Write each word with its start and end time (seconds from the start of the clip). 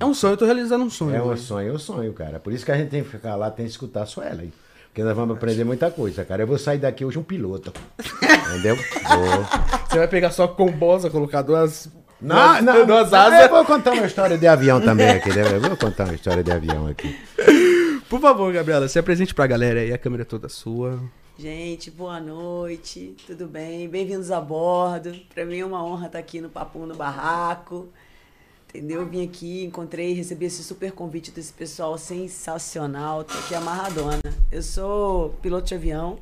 É 0.00 0.04
um 0.06 0.14
sonho, 0.14 0.32
eu 0.32 0.36
tô 0.38 0.46
realizando 0.46 0.82
um 0.82 0.88
sonho. 0.88 1.14
É 1.14 1.22
um 1.22 1.26
hoje. 1.26 1.42
sonho, 1.42 1.68
é 1.68 1.72
um 1.74 1.78
sonho, 1.78 2.12
cara. 2.14 2.40
Por 2.40 2.54
isso 2.54 2.64
que 2.64 2.72
a 2.72 2.76
gente 2.76 2.88
tem 2.88 3.04
que 3.04 3.10
ficar 3.10 3.36
lá, 3.36 3.50
tem 3.50 3.66
que 3.66 3.70
escutar 3.70 4.06
só 4.06 4.22
ela 4.22 4.40
aí. 4.40 4.50
Porque 4.86 5.04
nós 5.04 5.14
vamos 5.14 5.36
aprender 5.36 5.62
muita 5.62 5.90
coisa, 5.90 6.24
cara. 6.24 6.42
Eu 6.42 6.46
vou 6.46 6.58
sair 6.58 6.78
daqui 6.78 7.04
hoje 7.04 7.18
um 7.18 7.22
piloto. 7.22 7.70
Entendeu? 8.48 8.76
Vou. 8.76 9.78
Você 9.90 9.98
vai 9.98 10.08
pegar 10.08 10.30
só 10.30 10.48
combosa, 10.48 11.10
colocar 11.10 11.42
duas. 11.42 11.90
Não, 12.18 12.34
duas, 12.34 12.64
não, 12.64 12.86
duas 12.86 13.12
asas. 13.12 13.42
Eu 13.42 13.50
vou 13.50 13.64
contar 13.66 13.92
uma 13.92 14.06
história 14.06 14.38
de 14.38 14.46
avião 14.46 14.80
também 14.80 15.10
aqui, 15.10 15.28
né? 15.28 15.42
Eu 15.52 15.60
vou 15.60 15.76
contar 15.76 16.04
uma 16.06 16.14
história 16.14 16.42
de 16.42 16.50
avião 16.50 16.86
aqui. 16.86 17.14
Por 18.08 18.20
favor, 18.20 18.50
Gabriela, 18.54 18.88
se 18.88 18.98
apresente 18.98 19.34
pra 19.34 19.46
galera 19.46 19.80
aí, 19.80 19.92
a 19.92 19.98
câmera 19.98 20.22
é 20.22 20.24
toda 20.24 20.48
sua. 20.48 20.98
Gente, 21.38 21.90
boa 21.90 22.18
noite, 22.18 23.14
tudo 23.26 23.46
bem? 23.46 23.86
Bem-vindos 23.88 24.30
a 24.30 24.40
bordo. 24.40 25.12
Para 25.32 25.44
mim 25.44 25.58
é 25.58 25.64
uma 25.64 25.84
honra 25.84 26.06
estar 26.06 26.18
aqui 26.18 26.40
no 26.40 26.48
Papum 26.48 26.86
no 26.86 26.94
Barraco. 26.94 27.90
Entendeu? 28.70 29.04
Vim 29.04 29.24
aqui, 29.24 29.64
encontrei, 29.64 30.12
recebi 30.12 30.46
esse 30.46 30.62
super 30.62 30.92
convite 30.92 31.32
desse 31.32 31.52
pessoal 31.52 31.98
sensacional. 31.98 33.24
Tô 33.24 33.36
aqui 33.36 33.52
amarradona. 33.52 34.22
Eu 34.50 34.62
sou 34.62 35.30
piloto 35.42 35.66
de 35.66 35.74
avião, 35.74 36.20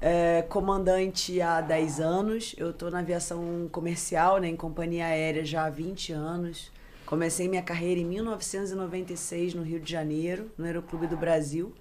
é, 0.00 0.42
comandante 0.48 1.38
há 1.40 1.60
10 1.60 2.00
anos. 2.00 2.54
Eu 2.56 2.72
tô 2.72 2.88
na 2.88 3.00
aviação 3.00 3.68
comercial, 3.70 4.38
né, 4.38 4.48
em 4.48 4.56
companhia 4.56 5.04
aérea 5.04 5.44
já 5.44 5.66
há 5.66 5.70
20 5.70 6.12
anos. 6.12 6.72
Comecei 7.04 7.46
minha 7.46 7.62
carreira 7.62 8.00
em 8.00 8.06
1996 8.06 9.52
no 9.52 9.62
Rio 9.62 9.80
de 9.80 9.92
Janeiro, 9.92 10.50
no 10.56 10.64
Aeroclube 10.64 11.06
do 11.06 11.16
Brasil 11.16 11.74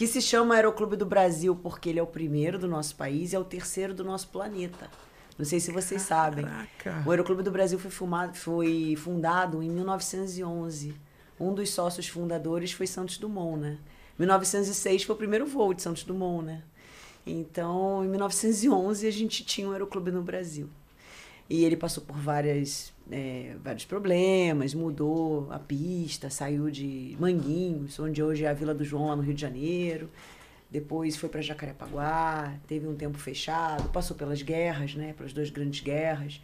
que 0.00 0.06
se 0.06 0.22
chama 0.22 0.54
Aeroclube 0.54 0.96
do 0.96 1.04
Brasil 1.04 1.54
porque 1.54 1.90
ele 1.90 1.98
é 1.98 2.02
o 2.02 2.06
primeiro 2.06 2.58
do 2.58 2.66
nosso 2.66 2.96
país 2.96 3.34
e 3.34 3.36
é 3.36 3.38
o 3.38 3.44
terceiro 3.44 3.92
do 3.92 4.02
nosso 4.02 4.28
planeta. 4.28 4.88
Não 5.40 5.46
sei 5.46 5.58
se 5.58 5.72
vocês 5.72 6.02
sabem. 6.02 6.44
Caraca. 6.44 7.02
O 7.06 7.10
Aeroclube 7.10 7.42
do 7.42 7.50
Brasil 7.50 7.78
foi, 7.78 7.90
foi 8.34 8.94
fundado 8.94 9.62
em 9.62 9.70
1911. 9.70 10.94
Um 11.40 11.54
dos 11.54 11.70
sócios 11.70 12.06
fundadores 12.06 12.72
foi 12.72 12.86
Santos 12.86 13.16
Dumont, 13.16 13.58
né? 13.58 13.78
1906 14.18 15.04
foi 15.04 15.14
o 15.14 15.18
primeiro 15.18 15.46
voo 15.46 15.72
de 15.72 15.80
Santos 15.80 16.04
Dumont, 16.04 16.44
né? 16.44 16.62
Então, 17.26 18.04
em 18.04 18.08
1911 18.08 19.06
a 19.06 19.10
gente 19.10 19.42
tinha 19.42 19.66
um 19.66 19.72
Aeroclube 19.72 20.10
no 20.10 20.20
Brasil. 20.20 20.68
E 21.48 21.64
ele 21.64 21.74
passou 21.74 22.04
por 22.04 22.18
várias, 22.18 22.92
é, 23.10 23.56
vários 23.64 23.86
problemas, 23.86 24.74
mudou 24.74 25.50
a 25.50 25.58
pista, 25.58 26.28
saiu 26.28 26.70
de 26.70 27.16
Manguinhos, 27.18 27.98
onde 27.98 28.22
hoje 28.22 28.44
é 28.44 28.48
a 28.48 28.52
Vila 28.52 28.74
do 28.74 28.84
João, 28.84 29.06
lá 29.06 29.16
no 29.16 29.22
Rio 29.22 29.32
de 29.32 29.40
Janeiro. 29.40 30.10
Depois 30.70 31.16
foi 31.16 31.28
para 31.28 31.40
Jacarepaguá, 31.40 32.54
teve 32.68 32.86
um 32.86 32.94
tempo 32.94 33.18
fechado, 33.18 33.88
passou 33.88 34.16
pelas 34.16 34.40
guerras, 34.40 34.94
né, 34.94 35.12
pelas 35.14 35.32
duas 35.32 35.50
grandes 35.50 35.80
guerras. 35.80 36.40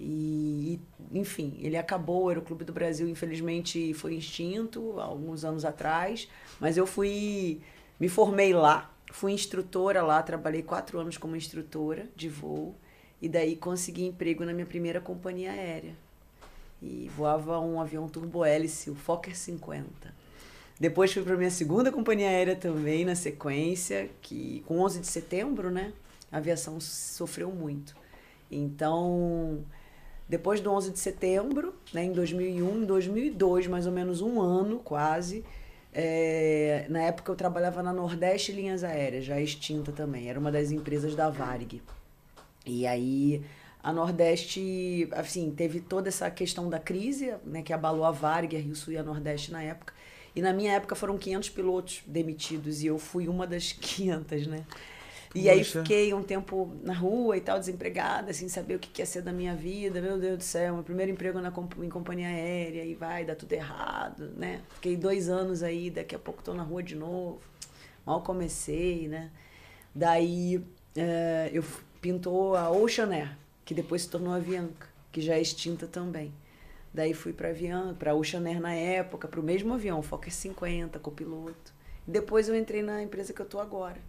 E, 0.00 0.80
enfim, 1.12 1.58
ele 1.60 1.76
acabou, 1.76 2.24
o 2.24 2.28
Aeroclube 2.28 2.64
do 2.64 2.72
Brasil, 2.72 3.08
infelizmente, 3.08 3.92
foi 3.94 4.14
extinto 4.14 4.98
alguns 4.98 5.44
anos 5.44 5.64
atrás, 5.64 6.28
mas 6.58 6.76
eu 6.76 6.86
fui, 6.86 7.60
me 8.00 8.08
formei 8.08 8.54
lá, 8.54 8.90
fui 9.10 9.32
instrutora 9.32 10.02
lá, 10.02 10.22
trabalhei 10.22 10.62
quatro 10.62 10.98
anos 10.98 11.18
como 11.18 11.36
instrutora 11.36 12.08
de 12.14 12.28
voo, 12.28 12.74
e 13.20 13.28
daí 13.28 13.56
consegui 13.56 14.06
emprego 14.06 14.44
na 14.44 14.52
minha 14.52 14.66
primeira 14.66 15.00
companhia 15.00 15.52
aérea. 15.52 15.94
E 16.82 17.10
voava 17.16 17.58
um 17.58 17.80
avião 17.80 18.06
turbo-hélice, 18.08 18.90
o 18.90 18.94
Fokker 18.94 19.36
50. 19.36 20.14
Depois 20.78 21.12
fui 21.12 21.22
para 21.22 21.36
minha 21.36 21.50
segunda 21.50 21.90
companhia 21.90 22.28
aérea 22.28 22.54
também, 22.54 23.04
na 23.04 23.14
sequência, 23.14 24.10
que 24.20 24.62
com 24.66 24.80
11 24.80 25.00
de 25.00 25.06
setembro, 25.06 25.70
né, 25.70 25.92
a 26.30 26.36
aviação 26.36 26.78
sofreu 26.80 27.50
muito. 27.50 27.96
Então, 28.50 29.64
depois 30.28 30.60
do 30.60 30.70
11 30.70 30.90
de 30.90 30.98
setembro, 30.98 31.74
né, 31.94 32.04
em 32.04 32.12
2001, 32.12 32.82
em 32.82 32.84
2002, 32.84 33.66
mais 33.66 33.86
ou 33.86 33.92
menos 33.92 34.20
um 34.20 34.38
ano 34.40 34.78
quase, 34.80 35.44
é, 35.94 36.84
na 36.90 37.00
época 37.04 37.32
eu 37.32 37.36
trabalhava 37.36 37.82
na 37.82 37.92
Nordeste 37.92 38.52
Linhas 38.52 38.84
Aéreas, 38.84 39.24
já 39.24 39.40
extinta 39.40 39.92
também, 39.92 40.28
era 40.28 40.38
uma 40.38 40.52
das 40.52 40.70
empresas 40.70 41.14
da 41.14 41.30
Varig. 41.30 41.80
E 42.66 42.86
aí 42.86 43.42
a 43.82 43.94
Nordeste, 43.94 45.08
assim, 45.12 45.52
teve 45.52 45.80
toda 45.80 46.08
essa 46.08 46.30
questão 46.30 46.68
da 46.68 46.78
crise, 46.78 47.32
né, 47.46 47.62
que 47.62 47.72
abalou 47.72 48.04
a 48.04 48.10
Varig, 48.10 48.56
a 48.56 48.60
Rio 48.60 48.76
Sul 48.76 48.92
e 48.92 48.98
a 48.98 49.02
Nordeste 49.02 49.50
na 49.50 49.62
época. 49.62 49.94
E 50.36 50.42
na 50.42 50.52
minha 50.54 50.74
época 50.74 50.94
foram 50.94 51.18
500 51.18 51.50
pilotos 51.50 52.02
demitidos 52.06 52.82
e 52.84 52.88
eu 52.88 52.98
fui 52.98 53.28
uma 53.28 53.46
das 53.46 53.72
500, 53.80 54.46
né? 54.46 54.66
E 55.34 55.50
aí 55.50 55.64
Poxa. 55.64 55.64
fiquei 55.64 56.14
um 56.14 56.22
tempo 56.22 56.72
na 56.82 56.94
rua 56.94 57.36
e 57.36 57.40
tal, 57.42 57.58
desempregada, 57.58 58.32
sem 58.32 58.48
saber 58.48 58.76
o 58.76 58.78
que 58.78 59.02
ia 59.02 59.06
ser 59.06 59.22
da 59.22 59.32
minha 59.32 59.54
vida. 59.54 60.00
Meu 60.00 60.18
Deus 60.18 60.38
do 60.38 60.44
céu, 60.44 60.74
meu 60.74 60.84
primeiro 60.84 61.12
emprego 61.12 61.40
na 61.40 61.50
comp- 61.50 61.78
em 61.82 61.90
companhia 61.90 62.28
aérea 62.28 62.84
e 62.84 62.94
vai 62.94 63.24
dar 63.24 63.36
tudo 63.36 63.52
errado, 63.52 64.30
né? 64.36 64.62
Fiquei 64.74 64.96
dois 64.96 65.28
anos 65.28 65.62
aí, 65.62 65.90
daqui 65.90 66.14
a 66.14 66.18
pouco 66.18 66.42
tô 66.42 66.54
na 66.54 66.62
rua 66.62 66.82
de 66.82 66.96
novo. 66.96 67.38
Mal 68.06 68.22
comecei, 68.22 69.08
né? 69.08 69.30
Daí 69.94 70.62
eh, 70.96 71.50
eu 71.52 71.64
pintou 72.00 72.56
a 72.56 72.70
Ocean 72.70 73.10
Air, 73.12 73.36
que 73.64 73.74
depois 73.74 74.02
se 74.02 74.10
tornou 74.10 74.32
a 74.32 74.36
Avianca, 74.36 74.88
que 75.12 75.20
já 75.20 75.34
é 75.34 75.40
extinta 75.40 75.86
também. 75.86 76.32
Daí 76.96 77.12
fui 77.12 77.34
para 77.34 77.50
Avianca, 77.50 77.92
para 77.92 78.14
Ocean 78.14 78.42
Air 78.48 78.58
na 78.58 78.72
época, 78.72 79.28
para 79.28 79.38
o 79.38 79.42
mesmo 79.42 79.74
avião, 79.74 80.00
Fokker 80.00 80.32
50, 80.32 80.98
copiloto. 80.98 81.74
Depois 82.06 82.48
eu 82.48 82.56
entrei 82.56 82.80
na 82.80 83.02
empresa 83.02 83.34
que 83.34 83.42
eu 83.42 83.44
tô 83.44 83.60
agora. 83.60 84.00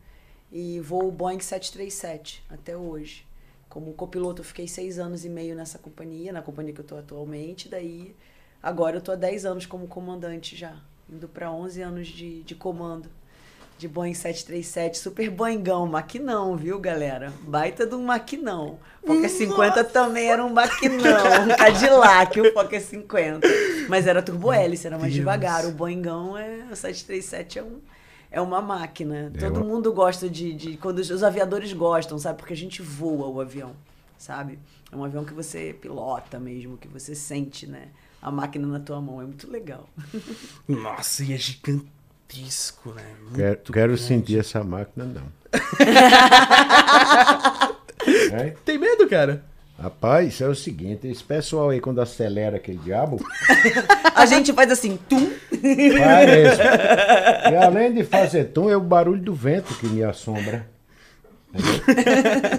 E 0.50 0.80
voo 0.80 1.12
Boeing 1.12 1.42
737 1.42 2.46
até 2.50 2.78
hoje. 2.78 3.28
Como 3.68 3.92
copiloto, 3.92 4.40
eu 4.40 4.46
fiquei 4.46 4.70
seis 4.70 5.00
anos 5.00 5.26
e 5.26 5.30
meio 5.30 5.54
nessa 5.54 5.78
companhia, 5.78 6.32
na 6.32 6.42
companhia 6.42 6.74
que 6.74 6.80
eu 6.80 6.86
tô 6.86 6.96
atualmente. 6.96 7.68
Daí, 7.68 8.16
agora 8.64 8.96
eu 8.96 9.02
tô 9.02 9.12
há 9.12 9.18
10 9.18 9.46
anos 9.46 9.66
como 9.66 9.86
comandante 9.90 10.56
já, 10.56 10.82
indo 11.10 11.28
para 11.28 11.52
11 11.52 11.82
anos 11.82 12.08
de, 12.08 12.42
de 12.44 12.56
comando 12.56 13.10
de 13.78 13.88
Boeing 13.88 14.14
737, 14.14 14.98
super 14.98 15.30
Boeingão, 15.30 15.86
maquinão, 15.86 16.56
viu, 16.58 16.80
galera? 16.80 17.32
Baita 17.42 17.86
de 17.86 17.94
um 17.94 18.04
maquinão. 18.04 18.80
Fokker 19.06 19.30
50 19.30 19.84
também 19.86 20.30
era 20.30 20.44
um 20.44 20.50
maquinão, 20.52 21.44
um 21.44 21.56
Cadillac, 21.56 22.42
o 22.42 22.54
Fokker 22.54 22.82
50. 22.82 23.48
Mas 23.88 24.08
era 24.08 24.22
turbo-hélice, 24.22 24.88
era 24.88 24.98
mais 24.98 25.14
Deus. 25.14 25.20
devagar. 25.20 25.66
O 25.66 25.72
Boeingão, 25.72 26.36
é, 26.38 26.66
o 26.72 26.76
737 26.76 27.60
é, 27.60 27.64
um, 27.64 27.80
é 28.32 28.42
uma 28.42 28.62
máquina. 28.62 29.32
É 29.36 29.40
Todo 29.40 29.58
uma- 29.58 29.66
mundo 29.66 29.94
gosta 29.94 30.28
de, 30.28 30.54
de... 30.54 30.78
Quando 30.78 30.98
os, 31.00 31.24
aviadores 31.24 31.72
gostam, 31.72 32.18
sabe? 32.18 32.40
Porque 32.40 32.54
a 32.54 32.58
gente 32.58 32.82
voa 32.82 33.28
o 33.28 33.40
avião, 33.40 33.74
sabe? 34.18 34.58
É 34.92 34.96
um 34.96 35.04
avião 35.04 35.24
que 35.24 35.34
você 35.34 35.76
pilota 35.80 36.40
mesmo, 36.40 36.78
que 36.78 36.88
você 36.88 37.14
sente, 37.14 37.68
né? 37.68 37.90
A 38.20 38.32
máquina 38.32 38.68
na 38.68 38.80
tua 38.80 39.00
mão. 39.00 39.22
É 39.22 39.26
muito 39.26 39.50
legal. 39.50 39.88
Nossa, 40.68 41.24
e 41.24 41.32
é 41.34 41.38
gigantesco, 42.30 42.94
né? 42.94 43.04
Muito 43.22 43.36
Quero, 43.36 43.60
quero 43.74 43.98
sentir 43.98 44.40
essa 44.40 44.64
máquina, 44.64 45.06
não. 45.06 45.24
É? 48.32 48.54
Tem 48.64 48.78
medo, 48.78 49.08
cara? 49.08 49.44
Rapaz, 49.78 50.40
é 50.40 50.48
o 50.48 50.56
seguinte, 50.56 51.08
esse 51.08 51.24
pessoal 51.24 51.70
aí 51.70 51.82
quando 51.82 52.00
acelera 52.00 52.56
aquele 52.56 52.78
diabo, 52.78 53.20
A 54.16 54.26
gente 54.26 54.54
faz 54.54 54.72
assim, 54.72 54.98
tum, 55.10 55.30
parece. 55.98 56.62
E 57.52 57.56
além 57.56 57.94
de 57.94 58.04
fazer 58.04 58.46
tom, 58.46 58.70
é 58.70 58.78
o 58.78 58.82
barulho 58.82 59.22
do 59.22 59.34
vento 59.34 59.74
que 59.76 59.88
me 59.88 60.04
assombra. 60.04 60.68
Entendeu? 61.54 61.82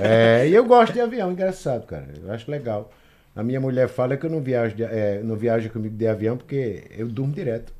É, 0.02 0.48
e 0.48 0.54
eu 0.54 0.64
gosto 0.64 0.92
de 0.92 1.00
avião, 1.00 1.32
engraçado, 1.32 1.86
cara. 1.86 2.08
Eu 2.22 2.30
acho 2.30 2.50
legal. 2.50 2.92
A 3.34 3.42
minha 3.42 3.60
mulher 3.60 3.88
fala 3.88 4.16
que 4.16 4.26
eu 4.26 4.30
não 4.30 4.40
viajo, 4.40 4.76
de, 4.76 4.84
é, 4.84 5.20
não 5.22 5.34
viajo 5.34 5.70
comigo 5.70 5.96
de 5.96 6.06
avião 6.06 6.36
porque 6.36 6.84
eu 6.90 7.08
durmo 7.08 7.32
direto. 7.32 7.72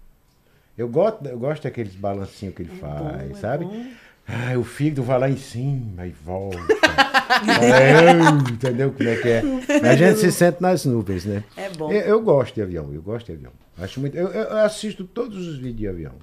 Eu 0.78 0.88
gosto, 0.88 1.26
eu 1.26 1.38
gosto 1.38 1.64
daqueles 1.64 1.94
balancinhos 1.96 2.54
que 2.54 2.62
ele 2.62 2.70
faz, 2.70 3.28
bom, 3.28 3.36
é 3.36 3.40
sabe? 3.40 3.64
bom. 3.64 3.86
Ah, 4.28 4.56
o 4.58 4.62
fígado 4.62 5.02
vai 5.02 5.18
lá 5.18 5.28
em 5.28 5.36
cima 5.36 6.06
e 6.06 6.10
volta. 6.10 6.58
É, 7.62 8.50
entendeu 8.52 8.92
como 8.92 9.08
é 9.08 9.16
que 9.16 9.28
é? 9.28 9.42
A 9.82 9.96
gente 9.96 10.18
se 10.20 10.30
sente 10.30 10.60
nas 10.60 10.84
nuvens, 10.84 11.24
né? 11.24 11.42
É 11.56 11.68
bom. 11.70 11.90
Eu, 11.90 12.00
eu 12.02 12.22
gosto 12.22 12.54
de 12.54 12.62
avião, 12.62 12.92
eu 12.92 13.02
gosto 13.02 13.26
de 13.26 13.32
avião. 13.32 13.52
Acho 13.76 14.00
muito, 14.00 14.16
eu, 14.16 14.28
eu 14.28 14.58
assisto 14.58 15.04
todos 15.04 15.46
os 15.46 15.56
vídeos 15.56 15.76
de 15.78 15.88
avião. 15.88 16.14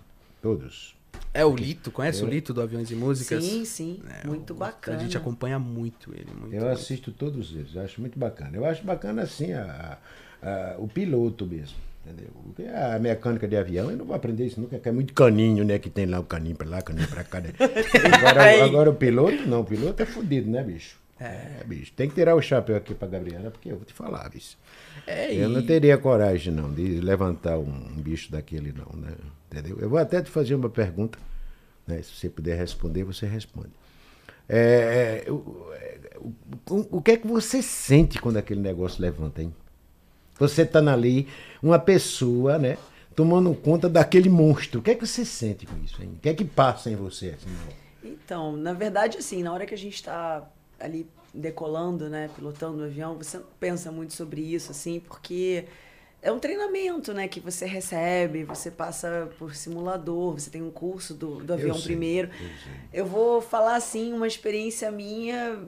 Todos. 0.42 0.96
É 1.34 1.44
o 1.44 1.54
Lito, 1.56 1.92
conhece 1.92 2.24
o 2.24 2.28
Lito 2.28 2.54
do 2.54 2.62
Aviões 2.62 2.90
e 2.92 2.96
Músicas? 2.96 3.44
Sim, 3.44 3.66
sim. 3.66 4.00
É, 4.24 4.28
muito 4.28 4.54
o- 4.54 4.56
bacana. 4.56 4.98
A 4.98 5.02
gente 5.02 5.18
acompanha 5.18 5.60
muito 5.60 6.14
ele. 6.14 6.28
Muito, 6.40 6.54
Eu 6.54 6.70
assisto 6.70 7.12
todos 7.12 7.54
eles, 7.56 7.76
eu 7.76 7.82
acho 7.82 8.00
muito 8.00 8.18
bacana. 8.18 8.52
Eu 8.56 8.66
acho 8.66 8.84
bacana 8.84 9.24
assim 9.24 9.52
a, 9.52 9.98
a- 10.42 10.76
o 10.78 10.88
piloto 10.88 11.46
mesmo. 11.46 11.76
Entendeu? 12.06 12.28
Porque 12.44 12.64
a 12.64 13.00
mecânica 13.00 13.48
de 13.48 13.56
avião, 13.58 13.90
eu 13.90 13.98
não 13.98 14.06
vou 14.06 14.16
aprender 14.16 14.46
isso 14.46 14.62
nunca, 14.62 14.78
que 14.78 14.88
é 14.88 14.92
muito 14.92 15.12
caninho, 15.14 15.64
né? 15.66 15.80
Que 15.80 15.90
tem 15.90 16.06
lá 16.06 16.20
o 16.20 16.24
caninho 16.24 16.56
pra 16.56 16.70
lá, 16.70 16.82
caninho 16.82 17.08
pra 17.08 17.24
cá. 17.24 17.42
Né? 17.42 17.50
Agora, 18.18 18.64
agora 18.64 18.90
o 18.92 18.96
piloto, 18.96 19.48
não, 19.48 19.62
o 19.62 19.66
piloto 19.66 20.04
é 20.04 20.06
fudido, 20.06 20.50
né, 20.50 20.64
bicho? 20.64 20.98
É, 21.20 21.64
bicho. 21.66 21.92
Tem 21.94 22.08
que 22.08 22.14
tirar 22.16 22.36
o 22.36 22.42
chapéu 22.42 22.76
aqui 22.76 22.94
pra 22.94 23.08
Gabriela, 23.08 23.50
porque 23.50 23.70
eu 23.72 23.78
vou 23.78 23.86
te 23.86 23.94
falar, 23.94 24.30
bicho. 24.30 24.56
É, 25.08 25.34
Eu 25.34 25.50
e- 25.50 25.54
não 25.54 25.66
teria 25.66 25.98
coragem, 25.98 26.54
não, 26.54 26.72
de 26.72 27.00
levantar 27.02 27.58
um, 27.58 27.64
um 27.70 27.96
bicho 28.02 28.32
daquele, 28.32 28.72
não, 28.72 29.00
né? 29.00 29.14
Entendeu? 29.52 29.78
Eu 29.80 29.90
vou 29.90 29.98
até 29.98 30.22
te 30.22 30.30
fazer 30.30 30.54
uma 30.54 30.70
pergunta, 30.70 31.18
né? 31.88 32.02
Se 32.04 32.12
você 32.14 32.30
puder 32.30 32.56
responder, 32.58 33.04
você 33.04 33.26
responde. 33.26 33.70
É, 34.48 35.24
é, 35.28 35.32
o, 35.32 35.72
é, 35.74 35.98
o, 36.20 36.34
o- 36.76 36.98
o 36.98 37.02
que 37.02 37.12
é 37.12 37.18
que 37.18 37.26
você 37.28 37.62
sente 37.64 38.20
quando 38.22 38.38
aquele 38.38 38.60
negócio 38.62 39.02
levanta, 39.02 39.42
hein? 39.42 39.52
Você 40.40 40.64
estando 40.64 40.90
ali, 40.90 41.28
uma 41.62 41.80
pessoa, 41.80 42.58
né? 42.58 42.78
Tomando 43.16 43.54
conta 43.54 43.88
daquele 43.88 44.30
monstro. 44.30 44.80
O 44.80 44.84
que 44.84 44.92
é 44.92 44.96
que 44.96 45.06
você 45.06 45.24
sente 45.24 45.66
com 45.66 45.78
isso? 45.84 46.02
Hein? 46.02 46.14
O 46.18 46.20
que 46.20 46.30
é 46.30 46.34
que 46.34 46.44
passa 46.44 46.90
em 46.90 46.96
você? 46.96 47.30
Assim, 47.30 47.50
então, 48.04 48.56
na 48.56 48.74
verdade, 48.74 49.18
assim, 49.18 49.42
na 49.42 49.54
hora 49.54 49.66
que 49.66 49.74
a 49.74 49.78
gente 49.78 49.96
está 49.96 50.44
ali 50.80 51.08
decolando, 51.34 52.10
né, 52.10 52.30
pilotando 52.36 52.82
o 52.82 52.86
avião, 52.86 53.16
você 53.16 53.38
não 53.38 53.46
pensa 53.60 53.92
muito 53.92 54.14
sobre 54.14 54.42
isso, 54.42 54.72
assim, 54.72 55.00
porque 55.00 55.66
é 56.22 56.32
um 56.32 56.40
treinamento, 56.40 57.14
né, 57.14 57.28
que 57.28 57.40
você 57.40 57.66
recebe, 57.66 58.44
você 58.44 58.72
passa 58.72 59.30
por 59.38 59.54
simulador, 59.54 60.34
você 60.34 60.50
tem 60.50 60.62
um 60.62 60.72
curso 60.72 61.14
do, 61.14 61.44
do 61.44 61.54
avião 61.54 61.76
sei, 61.76 61.84
primeiro. 61.84 62.30
eu 62.94 63.02
Eu 63.02 63.06
vou 63.06 63.42
falar, 63.42 63.76
assim, 63.76 64.14
uma 64.14 64.28
experiência 64.28 64.90
minha, 64.92 65.60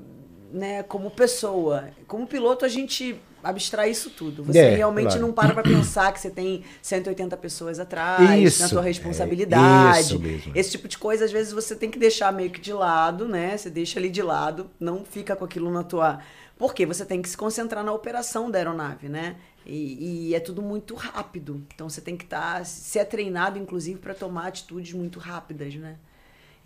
né, 0.51 0.83
como 0.83 1.11
pessoa. 1.11 1.89
Como 2.07 2.25
piloto, 2.25 2.65
a 2.65 2.69
gente 2.69 3.19
abstrai 3.43 3.91
isso 3.91 4.09
tudo. 4.09 4.43
Você 4.43 4.59
É, 4.59 4.75
realmente 4.75 5.07
claro. 5.09 5.21
não 5.21 5.31
para 5.33 5.53
pra 5.53 5.63
pensar 5.63 6.11
que 6.11 6.19
você 6.19 6.29
tem 6.29 6.63
180 6.81 7.35
pessoas 7.37 7.79
atrás, 7.79 8.41
Isso, 8.41 8.63
na 8.63 8.69
tua 8.69 8.81
é, 8.81 8.85
responsabilidade. 8.85 9.99
isso 10.01 10.19
mesmo. 10.19 10.51
Esse 10.55 10.71
tipo 10.71 10.87
de 10.87 10.97
coisa, 10.97 11.25
às 11.25 11.31
vezes, 11.31 11.53
você 11.53 11.75
tem 11.75 11.89
que 11.91 11.99
deixar 11.99 12.31
meio 12.33 12.49
que 12.49 12.59
de 12.59 12.73
lado, 12.73 13.27
né? 13.27 13.55
Você 13.57 13.69
deixa 13.69 13.99
ali 13.99 14.09
de 14.09 14.21
lado, 14.21 14.69
não 14.79 15.03
fica 15.05 15.35
com 15.35 15.45
aquilo 15.45 15.71
na 15.71 15.83
tua. 15.83 16.19
Porque 16.57 16.85
você 16.85 17.05
tem 17.05 17.21
que 17.21 17.29
se 17.29 17.37
concentrar 17.37 17.83
na 17.83 17.93
operação 17.93 18.49
da 18.49 18.57
aeronave, 18.57 19.07
né? 19.09 19.35
E, 19.65 20.29
e 20.29 20.35
é 20.35 20.39
tudo 20.39 20.61
muito 20.61 20.95
rápido. 20.95 21.61
Então 21.73 21.87
você 21.89 22.01
tem 22.01 22.15
que 22.17 22.23
estar. 22.23 22.65
ser 22.65 23.05
treinado, 23.05 23.59
inclusive, 23.59 23.99
para 23.99 24.13
tomar 24.13 24.47
atitudes 24.47 24.93
muito 24.93 25.19
rápidas, 25.19 25.75
né? 25.75 25.97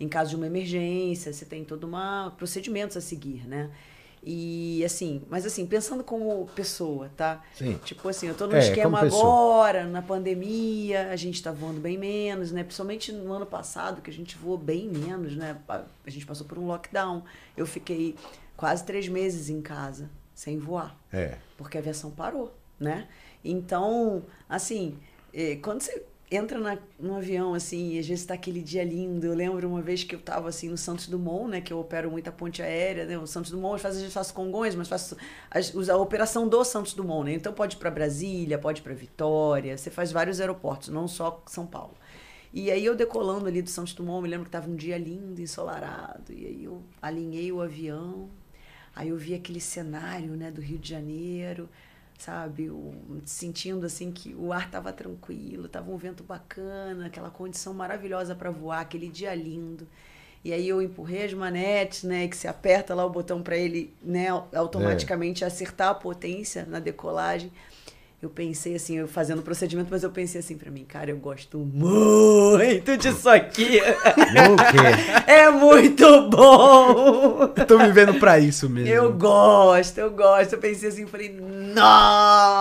Em 0.00 0.08
caso 0.08 0.30
de 0.30 0.36
uma 0.36 0.46
emergência, 0.46 1.32
você 1.32 1.44
tem 1.44 1.64
todo 1.64 1.84
uma 1.84 2.32
procedimentos 2.36 2.96
a 2.96 3.00
seguir, 3.00 3.46
né? 3.46 3.70
E 4.24 4.84
assim, 4.84 5.22
mas 5.28 5.44
assim, 5.44 5.66
pensando 5.66 6.04
como 6.04 6.46
pessoa, 6.54 7.10
tá? 7.16 7.42
Sim. 7.54 7.76
Tipo 7.84 8.08
assim, 8.08 8.28
eu 8.28 8.34
tô 8.36 8.46
no 8.46 8.54
É, 8.54 8.60
esquema 8.60 9.00
agora, 9.00 9.84
na 9.84 10.00
pandemia, 10.00 11.10
a 11.10 11.16
gente 11.16 11.42
tá 11.42 11.50
voando 11.50 11.80
bem 11.80 11.98
menos, 11.98 12.52
né? 12.52 12.62
Principalmente 12.62 13.10
no 13.10 13.32
ano 13.32 13.46
passado, 13.46 14.00
que 14.00 14.10
a 14.10 14.12
gente 14.12 14.36
voou 14.38 14.56
bem 14.56 14.88
menos, 14.88 15.34
né? 15.34 15.58
A 15.68 15.82
a 16.06 16.10
gente 16.10 16.24
passou 16.24 16.46
por 16.46 16.56
um 16.58 16.66
lockdown. 16.66 17.24
Eu 17.56 17.66
fiquei 17.66 18.14
quase 18.56 18.84
três 18.84 19.08
meses 19.08 19.48
em 19.48 19.60
casa, 19.60 20.08
sem 20.34 20.56
voar 20.58 20.96
É. 21.12 21.38
porque 21.56 21.76
a 21.76 21.80
aviação 21.80 22.10
parou, 22.12 22.52
né? 22.78 23.08
Então, 23.44 24.22
assim, 24.48 24.98
eh, 25.34 25.56
quando 25.60 25.80
você 25.82 26.04
entra 26.34 26.58
na, 26.58 26.78
no 26.98 27.16
avião, 27.16 27.54
assim, 27.54 27.92
e 27.94 27.98
às 27.98 28.06
vezes 28.06 28.24
tá 28.26 28.34
aquele 28.34 28.62
dia 28.62 28.82
lindo. 28.84 29.26
Eu 29.26 29.34
lembro 29.34 29.68
uma 29.68 29.82
vez 29.82 30.02
que 30.04 30.14
eu 30.14 30.20
tava, 30.20 30.48
assim, 30.48 30.68
no 30.68 30.76
Santos 30.76 31.06
Dumont, 31.08 31.50
né? 31.50 31.60
Que 31.60 31.72
eu 31.72 31.78
opero 31.78 32.10
muita 32.10 32.32
ponte 32.32 32.62
aérea, 32.62 33.04
né? 33.04 33.18
O 33.18 33.26
Santos 33.26 33.50
Dumont, 33.50 33.74
às 33.86 33.96
vezes 33.96 34.12
faço 34.12 34.32
Congonhas, 34.34 34.74
mas 34.74 34.88
faço 34.88 35.16
os- 35.74 35.88
a 35.90 35.96
operação 35.96 36.48
do 36.48 36.64
Santos 36.64 36.94
Dumont, 36.94 37.24
né? 37.26 37.34
Então 37.34 37.52
pode 37.52 37.76
ir 37.76 37.78
para 37.78 37.90
Brasília, 37.90 38.58
pode 38.58 38.80
ir 38.80 38.82
para 38.82 38.94
Vitória, 38.94 39.76
você 39.76 39.90
faz 39.90 40.10
vários 40.12 40.40
aeroportos, 40.40 40.88
não 40.88 41.06
só 41.08 41.42
São 41.46 41.66
Paulo. 41.66 41.94
E 42.52 42.70
aí 42.70 42.84
eu 42.84 42.94
decolando 42.94 43.46
ali 43.46 43.62
do 43.62 43.70
Santos 43.70 43.94
Dumont, 43.94 44.22
me 44.22 44.28
lembro 44.28 44.44
que 44.44 44.50
tava 44.50 44.68
um 44.70 44.76
dia 44.76 44.98
lindo, 44.98 45.40
ensolarado, 45.40 46.32
e 46.32 46.46
aí 46.46 46.64
eu 46.64 46.82
alinhei 47.00 47.50
o 47.50 47.60
avião, 47.62 48.28
aí 48.94 49.08
eu 49.08 49.16
vi 49.16 49.34
aquele 49.34 49.60
cenário, 49.60 50.36
né, 50.36 50.50
do 50.50 50.60
Rio 50.60 50.78
de 50.78 50.88
Janeiro, 50.90 51.68
sabe, 52.22 52.70
o- 52.70 52.94
sentindo 53.26 53.86
assim 53.86 54.10
que 54.12 54.34
o 54.34 54.52
ar 54.52 54.70
tava 54.70 54.92
tranquilo, 54.92 55.68
tava 55.68 55.90
um 55.90 55.96
vento 55.96 56.24
bacana, 56.24 57.06
aquela 57.06 57.30
condição 57.30 57.74
maravilhosa 57.74 58.34
para 58.34 58.50
voar, 58.50 58.80
aquele 58.80 59.08
dia 59.08 59.34
lindo. 59.34 59.86
E 60.44 60.52
aí 60.52 60.68
eu 60.68 60.82
empurrei 60.82 61.24
as 61.24 61.34
manetes, 61.34 62.02
né, 62.04 62.26
que 62.28 62.36
se 62.36 62.48
aperta 62.48 62.94
lá 62.94 63.04
o 63.04 63.10
botão 63.10 63.42
para 63.42 63.56
ele, 63.56 63.94
né, 64.02 64.28
automaticamente 64.54 65.44
acertar 65.44 65.90
a 65.90 65.94
potência 65.94 66.64
na 66.66 66.80
decolagem. 66.80 67.52
Eu 68.22 68.30
pensei 68.30 68.76
assim, 68.76 68.98
eu 68.98 69.08
fazendo 69.08 69.40
o 69.40 69.42
procedimento, 69.42 69.88
mas 69.90 70.04
eu 70.04 70.10
pensei 70.10 70.38
assim 70.38 70.56
pra 70.56 70.70
mim, 70.70 70.84
cara, 70.84 71.10
eu 71.10 71.16
gosto 71.16 71.58
muito 71.58 72.96
disso 72.96 73.28
aqui. 73.28 73.80
O 73.80 74.56
quê? 74.56 75.22
É 75.26 75.50
muito 75.50 76.30
bom! 76.30 77.52
Eu 77.56 77.66
tô 77.66 77.78
vivendo 77.78 78.14
pra 78.20 78.38
isso 78.38 78.70
mesmo. 78.70 78.88
Eu 78.88 79.12
gosto, 79.12 79.98
eu 79.98 80.10
gosto. 80.12 80.52
Eu 80.52 80.58
pensei 80.60 80.88
assim, 80.90 81.04
falei, 81.06 81.36
nossa! 81.74 82.52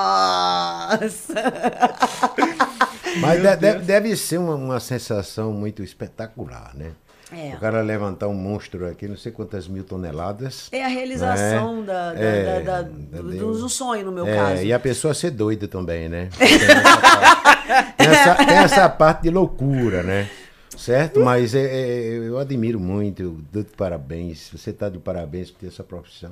Mas 3.19 3.41
de- 3.41 3.55
deve, 3.57 3.79
deve 3.85 4.15
ser 4.15 4.37
uma, 4.39 4.55
uma 4.55 4.79
sensação 4.79 5.51
muito 5.53 5.83
espetacular, 5.83 6.71
né? 6.75 6.91
É. 7.31 7.55
O 7.55 7.59
cara 7.59 7.81
levantar 7.81 8.27
um 8.27 8.33
monstro 8.33 8.85
aqui, 8.87 9.07
não 9.07 9.15
sei 9.15 9.31
quantas 9.31 9.67
mil 9.67 9.83
toneladas. 9.85 10.67
É 10.71 10.83
a 10.83 10.87
realização 10.89 11.79
Né? 11.81 11.87
da, 11.87 12.13
da, 12.13 12.19
É, 12.19 12.61
da- 12.61 12.81
da- 12.81 12.89
do, 13.21 13.31
do- 13.31 13.69
sonho, 13.69 14.05
no 14.05 14.11
meu 14.11 14.27
É, 14.27 14.35
caso. 14.35 14.63
e 14.63 14.73
a 14.73 14.79
pessoa 14.79 15.13
ser 15.13 15.31
doida 15.31 15.67
também, 15.67 16.09
né? 16.09 16.29
Tem 16.37 16.47
essa, 16.57 16.75
parte, 17.01 17.97
tem 17.97 18.07
essa- 18.07 18.35
tem 18.45 18.57
essa 18.57 18.89
parte 18.89 19.21
de 19.23 19.29
loucura, 19.29 20.03
né? 20.03 20.29
Certo? 20.77 21.19
Mas 21.21 21.53
é, 21.55 21.61
é, 21.63 22.07
eu 22.17 22.37
admiro 22.37 22.79
muito, 22.79 23.21
eu 23.21 23.37
dou 23.51 23.63
de 23.63 23.69
parabéns. 23.69 24.49
Você 24.51 24.73
tá 24.73 24.89
de 24.89 24.97
parabéns 24.99 25.51
por 25.51 25.59
ter 25.59 25.67
essa 25.67 25.83
profissão. 25.83 26.31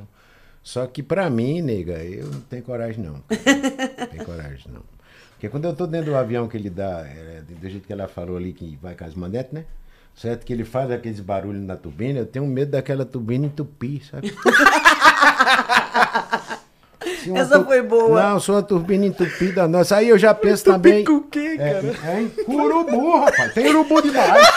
Só 0.63 0.85
que 0.87 1.01
pra 1.03 1.29
mim, 1.29 1.61
nega, 1.61 1.93
eu 2.03 2.25
não 2.27 2.41
tenho 2.41 2.63
coragem 2.63 3.03
não. 3.03 3.13
Não 3.13 4.07
tenho 4.07 4.25
coragem 4.25 4.65
não. 4.73 4.81
Porque 5.31 5.47
quando 5.47 5.65
eu 5.65 5.73
tô 5.75 5.87
dentro 5.87 6.11
do 6.11 6.17
avião 6.17 6.47
que 6.47 6.57
ele 6.57 6.69
dá, 6.69 7.05
é, 7.07 7.41
do 7.47 7.69
jeito 7.69 7.87
que 7.87 7.93
ela 7.93 8.07
falou 8.07 8.35
ali, 8.35 8.51
que 8.51 8.77
vai 8.81 8.95
com 8.95 9.05
as 9.05 9.13
manetes, 9.15 9.53
né? 9.53 9.63
Certo? 10.15 10.45
Que 10.45 10.51
ele 10.53 10.65
faz 10.65 10.91
aqueles 10.91 11.19
barulhos 11.21 11.61
na 11.63 11.77
turbina, 11.77 12.19
eu 12.19 12.25
tenho 12.25 12.45
medo 12.45 12.71
daquela 12.71 13.05
turbina 13.05 13.45
entupir, 13.45 14.05
sabe? 14.05 14.33
Essa 17.35 17.63
foi 17.63 17.81
boa. 17.81 18.21
Não, 18.21 18.39
sou 18.39 18.55
uma 18.55 18.63
turbina 18.63 19.05
entupida, 19.05 19.67
nossa. 19.67 19.97
Aí 19.97 20.09
eu 20.09 20.17
já 20.17 20.33
penso 20.33 20.65
também. 20.65 21.03
com 21.05 21.13
o 21.13 21.23
quê, 21.23 21.55
É, 21.59 21.73
cara? 21.73 21.87
é, 21.87 22.43
com 22.43 22.55
urubu, 22.55 23.19
rapaz. 23.19 23.53
Tem 23.53 23.67
urubu 23.69 24.01
demais. 24.01 24.47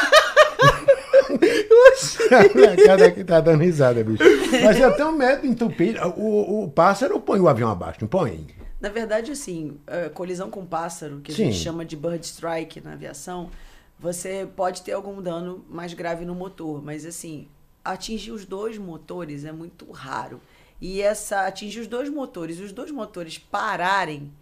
A 2.33 2.55
molecada 2.59 3.07
aqui 3.07 3.25
tá 3.25 3.41
dando 3.41 3.63
risada, 3.63 4.03
bicho. 4.03 4.23
Mas 4.63 4.79
eu 4.81 4.93
tenho 4.97 5.13
medo 5.13 5.43
de 5.43 5.49
entupir. 5.49 5.97
O, 6.17 6.65
o 6.65 6.69
pássaro 6.71 7.21
põe 7.21 7.41
o 7.41 7.49
avião 7.49 7.71
abaixo, 7.71 7.99
não 8.01 8.09
põe? 8.09 8.47
Na 8.81 8.89
verdade, 8.89 9.31
assim, 9.31 9.79
a 9.87 10.09
colisão 10.11 10.51
com 10.51 10.65
pássaro, 10.67 11.21
que 11.23 11.31
a 11.33 11.35
Sim. 11.35 11.45
gente 11.47 11.59
chama 11.59 11.85
de 11.85 11.97
bird 11.97 12.25
strike 12.27 12.81
na 12.81 12.93
aviação, 12.95 13.49
você 14.03 14.49
pode 14.57 14.83
ter 14.83 14.93
algum 14.93 15.23
dano 15.23 15.65
mais 15.71 15.95
grave 15.95 16.25
no 16.25 16.35
motor, 16.35 16.83
mas 16.83 17.07
assim, 17.07 17.47
atingir 17.85 18.33
os 18.33 18.45
dois 18.45 18.77
motores 18.77 19.45
é 19.45 19.53
muito 19.53 19.91
raro. 19.93 20.41
E 20.81 21.01
essa 21.01 21.47
atingir 21.47 21.81
os 21.81 21.87
dois 21.87 22.09
motores, 22.11 22.59
os 22.59 22.73
dois 22.73 22.91
motores 22.91 23.39
pararem, 23.39 24.33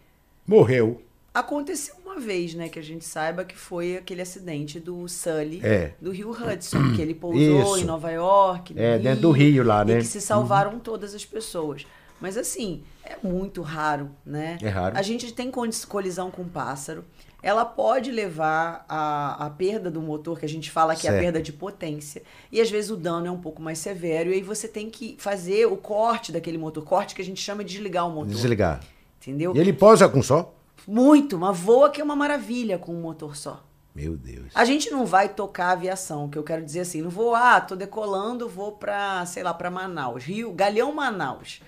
Morreu. 0.47 1.03
aconteceu 1.35 1.95
uma 2.03 2.19
vez, 2.19 2.55
né, 2.55 2.69
que 2.71 2.79
a 2.79 2.83
gente 2.83 3.05
saiba 3.05 3.45
que 3.45 3.55
foi 3.57 3.97
aquele 3.99 4.23
acidente 4.23 4.81
do 4.81 5.07
Sully 5.07 5.61
É. 5.63 5.93
do 6.01 6.11
Rio 6.11 6.31
Hudson, 6.31 6.95
que 6.97 7.03
ele 7.03 7.15
pousou 7.15 7.75
Isso. 7.75 7.79
em 7.79 7.85
Nova 7.85 8.11
York, 8.11 8.73
É, 8.77 8.99
dentro 8.99 9.21
do 9.23 9.31
Rio 9.31 9.63
lá, 9.63 9.85
né? 9.85 9.99
E 9.99 9.99
que 9.99 10.07
se 10.07 10.21
salvaram 10.21 10.79
todas 10.79 11.15
as 11.15 11.25
pessoas. 11.25 11.87
Mas 12.21 12.37
assim, 12.37 12.83
é 13.05 13.17
muito 13.23 13.63
raro, 13.63 14.11
né? 14.27 14.59
É 14.63 14.69
raro. 14.69 14.97
A 14.97 15.03
gente 15.03 15.33
tem 15.33 15.51
colisão 15.51 16.31
com 16.31 16.45
pássaro. 16.45 17.05
Ela 17.43 17.65
pode 17.65 18.11
levar 18.11 18.85
a, 18.89 19.47
a 19.47 19.51
perda 19.51 19.91
do 19.91 20.01
motor, 20.01 20.39
que 20.39 20.45
a 20.45 20.49
gente 20.49 20.71
fala 20.71 20.95
que 20.95 21.07
é 21.07 21.11
a 21.11 21.13
Certo. 21.15 21.25
perda 21.25 21.43
de 21.43 21.53
potência. 21.53 22.23
E 22.53 22.61
às 22.61 22.71
vezes 22.71 22.91
o 22.91 22.97
dano 22.97 23.27
é 23.27 23.31
um 23.31 23.41
pouco 23.41 23.63
mais 23.63 23.79
severo. 23.79 24.31
E 24.31 24.35
aí 24.35 24.43
você 24.43 24.69
tem 24.69 24.91
que 24.91 25.17
fazer 25.19 25.67
o 25.67 25.77
corte 25.77 26.33
daquele 26.33 26.59
motor. 26.59 26.85
Corte 26.85 27.15
que 27.15 27.23
a 27.23 27.25
gente 27.25 27.41
chama 27.41 27.65
de 27.65 27.73
desligar 27.73 28.07
o 28.07 28.11
motor. 28.11 28.31
Desligar. 28.31 28.81
Entendeu? 29.21 29.55
E 29.55 29.59
ele 29.59 29.73
posa 29.73 30.09
com 30.09 30.23
só? 30.23 30.53
Muito, 30.87 31.39
mas 31.39 31.59
voa 31.59 31.91
que 31.91 32.01
é 32.01 32.05
uma 32.05 32.17
maravilha 32.17 32.79
com 32.79 32.93
um 32.95 33.01
motor 33.01 33.37
só. 33.37 33.63
Meu 33.95 34.17
Deus. 34.17 34.47
A 34.55 34.65
gente 34.65 34.91
não 34.91 35.05
vai 35.05 35.29
tocar 35.29 35.67
a 35.67 35.73
aviação, 35.73 36.29
que 36.29 36.39
eu 36.39 36.43
quero 36.45 36.65
dizer 36.65 36.81
assim, 36.81 37.03
não 37.03 37.11
vou, 37.11 37.35
ah, 37.35 37.61
tô 37.61 37.75
decolando, 37.75 38.49
vou 38.49 38.73
pra, 38.73 39.27
sei 39.27 39.43
lá, 39.43 39.53
pra 39.53 39.71
Manaus, 39.71 40.25
Rio, 40.25 40.53
Galeão 40.53 40.93
Manaus. 40.95 41.61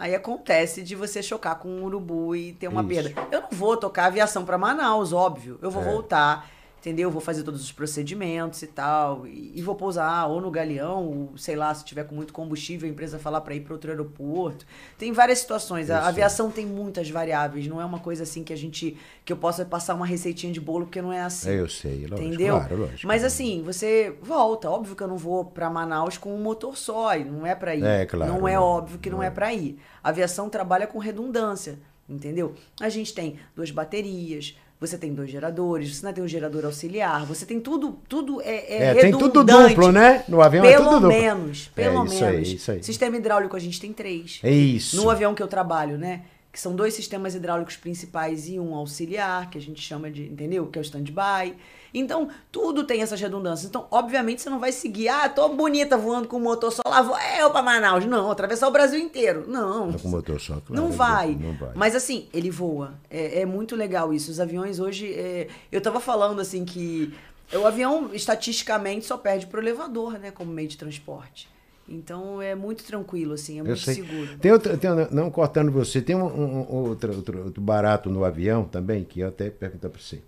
Aí 0.00 0.14
acontece 0.14 0.80
de 0.80 0.94
você 0.94 1.20
chocar 1.20 1.56
com 1.58 1.68
um 1.68 1.82
urubu 1.82 2.36
e 2.36 2.52
ter 2.52 2.68
uma 2.68 2.82
Isso. 2.82 2.88
perda. 3.12 3.28
Eu 3.32 3.40
não 3.42 3.48
vou 3.50 3.76
tocar 3.76 4.04
aviação 4.06 4.44
pra 4.44 4.56
Manaus, 4.56 5.12
óbvio. 5.12 5.58
Eu 5.60 5.72
vou 5.72 5.82
É. 5.82 5.86
voltar, 5.86 6.48
entendeu? 6.80 7.10
Vou 7.10 7.20
fazer 7.20 7.42
todos 7.42 7.62
os 7.62 7.72
procedimentos 7.72 8.62
e 8.62 8.66
tal. 8.66 9.26
E, 9.26 9.52
e 9.54 9.62
vou 9.62 9.74
pousar 9.74 10.26
ou 10.28 10.40
no 10.40 10.50
Galeão, 10.50 11.04
ou, 11.04 11.38
sei 11.38 11.56
lá, 11.56 11.72
se 11.74 11.84
tiver 11.84 12.04
com 12.04 12.14
muito 12.14 12.32
combustível, 12.32 12.88
a 12.88 12.92
empresa 12.92 13.18
falar 13.18 13.40
pra 13.40 13.54
ir 13.54 13.60
para 13.60 13.72
outro 13.72 13.90
aeroporto. 13.90 14.66
Tem 14.96 15.12
várias 15.12 15.40
situações. 15.40 15.90
A 15.90 16.00
sei. 16.00 16.08
aviação 16.08 16.50
tem 16.50 16.66
muitas 16.66 17.10
variáveis. 17.10 17.66
Não 17.66 17.80
é 17.80 17.84
uma 17.84 17.98
coisa 17.98 18.22
assim 18.22 18.42
que 18.42 18.52
a 18.52 18.56
gente. 18.56 18.96
que 19.24 19.32
eu 19.32 19.36
possa 19.36 19.64
passar 19.64 19.94
uma 19.94 20.06
receitinha 20.06 20.52
de 20.52 20.60
bolo, 20.60 20.86
porque 20.86 21.02
não 21.02 21.12
é 21.12 21.20
assim. 21.20 21.50
É, 21.50 21.60
eu 21.60 21.68
sei, 21.68 22.06
lógico. 22.06 22.22
Entendeu? 22.28 22.56
Claro, 22.56 22.76
lógico. 22.78 23.06
Mas 23.06 23.24
assim, 23.24 23.62
você 23.62 24.16
volta. 24.22 24.70
Óbvio 24.70 24.94
que 24.96 25.02
eu 25.02 25.08
não 25.08 25.16
vou 25.16 25.44
pra 25.44 25.68
Manaus 25.68 26.16
com 26.16 26.34
um 26.34 26.40
motor 26.40 26.76
só, 26.76 27.16
e 27.16 27.24
não 27.24 27.46
é 27.46 27.54
pra 27.54 27.74
ir. 27.74 27.84
É, 27.84 28.06
claro, 28.06 28.32
Não 28.32 28.48
é 28.48 28.58
óbvio 28.58 28.98
que 28.98 29.10
não, 29.10 29.18
não 29.18 29.24
é 29.24 29.28
é. 29.28 29.30
pra 29.30 29.52
ir. 29.52 29.78
A 30.02 30.08
aviação 30.10 30.48
trabalha 30.48 30.86
com 30.86 30.98
redundância, 30.98 31.78
entendeu? 32.08 32.54
A 32.80 32.88
gente 32.88 33.12
tem 33.14 33.38
duas 33.54 33.70
baterias, 33.70 34.56
você 34.80 34.96
tem 34.96 35.12
dois 35.12 35.30
geradores, 35.30 35.96
você 35.96 36.06
não 36.06 36.12
tem 36.12 36.22
um 36.22 36.28
gerador 36.28 36.64
auxiliar, 36.64 37.24
você 37.26 37.44
tem 37.44 37.58
tudo, 37.60 37.98
tudo 38.08 38.40
é, 38.42 38.48
é, 38.76 38.84
É, 38.90 38.94
tem 38.94 39.10
tudo 39.10 39.40
redundante. 39.40 39.74
duplo, 39.74 39.90
né? 39.92 40.24
No 40.28 40.40
avião 40.40 40.64
é 40.64 40.70
Pelo 40.72 40.84
tudo 40.84 40.94
duplo. 41.00 41.08
menos, 41.08 41.68
pelo 41.74 42.02
É, 42.02 42.06
isso 42.06 42.24
aí, 42.24 42.32
menos. 42.32 42.48
isso 42.52 42.70
aí. 42.70 42.82
Sistema 42.82 43.16
hidráulico 43.16 43.56
a 43.56 43.58
gente 43.60 43.80
tem 43.80 43.92
três. 43.92 44.38
É 44.42 44.50
isso. 44.50 44.96
No 44.96 45.10
avião 45.10 45.34
que 45.34 45.42
eu 45.42 45.48
trabalho, 45.48 45.98
né? 45.98 46.22
Que 46.52 46.60
são 46.60 46.74
dois 46.74 46.94
sistemas 46.94 47.34
hidráulicos 47.34 47.76
principais 47.76 48.48
e 48.48 48.58
um 48.58 48.74
auxiliar, 48.74 49.50
que 49.50 49.58
a 49.58 49.60
gente 49.60 49.80
chama 49.80 50.10
de, 50.10 50.24
entendeu? 50.24 50.66
Que 50.66 50.78
é 50.78 50.82
o 50.82 50.82
stand-by. 50.82 51.54
Então, 51.92 52.28
tudo 52.52 52.84
tem 52.84 53.00
essas 53.02 53.20
redundâncias. 53.20 53.68
Então, 53.68 53.86
obviamente, 53.90 54.42
você 54.42 54.50
não 54.50 54.58
vai 54.58 54.72
seguir, 54.72 55.08
ah, 55.08 55.28
tô 55.28 55.48
bonita 55.50 55.96
voando 55.96 56.28
com 56.28 56.36
o 56.36 56.40
motor 56.40 56.72
só 56.72 56.82
lá, 56.86 57.00
vou 57.02 57.16
eu 57.38 57.50
pra 57.50 57.62
Manaus. 57.62 58.04
Não, 58.04 58.30
atravessar 58.30 58.68
o 58.68 58.70
Brasil 58.70 58.98
inteiro. 58.98 59.44
Não. 59.48 59.92
Tá 59.92 59.98
com 59.98 60.08
motor 60.08 60.40
só, 60.40 60.60
claro, 60.60 60.82
Não 60.82 60.90
vai. 60.90 61.34
Não 61.34 61.54
vai. 61.54 61.70
Mas 61.74 61.94
assim, 61.94 62.28
ele 62.32 62.50
voa. 62.50 62.94
É, 63.10 63.40
é 63.40 63.46
muito 63.46 63.74
legal 63.76 64.12
isso. 64.12 64.30
Os 64.30 64.40
aviões 64.40 64.78
hoje. 64.80 65.12
é, 65.12 65.48
Eu 65.72 65.80
tava 65.80 66.00
falando 66.00 66.40
assim 66.40 66.64
que 66.64 67.14
o 67.52 67.66
avião, 67.66 68.10
estatisticamente, 68.12 69.06
só 69.06 69.16
perde 69.16 69.46
pro 69.46 69.60
elevador, 69.60 70.18
né? 70.18 70.30
Como 70.30 70.52
meio 70.52 70.68
de 70.68 70.76
transporte. 70.76 71.48
Então 71.88 72.40
é 72.42 72.54
muito 72.54 72.84
tranquilo, 72.84 73.32
assim, 73.34 73.58
é 73.60 73.62
muito 73.62 73.78
seguro. 73.80 74.36
Tem 74.40 74.52
outro, 74.52 74.76
tem, 74.76 74.90
não 75.10 75.30
cortando 75.30 75.70
você, 75.72 76.02
tem 76.02 76.14
um, 76.14 76.24
um- 76.24 76.66
outro, 76.70 77.14
outro, 77.16 77.44
outro 77.46 77.62
barato 77.62 78.10
no 78.10 78.24
avião 78.24 78.64
também, 78.64 79.04
que 79.04 79.20
eu 79.20 79.28
até 79.28 79.48
perguntar 79.50 79.88
para 79.88 80.00
você. 80.00 80.20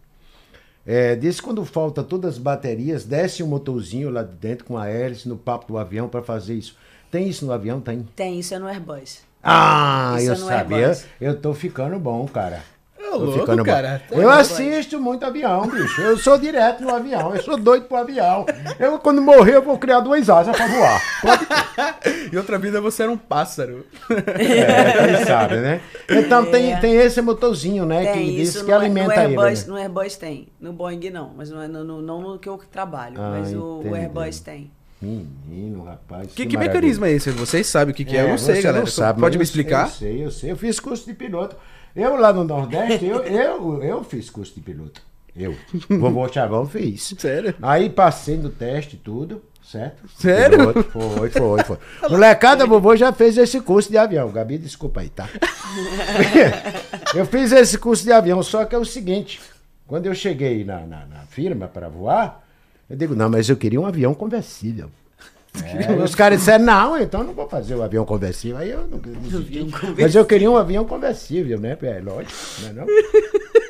É, 0.86 1.14
diz 1.14 1.38
que 1.38 1.44
quando 1.46 1.62
falta 1.64 2.02
todas 2.02 2.32
as 2.34 2.38
baterias, 2.38 3.04
desce 3.04 3.42
um 3.42 3.46
motorzinho 3.46 4.08
lá 4.10 4.22
de 4.22 4.34
dentro 4.36 4.64
com 4.64 4.78
a 4.78 4.88
hélice 4.88 5.28
no 5.28 5.36
papo 5.36 5.66
do 5.68 5.76
avião 5.78 6.08
para 6.08 6.22
fazer 6.22 6.54
isso. 6.54 6.74
Tem 7.10 7.28
isso 7.28 7.44
no 7.44 7.52
avião? 7.52 7.80
Tem. 7.80 8.06
Tem, 8.16 8.38
isso 8.38 8.54
é 8.54 8.58
no 8.58 8.66
Airbus. 8.66 9.20
Ah, 9.42 10.14
Isso 10.18 10.28
eu 10.28 10.32
é 10.32 10.36
sabia. 10.36 10.76
Airbus. 10.88 11.04
Eu 11.20 11.38
tô 11.40 11.52
ficando 11.52 11.98
bom, 11.98 12.26
cara. 12.26 12.62
Louco, 13.00 13.33
ficando 13.40 13.64
bom. 13.64 13.71
cara. 13.71 14.02
Tá 14.09 14.16
Eu 14.16 14.28
assisto 14.30 15.00
muito 15.00 15.25
avião, 15.25 15.66
bicho. 15.69 16.00
Eu 16.00 16.16
sou 16.19 16.38
direto 16.38 16.83
no 16.83 16.95
avião. 16.95 17.35
Eu 17.35 17.42
sou 17.42 17.57
doido 17.57 17.87
pro 17.87 17.97
avião. 17.97 18.45
Eu, 18.78 18.99
quando 18.99 19.21
morrer, 19.23 19.57
eu 19.57 19.62
vou 19.62 19.78
criar 19.78 20.00
duas 20.00 20.28
asas 20.28 20.54
pra 20.57 20.66
voar. 20.66 21.00
Pode 21.23 21.47
E 22.33 22.37
outra 22.38 22.59
vida 22.59 22.80
você 22.80 23.02
era 23.04 23.12
um 23.12 23.16
pássaro. 23.16 23.85
É, 24.09 25.16
quem 25.16 25.25
sabe, 25.25 25.57
né? 25.57 25.80
Então 26.09 26.45
tem, 26.47 26.76
tem 26.78 26.95
esse 26.97 27.21
motorzinho, 27.21 27.85
né? 27.87 28.04
É. 28.07 28.12
Tem, 28.12 28.26
que 28.26 28.37
diz 28.37 28.57
que 28.57 28.69
no, 28.69 28.75
alimenta 28.75 29.07
no 29.09 29.12
ele. 29.23 29.38
Airbus, 29.40 29.66
né? 29.66 29.73
no 29.73 29.76
Airbus 29.78 30.16
tem. 30.16 30.49
No 30.61 30.73
Boeing 30.73 31.11
não, 31.11 31.33
mas 31.37 31.50
não, 31.50 31.62
é 31.62 31.69
no, 31.69 31.83
no- 31.85 32.02
não 32.02 32.21
no 32.21 32.38
que 32.38 32.49
eu 32.49 32.61
trabalho. 32.71 33.14
Ah, 33.19 33.38
mas 33.38 33.52
o, 33.54 33.83
o. 33.85 33.95
Airbus 33.95 34.40
tem. 34.40 34.71
Menino, 35.02 35.83
rapaz. 35.85 36.28
Que, 36.35 36.45
que 36.45 36.57
maravilha. 36.57 36.75
mecanismo 36.75 37.04
é 37.07 37.12
esse? 37.12 37.30
Vocês 37.30 37.66
sabem 37.66 37.92
o 37.92 37.97
que, 37.97 38.04
que 38.04 38.16
é? 38.16 38.23
Eu 38.25 38.28
não 38.28 38.38
sei, 38.38 38.57
você 38.57 38.62
galera. 38.62 38.80
não 38.85 38.87
sabe, 38.87 39.19
Pode 39.19 39.38
me 39.38 39.42
eu 39.42 39.45
explicar? 39.45 39.87
Eu 39.87 39.90
sei, 39.92 40.25
eu 40.26 40.30
sei. 40.30 40.50
Eu 40.52 40.57
fiz 40.59 40.78
curso 40.78 41.07
de 41.07 41.14
piloto. 41.14 41.57
Eu 41.94 42.16
lá 42.16 42.32
no 42.32 42.44
Nordeste, 42.44 43.04
eu, 43.04 43.23
eu, 43.25 43.82
eu 43.82 44.04
fiz 44.04 44.30
curso 44.30 44.54
de 44.54 44.61
piloto. 44.61 45.02
Eu. 45.37 45.56
Vovô 45.88 46.28
Chavão 46.28 46.66
fez. 46.66 47.14
Sério? 47.18 47.54
Aí 47.62 47.88
passei 47.90 48.37
no 48.37 48.50
teste 48.50 48.97
e 48.97 48.99
tudo, 48.99 49.42
certo? 49.62 50.02
Sério? 50.16 50.59
Piloto, 50.59 50.82
foi, 50.85 51.30
foi, 51.30 51.64
foi. 51.64 51.78
Molecada, 52.09 52.66
vovô 52.66 52.97
já 52.97 53.12
fez 53.12 53.37
esse 53.38 53.61
curso 53.61 53.90
de 53.90 53.99
avião. 53.99 54.30
Gabi, 54.30 54.59
desculpa 54.59 55.00
aí, 55.00 55.09
tá? 55.09 55.28
eu 57.14 57.26
fiz 57.26 57.52
esse 57.52 57.78
curso 57.78 58.04
de 58.04 58.12
avião, 58.12 58.42
só 58.42 58.64
que 58.64 58.75
é 58.75 58.78
o 58.78 58.85
seguinte: 58.85 59.40
quando 59.87 60.06
eu 60.06 60.14
cheguei 60.14 60.64
na, 60.64 60.80
na, 60.87 61.06
na 61.06 61.20
firma 61.26 61.66
para 61.68 61.88
voar, 61.88 62.44
eu 62.88 62.97
digo, 62.97 63.14
não, 63.14 63.28
mas 63.28 63.49
eu 63.49 63.56
queria 63.56 63.80
um 63.80 63.87
avião 63.87 64.14
conversível. 64.14 64.90
É, 65.62 66.02
os 66.02 66.14
caras 66.14 66.38
disseram, 66.38 66.64
não, 66.64 66.99
então 66.99 67.21
eu 67.21 67.26
não 67.26 67.35
vou 67.35 67.49
fazer 67.49 67.75
o 67.75 67.83
avião 67.83 68.04
conversível. 68.04 68.57
Aí 68.59 68.71
eu 68.71 68.87
não 68.87 68.99
desisti. 68.99 69.66
Mas 69.99 70.14
eu 70.14 70.25
queria 70.25 70.50
um 70.50 70.57
avião 70.57 70.85
conversível, 70.85 71.59
né? 71.59 71.76
É 71.83 72.00
lógico, 72.00 72.33
não 72.62 72.69
é 72.69 72.73
não? 72.73 72.87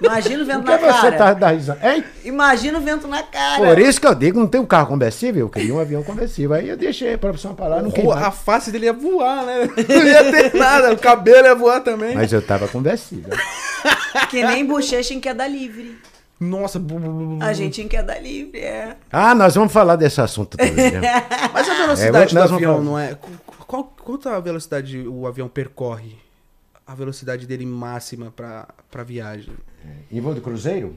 Imagina 0.02 0.42
o 0.42 0.46
vento 0.46 0.62
Por 0.64 0.78
que 0.78 0.86
na 0.86 0.92
você 0.92 1.00
cara. 1.10 1.16
tá 1.16 1.34
da 1.34 1.50
risada? 1.50 1.92
Hein? 1.92 2.04
Imagina 2.24 2.78
o 2.78 2.80
vento 2.80 3.06
na 3.06 3.22
cara. 3.22 3.64
Por 3.64 3.78
isso 3.78 4.00
que 4.00 4.06
eu 4.06 4.14
digo, 4.14 4.38
não 4.38 4.46
tem 4.46 4.60
um 4.60 4.66
carro 4.66 4.88
conversível, 4.88 5.42
eu 5.46 5.48
queria 5.48 5.74
um 5.74 5.78
avião 5.78 6.02
conversível. 6.02 6.54
Aí 6.54 6.68
eu 6.68 6.76
deixei 6.76 7.14
a 7.14 7.18
profissão 7.18 7.54
pra 7.54 7.66
lá, 7.68 7.82
não 7.82 7.90
Pô, 7.90 8.12
a 8.12 8.30
face 8.30 8.70
dele 8.70 8.86
ia 8.86 8.92
voar, 8.92 9.44
né? 9.44 9.68
Não 9.88 10.06
ia 10.06 10.30
ter 10.30 10.54
nada. 10.58 10.92
O 10.92 10.98
cabelo 10.98 11.46
ia 11.46 11.54
voar 11.54 11.80
também. 11.80 12.14
Mas 12.14 12.32
eu 12.32 12.40
tava 12.40 12.68
conversível. 12.68 13.30
Que 14.28 14.44
nem 14.44 14.66
bochecha 14.66 15.14
em 15.14 15.20
queda 15.20 15.46
livre. 15.46 15.96
Nossa. 16.40 16.80
A 17.40 17.52
gente 17.52 17.82
em 17.82 17.86
queda 17.88 18.18
livre, 18.18 18.60
é. 18.60 18.96
Ah, 19.12 19.34
nós 19.34 19.54
vamos 19.54 19.70
falar 19.72 19.96
desse 19.96 20.20
assunto 20.22 20.56
também, 20.56 20.74
né? 20.92 21.00
Mas 21.52 21.68
a 21.68 21.74
velocidade 21.74 22.36
É, 22.36 22.46
do 22.48 22.54
avião 22.54 22.72
falar. 22.74 22.84
não 22.84 22.98
é. 22.98 23.18
Qual, 23.66 23.84
quanto 24.02 24.28
a 24.28 24.40
velocidade 24.40 25.06
o 25.06 25.26
avião 25.26 25.48
percorre? 25.48 26.16
A 26.86 26.94
velocidade 26.94 27.46
dele 27.46 27.66
máxima 27.66 28.32
pra, 28.34 28.66
pra 28.90 29.04
viagem? 29.04 29.54
Em 30.10 30.20
voo 30.20 30.34
de 30.34 30.40
cruzeiro? 30.40 30.96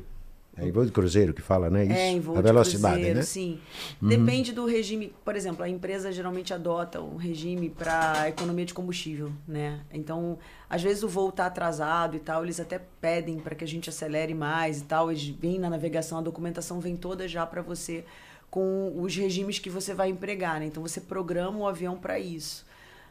É 0.56 0.68
em 0.68 0.72
voo 0.72 0.86
de 0.86 0.92
cruzeiro 0.92 1.34
que 1.34 1.42
fala, 1.42 1.70
né? 1.70 1.84
Isso. 1.84 1.94
É, 1.94 2.10
em 2.12 2.20
voo 2.20 2.36
a 2.36 2.42
de 2.42 2.44
velocidade, 2.44 2.96
cruzeiro, 2.96 3.20
né? 3.20 3.26
sim. 3.26 3.60
Depende 4.00 4.52
do 4.52 4.66
regime. 4.66 5.12
Por 5.26 5.36
exemplo, 5.36 5.64
a 5.64 5.70
empresa 5.70 6.12
geralmente 6.12 6.54
adota 6.54 7.02
um 7.02 7.16
regime 7.16 7.70
para 7.70 8.30
economia 8.30 8.66
de 8.66 8.74
combustível, 8.74 9.32
né? 9.48 9.82
Então, 9.92 10.38
às 10.70 10.84
vezes 10.84 11.02
o 11.02 11.08
voo 11.08 11.32
tá 11.32 11.48
atrasado 11.48 12.16
e 12.16 12.20
tal, 12.20 12.44
eles 12.44 12.60
até 12.60 12.80
pedem 13.02 13.40
para 13.40 13.56
que 13.56 13.64
a 13.64 13.68
gente 13.68 13.90
acelere 13.90 14.36
mais 14.36 14.82
e 14.82 14.84
tal. 14.84 15.10
Eles 15.10 15.28
vêm 15.28 15.58
na 15.58 15.72
navegação, 15.72 16.20
a 16.20 16.22
documentação 16.22 16.80
vem 16.80 16.96
toda 16.96 17.28
já 17.28 17.46
para 17.46 17.64
você 17.64 18.06
com 18.52 18.94
os 19.02 19.16
regimes 19.16 19.58
que 19.58 19.72
você 19.72 19.96
vai 19.96 20.10
empregar, 20.10 20.60
né? 20.60 20.68
Então, 20.68 20.84
você 20.84 21.02
programa 21.02 21.58
o 21.58 21.68
avião 21.68 21.98
para 21.98 22.20
isso. 22.20 22.64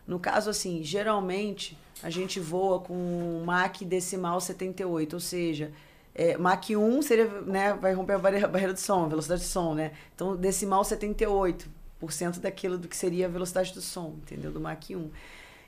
No 0.06 0.20
caso, 0.20 0.49
assim, 0.49 0.82
geralmente 0.84 1.76
a 2.02 2.11
gente 2.11 2.38
voa 2.38 2.78
com 2.80 3.42
Mach 3.44 3.84
decimal 3.84 4.40
78, 4.40 5.14
ou 5.14 5.20
seja, 5.20 5.72
é, 6.14 6.37
Mach 6.37 6.69
1 6.69 7.02
seria, 7.02 7.26
né, 7.42 7.73
vai 7.75 7.95
romper 7.95 8.14
a 8.14 8.19
barreira, 8.19 8.47
a 8.47 8.50
barreira 8.50 8.73
do 8.73 8.81
som, 8.81 9.04
a 9.04 9.09
velocidade 9.09 9.42
do 9.42 9.47
som, 9.47 9.75
né? 9.75 9.92
Então, 10.14 10.37
decimal 10.37 10.83
78% 10.83 11.69
daquilo 12.40 12.76
do 12.76 12.88
que 12.88 12.97
seria 12.97 13.26
a 13.26 13.31
velocidade 13.31 13.73
do 13.73 13.81
som, 13.81 14.16
entendeu? 14.23 14.52
Do 14.52 14.61
Mach 14.61 14.90
1. 14.90 15.11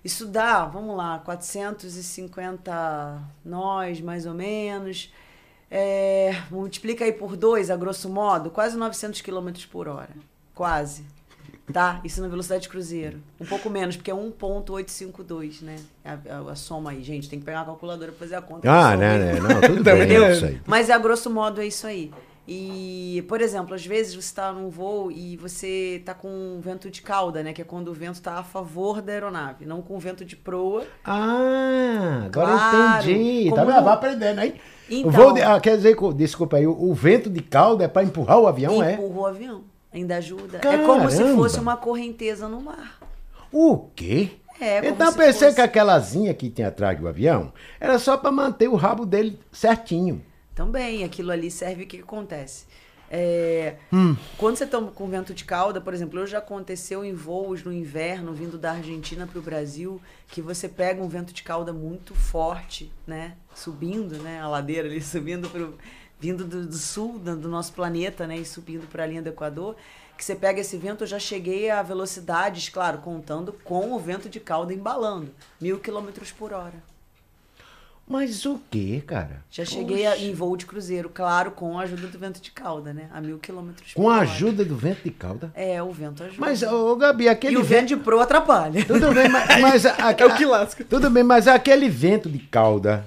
Isso 0.04 0.26
dá, 0.26 0.66
vamos 0.66 0.96
lá, 0.96 1.18
450 1.20 3.22
nós, 3.44 4.00
mais 4.02 4.26
ou 4.26 4.34
menos. 4.34 5.10
É, 5.70 6.32
multiplica 6.50 7.04
aí 7.04 7.12
por 7.12 7.36
2, 7.36 7.70
a 7.70 7.76
grosso 7.76 8.10
modo, 8.10 8.50
quase 8.50 8.76
900 8.76 9.22
km 9.22 9.50
por 9.72 9.88
hora. 9.88 10.10
Quase. 10.54 11.04
Tá? 11.72 12.00
Isso 12.04 12.20
na 12.20 12.28
velocidade 12.28 12.62
de 12.64 12.68
cruzeiro. 12.68 13.18
Um 13.40 13.46
pouco 13.46 13.70
menos, 13.70 13.96
porque 13.96 14.10
é 14.10 14.14
1.852, 14.14 15.62
né? 15.62 15.76
A, 16.04 16.12
a- 16.12 16.52
a 16.52 16.54
soma 16.54 16.90
aí, 16.90 17.02
gente. 17.02 17.28
Tem 17.28 17.38
que 17.38 17.44
pegar 17.44 17.62
a 17.62 17.64
calculadora 17.64 18.12
pra 18.12 18.18
fazer 18.20 18.34
a 18.36 18.42
conta. 18.42 18.70
Ah, 18.70 18.92
Eu 18.92 18.98
né, 18.98 19.18
né? 19.18 19.40
Não, 19.40 19.60
tudo 19.60 19.82
bem, 19.82 19.98
Também 20.06 20.16
é 20.16 20.24
é. 20.24 20.32
isso 20.32 20.44
aí. 20.44 20.60
Mas 20.66 20.90
a 20.90 20.98
grosso 20.98 21.30
modo 21.30 21.60
é 21.60 21.66
isso 21.66 21.86
aí. 21.86 22.12
E, 22.46 23.24
por 23.26 23.40
exemplo, 23.40 23.74
às 23.74 23.86
vezes 23.86 24.12
você 24.12 24.18
está 24.20 24.52
num 24.52 24.68
voo 24.68 25.10
e 25.10 25.34
você 25.38 25.96
está 25.98 26.12
com 26.12 26.28
um 26.28 26.60
vento 26.60 26.90
de 26.90 27.00
cauda, 27.00 27.42
né? 27.42 27.54
Que 27.54 27.62
é 27.62 27.64
quando 27.64 27.88
o 27.88 27.94
vento 27.94 28.16
está 28.16 28.34
a 28.38 28.42
favor 28.44 29.00
da 29.00 29.12
aeronave, 29.14 29.64
não 29.64 29.80
com 29.80 29.98
vento 29.98 30.22
de 30.26 30.36
proa. 30.36 30.84
Ah, 31.02 32.24
agora 32.26 32.46
Claro, 32.52 33.10
entendi. 33.10 33.50
Tá 33.54 33.64
vendo? 33.64 33.76
no- 33.76 33.84
Vai 33.84 33.94
aprendendo 33.94 34.38
aí. 34.40 34.60
Então- 34.90 35.08
o 35.08 35.10
voo 35.10 35.32
de- 35.32 35.40
ah, 35.40 35.58
quer 35.58 35.76
dizer, 35.78 35.96
desculpa 36.14 36.58
aí, 36.58 36.66
o, 36.66 36.90
o 36.90 36.92
vento 36.92 37.30
de 37.30 37.40
cauda 37.40 37.84
é 37.84 37.88
pra 37.88 38.04
empurrar 38.04 38.38
o 38.38 38.46
avião, 38.46 38.82
é? 38.82 38.92
empurra 38.92 39.18
o 39.20 39.26
avião. 39.26 39.62
Ainda 39.94 40.16
ajuda. 40.16 40.58
É 40.58 40.78
como 40.84 41.08
se 41.10 41.18
Caramba! 41.18 41.36
fosse 41.36 41.60
uma 41.60 41.76
correnteza 41.76 42.48
no 42.48 42.60
mar. 42.60 42.98
O 43.52 43.88
quê? 43.94 44.30
É, 44.60 44.86
então 44.88 45.12
pensei 45.12 45.48
fosse- 45.48 45.54
que 45.54 45.60
aquela 45.60 45.94
asinha 45.94 46.34
que 46.34 46.50
tem 46.50 46.64
atrás 46.64 46.98
do 46.98 47.06
avião 47.08 47.52
era 47.80 47.98
só 47.98 48.16
pra 48.16 48.30
manter 48.32 48.68
o 48.68 48.74
rabo 48.74 49.06
dele 49.06 49.38
certinho. 49.52 50.20
Também, 50.54 51.04
aquilo 51.04 51.30
ali 51.30 51.50
serve 51.50 51.84
o 51.84 51.86
que, 51.86 51.98
que 51.98 52.02
acontece? 52.02 52.64
É, 53.10 53.74
Hum. 53.92 54.16
Quando 54.38 54.56
você 54.56 54.66
toma 54.66 54.90
com 54.90 55.06
vento 55.08 55.32
de 55.34 55.44
cauda, 55.44 55.80
por 55.80 55.94
exemplo, 55.94 56.18
eu 56.18 56.26
já 56.26 56.38
aconteceu 56.38 57.04
em 57.04 57.12
voos 57.14 57.62
no 57.62 57.72
inverno, 57.72 58.32
vindo 58.32 58.58
da 58.58 58.72
Argentina 58.72 59.26
para 59.26 59.38
o 59.38 59.42
Brasil, 59.42 60.00
que 60.28 60.40
você 60.42 60.68
pega 60.68 61.00
um 61.02 61.08
vento 61.08 61.32
de 61.32 61.42
cauda 61.42 61.72
muito 61.72 62.14
forte, 62.14 62.90
né? 63.06 63.34
Subindo, 63.54 64.16
né? 64.22 64.40
A 64.40 64.48
ladeira 64.48 64.88
ali, 64.88 65.00
subindo 65.02 65.48
pro, 65.50 65.76
vindo 66.24 66.44
do, 66.44 66.66
do 66.66 66.76
sul 66.78 67.18
do, 67.18 67.36
do 67.36 67.48
nosso 67.50 67.72
planeta, 67.74 68.26
né? 68.26 68.38
E 68.38 68.44
subindo 68.46 68.86
para 68.86 69.02
a 69.04 69.06
linha 69.06 69.20
do 69.22 69.28
Equador. 69.28 69.76
Que 70.16 70.24
você 70.24 70.34
pega 70.34 70.60
esse 70.60 70.76
vento, 70.78 71.02
eu 71.02 71.08
já 71.08 71.18
cheguei 71.18 71.68
a 71.70 71.82
velocidades, 71.82 72.68
claro, 72.68 72.98
contando 72.98 73.52
com 73.64 73.92
o 73.92 73.98
vento 73.98 74.28
de 74.28 74.38
cauda 74.40 74.72
embalando, 74.72 75.28
mil 75.60 75.78
quilômetros 75.80 76.30
por 76.30 76.52
hora. 76.52 76.74
Mas 78.06 78.44
o 78.46 78.60
quê, 78.70 79.02
cara? 79.06 79.42
Já 79.50 79.64
cheguei 79.64 80.06
a- 80.06 80.16
em 80.16 80.32
voo 80.34 80.56
de 80.56 80.66
cruzeiro, 80.66 81.08
claro, 81.12 81.50
com 81.50 81.78
a 81.78 81.82
ajuda 81.82 82.06
do 82.06 82.18
vento 82.18 82.40
de 82.40 82.50
cauda, 82.52 82.92
né? 82.92 83.08
A 83.12 83.20
mil 83.20 83.38
quilômetros 83.38 83.92
por 83.94 84.02
Com 84.02 84.08
a 84.10 84.14
hora. 84.18 84.22
ajuda 84.22 84.64
do 84.64 84.76
vento 84.76 85.02
de 85.02 85.10
cauda? 85.10 85.50
É, 85.54 85.82
o 85.82 85.90
vento 85.90 86.22
ajuda. 86.22 86.38
Mas, 86.40 86.62
ô 86.62 86.94
Gabi, 86.96 87.28
aquele 87.28 87.54
e 87.54 87.58
o 87.58 87.64
vento 87.64 87.88
de 87.88 87.96
proa 87.96 88.22
atrapalha. 88.24 88.84
Tudo 88.84 89.12
bem, 89.12 89.28
mas, 89.28 89.60
mas 89.60 89.86
a- 89.86 89.96
É 90.16 90.26
o 90.26 90.36
que 90.36 90.44
lasca. 90.44 90.84
Tudo 90.84 91.10
bem, 91.10 91.24
mas 91.24 91.48
aquele 91.48 91.88
vento 91.88 92.28
de 92.30 92.38
cauda. 92.38 93.04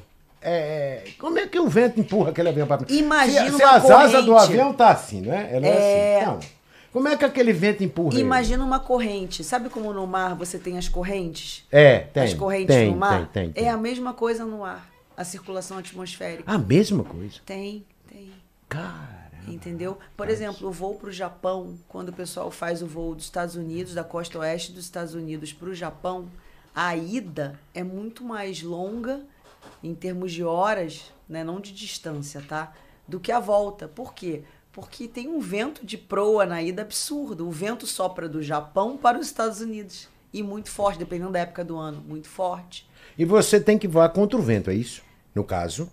É, 0.50 1.04
como 1.20 1.38
é 1.38 1.46
que 1.48 1.60
o 1.60 1.68
vento 1.68 2.00
empurra 2.00 2.30
aquele 2.30 2.50
avião 2.50 2.66
para 2.66 2.86
Imagina 2.90 3.52
se, 3.52 3.58
se 3.58 3.64
as 3.64 3.90
asas 3.90 4.24
do 4.26 4.32
corrente. 4.32 4.52
avião 4.54 4.74
tá 4.74 4.92
assim, 4.92 5.22
não 5.22 5.34
é? 5.34 5.56
Ela 5.56 5.68
é, 5.68 5.70
É. 5.70 6.16
assim. 6.16 6.22
Então, 6.22 6.40
como 6.94 7.08
é 7.10 7.18
que 7.18 7.26
aquele 7.26 7.52
vento 7.52 7.84
empurra? 7.84 8.14
ele? 8.14 8.22
Imagina 8.22 8.64
uma 8.64 8.80
corrente. 8.80 9.44
Sabe 9.44 9.70
como 9.70 9.92
no 9.92 10.08
mar 10.08 10.36
você 10.36 10.58
tem 10.58 10.78
as 10.78 10.88
correntes? 10.88 11.66
É, 11.72 12.00
tem. 12.00 12.24
as 12.24 12.34
correntes 12.34 12.76
tem, 12.76 12.92
no 12.92 12.98
mar? 12.98 13.28
Tem, 13.28 13.44
tem, 13.46 13.52
tem. 13.52 13.66
É 13.66 13.70
a 13.70 13.78
mesma 13.78 14.14
coisa 14.14 14.46
no 14.46 14.64
ar. 14.64 14.90
A 15.16 15.24
circulação 15.24 15.78
atmosférica. 15.78 16.44
A 16.50 16.58
mesma 16.58 17.04
coisa. 17.04 17.36
Tem, 17.46 17.86
tem. 18.08 18.32
Cara. 18.70 19.28
Entendeu? 19.48 19.98
Por 20.16 20.30
exemplo, 20.30 20.68
o 20.68 20.72
voo 20.72 20.96
para 20.96 21.10
o 21.10 21.12
Japão, 21.12 21.78
quando 21.88 22.10
o 22.10 22.14
pessoal 22.14 22.52
faz 22.52 22.82
o 22.82 22.88
voo 22.88 23.16
dos 23.16 23.26
Estados 23.26 23.56
Unidos, 23.56 23.94
da 23.94 24.04
costa 24.04 24.40
oeste 24.40 24.72
dos 24.72 24.84
Estados 24.84 25.14
Unidos 25.14 25.54
para 25.54 25.70
o 25.70 25.76
Japão, 25.76 26.28
a 26.76 26.96
ida 26.96 27.60
é 27.74 27.82
muito 27.84 28.24
mais 28.24 28.62
longa 28.62 29.22
em 29.84 29.94
termos 29.94 30.32
de 30.32 30.44
horas, 30.44 31.12
né, 31.28 31.44
não 31.44 31.60
de 31.60 31.74
distância, 31.74 32.44
tá? 32.48 32.74
Do 33.08 33.20
que 33.20 33.32
a 33.32 33.40
volta. 33.40 33.88
Por 33.88 34.14
quê? 34.14 34.44
Porque 34.72 35.08
tem 35.08 35.28
um 35.28 35.40
vento 35.40 35.86
de 35.86 35.98
proa 35.98 36.46
na 36.46 36.62
ida 36.62 36.84
absurdo. 36.84 37.48
O 37.48 37.52
vento 37.52 37.88
sopra 37.88 38.30
do 38.30 38.44
Japão 38.44 38.98
para 38.98 39.18
os 39.18 39.28
Estados 39.28 39.62
Unidos. 39.62 40.08
E 40.32 40.44
muito 40.44 40.70
forte, 40.70 41.00
dependendo 41.00 41.32
da 41.32 41.40
época 41.40 41.64
do 41.64 41.78
ano. 41.78 42.04
Muito 42.08 42.28
forte. 42.28 42.88
E 43.18 43.26
você 43.26 43.60
tem 43.60 43.78
que 43.78 43.88
voar 43.88 44.10
contra 44.10 44.38
o 44.38 44.42
vento, 44.42 44.70
é 44.70 44.76
isso? 44.76 45.02
No 45.34 45.44
caso. 45.44 45.90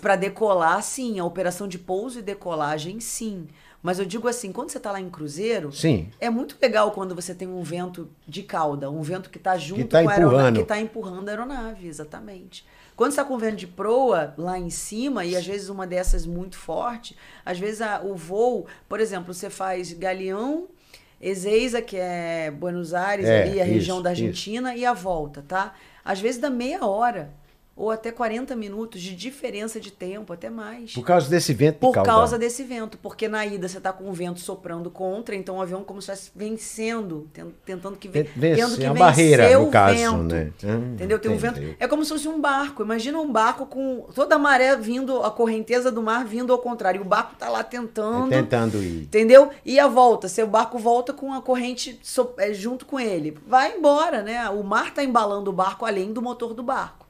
Para 0.00 0.16
decolar, 0.16 0.82
sim. 0.82 1.18
A 1.18 1.24
operação 1.24 1.68
de 1.68 1.78
pouso 1.78 2.20
e 2.20 2.22
decolagem, 2.22 3.00
sim. 3.00 3.48
Mas 3.86 4.00
eu 4.00 4.04
digo 4.04 4.26
assim, 4.26 4.50
quando 4.50 4.70
você 4.70 4.78
está 4.78 4.90
lá 4.90 5.00
em 5.00 5.08
cruzeiro, 5.08 5.70
Sim. 5.70 6.10
é 6.20 6.28
muito 6.28 6.56
legal 6.60 6.90
quando 6.90 7.14
você 7.14 7.32
tem 7.32 7.46
um 7.46 7.62
vento 7.62 8.10
de 8.26 8.42
cauda, 8.42 8.90
um 8.90 9.00
vento 9.00 9.30
que 9.30 9.38
está 9.38 9.56
junto 9.56 9.86
tá 9.86 10.02
com 10.02 10.08
a 10.08 10.12
aeronave, 10.12 10.56
que 10.56 10.62
está 10.62 10.80
empurrando 10.80 11.28
a 11.28 11.30
aeronave, 11.30 11.86
exatamente. 11.86 12.66
Quando 12.96 13.12
você 13.12 13.20
está 13.20 13.24
com 13.28 13.36
vento 13.38 13.56
de 13.56 13.66
proa 13.66 14.32
lá 14.38 14.58
em 14.58 14.70
cima, 14.70 15.24
e 15.24 15.36
às 15.36 15.46
vezes 15.46 15.68
uma 15.68 15.86
dessas 15.86 16.24
muito 16.24 16.56
forte, 16.56 17.14
às 17.44 17.58
vezes 17.58 17.82
a- 17.82 18.00
o 18.02 18.14
voo, 18.16 18.66
por 18.88 19.00
exemplo, 19.00 19.34
você 19.34 19.50
faz 19.50 19.92
Galeão, 19.92 20.66
Ezeiza, 21.20 21.80
que 21.82 21.96
é 21.96 22.50
Buenos 22.50 22.94
Aires, 22.94 23.26
É, 23.26 23.42
ali, 23.42 23.60
a 23.60 23.64
região 23.64 23.96
isso, 23.96 24.02
da 24.04 24.12
isso. 24.12 24.22
Argentina, 24.22 24.74
e 24.74 24.84
a 24.84 24.92
volta, 24.92 25.44
tá? 25.46 25.74
Às 26.04 26.20
vezes 26.20 26.40
dá 26.40 26.48
meia 26.50 26.86
hora, 26.86 27.30
ou 27.76 27.90
até 27.90 28.10
40 28.10 28.56
minutos 28.56 29.02
de 29.02 29.14
diferença 29.14 29.78
de 29.78 29.90
tempo, 29.92 30.32
até 30.32 30.48
mais. 30.48 30.94
Por 30.94 31.04
causa 31.04 31.28
desse 31.28 31.52
vento 31.52 31.78
Por 31.78 31.92
causa 31.92 32.38
desse 32.38 32.62
vento, 32.64 32.96
porque 32.96 33.28
na 33.28 33.44
ida 33.44 33.68
você 33.68 33.78
tá 33.78 33.92
com 33.92 34.08
o 34.08 34.12
vento 34.14 34.40
soprando 34.40 34.90
contra, 34.90 35.34
então 35.36 35.56
o 35.58 35.60
avião 35.62 35.84
como 35.84 36.00
se 36.00 36.10
estivesse 36.10 36.30
vencendo, 36.34 37.28
ten- 37.32 37.52
tentando 37.64 37.96
que, 37.96 38.08
ve- 38.08 38.24
Tem- 38.24 38.32
vence- 38.34 38.60
tendo 38.62 38.76
que 38.78 38.84
é 38.84 38.90
uma 38.90 38.98
barreira, 38.98 39.58
no 39.58 39.70
caso, 39.70 39.94
vento. 39.98 40.16
né? 40.34 40.52
Hum, 40.64 40.92
Entendeu? 40.94 41.18
Tem 41.18 41.30
um 41.30 41.36
vento. 41.36 41.60
É 41.78 41.86
como 41.86 42.02
se 42.04 42.10
fosse 42.12 42.26
um 42.28 42.40
barco. 42.40 42.82
Imagina 42.82 43.18
um 43.20 43.30
barco 43.30 43.66
com 43.66 44.06
toda 44.14 44.34
a 44.36 44.38
maré 44.38 44.74
vindo, 44.76 45.22
a 45.22 45.30
correnteza 45.30 45.92
do 45.92 46.02
mar 46.02 46.24
vindo 46.24 46.52
ao 46.52 46.58
contrário. 46.58 46.98
E 47.00 47.02
o 47.02 47.04
barco 47.04 47.34
tá 47.38 47.48
lá 47.50 47.62
tentando. 47.62 48.32
É 48.32 48.38
tentando 48.42 48.82
ir. 48.82 49.02
Entendeu? 49.02 49.50
E 49.64 49.78
a 49.78 49.86
volta, 49.86 50.28
seu 50.28 50.46
barco 50.46 50.78
volta 50.78 51.12
com 51.12 51.32
a 51.34 51.42
corrente 51.42 51.98
so- 52.02 52.32
é, 52.38 52.54
junto 52.54 52.86
com 52.86 52.98
ele. 52.98 53.36
Vai 53.46 53.76
embora, 53.76 54.22
né? 54.22 54.48
O 54.48 54.62
mar 54.62 54.94
tá 54.94 55.04
embalando 55.04 55.50
o 55.50 55.52
barco 55.52 55.84
além 55.84 56.12
do 56.12 56.22
motor 56.22 56.54
do 56.54 56.62
barco. 56.62 57.05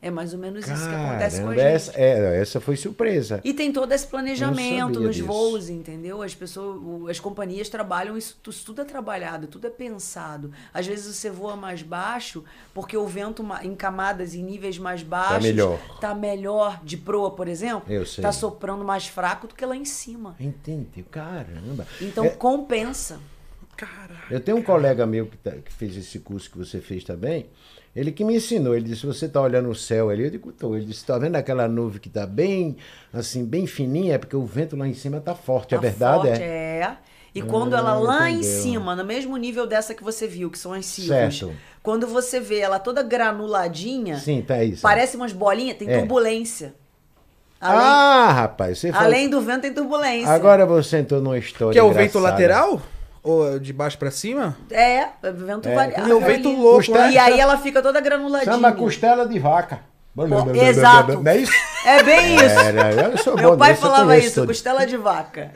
É 0.00 0.12
mais 0.12 0.32
ou 0.32 0.38
menos 0.38 0.64
isso 0.64 0.88
que 0.88 0.94
acontece 0.94 1.40
com 1.40 1.48
a 1.48 1.54
Caramba, 1.54 1.54
gente. 1.56 1.74
essa, 1.74 1.92
é, 1.96 2.40
essa 2.40 2.60
foi 2.60 2.76
surpresa. 2.76 3.40
E 3.42 3.52
tem 3.52 3.72
todo 3.72 3.90
esse 3.90 4.06
planejamento 4.06 5.00
nos 5.00 5.16
disso. 5.16 5.26
voos, 5.26 5.68
entendeu? 5.68 6.22
As 6.22 6.36
pessoas, 6.36 7.10
as 7.10 7.18
companhias 7.18 7.68
trabalham 7.68 8.16
isso, 8.16 8.38
tu- 8.40 8.50
isso 8.50 8.64
tudo 8.64 8.82
é 8.82 8.84
trabalhado, 8.84 9.48
tudo 9.48 9.66
é 9.66 9.70
pensado. 9.70 10.52
Às 10.72 10.86
vezes 10.86 11.16
você 11.16 11.28
voa 11.30 11.56
mais 11.56 11.82
baixo 11.82 12.44
porque 12.72 12.96
o 12.96 13.06
vento 13.08 13.44
em 13.62 13.74
camadas 13.74 14.34
em 14.36 14.42
níveis 14.44 14.78
mais 14.78 15.02
baixos 15.02 15.42
melhor. 15.42 15.80
tá 16.00 16.14
melhor 16.14 16.80
de 16.84 16.96
proa, 16.96 17.32
por 17.32 17.48
exemplo, 17.48 17.92
Eu 17.92 18.06
sei. 18.06 18.22
tá 18.22 18.30
soprando 18.30 18.84
mais 18.84 19.08
fraco 19.08 19.48
do 19.48 19.54
que 19.56 19.66
lá 19.66 19.74
em 19.74 19.84
cima. 19.84 20.36
Entendeu? 20.38 21.04
Caramba. 21.10 21.84
Então 22.00 22.24
É, 22.24 22.28
compensa. 22.30 23.18
eu 24.30 24.38
tenho 24.40 24.58
um 24.58 24.62
colega 24.62 25.04
meu 25.06 25.26
que, 25.26 25.36
tá- 25.38 25.50
que 25.56 25.72
fez 25.72 25.96
esse 25.96 26.20
curso 26.20 26.48
que 26.50 26.58
você 26.58 26.80
fez 26.80 27.02
também. 27.02 27.46
Ele 27.98 28.12
que 28.12 28.24
me 28.24 28.36
ensinou, 28.36 28.76
ele 28.76 28.84
disse, 28.84 29.04
você 29.04 29.28
tá 29.28 29.40
olhando 29.40 29.68
o 29.68 29.74
céu 29.74 30.08
ali? 30.08 30.22
Eu 30.24 30.30
digo, 30.30 30.52
tô. 30.52 30.76
Ele 30.76 30.84
disse, 30.84 31.04
tá 31.04 31.18
vendo 31.18 31.34
aquela 31.34 31.66
nuvem 31.66 32.00
que 32.00 32.08
tá 32.08 32.24
bem, 32.26 32.76
assim, 33.12 33.44
bem 33.44 33.66
fininha? 33.66 34.14
É 34.14 34.18
porque 34.18 34.36
o 34.36 34.44
vento 34.46 34.76
lá 34.76 34.86
em 34.86 34.94
cima 34.94 35.20
tá 35.20 35.34
forte, 35.34 35.74
é 35.74 35.78
Tá 35.78 35.82
verdade? 35.82 36.28
forte, 36.28 36.42
é? 36.42 36.46
é. 36.46 36.96
E 37.34 37.42
quando 37.42 37.74
ela 37.76 37.90
Ah, 37.92 37.98
lá 37.98 38.30
em 38.30 38.38
entendeu. 38.38 38.62
cima, 38.62 38.94
no 38.96 39.04
mesmo 39.04 39.36
nível 39.36 39.66
dessa 39.66 39.94
que 39.94 40.02
você 40.04 40.26
viu, 40.26 40.48
que 40.50 40.58
são 40.58 40.72
as 40.72 40.86
Certo. 40.86 41.52
quando 41.82 42.06
você 42.06 42.38
vê 42.40 42.58
ela 42.60 42.78
toda 42.78 43.02
granuladinha, 43.02 44.16
Sim, 44.18 44.42
tá 44.42 44.62
isso. 44.62 44.82
Parece 44.82 45.16
umas 45.16 45.32
bolinhas, 45.32 45.76
tem 45.76 45.88
É. 45.90 45.98
turbulência. 45.98 46.74
Além, 47.60 47.80
Ah, 47.84 48.32
rapaz, 48.32 48.78
você 48.78 48.92
falou- 48.92 49.06
além 49.06 49.28
do 49.28 49.40
vento 49.40 49.62
tem 49.62 49.74
turbulência. 49.74 50.30
Agora 50.30 50.64
você 50.64 50.98
entrou 50.98 51.20
numa 51.20 51.36
história 51.38 51.72
Que 51.72 51.78
é 51.78 51.82
o 51.82 51.88
vento 51.92 52.16
engraçada. 52.16 52.30
lateral? 52.32 52.80
Ou 53.22 53.58
de 53.58 53.72
baixo 53.72 53.98
pra 53.98 54.10
cima? 54.10 54.56
É, 54.70 55.06
vento 55.34 55.68
É. 55.68 56.08
E 56.08 56.12
o 56.12 56.20
vento 56.20 56.48
ali. 56.48 56.56
louco, 56.56 56.76
Custa- 56.78 56.98
né? 56.98 57.12
E 57.12 57.18
aí 57.18 57.38
ela 57.40 57.58
fica 57.58 57.82
toda 57.82 58.00
granuladinha. 58.00 58.52
Chama 58.52 58.72
costela 58.72 59.26
de 59.26 59.38
vaca. 59.38 59.80
exato. 60.54 61.20
Não 61.22 61.30
é 61.30 61.36
isso? 61.38 61.52
É 61.86 62.02
bem 62.02 62.34
isso. 62.36 62.44
Era, 62.58 63.10
eu 63.12 63.18
sou 63.18 63.36
Meu 63.36 63.50
bom 63.52 63.58
pai 63.58 63.74
falava 63.76 64.16
isso, 64.18 64.34
tudo. 64.40 64.48
costela 64.48 64.84
de 64.86 64.96
vaca. 64.96 65.52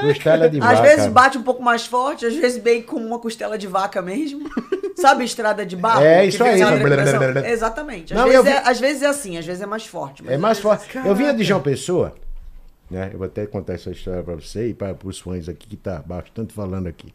Costela 0.00 0.48
de 0.48 0.58
vaca. 0.60 0.72
Às 0.72 0.80
vezes 0.80 1.06
bate 1.08 1.38
um 1.38 1.42
pouco 1.42 1.62
mais 1.62 1.86
forte, 1.86 2.24
às 2.26 2.34
vezes 2.34 2.58
bem 2.62 2.82
com 2.82 2.96
uma 2.96 3.18
costela 3.18 3.58
de 3.58 3.66
vaca 3.66 4.00
mesmo. 4.00 4.48
Sabe 4.96 5.24
estrada 5.24 5.64
de 5.66 5.76
barro? 5.76 6.02
É, 6.04 6.26
isso 6.26 6.42
aí. 6.42 6.62
aquela 6.62 6.76
Blá, 6.76 6.86
blá, 6.86 6.96
pressão? 6.96 7.18
blá, 7.18 7.32
blá. 7.32 7.48
Exatamente. 7.50 8.12
Às, 8.14 8.18
Não, 8.20 8.28
vezes 8.28 8.44
vi- 8.44 8.50
é, 8.50 8.62
às 8.64 8.80
vezes 8.80 9.02
é 9.02 9.06
assim, 9.06 9.38
às 9.38 9.44
vezes 9.44 9.62
é 9.62 9.66
mais 9.66 9.86
forte. 9.86 10.22
mas 10.22 10.32
É 10.32 10.34
às 10.36 10.40
mais 10.40 10.58
vezes- 10.58 10.62
forte. 10.86 11.06
Eu 11.08 11.14
vinha 11.14 11.32
de 11.34 11.42
João 11.44 11.60
Pessoa, 11.60 12.14
né? 12.92 13.10
Eu 13.12 13.18
vou 13.18 13.26
até 13.26 13.46
contar 13.46 13.72
essa 13.72 13.90
história 13.90 14.22
pra 14.22 14.34
você 14.34 14.68
e 14.68 14.74
para 14.74 14.96
os 15.04 15.18
fãs 15.18 15.48
aqui 15.48 15.66
que 15.66 15.76
tá 15.76 16.00
bastante 16.00 16.52
falando 16.52 16.86
aqui. 16.86 17.12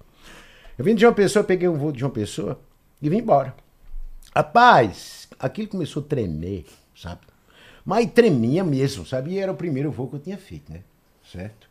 Eu 0.78 0.84
vim 0.84 0.96
de 0.96 1.02
João 1.02 1.14
Pessoa, 1.14 1.44
peguei 1.44 1.68
um 1.68 1.78
voo 1.78 1.92
de 1.92 2.00
João 2.00 2.12
Pessoa 2.12 2.60
e 3.02 3.10
vim 3.10 3.18
embora. 3.18 3.56
Rapaz, 4.36 5.28
aquilo 5.40 5.68
começou 5.68 6.04
a 6.04 6.06
tremer, 6.06 6.66
sabe? 6.96 7.22
Mas 7.86 8.12
tremia 8.12 8.64
mesmo, 8.64 9.06
sabe? 9.06 9.32
E 9.32 9.40
era 9.40 9.52
o 9.52 9.56
primeiro 9.56 9.92
voo 9.92 10.08
que 10.10 10.16
eu 10.16 10.20
tinha 10.20 10.38
feito, 10.38 10.72
né? 10.72 10.82
Certo? 11.32 11.67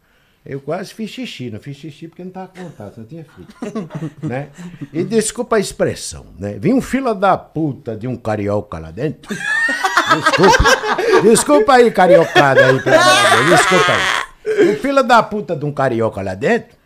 Eu 0.47 0.61
quase 0.61 0.95
fiz 0.95 1.11
xixi, 1.11 1.51
não 1.51 1.59
fiz 1.59 1.77
xixi 1.77 2.07
porque 2.07 2.23
não 2.23 2.31
tava 2.31 2.49
com 2.49 2.63
vontade, 2.63 2.99
eu 2.99 3.05
tinha 3.05 3.25
feito. 3.25 3.55
né? 4.25 4.49
E 4.93 5.03
desculpa 5.03 5.57
a 5.57 5.59
expressão, 5.59 6.27
né? 6.39 6.57
Vim 6.59 6.73
um 6.73 6.81
fila 6.81 7.15
da 7.15 7.37
puta 7.37 7.97
de 7.97 8.07
um 8.07 8.17
carioca 8.17 8.79
lá 8.79 8.91
dentro. 8.91 9.35
Desculpa. 9.35 11.23
Desculpa 11.23 11.73
aí, 11.75 11.91
cariocada 11.91 12.65
aí, 12.65 12.81
pelo 12.81 12.97
amor 12.97 13.15
de 13.15 13.37
Deus. 13.37 13.61
Desculpa 13.61 13.93
aí. 13.93 14.71
Um 14.71 14.77
fila 14.77 15.03
da 15.03 15.23
puta 15.23 15.57
de 15.57 15.65
um 15.65 15.73
carioca 15.73 16.23
lá 16.23 16.35
dentro. 16.35 16.77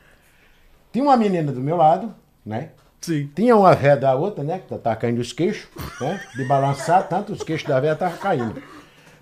Tinha 0.92 1.04
uma 1.04 1.16
menina 1.16 1.52
do 1.52 1.60
meu 1.60 1.76
lado, 1.76 2.14
né? 2.44 2.70
Sim. 3.00 3.30
Tinha 3.34 3.56
uma 3.56 3.74
véia 3.74 3.96
da 3.96 4.14
outra, 4.14 4.42
né? 4.42 4.60
Que 4.66 4.76
tá 4.78 4.96
caindo 4.96 5.20
os 5.20 5.32
queixos, 5.32 5.68
né? 6.00 6.20
De 6.34 6.44
balançar 6.44 7.06
tanto, 7.08 7.32
os 7.32 7.42
queixos 7.42 7.68
da 7.68 7.78
véia 7.78 7.92
estavam 7.92 8.18
caindo. 8.18 8.62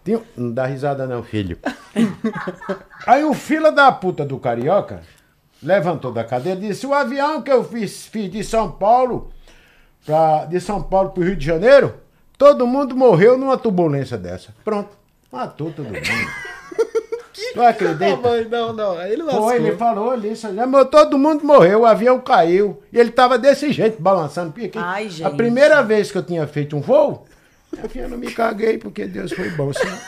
Tinha... 0.04 0.20
Não 0.36 0.52
dá 0.52 0.66
risada 0.66 1.06
não, 1.06 1.22
filho. 1.22 1.58
Aí 3.06 3.24
o 3.24 3.34
fila 3.34 3.70
da 3.70 3.90
puta 3.92 4.24
do 4.24 4.38
carioca 4.38 5.02
levantou 5.62 6.12
da 6.12 6.24
cadeira 6.24 6.58
e 6.58 6.68
disse: 6.68 6.86
o 6.86 6.94
avião 6.94 7.42
que 7.42 7.50
eu 7.50 7.64
fiz, 7.64 8.06
fiz 8.06 8.30
de 8.30 8.42
São 8.44 8.70
Paulo, 8.70 9.30
pra, 10.04 10.44
de 10.46 10.60
São 10.60 10.82
Paulo 10.82 11.10
pro 11.10 11.22
Rio 11.22 11.36
de 11.36 11.44
Janeiro, 11.44 11.94
todo 12.36 12.66
mundo 12.66 12.96
morreu 12.96 13.36
numa 13.36 13.58
turbulência 13.58 14.16
dessa. 14.16 14.54
Pronto. 14.64 14.96
Matou 15.30 15.70
todo 15.70 15.86
mundo. 15.86 15.98
Tu 17.54 17.62
acredita? 17.62 18.16
Não, 18.16 18.72
não, 18.72 18.72
não. 18.72 19.02
Ele 19.02 19.22
lascou. 19.22 19.44
Foi, 19.44 19.56
ele 19.56 19.76
falou 19.76 20.10
ali, 20.10 20.32
todo 20.90 21.16
mundo 21.16 21.44
morreu, 21.44 21.80
o 21.80 21.86
avião 21.86 22.20
caiu. 22.20 22.82
E 22.92 22.98
ele 22.98 23.10
tava 23.10 23.38
desse 23.38 23.72
jeito, 23.72 24.02
balançando. 24.02 24.52
Porque 24.52 24.76
Ai, 24.76 25.06
A 25.06 25.08
gente. 25.08 25.36
primeira 25.36 25.82
vez 25.82 26.10
que 26.10 26.18
eu 26.18 26.22
tinha 26.22 26.46
feito 26.46 26.76
um 26.76 26.80
voo, 26.80 27.26
eu 27.94 28.08
não 28.08 28.18
me 28.18 28.32
caguei, 28.32 28.78
porque 28.78 29.06
Deus 29.06 29.32
foi 29.32 29.50
bom. 29.50 29.72
Senão 29.72 29.98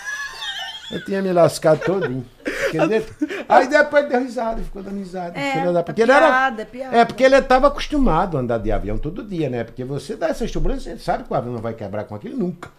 eu 0.93 1.05
tinha 1.05 1.23
me 1.23 1.33
lascado 1.33 1.81
todinho. 1.85 2.25
Entendeu? 2.69 3.05
Aí 3.49 3.67
depois 3.69 4.09
deu 4.09 4.21
risada, 4.21 4.63
ficou 4.63 4.83
dando 4.83 4.99
risada. 4.99 5.39
É, 5.39 5.83
porque 5.83 6.03
ele 6.03 6.13
era- 6.13 6.27
piada, 6.29 6.63
é 6.63 6.65
piada. 6.65 6.97
É, 6.97 7.05
porque 7.05 7.25
ele 7.25 7.37
estava 7.37 7.67
acostumado 7.69 8.37
a 8.37 8.41
andar 8.41 8.59
de 8.59 8.71
avião 8.71 8.97
todo 8.97 9.25
dia, 9.25 9.49
né? 9.51 9.65
Porque 9.65 9.85
você 9.85 10.15
dá 10.17 10.29
essas 10.29 10.51
turbulências, 10.53 10.99
você 10.99 11.05
sabe 11.05 11.25
que 11.25 11.33
o 11.33 11.37
avião 11.37 11.53
não 11.55 11.61
vai 11.61 11.75
quebrar 11.75 12.05
com 12.05 12.15
aquilo 12.15 12.37
nunca. 12.39 12.71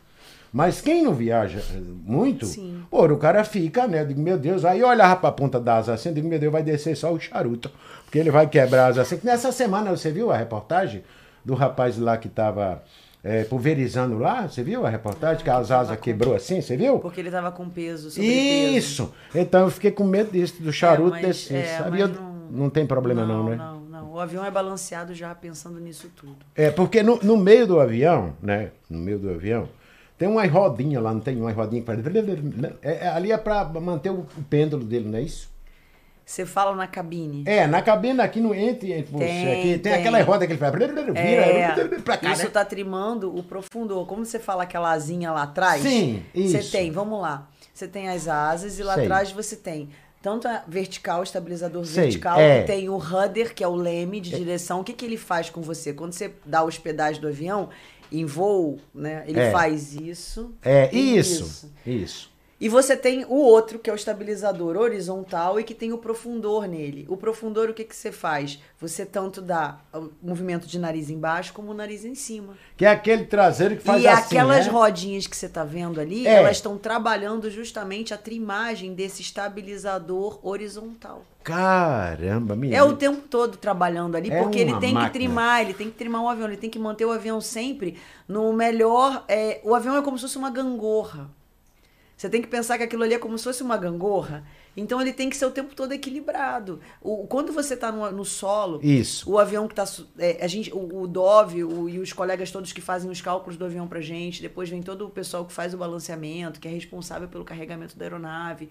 Mas 0.53 0.81
quem 0.81 1.01
não 1.03 1.13
viaja 1.13 1.59
eh, 1.59 1.79
muito, 2.05 2.45
Sim. 2.45 2.83
pô, 2.89 3.05
o 3.05 3.17
cara 3.17 3.43
fica, 3.45 3.87
né? 3.87 4.01
Eu 4.01 4.07
digo, 4.07 4.21
meu 4.21 4.37
Deus, 4.37 4.65
aí 4.65 4.79
eu 4.81 4.87
olhava 4.87 5.15
pra 5.15 5.31
ponta 5.31 5.57
da 5.59 5.77
asa 5.77 5.93
assim, 5.93 6.09
eu 6.09 6.15
digo, 6.15 6.27
meu 6.27 6.39
Deus, 6.39 6.51
vai 6.51 6.61
descer 6.63 6.95
só 6.97 7.11
o 7.13 7.19
charuto. 7.19 7.71
Porque 8.03 8.19
ele 8.19 8.29
vai 8.31 8.47
quebrar 8.47 8.83
a 8.83 8.87
asa 8.87 9.01
assim. 9.03 9.19
Nessa 9.23 9.51
semana 9.53 9.89
você 9.91 10.11
viu 10.11 10.29
a 10.31 10.35
reportagem 10.35 11.03
do 11.45 11.53
rapaz 11.53 11.97
lá 11.97 12.17
que 12.17 12.27
tava 12.27 12.83
eh, 13.23 13.43
pulverizando 13.43 14.17
lá? 14.17 14.47
Você 14.47 14.63
viu 14.63 14.85
a 14.85 14.89
reportagem? 14.89 15.43
Que 15.43 15.49
as 15.49 15.69
asas 15.71 15.99
quebrou 15.99 16.35
assim, 16.35 16.61
você 16.61 16.75
viu? 16.77 16.99
Porque 16.99 17.19
ele 17.19 17.31
tava 17.31 17.51
com 17.51 17.69
peso. 17.69 18.09
Isso! 18.21 19.13
Então 19.33 19.61
eu 19.61 19.69
fiquei 19.71 19.91
com 19.91 20.03
medo 20.03 20.31
disso, 20.31 20.61
do 20.61 20.71
charuto 20.73 21.11
mas- 21.11 21.25
descer, 21.25 21.55
é, 21.65 21.79
Eu- 22.01 22.07
não- 22.07 22.31
não 22.51 22.69
tem 22.69 22.85
problema 22.85 23.25
não, 23.25 23.43
não, 23.43 23.49
né? 23.49 23.55
não, 23.55 23.79
não. 23.81 24.11
O 24.13 24.19
avião 24.19 24.43
é 24.43 24.51
balanceado 24.51 25.13
já 25.15 25.33
pensando 25.33 25.79
nisso 25.79 26.09
tudo. 26.15 26.35
É, 26.55 26.69
porque 26.69 27.01
no, 27.01 27.17
no 27.23 27.37
meio 27.37 27.65
do 27.65 27.79
avião, 27.79 28.33
né? 28.41 28.71
No 28.89 28.99
meio 28.99 29.17
do 29.17 29.29
avião, 29.29 29.69
tem 30.17 30.27
uma 30.27 30.45
rodinha 30.45 30.99
lá, 30.99 31.13
não 31.13 31.21
tem 31.21 31.37
uma 31.39 31.51
rodinha 31.51 31.81
que 31.81 31.85
faz. 31.87 31.99
É, 32.81 33.05
é, 33.05 33.07
ali 33.07 33.31
é 33.31 33.37
pra 33.37 33.63
manter 33.65 34.09
o 34.09 34.25
pêndulo 34.49 34.83
dele, 34.83 35.07
não 35.07 35.17
é 35.17 35.21
isso? 35.21 35.49
Você 36.25 36.45
fala 36.45 36.75
na 36.75 36.87
cabine. 36.87 37.43
É, 37.45 37.67
na 37.67 37.81
cabine 37.81 38.21
aqui 38.21 38.39
no 38.39 38.53
entre, 38.55 38.93
entre 38.93 39.11
você 39.11 39.19
Tem, 39.25 39.47
aqui, 39.51 39.61
tem, 39.63 39.79
tem. 39.79 39.93
aquela 39.93 40.21
roda 40.23 40.45
que 40.47 40.53
ele 40.53 40.59
faz. 40.59 40.71
Vira 40.73 41.19
É, 41.19 41.75
pra 42.03 42.17
cá, 42.17 42.31
isso 42.31 42.43
né? 42.43 42.49
tá 42.49 42.63
trimando 42.63 43.35
o 43.35 43.43
profundor. 43.43 44.05
Como 44.07 44.23
você 44.25 44.39
fala 44.39 44.63
aquela 44.63 44.91
asinha 44.91 45.31
lá 45.31 45.43
atrás? 45.43 45.81
Sim, 45.81 46.23
Você 46.33 46.59
isso. 46.59 46.71
tem, 46.71 46.89
vamos 46.91 47.19
lá. 47.21 47.49
Você 47.73 47.87
tem 47.87 48.07
as 48.09 48.27
asas 48.27 48.79
e 48.79 48.83
lá 48.83 48.93
Sei. 48.95 49.03
atrás 49.03 49.31
você 49.31 49.55
tem 49.55 49.89
tanto 50.21 50.47
a 50.47 50.63
vertical, 50.67 51.23
estabilizador 51.23 51.83
Sei, 51.85 52.03
vertical, 52.03 52.39
é. 52.39 52.61
que 52.61 52.67
tem 52.67 52.87
o 52.87 52.97
rudder, 52.97 53.53
que 53.55 53.63
é 53.63 53.67
o 53.67 53.75
leme 53.75 54.21
de 54.21 54.29
direção. 54.29 54.79
O 54.79 54.83
que, 54.83 54.93
que 54.93 55.03
ele 55.03 55.17
faz 55.17 55.49
com 55.49 55.61
você? 55.61 55.91
Quando 55.93 56.13
você 56.13 56.31
dá 56.45 56.59
a 56.59 56.63
hospedagem 56.63 57.19
do 57.19 57.27
avião, 57.27 57.69
em 58.11 58.23
voo, 58.25 58.77
né? 58.93 59.23
Ele 59.25 59.39
É. 59.39 59.51
faz 59.51 59.93
isso. 59.95 60.53
É, 60.63 60.89
e 60.95 61.17
isso. 61.17 61.71
Isso. 61.85 62.30
E 62.61 62.69
você 62.69 62.95
tem 62.95 63.25
o 63.25 63.33
outro, 63.37 63.79
que 63.79 63.89
é 63.89 63.93
o 63.93 63.95
estabilizador 63.95 64.77
horizontal 64.77 65.59
e 65.59 65.63
que 65.63 65.73
tem 65.73 65.91
o 65.91 65.97
profundor 65.97 66.67
nele. 66.67 67.07
O 67.09 67.17
profundor, 67.17 67.67
o 67.71 67.73
que, 67.73 67.83
que 67.83 67.95
você 67.95 68.11
faz? 68.11 68.59
Você 68.79 69.03
tanto 69.03 69.41
dá 69.41 69.79
o 69.91 70.11
movimento 70.21 70.67
de 70.67 70.77
nariz 70.77 71.09
embaixo 71.09 71.53
como 71.53 71.71
o 71.71 71.73
nariz 71.73 72.05
em 72.05 72.13
cima. 72.13 72.53
Que 72.77 72.85
é 72.85 72.89
aquele 72.89 73.25
traseiro 73.25 73.77
que 73.77 73.81
faz 73.83 74.03
e 74.03 74.07
assim, 74.07 74.35
aquelas 74.37 74.67
né? 74.67 74.71
rodinhas 74.71 75.25
que 75.25 75.35
você 75.35 75.49
tá 75.49 75.63
vendo 75.63 75.99
ali, 75.99 76.27
É. 76.27 76.35
elas 76.35 76.57
estão 76.57 76.77
trabalhando 76.77 77.49
justamente 77.49 78.13
a 78.13 78.17
trimagem 78.17 78.93
desse 78.93 79.23
estabilizador 79.23 80.39
horizontal. 80.47 81.25
Caramba, 81.43 82.55
menino. 82.55 82.77
É 82.77 82.83
o 82.83 82.95
tempo 82.95 83.27
todo 83.27 83.57
trabalhando 83.57 84.15
ali, 84.15 84.29
É 84.31 84.39
porque 84.43 84.59
ele 84.59 84.77
tem 84.79 84.93
máquina. 84.93 85.05
que 85.07 85.13
trimar, 85.17 85.61
ele 85.61 85.73
tem 85.73 85.89
que 85.89 85.97
trimar 85.97 86.21
o 86.21 86.29
avião, 86.29 86.47
ele 86.47 86.57
tem 86.57 86.69
que 86.69 86.77
manter 86.77 87.05
o 87.05 87.11
avião 87.11 87.41
sempre 87.41 87.97
no 88.27 88.53
melhor. 88.53 89.25
é, 89.27 89.59
o 89.63 89.73
avião 89.73 89.95
é 89.97 90.01
como 90.03 90.15
se 90.17 90.21
fosse 90.21 90.37
uma 90.37 90.51
gangorra. 90.51 91.27
Você 92.21 92.29
tem 92.29 92.39
que 92.39 92.47
pensar 92.47 92.77
que 92.77 92.83
aquilo 92.83 93.01
ali 93.01 93.15
é 93.15 93.17
como 93.17 93.35
se 93.35 93.43
fosse 93.45 93.63
uma 93.63 93.75
gangorra. 93.75 94.43
Então 94.77 95.01
ele 95.01 95.11
tem 95.11 95.27
que 95.27 95.35
ser 95.35 95.47
o 95.47 95.49
tempo 95.49 95.73
todo 95.73 95.91
equilibrado. 95.91 96.79
O, 97.01 97.25
quando 97.25 97.51
você 97.51 97.73
está 97.73 97.91
no, 97.91 98.11
no 98.11 98.23
solo, 98.23 98.79
Isso. 98.83 99.27
o 99.27 99.39
avião 99.39 99.67
que 99.67 99.73
está. 99.73 99.85
a 100.39 100.45
gente, 100.45 100.71
o, 100.71 101.01
o 101.01 101.07
Dove 101.07 101.63
o- 101.63 101.89
e 101.89 101.97
os 101.97 102.13
colegas 102.13 102.51
todos 102.51 102.71
que 102.71 102.79
fazem 102.79 103.09
os 103.09 103.21
cálculos 103.21 103.57
do 103.57 103.65
avião 103.65 103.87
pra 103.87 104.01
gente, 104.01 104.39
depois 104.39 104.69
vem 104.69 104.83
todo 104.83 105.07
o 105.07 105.09
pessoal 105.09 105.45
que 105.45 105.51
faz 105.51 105.73
o 105.73 105.77
balanceamento, 105.79 106.59
que 106.59 106.67
é 106.67 106.71
responsável 106.71 107.27
pelo 107.27 107.43
carregamento 107.43 107.97
da 107.97 108.05
aeronave. 108.05 108.69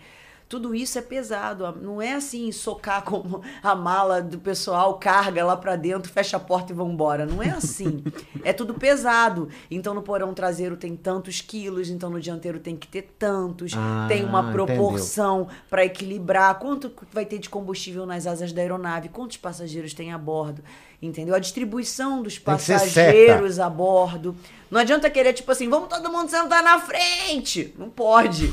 Tudo 0.51 0.75
isso 0.75 0.99
é 0.99 1.03
pesado. 1.03 1.79
Não 1.81 2.03
é 2.03 2.15
assim 2.15 2.51
socar 2.51 3.05
como 3.05 3.41
a 3.63 3.77
mala 3.77 4.21
do 4.21 4.37
pessoal, 4.37 4.99
carga 4.99 5.45
lá 5.45 5.57
pra 5.57 5.77
dentro, 5.77 6.13
fecha 6.13 6.39
a 6.39 6.41
porta 6.41 6.73
e 6.73 6.75
vão 6.75 6.91
embora. 6.91 7.25
Não 7.25 7.41
é 7.41 7.51
assim. 7.51 8.03
é 8.43 8.53
tudo 8.53 8.75
pesado. 8.75 9.49
Então 9.71 9.95
no 9.95 10.03
porão 10.03 10.35
traseiro 10.35 10.77
tem 10.77 10.97
tantos 10.97 11.41
quilos, 11.41 11.89
então 11.89 12.11
no 12.11 12.21
dianteiro 12.21 12.59
tem 12.59 12.75
que 12.75 12.89
ter 12.89 13.15
tantos. 13.17 13.75
Ah, 13.77 14.07
tem 14.09 14.25
uma 14.25 14.41
entendeu. 14.41 14.67
proporção 14.67 15.47
para 15.71 15.85
equilibrar. 15.85 16.59
Quanto 16.59 16.93
vai 17.13 17.25
ter 17.25 17.39
de 17.39 17.49
combustível 17.49 18.05
nas 18.05 18.27
asas 18.27 18.53
da 18.53 18.61
aeronave? 18.61 19.09
Quantos 19.09 19.37
passageiros 19.37 19.95
tem 19.95 20.13
a 20.13 20.19
bordo? 20.19 20.65
Entendeu? 21.03 21.35
A 21.35 21.39
distribuição 21.39 22.23
dos 22.23 22.39
passageiros 22.39 23.59
a 23.59 23.71
bordo. 23.71 24.37
Não 24.71 24.81
adianta 24.81 25.09
querer, 25.09 25.33
tipo 25.33 25.51
assim, 25.51 25.69
vamos 25.69 25.89
todo 25.89 26.13
mundo 26.13 26.29
sentar 26.29 26.63
na 26.63 26.79
frente. 26.79 27.75
Não 27.79 27.89
pode. 27.89 28.51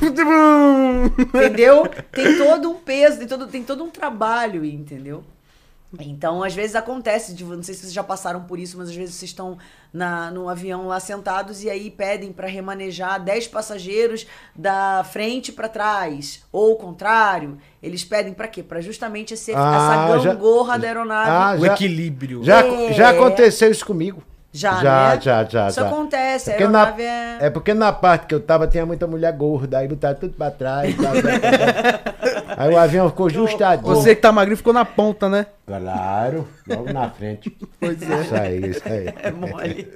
entendeu? 1.20 1.86
Tem 2.10 2.38
todo 2.38 2.70
um 2.70 2.74
peso, 2.74 3.18
tem 3.18 3.28
todo, 3.28 3.46
tem 3.46 3.62
todo 3.62 3.84
um 3.84 3.90
trabalho, 3.90 4.64
entendeu? 4.64 5.22
Então, 6.00 6.42
às 6.42 6.54
vezes 6.54 6.76
acontece, 6.76 7.32
de, 7.32 7.42
não 7.44 7.62
sei 7.62 7.72
se 7.74 7.80
vocês 7.80 7.92
já 7.94 8.02
passaram 8.04 8.42
por 8.42 8.58
isso, 8.58 8.76
mas 8.76 8.90
às 8.90 8.94
vezes 8.94 9.14
vocês 9.14 9.30
estão 9.30 9.56
na, 9.90 10.30
no 10.30 10.46
avião 10.46 10.86
lá 10.86 11.00
sentados 11.00 11.62
e 11.64 11.70
aí 11.70 11.90
pedem 11.90 12.30
para 12.30 12.46
remanejar 12.46 13.18
10 13.18 13.48
passageiros 13.48 14.26
da 14.54 15.02
frente 15.10 15.50
para 15.50 15.66
trás, 15.66 16.42
ou 16.52 16.72
o 16.72 16.76
contrário. 16.76 17.56
Eles 17.82 18.04
pedem 18.04 18.34
para 18.34 18.46
quê? 18.48 18.62
Para 18.62 18.82
justamente 18.82 19.32
esse, 19.32 19.54
Ah, 19.54 20.04
essa 20.12 20.18
já- 20.24 20.34
gangorra 20.34 20.78
da 20.78 20.86
aeronave. 20.88 21.30
Ah, 21.30 21.56
O 21.58 21.64
já- 21.64 21.72
equilíbrio. 21.72 22.44
Já, 22.44 22.66
É. 22.66 22.92
já 22.92 23.08
aconteceu 23.08 23.70
isso 23.70 23.86
comigo. 23.86 24.22
Já, 24.52 24.82
já, 24.82 25.14
né? 25.14 25.20
já, 25.22 25.44
já, 25.44 25.68
Isso 25.68 25.80
já. 25.80 25.86
acontece, 25.86 26.50
a 26.50 26.54
Porque 26.54 26.68
na- 26.68 26.94
é... 26.98 27.38
É 27.46 27.50
porque 27.50 27.72
na 27.74 27.92
parte 27.92 28.26
que 28.26 28.34
eu 28.34 28.40
tava 28.40 28.66
tinha 28.66 28.84
muita 28.84 29.06
mulher 29.06 29.32
gorda, 29.32 29.78
aí 29.78 29.86
botaram 29.88 30.18
tudo 30.18 30.34
pra 30.34 30.50
trás. 30.50 30.94
aí 32.56 32.70
o 32.74 32.78
avião 32.78 33.08
ficou 33.08 33.28
justadinho. 33.30 33.86
Você 33.94 34.14
que 34.14 34.20
tá 34.22 34.32
magrinho 34.32 34.56
ficou 34.56 34.72
na 34.72 34.84
ponta, 34.84 35.28
né? 35.28 35.46
Claro, 35.68 36.48
logo 36.66 36.92
na 36.92 37.10
frente. 37.10 37.56
Pois 37.78 38.00
é. 38.02 38.20
Isso 38.22 38.34
aí, 38.34 38.70
isso 38.70 38.82
aí. 38.88 39.14
É 39.22 39.30
mole. 39.30 39.86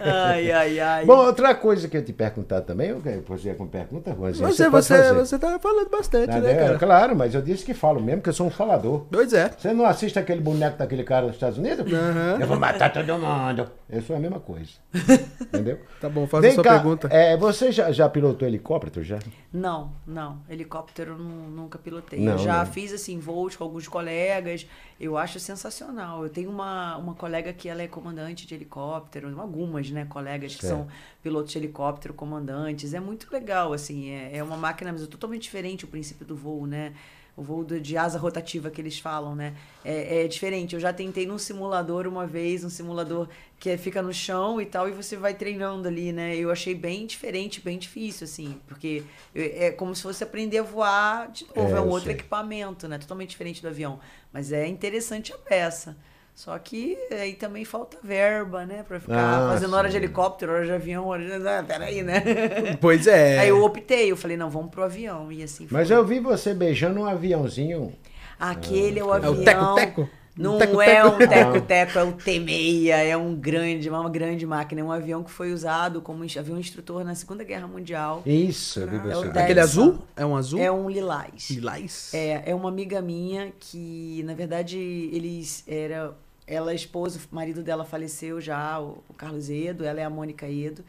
ai, 0.00 0.50
ai, 0.50 0.80
ai. 0.80 1.04
Bom, 1.04 1.16
outra 1.26 1.54
coisa 1.54 1.88
que 1.88 1.96
eu 1.96 2.04
te 2.04 2.12
perguntar 2.12 2.62
também, 2.62 2.88
eu 2.88 3.00
fazer 3.26 3.56
com 3.56 3.66
pergunta, 3.66 4.12
Rosinha. 4.12 4.48
Você, 4.48 4.70
pode 4.70 4.84
você, 4.86 4.96
fazer. 4.96 5.14
você 5.14 5.38
tá 5.38 5.58
falando 5.58 5.90
bastante, 5.90 6.26
Tá 6.28 6.40
né, 6.40 6.54
vendo? 6.54 6.58
cara? 6.66 6.78
Claro, 6.78 7.16
mas 7.16 7.34
eu 7.34 7.42
disse 7.42 7.64
que 7.64 7.74
falo 7.74 8.00
mesmo, 8.00 8.22
que 8.22 8.28
eu 8.28 8.32
sou 8.32 8.46
um 8.46 8.50
falador. 8.50 9.06
Pois 9.10 9.32
é. 9.32 9.50
Você 9.56 9.72
não 9.72 9.84
assiste 9.84 10.18
aquele 10.18 10.40
boneco 10.40 10.78
daquele 10.78 11.04
cara 11.04 11.26
nos 11.26 11.34
Estados 11.36 11.58
Unidos? 11.58 11.92
Aham. 11.92 12.38
Eu 12.40 12.46
vou 12.46 12.58
matar 12.58 12.92
todo 12.92 13.18
mundo. 13.18 13.68
Eu 13.90 14.02
sou 14.02 14.16
a 14.16 14.18
mesma 14.18 14.40
coisa. 14.40 14.70
Entendeu? 15.40 15.78
Tá 16.00 16.08
bom, 16.08 16.26
faz 16.26 16.42
a 16.44 16.46
Vem 16.46 16.54
sua 16.54 16.64
cá, 16.64 16.72
pergunta. 16.74 17.08
é, 17.10 17.36
você 17.36 17.70
já, 17.70 17.92
já 17.92 18.08
pilotou 18.08 18.48
helicóptero 18.48 19.04
já? 19.04 19.18
Não, 19.52 19.92
não. 20.06 20.38
Helicóptero 20.48 21.12
eu 21.12 21.18
nu- 21.18 21.50
nunca 21.50 21.78
pilotei. 21.78 22.18
Não, 22.20 22.32
eu 22.32 22.38
já 22.38 22.58
não. 22.64 22.66
fiz 22.66 22.92
assim 22.92 23.18
voos 23.18 23.54
com 23.54 23.64
alguns 23.64 23.86
colegas. 23.86 24.61
Eu 25.00 25.18
acho 25.18 25.40
sensacional. 25.40 26.22
Eu 26.22 26.30
tenho 26.30 26.50
uma, 26.50 26.96
uma 26.96 27.14
colega 27.14 27.52
que 27.52 27.68
ela 27.68 27.82
é 27.82 27.88
comandante 27.88 28.46
de 28.46 28.54
helicóptero, 28.54 29.40
algumas, 29.40 29.90
né, 29.90 30.04
colegas 30.04 30.54
que 30.54 30.60
Certo. 30.60 30.76
são 30.76 30.88
pilotos 31.22 31.50
de 31.52 31.58
helicóptero, 31.58 32.14
comandantes. 32.14 32.94
É 32.94 33.00
muito 33.00 33.26
legal, 33.32 33.72
assim. 33.72 34.10
É, 34.10 34.36
é 34.38 34.42
uma 34.42 34.56
máquina 34.56 34.92
mas 34.92 35.02
é 35.02 35.06
totalmente 35.06 35.42
diferente 35.42 35.84
o 35.84 35.88
princípio 35.88 36.24
do 36.24 36.36
voo, 36.36 36.66
né? 36.66 36.92
O 37.34 37.42
voo 37.42 37.64
de 37.64 37.96
asa 37.96 38.18
rotativa 38.18 38.70
que 38.70 38.80
eles 38.80 38.98
falam, 38.98 39.34
né? 39.34 39.54
É, 39.84 40.24
é 40.24 40.28
diferente. 40.28 40.74
Eu 40.74 40.80
já 40.80 40.92
tentei 40.92 41.26
num 41.26 41.38
simulador 41.38 42.06
uma 42.06 42.26
vez, 42.26 42.62
um 42.62 42.68
simulador 42.68 43.26
que 43.62 43.70
é- 43.70 43.76
fica 43.78 44.02
no 44.02 44.12
chão 44.12 44.60
e 44.60 44.66
tal, 44.66 44.88
e 44.88 44.92
você 44.92 45.16
vai 45.16 45.34
treinando 45.34 45.86
ali, 45.86 46.12
né? 46.12 46.34
Eu 46.36 46.50
achei 46.50 46.74
bem 46.74 47.06
diferente, 47.06 47.60
bem 47.60 47.78
difícil, 47.78 48.24
assim, 48.24 48.60
porque 48.66 49.04
é 49.34 49.66
é 49.66 49.70
como 49.70 49.94
se 49.94 50.02
fosse 50.02 50.24
aprender 50.24 50.58
a 50.58 50.62
voar 50.64 51.30
de 51.30 51.46
novo, 51.54 51.76
É, 51.76 51.78
é, 51.78 51.80
um 51.80 51.88
outro 51.88 52.06
sei. 52.06 52.14
equipamento, 52.16 52.88
né? 52.88 52.98
Totalmente 52.98 53.30
diferente 53.30 53.62
do 53.62 53.68
avião. 53.68 54.00
Mas 54.32 54.50
é 54.52 54.66
interessante 54.66 55.32
a 55.32 55.38
peça. 55.38 55.96
Só 56.34 56.58
que 56.58 56.96
aí 57.12 57.34
também 57.34 57.64
falta 57.64 57.98
verba, 58.02 58.64
né? 58.66 58.82
Pra 58.82 58.98
ficar 58.98 59.42
Ah, 59.42 59.46
fazendo 59.46 59.76
hora 59.76 59.88
de 59.88 59.96
sim. 59.96 59.98
helicóptero, 59.98 60.52
hora 60.52 60.64
de 60.64 60.72
avião, 60.72 61.06
hora 61.06 61.22
de. 61.24 61.46
Ah, 61.48 61.62
peraí, 61.62 62.02
né? 62.02 62.20
Pois 62.80 63.06
é. 63.06 63.38
Aí 63.40 63.48
eu 63.48 63.62
optei, 63.62 64.10
eu 64.10 64.16
falei, 64.16 64.36
não, 64.36 64.50
vamos 64.50 64.70
pro 64.70 64.82
avião. 64.84 65.30
E 65.30 65.42
assim 65.42 65.66
Mas 65.68 65.90
foi. 65.90 65.96
eu 65.96 66.04
vi 66.04 66.20
você 66.20 66.54
beijando 66.54 67.00
um 67.00 67.06
aviãozinho. 67.06 67.92
Aquele 68.38 68.98
é 69.00 69.04
o 69.04 69.12
É 69.12 69.16
avião. 69.16 69.32
o 69.32 69.44
teco-teco? 69.44 70.08
Não 70.36 70.58
Teco-teco? 70.58 70.82
é 70.82 71.04
um 71.04 71.18
teco-teco, 71.18 71.98
é 71.98 72.04
o 72.04 72.12
T-6, 72.12 72.88
é 72.88 73.16
um 73.16 73.34
grande, 73.34 73.88
uma 73.88 74.08
grande 74.08 74.46
máquina. 74.46 74.80
É 74.80 74.84
um 74.84 74.90
avião 74.90 75.22
que 75.22 75.30
foi 75.30 75.52
usado 75.52 76.00
como 76.00 76.24
avião 76.24 76.58
instrutor 76.58 77.04
na 77.04 77.14
Segunda 77.14 77.44
Guerra 77.44 77.66
Mundial. 77.66 78.22
Isso, 78.24 78.80
É 78.80 78.86
beijando. 78.86 79.22
Teco. 79.24 79.38
Aquele 79.38 79.60
azul? 79.60 79.98
É 80.16 80.24
um 80.24 80.34
azul? 80.34 80.58
É 80.60 80.72
um 80.72 80.88
lilás. 80.88 81.50
Lilás? 81.50 82.14
É, 82.14 82.50
é 82.50 82.54
uma 82.54 82.70
amiga 82.70 83.02
minha 83.02 83.52
que, 83.60 84.22
na 84.24 84.32
verdade, 84.34 84.78
eles 85.12 85.64
era 85.68 86.14
ela 86.46 86.72
é 86.72 86.74
esposa, 86.74 87.20
o 87.30 87.34
marido 87.34 87.62
dela 87.62 87.84
faleceu 87.84 88.40
já, 88.40 88.80
o, 88.80 89.02
o 89.08 89.14
Carlos 89.14 89.48
Edo, 89.48 89.84
ela 89.84 90.00
é 90.00 90.04
a 90.04 90.10
Mônica 90.10 90.46
Edo. 90.48 90.84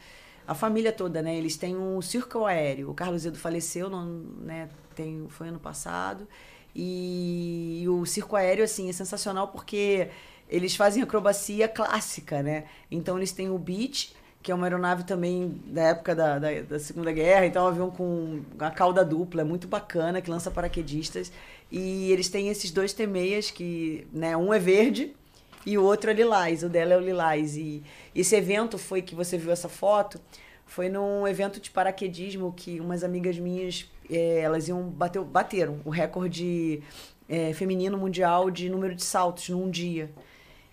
A 0.47 0.53
família 0.53 0.91
toda, 0.91 1.21
né? 1.21 1.37
Eles 1.37 1.55
têm 1.55 1.77
um 1.77 2.01
circo 2.01 2.45
aéreo. 2.45 2.89
O 2.89 2.93
Carlos 2.93 3.25
Edo 3.25 3.37
faleceu, 3.37 3.89
não, 3.89 4.05
né? 4.41 4.67
Tem, 4.93 5.25
foi 5.29 5.47
ano 5.47 5.59
passado. 5.59 6.27
E, 6.75 7.85
o 7.87 8.05
circo 8.05 8.35
aéreo, 8.35 8.63
assim, 8.63 8.89
é 8.89 8.93
sensacional 8.93 9.47
porque 9.47 10.09
eles 10.49 10.75
fazem 10.75 11.03
acrobacia 11.03 11.67
clássica, 11.67 12.41
né? 12.41 12.65
Então 12.89 13.17
eles 13.17 13.31
têm 13.31 13.49
o 13.49 13.57
Beach, 13.57 14.13
que 14.41 14.51
é 14.51 14.55
uma 14.55 14.65
aeronave 14.65 15.03
também 15.03 15.61
da 15.65 15.83
época 15.83 16.13
da, 16.13 16.37
da, 16.37 16.61
da 16.61 16.79
Segunda 16.79 17.11
Guerra, 17.11 17.45
então 17.45 17.63
um 17.63 17.67
avião 17.67 17.89
com 17.89 18.41
a 18.59 18.69
cauda 18.69 19.05
dupla, 19.05 19.41
é 19.41 19.45
muito 19.45 19.67
bacana, 19.67 20.21
que 20.21 20.29
lança 20.29 20.51
paraquedistas. 20.51 21.31
E 21.71 22.11
eles 22.11 22.29
têm 22.29 22.49
esses 22.49 22.69
dois 22.69 22.93
T6 22.93 23.53
que, 23.53 24.05
né, 24.11 24.35
um 24.35 24.53
é 24.53 24.59
verde 24.59 25.15
e 25.65 25.77
o 25.77 25.83
outro 25.83 26.11
é 26.11 26.13
lilás, 26.13 26.61
o 26.61 26.69
dela 26.69 26.93
é 26.93 26.97
o 26.97 26.99
lilás. 26.99 27.55
E 27.55 27.81
esse 28.13 28.35
evento 28.35 28.77
foi 28.77 29.01
que 29.01 29.15
você 29.15 29.37
viu 29.37 29.51
essa 29.51 29.69
foto, 29.69 30.19
foi 30.65 30.89
num 30.89 31.27
evento 31.27 31.59
de 31.59 31.71
paraquedismo 31.71 32.53
que 32.55 32.79
umas 32.79 33.03
amigas 33.03 33.37
minhas, 33.37 33.89
eh, 34.15 34.39
elas 34.41 34.67
iam 34.67 34.83
bater, 34.83 35.21
bateram 35.21 35.79
o 35.83 35.89
recorde 35.89 36.81
eh, 37.27 37.53
feminino 37.53 37.97
mundial 37.97 38.49
de 38.51 38.69
número 38.69 38.95
de 38.95 39.03
saltos 39.03 39.49
num 39.49 39.69
dia. 39.69 40.09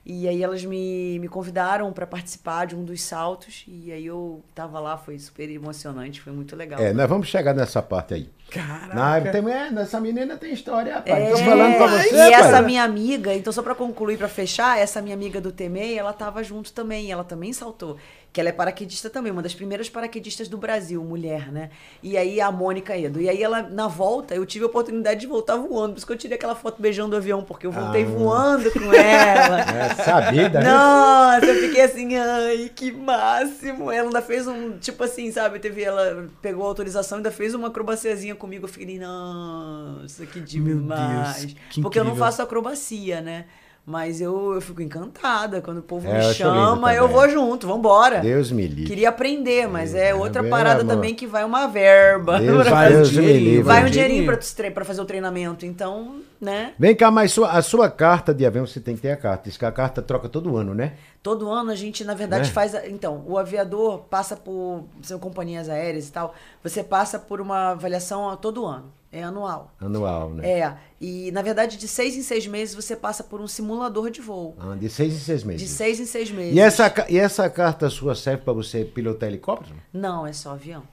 E 0.04 0.26
aí 0.26 0.42
elas 0.42 0.64
me, 0.64 1.18
me 1.18 1.28
convidaram 1.28 1.92
para 1.92 2.06
participar 2.06 2.66
de 2.66 2.74
um 2.74 2.82
dos 2.82 3.02
saltos 3.02 3.64
e 3.68 3.92
aí 3.92 4.06
eu 4.06 4.42
tava 4.54 4.80
lá, 4.80 4.96
foi 4.96 5.18
super 5.18 5.48
emocionante, 5.50 6.20
foi 6.20 6.32
muito 6.32 6.56
legal. 6.56 6.80
É, 6.80 6.92
nós 6.92 7.08
vamos 7.08 7.28
chegar 7.28 7.54
nessa 7.54 7.82
parte 7.82 8.14
aí. 8.14 8.30
Caraca. 8.50 9.30
Tem, 9.30 9.48
é, 9.52 9.70
nessa 9.70 10.00
menina 10.00 10.36
tem 10.36 10.52
história, 10.52 10.94
rapaz. 10.94 11.22
É, 11.22 11.30
Tô 11.30 11.36
falando 11.36 11.76
pra 11.76 11.86
você, 11.86 12.14
e 12.14 12.30
rapaz. 12.30 12.46
essa 12.46 12.62
minha 12.62 12.82
amiga, 12.82 13.34
então 13.34 13.52
só 13.52 13.62
pra 13.62 13.74
concluir, 13.74 14.16
pra 14.16 14.26
fechar, 14.26 14.78
essa 14.78 15.02
minha 15.02 15.14
amiga 15.14 15.40
do 15.40 15.52
TMEI, 15.52 15.98
ela 15.98 16.12
tava 16.12 16.42
junto 16.42 16.72
também, 16.72 17.12
ela 17.12 17.22
também 17.22 17.52
saltou. 17.52 17.96
Que 18.32 18.38
ela 18.40 18.48
é 18.50 18.52
paraquedista 18.52 19.10
também, 19.10 19.32
uma 19.32 19.42
das 19.42 19.54
primeiras 19.54 19.90
paraquedistas 19.90 20.46
do 20.46 20.56
Brasil, 20.56 21.02
mulher, 21.02 21.50
né? 21.50 21.68
E 22.00 22.16
aí 22.16 22.40
a 22.40 22.48
Mônica 22.52 22.96
Edo. 22.96 23.20
E 23.20 23.28
aí 23.28 23.42
ela, 23.42 23.60
na 23.62 23.88
volta, 23.88 24.36
eu 24.36 24.46
tive 24.46 24.64
a 24.64 24.68
oportunidade 24.68 25.18
de 25.20 25.26
voltar 25.26 25.56
voando. 25.56 25.94
Por 25.94 25.98
isso 25.98 26.06
que 26.06 26.12
eu 26.12 26.16
tirei 26.16 26.36
aquela 26.36 26.54
foto 26.54 26.80
beijando 26.80 27.16
o 27.16 27.18
avião, 27.18 27.42
porque 27.42 27.66
eu 27.66 27.72
voltei 27.72 28.04
Ah. 28.04 28.06
voando 28.06 28.70
com 28.70 28.92
ela. 28.94 29.58
É, 29.90 29.94
sabida, 30.04 30.60
né? 30.60 30.70
Nossa, 30.70 31.46
eu 31.46 31.54
fiquei 31.66 31.82
assim, 31.82 32.14
ai, 32.16 32.70
que 32.72 32.92
máximo. 32.92 33.90
Ela 33.90 34.06
ainda 34.06 34.22
fez 34.22 34.46
um, 34.46 34.78
tipo 34.78 35.02
assim, 35.02 35.32
sabe? 35.32 35.58
Teve, 35.58 35.82
ela 35.82 36.28
pegou 36.40 36.64
a 36.64 36.68
autorização 36.68 37.18
e 37.18 37.20
ainda 37.20 37.32
fez 37.32 37.52
uma 37.52 37.66
acrobaciazinha 37.66 38.36
comigo. 38.36 38.64
Eu 38.66 38.68
fiquei, 38.68 38.96
nossa, 38.98 40.24
que 40.26 40.38
Meu 40.38 40.44
Deus, 40.46 40.80
demais. 40.80 41.56
que 41.70 41.80
Porque 41.82 41.98
eu 41.98 42.04
não 42.04 42.14
faço 42.14 42.40
acrobacia, 42.42 43.20
né? 43.20 43.46
Mas 43.90 44.20
eu, 44.20 44.54
eu 44.54 44.60
fico 44.60 44.80
encantada 44.80 45.60
quando 45.60 45.78
o 45.78 45.82
povo 45.82 46.06
É, 46.06 46.12
me 46.20 46.24
eu 46.24 46.32
chama, 46.32 46.94
eu 46.94 47.08
vou 47.08 47.28
junto, 47.28 47.66
vambora. 47.66 48.20
Deus 48.20 48.52
me 48.52 48.64
livre. 48.64 48.84
Queria 48.84 49.08
aprender, 49.08 49.66
mas 49.66 49.96
é, 49.96 50.10
É, 50.10 50.14
outra 50.14 50.46
é, 50.46 50.48
parada 50.48 50.82
amor. 50.82 50.94
também 50.94 51.12
que 51.12 51.26
vai 51.26 51.42
uma 51.44 51.66
verba. 51.66 52.38
Deus, 52.38 52.68
Vai 52.70 52.88
um 52.92 52.96
Deus 52.98 53.10
me 53.10 53.16
dinheirinho, 53.16 53.44
livre. 53.50 53.62
Vai 53.64 53.84
um 53.84 53.90
dinheirinho. 53.90 54.26
pra, 54.26 54.36
tre- 54.36 54.70
pra 54.70 54.84
fazer 54.84 55.00
o 55.00 55.04
treinamento. 55.04 55.66
Então, 55.66 56.20
né? 56.40 56.72
Vem 56.78 56.94
cá, 56.94 57.10
mas 57.10 57.32
sua- 57.32 57.50
a 57.50 57.60
sua 57.62 57.90
carta 57.90 58.32
de 58.32 58.46
avião, 58.46 58.64
você 58.64 58.78
tem 58.78 58.94
que 58.94 59.02
ter 59.02 59.10
a 59.10 59.16
carta. 59.16 59.48
Diz 59.48 59.56
que 59.56 59.64
a 59.64 59.72
carta 59.72 60.00
troca 60.00 60.28
todo 60.28 60.56
ano, 60.56 60.72
né? 60.72 60.92
Todo 61.20 61.50
ano 61.50 61.72
a 61.72 61.74
gente, 61.74 62.04
na 62.04 62.14
verdade, 62.14 62.46
Né? 62.46 62.54
faz. 62.54 62.72
a- 62.76 62.86
Então, 62.86 63.24
o 63.26 63.36
aviador 63.36 64.04
passa 64.08 64.36
por. 64.36 64.84
São 65.02 65.18
companhias 65.18 65.68
aéreas 65.68 66.06
e 66.08 66.12
tal. 66.12 66.32
Você 66.62 66.84
passa 66.84 67.18
por 67.18 67.40
uma 67.40 67.70
avaliação 67.72 68.30
a 68.30 68.36
todo 68.36 68.64
ano. 68.64 68.84
É 69.12 69.24
anual. 69.24 69.74
Anual, 69.80 70.30
né? 70.30 70.48
É. 70.48 70.76
E, 71.00 71.32
na 71.32 71.42
verdade, 71.42 71.76
de 71.76 71.88
seis 71.88 72.16
em 72.16 72.22
seis 72.22 72.46
meses 72.46 72.74
você 72.74 72.94
passa 72.94 73.24
por 73.24 73.40
um 73.40 73.46
simulador 73.48 74.08
de 74.10 74.20
voo. 74.20 74.54
Ah, 74.58 74.76
de 74.76 74.88
seis 74.88 75.12
em 75.14 75.18
seis 75.18 75.42
meses. 75.42 75.62
De 75.62 75.68
seis 75.68 75.98
em 75.98 76.06
seis 76.06 76.30
meses. 76.30 76.54
E 76.54 76.60
essa, 76.60 76.94
e 77.08 77.18
essa 77.18 77.50
carta 77.50 77.90
sua 77.90 78.14
serve 78.14 78.44
pra 78.44 78.52
você 78.52 78.84
pilotar 78.84 79.28
helicóptero? 79.28 79.74
Não, 79.92 80.24
é 80.26 80.32
só 80.32 80.52
avião. 80.52 80.84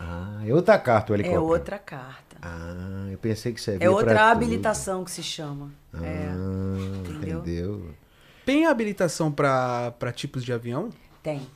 Ah, 0.00 0.40
é 0.46 0.54
outra 0.54 0.78
carta 0.78 1.12
o 1.12 1.14
É 1.14 1.18
helicóptero. 1.18 1.44
outra 1.46 1.78
carta. 1.78 2.36
Ah, 2.40 3.08
eu 3.10 3.18
pensei 3.18 3.52
que 3.52 3.60
servia 3.60 3.84
É 3.86 3.90
outra 3.90 4.06
pra 4.14 4.28
tudo. 4.30 4.32
habilitação 4.44 5.04
que 5.04 5.10
se 5.10 5.22
chama. 5.22 5.70
Ah, 5.92 5.98
é. 6.06 6.30
entendeu? 7.10 7.38
entendeu? 7.40 7.90
Tem 8.46 8.64
habilitação 8.66 9.30
pra 9.30 9.92
tipos 10.14 10.42
de 10.42 10.52
avião? 10.54 10.88
Tem. 11.22 11.46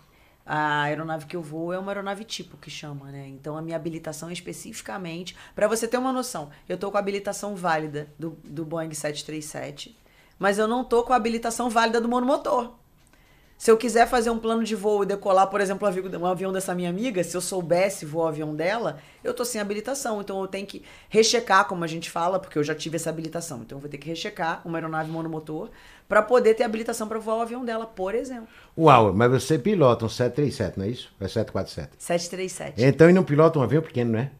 A 0.54 0.82
aeronave 0.82 1.24
que 1.24 1.34
eu 1.34 1.40
vou 1.40 1.72
é 1.72 1.78
uma 1.78 1.92
aeronave 1.92 2.24
tipo 2.24 2.58
que 2.58 2.68
chama, 2.68 3.10
né? 3.10 3.26
Então 3.26 3.56
a 3.56 3.62
minha 3.62 3.74
habilitação 3.74 4.28
é 4.28 4.34
especificamente. 4.34 5.34
Pra 5.54 5.66
você 5.66 5.88
ter 5.88 5.96
uma 5.96 6.12
noção, 6.12 6.50
eu 6.68 6.76
tô 6.76 6.90
com 6.90 6.98
a 6.98 7.00
habilitação 7.00 7.56
válida 7.56 8.12
do, 8.18 8.36
do 8.44 8.62
Boeing 8.62 8.92
737, 8.92 9.98
mas 10.38 10.58
eu 10.58 10.68
não 10.68 10.84
tô 10.84 11.04
com 11.04 11.14
a 11.14 11.16
habilitação 11.16 11.70
válida 11.70 12.02
do 12.02 12.06
monomotor. 12.06 12.74
Se 13.56 13.70
eu 13.70 13.78
quiser 13.78 14.06
fazer 14.08 14.28
um 14.28 14.38
plano 14.38 14.62
de 14.62 14.74
voo 14.74 15.04
e 15.04 15.06
decolar, 15.06 15.46
por 15.46 15.60
exemplo, 15.60 15.88
um 16.20 16.26
avião 16.26 16.52
dessa 16.52 16.74
minha 16.74 16.90
amiga, 16.90 17.22
se 17.22 17.34
eu 17.34 17.40
soubesse 17.40 18.04
voar 18.04 18.24
o 18.24 18.28
avião 18.28 18.54
dela, 18.54 18.98
eu 19.22 19.32
tô 19.32 19.44
sem 19.44 19.60
habilitação. 19.60 20.20
Então 20.20 20.40
eu 20.42 20.48
tenho 20.48 20.66
que 20.66 20.82
rechecar, 21.08 21.66
como 21.66 21.84
a 21.84 21.86
gente 21.86 22.10
fala, 22.10 22.40
porque 22.40 22.58
eu 22.58 22.64
já 22.64 22.74
tive 22.74 22.96
essa 22.96 23.08
habilitação. 23.08 23.62
Então 23.62 23.78
eu 23.78 23.80
vou 23.80 23.88
ter 23.88 23.98
que 23.98 24.08
rechecar 24.08 24.60
uma 24.66 24.76
aeronave 24.76 25.10
monomotor 25.10 25.70
para 26.12 26.20
poder 26.20 26.52
ter 26.52 26.62
habilitação 26.62 27.08
para 27.08 27.18
voar 27.18 27.38
o 27.38 27.40
avião 27.40 27.64
dela, 27.64 27.86
por 27.86 28.14
exemplo. 28.14 28.46
Uau, 28.76 29.14
mas 29.14 29.30
você 29.30 29.58
pilota 29.58 30.04
um 30.04 30.10
737, 30.10 30.78
não 30.78 30.84
é 30.84 30.90
isso? 30.90 31.10
É 31.18 31.26
747. 31.26 31.92
737. 31.96 32.84
Então, 32.84 33.08
e 33.08 33.14
não 33.14 33.24
pilota 33.24 33.58
um 33.58 33.62
avião 33.62 33.80
pequeno, 33.80 34.12
né? 34.12 34.30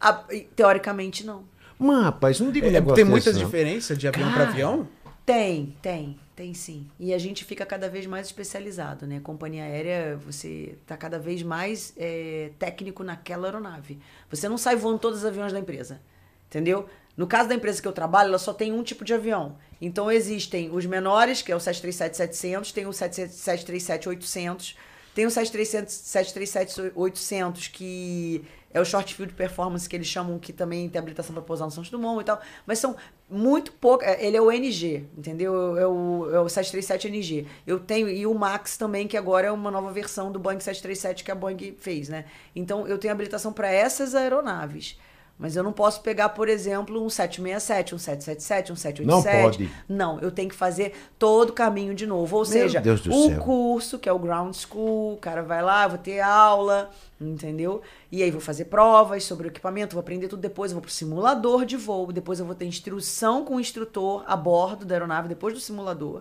Ah, 0.00 0.24
e, 0.34 0.40
teoricamente, 0.40 1.24
não. 1.24 1.44
Mas, 1.78 2.02
rapaz, 2.02 2.40
não 2.40 2.50
diga 2.50 2.66
um 2.66 2.70
É, 2.70 2.72
negócio 2.72 2.96
tem 2.96 3.14
desse, 3.14 3.32
não. 3.32 3.38
diferenças 3.38 3.96
de 3.96 4.08
avião 4.08 4.32
pra 4.32 4.38
Cara. 4.38 4.50
avião? 4.50 4.88
Tem, 5.24 5.76
tem, 5.80 6.18
tem 6.34 6.52
sim. 6.54 6.88
E 6.98 7.14
a 7.14 7.18
gente 7.18 7.44
fica 7.44 7.64
cada 7.64 7.88
vez 7.88 8.04
mais 8.04 8.26
especializado, 8.26 9.06
né? 9.06 9.20
Companhia 9.20 9.62
aérea, 9.62 10.16
você 10.16 10.76
tá 10.88 10.96
cada 10.96 11.20
vez 11.20 11.40
mais 11.44 11.92
é, 11.96 12.50
técnico 12.58 13.04
naquela 13.04 13.46
aeronave. 13.46 14.00
Você 14.28 14.48
não 14.48 14.58
sai 14.58 14.74
voando 14.74 14.98
todos 14.98 15.20
os 15.20 15.24
aviões 15.24 15.52
da 15.52 15.60
empresa, 15.60 16.00
entendeu? 16.48 16.88
No 17.20 17.26
caso 17.26 17.50
da 17.50 17.54
empresa 17.54 17.82
que 17.82 17.86
eu 17.86 17.92
trabalho, 17.92 18.28
ela 18.28 18.38
só 18.38 18.54
tem 18.54 18.72
um 18.72 18.82
tipo 18.82 19.04
de 19.04 19.12
avião. 19.12 19.58
Então 19.78 20.10
existem 20.10 20.74
os 20.74 20.86
menores, 20.86 21.42
que 21.42 21.52
é 21.52 21.54
o 21.54 21.58
737-700, 21.58 22.72
tem 22.72 22.86
o 22.86 22.90
737-800, 22.90 24.74
tem 25.14 25.26
o 25.26 25.28
737-800, 25.28 27.70
que 27.70 28.42
é 28.72 28.80
o 28.80 28.86
short 28.86 29.14
field 29.14 29.34
performance, 29.34 29.86
que 29.86 29.94
eles 29.94 30.06
chamam, 30.06 30.38
que 30.38 30.50
também 30.50 30.88
tem 30.88 30.98
habilitação 30.98 31.34
para 31.34 31.42
pousar 31.42 31.66
no 31.66 31.70
Santos 31.70 31.90
Dumont 31.90 32.22
e 32.22 32.24
tal. 32.24 32.40
Mas 32.64 32.78
são 32.78 32.96
muito 33.28 33.70
pouco. 33.72 34.02
é, 34.02 34.24
Ele 34.24 34.38
é 34.38 34.40
o 34.40 34.50
NG, 34.50 35.04
entendeu? 35.14 35.76
É 35.76 35.86
o, 35.86 36.26
é 36.32 36.40
o 36.40 36.46
737NG. 36.46 37.46
Eu 37.66 37.80
tenho. 37.80 38.08
E 38.08 38.26
o 38.26 38.32
Max 38.32 38.78
também, 38.78 39.06
que 39.06 39.18
agora 39.18 39.48
é 39.48 39.52
uma 39.52 39.70
nova 39.70 39.92
versão 39.92 40.32
do 40.32 40.38
Boeing 40.38 40.58
737 40.58 41.22
que 41.22 41.30
a 41.30 41.34
Boeing 41.34 41.76
fez, 41.78 42.08
né? 42.08 42.24
Então 42.56 42.88
eu 42.88 42.96
tenho 42.96 43.12
habilitação 43.12 43.52
para 43.52 43.70
essas 43.70 44.14
aeronaves. 44.14 44.96
Mas 45.40 45.56
eu 45.56 45.62
não 45.62 45.72
posso 45.72 46.02
pegar, 46.02 46.28
por 46.28 46.50
exemplo, 46.50 47.02
um 47.02 47.08
767, 47.08 47.94
um 47.94 47.98
777, 47.98 48.72
um 48.72 48.76
787. 48.76 49.34
Não 49.34 49.42
pode. 49.42 49.70
Não, 49.88 50.20
eu 50.20 50.30
tenho 50.30 50.50
que 50.50 50.54
fazer 50.54 50.92
todo 51.18 51.48
o 51.48 51.52
caminho 51.54 51.94
de 51.94 52.06
novo. 52.06 52.36
Ou 52.36 52.44
seja, 52.44 52.78
Deus 52.78 53.00
do 53.00 53.10
o 53.10 53.28
céu. 53.28 53.40
curso, 53.40 53.98
que 53.98 54.06
é 54.06 54.12
o 54.12 54.18
ground 54.18 54.54
school, 54.54 55.14
o 55.14 55.16
cara 55.16 55.42
vai 55.42 55.62
lá, 55.62 55.88
vou 55.88 55.96
ter 55.96 56.20
aula, 56.20 56.90
entendeu? 57.18 57.80
E 58.12 58.22
aí 58.22 58.30
vou 58.30 58.40
fazer 58.40 58.66
provas 58.66 59.24
sobre 59.24 59.46
o 59.46 59.50
equipamento, 59.50 59.94
vou 59.94 60.00
aprender 60.00 60.28
tudo 60.28 60.42
depois, 60.42 60.72
eu 60.72 60.74
vou 60.74 60.82
pro 60.82 60.90
simulador 60.90 61.64
de 61.64 61.78
voo, 61.78 62.12
depois 62.12 62.38
eu 62.38 62.44
vou 62.44 62.54
ter 62.54 62.66
instrução 62.66 63.42
com 63.42 63.56
o 63.56 63.60
instrutor 63.60 64.22
a 64.26 64.36
bordo 64.36 64.84
da 64.84 64.94
aeronave, 64.94 65.26
depois 65.26 65.54
do 65.54 65.60
simulador. 65.60 66.20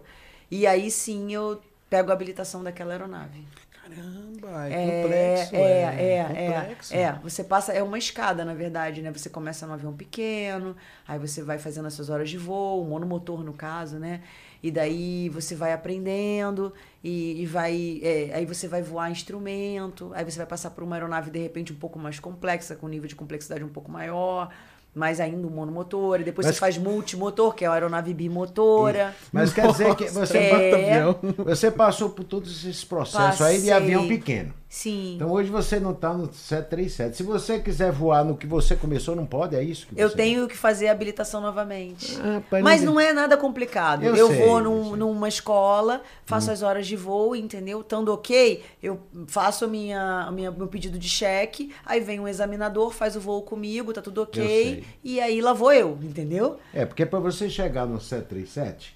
E 0.49 0.65
aí 0.65 0.89
sim 0.89 1.33
eu 1.33 1.59
pego 1.89 2.09
a 2.09 2.13
habilitação 2.13 2.63
daquela 2.63 2.93
aeronave. 2.93 3.45
Caramba, 3.89 4.69
é, 4.69 4.71
É, 4.71 5.01
complexo. 5.01 5.55
é, 5.55 5.81
é, 6.21 6.23
complexo. 6.23 6.93
é, 6.93 7.01
é. 7.01 7.13
Você 7.23 7.43
passa, 7.43 7.73
é 7.73 7.81
uma 7.81 7.97
escada, 7.97 8.45
na 8.45 8.53
verdade, 8.53 9.01
né? 9.01 9.11
Você 9.11 9.29
começa 9.29 9.65
num 9.65 9.73
avião 9.73 9.93
pequeno, 9.95 10.75
aí 11.07 11.17
você 11.17 11.41
vai 11.41 11.57
fazendo 11.57 11.87
as 11.87 11.93
suas 11.95 12.09
horas 12.09 12.29
de 12.29 12.37
voo, 12.37 12.85
monomotor 12.85 13.43
no 13.43 13.53
caso, 13.53 13.97
né? 13.97 14.21
E 14.61 14.69
daí 14.69 15.29
você 15.29 15.55
vai 15.55 15.73
aprendendo 15.73 16.73
e, 17.03 17.41
e 17.41 17.45
vai. 17.45 17.99
é, 18.03 18.31
aí 18.35 18.45
você 18.45 18.67
vai 18.67 18.81
voar 18.83 19.09
instrumento, 19.09 20.11
aí 20.13 20.23
você 20.23 20.37
vai 20.37 20.45
passar 20.47 20.69
por 20.71 20.83
uma 20.83 20.95
aeronave 20.95 21.31
de 21.31 21.39
repente 21.39 21.73
um 21.73 21.77
pouco 21.77 21.97
mais 21.97 22.19
complexa, 22.19 22.75
com 22.75 22.85
um 22.85 22.89
nível 22.89 23.07
de 23.07 23.15
complexidade 23.15 23.63
um 23.63 23.69
pouco 23.69 23.89
maior. 23.91 24.53
Mas 24.93 25.19
ainda 25.19 25.45
um 25.47 25.51
monomotor, 25.51 26.19
e 26.19 26.23
depois 26.23 26.47
Mas- 26.47 26.55
você 26.55 26.59
faz 26.59 26.77
multimotor, 26.77 27.53
que 27.53 27.63
é 27.63 27.67
a 27.67 27.73
aeronave 27.73 28.13
bimotora. 28.13 29.13
Mas 29.31 29.53
quer 29.53 29.67
dizer 29.71 29.95
que 29.95 30.05
Nossa, 30.05 30.25
você, 30.25 30.37
é. 30.39 31.03
você 31.45 31.69
passou 31.71 32.09
por 32.09 32.23
todos 32.23 32.49
esses 32.65 32.83
processos 32.83 33.41
aí 33.41 33.55
de 33.61 33.69
Passei. 33.69 33.71
avião 33.73 34.07
pequeno. 34.07 34.53
Sim. 34.71 35.15
Então 35.15 35.31
hoje 35.31 35.49
você 35.49 35.79
não 35.79 35.91
está 35.93 36.13
no 36.13 36.31
737. 36.31 37.17
Se 37.17 37.23
você 37.23 37.57
quiser 37.59 37.91
voar 37.91 38.23
no 38.23 38.37
que 38.37 38.45
você 38.45 38.75
começou, 38.75 39.15
não 39.15 39.25
pode, 39.25 39.55
é 39.55 39.63
isso? 39.63 39.87
Que 39.87 39.99
Eu 39.99 40.09
você- 40.09 40.15
tenho 40.15 40.47
que 40.47 40.55
fazer 40.55 40.89
a 40.89 40.91
habilitação 40.91 41.41
novamente. 41.41 42.15
Ah, 42.21 42.39
Mas 42.61 42.83
não- 42.83 42.99
é 42.99 43.11
nada 43.11 43.35
complicado. 43.35 44.03
Eu 44.03 44.15
Eu, 44.15 44.27
sei, 44.27 44.45
vou 44.45 44.59
eu 44.59 44.63
num-. 44.63 44.93
Hum. 44.93 44.95
numa 44.95 45.27
escola, 45.27 46.01
faço 46.23 46.51
as 46.51 46.61
horas 46.61 46.85
de 46.85 46.95
voo, 46.95 47.35
entendeu? 47.35 47.81
Estando 47.81 48.13
ok, 48.13 48.63
eu 48.81 48.99
faço 49.25 49.65
a 49.65 49.67
minha, 49.67 50.29
minha, 50.31 50.51
meu 50.51 50.67
pedido 50.67 50.99
de 50.99 51.09
cheque, 51.09 51.73
aí 51.83 51.99
vem 51.99 52.19
um 52.19 52.27
examinador, 52.27 52.91
faz 52.93 53.15
o 53.15 53.19
voo 53.19 53.41
comigo, 53.41 53.91
tá 53.91 54.03
tudo 54.03 54.19
Eu 54.21 54.23
ok, 54.25 54.83
e 55.03 55.19
aí 55.19 55.41
lá 55.41 55.51
vou 55.51 55.73
eu, 55.73 55.97
entendeu? 56.03 56.57
É, 56.71 56.85
porque 56.85 57.07
para 57.07 57.19
você 57.19 57.49
chegar 57.49 57.87
no 57.87 57.99
737, 57.99 58.95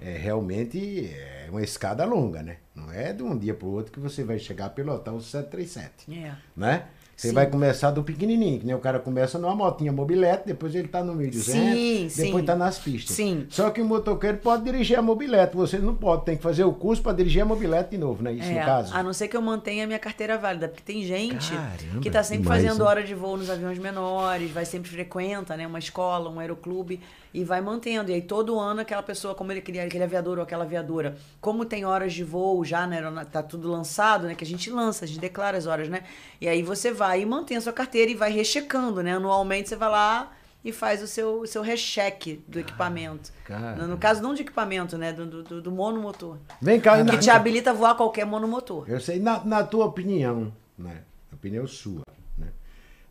é, 0.00 0.16
realmente 0.16 1.06
é 1.14 1.46
uma 1.50 1.62
escada 1.62 2.04
longa, 2.04 2.42
né? 2.42 2.56
Não 2.74 2.90
é 2.92 3.12
de 3.12 3.22
um 3.22 3.36
dia 3.36 3.54
para 3.54 3.66
o 3.68 3.72
outro 3.72 3.92
que 3.92 4.00
você 4.00 4.24
vai 4.24 4.38
chegar 4.38 4.66
a 4.66 4.70
pilotar 4.70 5.14
o 5.14 5.20
737, 5.20 6.12
É. 6.24 6.32
né? 6.56 6.84
Você 7.16 7.28
Sim. 7.28 7.34
vai 7.34 7.46
começar 7.48 7.92
do 7.92 8.02
pequenininho, 8.02 8.58
que 8.58 8.66
nem 8.66 8.74
o 8.74 8.80
cara 8.80 8.98
começa 8.98 9.38
numa 9.38 9.54
motinha 9.54 9.92
mobilete, 9.92 10.42
depois 10.46 10.74
ele 10.74 10.88
tá 10.88 11.04
no 11.04 11.14
1200, 11.14 12.12
Sim, 12.12 12.24
depois 12.24 12.42
sim. 12.42 12.46
tá 12.46 12.56
nas 12.56 12.76
pistas. 12.80 13.14
Sim. 13.14 13.46
Só 13.48 13.70
que 13.70 13.80
o 13.80 13.84
motoqueiro 13.84 14.38
pode 14.38 14.64
dirigir 14.64 14.98
a 14.98 15.02
mobilete, 15.02 15.54
você 15.54 15.78
não 15.78 15.94
pode, 15.94 16.24
tem 16.24 16.36
que 16.36 16.42
fazer 16.42 16.64
o 16.64 16.72
curso 16.72 17.00
para 17.04 17.12
dirigir 17.16 17.42
a 17.42 17.44
mobilete 17.44 17.90
de 17.90 17.98
novo, 17.98 18.20
não 18.20 18.32
é 18.32 18.34
isso 18.34 18.50
É, 18.50 18.58
no 18.58 18.66
caso? 18.66 18.92
a 18.92 19.00
não 19.00 19.12
ser 19.12 19.28
que 19.28 19.36
eu 19.36 19.42
mantenha 19.42 19.84
a 19.84 19.86
minha 19.86 19.98
carteira 20.00 20.36
válida, 20.36 20.66
porque 20.66 20.82
tem 20.82 21.04
gente 21.04 21.52
Caramba, 21.52 22.00
que 22.02 22.10
tá 22.10 22.24
sempre 22.24 22.42
demais, 22.42 22.64
fazendo 22.64 22.80
hein? 22.82 22.88
hora 22.88 23.04
de 23.04 23.14
voo 23.14 23.36
nos 23.36 23.48
aviões 23.48 23.78
menores, 23.78 24.50
vai 24.50 24.64
sempre 24.64 24.90
frequenta, 24.90 25.56
né, 25.56 25.68
uma 25.68 25.78
escola, 25.78 26.28
um 26.28 26.40
aeroclube 26.40 27.00
e 27.34 27.42
vai 27.44 27.60
mantendo. 27.60 28.10
E 28.10 28.14
aí 28.14 28.22
todo 28.22 28.58
ano 28.60 28.80
aquela 28.80 29.02
pessoa, 29.02 29.34
como 29.34 29.50
ele 29.52 29.60
queria, 29.60 29.82
aquele 29.84 30.04
aviador 30.04 30.38
ou 30.38 30.44
aquela 30.44 30.62
aviadora, 30.64 31.16
como 31.40 31.64
tem 31.64 31.84
horas 31.84 32.12
de 32.14 32.22
voo 32.22 32.64
já, 32.64 32.86
né, 32.86 33.02
tá 33.30 33.42
tudo 33.42 33.68
lançado, 33.68 34.28
né, 34.28 34.34
que 34.36 34.44
a 34.44 34.46
gente 34.46 34.70
lança, 34.70 35.04
a 35.04 35.08
gente 35.08 35.18
declara 35.18 35.58
as 35.58 35.66
horas, 35.66 35.88
né? 35.88 36.04
E 36.40 36.46
aí 36.48 36.62
você 36.62 36.92
vai 36.92 37.20
e 37.22 37.26
mantém 37.26 37.56
a 37.56 37.60
sua 37.60 37.72
carteira 37.72 38.10
e 38.10 38.14
vai 38.14 38.30
rechecando, 38.30 39.02
né? 39.02 39.14
Anualmente 39.16 39.68
você 39.68 39.74
vai 39.76 39.88
lá 39.90 40.32
e 40.64 40.72
faz 40.72 41.02
o 41.02 41.06
seu, 41.06 41.40
o 41.40 41.46
seu 41.46 41.60
recheque 41.60 42.42
do 42.48 42.58
equipamento. 42.58 43.30
cara. 43.44 43.74
No, 43.76 43.88
no 43.88 43.98
caso, 43.98 44.22
não 44.22 44.32
de 44.32 44.40
equipamento, 44.42 44.96
né? 44.96 45.12
Do, 45.12 45.42
do, 45.42 45.60
do 45.60 45.70
monomotor. 45.72 46.38
Vem 46.62 46.80
cá, 46.80 46.96
Que 46.96 47.02
na- 47.02 47.18
te 47.18 47.28
habilita 47.28 47.70
a 47.70 47.74
voar 47.74 47.94
qualquer 47.96 48.24
monomotor. 48.24 48.84
Eu 48.88 48.98
sei, 49.00 49.18
na, 49.18 49.44
na 49.44 49.62
tua 49.62 49.84
opinião, 49.86 50.50
né? 50.78 51.02
Opinião 51.32 51.66
sua, 51.66 52.00
né? 52.38 52.46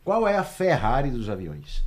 Qual 0.02 0.26
é 0.26 0.36
a 0.36 0.42
Ferrari 0.42 1.10
dos 1.10 1.28
aviões? 1.28 1.84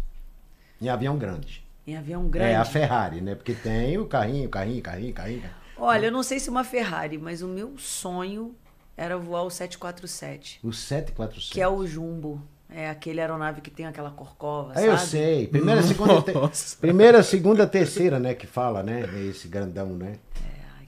Em 0.80 0.88
avião 0.88 1.17
grande. 1.17 1.65
Em 1.88 1.95
avião 1.95 2.28
grande. 2.28 2.52
É 2.52 2.56
a 2.58 2.65
Ferrari, 2.65 3.21
né? 3.21 3.34
Porque 3.34 3.54
tem 3.54 3.97
o 3.97 4.06
carrinho, 4.06 4.50
carrinho, 4.50 4.82
carrinho, 4.84 5.13
carrinho. 5.13 5.43
Olha, 5.78 6.08
eu 6.08 6.12
não 6.12 6.21
sei 6.23 6.39
se 6.39 6.50
uma 6.50 6.63
Ferrari, 6.63 7.17
mas 7.17 7.41
o 7.41 7.47
meu 7.47 7.78
sonho 7.78 8.54
era 8.95 9.17
voar 9.17 9.43
o 9.43 9.50
747, 9.50 10.60
O 10.63 10.73
747. 10.73 11.54
que 11.54 11.62
é 11.62 11.67
o 11.67 11.86
Jumbo. 11.86 12.41
É 12.69 12.89
aquele 12.89 13.21
aeronave 13.21 13.62
que 13.62 13.71
tem 13.71 13.86
aquela 13.86 14.12
corcova, 14.12 14.73
Ah, 14.73 14.76
sabe? 14.76 14.88
eu 14.88 14.97
sei. 14.97 15.47
Primeira, 15.47 15.82
segunda, 15.82 16.21
te- 16.21 16.78
primeira, 16.82 17.23
segunda, 17.23 17.65
terceira, 17.67 18.19
né? 18.19 18.34
Que 18.34 18.45
fala, 18.45 18.84
né? 18.84 19.04
É 19.15 19.23
Esse 19.28 19.47
grandão, 19.47 19.88
né? 19.95 20.19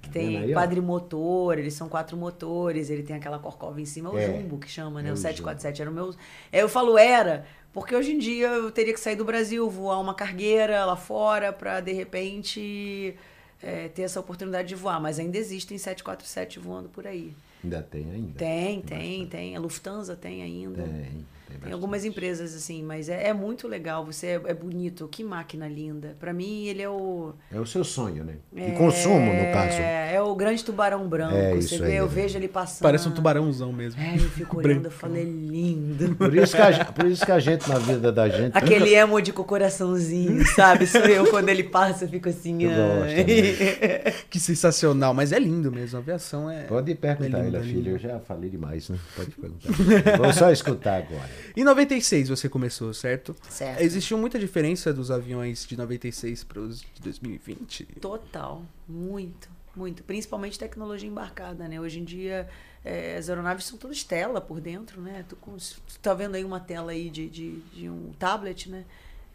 Que 0.01 0.09
vendo 0.09 0.13
tem 0.13 0.37
aí, 0.37 0.53
quadrimotor, 0.53 1.53
eles 1.57 1.73
são 1.73 1.87
quatro 1.89 2.17
motores, 2.17 2.89
ele 2.89 3.03
tem 3.03 3.15
aquela 3.15 3.37
corcova 3.39 3.79
em 3.81 3.85
cima, 3.85 4.09
é 4.09 4.11
o 4.13 4.17
É, 4.17 4.25
Jumbo 4.25 4.57
que 4.57 4.67
chama, 4.69 5.01
né? 5.01 5.09
é 5.09 5.11
o 5.11 5.15
o 5.15 5.17
747 5.17 5.81
era 5.81 5.91
o 5.91 5.93
meu. 5.93 6.13
É, 6.51 6.61
Eu 6.61 6.69
falo 6.69 6.97
era, 6.97 7.45
porque 7.73 7.95
hoje 7.95 8.13
em 8.13 8.17
dia 8.17 8.47
eu 8.47 8.71
teria 8.71 8.93
que 8.93 8.99
sair 8.99 9.15
do 9.15 9.25
Brasil, 9.25 9.69
voar 9.69 9.99
uma 9.99 10.13
cargueira 10.13 10.85
lá 10.85 10.95
fora 10.95 11.53
pra 11.53 11.79
de 11.79 11.93
repente 11.93 13.15
é, 13.61 13.87
ter 13.89 14.03
essa 14.03 14.19
oportunidade 14.19 14.67
de 14.67 14.75
voar, 14.75 14.99
mas 14.99 15.19
ainda 15.19 15.37
existem 15.37 15.77
747 15.77 16.59
voando 16.59 16.89
por 16.89 17.05
aí. 17.05 17.33
Ainda 17.63 17.81
tem 17.83 18.09
ainda. 18.11 18.39
Tem, 18.39 18.81
tem, 18.81 19.27
tem. 19.27 19.55
A 19.55 19.59
Lufthansa 19.59 20.15
tem 20.15 20.41
ainda. 20.41 20.83
Tem. 20.83 21.25
Tem 21.63 21.73
algumas 21.73 22.05
empresas 22.05 22.55
assim, 22.55 22.83
mas 22.83 23.09
é, 23.09 23.27
é 23.27 23.33
muito 23.33 23.67
legal. 23.67 24.05
Você 24.05 24.27
é, 24.27 24.41
é, 24.45 24.53
bonito, 24.53 25.07
que 25.07 25.23
máquina 25.23 25.67
linda. 25.67 26.15
Para 26.19 26.33
mim 26.33 26.65
ele 26.65 26.81
é 26.81 26.89
o 26.89 27.33
é 27.51 27.59
o 27.59 27.65
seu 27.65 27.83
sonho, 27.83 28.23
né? 28.23 28.35
É, 28.55 28.71
consumo 28.71 29.33
no 29.33 29.51
caso. 29.51 29.77
É, 29.77 30.15
é 30.15 30.21
o 30.21 30.35
grande 30.35 30.63
tubarão 30.63 31.07
branco. 31.07 31.35
É 31.35 31.55
você 31.55 31.77
vê, 31.77 31.85
aí, 31.85 31.95
eu 31.97 32.05
né? 32.05 32.11
vejo 32.13 32.37
ele 32.37 32.47
passando. 32.47 32.81
Parece 32.81 33.07
um 33.07 33.11
tubarãozão 33.11 33.71
mesmo. 33.73 34.01
É, 34.01 34.15
eu 34.15 34.29
fico 34.29 34.57
olhando, 34.59 34.85
eu 34.85 34.91
falei 34.91 35.23
lindo. 35.23 36.15
Por 36.15 36.35
isso 36.35 36.55
que 36.55 36.61
a, 36.61 36.71
gente, 36.71 36.91
por 36.91 37.05
isso 37.05 37.25
que 37.25 37.31
a 37.31 37.39
gente 37.39 37.67
na 37.69 37.77
vida 37.77 38.11
da 38.11 38.29
gente. 38.29 38.57
Aquele 38.57 38.93
emo 38.93 39.21
de 39.21 39.33
com 39.33 39.43
coraçãozinho, 39.43 40.45
sabe? 40.55 40.85
Sou 40.87 41.01
eu 41.01 41.27
quando 41.27 41.49
ele 41.49 41.63
passa, 41.63 42.05
eu 42.05 42.09
fico 42.09 42.29
assim. 42.29 42.63
Eu 42.63 42.69
gosto, 42.69 43.15
né? 43.15 44.11
que 44.29 44.39
sensacional, 44.39 45.13
mas 45.13 45.31
é 45.31 45.39
lindo 45.39 45.71
mesmo. 45.71 45.97
A 45.97 46.01
aviação 46.01 46.49
é. 46.49 46.63
Pode 46.63 46.93
perguntar, 46.95 47.39
é 47.39 47.43
lindo, 47.43 47.57
ele, 47.57 47.57
é 47.57 47.61
filho. 47.61 47.91
Eu 47.93 47.99
já 47.99 48.19
falei 48.19 48.49
demais, 48.49 48.89
né? 48.89 48.97
Pode 49.15 49.31
perguntar. 49.31 50.17
Vou 50.17 50.33
só 50.33 50.51
escutar 50.51 50.97
agora. 50.97 51.29
Em 51.55 51.63
96 51.63 52.29
você 52.29 52.49
começou, 52.49 52.93
certo? 52.93 53.35
Certo. 53.49 53.81
Existiu 53.81 54.17
muita 54.17 54.37
diferença 54.39 54.93
dos 54.93 55.11
aviões 55.11 55.65
de 55.65 55.77
96 55.77 56.43
para 56.43 56.59
os 56.59 56.81
de 56.81 57.01
2020? 57.01 57.85
Total, 58.01 58.63
muito, 58.87 59.49
muito. 59.75 60.03
Principalmente 60.03 60.57
tecnologia 60.57 61.09
embarcada, 61.09 61.67
né? 61.67 61.79
Hoje 61.79 61.99
em 61.99 62.03
dia 62.03 62.47
é, 62.83 63.17
as 63.17 63.29
aeronaves 63.29 63.65
são 63.65 63.77
todas 63.77 64.03
tela 64.03 64.39
por 64.39 64.61
dentro, 64.61 65.01
né? 65.01 65.25
Tu, 65.27 65.35
tu 65.35 65.99
tá 66.01 66.13
vendo 66.13 66.35
aí 66.35 66.43
uma 66.43 66.59
tela 66.59 66.91
aí 66.91 67.09
de, 67.09 67.27
de, 67.29 67.55
de 67.73 67.89
um 67.89 68.11
tablet, 68.17 68.69
né? 68.69 68.85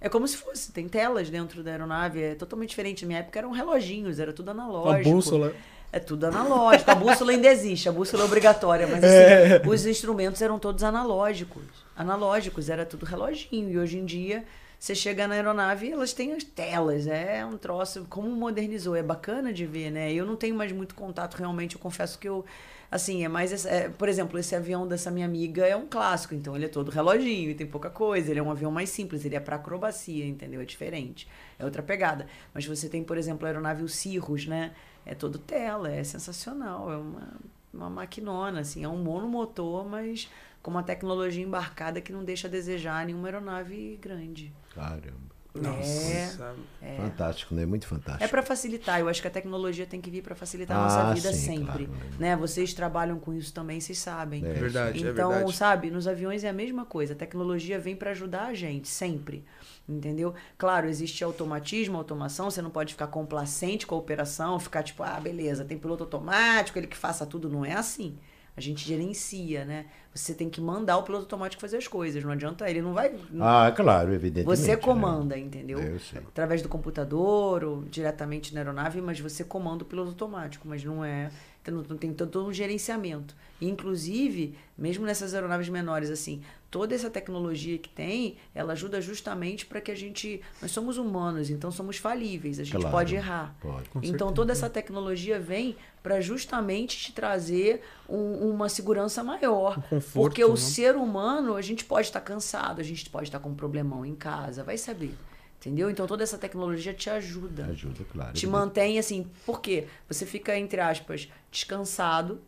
É 0.01 0.09
como 0.09 0.27
se 0.27 0.37
fosse, 0.37 0.71
tem 0.71 0.88
telas 0.88 1.31
dentro 1.31 1.62
da 1.62 1.71
aeronave, 1.71 2.23
é 2.23 2.35
totalmente 2.35 2.71
diferente. 2.71 3.05
Na 3.05 3.09
minha 3.09 3.19
época 3.21 3.38
eram 3.38 3.51
reloginhos, 3.53 4.19
era 4.19 4.33
tudo 4.33 4.51
analógico. 4.51 5.09
A 5.09 5.12
bússola. 5.12 5.55
É 5.93 5.99
tudo 5.99 6.27
analógico. 6.27 6.90
A 6.90 6.95
bússola 6.95 7.31
ainda 7.31 7.49
existe, 7.49 7.88
a 7.88 7.93
bússola 7.93 8.25
é 8.25 8.27
obrigatória, 8.27 8.87
mas 8.87 8.99
assim, 9.05 9.14
é. 9.14 9.62
os 9.64 9.87
instrumentos 9.87 10.43
eram 10.43 10.59
todos 10.59 10.83
analógicos. 10.83 11.62
Analógicos, 11.97 12.69
era 12.69 12.85
tudo 12.85 13.05
reloginho. 13.07 13.71
E 13.71 13.79
hoje 13.79 13.99
em 13.99 14.05
dia, 14.05 14.45
você 14.79 14.95
chega 14.95 15.27
na 15.29 15.35
aeronave 15.35 15.91
elas 15.91 16.13
têm 16.13 16.33
as 16.33 16.45
telas. 16.45 17.07
É 17.07 17.45
um 17.45 17.57
troço, 17.57 18.07
como 18.09 18.29
modernizou. 18.31 18.97
É 18.97 19.03
bacana 19.03 19.53
de 19.53 19.67
ver, 19.67 19.91
né? 19.91 20.13
Eu 20.13 20.27
não 20.27 20.37
tenho 20.37 20.55
mais 20.55 20.73
muito 20.73 20.95
contato, 20.95 21.35
realmente. 21.35 21.77
Eu 21.77 21.81
confesso 21.81 22.19
que 22.19 22.29
eu. 22.29 22.45
Assim, 22.91 23.25
é 23.25 23.29
mais. 23.29 23.65
É, 23.67 23.89
por 23.89 24.09
exemplo, 24.09 24.39
esse 24.39 24.55
avião 24.55 24.87
dessa 24.87 25.11
minha 25.11 25.27
amiga 25.27 25.67
é 25.67 25.75
um 25.75 25.87
clássico, 25.87 26.35
então 26.35 26.55
ele 26.55 26.67
é 26.67 26.69
todo 26.69 26.91
reloginho 26.91 27.51
e 27.51 27.55
tem 27.55 27.67
pouca 27.67 27.91
coisa. 27.91 28.31
Ele 28.31 28.41
é 28.41 28.43
um 28.43 28.51
avião 28.51 28.71
mais 28.71 28.91
simples, 28.91 29.25
ele 29.25 29.37
é 29.37 29.41
para 29.41 29.57
acrobacia, 29.57 30.27
entendeu? 30.27 30.61
É 30.61 30.65
diferente. 30.65 31.29
É 31.59 31.65
outra 31.65 31.83
pegada. 31.83 32.27
Mas 32.53 32.67
você 32.67 32.89
tem, 32.89 33.03
por 33.03 33.17
exemplo, 33.17 33.47
a 33.47 33.49
aeronave 33.49 33.83
o 33.83 33.89
Cirrus, 33.89 34.47
né? 34.47 34.73
é 35.07 35.15
todo 35.15 35.39
tela, 35.39 35.91
é 35.91 36.03
sensacional, 36.03 36.91
é 36.91 36.97
uma, 36.97 37.29
uma 37.75 37.91
maquinona, 37.91 38.61
assim, 38.61 38.85
é 38.85 38.89
um 38.89 39.03
monomotor, 39.03 39.85
mas 39.87 40.29
com 40.63 40.71
uma 40.71 40.83
tecnologia 40.83 41.45
embarcada 41.45 42.01
que 42.01 42.13
não 42.13 42.25
deixa 42.25 42.49
a 42.49 42.51
desejar 42.51 43.05
nenhuma 43.05 43.29
aeronave 43.29 43.99
grande. 44.01 44.53
Caramba. 44.75 45.34
Nossa, 45.55 46.57
é, 46.83 46.97
fantástico, 46.97 47.55
né? 47.55 47.64
Muito 47.64 47.87
fantástico. 47.87 48.25
É 48.25 48.27
para 48.27 48.43
facilitar. 48.43 48.99
Eu 48.99 49.09
acho 49.09 49.23
que 49.23 49.29
a 49.29 49.31
tecnologia 49.31 49.87
tem 49.87 50.01
que 50.01 50.11
vir 50.11 50.21
para 50.21 50.35
facilitar 50.35 50.77
ah, 50.77 50.81
a 50.81 50.85
nossa 50.85 51.14
vida 51.14 51.33
sim, 51.33 51.59
sempre, 51.59 51.87
claro, 51.87 52.05
né? 52.19 52.31
né? 52.31 52.37
Vocês 52.37 52.75
trabalham 52.75 53.21
com 53.21 53.33
isso 53.33 53.55
também, 53.55 53.81
vocês 53.81 53.99
sabem. 53.99 54.45
É 54.45 54.53
verdade, 54.53 55.07
é 55.07 55.11
então, 55.11 55.31
é 55.31 55.37
verdade. 55.37 55.57
sabe, 55.57 55.90
nos 55.93 56.09
aviões 56.09 56.43
é 56.43 56.49
a 56.49 56.53
mesma 56.53 56.85
coisa. 56.85 57.12
A 57.12 57.17
tecnologia 57.17 57.79
vem 57.79 57.95
para 57.95 58.11
ajudar 58.11 58.49
a 58.49 58.55
gente 58.55 58.88
sempre 58.88 59.45
entendeu? 59.88 60.35
Claro, 60.57 60.88
existe 60.88 61.23
automatismo, 61.23 61.99
automação, 61.99 62.51
você 62.51 62.62
não 62.62 62.71
pode 62.71 62.95
ficar 62.95 63.07
complacente 63.09 63.87
com 63.87 63.95
a 63.95 63.99
operação, 63.99 64.59
ficar 64.59 64.83
tipo, 64.83 65.03
ah, 65.03 65.21
beleza, 65.21 65.64
tem 65.64 65.79
piloto 65.79 66.05
automático, 66.05 66.79
ele 66.79 66.87
que 66.87 66.97
faça 66.97 67.27
tudo, 67.27 67.51
não 67.51 67.64
é 67.64 67.75
assim. 67.75 68.17
A 68.57 68.61
gente 68.61 68.87
gerencia, 68.87 69.64
né? 69.64 69.87
Você 70.14 70.33
tem 70.33 70.49
que 70.49 70.61
mandar 70.61 70.97
o 70.97 71.03
piloto 71.03 71.25
automático 71.25 71.61
fazer 71.61 71.77
as 71.77 71.88
coisas, 71.88 72.23
não 72.23 72.31
adianta, 72.31 72.71
ele 72.71 72.81
não 72.81 72.95
vai... 72.95 73.12
Ah, 73.40 73.73
claro, 73.75 74.12
evidentemente. 74.12 74.47
Você 74.47 74.71
né? 74.71 74.77
comanda, 74.77 75.35
né? 75.35 75.43
entendeu? 75.43 75.81
Eu 75.81 75.99
sei. 75.99 76.21
Através 76.21 76.62
do 76.62 76.69
computador 76.69 77.64
ou 77.64 77.83
diretamente 77.83 78.55
na 78.55 78.61
aeronave, 78.61 79.01
mas 79.01 79.19
você 79.19 79.43
comanda 79.43 79.83
o 79.83 79.87
piloto 79.87 80.11
automático, 80.11 80.69
mas 80.69 80.85
não 80.85 81.05
é 81.05 81.31
então, 81.67 81.97
tem 81.97 82.12
todo 82.12 82.47
um 82.47 82.53
gerenciamento. 82.53 83.35
Inclusive, 83.61 84.55
mesmo 84.77 85.07
nessas 85.07 85.33
aeronaves 85.33 85.69
menores, 85.69 86.11
assim, 86.11 86.43
toda 86.75 86.93
essa 86.93 87.09
tecnologia 87.09 87.79
que 87.79 87.89
tem, 87.89 88.37
ela 88.53 88.73
ajuda 88.73 89.01
justamente 89.01 89.65
para 89.65 89.81
que 89.81 89.93
a 89.93 89.95
gente. 89.95 90.41
Nós 90.61 90.73
somos 90.73 90.99
humanos, 90.99 91.49
então 91.49 91.71
somos 91.71 91.99
falíveis, 91.99 92.59
a 92.59 92.65
gente 92.65 92.75
claro, 92.75 92.91
pode 92.91 93.15
errar. 93.15 93.55
Pode. 93.61 93.85
então, 93.99 94.03
certeza. 94.03 94.33
toda 94.33 94.53
essa 94.53 94.69
tecnologia 94.69 95.39
vem 95.39 95.77
para 96.03 96.21
justamente 96.21 96.99
te 96.99 97.13
trazer 97.13 97.81
um, 98.09 98.51
uma 98.51 98.69
segurança 98.69 99.23
maior. 99.23 99.79
Um 99.79 99.83
conforto, 99.83 100.13
porque 100.15 100.45
o 100.45 100.51
né? 100.51 100.57
ser 100.57 100.97
humano, 100.97 101.55
a 101.55 101.63
gente 101.63 101.85
pode 101.85 102.09
estar 102.09 102.21
cansado, 102.21 102.81
a 102.81 102.85
gente 102.85 103.09
pode 103.09 103.29
estar 103.29 103.39
com 103.39 103.51
um 103.51 103.55
problemão 103.55 104.05
em 104.05 104.17
casa, 104.17 104.65
vai 104.65 104.77
saber. 104.77 105.15
Entendeu? 105.61 105.89
Então 105.89 106.09
toda 106.09 106.25
essa 106.25 106.37
tecnologia 106.37 106.93
te 106.93 107.09
ajuda. 107.09 107.67
Ajuda, 107.67 108.05
claro. 108.13 108.33
Te 108.33 108.49
mantém 108.49 108.99
assim, 108.99 109.31
por 109.47 109.61
quê? 109.61 109.87
Você 110.09 110.27
fica, 110.27 110.59
entre 110.59 110.81
aspas, 110.81 111.29
descansado, 111.53 112.41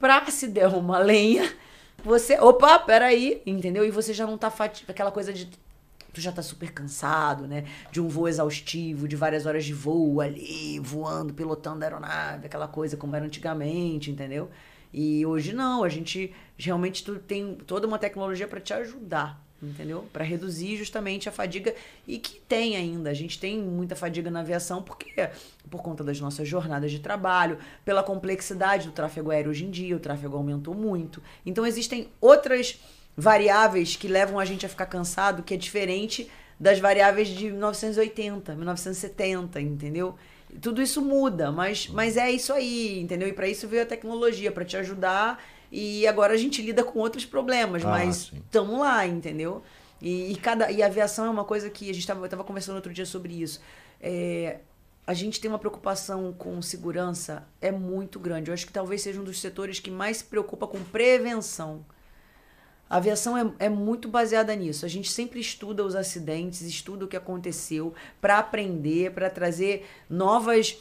pra 0.00 0.24
se 0.30 0.48
der 0.48 0.68
uma 0.68 0.96
lenha, 0.96 1.54
você. 2.04 2.38
Opa, 2.38 2.78
peraí, 2.78 3.42
entendeu? 3.46 3.84
E 3.84 3.90
você 3.90 4.12
já 4.12 4.26
não 4.26 4.38
tá 4.38 4.50
fatigado. 4.50 4.92
Aquela 4.92 5.10
coisa 5.10 5.32
de. 5.32 5.50
Tu 6.12 6.20
já 6.20 6.30
tá 6.30 6.42
super 6.42 6.70
cansado, 6.72 7.46
né? 7.46 7.64
De 7.90 8.00
um 8.00 8.08
voo 8.08 8.28
exaustivo, 8.28 9.08
de 9.08 9.16
várias 9.16 9.46
horas 9.46 9.64
de 9.64 9.74
voo 9.74 10.20
ali, 10.20 10.78
voando, 10.78 11.34
pilotando 11.34 11.82
a 11.82 11.88
aeronave, 11.88 12.46
aquela 12.46 12.68
coisa 12.68 12.96
como 12.96 13.16
era 13.16 13.24
antigamente, 13.24 14.12
entendeu? 14.12 14.48
E 14.92 15.26
hoje 15.26 15.52
não, 15.52 15.82
a 15.82 15.88
gente 15.88 16.32
realmente 16.56 17.02
tu 17.02 17.18
tem 17.18 17.56
toda 17.66 17.84
uma 17.86 17.98
tecnologia 17.98 18.46
para 18.46 18.60
te 18.60 18.72
ajudar 18.72 19.43
entendeu? 19.68 20.06
Para 20.12 20.24
reduzir 20.24 20.76
justamente 20.76 21.28
a 21.28 21.32
fadiga 21.32 21.74
e 22.06 22.18
que 22.18 22.40
tem 22.40 22.76
ainda. 22.76 23.10
A 23.10 23.14
gente 23.14 23.38
tem 23.38 23.58
muita 23.58 23.96
fadiga 23.96 24.30
na 24.30 24.40
aviação 24.40 24.82
porque 24.82 25.28
por 25.70 25.82
conta 25.82 26.04
das 26.04 26.20
nossas 26.20 26.46
jornadas 26.46 26.90
de 26.90 26.98
trabalho, 26.98 27.58
pela 27.84 28.02
complexidade 28.02 28.88
do 28.88 28.92
tráfego 28.92 29.30
aéreo 29.30 29.50
hoje 29.50 29.64
em 29.64 29.70
dia, 29.70 29.96
o 29.96 30.00
tráfego 30.00 30.36
aumentou 30.36 30.74
muito. 30.74 31.22
Então 31.44 31.66
existem 31.66 32.08
outras 32.20 32.78
variáveis 33.16 33.96
que 33.96 34.08
levam 34.08 34.38
a 34.38 34.44
gente 34.44 34.66
a 34.66 34.68
ficar 34.68 34.86
cansado, 34.86 35.42
que 35.42 35.54
é 35.54 35.56
diferente 35.56 36.30
das 36.58 36.78
variáveis 36.78 37.28
de 37.28 37.50
1980, 37.50 38.54
1970, 38.54 39.60
entendeu? 39.60 40.14
Tudo 40.60 40.80
isso 40.80 41.02
muda, 41.02 41.50
mas, 41.50 41.88
mas 41.88 42.16
é 42.16 42.30
isso 42.30 42.52
aí, 42.52 43.00
entendeu? 43.00 43.28
E 43.28 43.32
para 43.32 43.48
isso 43.48 43.66
veio 43.66 43.82
a 43.82 43.86
tecnologia, 43.86 44.52
para 44.52 44.64
te 44.64 44.76
ajudar 44.76 45.42
e 45.70 46.06
agora 46.06 46.34
a 46.34 46.36
gente 46.36 46.62
lida 46.62 46.82
com 46.84 46.98
outros 46.98 47.24
problemas, 47.24 47.84
ah, 47.84 47.88
mas 47.88 48.32
estamos 48.32 48.78
lá, 48.78 49.06
entendeu? 49.06 49.62
E, 50.00 50.32
e, 50.32 50.36
cada, 50.36 50.70
e 50.70 50.82
a 50.82 50.86
aviação 50.86 51.24
é 51.24 51.30
uma 51.30 51.44
coisa 51.44 51.70
que 51.70 51.88
a 51.88 51.92
gente 51.92 52.00
estava 52.00 52.44
conversando 52.44 52.76
outro 52.76 52.92
dia 52.92 53.06
sobre 53.06 53.40
isso. 53.40 53.60
É, 54.00 54.58
a 55.06 55.14
gente 55.14 55.40
tem 55.40 55.50
uma 55.50 55.58
preocupação 55.58 56.32
com 56.32 56.60
segurança 56.62 57.46
é 57.60 57.70
muito 57.70 58.18
grande. 58.18 58.50
Eu 58.50 58.54
acho 58.54 58.66
que 58.66 58.72
talvez 58.72 59.02
seja 59.02 59.20
um 59.20 59.24
dos 59.24 59.40
setores 59.40 59.78
que 59.80 59.90
mais 59.90 60.18
se 60.18 60.24
preocupa 60.24 60.66
com 60.66 60.82
prevenção. 60.82 61.84
A 62.88 62.98
aviação 62.98 63.36
é, 63.36 63.66
é 63.66 63.68
muito 63.68 64.08
baseada 64.08 64.54
nisso. 64.54 64.84
A 64.84 64.88
gente 64.88 65.10
sempre 65.10 65.40
estuda 65.40 65.84
os 65.84 65.94
acidentes, 65.94 66.62
estuda 66.62 67.04
o 67.04 67.08
que 67.08 67.16
aconteceu 67.16 67.94
para 68.20 68.38
aprender, 68.38 69.12
para 69.12 69.28
trazer 69.28 69.86
novas 70.08 70.78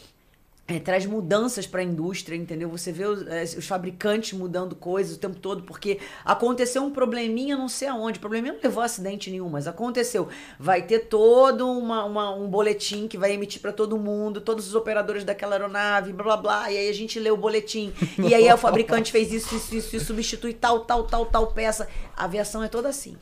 é, 0.65 0.79
traz 0.79 1.05
mudanças 1.05 1.67
para 1.67 1.81
a 1.81 1.83
indústria, 1.83 2.37
entendeu? 2.37 2.69
Você 2.69 2.91
vê 2.91 3.05
os, 3.05 3.27
é, 3.27 3.43
os, 3.43 3.67
fabricantes 3.67 4.37
mudando 4.37 4.75
coisas 4.75 5.17
o 5.17 5.19
tempo 5.19 5.37
todo, 5.37 5.63
porque 5.63 5.99
aconteceu 6.23 6.81
um 6.83 6.89
probleminha 6.89 7.57
não 7.57 7.67
sei 7.67 7.89
aonde. 7.89 8.17
O 8.17 8.21
probleminha 8.21 8.53
não 8.53 8.61
levou 8.61 8.81
a 8.81 8.85
acidente 8.85 9.29
nenhum, 9.29 9.49
mas 9.49 9.67
aconteceu. 9.67 10.29
Vai 10.57 10.81
ter 10.81 10.99
todo 10.99 11.69
uma, 11.69 12.05
uma 12.05 12.33
um 12.33 12.47
boletim 12.47 13.09
que 13.09 13.17
vai 13.17 13.33
emitir 13.33 13.61
para 13.61 13.73
todo 13.73 13.97
mundo, 13.97 14.39
todos 14.39 14.65
os 14.65 14.73
operadores 14.73 15.25
daquela 15.25 15.55
aeronave, 15.55 16.13
blá 16.13 16.23
blá 16.23 16.37
blá. 16.37 16.71
E 16.71 16.77
aí 16.77 16.89
a 16.89 16.93
gente 16.93 17.19
lê 17.19 17.29
o 17.29 17.37
boletim. 17.37 17.93
E 18.17 18.33
aí 18.33 18.51
o 18.51 18.57
fabricante 18.57 19.11
fez 19.11 19.33
isso, 19.33 19.53
isso, 19.55 19.75
isso, 19.75 19.95
e 19.97 19.99
substitui 19.99 20.53
tal, 20.53 20.81
tal, 20.81 21.03
tal, 21.03 21.25
tal 21.25 21.47
peça. 21.47 21.89
A 22.15 22.23
aviação 22.23 22.63
é 22.63 22.69
toda 22.69 22.87
assim. 22.87 23.17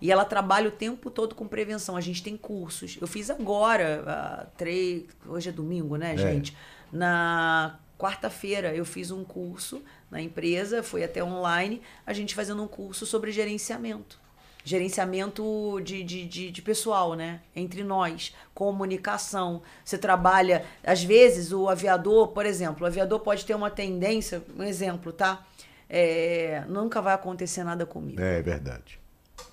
E 0.00 0.10
ela 0.10 0.24
trabalha 0.24 0.68
o 0.68 0.72
tempo 0.72 1.10
todo 1.10 1.34
com 1.34 1.46
prevenção. 1.46 1.96
A 1.96 2.00
gente 2.00 2.22
tem 2.22 2.36
cursos. 2.36 2.98
Eu 3.00 3.06
fiz 3.06 3.30
agora, 3.30 4.02
uh, 4.02 4.50
três, 4.56 5.04
hoje 5.26 5.48
é 5.48 5.52
domingo, 5.52 5.96
né, 5.96 6.14
é. 6.14 6.16
gente? 6.16 6.56
Na 6.92 7.78
quarta-feira 7.98 8.74
eu 8.74 8.84
fiz 8.84 9.10
um 9.10 9.24
curso 9.24 9.82
na 10.10 10.20
empresa, 10.20 10.82
foi 10.82 11.02
até 11.02 11.22
online, 11.22 11.80
a 12.06 12.12
gente 12.12 12.34
fazendo 12.34 12.62
um 12.62 12.68
curso 12.68 13.06
sobre 13.06 13.32
gerenciamento. 13.32 14.20
Gerenciamento 14.66 15.78
de, 15.82 16.02
de, 16.02 16.24
de, 16.24 16.50
de, 16.50 16.62
pessoal, 16.62 17.14
né? 17.14 17.40
Entre 17.54 17.84
nós, 17.84 18.34
comunicação. 18.54 19.62
Você 19.84 19.98
trabalha, 19.98 20.64
às 20.82 21.04
vezes, 21.04 21.52
o 21.52 21.68
aviador, 21.68 22.28
por 22.28 22.46
exemplo, 22.46 22.84
o 22.84 22.86
aviador 22.86 23.20
pode 23.20 23.44
ter 23.44 23.54
uma 23.54 23.70
tendência, 23.70 24.42
um 24.56 24.62
exemplo, 24.62 25.12
tá? 25.12 25.44
É, 25.88 26.64
nunca 26.66 27.02
vai 27.02 27.12
acontecer 27.12 27.62
nada 27.62 27.84
comigo. 27.84 28.18
É 28.18 28.40
verdade. 28.40 29.03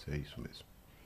É 0.09 0.17
isso 0.17 0.39
mesmo. 0.39 0.63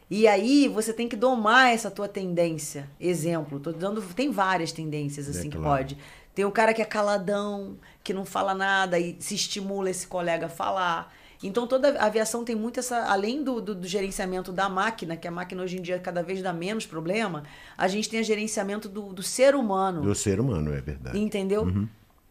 E 0.09 0.27
aí 0.27 0.67
você 0.67 0.93
tem 0.93 1.09
que 1.09 1.15
domar 1.15 1.73
essa 1.73 1.89
tua 1.89 2.07
tendência. 2.07 2.87
Exemplo, 2.99 3.59
tô 3.59 3.71
dando, 3.71 4.01
tem 4.13 4.29
várias 4.31 4.71
tendências 4.71 5.27
assim 5.27 5.47
É 5.47 5.51
que 5.51 5.57
claro. 5.57 5.77
pode. 5.77 5.97
Tem 6.33 6.45
o 6.45 6.51
cara 6.51 6.73
que 6.73 6.81
é 6.81 6.85
caladão, 6.85 7.77
que 8.03 8.13
não 8.13 8.25
fala 8.25 8.53
nada 8.53 8.99
e 8.99 9.15
se 9.19 9.33
estimula 9.35 9.89
esse 9.89 10.05
colega 10.05 10.45
a 10.45 10.49
falar. 10.49 11.13
Então 11.41 11.65
toda 11.65 11.97
a 11.99 12.05
aviação 12.05 12.43
tem 12.43 12.55
muito 12.55 12.79
essa, 12.79 13.05
além 13.05 13.43
do, 13.43 13.61
do, 13.61 13.73
do 13.75 13.87
gerenciamento 13.87 14.51
da 14.51 14.69
máquina, 14.69 15.17
que 15.17 15.27
a 15.27 15.31
máquina 15.31 15.63
hoje 15.63 15.77
em 15.77 15.81
dia 15.81 15.97
cada 15.99 16.21
vez 16.21 16.41
dá 16.41 16.53
menos 16.53 16.85
problema, 16.85 17.43
a 17.77 17.87
gente 17.87 18.09
tem 18.09 18.19
o 18.19 18.23
gerenciamento 18.23 18.87
do, 18.87 19.13
do 19.13 19.23
ser 19.23 19.55
humano. 19.55 20.01
Do 20.01 20.15
ser 20.15 20.39
humano, 20.39 20.73
é 20.73 20.81
verdade. 20.81 21.17
Entendeu? 21.17 21.67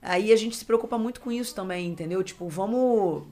Aí 0.00 0.32
a 0.32 0.36
gente 0.36 0.56
se 0.56 0.64
preocupa 0.64 0.98
muito 0.98 1.20
com 1.20 1.32
isso 1.32 1.54
também, 1.54 1.88
entendeu? 1.88 2.22
Tipo, 2.22 2.48
vamos, 2.48 3.24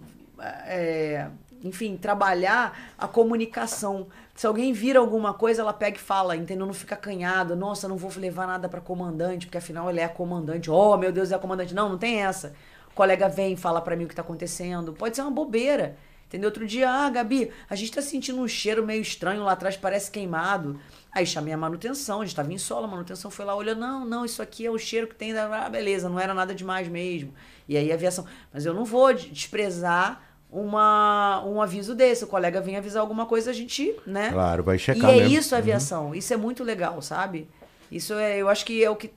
é, 0.64 1.28
enfim, 1.63 1.97
trabalhar 1.97 2.95
a 2.99 3.07
comunicação. 3.09 4.07
Se 4.35 4.47
alguém 4.47 4.73
vira 4.73 4.99
alguma 4.99 5.35
coisa, 5.35 5.63
ela 5.63 5.73
pega 5.73 5.97
e 5.97 6.01
fala, 6.01 6.37
entendeu? 6.37 6.67
Não 6.67 6.75
fica 6.75 6.95
acanhado. 6.95 7.55
Nossa, 7.55 7.89
não 7.89 7.97
vou 7.97 8.11
levar 8.17 8.47
nada 8.47 8.69
pra 8.69 8.81
comandante, 8.81 9.47
porque 9.47 9.59
afinal 9.59 9.89
ele 9.91 10.01
é 10.01 10.05
a 10.05 10.09
comandante. 10.09 10.71
Oh, 10.71 10.97
meu 10.97 11.13
Deus, 11.13 11.31
é 11.33 11.35
a 11.35 11.39
comandante. 11.39 11.75
Não, 11.75 11.89
não 11.89 11.99
tem 11.99 12.23
essa. 12.23 12.55
O 12.91 12.95
colega 12.95 13.29
vem, 13.29 13.57
fala 13.57 13.81
pra 13.81 13.97
mim 13.97 14.05
o 14.05 14.09
que 14.09 14.15
tá 14.15 14.23
acontecendo. 14.23 14.93
Pode 14.93 15.17
ser 15.17 15.23
uma 15.23 15.31
bobeira. 15.31 15.97
Entendeu? 16.27 16.49
Outro 16.49 16.67
dia, 16.67 16.91
ah, 16.91 17.11
Gabi, 17.11 17.53
a 17.69 17.75
gente 17.77 17.93
tá 17.93 18.01
sentindo 18.01 18.41
um 18.41 18.49
cheiro 18.49 18.87
meio 18.87 19.03
estranho 19.03 19.45
lá 19.45 19.53
atrás, 19.53 19.77
parece 19.77 20.11
queimado. 20.11 20.81
Aí 21.15 21.27
chamei 21.27 21.53
a 21.53 21.59
manutenção, 21.59 22.23
a 22.23 22.25
gente 22.25 22.35
tava 22.35 22.51
em 22.51 22.57
solo, 22.57 22.87
a 22.87 22.89
manutenção 22.89 23.31
foi 23.31 23.45
lá, 23.45 23.55
olhou, 23.55 23.77
não, 23.77 24.07
não, 24.07 24.25
isso 24.25 24.41
aqui 24.41 24.65
é 24.65 24.71
o 24.71 24.79
cheiro 24.79 25.07
que 25.07 25.15
tem 25.15 25.35
da. 25.35 25.67
Ah, 25.67 25.69
beleza, 25.69 26.09
não 26.09 26.19
era 26.19 26.33
nada 26.33 26.55
demais 26.55 26.89
mesmo. 26.89 27.35
E 27.69 27.77
aí 27.77 27.93
a 27.93 27.95
aviação. 27.95 28.25
Mas 28.51 28.65
eu 28.65 28.73
não 28.73 28.83
vou 28.83 29.13
de- 29.13 29.29
desprezar 29.29 30.23
uma, 30.53 31.42
um 31.46 31.62
aviso 31.62 31.94
desse. 31.94 32.24
O 32.24 32.26
colega 32.26 32.61
vem 32.61 32.76
avisar 32.76 33.00
alguma 33.00 33.24
coisa, 33.24 33.50
a 33.50 33.55
gente, 33.55 33.96
né? 34.07 34.30
Claro, 34.30 34.62
vai 34.62 34.76
E 34.76 34.78
checar 34.78 35.11
é 35.11 35.16
mesmo. 35.16 35.38
isso 35.38 35.55
a 35.55 35.59
aviação. 35.59 36.14
Isso 36.14 36.32
é 36.32 36.36
muito 36.36 36.62
legal, 36.62 37.00
sabe? 37.00 37.48
Isso 37.90 38.12
é, 38.14 38.36
eu 38.36 38.48
acho 38.48 38.64
que 38.64 38.84
é 38.84 38.90
o 38.90 38.94
que 38.96 39.11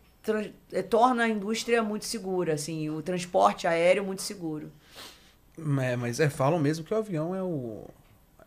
é, 0.71 0.81
torna 0.81 1.23
a 1.23 1.29
indústria 1.29 1.83
muito 1.83 2.05
segura, 2.05 2.53
assim, 2.53 2.89
o 2.89 3.01
transporte 3.01 3.67
aéreo 3.67 4.03
muito 4.03 4.21
seguro. 4.21 4.71
É, 5.81 5.95
mas 5.95 6.19
é, 6.19 6.29
falam 6.29 6.57
mesmo 6.57 6.85
que 6.85 6.93
o 6.93 6.97
avião 6.97 7.35
é 7.35 7.43
o. 7.43 7.83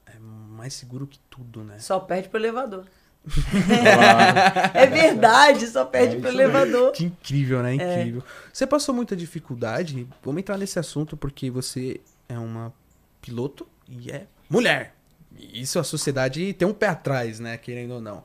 É 0.07 0.19
mais 0.19 0.75
seguro 0.75 1.07
que 1.07 1.19
tudo, 1.31 1.63
né? 1.63 1.79
Só 1.79 2.01
perde 2.01 2.29
pro 2.29 2.39
elevador. 2.39 2.85
é 4.75 4.87
verdade, 4.87 5.67
só 5.67 5.85
perde 5.85 6.17
É 6.17 6.21
pro 6.21 6.29
elevador. 6.29 6.93
Que 6.93 7.05
incrível, 7.05 7.63
né? 7.63 7.75
Incrível. 7.75 8.23
Você 8.53 8.67
passou 8.67 8.95
muita 8.95 9.15
dificuldade? 9.15 10.07
Vamos 10.23 10.41
entrar 10.41 10.57
nesse 10.57 10.79
assunto 10.79 11.17
porque 11.17 11.51
você 11.51 12.01
é 12.29 12.39
uma 12.39 12.73
piloto 13.21 13.67
e 13.89 14.11
é 14.11 14.27
mulher. 14.49 14.95
Isso 15.37 15.79
a 15.79 15.85
sociedade 15.85 16.53
tem 16.53 16.67
um 16.67 16.75
pé 16.75 16.89
atrás, 16.89 17.39
né? 17.39 17.57
Querendo 17.57 17.95
ou 17.95 18.01
não. 18.01 18.25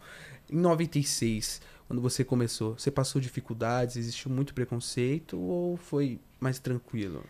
Em 0.49 0.57
96, 0.57 1.61
quando 1.87 2.01
você 2.01 2.23
começou, 2.23 2.77
você 2.77 2.89
passou 2.89 3.21
dificuldades? 3.21 3.97
Existiu 3.97 4.31
muito 4.31 4.53
preconceito 4.53 5.39
ou 5.39 5.77
foi 5.77 6.19
mais 6.39 6.59
tranquilo? 6.59 7.23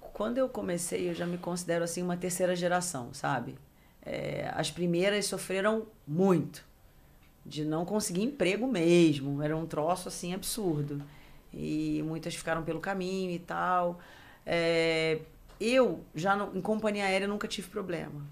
Quando 0.00 0.38
eu 0.38 0.48
comecei, 0.48 1.08
eu 1.08 1.14
já 1.14 1.26
me 1.26 1.38
considero 1.38 1.84
assim 1.84 2.02
uma 2.02 2.16
terceira 2.16 2.54
geração, 2.54 3.12
sabe? 3.12 3.56
É, 4.00 4.50
as 4.54 4.70
primeiras 4.70 5.26
sofreram 5.26 5.86
muito 6.06 6.64
de 7.44 7.64
não 7.64 7.84
conseguir 7.84 8.22
emprego 8.22 8.66
mesmo, 8.66 9.42
era 9.42 9.56
um 9.56 9.66
troço 9.66 10.08
assim 10.08 10.32
absurdo 10.32 11.02
e 11.52 12.02
muitas 12.04 12.34
ficaram 12.34 12.62
pelo 12.62 12.80
caminho 12.80 13.30
e 13.30 13.38
tal. 13.38 14.00
É, 14.46 15.20
eu 15.60 16.04
já 16.14 16.34
no- 16.36 16.56
em 16.56 16.60
companhia 16.60 17.04
aérea 17.04 17.28
nunca 17.28 17.48
tive 17.48 17.68
problema. 17.68 18.22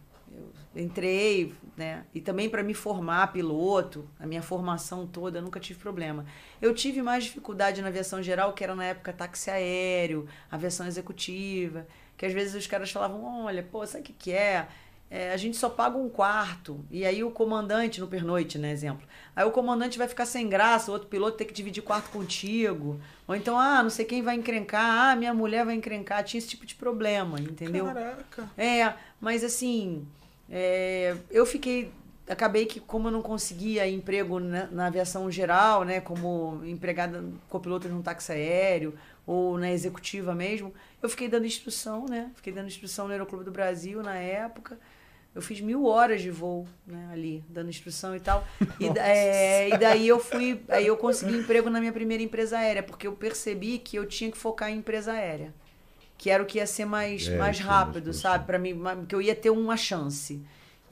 Eu 0.74 0.82
entrei, 0.82 1.54
né? 1.76 2.06
E 2.14 2.20
também 2.20 2.48
para 2.48 2.62
me 2.62 2.72
formar 2.72 3.30
piloto, 3.32 4.08
a 4.18 4.26
minha 4.26 4.42
formação 4.42 5.06
toda, 5.06 5.40
nunca 5.40 5.60
tive 5.60 5.78
problema. 5.78 6.24
Eu 6.62 6.74
tive 6.74 7.02
mais 7.02 7.24
dificuldade 7.24 7.82
na 7.82 7.88
aviação 7.88 8.22
geral, 8.22 8.54
que 8.54 8.64
era 8.64 8.74
na 8.74 8.84
época 8.84 9.12
táxi 9.12 9.50
aéreo, 9.50 10.26
aviação 10.50 10.86
executiva, 10.86 11.86
que 12.16 12.24
às 12.24 12.32
vezes 12.32 12.54
os 12.54 12.66
caras 12.66 12.90
falavam, 12.90 13.44
olha, 13.44 13.62
pô, 13.62 13.86
sabe 13.86 14.00
o 14.02 14.04
que, 14.04 14.12
que 14.14 14.32
é? 14.32 14.66
É, 15.14 15.30
a 15.30 15.36
gente 15.36 15.58
só 15.58 15.68
paga 15.68 15.98
um 15.98 16.08
quarto. 16.08 16.82
E 16.90 17.04
aí 17.04 17.22
o 17.22 17.30
comandante, 17.30 18.00
no 18.00 18.08
pernoite, 18.08 18.56
né, 18.56 18.72
exemplo. 18.72 19.06
Aí 19.36 19.44
o 19.44 19.50
comandante 19.50 19.98
vai 19.98 20.08
ficar 20.08 20.24
sem 20.24 20.48
graça, 20.48 20.90
o 20.90 20.94
outro 20.94 21.06
piloto 21.06 21.36
tem 21.36 21.46
que 21.46 21.52
dividir 21.52 21.82
quarto 21.82 22.08
contigo. 22.08 22.98
Ou 23.28 23.36
então, 23.36 23.58
ah, 23.58 23.82
não 23.82 23.90
sei 23.90 24.06
quem 24.06 24.22
vai 24.22 24.36
encrencar, 24.36 25.10
ah, 25.10 25.14
minha 25.14 25.34
mulher 25.34 25.66
vai 25.66 25.74
encrencar. 25.74 26.24
Tinha 26.24 26.38
esse 26.38 26.48
tipo 26.48 26.64
de 26.64 26.74
problema, 26.76 27.38
entendeu? 27.38 27.84
Caraca. 27.84 28.48
É, 28.56 28.94
mas 29.20 29.44
assim, 29.44 30.08
é, 30.48 31.14
eu 31.30 31.44
fiquei. 31.44 31.92
Acabei 32.26 32.64
que, 32.64 32.80
como 32.80 33.08
eu 33.08 33.12
não 33.12 33.20
conseguia 33.20 33.86
emprego 33.86 34.40
na, 34.40 34.66
na 34.68 34.86
aviação 34.86 35.30
geral, 35.30 35.84
né, 35.84 36.00
como 36.00 36.62
empregada 36.64 37.22
copiloto 37.50 37.86
de 37.86 37.92
um 37.92 38.00
táxi 38.00 38.32
aéreo 38.32 38.94
ou 39.26 39.58
na 39.58 39.70
executiva 39.70 40.34
mesmo, 40.34 40.72
eu 41.02 41.08
fiquei 41.10 41.28
dando 41.28 41.44
instrução, 41.44 42.06
né? 42.08 42.30
Fiquei 42.34 42.52
dando 42.52 42.68
instrução 42.68 43.06
no 43.06 43.12
Aeroclube 43.12 43.44
do 43.44 43.50
Brasil 43.50 44.02
na 44.02 44.16
época. 44.16 44.78
Eu 45.34 45.40
fiz 45.40 45.60
mil 45.60 45.86
horas 45.86 46.20
de 46.20 46.30
voo, 46.30 46.66
né, 46.86 47.08
ali, 47.10 47.42
dando 47.48 47.70
instrução 47.70 48.14
e 48.14 48.20
tal. 48.20 48.46
E, 48.78 48.86
é, 48.98 49.70
e 49.70 49.78
daí 49.78 50.06
eu 50.06 50.18
fui. 50.18 50.62
Aí 50.68 50.86
eu 50.86 50.96
consegui 50.96 51.36
emprego 51.36 51.70
na 51.70 51.80
minha 51.80 51.92
primeira 51.92 52.22
empresa 52.22 52.58
aérea, 52.58 52.82
porque 52.82 53.06
eu 53.06 53.12
percebi 53.12 53.78
que 53.78 53.96
eu 53.96 54.04
tinha 54.04 54.30
que 54.30 54.36
focar 54.36 54.70
em 54.70 54.78
empresa 54.78 55.12
aérea 55.12 55.52
que 56.18 56.30
era 56.30 56.40
o 56.40 56.46
que 56.46 56.58
ia 56.58 56.66
ser 56.68 56.84
mais, 56.84 57.26
É, 57.26 57.36
mais 57.36 57.58
rápido, 57.58 58.12
sabe? 58.12 58.46
Para 58.46 58.56
mim, 58.56 58.80
que 59.08 59.14
eu 59.14 59.20
ia 59.20 59.34
ter 59.34 59.50
uma 59.50 59.76
chance. 59.76 60.40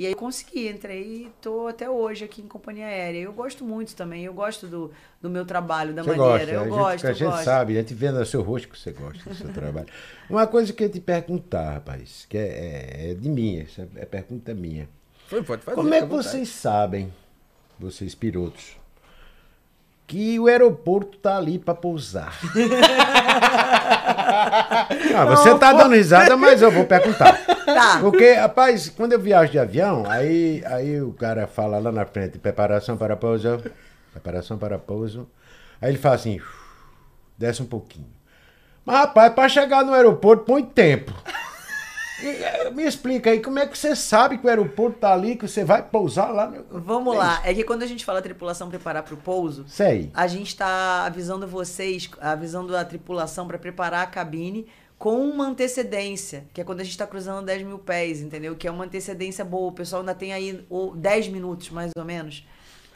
E 0.00 0.06
aí 0.06 0.14
consegui, 0.14 0.66
entrei 0.66 1.02
e 1.02 1.32
tô 1.42 1.68
até 1.68 1.90
hoje 1.90 2.24
aqui 2.24 2.40
em 2.40 2.46
companhia 2.48 2.86
aérea. 2.86 3.18
Eu 3.18 3.34
gosto 3.34 3.62
muito 3.66 3.94
também, 3.94 4.24
eu 4.24 4.32
gosto 4.32 4.66
do, 4.66 4.90
do 5.20 5.28
meu 5.28 5.44
trabalho, 5.44 5.92
da 5.92 6.02
Você 6.02 6.16
maneira. 6.16 6.38
gosta, 6.38 6.50
eu 6.54 6.60
a 6.60 6.64
gente, 6.64 6.70
gosto, 6.72 7.04
a 7.06 7.10
eu 7.10 7.14
gente 7.14 7.28
gosto. 7.28 7.44
sabe, 7.44 7.76
a 7.76 7.80
gente 7.82 7.92
vê 7.92 8.10
no 8.10 8.24
seu 8.24 8.40
rosto 8.40 8.66
que 8.68 8.78
você 8.78 8.92
gosta 8.92 9.28
do 9.28 9.36
seu 9.36 9.52
trabalho. 9.52 9.88
Uma 10.30 10.46
coisa 10.46 10.72
que 10.72 10.82
eu 10.82 10.86
ia 10.86 10.92
te 10.94 11.00
perguntar, 11.00 11.74
rapaz, 11.74 12.24
que 12.30 12.38
é, 12.38 12.40
é- 12.40 13.10
é 13.10 13.14
de 13.14 13.28
mim, 13.28 13.60
essa 13.60 13.86
é 13.94 14.06
pergunta 14.06 14.54
minha. 14.54 14.88
Foi, 15.28 15.42
pode 15.42 15.60
fazer. 15.60 15.76
Como 15.76 15.92
é 15.92 16.00
que 16.00 16.06
vocês 16.06 16.48
sabem, 16.48 17.12
vocês 17.78 18.14
pilotos, 18.14 18.78
que 20.06 20.40
o 20.40 20.46
aeroporto 20.46 21.18
tá 21.18 21.36
ali 21.36 21.58
para 21.58 21.74
pousar? 21.74 22.38
ah, 25.14 25.26
você 25.26 25.54
tá 25.58 25.74
dando 25.74 25.94
risada, 25.94 26.38
mas 26.38 26.62
eu 26.62 26.70
vou 26.70 26.86
perguntar. 26.86 27.38
Tá. 27.74 27.98
Porque, 28.02 28.32
rapaz, 28.34 28.88
quando 28.88 29.12
eu 29.12 29.20
viajo 29.20 29.52
de 29.52 29.58
avião, 29.58 30.04
aí, 30.08 30.62
aí 30.66 31.00
o 31.00 31.12
cara 31.12 31.46
fala 31.46 31.78
lá 31.78 31.90
na 31.92 32.04
frente, 32.06 32.38
preparação 32.38 32.96
para 32.96 33.16
pouso, 33.16 33.62
preparação 34.12 34.56
para 34.58 34.78
pouso. 34.78 35.28
Aí 35.80 35.90
ele 35.90 35.98
fala 35.98 36.14
assim, 36.16 36.40
desce 37.38 37.62
um 37.62 37.66
pouquinho. 37.66 38.08
Mas, 38.84 38.96
rapaz, 38.96 39.32
para 39.34 39.48
chegar 39.48 39.84
no 39.84 39.92
aeroporto, 39.92 40.44
põe 40.44 40.62
tempo. 40.64 41.12
Eh, 42.22 42.70
Me 42.70 42.84
explica 42.84 43.30
aí, 43.30 43.40
como 43.40 43.58
é 43.58 43.66
que 43.66 43.76
você 43.78 43.96
sabe 43.96 44.36
que 44.36 44.44
o 44.46 44.48
aeroporto 44.50 44.98
tá 44.98 45.12
ali, 45.12 45.36
que 45.36 45.48
você 45.48 45.64
vai 45.64 45.82
pousar 45.82 46.30
lá? 46.30 46.46
no- 46.46 46.80
Vamos 46.80 47.16
lá. 47.16 47.40
É 47.44 47.54
que 47.54 47.64
quando 47.64 47.82
a 47.82 47.86
gente 47.86 48.04
fala 48.04 48.20
tripulação 48.20 48.68
preparar 48.68 49.02
para 49.02 49.14
o 49.14 49.16
pouso, 49.16 49.64
Sei. 49.66 50.10
a 50.12 50.26
gente 50.26 50.48
está 50.48 51.06
avisando 51.06 51.46
vocês, 51.46 52.10
avisando 52.20 52.76
a 52.76 52.84
tripulação 52.84 53.46
para 53.46 53.58
preparar 53.58 54.02
a 54.02 54.06
cabine 54.06 54.66
com 55.00 55.18
uma 55.18 55.46
antecedência, 55.46 56.44
que 56.52 56.60
é 56.60 56.64
quando 56.64 56.80
a 56.80 56.84
gente 56.84 56.92
está 56.92 57.06
cruzando 57.06 57.46
10 57.46 57.62
mil 57.62 57.78
pés, 57.78 58.20
entendeu? 58.20 58.54
Que 58.54 58.68
é 58.68 58.70
uma 58.70 58.84
antecedência 58.84 59.42
boa. 59.42 59.70
O 59.70 59.72
pessoal 59.72 60.00
ainda 60.02 60.14
tem 60.14 60.34
aí 60.34 60.62
o 60.68 60.94
10 60.94 61.28
minutos, 61.28 61.70
mais 61.70 61.90
ou 61.96 62.04
menos, 62.04 62.46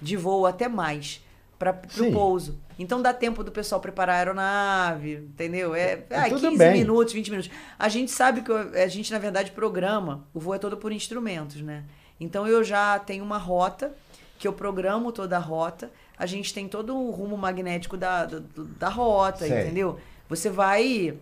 de 0.02 0.14
voo, 0.14 0.44
até 0.44 0.68
mais, 0.68 1.24
para 1.58 1.80
o 1.98 2.12
pouso. 2.12 2.60
Então 2.78 3.00
dá 3.00 3.14
tempo 3.14 3.42
do 3.42 3.50
pessoal 3.50 3.80
preparar 3.80 4.16
a 4.16 4.18
aeronave, 4.18 5.14
entendeu? 5.14 5.74
É, 5.74 6.04
ah, 6.10 6.28
tudo 6.28 6.50
15 6.50 6.58
bem. 6.58 6.72
minutos, 6.74 7.14
20 7.14 7.30
minutos. 7.30 7.50
A 7.78 7.88
gente 7.88 8.10
sabe 8.10 8.42
que 8.42 8.52
a 8.52 8.86
gente, 8.86 9.10
na 9.10 9.18
verdade, 9.18 9.52
programa. 9.52 10.26
O 10.34 10.38
voo 10.38 10.54
é 10.54 10.58
todo 10.58 10.76
por 10.76 10.92
instrumentos, 10.92 11.62
né? 11.62 11.84
Então 12.20 12.46
eu 12.46 12.62
já 12.62 12.98
tenho 12.98 13.24
uma 13.24 13.38
rota, 13.38 13.94
que 14.38 14.46
eu 14.46 14.52
programo 14.52 15.10
toda 15.10 15.38
a 15.38 15.40
rota. 15.40 15.90
A 16.18 16.26
gente 16.26 16.52
tem 16.52 16.68
todo 16.68 16.94
o 16.94 17.10
rumo 17.10 17.38
magnético 17.38 17.96
da, 17.96 18.26
da, 18.26 18.42
da 18.54 18.88
rota, 18.90 19.46
Sei. 19.46 19.62
entendeu? 19.62 19.98
Você 20.28 20.50
vai 20.50 21.18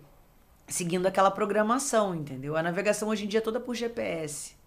seguindo 0.68 1.06
aquela 1.06 1.30
programação, 1.30 2.14
entendeu? 2.14 2.56
A 2.56 2.62
navegação 2.62 3.08
hoje 3.08 3.24
em 3.24 3.28
dia 3.28 3.38
é 3.38 3.42
toda 3.42 3.60
por 3.60 3.74
GPS. 3.74 4.62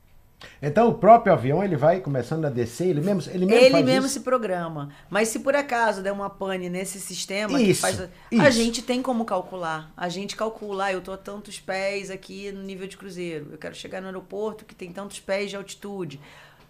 Então 0.61 0.89
o 0.89 0.93
próprio 0.95 1.33
avião 1.33 1.63
ele 1.63 1.75
vai 1.75 1.99
começando 1.99 2.45
a 2.45 2.49
descer, 2.49 2.87
ele 2.87 3.01
mesmo, 3.01 3.31
ele 3.31 3.45
mesmo 3.45 3.65
Ele 3.65 3.71
faz 3.71 3.85
mesmo 3.85 4.09
se 4.09 4.19
programa. 4.19 4.89
Mas 5.09 5.29
se 5.29 5.39
por 5.39 5.55
acaso 5.55 6.01
der 6.01 6.11
uma 6.11 6.29
pane 6.29 6.69
nesse 6.69 6.99
sistema 6.99 7.57
que 7.57 7.63
Isso, 7.63 7.81
faz. 7.81 8.01
A 8.01 8.09
isso. 8.31 8.51
gente 8.51 8.81
tem 8.81 9.01
como 9.01 9.25
calcular. 9.25 9.91
A 9.95 10.09
gente 10.09 10.35
calcula, 10.35 10.85
ah, 10.85 10.93
eu 10.93 11.01
tô 11.01 11.11
a 11.11 11.17
tantos 11.17 11.59
pés 11.59 12.09
aqui 12.09 12.51
no 12.51 12.61
nível 12.61 12.87
de 12.87 12.97
cruzeiro. 12.97 13.49
Eu 13.51 13.57
quero 13.57 13.75
chegar 13.75 14.01
no 14.01 14.07
aeroporto 14.07 14.65
que 14.65 14.75
tem 14.75 14.91
tantos 14.91 15.19
pés 15.19 15.49
de 15.49 15.55
altitude. 15.55 16.19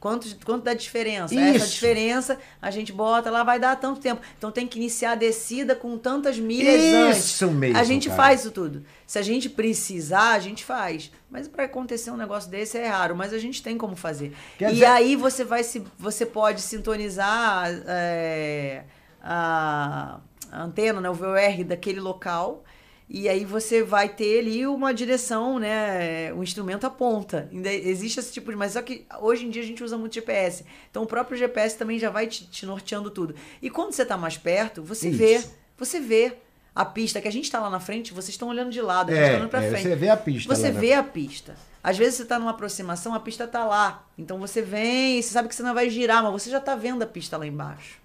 Quanto, 0.05 0.27
quanto 0.45 0.63
dá 0.63 0.75
diferença? 0.75 1.33
Essa 1.33 1.57
Isso. 1.65 1.73
diferença 1.73 2.37
a 2.61 2.69
gente 2.69 2.93
bota 2.93 3.31
lá, 3.31 3.43
vai 3.43 3.59
dar 3.59 3.75
tanto 3.75 3.99
tempo. 3.99 4.21
Então 4.37 4.51
tem 4.51 4.67
que 4.67 4.77
iniciar 4.77 5.13
a 5.13 5.15
descida 5.15 5.75
com 5.75 5.97
tantas 5.97 6.37
milhas 6.37 6.79
antes. 6.93 7.25
Isso 7.25 7.49
mesmo, 7.49 7.75
A 7.75 7.83
gente 7.83 8.07
cara. 8.09 8.15
faz 8.21 8.41
isso 8.41 8.51
tudo. 8.51 8.85
Se 9.07 9.17
a 9.17 9.23
gente 9.23 9.49
precisar, 9.49 10.33
a 10.33 10.39
gente 10.39 10.63
faz. 10.63 11.11
Mas 11.27 11.47
para 11.47 11.63
acontecer 11.63 12.11
um 12.11 12.17
negócio 12.17 12.51
desse 12.51 12.77
é 12.77 12.87
raro, 12.87 13.15
mas 13.15 13.33
a 13.33 13.39
gente 13.39 13.63
tem 13.63 13.79
como 13.79 13.95
fazer. 13.95 14.31
Quer 14.59 14.69
e 14.69 14.73
dizer- 14.73 14.85
aí 14.85 15.15
você 15.15 15.43
vai 15.43 15.63
se, 15.63 15.83
você 15.97 16.23
pode 16.23 16.61
sintonizar 16.61 17.65
é, 17.87 18.83
a, 19.23 20.19
a 20.51 20.63
antena, 20.65 21.01
né, 21.01 21.09
o 21.09 21.15
VOR 21.15 21.63
daquele 21.65 21.99
local. 21.99 22.63
E 23.07 23.29
aí 23.29 23.45
você 23.45 23.83
vai 23.83 24.09
ter 24.09 24.39
ali 24.39 24.65
uma 24.65 24.91
direção, 24.93 25.59
né? 25.59 26.33
O 26.33 26.41
instrumento 26.41 26.85
aponta. 26.87 27.47
Ainda 27.51 27.71
existe 27.71 28.19
esse 28.19 28.33
tipo 28.33 28.49
de. 28.49 28.57
Mas 28.57 28.73
só 28.73 28.81
que 28.81 29.05
hoje 29.21 29.45
em 29.45 29.49
dia 29.51 29.61
a 29.61 29.65
gente 29.65 29.83
usa 29.83 29.95
muito 29.97 30.15
GPS. 30.15 30.65
Então 30.89 31.03
o 31.03 31.05
próprio 31.07 31.37
GPS 31.37 31.77
também 31.77 31.99
já 31.99 32.09
vai 32.09 32.25
te, 32.25 32.47
te 32.47 32.65
norteando 32.65 33.11
tudo. 33.11 33.35
E 33.61 33.69
quando 33.69 33.91
você 33.91 34.01
está 34.01 34.17
mais 34.17 34.37
perto, 34.37 34.81
você 34.81 35.09
Isso. 35.09 35.17
vê. 35.19 35.43
Você 35.77 35.99
vê 35.99 36.37
a 36.73 36.83
pista, 36.83 37.21
que 37.21 37.27
a 37.27 37.31
gente 37.31 37.45
está 37.45 37.59
lá 37.59 37.69
na 37.69 37.79
frente, 37.79 38.11
vocês 38.13 38.29
estão 38.29 38.49
olhando 38.49 38.69
de 38.71 38.81
lado, 38.81 39.09
a 39.09 39.13
gente 39.13 39.21
É, 39.21 39.25
está 39.27 39.37
olhando 39.37 39.49
para 39.49 39.63
é, 39.63 39.69
frente. 39.69 39.83
você 39.83 39.95
vê 39.95 40.09
a 40.09 40.17
pista 40.17 40.55
Você 40.55 40.71
na 40.71 40.79
vê 40.79 40.93
a 40.93 41.03
pista. 41.03 41.55
Às 41.83 41.97
vezes 41.97 42.15
você 42.15 42.23
está 42.23 42.39
numa 42.39 42.51
aproximação, 42.51 43.13
a 43.13 43.19
pista 43.19 43.43
está 43.45 43.63
lá. 43.63 44.05
Então 44.17 44.39
você 44.39 44.61
vem, 44.61 45.21
você 45.21 45.29
sabe 45.29 45.47
que 45.47 45.55
você 45.55 45.61
não 45.63 45.73
vai 45.73 45.89
girar, 45.89 46.23
mas 46.23 46.31
você 46.33 46.49
já 46.49 46.57
está 46.57 46.75
vendo 46.75 47.03
a 47.03 47.05
pista 47.07 47.37
lá 47.37 47.45
embaixo. 47.45 47.99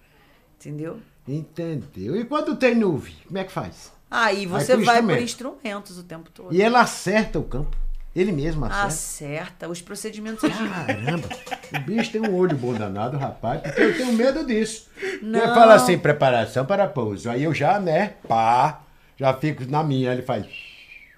Entendeu? 0.59 1.01
Entendeu? 1.27 2.17
E 2.21 2.25
quando 2.27 2.55
tem 2.57 2.75
nuvem, 2.75 3.15
como 3.27 3.39
é 3.39 3.45
que 3.45 3.51
faz? 3.53 3.91
Aí 4.11 4.45
você 4.45 4.77
por 4.77 4.85
vai 4.85 5.03
por 5.03 5.11
instrumento. 5.13 5.23
instrumentos 5.23 5.99
o 5.99 6.03
tempo 6.03 6.31
todo. 6.31 6.53
E 6.55 6.61
ele 6.61 6.77
acerta 6.77 7.39
o 7.39 7.45
campo. 7.45 7.77
Ele 8.15 8.33
mesmo 8.33 8.65
acerta. 8.65 8.87
Acerta. 8.87 9.69
Os 9.69 9.81
procedimentos. 9.81 10.43
Caramba, 10.43 11.29
o 11.73 11.81
bicho 11.81 12.11
tem 12.11 12.21
um 12.21 12.35
olho 12.35 12.57
bom 12.57 12.75
danado, 12.75 13.17
rapaz, 13.17 13.61
porque 13.61 13.81
eu 13.81 13.97
tenho 13.97 14.13
medo 14.15 14.45
disso. 14.45 14.89
Ele 15.01 15.21
Não. 15.23 15.55
fala 15.55 15.75
assim, 15.75 15.97
preparação 15.97 16.67
para 16.67 16.89
pouso. 16.89 17.31
Aí 17.31 17.45
eu 17.45 17.55
já, 17.55 17.79
né, 17.79 18.15
pá, 18.27 18.81
já 19.17 19.33
fico 19.35 19.65
na 19.71 19.85
minha. 19.85 20.13
Ele 20.13 20.23
faz. 20.23 20.45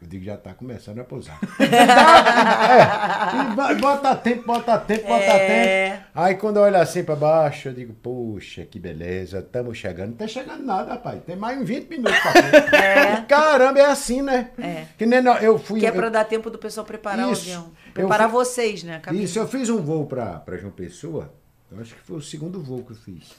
Eu 0.03 0.09
digo, 0.09 0.25
já 0.25 0.37
tá 0.37 0.53
começando 0.53 0.99
a 0.99 1.05
pousar. 1.05 1.39
é, 1.63 3.55
bo- 3.55 3.81
bota 3.81 4.17
tempo, 4.17 4.45
bota 4.45 4.77
tempo, 4.79 5.07
bota 5.07 5.23
É. 5.25 5.91
tempo. 5.91 6.03
Aí 6.13 6.35
quando 6.35 6.57
eu 6.57 6.63
olho 6.65 6.77
assim 6.77 7.05
pra 7.05 7.15
baixo, 7.15 7.69
eu 7.69 7.73
digo, 7.73 7.93
poxa, 7.95 8.65
que 8.65 8.81
beleza, 8.81 9.39
estamos 9.39 9.79
chegando. 9.79 10.11
Não 10.11 10.17
tá 10.17 10.27
chegando 10.27 10.65
nada, 10.65 10.91
rapaz. 10.95 11.23
Tem 11.25 11.37
mais 11.37 11.61
uns 11.61 11.69
20 11.69 11.89
minutos 11.89 12.19
pra 12.19 12.33
frente. 12.33 13.27
Caramba, 13.29 13.79
é 13.79 13.85
assim, 13.87 14.23
né? 14.23 14.51
É. 14.59 14.87
Que 14.99 15.07
nem 15.07 15.21
eu 15.41 15.57
fui. 15.57 15.79
que 15.79 15.87
é 15.87 15.91
eu- 15.91 15.95
para 15.95 16.09
dar 16.09 16.25
tempo 16.25 16.51
do 16.51 16.59
pessoal 16.59 16.85
preparar 16.85 17.31
Isso. 17.31 17.43
o 17.43 17.45
avião. 17.45 17.71
Eu 17.87 17.93
Preparar 17.95 18.29
fui- 18.29 18.39
vocês, 18.45 18.83
né? 18.83 18.99
cabine. 18.99 19.23
Isso, 19.23 19.39
eu 19.39 19.47
fiz 19.47 19.71
um 19.71 19.81
voo 19.81 20.05
pra 20.07 20.43
João 20.59 20.73
Pessoa. 20.73 21.33
Eu 21.71 21.81
acho 21.81 21.95
que 21.95 22.01
foi 22.01 22.17
o 22.17 22.21
segundo 22.23 22.61
voo 22.61 22.83
que 22.83 22.91
eu 22.91 22.97
fiz. 22.97 23.31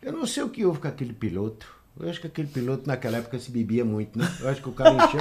Eu 0.00 0.12
não 0.12 0.26
sei 0.26 0.44
o 0.44 0.48
que 0.48 0.64
houve 0.64 0.78
com 0.78 0.86
aquele 0.88 1.12
piloto. 1.12 1.74
Eu 1.98 2.10
acho 2.10 2.20
que 2.20 2.26
aquele 2.26 2.48
piloto 2.48 2.86
naquela 2.86 3.18
época 3.18 3.38
se 3.38 3.50
bebia 3.50 3.84
muito, 3.84 4.18
né? 4.18 4.30
Eu 4.40 4.48
acho 4.50 4.60
que 4.60 4.68
o 4.68 4.72
cara 4.72 4.92
encheu. 4.92 5.20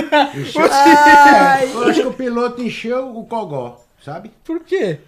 encheu 0.40 0.68
Ai. 0.70 1.70
eu 1.70 1.84
acho 1.84 2.00
que 2.00 2.06
o 2.06 2.14
piloto 2.14 2.62
encheu 2.62 3.16
o 3.16 3.26
cogó, 3.26 3.84
sabe? 4.02 4.30
Por 4.42 4.60
quê? 4.60 5.00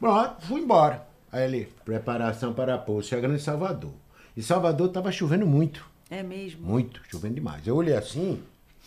Pronto, 0.00 0.46
fui 0.46 0.62
embora. 0.62 1.06
Aí 1.30 1.44
ele, 1.44 1.72
preparação 1.84 2.54
para 2.54 2.78
pouso, 2.78 3.08
chegando 3.08 3.34
em 3.34 3.38
Salvador. 3.38 3.92
E 4.36 4.42
Salvador 4.42 4.88
tava 4.88 5.12
chovendo 5.12 5.46
muito. 5.46 5.84
É 6.10 6.22
mesmo. 6.22 6.66
Muito, 6.66 7.00
chovendo 7.10 7.34
demais. 7.34 7.66
Eu 7.66 7.76
olhei 7.76 7.94
assim, 7.94 8.42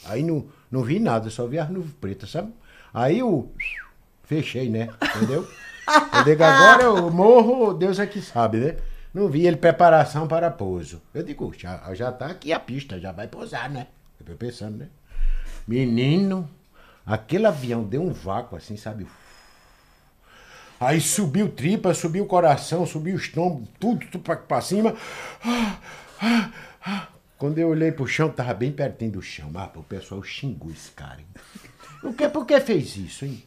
aí 0.05 0.23
não, 0.23 0.45
não 0.71 0.81
vi 0.81 0.99
nada, 0.99 1.29
só 1.29 1.45
vi 1.45 1.59
as 1.59 1.69
nuvens 1.69 1.93
pretas, 2.01 2.31
sabe? 2.31 2.53
Aí 2.93 3.19
eu 3.19 3.51
fechei, 4.23 4.69
né? 4.69 4.89
Entendeu? 5.15 5.47
Eu 6.13 6.23
digo, 6.25 6.43
agora 6.43 6.83
eu 6.83 7.09
morro, 7.09 7.73
Deus 7.73 7.97
é 7.97 8.05
que 8.05 8.21
sabe, 8.21 8.57
né? 8.57 8.75
Não 9.17 9.27
vi 9.27 9.47
ele 9.47 9.57
preparação 9.57 10.27
para 10.27 10.51
pouso. 10.51 11.01
Eu 11.11 11.23
digo, 11.23 11.51
já, 11.57 11.91
já 11.95 12.11
tá 12.11 12.27
aqui 12.27 12.53
a 12.53 12.59
pista, 12.59 12.99
já 12.99 13.11
vai 13.11 13.27
pousar, 13.27 13.67
né? 13.67 13.87
Eu 14.23 14.35
pensando, 14.35 14.77
né? 14.77 14.89
Menino, 15.67 16.47
aquele 17.03 17.47
avião 17.47 17.83
deu 17.83 18.03
um 18.03 18.13
vácuo 18.13 18.55
assim, 18.55 18.77
sabe? 18.77 19.07
Aí 20.79 21.01
subiu 21.01 21.49
tripa, 21.49 21.95
subiu 21.95 22.25
o 22.25 22.27
coração, 22.27 22.85
subiu 22.85 23.15
o 23.15 23.17
estômago, 23.17 23.67
tudo, 23.79 24.05
tudo 24.05 24.37
pra 24.37 24.61
cima. 24.61 24.95
Quando 27.39 27.57
eu 27.57 27.69
olhei 27.69 27.91
pro 27.91 28.05
chão, 28.05 28.29
tava 28.29 28.53
bem 28.53 28.71
pertinho 28.71 29.13
do 29.13 29.21
chão. 29.23 29.49
Ah, 29.55 29.71
o 29.73 29.81
pessoal 29.81 30.21
xingou 30.21 30.69
esse 30.69 30.91
cara? 30.91 31.21
Por 32.01 32.13
que, 32.13 32.29
por 32.29 32.45
que 32.45 32.59
fez 32.61 32.95
isso, 32.95 33.25
hein? 33.25 33.43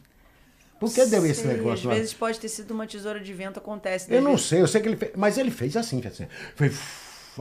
Por 0.81 0.91
que 0.91 1.05
deu 1.05 1.23
esse 1.27 1.43
Sei, 1.43 1.53
negócio 1.53 1.91
Às 1.91 1.95
vezes 1.97 2.13
pode 2.15 2.39
ter 2.39 2.49
sido 2.49 2.71
uma 2.71 2.87
tesoura 2.87 3.19
de 3.19 3.31
vento, 3.31 3.59
acontece. 3.59 4.11
Eu 4.11 4.17
às 4.17 4.23
não 4.23 4.31
vezes- 4.31 4.47
sei, 4.47 4.61
eu 4.61 4.67
sei 4.67 4.81
que 4.81 4.87
ele 4.87 4.97
fez. 4.97 5.11
Mas 5.15 5.37
ele 5.37 5.51
fez 5.51 5.77
assim, 5.77 6.01
fez 6.01 6.15
assim. 6.15 6.27
Foi 6.55 6.71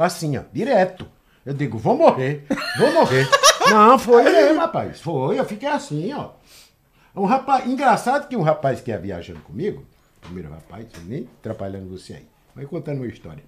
assim, 0.05 0.37
ó, 0.37 0.43
direto. 0.53 1.09
Eu 1.47 1.55
digo, 1.55 1.79
vou 1.79 1.97
morrer, 1.97 2.45
vou 2.79 2.93
morrer. 2.93 3.27
não, 3.71 3.99
foi 3.99 4.25
mesmo, 4.25 4.61
rapaz. 4.61 5.01
Foi, 5.01 5.39
eu 5.39 5.45
fiquei 5.47 5.71
assim, 5.71 6.13
ó. 6.13 6.33
Um 7.17 7.25
rapaz, 7.25 7.67
engraçado 7.67 8.29
que 8.29 8.37
um 8.37 8.43
rapaz 8.43 8.83
que 8.83 8.91
ia 8.91 8.99
viajando 8.99 9.41
comigo, 9.41 9.87
primeiro 10.21 10.51
rapaz, 10.51 10.87
nem 11.07 11.27
atrapalhando 11.41 11.89
você 11.89 12.13
aí, 12.13 12.27
vai 12.55 12.67
contando 12.67 12.99
uma 12.99 13.07
história. 13.07 13.43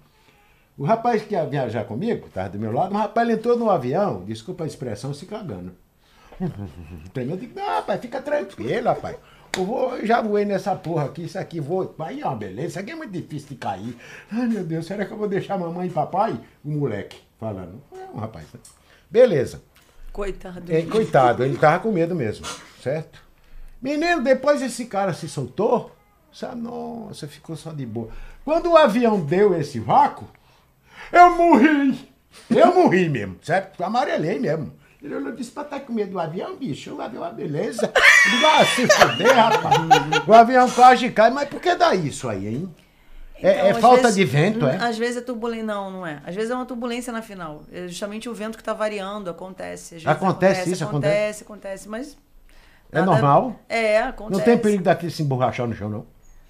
O 0.75 0.83
rapaz 0.85 1.21
que 1.21 1.35
ia 1.35 1.45
viajar 1.45 1.83
comigo, 1.85 2.27
tava 2.33 2.49
do 2.49 2.57
meu 2.59 2.71
lado, 2.71 2.95
um 2.95 2.97
rapaz 2.97 3.29
entrou 3.29 3.55
no 3.55 3.69
avião, 3.69 4.25
desculpa 4.25 4.63
a 4.63 4.67
expressão, 4.67 5.13
se 5.13 5.27
cagando. 5.27 5.75
Tremendo, 7.13 7.35
eu 7.35 7.37
digo, 7.41 7.59
não, 7.59 7.67
rapaz, 7.75 8.01
fica 8.01 8.19
tranquilo, 8.23 8.87
rapaz. 8.87 9.17
Eu, 9.55 9.65
vou, 9.65 10.05
já 10.05 10.19
voei 10.21 10.45
nessa 10.45 10.75
porra 10.75 11.05
aqui, 11.05 11.25
isso 11.25 11.37
aqui 11.37 11.59
vou. 11.59 11.93
Aí 11.99 12.21
é 12.21 12.25
uma 12.25 12.35
beleza, 12.35 12.67
isso 12.69 12.79
aqui 12.79 12.91
é 12.91 12.95
muito 12.95 13.11
difícil 13.11 13.49
de 13.49 13.55
cair. 13.55 13.95
Ai, 14.31 14.47
meu 14.47 14.63
Deus, 14.63 14.85
será 14.85 15.05
que 15.05 15.11
eu 15.11 15.17
vou 15.17 15.27
deixar 15.27 15.57
mamãe 15.57 15.87
e 15.87 15.91
papai? 15.91 16.39
O 16.65 16.71
moleque 16.71 17.21
falando. 17.39 17.81
É 17.93 18.15
um 18.15 18.19
rapaz. 18.19 18.45
né? 18.51 18.59
Beleza. 19.09 19.61
Coitado. 20.11 20.71
É, 20.73 20.81
coitado, 20.83 21.43
ele 21.43 21.57
tava 21.57 21.79
com 21.79 21.91
medo 21.91 22.15
mesmo, 22.15 22.45
certo? 22.81 23.21
Menino, 23.81 24.23
depois 24.23 24.61
esse 24.61 24.85
cara 24.85 25.13
se 25.13 25.27
soltou, 25.27 25.91
sabe? 26.31 26.61
Nossa, 26.61 27.27
ficou 27.27 27.55
só 27.55 27.71
de 27.71 27.85
boa. 27.85 28.09
Quando 28.45 28.71
o 28.71 28.77
avião 28.77 29.19
deu 29.19 29.59
esse 29.59 29.79
vácuo, 29.79 30.27
eu 31.11 31.35
morri. 31.35 32.09
Eu 32.49 32.73
morri 32.73 33.07
mesmo, 33.09 33.37
certo? 33.41 33.83
Amarelei 33.83 34.39
mesmo. 34.39 34.73
Ele 35.03 35.15
olhou 35.15 35.33
e 35.33 35.35
disse, 35.35 35.51
pra 35.51 35.65
tá 35.65 35.79
com 35.81 35.91
medo 35.91 36.11
do 36.11 36.19
avião, 36.19 36.55
bicho? 36.55 36.95
O 36.95 37.01
avião 37.01 37.23
é 37.25 37.27
uma 37.27 37.33
beleza. 37.33 37.91
Eu 38.25 38.31
digo, 38.31 38.45
ah, 38.45 38.65
se 38.65 38.87
fuder, 38.87 39.35
rapaz. 39.35 39.75
O 40.27 40.33
avião 40.33 40.69
quase 40.71 41.09
cai, 41.11 41.29
mas 41.29 41.49
por 41.49 41.59
que 41.61 41.75
dá 41.75 41.93
isso 41.93 42.29
aí, 42.29 42.47
hein? 42.47 42.75
É, 43.35 43.51
Então, 43.55 43.65
é 43.65 43.71
às 43.71 43.77
falta 43.79 44.01
vezes- 44.03 44.15
de 44.15 44.23
vento, 44.23 44.65
é? 44.65 44.77
Às 44.77 44.97
vezes 44.97 45.17
é 45.17 45.21
turbulência. 45.21 45.65
Não, 45.65 45.91
não 45.91 46.07
é. 46.07 46.21
Às 46.25 46.33
vezes 46.33 46.49
é 46.49 46.55
uma 46.55 46.65
turbulência 46.65 47.11
na 47.11 47.21
final. 47.21 47.63
É 47.73 47.85
justamente 47.89 48.29
o 48.29 48.33
vento 48.33 48.57
que 48.57 48.63
tá 48.63 48.73
variando, 48.73 49.29
acontece. 49.29 49.95
Vezes 49.95 50.07
Acontece 50.07 50.71
isso, 50.71 50.83
acontece? 50.85 51.43
Acontece, 51.43 51.89
mas. 51.89 52.17
É 52.89 53.01
normal? 53.01 53.59
É, 53.67 54.01
acontece. 54.03 54.37
Não 54.39 54.45
tem 54.45 54.57
perigo 54.57 54.83
daquele 54.83 55.11
se 55.11 55.21
emborrachar 55.21 55.67
no 55.67 55.75
chão, 55.75 55.89
não? 55.89 56.05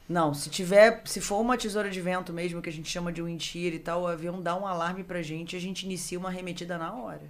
Não, 0.08 0.34
se 0.34 0.50
tiver, 0.52 1.02
se 1.06 1.20
for 1.22 1.40
uma 1.40 1.58
tesoura 1.58 1.90
de 1.90 2.00
vento 2.02 2.32
mesmo, 2.32 2.62
que 2.62 2.70
a 2.70 2.72
gente 2.74 2.90
chama 2.90 3.12
de 3.12 3.24
wind 3.24 3.42
shear 3.42 3.74
e 3.74 3.80
tal, 3.80 4.02
o 4.04 4.08
avião 4.08 4.40
dá 4.42 4.56
um 4.56 4.68
alarme 4.68 5.04
pra 5.04 5.22
gente 5.24 5.54
e 5.54 5.58
a 5.58 5.62
gente 5.62 5.84
inicia 5.86 6.20
uma 6.20 6.30
arremetida 6.30 6.78
na 6.78 6.94
hora. 6.94 7.22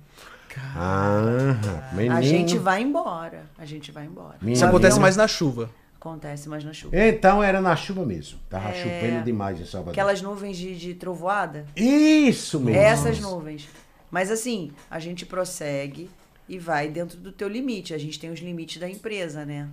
Ah, 0.75 1.89
menino. 1.93 2.15
A 2.15 2.21
gente 2.21 2.57
vai 2.57 2.81
embora. 2.81 3.45
A 3.57 3.65
gente 3.65 3.91
vai 3.91 4.05
embora. 4.05 4.35
Menino. 4.41 4.53
Isso 4.55 4.65
acontece 4.65 4.99
mais 4.99 5.15
na 5.17 5.27
chuva. 5.27 5.69
Acontece 5.95 6.49
mais 6.49 6.63
na 6.63 6.73
chuva. 6.73 6.97
Então 6.97 7.41
era 7.41 7.61
na 7.61 7.75
chuva 7.75 8.05
mesmo. 8.05 8.37
Tava 8.49 8.69
É. 8.69 8.73
chovendo 8.73 9.23
demais 9.23 9.59
em 9.59 9.65
Salvador. 9.65 9.93
Aquelas 9.93 10.21
nuvens 10.21 10.57
de, 10.57 10.75
de 10.77 10.93
trovoada, 10.95 11.65
Isso 11.75 12.59
mesmo. 12.59 12.79
essas 12.81 13.19
nuvens. 13.19 13.69
Mas 14.11 14.29
assim, 14.29 14.71
a 14.91 14.99
gente 14.99 15.25
prossegue 15.25 16.09
e 16.47 16.59
vai 16.59 16.89
dentro 16.89 17.17
do 17.17 17.31
teu 17.31 17.47
limite. 17.47 17.93
A 17.93 17.97
gente 17.97 18.19
tem 18.19 18.29
os 18.31 18.39
limites 18.39 18.79
da 18.81 18.89
empresa, 18.89 19.45
né? 19.45 19.69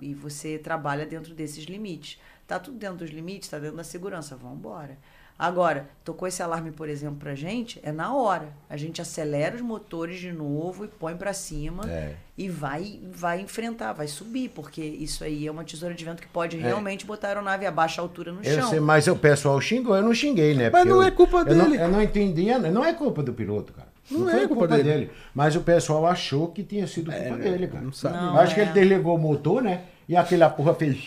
E 0.00 0.12
você 0.14 0.58
trabalha 0.58 1.06
dentro 1.06 1.34
desses 1.34 1.64
limites. 1.64 2.18
Tá 2.46 2.58
tudo 2.58 2.76
dentro 2.76 2.98
dos 2.98 3.10
limites, 3.10 3.48
tá 3.48 3.58
dentro 3.58 3.76
da 3.76 3.84
segurança. 3.84 4.36
Vamos 4.36 4.58
embora. 4.58 4.98
Agora, 5.42 5.88
tocou 6.04 6.28
esse 6.28 6.42
alarme, 6.42 6.70
por 6.70 6.86
exemplo, 6.86 7.16
pra 7.16 7.34
gente, 7.34 7.80
é 7.82 7.90
na 7.90 8.14
hora. 8.14 8.48
A 8.68 8.76
gente 8.76 9.00
acelera 9.00 9.56
os 9.56 9.62
motores 9.62 10.20
de 10.20 10.30
novo 10.30 10.84
e 10.84 10.88
põe 10.88 11.16
pra 11.16 11.32
cima 11.32 11.90
É. 11.90 12.12
e 12.36 12.46
vai 12.46 13.00
vai 13.10 13.40
enfrentar, 13.40 13.94
vai 13.94 14.06
subir, 14.06 14.50
porque 14.50 14.82
isso 14.82 15.24
aí 15.24 15.46
é 15.46 15.50
uma 15.50 15.64
tesoura 15.64 15.94
de 15.94 16.04
vento 16.04 16.20
que 16.20 16.28
pode 16.28 16.58
realmente 16.58 17.06
botar 17.06 17.28
a 17.28 17.30
aeronave 17.30 17.64
a 17.64 17.70
baixa 17.70 18.02
altura 18.02 18.32
no 18.32 18.42
É. 18.44 18.52
Eu 18.52 18.60
chão. 18.60 18.68
sei, 18.68 18.80
mas 18.80 19.06
o 19.08 19.16
pessoal 19.16 19.58
xingou, 19.62 19.96
eu 19.96 20.02
não 20.02 20.12
xinguei, 20.12 20.54
né? 20.54 20.64
Mas 20.68 20.82
Porque 20.82 20.88
não 20.90 20.96
eu- 21.00 21.08
é 21.08 21.10
culpa 21.10 21.38
eu 21.38 21.56
não- 21.56 21.70
dele. 21.70 21.82
Eu 21.82 21.88
não 21.88 22.02
entendia, 22.02 22.58
não 22.58 22.84
é 22.84 22.92
culpa 22.92 23.22
do 23.22 23.32
piloto, 23.32 23.72
cara. 23.72 23.88
Não 24.10 24.28
foi 24.28 24.42
é 24.44 24.46
culpa 24.46 24.68
dele. 24.68 25.10
Mas 25.34 25.56
o 25.56 25.62
pessoal 25.62 26.04
achou 26.06 26.48
que 26.48 26.62
tinha 26.62 26.86
sido 26.86 27.10
culpa 27.10 27.18
É, 27.18 27.36
dele, 27.38 27.66
cara. 27.66 27.82
não 27.82 27.92
sabe. 27.94 28.14
Não, 28.16 28.36
Acho 28.38 28.54
que 28.54 28.60
é. 28.60 28.64
ele 28.64 28.72
desligou 28.72 29.14
o 29.14 29.18
motor, 29.18 29.62
né? 29.62 29.84
E 30.06 30.14
aquela 30.14 30.50
porra 30.50 30.74
fez. 30.74 30.98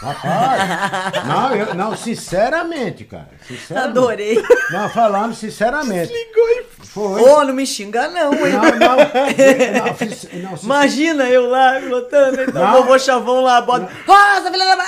Rapaz, 0.00 1.24
não, 1.26 1.54
eu, 1.54 1.74
não, 1.74 1.94
sinceramente, 1.96 3.04
cara. 3.04 3.28
Sinceramente. 3.46 3.90
Adorei. 3.90 4.42
Não, 4.70 4.88
falando 4.88 5.34
sinceramente. 5.34 6.10
Ligou 6.10 6.48
e 6.48 6.66
Foi. 6.86 7.22
Ô, 7.22 7.44
não 7.44 7.52
me 7.52 7.66
xinga 7.66 8.08
não, 8.08 8.32
hein? 8.32 8.52
Não, 8.52 8.62
não, 8.62 8.96
não, 10.42 10.50
não, 10.50 10.58
Imagina 10.62 11.24
eu 11.28 11.48
lá, 11.50 11.78
pilotando, 11.80 12.40
então 12.42 12.64
Não. 12.64 12.72
vovô 12.82 12.98
chavão 12.98 13.40
lá, 13.42 13.60
bota. 13.60 13.90
Nossa, 14.06 14.50
filha 14.50 14.76
da. 14.76 14.84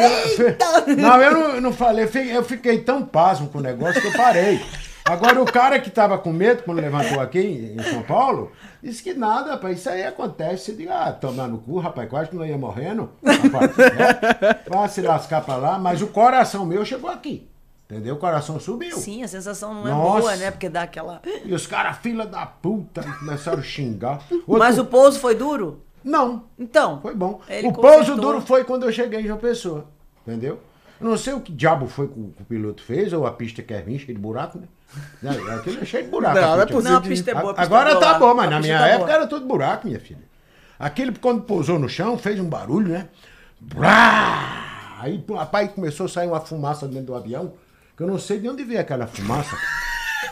Eita! 0.00 0.84
Não, 0.96 1.22
eu 1.22 1.32
não, 1.32 1.54
eu 1.56 1.60
não 1.60 1.72
falei, 1.72 2.04
eu 2.04 2.08
fiquei, 2.08 2.36
eu 2.36 2.44
fiquei 2.44 2.78
tão 2.78 3.04
pasmo 3.04 3.48
com 3.48 3.58
o 3.58 3.62
negócio 3.62 4.00
que 4.00 4.06
eu 4.08 4.12
parei. 4.12 4.64
Agora, 5.08 5.40
o 5.42 5.44
cara 5.46 5.78
que 5.80 5.90
tava 5.90 6.18
com 6.18 6.32
medo 6.32 6.62
quando 6.62 6.80
levantou 6.80 7.20
aqui 7.20 7.74
em 7.78 7.82
São 7.82 8.02
Paulo, 8.02 8.52
disse 8.82 9.02
que 9.02 9.14
nada, 9.14 9.52
rapaz, 9.52 9.78
isso 9.78 9.88
aí 9.88 10.04
acontece. 10.04 10.74
Digo, 10.74 10.92
ah, 10.92 11.12
tomar 11.12 11.48
no 11.48 11.58
cu, 11.58 11.78
rapaz, 11.78 12.08
quase 12.08 12.30
que 12.30 12.36
não 12.36 12.44
ia 12.44 12.58
morrendo. 12.58 13.10
Rapaz, 13.24 13.76
né? 13.76 14.88
Se 14.88 15.00
lascar 15.02 15.42
pra 15.44 15.56
lá, 15.56 15.78
mas 15.78 16.02
o 16.02 16.08
coração 16.08 16.64
meu 16.66 16.84
chegou 16.84 17.08
aqui. 17.10 17.48
Entendeu? 17.90 18.16
O 18.16 18.18
coração 18.18 18.60
subiu. 18.60 18.96
Sim, 18.98 19.22
a 19.22 19.28
sensação 19.28 19.72
não 19.72 19.86
é 19.88 19.90
Nossa. 19.90 20.20
boa, 20.20 20.36
né? 20.36 20.50
Porque 20.50 20.68
dá 20.68 20.82
aquela. 20.82 21.22
E 21.42 21.54
os 21.54 21.66
caras, 21.66 21.96
fila 21.98 22.26
da 22.26 22.44
puta, 22.44 23.02
começaram 23.18 23.60
a 23.60 23.62
xingar. 23.62 24.20
Outro- 24.46 24.58
Mas 24.58 24.78
o 24.78 24.84
pouso 24.84 25.18
foi 25.18 25.34
duro? 25.34 25.82
Não, 26.04 26.44
Então. 26.58 27.00
foi 27.00 27.14
bom. 27.14 27.40
O 27.64 27.72
pouso 27.72 27.98
consertou. 27.98 28.16
duro 28.16 28.40
foi 28.42 28.62
quando 28.64 28.84
eu 28.84 28.92
cheguei 28.92 29.20
em 29.20 29.26
João 29.26 29.38
Pessoa. 29.38 29.86
Entendeu? 30.26 30.60
Não 31.00 31.16
sei 31.16 31.32
o 31.32 31.40
que 31.40 31.52
diabo 31.52 31.86
foi 31.86 32.08
que 32.08 32.18
o, 32.18 32.32
que 32.36 32.42
o 32.42 32.44
piloto 32.44 32.82
fez, 32.82 33.12
ou 33.12 33.26
a 33.26 33.30
pista 33.32 33.62
que 33.62 33.72
é 33.72 33.80
ruim, 33.80 33.98
cheia 33.98 34.14
de 34.14 34.20
buraco, 34.20 34.58
né? 34.58 34.66
Não, 35.22 35.30
Aquilo 35.56 35.80
é 35.80 35.84
cheio 35.84 36.04
de 36.04 36.10
buraco. 36.10 36.34
Não, 36.40 36.52
a 36.52 36.56
não 36.56 36.62
é 36.62 36.66
pista. 36.66 36.74
possível. 36.74 36.90
Não, 36.92 36.98
a 36.98 37.02
pista 37.02 37.30
é 37.30 37.34
boa. 37.34 37.44
a 37.44 37.54
pista 37.54 37.62
Agora 37.62 37.90
é 37.90 37.92
boa 37.94 38.04
tá 38.04 38.12
lá. 38.12 38.18
bom, 38.18 38.34
mas 38.34 38.46
A 38.46 38.50
na 38.50 38.60
minha 38.60 38.78
tá 38.78 38.86
época 38.88 39.04
boa. 39.06 39.16
era 39.18 39.26
tudo 39.26 39.46
buraco, 39.46 39.86
minha 39.86 40.00
filha. 40.00 40.22
Aquele, 40.78 41.12
quando 41.18 41.42
pousou 41.42 41.78
no 41.78 41.88
chão, 41.88 42.16
fez 42.18 42.38
um 42.40 42.48
barulho, 42.48 42.88
né? 42.88 43.08
Brá! 43.60 44.96
Aí, 45.00 45.22
rapaz, 45.32 45.70
começou 45.72 46.06
a 46.06 46.08
sair 46.08 46.26
uma 46.26 46.40
fumaça 46.40 46.86
dentro 46.88 47.06
do 47.06 47.14
avião, 47.14 47.52
que 47.96 48.02
eu 48.02 48.06
não 48.06 48.18
sei 48.18 48.38
de 48.40 48.48
onde 48.48 48.64
veio 48.64 48.80
aquela 48.80 49.06
fumaça. 49.06 49.56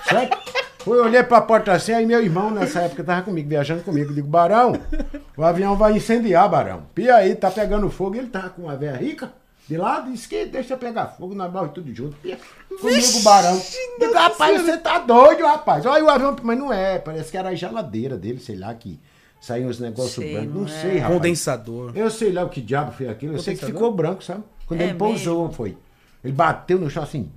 Certo? 0.09 0.37
Fui, 0.79 0.99
olhei 0.99 1.23
pra 1.23 1.41
porta 1.41 1.73
assim, 1.73 1.93
aí 1.93 2.07
meu 2.07 2.23
irmão 2.23 2.51
nessa 2.51 2.81
época 2.83 3.03
tava 3.05 3.23
comigo, 3.23 3.49
viajando 3.49 3.83
comigo. 3.83 4.13
Digo, 4.15 4.27
Barão, 4.29 4.73
o 5.37 5.45
avião 5.45 5.77
vai 5.77 5.93
incendiar, 5.97 6.49
Barão. 6.49 6.85
E 6.97 7.09
aí, 7.11 7.35
tá 7.35 7.51
pegando 7.51 7.91
fogo, 7.91 8.17
ele 8.17 8.29
tava 8.29 8.51
com 8.51 8.63
uma 8.63 8.77
velha 8.77 8.97
rica. 8.97 9.33
De 9.69 9.77
lá, 9.77 10.01
disse 10.01 10.29
que 10.29 10.45
deixa 10.45 10.77
pegar 10.77 11.09
fogo, 11.09 11.35
nós 11.35 11.53
morre 11.53 11.71
tudo 11.71 11.93
junto. 11.93 12.17
E 12.25 12.37
comigo, 12.81 13.21
Barão. 13.25 13.61
Digo, 13.99 14.13
rapaz, 14.15 14.63
você 14.63 14.79
tá 14.79 15.01
doido, 15.01 15.45
rapaz. 15.45 15.85
Olha 15.85 16.05
o 16.05 16.09
avião, 16.09 16.37
mas 16.43 16.59
não 16.59 16.73
é, 16.73 16.99
parece 16.99 17.31
que 17.33 17.37
era 17.37 17.49
a 17.49 17.55
geladeira 17.55 18.17
dele, 18.17 18.39
sei 18.39 18.57
lá, 18.57 18.73
que 18.75 19.01
saiu 19.41 19.69
uns 19.69 19.81
negócios 19.81 20.25
brancos. 20.25 20.55
Não 20.55 20.61
não 20.63 20.69
é. 20.69 20.81
sei, 20.81 20.99
rapaz. 20.99 21.17
Condensador. 21.17 21.93
Eu 21.97 22.11
sei 22.11 22.33
lá 22.33 22.45
o 22.45 22.49
que 22.49 22.61
diabo 22.61 22.93
foi 22.93 23.09
aquilo, 23.09 23.35
eu 23.35 23.39
sei 23.41 23.57
que 23.57 23.67
ficou 23.67 23.93
branco, 23.93 24.23
sabe? 24.23 24.45
Quando 24.67 24.81
É 24.81 24.85
ele 24.85 24.95
pousou, 24.95 25.51
foi. 25.51 25.77
Ele 26.23 26.33
bateu 26.33 26.79
no 26.79 26.91
chão 26.91 27.03
assim, 27.03 27.31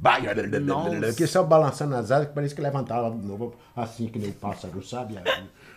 que 1.15 1.27
só 1.27 1.43
balançando 1.43 1.95
as 1.95 2.11
asas, 2.11 2.27
que 2.27 2.33
parece 2.33 2.55
que 2.55 2.61
levantava 2.61 3.09
de 3.11 3.25
novo, 3.25 3.53
assim 3.75 4.07
que 4.07 4.17
nem 4.17 4.31
pássaro, 4.31 4.83
sabe? 4.85 5.15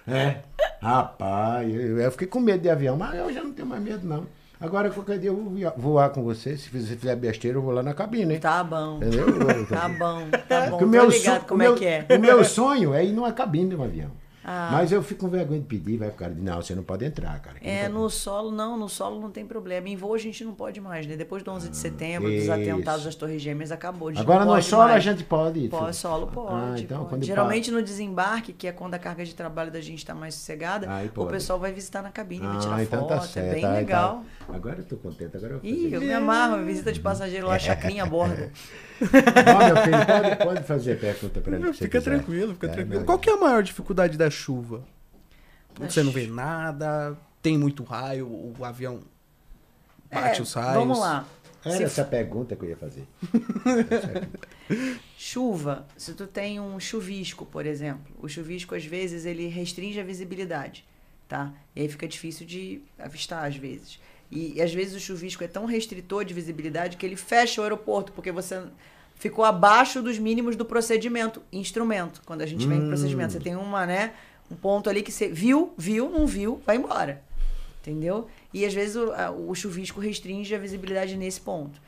É, 0.05 0.39
rapaz, 0.81 1.73
eu, 1.73 2.01
eu 2.01 2.11
fiquei 2.11 2.27
com 2.27 2.41
medo 2.41 2.61
de 2.61 2.69
avião, 2.69 2.97
mas 2.97 3.15
eu 3.15 3.33
já 3.33 3.41
não 3.41 3.53
tenho 3.53 3.69
mais 3.69 3.81
medo, 3.81 4.05
não. 4.05 4.27
Agora, 4.63 4.91
qualquer 4.91 5.19
dia 5.19 5.31
eu 5.31 5.37
vou 5.37 5.73
voar 5.77 6.11
com 6.11 6.23
você, 6.23 6.57
se 6.57 6.69
você 6.71 6.95
fizer 6.97 7.17
besteira, 7.17 7.59
eu 7.59 7.63
vou 7.63 7.73
lá 7.73 7.83
na 7.83 7.93
cabine, 7.93 8.35
hein? 8.35 8.41
Tá 8.41 8.63
bom. 8.63 8.97
Entendeu? 8.99 9.27
Tá 9.67 9.89
bom, 9.89 10.23
tá 10.49 10.61
bom. 10.67 10.79
Porque 10.79 10.85
Tô 10.85 10.87
meu 10.87 11.09
ligado 11.11 11.47
como 11.47 11.55
o 11.61 11.65
meu- 11.65 11.75
é 11.75 11.79
que 11.79 11.85
é. 11.85 12.07
O 12.17 12.21
meu 12.21 12.45
sonho 12.45 12.95
é 12.95 13.05
ir 13.05 13.13
numa 13.13 13.33
cabine 13.33 13.71
de 13.71 13.77
um 13.77 13.83
avião. 13.83 14.11
Ah. 14.45 14.71
Mas 14.73 14.91
eu 14.91 15.03
fico 15.03 15.21
com 15.21 15.29
vergonha 15.29 15.61
de 15.61 15.67
pedir, 15.67 15.97
vai 15.97 16.11
ficar, 16.11 16.29
não, 16.31 16.61
você 16.61 16.75
não 16.75 16.83
pode 16.83 17.05
entrar, 17.05 17.39
cara. 17.41 17.57
aqui 17.59 17.69
É, 17.69 17.83
pode 17.83 17.93
no 17.95 18.11
solo 18.11 18.51
não, 18.51 18.77
no 18.77 18.89
solo 18.89 19.21
não 19.21 19.31
tem 19.31 19.47
problema. 19.47 19.89
Em 19.89 19.95
voo 19.97 20.15
a 20.15 20.19
gente 20.19 20.45
não 20.45 20.53
pode 20.53 20.81
mais, 20.81 21.07
né? 21.07 21.17
Depois 21.17 21.43
do 21.43 21.51
11 21.53 21.69
de 21.69 21.77
setembro, 21.77 22.29
dos 22.29 22.43
isso. 22.43 22.53
atentados 22.53 23.05
das 23.05 23.15
Torres 23.15 23.41
Gêmeas, 23.41 23.71
acabou. 23.71 24.09
A 24.09 24.13
gente 24.13 24.21
Agora 24.21 24.45
no 24.45 24.53
pode 24.53 24.65
solo 24.65 24.83
a 24.83 24.89
mais. 24.89 25.05
gente 25.05 25.23
pode. 25.25 25.69
Pode, 25.69 25.95
solo 25.97 26.29
Ah, 26.31 26.35
pode. 26.35 26.83
então 26.85 27.05
pode. 27.05 27.25
Geralmente 27.25 27.71
no 27.71 27.83
desembarque, 27.83 28.53
que 28.53 28.67
é 28.67 28.73
quando 28.73 28.95
a 28.95 28.99
carga 28.99 29.25
de 29.25 29.35
trabalho 29.35 29.71
da 29.71 29.81
gente 29.81 29.99
está 29.99 30.15
mais 30.15 30.35
sossegada, 30.35 30.89
o 31.05 31.09
pode. 31.11 31.31
pessoal 31.31 31.59
vai 31.61 31.73
visitar 31.73 32.03
na 32.03 32.11
cabine, 32.11 32.45
vai 32.47 32.59
tirar 32.59 32.75
Ah, 32.77 32.83
então 32.83 33.01
foto. 33.01 33.09
tá 33.11 33.21
certo. 33.21 33.47
é 33.49 33.55
bem 33.55 33.65
ah, 33.65 33.73
legal. 33.75 34.25
então- 34.45 34.55
Agora 34.57 34.79
eu 34.79 34.85
tô 34.85 34.97
contente, 34.97 35.37
agora 35.37 35.53
eu 35.55 35.61
vou 35.61 35.71
Ih, 35.71 35.85
fazer. 35.85 35.95
eu 35.97 36.01
me 36.01 36.13
amarro, 36.13 36.65
visita 36.65 36.93
de 36.93 36.99
passageiro 37.01 37.47
lá, 37.47 37.59
chacrinha 37.59 38.03
a 38.03 38.07
bordo. 38.07 38.51
Ó, 39.01 39.67
meu 39.67 39.77
filho, 39.85 40.07
pode, 40.07 40.37
pode 40.45 40.63
fazer 40.67 40.99
pergunta 41.01 41.41
pra. 41.41 41.59
Não, 41.59 41.73
se 41.73 41.79
você 41.79 41.85
fica 41.85 41.99
quiser. 41.99 42.11
tranquilo, 42.17 42.55
fica 42.55 42.67
É, 42.67 42.71
tranquilo. 42.71 42.99
não, 43.01 43.07
Qual 43.07 43.19
que 43.19 43.31
é 43.31 43.33
a 43.33 43.37
maior 43.37 43.63
dificuldade 43.63 44.17
da 44.19 44.31
chuva? 44.31 44.83
Da 45.79 45.89
Você 45.89 46.03
não 46.03 46.13
vê 46.13 46.27
nada, 46.27 47.17
tem 47.41 47.57
muito 47.59 47.83
raio, 47.83 48.27
o 48.27 48.65
avião 48.65 49.01
bate 50.13 50.41
É, 50.41 50.43
os 50.43 50.53
raios. 50.53 50.75
Vamos 50.75 50.99
lá. 50.99 51.27
Era 51.65 51.77
Se 51.77 51.83
essa 51.85 52.05
pergunta 52.05 52.57
que 52.57 52.65
eu 52.65 52.69
ia 52.71 52.77
fazer. 52.77 53.05
Chuva, 55.17 55.87
se 55.97 56.13
tu 56.15 56.27
tem 56.27 56.59
um 56.61 56.79
chuvisco, 56.81 57.47
por 57.47 57.67
exemplo, 57.67 58.13
o 58.21 58.29
chuvisco 58.29 58.75
às 58.75 58.85
vezes 58.85 59.25
ele 59.25 59.47
restringe 59.47 60.01
a 60.01 60.05
visibilidade, 60.05 60.85
tá? 61.29 61.53
E 61.77 61.83
aí 61.83 61.89
fica 61.89 62.09
difícil 62.09 62.47
de 62.47 62.81
avistar 62.99 63.45
às 63.45 63.57
vezes. 63.57 64.01
E, 64.35 64.55
e 64.57 64.63
às 64.63 64.73
vezes 64.73 64.95
o 64.97 65.01
chuvisco 65.01 65.45
é 65.45 65.47
tão 65.47 65.67
restritor 65.67 66.25
de 66.25 66.33
visibilidade 66.33 66.97
que 66.97 67.05
ele 67.05 67.17
fecha 67.17 67.61
o 67.61 67.65
aeroporto, 67.65 68.13
porque 68.13 68.33
você 68.33 68.63
ficou 69.15 69.45
abaixo 69.45 70.01
dos 70.03 70.19
mínimos 70.19 70.57
do 70.57 70.65
procedimento, 70.65 71.43
instrumento. 71.53 72.23
Quando 72.25 72.41
a 72.41 72.47
gente 72.47 72.67
vem 72.67 72.79
pro 72.79 72.89
procedimento, 72.89 73.35
você 73.35 73.41
tem 73.41 73.55
uma, 73.55 73.85
né, 73.85 74.15
um 74.51 74.57
ponto 74.57 74.89
ali 74.89 75.03
que 75.03 75.13
você 75.13 75.29
viu, 75.29 75.75
viu, 75.77 76.09
não 76.11 76.27
viu, 76.27 76.61
vai 76.65 76.77
embora. 76.77 77.23
Entendeu? 77.81 78.27
E 78.55 78.65
às 78.65 78.73
vezes 78.73 78.97
o, 78.97 79.13
a- 79.13 79.31
o 79.31 79.55
chuvisco 79.55 80.01
restringe 80.01 80.55
a 80.55 80.59
visibilidade 80.59 81.15
nesse 81.17 81.41
ponto. 81.41 81.81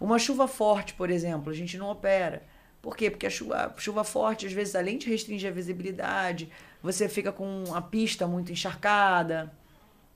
Uma 0.00 0.18
chuva 0.18 0.46
forte, 0.46 0.94
por 0.94 1.10
exemplo, 1.10 1.50
a 1.50 1.54
gente 1.54 1.78
não 1.78 1.88
opera. 1.90 2.42
Por 2.82 2.96
quê? 2.96 3.10
Porque 3.10 3.26
a 3.26 3.30
chuva, 3.30 3.72
a 3.76 3.80
chuva 3.80 4.04
forte, 4.04 4.46
às 4.46 4.52
vezes, 4.52 4.74
além 4.76 4.98
de 4.98 5.08
restringir 5.08 5.50
a 5.50 5.52
visibilidade, 5.52 6.48
você 6.82 7.08
fica 7.08 7.32
com 7.32 7.64
a 7.74 7.80
pista 7.80 8.26
muito 8.26 8.52
encharcada. 8.52 9.52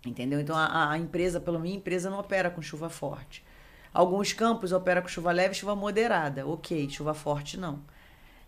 Entendeu? 0.04 0.40
Então 0.40 0.56
a, 0.56 0.90
a 0.90 0.98
empresa, 0.98 1.40
pelo 1.40 1.58
menos, 1.58 1.74
a 1.74 1.78
empresa 1.78 2.10
não 2.10 2.18
opera 2.18 2.50
com 2.50 2.60
chuva 2.60 2.88
forte. 2.88 3.44
Alguns 3.92 4.32
campos 4.32 4.72
operam 4.72 5.02
com 5.02 5.08
chuva 5.08 5.32
leve 5.32 5.54
e 5.54 5.58
chuva 5.58 5.76
moderada. 5.76 6.46
Ok, 6.46 6.88
chuva 6.90 7.14
forte 7.14 7.58
não. 7.58 7.82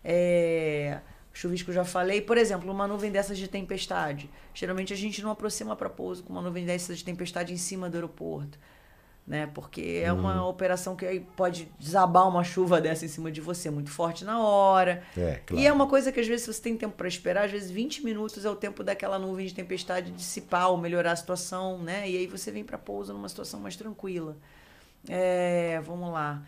É, 0.03 1.01
chuvisco 1.33 1.73
já 1.73 1.85
falei. 1.85 2.21
Por 2.21 2.39
exemplo, 2.39 2.71
uma 2.73 2.89
nuvem 2.89 3.11
dessas 3.11 3.39
de 3.39 3.47
tempestade. 3.47 4.31
Geralmente 4.55 4.93
a 4.93 4.97
gente 4.97 5.23
não 5.23 5.31
aproxima 5.31 5.77
para 5.77 5.91
pouso 5.91 6.23
com 6.25 6.33
uma 6.33 6.43
nuvem 6.43 6.65
dessas 6.65 6.99
de 6.99 7.05
tempestade 7.05 7.53
em 7.53 7.57
cima 7.57 7.91
do 7.91 7.97
aeroporto. 7.97 8.59
Né? 9.27 9.49
Porque 9.55 10.03
é 10.05 10.13
uma 10.13 10.47
operação 10.47 10.95
que 10.95 11.07
aí 11.07 11.21
pode 11.35 11.67
desabar 11.79 12.29
uma 12.29 12.45
chuva 12.45 12.79
dessa 12.79 13.07
em 13.07 13.09
cima 13.09 13.33
de 13.33 13.41
você 13.41 13.71
muito 13.71 13.89
forte 13.91 14.23
na 14.23 14.39
hora. 14.39 15.03
É, 15.17 15.41
claro. 15.47 15.63
E 15.63 15.67
é 15.67 15.73
uma 15.73 15.87
coisa 15.87 16.13
que 16.13 16.21
às 16.21 16.27
vezes 16.29 16.45
você 16.45 16.61
tem 16.61 16.77
tempo 16.77 16.95
para 16.95 17.09
esperar, 17.09 17.47
às 17.47 17.51
vezes 17.51 17.71
20 17.71 18.05
minutos 18.05 18.45
é 18.45 18.51
o 18.51 18.55
tempo 18.55 18.85
daquela 18.85 19.19
nuvem 19.19 19.47
de 19.47 19.55
tempestade 19.55 20.11
dissipar 20.11 20.69
ou 20.71 20.77
melhorar 20.77 21.13
a 21.13 21.17
situação, 21.17 21.79
né? 21.79 22.07
E 22.09 22.19
aí 22.19 22.27
você 22.27 22.51
vem 22.51 22.63
para 22.65 22.77
pouso 22.77 23.15
numa 23.15 23.29
situação 23.29 23.59
mais 23.61 23.77
tranquila. 23.77 24.37
É, 25.09 25.81
vamos 25.85 26.13
lá. 26.13 26.43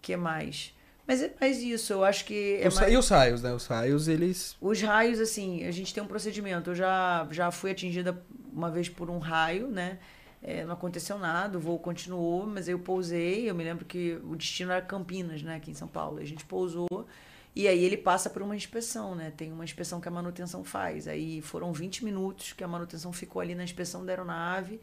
que 0.00 0.16
mais? 0.16 0.74
Mas 1.06 1.20
é 1.22 1.30
mais 1.40 1.58
isso, 1.62 1.92
eu 1.92 2.02
acho 2.04 2.24
que 2.24 2.60
é 2.62 2.68
Os- 2.68 2.76
mais... 2.76 2.92
E 2.92 2.96
os 2.96 3.08
raios, 3.08 3.42
né? 3.42 3.52
Os 3.52 3.66
raios, 3.66 4.08
eles. 4.08 4.56
Os 4.60 4.80
raios, 4.80 5.20
assim, 5.20 5.66
a 5.66 5.70
gente 5.70 5.92
tem 5.92 6.02
um 6.02 6.06
procedimento. 6.06 6.70
Eu 6.70 6.74
já, 6.74 7.26
já 7.30 7.50
fui 7.50 7.70
atingida 7.72 8.18
uma 8.52 8.70
vez 8.70 8.88
por 8.88 9.10
um 9.10 9.18
raio, 9.18 9.66
né? 9.68 9.98
É, 10.42 10.64
não 10.64 10.72
aconteceu 10.72 11.18
nada, 11.18 11.56
o 11.56 11.60
voo 11.60 11.78
continuou, 11.78 12.46
mas 12.46 12.68
eu 12.68 12.78
pousei. 12.78 13.48
Eu 13.48 13.54
me 13.54 13.62
lembro 13.62 13.84
que 13.84 14.18
o 14.24 14.34
destino 14.34 14.72
era 14.72 14.82
Campinas, 14.82 15.42
né? 15.42 15.56
Aqui 15.56 15.70
em 15.70 15.74
São 15.74 15.86
Paulo. 15.86 16.18
A 16.18 16.24
gente 16.24 16.44
pousou 16.44 17.06
e 17.54 17.68
aí 17.68 17.84
ele 17.84 17.98
passa 17.98 18.30
por 18.30 18.40
uma 18.40 18.56
inspeção, 18.56 19.14
né? 19.14 19.32
Tem 19.36 19.52
uma 19.52 19.64
inspeção 19.64 20.00
que 20.00 20.08
a 20.08 20.10
manutenção 20.10 20.64
faz. 20.64 21.06
Aí 21.06 21.42
foram 21.42 21.72
20 21.72 22.04
minutos 22.04 22.52
que 22.52 22.64
a 22.64 22.68
manutenção 22.68 23.12
ficou 23.12 23.40
ali 23.42 23.54
na 23.54 23.62
inspeção 23.62 24.04
da 24.04 24.12
aeronave. 24.12 24.80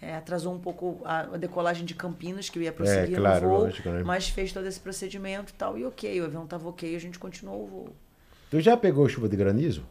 É, 0.00 0.14
atrasou 0.16 0.52
um 0.54 0.58
pouco 0.58 1.00
a, 1.04 1.20
a 1.20 1.36
decolagem 1.36 1.84
de 1.84 1.94
Campinas, 1.94 2.50
que 2.50 2.58
eu 2.58 2.62
ia 2.62 2.72
prosseguir 2.72 3.16
claro, 3.16 3.46
no 3.46 3.50
voo, 3.50 3.60
lógico, 3.62 3.88
né? 3.88 4.02
mas 4.02 4.28
fez 4.28 4.52
todo 4.52 4.66
esse 4.66 4.80
procedimento 4.80 5.52
e 5.52 5.54
tal. 5.54 5.78
E 5.78 5.84
ok, 5.84 6.20
o 6.20 6.24
avião 6.24 6.44
estava 6.44 6.68
ok, 6.68 6.94
a 6.94 6.98
gente 6.98 7.18
continuou 7.18 7.64
o 7.64 7.66
voo. 7.66 7.96
Tu 8.50 8.60
já 8.60 8.76
pegou 8.76 9.08
chuva 9.08 9.28
de 9.28 9.36
granizo? 9.36 9.86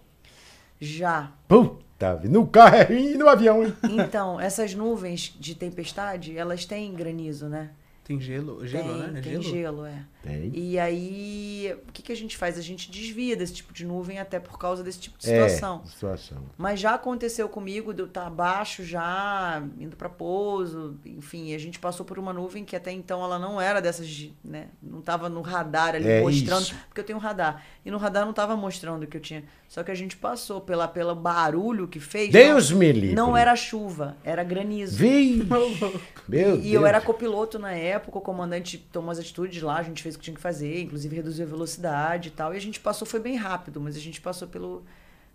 Já. 0.79 1.31
Puta, 1.47 2.19
no 2.25 2.45
carro 2.47 2.91
e 2.93 3.15
no 3.15 3.27
avião, 3.27 3.63
hein? 3.63 3.73
Então, 3.83 4.39
essas 4.39 4.73
nuvens 4.73 5.35
de 5.39 5.55
tempestade, 5.55 6.37
elas 6.37 6.65
têm 6.65 6.93
granizo, 6.93 7.47
né? 7.47 7.71
Tem 8.03 8.19
gelo. 8.19 8.65
Gelo, 8.65 8.83
tem, 8.83 8.97
né? 9.11 9.19
É 9.19 9.21
tem 9.21 9.31
gelo? 9.31 9.43
gelo, 9.43 9.85
é. 9.85 10.05
Tem. 10.25 10.51
E 10.53 10.79
aí, 10.79 11.75
o 11.87 11.91
que, 11.91 12.01
que 12.01 12.11
a 12.11 12.15
gente 12.15 12.35
faz? 12.35 12.57
A 12.57 12.61
gente 12.61 12.89
desvia 12.89 13.35
desse 13.35 13.53
tipo 13.53 13.71
de 13.73 13.85
nuvem 13.85 14.19
até 14.19 14.39
por 14.39 14.57
causa 14.57 14.83
desse 14.83 14.99
tipo 14.99 15.17
de 15.17 15.25
situação. 15.25 15.81
É, 15.85 15.89
situação. 15.89 16.43
Mas 16.57 16.79
já 16.79 16.95
aconteceu 16.95 17.47
comigo 17.47 17.93
de 17.93 18.01
eu 18.01 18.07
estar 18.07 18.25
abaixo 18.27 18.83
já, 18.83 19.61
indo 19.79 19.95
para 19.95 20.09
pouso, 20.09 20.97
enfim, 21.05 21.53
a 21.53 21.57
gente 21.57 21.77
passou 21.79 22.05
por 22.05 22.17
uma 22.17 22.33
nuvem 22.33 22.65
que 22.65 22.75
até 22.75 22.91
então 22.91 23.23
ela 23.23 23.37
não 23.37 23.61
era 23.61 23.79
dessas, 23.81 24.07
de, 24.07 24.33
né? 24.43 24.67
Não 24.81 24.99
estava 24.99 25.29
no 25.29 25.41
radar 25.41 25.95
ali 25.95 26.07
É 26.09 26.21
mostrando, 26.21 26.63
isso. 26.63 26.75
porque 26.87 27.01
eu 27.01 27.05
tenho 27.05 27.19
um 27.19 27.21
radar. 27.21 27.63
E 27.85 27.91
no 27.91 27.97
radar 27.97 28.23
não 28.23 28.31
estava 28.31 28.55
mostrando 28.55 29.05
que 29.05 29.17
eu 29.17 29.21
tinha. 29.21 29.43
Só 29.67 29.83
que 29.83 29.91
a 29.91 29.95
gente 29.95 30.15
passou 30.17 30.61
pela 30.61 30.87
pelo 30.87 31.13
barulho 31.15 31.87
que 31.87 31.99
fez. 31.99 32.31
Deus 32.31 32.71
não, 32.71 32.77
me 32.79 32.91
livre. 32.91 33.15
Não 33.15 33.35
era 33.37 33.55
chuva, 33.55 34.15
era 34.23 34.43
granizo. 34.43 34.97
Vi! 34.97 35.43
Meu 36.27 36.55
E 36.55 36.61
Deus. 36.61 36.65
eu 36.73 36.85
era 36.85 36.99
copiloto 37.01 37.59
na 37.59 37.71
época, 37.73 38.17
o 38.17 38.21
comandante 38.21 38.77
tomou 38.77 39.11
as 39.11 39.19
atitudes 39.19 39.61
lá, 39.61 39.77
a 39.77 39.83
gente 39.83 40.01
fez 40.01 40.14
o 40.15 40.19
que 40.19 40.25
tinha 40.25 40.35
que 40.35 40.41
fazer, 40.41 40.81
inclusive 40.81 41.15
reduziu 41.15 41.45
a 41.45 41.49
velocidade 41.49 42.29
e 42.29 42.31
tal. 42.31 42.53
E 42.53 42.57
a 42.57 42.61
gente 42.61 42.79
passou, 42.79 43.07
foi 43.07 43.19
bem 43.19 43.35
rápido, 43.35 43.79
mas 43.79 43.95
a 43.95 43.99
gente 43.99 44.19
passou 44.21 44.47
pelo, 44.47 44.83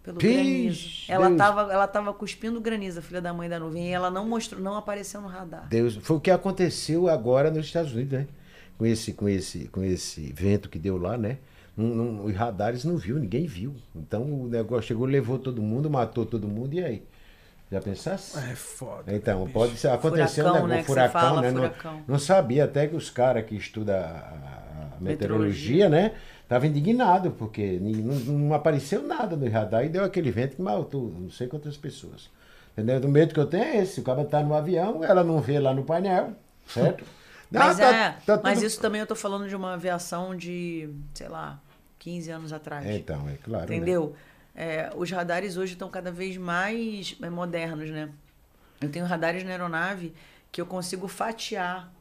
pelo 0.02 0.18
granizo. 0.18 1.04
Ela 1.08 1.26
Deus. 1.28 1.38
tava, 1.38 1.72
ela 1.72 1.86
tava 1.86 2.12
cuspindo 2.12 2.60
granizo, 2.60 2.98
a 2.98 3.02
filha 3.02 3.20
da 3.20 3.32
mãe 3.32 3.48
da 3.48 3.58
nuvem, 3.58 3.88
e 3.88 3.92
ela 3.92 4.10
não 4.10 4.26
mostrou, 4.28 4.60
não 4.60 4.76
apareceu 4.76 5.20
no 5.20 5.28
radar. 5.28 5.66
Deus, 5.68 5.96
foi 5.96 6.16
o 6.16 6.20
que 6.20 6.30
aconteceu 6.30 7.08
agora 7.08 7.50
nos 7.50 7.66
Estados 7.66 7.92
Unidos, 7.92 8.12
né? 8.18 8.26
Com 8.78 8.86
esse, 8.86 9.12
com 9.12 9.28
esse, 9.28 9.68
com 9.68 9.84
esse 9.84 10.32
vento 10.32 10.68
que 10.70 10.78
deu 10.78 10.96
lá, 10.96 11.18
né? 11.18 11.38
Não, 11.76 11.86
não- 11.88 12.24
os 12.24 12.34
radares 12.34 12.82
não 12.84 12.96
viu, 12.96 13.18
ninguém 13.18 13.46
viu. 13.46 13.74
Então 13.94 14.22
o 14.22 14.48
negócio 14.48 14.84
chegou, 14.88 15.06
levou 15.06 15.38
todo 15.38 15.60
mundo, 15.62 15.88
matou 15.90 16.24
todo 16.26 16.48
mundo, 16.48 16.74
e 16.74 16.82
aí? 16.84 17.02
Já 17.70 17.80
pensasse? 17.80 18.36
É 18.36 18.54
foda. 18.56 19.14
Então, 19.14 19.48
pode 19.48 19.76
ser, 19.76 19.88
acontecer 19.90 20.42
Furacão, 20.42 20.64
um 20.64 20.66
né, 20.66 20.76
negócio, 20.78 20.86
que 20.86 20.86
você 20.86 21.08
furacão, 21.08 21.20
fala, 21.20 21.40
né? 21.42 21.50
Não- 21.52 21.56
furacão. 21.60 22.02
Não, 22.08 22.18
sabia, 22.18 22.64
até 22.64 22.88
que 22.88 22.96
os 22.96 23.10
caras 23.10 23.44
que 23.46 23.54
estudam 23.54 23.94
meteorologia, 25.00 25.88
Meteorologia. 25.88 25.88
né? 25.88 26.14
Estavam 26.42 26.68
indignados, 26.68 27.32
porque 27.38 27.78
não, 27.80 28.14
não 28.48 28.54
apareceu 28.54 29.02
nada 29.02 29.36
no 29.36 29.48
radar 29.50 29.84
e 29.84 29.88
deu 29.88 30.04
aquele 30.04 30.30
vento 30.30 30.56
que 30.56 30.62
matou 30.62 31.12
não 31.18 31.30
sei 31.30 31.46
quantas 31.46 31.76
pessoas. 31.76 32.28
Entendeu? 32.72 33.00
O 33.00 33.08
medo 33.08 33.32
que 33.34 33.40
eu 33.40 33.46
tenho 33.46 33.64
é 33.64 33.76
esse, 33.78 34.00
o 34.00 34.02
cara 34.02 34.24
tá 34.24 34.42
no 34.42 34.54
avião, 34.54 35.02
ela 35.04 35.22
não 35.24 35.40
vê 35.40 35.58
lá 35.58 35.72
no 35.74 35.84
painel, 35.84 36.32
certo? 36.66 37.04
Mas, 37.52 37.80
Ah, 37.80 37.82
tá- 37.90 37.96
é, 37.96 38.10
tá 38.24 38.40
mas 38.44 38.58
tudo- 38.58 38.66
isso 38.68 38.80
também 38.80 39.00
eu 39.00 39.06
tô 39.08 39.16
falando 39.16 39.48
de 39.48 39.56
uma 39.56 39.74
aviação 39.74 40.36
de, 40.36 40.88
sei 41.12 41.26
lá, 41.28 41.58
15 41.98 42.30
anos 42.30 42.52
atrás. 42.52 42.86
Então, 42.86 43.28
é 43.28 43.34
claro. 43.42 43.68
né? 43.68 43.76
Entendeu? 43.76 44.14
É, 44.54 44.90
os 44.96 45.10
radares 45.10 45.56
hoje 45.56 45.72
estão 45.72 45.88
cada 45.88 46.12
vez 46.12 46.36
mais 46.36 47.16
é, 47.20 47.28
modernos, 47.28 47.90
né? 47.90 48.08
Eu 48.80 48.88
tenho 48.88 49.04
radares 49.04 49.42
na 49.42 49.50
aeronave 49.50 50.12
que 50.52 50.60
eu 50.60 50.66
consigo 50.66 51.08
fatiar 51.08 51.92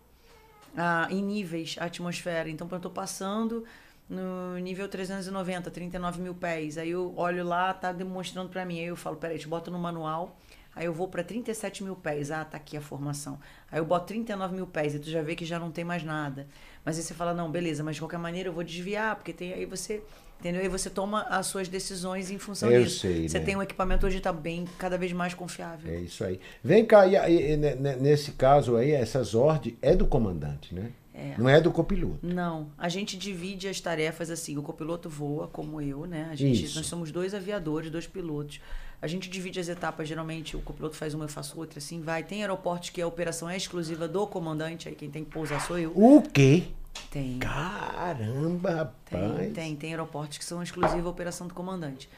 ah, 0.78 1.08
em 1.10 1.22
níveis 1.22 1.76
a 1.80 1.86
atmosfera. 1.86 2.50
Então, 2.50 2.68
eu 2.70 2.76
estou 2.78 2.92
passando 2.92 3.66
no 4.10 4.58
nível 4.58 4.88
390, 4.90 5.70
39 5.70 6.22
mil 6.22 6.34
pés, 6.34 6.80
aí 6.80 6.90
eu 6.90 7.14
olho 7.16 7.44
lá, 7.46 7.72
tá 7.74 7.92
demonstrando 7.92 8.50
para 8.50 8.66
mim. 8.66 8.80
Aí 8.80 8.88
eu 8.88 8.96
falo, 8.96 9.18
peraí, 9.18 9.38
te 9.38 9.48
boto 9.48 9.70
no 9.70 9.78
manual. 9.78 10.38
Aí 10.76 10.86
eu 10.86 10.94
vou 10.94 11.08
para 11.08 11.24
37 11.24 11.84
mil 11.84 11.96
pés. 11.96 12.32
Ah, 12.32 12.46
tá 12.46 12.58
aqui 12.58 12.78
a 12.78 12.82
formação. 12.82 13.40
Aí 13.72 13.80
eu 13.80 13.86
boto 13.86 14.08
39 14.08 14.56
mil 14.56 14.68
pés 14.68 14.96
e 14.96 15.00
tu 15.00 15.10
já 15.10 15.22
vê 15.22 15.36
que 15.36 15.46
já 15.46 15.60
não 15.60 15.72
tem 15.72 15.84
mais 15.84 16.04
nada. 16.04 16.48
Mas 16.86 16.98
aí 16.98 17.04
você 17.04 17.14
fala, 17.14 17.34
não, 17.34 17.52
beleza, 17.52 17.84
mas 17.84 17.96
de 17.96 18.02
qualquer 18.02 18.20
maneira 18.20 18.50
eu 18.50 18.54
vou 18.54 18.64
desviar, 18.64 19.16
porque 19.16 19.34
tem 19.34 19.54
aí 19.54 19.66
você. 19.66 20.02
Entendeu? 20.40 20.62
Aí 20.62 20.70
você 20.70 20.90
toma 20.90 21.24
as 21.24 21.48
suas 21.48 21.68
decisões 21.68 22.32
em 22.32 22.38
função 22.38 22.72
Eu 22.72 22.84
disso. 22.84 23.00
sei, 23.00 23.28
você 23.28 23.40
né? 23.40 23.46
tem 23.46 23.56
um 23.58 23.62
equipamento 23.62 24.08
hoje 24.08 24.22
tá 24.22 24.32
bem, 24.32 24.66
cada 24.78 24.98
vez 24.98 25.12
mais 25.12 25.34
confiável. 25.34 25.92
É 25.92 25.98
isso 26.00 26.24
aí. 26.24 26.40
Vem 26.64 26.86
cá, 26.86 27.06
e, 27.06 27.18
aí, 27.18 27.58
ne- 27.58 27.76
ne- 27.76 27.96
nesse 27.98 28.32
caso 28.32 28.78
aí, 28.78 28.92
essas 28.92 29.36
ordens 29.36 29.76
é 29.82 29.94
do 29.96 30.06
comandante, 30.08 30.74
né? 30.74 30.92
É. 31.14 31.34
Não 31.38 31.50
é 31.50 31.60
do 31.60 31.70
copiloto. 31.70 32.20
Não, 32.24 32.70
a 32.78 32.88
gente 32.88 33.18
divide 33.18 33.68
as 33.68 33.82
tarefas 33.82 34.30
assim. 34.30 34.58
O 34.58 34.62
copiloto 34.62 35.10
voa, 35.10 35.50
como 35.50 35.82
eu, 35.82 36.06
né? 36.06 36.30
A 36.32 36.36
gente, 36.36 36.64
Isso. 36.64 36.78
nós 36.78 36.88
somos 36.88 37.12
dois 37.12 37.34
aviadores, 37.34 37.92
dois 37.92 38.08
pilotos. 38.08 38.62
A 39.02 39.08
gente 39.08 39.30
divide 39.30 39.60
as 39.60 39.68
etapas, 39.68 40.08
geralmente 40.08 40.56
o 40.56 40.62
copiloto 40.62 40.96
faz 40.96 41.14
uma, 41.14 41.26
eu 41.26 41.30
faço 41.30 41.60
outra, 41.60 41.80
assim 41.80 42.00
vai. 42.00 42.24
Tem 42.24 42.42
aeroportos 42.42 42.90
que 42.92 43.02
a 43.02 43.08
operação 43.08 43.50
é 43.50 43.58
exclusiva 43.58 44.08
do 44.08 44.26
comandante, 44.28 44.88
aí 44.88 44.96
quem 44.96 45.10
tem 45.10 45.26
que 45.26 45.32
pousar 45.32 45.60
sou 45.66 45.78
eu. 45.78 45.92
O 45.94 46.22
quê? 46.22 46.64
Tem. 47.10 47.40
Caramba, 47.40 48.72
rapaz. 48.72 49.38
Tem, 49.38 49.52
tem, 49.52 49.76
tem 49.76 49.90
aeroportos 49.92 50.38
que 50.38 50.46
são 50.46 50.62
exclusiva 50.62 51.08
à 51.08 51.12
operação 51.12 51.48
do 51.48 51.54
comandante. 51.54 52.10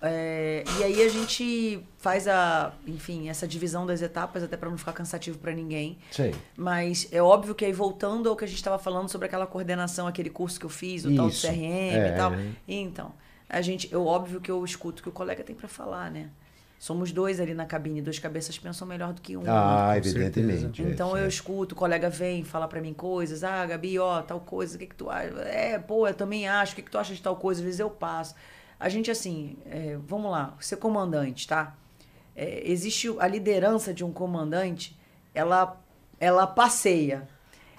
É, 0.00 0.62
e 0.78 0.84
aí 0.84 1.02
a 1.02 1.08
gente 1.08 1.80
faz 1.98 2.28
a, 2.28 2.72
enfim, 2.86 3.28
essa 3.28 3.48
divisão 3.48 3.84
das 3.84 4.00
etapas 4.00 4.44
até 4.44 4.56
para 4.56 4.70
não 4.70 4.78
ficar 4.78 4.92
cansativo 4.92 5.38
para 5.38 5.52
ninguém. 5.52 5.98
Sei. 6.10 6.34
Mas 6.56 7.08
é 7.10 7.20
óbvio 7.20 7.54
que 7.54 7.64
aí 7.64 7.72
voltando 7.72 8.28
ao 8.28 8.36
que 8.36 8.44
a 8.44 8.46
gente 8.46 8.58
estava 8.58 8.78
falando 8.78 9.08
sobre 9.08 9.26
aquela 9.26 9.46
coordenação, 9.46 10.06
aquele 10.06 10.30
curso 10.30 10.58
que 10.58 10.66
eu 10.66 10.70
fiz, 10.70 11.04
o 11.04 11.14
tal 11.14 11.26
do 11.26 11.32
Isso. 11.32 11.46
CRM 11.46 11.96
É, 11.96 12.12
e 12.14 12.16
tal. 12.16 12.32
Então, 12.66 13.12
a 13.48 13.60
gente, 13.60 13.92
eu 13.92 14.06
óbvio 14.06 14.40
que 14.40 14.50
eu 14.50 14.64
escuto 14.64 15.00
o 15.00 15.02
que 15.02 15.08
o 15.08 15.12
colega 15.12 15.42
tem 15.42 15.56
para 15.56 15.68
falar, 15.68 16.10
né? 16.10 16.28
Somos 16.78 17.10
dois 17.10 17.40
ali 17.40 17.54
na 17.54 17.66
cabine, 17.66 18.00
duas 18.00 18.20
cabeças 18.20 18.56
pensam 18.56 18.86
melhor 18.86 19.12
do 19.12 19.20
que 19.20 19.36
um. 19.36 19.42
Ah, 19.46 19.94
evidentemente. 19.96 20.82
é, 20.82 20.90
Então 20.90 21.08
eu 21.10 21.16
certo. 21.22 21.28
escuto, 21.32 21.74
o 21.74 21.78
colega 21.78 22.08
vem 22.08 22.44
falar 22.44 22.68
pra 22.68 22.80
mim 22.80 22.94
coisas, 22.94 23.42
ah, 23.42 23.66
Gabi, 23.66 23.98
ó, 23.98 24.22
tal 24.22 24.38
coisa, 24.38 24.76
o 24.76 24.78
que 24.78 24.86
que 24.86 24.94
tu 24.94 25.10
acha? 25.10 25.28
É, 25.40 25.76
pô, 25.78 26.06
eu 26.06 26.14
também 26.14 26.46
acho, 26.48 26.72
o 26.72 26.76
que 26.76 26.82
que 26.82 26.90
tu 26.90 26.96
acha 26.96 27.12
de 27.12 27.20
tal 27.20 27.34
coisa? 27.34 27.60
Às 27.60 27.64
vezes 27.64 27.80
eu 27.80 27.90
passo. 27.90 28.34
A 28.78 28.88
gente, 28.88 29.10
assim, 29.10 29.56
é, 29.66 29.98
vamos 30.06 30.30
lá, 30.30 30.54
ser 30.60 30.76
comandante, 30.76 31.48
tá? 31.48 31.74
É, 32.36 32.62
existe 32.70 33.12
a 33.18 33.26
liderança 33.26 33.92
de 33.92 34.04
um 34.04 34.12
comandante, 34.12 34.96
ela, 35.34 35.76
ela 36.20 36.46
passeia. 36.46 37.26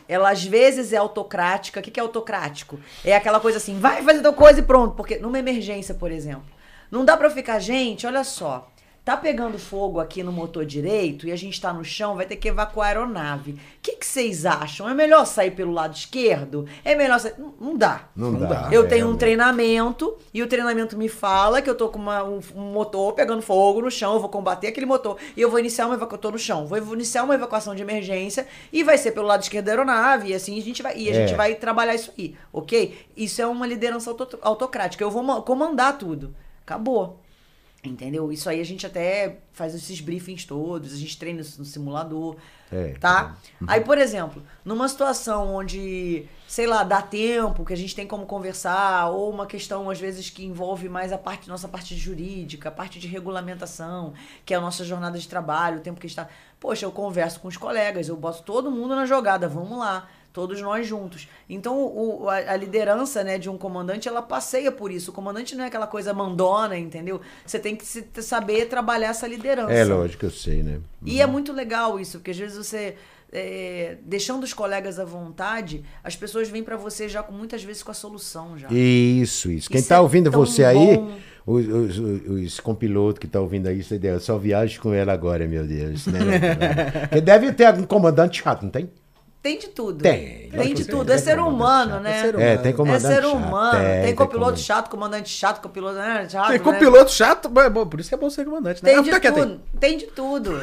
Ela 0.10 0.32
às 0.32 0.44
vezes 0.44 0.92
é 0.92 0.98
autocrática. 0.98 1.80
O 1.80 1.84
que 1.84 1.92
que 1.92 2.00
é 2.00 2.04
autocrático? 2.04 2.80
É 3.06 3.16
aquela 3.16 3.40
coisa 3.40 3.60
assim, 3.60 3.80
vai 3.80 4.02
fazer 4.04 4.22
tal 4.22 4.34
coisa 4.34 4.60
e 4.60 4.64
pronto. 4.64 4.96
Porque 4.96 5.20
numa 5.20 5.40
emergência, 5.40 5.94
por 5.96 6.12
exemplo, 6.12 6.44
não 6.92 7.06
dá 7.06 7.16
pra 7.16 7.30
ficar, 7.30 7.60
gente, 7.60 8.06
olha 8.06 8.24
só. 8.26 8.70
Tá 9.10 9.18
pegando 9.18 9.58
fogo 9.58 10.00
aqui 10.00 10.22
no 10.22 10.32
motor 10.32 10.64
direito 10.64 11.26
e 11.28 11.32
a 11.32 11.36
gente 11.36 11.60
tá 11.60 11.74
no 11.74 11.84
chão, 11.84 12.16
vai 12.16 12.28
ter 12.28 12.36
que 12.36 12.48
evacuar 12.48 12.86
a 12.86 12.90
aeronave. 12.90 13.54
O 13.54 13.58
que, 13.82 13.94
que 13.94 14.06
vocês 14.06 14.46
acham? 14.46 14.88
É 14.88 14.94
melhor 14.94 15.26
sair 15.26 15.50
pelo 15.50 15.72
lado 15.72 15.96
esquerdo? 15.96 16.68
É 16.86 16.94
melhor 16.94 17.20
sair. 17.20 17.34
Não, 17.40 17.52
não 17.60 17.76
dá. 17.76 18.04
Não, 18.16 18.32
Não 18.34 18.42
dá. 18.42 18.46
dá. 18.68 18.70
Eu 18.72 18.84
é, 18.84 18.88
tenho 18.88 19.08
um 19.10 19.18
treinamento 19.18 20.16
e 20.32 20.44
o 20.44 20.48
treinamento 20.48 20.96
me 20.96 21.10
fala 21.10 21.60
que 21.60 21.68
eu 21.68 21.74
tô 21.74 21.90
com 21.90 21.98
uma- 21.98 22.24
um, 22.24 22.40
um 22.56 22.72
motor 22.72 23.14
pegando 23.14 23.42
fogo 23.42 23.82
no 23.82 23.90
chão, 23.90 24.14
eu 24.14 24.20
vou 24.20 24.30
combater 24.30 24.68
aquele 24.68 24.86
motor 24.86 25.18
e 25.36 25.42
eu 25.42 25.50
vou 25.50 25.58
iniciar 25.60 25.88
uma 25.88 25.96
evacuação 25.96 26.30
no 26.30 26.38
chão, 26.38 26.68
vou 26.68 26.78
iniciar 26.94 27.24
uma 27.24 27.34
evacuação 27.34 27.74
de 27.74 27.82
emergência 27.82 28.46
e 28.72 28.84
vai 28.84 28.96
ser 28.96 29.14
pelo 29.14 29.26
lado 29.26 29.42
esquerdo 29.42 29.66
da 29.66 29.72
aeronave 29.72 30.28
e 30.30 30.34
assim 30.36 30.56
a 30.60 30.62
gente 30.62 30.84
vai 30.84 30.96
e 30.96 31.10
a 31.10 31.16
É. 31.16 31.26
gente 31.26 31.36
vai 31.36 31.56
trabalhar 31.56 31.96
isso 31.96 32.14
aí, 32.16 32.36
ok? 32.54 32.96
Isso 33.18 33.42
é 33.42 33.48
uma 33.48 33.66
liderança 33.66 34.12
auto- 34.12 34.38
autocrática. 34.40 35.04
Eu 35.04 35.10
vou 35.10 35.24
ma- 35.24 35.42
comandar 35.42 35.98
tudo. 35.98 36.36
Acabou. 36.64 37.20
Entendeu? 37.82 38.30
Isso 38.30 38.50
aí 38.50 38.60
a 38.60 38.66
gente 38.66 38.86
até 38.86 39.38
faz 39.54 39.74
esses 39.74 40.02
briefings 40.02 40.44
todos, 40.44 40.94
a 40.94 40.98
gente 40.98 41.18
treina 41.18 41.40
isso 41.40 41.58
no 41.60 41.64
simulador, 41.64 42.36
É, 42.70 42.90
tá? 43.00 43.38
Aí, 43.66 43.80
por 43.80 43.98
exemplo, 43.98 44.44
numa 44.66 44.90
situação 44.90 45.56
onde, 45.56 46.26
sei 46.46 46.68
lá, 46.68 46.84
dá 46.84 47.02
tempo, 47.02 47.64
que 47.64 47.72
a 47.72 47.78
gente 47.78 47.96
tem 47.96 48.06
como 48.06 48.26
conversar, 48.26 49.10
ou 49.10 49.32
uma 49.32 49.46
questão, 49.46 49.90
às 49.90 49.98
vezes, 49.98 50.30
que 50.30 50.44
envolve 50.46 50.90
mais 50.90 51.14
a 51.14 51.18
parte, 51.18 51.48
nossa 51.48 51.70
parte 51.70 51.96
jurídica, 51.96 52.68
a 52.68 52.72
parte 52.72 53.00
de 53.00 53.08
regulamentação, 53.08 54.14
que 54.46 54.54
é 54.54 54.58
a 54.58 54.62
nossa 54.62 54.84
jornada 54.84 55.18
de 55.18 55.28
trabalho, 55.30 55.78
o 55.78 55.82
tempo 55.82 56.02
que 56.02 56.06
a 56.06 56.10
gente 56.10 56.18
tá... 56.18 56.28
Poxa, 56.60 56.86
eu 56.86 56.92
converso 56.92 57.40
com 57.40 57.48
os 57.48 57.56
colegas, 57.56 58.10
eu 58.10 58.18
boto 58.18 58.44
todo 58.44 58.70
mundo 58.70 58.94
na 58.94 59.06
jogada, 59.06 59.48
vamos 59.48 59.80
lá, 59.80 60.10
todos 60.40 60.62
nós 60.62 60.88
juntos. 60.88 61.28
Então, 61.50 61.78
o, 61.84 62.30
a, 62.30 62.36
a 62.38 62.56
liderança, 62.56 63.24
né, 63.26 63.38
de 63.38 63.50
um 63.50 63.58
comandante, 63.58 64.08
ela 64.08 64.22
passeia 64.22 64.72
por 64.72 64.90
isso. 64.90 65.12
O 65.12 65.14
comandante 65.14 65.54
não 65.54 65.66
é 65.66 65.68
aquela 65.68 65.86
coisa 65.88 66.14
mandona, 66.14 66.78
entendeu? 66.78 67.20
Você 67.46 67.60
tem 67.60 67.76
que 67.76 67.86
se- 67.86 68.08
saber 68.22 68.68
trabalhar 68.68 69.10
essa 69.10 69.28
liderança. 69.28 69.74
É 69.74 69.84
lógico, 69.84 70.26
eu 70.26 70.32
sei, 70.32 70.64
né? 70.64 70.80
E 71.06 71.22
é 71.22 71.26
muito 71.28 71.52
legal 71.52 72.00
isso, 72.00 72.20
porque 72.20 72.32
às 72.32 72.38
vezes 72.38 72.56
você, 72.58 72.96
é, 73.34 73.98
deixando 74.04 74.44
os 74.46 74.54
colegas 74.54 74.98
à 74.98 75.04
vontade, 75.04 75.84
as 76.02 76.16
pessoas 76.16 76.48
vêm 76.48 76.64
pra 76.64 76.78
você 76.78 77.10
já 77.10 77.22
com 77.22 77.34
muitas 77.34 77.62
vezes 77.64 77.84
com 77.84 77.92
a 77.92 77.94
solução 77.94 78.58
já. 78.58 78.70
Isso, 78.72 79.52
isso. 79.52 79.70
Quem 79.70 79.80
Isso 79.80 79.90
tá 79.90 79.96
é 79.96 80.00
ouvindo 80.00 80.32
você 80.32 80.64
aí, 80.64 80.96
bom. 80.98 81.12
os, 81.46 81.68
os, 81.68 82.00
os, 82.00 82.22
os 82.46 82.60
compilotos 82.62 83.20
que 83.20 83.28
tá 83.28 83.42
ouvindo 83.42 83.68
aí, 83.68 83.84
você 83.84 84.00
deu, 84.00 84.20
só 84.22 84.38
viaje 84.38 84.80
com 84.80 84.94
ela 84.94 85.12
agora, 85.12 85.46
meu 85.48 85.68
Deus. 85.68 86.08
Né? 86.08 86.20
Deve 87.22 87.52
ter 87.52 87.66
algum 87.66 87.84
comandante 87.84 88.42
chato, 88.42 88.64
não 88.64 88.70
tem? 88.72 88.90
Tem 89.42 89.58
de 89.58 89.70
tudo. 89.70 90.04
Tem, 90.04 90.50
Tem 90.50 90.74
de 90.74 90.84
tudo. 90.84 91.14
É 91.14 91.18
ser 91.18 91.40
humano, 91.40 92.02
né? 92.02 92.12
É 92.18 92.22
ser 92.22 92.34
É, 92.36 92.38
humano. 92.38 92.62
tem 92.62 92.72
É 92.72 92.76
comandante 92.76 93.02
ser 93.16 93.22
chato. 93.24 93.34
humano. 93.34 93.80
Tem, 93.80 94.02
tem 94.04 94.16
copiloto 94.16 94.40
comandante. 94.40 94.62
chato, 94.62 94.90
comandante 94.90 95.30
chato, 95.30 95.62
copiloto 95.62 95.96
né, 95.96 96.28
chato. 96.30 96.48
Tem 96.50 96.58
né? 96.58 96.64
copiloto 96.64 97.12
chato, 97.12 97.50
mas 97.50 97.66
é 97.66 97.70
bom, 97.70 97.88
por 97.88 98.02
isso 98.02 98.10
que 98.10 98.16
é 98.16 98.18
bom 98.18 98.30
ser 98.30 98.44
comandante, 98.44 98.84
né? 98.84 98.90
Tem 98.90 99.00
Ah, 99.00 99.02
de 99.02 99.32
tudo. 99.32 99.62
Tem 99.80 99.98
de 99.98 100.08
tudo. 100.08 100.62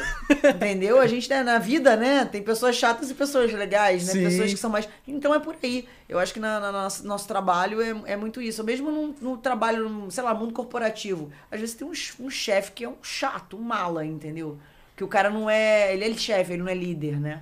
Entendeu? 0.55 1.01
A 1.01 1.07
gente, 1.07 1.27
né, 1.27 1.41
na 1.41 1.57
vida, 1.57 1.95
né, 1.95 2.25
tem 2.31 2.43
pessoas 2.43 2.75
chatas 2.75 3.09
e 3.09 3.15
pessoas 3.15 3.51
legais, 3.51 4.05
né? 4.05 4.13
Sim. 4.13 4.23
Pessoas 4.23 4.53
que 4.53 4.59
são 4.59 4.69
mais. 4.69 4.87
Então 5.07 5.33
é 5.33 5.39
por 5.39 5.55
aí. 5.63 5.87
Eu 6.07 6.19
acho 6.19 6.31
que 6.31 6.39
na, 6.39 6.59
na 6.59 6.71
nosso, 6.71 7.05
nosso 7.05 7.27
trabalho 7.27 7.81
é, 7.81 8.13
é 8.13 8.15
muito 8.15 8.39
isso. 8.39 8.63
Mesmo 8.63 8.91
no, 8.91 9.15
no 9.19 9.37
trabalho, 9.37 9.89
no, 9.89 10.11
sei 10.11 10.23
lá, 10.23 10.35
mundo 10.35 10.53
corporativo. 10.53 11.31
Às 11.51 11.59
vezes 11.59 11.73
tem 11.73 11.87
um, 11.87 11.91
um 12.25 12.29
chefe 12.29 12.73
que 12.73 12.83
é 12.83 12.89
um 12.89 12.95
chato, 13.01 13.57
um 13.57 13.61
mala, 13.61 14.05
entendeu? 14.05 14.55
Que 14.95 15.03
o 15.03 15.07
cara 15.07 15.31
não 15.31 15.49
é. 15.49 15.91
Ele 15.95 16.05
é 16.05 16.13
chefe, 16.13 16.53
ele 16.53 16.61
não 16.61 16.69
é 16.69 16.75
líder, 16.75 17.19
né? 17.19 17.41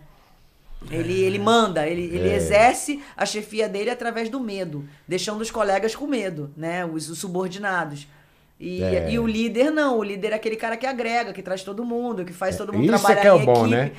Ele, 0.91 1.13
ele 1.23 1.39
manda, 1.39 1.87
ele, 1.87 2.03
ele 2.15 2.31
exerce 2.33 3.01
a 3.17 3.25
chefia 3.25 3.67
dele 3.67 3.89
através 3.89 4.29
do 4.29 4.39
medo, 4.39 4.85
deixando 5.07 5.41
os 5.41 5.49
colegas 5.49 5.95
com 5.95 6.05
medo, 6.05 6.51
né? 6.55 6.85
Os, 6.85 7.09
os 7.09 7.17
subordinados. 7.19 8.07
E, 8.59 8.81
É. 8.83 9.11
e 9.11 9.19
o 9.19 9.25
líder 9.27 9.71
não, 9.71 9.97
o 9.97 10.03
líder 10.03 10.31
é 10.31 10.35
aquele 10.35 10.55
cara 10.55 10.77
que 10.77 10.85
agrega, 10.85 11.33
que 11.33 11.41
traz 11.41 11.63
todo 11.63 11.83
mundo, 11.83 12.23
que 12.23 12.31
faz 12.31 12.55
todo 12.55 12.71
mundo 12.71 12.85
Isso 12.85 12.93
é 12.93 12.97
trabalhar 12.99 13.21
que 13.21 13.27
é 13.27 13.33
o 13.33 13.41
em 13.41 13.45
bom, 13.45 13.53
equipe. 13.65 13.69
né? 13.71 13.91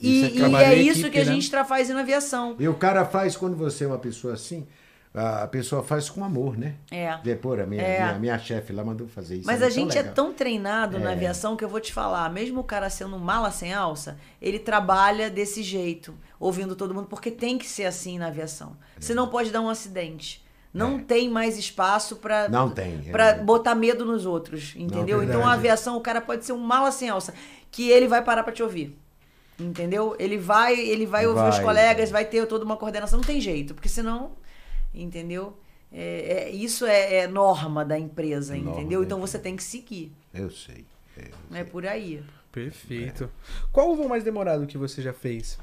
E, 0.00 0.20
Isso 0.26 0.44
é 0.44 0.48
e 0.48 0.54
é 0.56 0.74
isso 0.74 0.90
equipe, 1.00 1.10
que 1.10 1.18
a 1.20 1.24
né? 1.24 1.32
gente 1.32 1.50
tra- 1.50 1.64
faz 1.64 1.88
na 1.88 2.00
aviação. 2.00 2.56
E 2.58 2.68
o 2.68 2.74
cara 2.74 3.04
faz, 3.06 3.36
quando 3.36 3.56
você 3.56 3.84
é 3.84 3.86
uma 3.86 3.98
pessoa 3.98 4.34
assim, 4.34 4.66
a 5.14 5.46
pessoa 5.46 5.80
faz 5.82 6.10
com 6.10 6.24
amor, 6.24 6.58
né? 6.58 6.74
É. 6.90 7.16
Pô, 7.36 7.52
a 7.54 7.64
minha, 7.64 7.80
É. 7.82 8.00
minha, 8.04 8.18
minha 8.18 8.38
chefe 8.38 8.72
lá 8.72 8.82
mandou 8.84 9.06
fazer 9.06 9.36
isso. 9.36 9.46
Mas 9.46 9.62
é 9.62 9.66
a 9.66 9.70
gente 9.70 9.96
é 9.96 10.02
tão 10.02 10.32
treinado 10.32 10.98
na 10.98 11.10
É. 11.10 11.12
aviação 11.14 11.56
que 11.56 11.64
eu 11.64 11.68
vou 11.68 11.80
te 11.80 11.92
falar, 11.92 12.28
mesmo 12.30 12.60
o 12.60 12.64
cara 12.64 12.90
sendo 12.90 13.14
um 13.14 13.20
mala 13.20 13.52
sem 13.52 13.72
alça, 13.72 14.18
ele 14.42 14.58
trabalha 14.58 15.30
desse 15.30 15.62
jeito, 15.62 16.14
ouvindo 16.40 16.74
todo 16.74 16.92
mundo, 16.92 17.06
porque 17.06 17.30
tem 17.30 17.56
que 17.56 17.66
ser 17.66 17.84
assim 17.84 18.18
na 18.18 18.26
aviação. 18.26 18.76
Senão 18.98 19.28
pode 19.28 19.50
dar 19.52 19.60
um 19.60 19.68
acidente. 19.68 20.42
Não 20.72 20.98
tem 20.98 21.30
mais 21.30 21.56
espaço 21.56 22.16
para 22.16 22.46
É. 22.46 22.48
Não 22.48 22.68
tem, 22.68 23.00
é 23.06 23.10
para 23.12 23.34
botar 23.34 23.76
medo 23.76 24.04
nos 24.04 24.26
outros, 24.26 24.74
entendeu? 24.76 25.22
então 25.22 25.46
a 25.46 25.52
aviação, 25.52 25.96
o 25.96 26.00
cara 26.00 26.20
pode 26.20 26.44
ser 26.44 26.52
um 26.52 26.58
mala 26.58 26.90
sem 26.90 27.08
alça, 27.08 27.32
que 27.70 27.88
ele 27.88 28.08
vai 28.08 28.20
parar 28.24 28.42
para 28.42 28.52
te 28.52 28.60
ouvir. 28.64 28.98
Entendeu? 29.56 30.16
Ele 30.18 30.36
vai, 30.36 30.74
ele 30.76 31.06
vai 31.06 31.28
ouvir 31.28 31.48
os 31.48 31.54
Vai. 31.56 31.64
colegas, 31.64 32.10
vai 32.10 32.24
ter 32.24 32.44
toda 32.46 32.64
uma 32.64 32.76
coordenação, 32.76 33.20
não 33.20 33.24
tem 33.24 33.40
jeito, 33.40 33.72
porque 33.72 33.88
senão, 33.88 34.32
entendeu? 34.94 35.58
É, 35.92 36.48
é- 36.48 36.50
isso 36.50 36.86
é, 36.86 37.16
é 37.16 37.26
norma 37.28 37.84
da 37.84 37.98
empresa, 37.98 38.54
Norma 38.56 38.70
entendeu? 38.80 39.00
da 39.00 39.06
Então 39.06 39.18
empresa. 39.18 39.32
você 39.32 39.38
tem 39.38 39.56
que 39.56 39.62
seguir. 39.62 40.12
Eu 40.32 40.50
sei. 40.50 40.84
é. 41.52 41.60
É 41.60 41.64
por 41.64 41.86
aí. 41.86 42.22
Perfeito. 42.50 43.30
Qual 43.72 43.90
o 43.90 43.96
voo 43.96 44.08
mais 44.08 44.22
demorado 44.24 44.66
que 44.66 44.78
você 44.78 45.02
já 45.02 45.12
fez? 45.12 45.58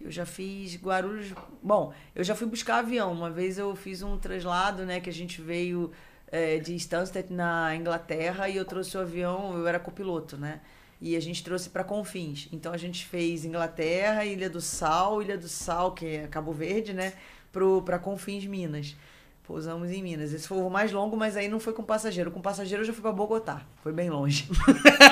Eu 0.00 0.10
já 0.10 0.26
fiz 0.26 0.76
Guarulhos. 0.76 1.32
Bom, 1.62 1.92
eu 2.14 2.24
já 2.24 2.34
fui 2.34 2.46
buscar 2.46 2.78
avião. 2.78 3.12
Uma 3.12 3.30
vez 3.30 3.56
eu 3.58 3.74
fiz 3.76 4.02
um 4.02 4.16
traslado, 4.18 4.84
né? 4.84 5.00
Que 5.00 5.08
a 5.08 5.12
gente 5.12 5.40
veio 5.40 5.92
é, 6.30 6.58
de 6.58 6.74
Stansted 6.74 7.30
na 7.32 7.74
Inglaterra 7.76 8.48
e 8.48 8.56
eu 8.56 8.64
trouxe 8.64 8.96
o 8.96 9.00
avião, 9.00 9.56
eu 9.56 9.66
era 9.66 9.78
copiloto, 9.78 10.36
né? 10.36 10.60
E 11.00 11.16
a 11.16 11.20
gente 11.20 11.42
trouxe 11.44 11.68
para 11.70 11.84
Confins. 11.84 12.48
Então 12.52 12.72
a 12.72 12.76
gente 12.76 13.04
fez 13.06 13.44
Inglaterra, 13.44 14.24
Ilha 14.24 14.48
do 14.50 14.60
Sal, 14.60 15.22
Ilha 15.22 15.36
do 15.38 15.48
Sal, 15.48 15.92
que 15.92 16.06
é 16.06 16.26
Cabo 16.26 16.52
Verde, 16.52 16.92
né? 16.94 17.12
Para 17.84 17.98
Confins, 17.98 18.44
Minas. 18.46 18.96
Pousamos 19.46 19.90
em 19.90 20.02
Minas. 20.02 20.32
Esse 20.32 20.48
foi 20.48 20.56
o 20.56 20.62
voo 20.62 20.70
mais 20.70 20.90
longo, 20.90 21.16
mas 21.18 21.36
aí 21.36 21.48
não 21.48 21.60
foi 21.60 21.74
com 21.74 21.82
passageiro. 21.82 22.30
Com 22.30 22.40
passageiro 22.40 22.82
eu 22.82 22.86
já 22.86 22.94
fui 22.94 23.02
para 23.02 23.12
Bogotá. 23.12 23.60
Foi 23.82 23.92
bem 23.92 24.08
longe. 24.08 24.48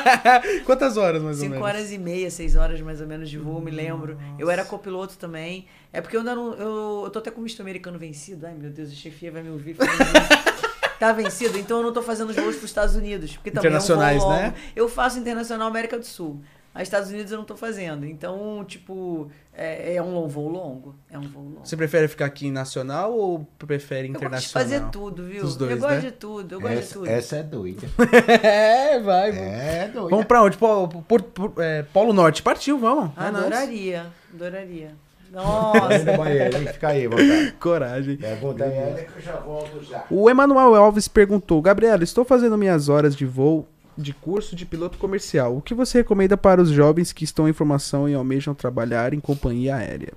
Quantas 0.64 0.96
horas, 0.96 1.22
mais 1.22 1.36
ou 1.36 1.42
Cinco 1.42 1.54
menos? 1.56 1.68
horas 1.68 1.92
e 1.92 1.98
meia, 1.98 2.30
seis 2.30 2.56
horas 2.56 2.80
mais 2.80 3.00
ou 3.02 3.06
menos 3.06 3.28
de 3.28 3.36
voo, 3.36 3.60
me 3.60 3.70
lembro. 3.70 4.18
Eu 4.38 4.50
era 4.50 4.64
copiloto 4.64 5.18
também. 5.18 5.66
É 5.92 6.00
porque 6.00 6.16
eu 6.16 6.20
ainda 6.20 6.34
não. 6.34 6.54
Eu, 6.54 7.02
eu 7.04 7.10
tô 7.10 7.18
até 7.18 7.30
com 7.30 7.42
o 7.42 7.44
visto 7.44 7.60
americano 7.60 7.98
vencido. 7.98 8.46
Ai, 8.46 8.54
meu 8.54 8.70
Deus, 8.70 8.90
a 8.90 8.94
chefia 8.94 9.30
vai 9.30 9.42
me 9.42 9.50
ouvir. 9.50 9.76
tá 10.98 11.12
vencido, 11.12 11.58
então 11.58 11.78
eu 11.78 11.82
não 11.84 11.92
tô 11.92 12.00
fazendo 12.02 12.30
os 12.30 12.36
voos 12.36 12.56
pros 12.56 12.70
Estados 12.70 12.94
Unidos. 12.96 13.34
Porque 13.34 13.50
também 13.50 13.68
Internacionais, 13.68 14.16
é 14.16 14.24
um 14.24 14.28
voo 14.28 14.30
longo. 14.30 14.42
né? 14.42 14.54
Eu 14.74 14.88
faço 14.88 15.18
internacional 15.18 15.68
América 15.68 15.98
do 15.98 16.06
Sul. 16.06 16.40
Aí 16.74 16.82
Estados 16.82 17.10
Unidos 17.10 17.30
eu 17.30 17.36
não 17.38 17.44
tô 17.44 17.54
fazendo. 17.54 18.06
Então, 18.06 18.64
tipo, 18.66 19.30
é, 19.52 19.96
é 19.96 20.02
um 20.02 20.26
voo 20.26 20.48
longo. 20.48 20.94
É 21.10 21.18
um 21.18 21.28
voo 21.28 21.42
longo. 21.42 21.60
Você 21.64 21.76
prefere 21.76 22.08
ficar 22.08 22.24
aqui 22.24 22.46
em 22.46 22.50
nacional 22.50 23.12
ou 23.12 23.46
prefere 23.58 24.08
Eu 24.08 24.12
gosto 24.14 24.20
de 24.20 24.26
internacional? 24.26 24.68
fazer 24.68 24.90
tudo, 24.90 25.24
viu? 25.24 25.42
Dos 25.42 25.54
dois, 25.56 25.70
eu 25.72 25.78
gosto 25.78 25.94
né? 25.94 26.00
de 26.00 26.12
tudo, 26.12 26.54
eu 26.54 26.60
gosto 26.60 26.72
de 26.72 26.78
Essa, 26.80 26.94
tudo. 26.94 27.06
essa 27.08 27.36
é 27.36 27.42
doida. 27.42 27.86
é, 28.42 28.98
vai. 29.00 29.30
É 29.30 29.90
doida. 29.92 30.08
Vamos 30.08 30.24
pra 30.24 30.42
onde? 30.42 30.56
Polo, 30.56 30.88
por- 30.88 31.22
por- 31.22 31.52
é, 31.62 31.82
Polo 31.82 32.12
Norte. 32.14 32.42
Partiu, 32.42 32.78
vamos. 32.78 33.10
É. 33.18 33.20
Adoraria, 33.26 34.06
adoraria. 34.32 34.92
Nossa. 35.30 35.80
Vai 35.80 35.98
no 36.04 36.16
banheiro, 36.18 36.56
hein? 36.58 36.66
Fica 36.66 36.88
aí, 36.88 37.06
vontade. 37.06 37.52
Coragem. 37.60 38.16
Pergunta 38.18 38.64
aí, 38.64 38.74
ela 38.74 38.94
que 39.02 39.16
eu 39.18 39.22
já 39.22 39.36
volto 39.36 39.82
já. 39.82 40.04
O 40.10 40.28
Emanuel 40.28 40.74
Alves 40.74 41.08
perguntou: 41.08 41.60
Gabriela, 41.62 42.04
estou 42.04 42.22
fazendo 42.24 42.58
minhas 42.58 42.88
horas 42.90 43.16
de 43.16 43.24
voo 43.24 43.66
de 43.96 44.12
curso 44.12 44.56
de 44.56 44.64
piloto 44.64 44.98
comercial. 44.98 45.56
O 45.56 45.62
que 45.62 45.74
você 45.74 45.98
recomenda 45.98 46.36
para 46.36 46.60
os 46.60 46.70
jovens 46.70 47.12
que 47.12 47.24
estão 47.24 47.48
em 47.48 47.52
formação 47.52 48.08
e 48.08 48.14
almejam 48.14 48.54
trabalhar 48.54 49.12
em 49.12 49.20
companhia 49.20 49.76
aérea? 49.76 50.12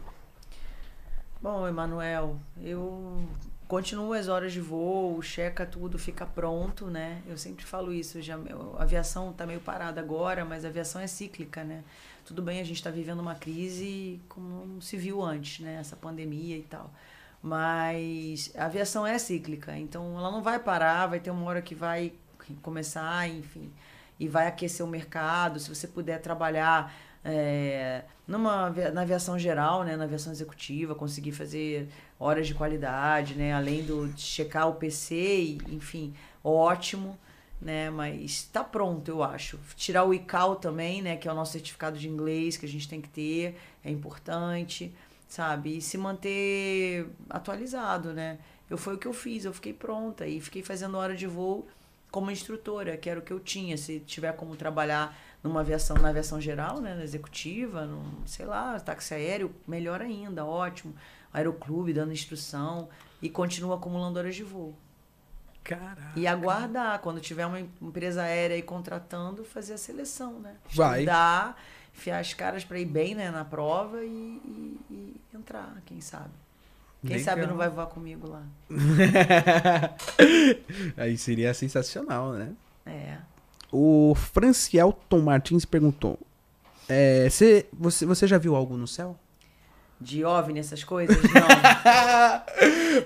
Bom, 1.42 1.68
Emanuel, 1.68 2.38
eu 2.62 3.24
continuo 3.68 4.14
as 4.14 4.28
horas 4.28 4.54
de 4.54 4.62
voo, 4.62 5.22
checa 5.22 5.66
tudo, 5.66 6.00
fica 6.00 6.26
pronto, 6.26 6.88
né? 6.88 7.22
Eu 7.28 7.38
sempre 7.38 7.66
falo 7.66 7.94
isso, 7.94 8.22
já 8.22 8.36
a 8.78 8.84
aviação 8.84 9.34
tá 9.34 9.46
meio 9.46 9.60
parada 9.60 10.00
agora, 10.00 10.46
mas 10.46 10.66
a 10.66 10.70
aviação 10.70 11.02
é 11.02 11.08
cíclica, 11.08 11.64
né? 11.64 11.84
Tudo 12.26 12.42
bem, 12.42 12.60
a 12.60 12.64
gente 12.64 12.78
está 12.78 12.90
vivendo 12.90 13.20
uma 13.20 13.36
crise 13.36 14.20
como 14.28 14.66
não 14.66 14.82
se 14.82 14.98
viu 14.98 15.22
antes, 15.22 15.60
né? 15.60 15.78
Essa 15.80 15.96
pandemia 15.96 16.58
e 16.58 16.64
tal. 16.64 16.92
Mas 17.42 18.52
a 18.56 18.66
aviação 18.66 19.06
é 19.06 19.20
cíclica, 19.20 19.78
então 19.78 20.18
ela 20.18 20.32
não 20.32 20.42
vai 20.42 20.58
parar, 20.58 21.06
vai 21.06 21.20
ter 21.20 21.30
uma 21.30 21.46
hora 21.46 21.62
que 21.62 21.76
vai 21.76 22.12
começar, 22.62 23.28
enfim, 23.30 23.72
e 24.20 24.28
vai 24.28 24.48
aquecer 24.48 24.86
o 24.86 24.90
mercado. 24.90 25.60
Se 25.60 25.70
você 25.70 25.88
puder 25.88 26.22
trabalhar 26.22 26.94
é, 27.24 28.04
numa, 28.28 28.70
na 28.70 29.02
aviação 29.02 29.38
geral, 29.38 29.84
né, 29.84 29.98
na 29.98 30.04
aviação 30.04 30.32
executiva, 30.32 30.94
conseguir 30.94 31.32
fazer 31.32 31.90
horas 32.20 32.46
de 32.46 32.54
qualidade, 32.54 33.34
né, 33.34 33.52
além 33.54 33.84
do, 33.84 34.08
de 34.10 34.22
checar 34.22 34.70
o 34.70 34.76
PC, 34.76 35.58
enfim, 35.68 36.14
ótimo, 36.44 37.18
né, 37.60 37.90
mas 37.90 38.22
está 38.32 38.64
pronto, 38.64 39.10
eu 39.10 39.24
acho. 39.24 39.60
Tirar 39.76 40.04
o 40.04 40.14
ICAO 40.14 40.58
também, 40.58 41.02
né, 41.02 41.18
que 41.18 41.28
é 41.28 41.32
o 41.32 41.36
nosso 41.36 41.54
certificado 41.54 41.98
de 41.98 42.08
inglês 42.08 42.58
que 42.58 42.66
a 42.66 42.70
gente 42.70 42.88
tem 42.88 43.02
que 43.02 43.10
ter, 43.10 43.58
é 43.84 43.90
importante, 43.90 44.94
sabe, 45.28 45.78
e 45.78 45.82
se 45.82 45.98
manter 45.98 47.08
atualizado, 47.28 48.14
né. 48.14 48.38
Eu 48.70 48.78
foi 48.78 48.96
o 48.96 48.98
que 48.98 49.08
eu 49.08 49.14
fiz, 49.14 49.46
eu 49.46 49.54
fiquei 49.54 49.74
pronta 49.74 50.28
e 50.28 50.40
fiquei 50.40 50.64
fazendo 50.64 50.98
hora 50.98 51.16
de 51.16 51.28
voo 51.28 51.68
como 52.12 52.32
instrutora, 52.32 52.96
que 52.98 53.10
era 53.10 53.20
o 53.20 53.24
que 53.24 53.32
eu 53.34 53.40
tinha. 53.40 53.78
Se 53.78 54.00
tiver 54.00 54.34
como 54.34 54.56
trabalhar 54.56 55.18
numa 55.44 55.62
aviação, 55.62 55.98
na 55.98 56.10
aviação 56.10 56.40
geral, 56.42 56.80
né, 56.82 56.96
na 56.96 57.04
executiva, 57.04 57.86
no, 57.86 58.04
sei 58.28 58.46
lá, 58.46 58.80
táxi 58.80 59.14
aéreo, 59.14 59.54
melhor 59.68 60.02
ainda, 60.02 60.46
ótimo. 60.46 60.96
Aeroclube 61.34 61.92
dando 61.94 62.14
instrução 62.14 62.88
e 63.22 63.30
continua 63.30 63.76
acumulando 63.76 64.18
horas 64.20 64.36
de 64.36 64.44
voo. 64.44 64.74
Caraca. 65.64 66.14
E 66.16 66.28
aguardar, 66.28 67.00
quando 67.00 67.20
tiver 67.20 67.46
uma 67.46 67.60
empresa 67.60 68.22
aérea 68.24 68.56
aí 68.56 68.62
contratando, 68.62 69.44
fazer 69.44 69.74
a 69.74 69.78
seleção, 69.78 70.40
né? 70.40 70.56
Vai. 70.72 71.00
Estudar, 71.00 71.62
enfiar 71.94 72.20
as 72.20 72.34
caras 72.34 72.64
para 72.64 72.80
ir 72.80 72.86
bem 72.86 73.16
né, 73.16 73.32
na 73.32 73.44
prova 73.44 74.04
e, 74.04 74.08
e- 74.08 74.80
e 74.92 75.22
entrar, 75.36 75.82
quem 75.86 76.00
sabe. 76.02 76.30
Quem 77.06 77.18
Legal. 77.18 77.36
sabe 77.36 77.46
não 77.48 77.56
vai 77.56 77.70
voar 77.70 77.86
comigo 77.88 78.28
lá. 78.30 78.44
Aí 80.98 81.18
seria 81.18 81.54
sensacional, 81.54 82.34
né? 82.34 82.50
É. 82.86 83.18
O 83.72 84.16
Francielton 84.16 85.22
Martins 85.22 85.66
perguntou: 85.66 86.18
é, 86.90 87.28
cê- 87.30 87.68
você, 87.72 88.06
você 88.06 88.28
já 88.28 88.38
viu 88.38 88.56
algo 88.56 88.76
no 88.76 88.88
céu? 88.88 89.18
De 90.00 90.26
OVNI, 90.26 90.60
essas 90.60 90.84
coisas? 90.84 91.16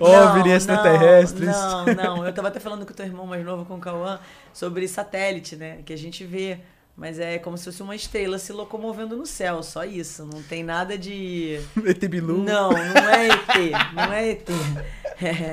OVNI 0.00 0.50
extraterrestres. 0.50 1.46
Não, 1.46 1.86
não, 1.86 1.94
não. 1.94 2.26
Eu 2.26 2.32
tava 2.32 2.48
até 2.48 2.58
falando 2.58 2.84
com 2.84 2.92
o 2.92 2.94
teu 2.94 3.06
irmão 3.06 3.26
mais 3.26 3.44
novo, 3.44 3.64
com 3.64 3.76
o 3.76 3.80
Cauã, 3.80 4.18
sobre 4.52 4.88
satélite, 4.88 5.56
né? 5.56 5.82
Que 5.84 5.92
a 5.92 5.98
gente 5.98 6.24
vê. 6.24 6.58
Mas 7.00 7.18
é 7.18 7.38
como 7.38 7.56
se 7.56 7.64
fosse 7.64 7.82
uma 7.82 7.96
estrela 7.96 8.38
se 8.38 8.52
locomovendo 8.52 9.16
no 9.16 9.24
céu, 9.24 9.62
só 9.62 9.86
isso. 9.86 10.26
Não 10.26 10.42
tem 10.42 10.62
nada 10.62 10.98
de. 10.98 11.58
ET 11.86 12.06
Bilu? 12.06 12.44
Não, 12.44 12.70
não 12.72 13.08
é 13.08 13.28
ET. 13.28 13.94
Não 13.94 14.12
é 14.12 14.30
ET. 14.32 14.48
É, 15.22 15.52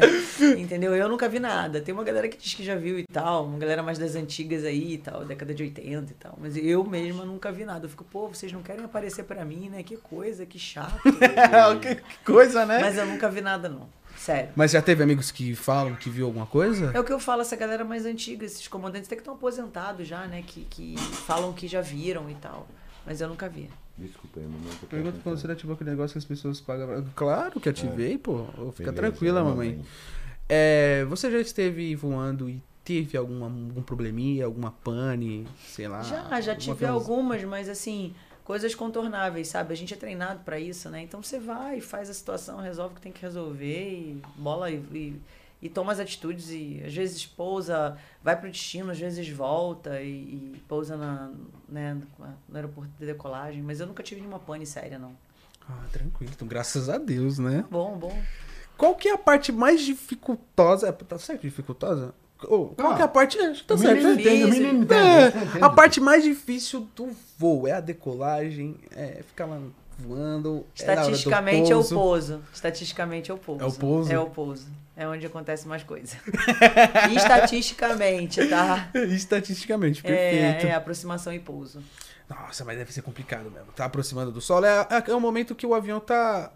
entendeu? 0.58 0.96
Eu 0.96 1.10
nunca 1.10 1.28
vi 1.28 1.40
nada. 1.40 1.82
Tem 1.82 1.94
uma 1.94 2.06
galera 2.06 2.30
que 2.30 2.38
diz 2.38 2.54
que 2.54 2.64
já 2.64 2.74
viu 2.78 2.98
e 2.98 3.04
tal, 3.04 3.44
uma 3.44 3.60
galera 3.60 3.84
mais 3.84 3.98
das 3.98 4.16
antigas 4.16 4.64
aí 4.64 4.94
e 4.94 4.98
tal, 4.98 5.26
década 5.26 5.54
de 5.54 5.62
80 5.62 6.10
e 6.10 6.16
tal. 6.16 6.38
Mas 6.40 6.56
eu 6.56 6.86
mesma 6.86 7.26
nunca 7.26 7.52
vi 7.52 7.66
nada. 7.66 7.84
Eu 7.84 7.90
fico, 7.90 8.06
pô, 8.06 8.30
vocês 8.30 8.50
não 8.50 8.64
querem 8.64 8.86
aparecer 8.86 9.26
pra 9.26 9.44
mim, 9.44 9.68
né? 9.68 9.84
Que 9.84 9.98
coisa, 9.98 10.46
que 10.46 10.58
chato. 10.58 11.02
que, 11.82 11.96
que 12.00 12.18
coisa, 12.24 12.66
né? 12.66 12.80
Mas 12.80 12.98
eu 12.98 13.06
nunca 13.08 13.30
vi 13.30 13.42
nada, 13.42 13.68
não. 13.68 13.90
Sério. 14.28 14.68
já 14.68 14.82
teve 14.82 15.02
amigos 15.02 15.32
que 15.32 15.56
falam 15.56 15.96
que 15.96 16.10
viu 16.10 16.26
alguma 16.26 16.46
coisa? 16.46 16.92
É 16.94 17.00
o 17.00 17.04
que 17.04 17.14
eu 17.14 17.20
falo, 17.20 17.42
essa 17.42 17.56
galera 17.56 17.86
mais 17.86 18.06
antiga, 18.06 18.46
esses 18.46 18.68
comandantes 18.68 19.08
até 19.08 19.16
que 19.16 19.22
estão 19.22 19.36
aposentados 19.36 20.06
já, 20.06 20.28
né? 20.28 20.44
Que, 20.46 20.66
que 20.70 20.98
falam 20.98 21.54
que 21.54 21.66
já 21.66 21.80
viram 21.80 22.30
e 22.30 22.36
tal. 22.36 22.68
Mas 23.06 23.22
eu 23.22 23.30
nunca 23.30 23.48
vi. 23.48 23.70
Desculpa 23.98 24.42
aí, 24.42 24.46
mamãe. 24.46 24.74
Pergunta 24.90 25.20
quando 25.24 25.38
você 25.40 25.50
ativou 25.50 25.76
aquele 25.76 25.92
negócio 25.92 26.12
que 26.12 26.18
as 26.18 26.26
pessoas 26.26 26.60
pagam. 26.60 27.06
Claro 27.16 27.58
que 27.62 27.70
ativei, 27.70 28.18
pô. 28.18 28.46
Fica 28.74 28.92
Beleza, 28.92 28.94
tranquila, 28.94 29.40
é, 29.40 29.44
mamãe. 29.44 29.82
É, 30.50 31.06
você 31.06 31.32
já 31.32 31.40
esteve 31.40 31.96
voando 31.96 32.50
e 32.50 32.62
teve 32.84 33.18
alguma, 33.18 33.46
algum 33.46 33.82
probleminha, 33.82 34.44
alguma 34.44 34.72
pane, 34.72 35.48
sei 35.68 35.88
lá? 35.88 36.02
já, 36.04 36.42
já 36.42 36.54
tive 36.54 36.76
coisa- 36.76 36.92
algumas, 36.94 37.44
mas 37.46 37.70
assim, 37.70 38.14
coisas 38.48 38.74
contornáveis, 38.74 39.50
sabe? 39.50 39.74
A 39.74 39.76
gente 39.76 39.94
é 39.94 39.98
treinado 39.98 40.40
pra 40.46 40.58
isso, 40.58 40.90
né? 40.90 41.02
Então 41.02 41.22
você 41.22 41.38
vai, 41.38 41.82
faz 41.82 42.10
a 42.10 42.14
situação, 42.14 42.60
resolve 42.62 42.94
o 42.94 42.96
que 42.96 43.02
tem 43.02 43.12
que 43.12 43.22
resolver 43.22 43.90
e 43.92 44.22
bola 44.38 44.72
e, 44.72 44.76
e, 44.76 45.22
e 45.64 45.68
toma 45.68 45.92
as 45.92 46.00
atitudes 46.00 46.50
e 46.50 46.82
às 46.86 46.96
vezes 46.96 47.26
pousa, 47.26 47.98
vai 48.24 48.40
pro 48.40 48.50
destino, 48.50 48.90
às 48.90 48.98
vezes 48.98 49.28
volta 49.28 50.02
e, 50.02 50.54
e 50.56 50.64
pousa 50.66 50.96
na, 50.96 51.30
né, 51.68 52.02
no 52.48 52.56
aeroporto 52.56 52.90
de 52.98 53.06
decolagem. 53.06 53.62
Mas 53.62 53.82
eu 53.82 53.86
nunca 53.86 54.02
tive 54.02 54.22
nenhuma 54.22 54.40
pane 54.40 54.66
séria, 54.66 54.98
não. 54.98 55.12
Ah, 55.70 55.84
tranquilo. 55.92 56.32
Então, 56.34 56.48
graças 56.48 56.88
a 56.88 56.98
Deus, 56.98 57.38
né? 57.38 57.66
Bom, 57.70 57.98
bom. 57.98 58.18
Qual 58.78 58.96
que 58.96 59.10
é 59.10 59.14
a 59.14 59.18
parte 59.18 59.52
mais 59.52 59.82
dificultosa? 59.82 60.94
Tá 60.94 61.20
certo, 61.20 61.42
dificultosa? 61.42 62.16
Ô, 62.44 62.68
qual 62.68 62.92
Ah, 62.92 62.96
que 62.96 63.02
é 63.02 63.06
a 63.06 63.08
parte. 63.08 63.38
é, 63.40 63.54
Tá 63.66 63.78
certo. 63.78 64.04
né? 64.04 64.14
entende, 64.14 64.44
o 64.44 64.48
menino 64.50 64.84
entende. 64.84 65.58
É, 65.60 65.64
a 65.64 65.70
parte 65.70 66.00
mais 66.00 66.24
difícil 66.24 66.88
do 66.96 67.10
voo 67.38 67.68
é 67.68 67.72
a 67.74 67.80
decolagem, 67.80 68.76
é 68.96 69.24
ficar 69.28 69.46
lá 69.46 69.60
voando. 69.98 70.64
é 70.78 70.80
Estatisticamente 70.82 71.72
é 71.72 71.76
o 71.76 71.84
pouso. 71.84 72.42
Estatisticamente 72.54 73.32
é 73.32 73.34
o 73.34 73.38
pouso. 73.38 73.64
É 73.64 73.66
o 73.68 73.72
pouso? 73.72 74.12
É 74.14 74.20
o 74.20 74.30
pouso. 74.30 74.68
É 74.96 75.08
onde 75.08 75.26
acontece 75.26 75.68
mais 75.68 75.84
coisa. 75.84 76.16
Estatisticamente, 77.16 78.46
tá? 78.48 78.90
Estatisticamente, 78.94 80.02
É, 80.06 80.10
perfeito. 80.10 80.68
é 80.68 80.74
aproximação 80.76 81.34
e 81.34 81.40
pouso. 81.40 81.82
Nossa, 82.30 82.66
mas 82.66 82.78
deve 82.78 82.92
ser 82.92 83.02
complicado 83.02 83.50
mesmo. 83.50 83.72
Tá 83.74 83.86
aproximando 83.86 84.32
do 84.32 84.42
solo. 84.42 84.66
É, 84.66 84.88
é, 84.90 85.12
é 85.12 85.16
o 85.16 85.20
momento 85.22 85.56
que 85.56 85.66
o 85.66 85.74
avião 85.74 86.00
tá 86.00 86.52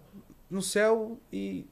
no 0.50 0.62
céu 0.62 1.18
e 1.32 1.66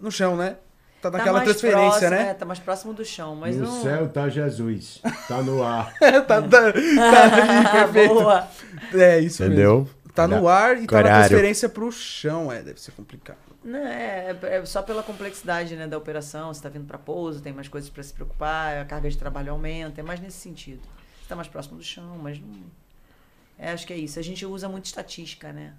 no 0.00 0.10
chão, 0.10 0.36
né? 0.36 0.56
Tá 1.02 1.10
naquela 1.10 1.38
mais 1.38 1.50
transferência, 1.50 1.80
próximo, 1.98 2.10
né? 2.10 2.30
É, 2.30 2.34
tá 2.34 2.44
mais 2.44 2.58
próximo 2.60 2.94
do 2.94 3.04
chão, 3.04 3.34
mas 3.34 3.56
no 3.56 3.64
não. 3.64 3.82
céu 3.82 4.08
tá 4.08 4.28
Jesus. 4.28 5.02
Tá 5.26 5.42
no 5.42 5.60
ar. 5.60 5.92
tá, 5.98 6.22
tá, 6.22 6.42
tá 6.42 6.66
ali, 6.68 7.68
perfeito. 7.72 8.14
Boa. 8.14 8.48
É 8.94 9.18
isso 9.18 9.42
mesmo. 9.42 9.54
Entendeu? 9.54 9.90
Tá 10.14 10.28
no 10.28 10.46
ar 10.46 10.80
e 10.80 10.86
tá 10.86 11.02
na 11.02 11.18
transferência 11.18 11.68
pro 11.68 11.90
chão. 11.90 12.52
É, 12.52 12.62
deve 12.62 12.80
ser 12.80 12.92
complicado. 12.92 13.38
Não, 13.64 13.80
é, 13.80 14.36
é 14.42 14.64
só 14.64 14.80
pela 14.80 15.02
complexidade 15.02 15.74
né, 15.74 15.88
da 15.88 15.98
operação. 15.98 16.54
Você 16.54 16.62
tá 16.62 16.68
vindo 16.68 16.86
para 16.86 16.98
pouso, 16.98 17.40
tem 17.40 17.52
mais 17.52 17.66
coisas 17.66 17.90
para 17.90 18.02
se 18.04 18.12
preocupar, 18.12 18.78
a 18.78 18.84
carga 18.84 19.10
de 19.10 19.18
trabalho 19.18 19.50
aumenta, 19.50 20.00
é 20.00 20.04
mais 20.04 20.20
nesse 20.20 20.38
sentido. 20.38 20.82
Você 21.20 21.28
tá 21.28 21.34
mais 21.34 21.48
próximo 21.48 21.78
do 21.78 21.82
chão, 21.82 22.16
mas 22.22 22.38
não. 22.40 22.62
É, 23.58 23.72
acho 23.72 23.84
que 23.86 23.92
é 23.92 23.96
isso. 23.96 24.20
A 24.20 24.22
gente 24.22 24.46
usa 24.46 24.68
muito 24.68 24.84
estatística, 24.84 25.52
né? 25.52 25.72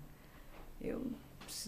Eu, 0.82 1.01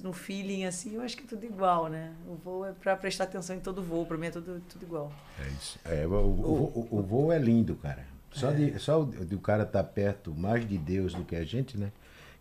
no 0.03 0.13
feeling 0.13 0.65
assim, 0.65 0.95
eu 0.95 1.01
acho 1.01 1.15
que 1.17 1.23
é 1.23 1.27
tudo 1.27 1.45
igual, 1.45 1.87
né? 1.87 2.13
O 2.27 2.35
voo 2.35 2.65
é 2.65 2.71
para 2.73 2.95
prestar 2.95 3.25
atenção 3.25 3.55
em 3.55 3.59
todo 3.59 3.81
voo, 3.81 4.05
para 4.05 4.17
mim 4.17 4.27
é 4.27 4.31
tudo, 4.31 4.61
tudo 4.69 4.83
igual. 4.83 5.11
É 5.39 5.47
isso. 5.49 5.79
É, 5.85 6.05
o, 6.05 6.11
o, 6.11 6.87
o, 6.91 6.99
o 6.99 7.01
voo 7.01 7.31
é 7.31 7.39
lindo, 7.39 7.75
cara. 7.75 8.05
Só, 8.31 8.51
de, 8.51 8.77
só 8.79 9.01
o, 9.01 9.05
de 9.05 9.33
o 9.33 9.39
cara 9.39 9.63
estar 9.63 9.83
perto 9.83 10.33
mais 10.35 10.67
de 10.67 10.77
Deus 10.77 11.13
do 11.13 11.23
que 11.23 11.35
a 11.35 11.43
gente, 11.45 11.77
né? 11.77 11.91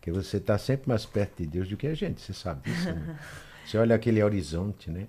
Que 0.01 0.11
você 0.11 0.37
está 0.37 0.57
sempre 0.57 0.89
mais 0.89 1.05
perto 1.05 1.41
de 1.41 1.47
Deus 1.47 1.69
do 1.69 1.77
que 1.77 1.87
a 1.87 1.95
gente, 1.95 2.21
você 2.21 2.33
sabe 2.33 2.69
disso. 2.69 2.91
Né? 2.91 3.19
Você 3.65 3.79
olha 3.79 3.95
aquele 3.95 4.21
horizonte, 4.21 4.91
né? 4.91 5.07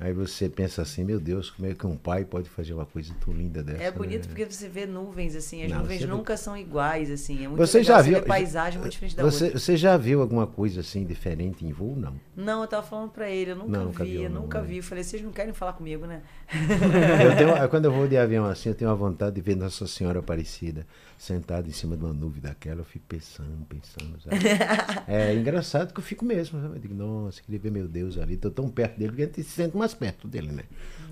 Aí 0.00 0.12
você 0.12 0.48
pensa 0.48 0.80
assim, 0.82 1.02
meu 1.02 1.18
Deus, 1.18 1.50
como 1.50 1.68
é 1.68 1.74
que 1.74 1.84
um 1.84 1.96
pai 1.96 2.24
pode 2.24 2.48
fazer 2.48 2.72
uma 2.72 2.86
coisa 2.86 3.12
tão 3.24 3.34
linda 3.34 3.64
dessa? 3.64 3.82
É 3.82 3.90
bonito 3.90 4.22
né? 4.22 4.28
porque 4.28 4.44
você 4.44 4.68
vê 4.68 4.86
nuvens, 4.86 5.34
assim, 5.34 5.64
as 5.64 5.70
Não, 5.72 5.78
nuvens 5.80 5.98
você 6.00 6.06
vê- 6.06 6.12
nunca 6.12 6.36
são 6.36 6.56
iguais, 6.56 7.10
assim. 7.10 7.44
É 7.44 7.48
muito 7.48 7.56
Você 7.58 7.78
legal, 7.78 7.96
já 7.96 8.02
você 8.04 8.10
viu? 8.10 8.20
vê 8.20 8.24
paisagem 8.26 8.78
muito 8.78 8.92
diferente 8.92 9.16
da 9.16 9.24
você, 9.24 9.44
outra. 9.46 9.58
você 9.58 9.76
já 9.76 9.96
viu 9.96 10.20
alguma 10.20 10.46
coisa 10.46 10.82
assim 10.82 11.04
diferente 11.04 11.66
em 11.66 11.72
voo? 11.72 11.96
Não. 11.96 12.14
Não, 12.36 12.62
eu 12.62 12.68
tava 12.68 12.86
falando 12.86 13.10
pra 13.10 13.28
ele, 13.28 13.50
eu 13.50 13.56
nunca 13.56 13.70
Não, 13.76 13.84
nunca 13.86 14.04
vi, 14.04 14.10
viu, 14.12 14.22
eu 14.22 14.30
não, 14.30 14.42
nunca 14.42 14.60
né? 14.60 14.66
vi. 14.68 14.76
Eu 14.76 14.82
falei, 14.84 15.02
vocês 15.02 15.20
não 15.20 15.32
querem 15.32 15.52
falar 15.52 15.72
comigo, 15.72 16.06
né? 16.06 16.22
Eu 17.24 17.36
tenho- 17.36 17.56
quando 17.68 17.84
eu 17.86 17.92
vou 17.92 18.06
de 18.06 18.16
avião 18.16 18.44
assim, 18.46 18.68
eu 18.68 18.74
tenho 18.76 18.90
uma 18.90 18.96
vontade 18.96 19.34
de 19.34 19.40
ver 19.40 19.56
Nossa 19.56 19.86
Senhora 19.86 20.20
Aparecida 20.20 20.86
sentada 21.18 21.66
em 21.68 21.72
cima 21.72 21.96
de 21.96 22.04
uma 22.04 22.12
nuvem 22.14 22.40
daquela. 22.40 22.80
Eu 22.80 22.84
fico 22.84 23.04
pensando, 23.08 23.66
pensando. 23.68 24.16
sabe? 24.22 24.36
É 25.08 25.34
engraçado 25.34 25.92
que 25.92 25.98
eu 25.98 26.04
fico 26.04 26.24
mesmo. 26.24 26.60
sabe? 26.62 26.76
Eu 26.76 26.80
digo, 26.80 26.94
nossa, 26.94 27.42
queria 27.42 27.58
ver 27.58 27.70
meu 27.72 27.88
Deus 27.88 28.16
ali. 28.16 28.34
Estou 28.34 28.50
tão 28.50 28.68
perto 28.68 28.96
dele 28.98 29.12
que 29.16 29.22
a 29.22 29.26
gente 29.26 29.42
se 29.42 29.50
sente 29.50 29.76
mais 29.88 29.94
perto 29.94 30.28
dele, 30.28 30.52
né? 30.52 30.64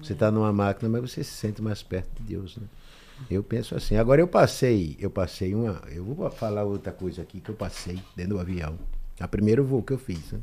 Você 0.02 0.12
está 0.12 0.30
numa 0.30 0.52
máquina, 0.52 0.88
mas 0.88 1.10
você 1.10 1.24
se 1.24 1.30
sente 1.32 1.62
mais 1.62 1.82
perto 1.82 2.22
de 2.22 2.28
Deus, 2.34 2.56
né? 2.58 2.66
Eu 3.30 3.42
penso 3.42 3.74
assim. 3.74 3.96
Agora 3.96 4.20
eu 4.20 4.28
passei, 4.28 4.94
eu 5.00 5.08
passei 5.08 5.54
uma. 5.54 5.80
Eu 5.90 6.04
vou 6.04 6.30
falar 6.30 6.64
outra 6.64 6.92
coisa 6.92 7.22
aqui 7.22 7.40
que 7.40 7.48
eu 7.50 7.54
passei 7.54 7.98
dentro 8.14 8.34
do 8.34 8.40
avião. 8.40 8.78
A 9.18 9.26
primeiro 9.26 9.64
voo 9.64 9.82
que 9.82 9.94
eu 9.94 9.98
fiz, 9.98 10.32
né? 10.32 10.40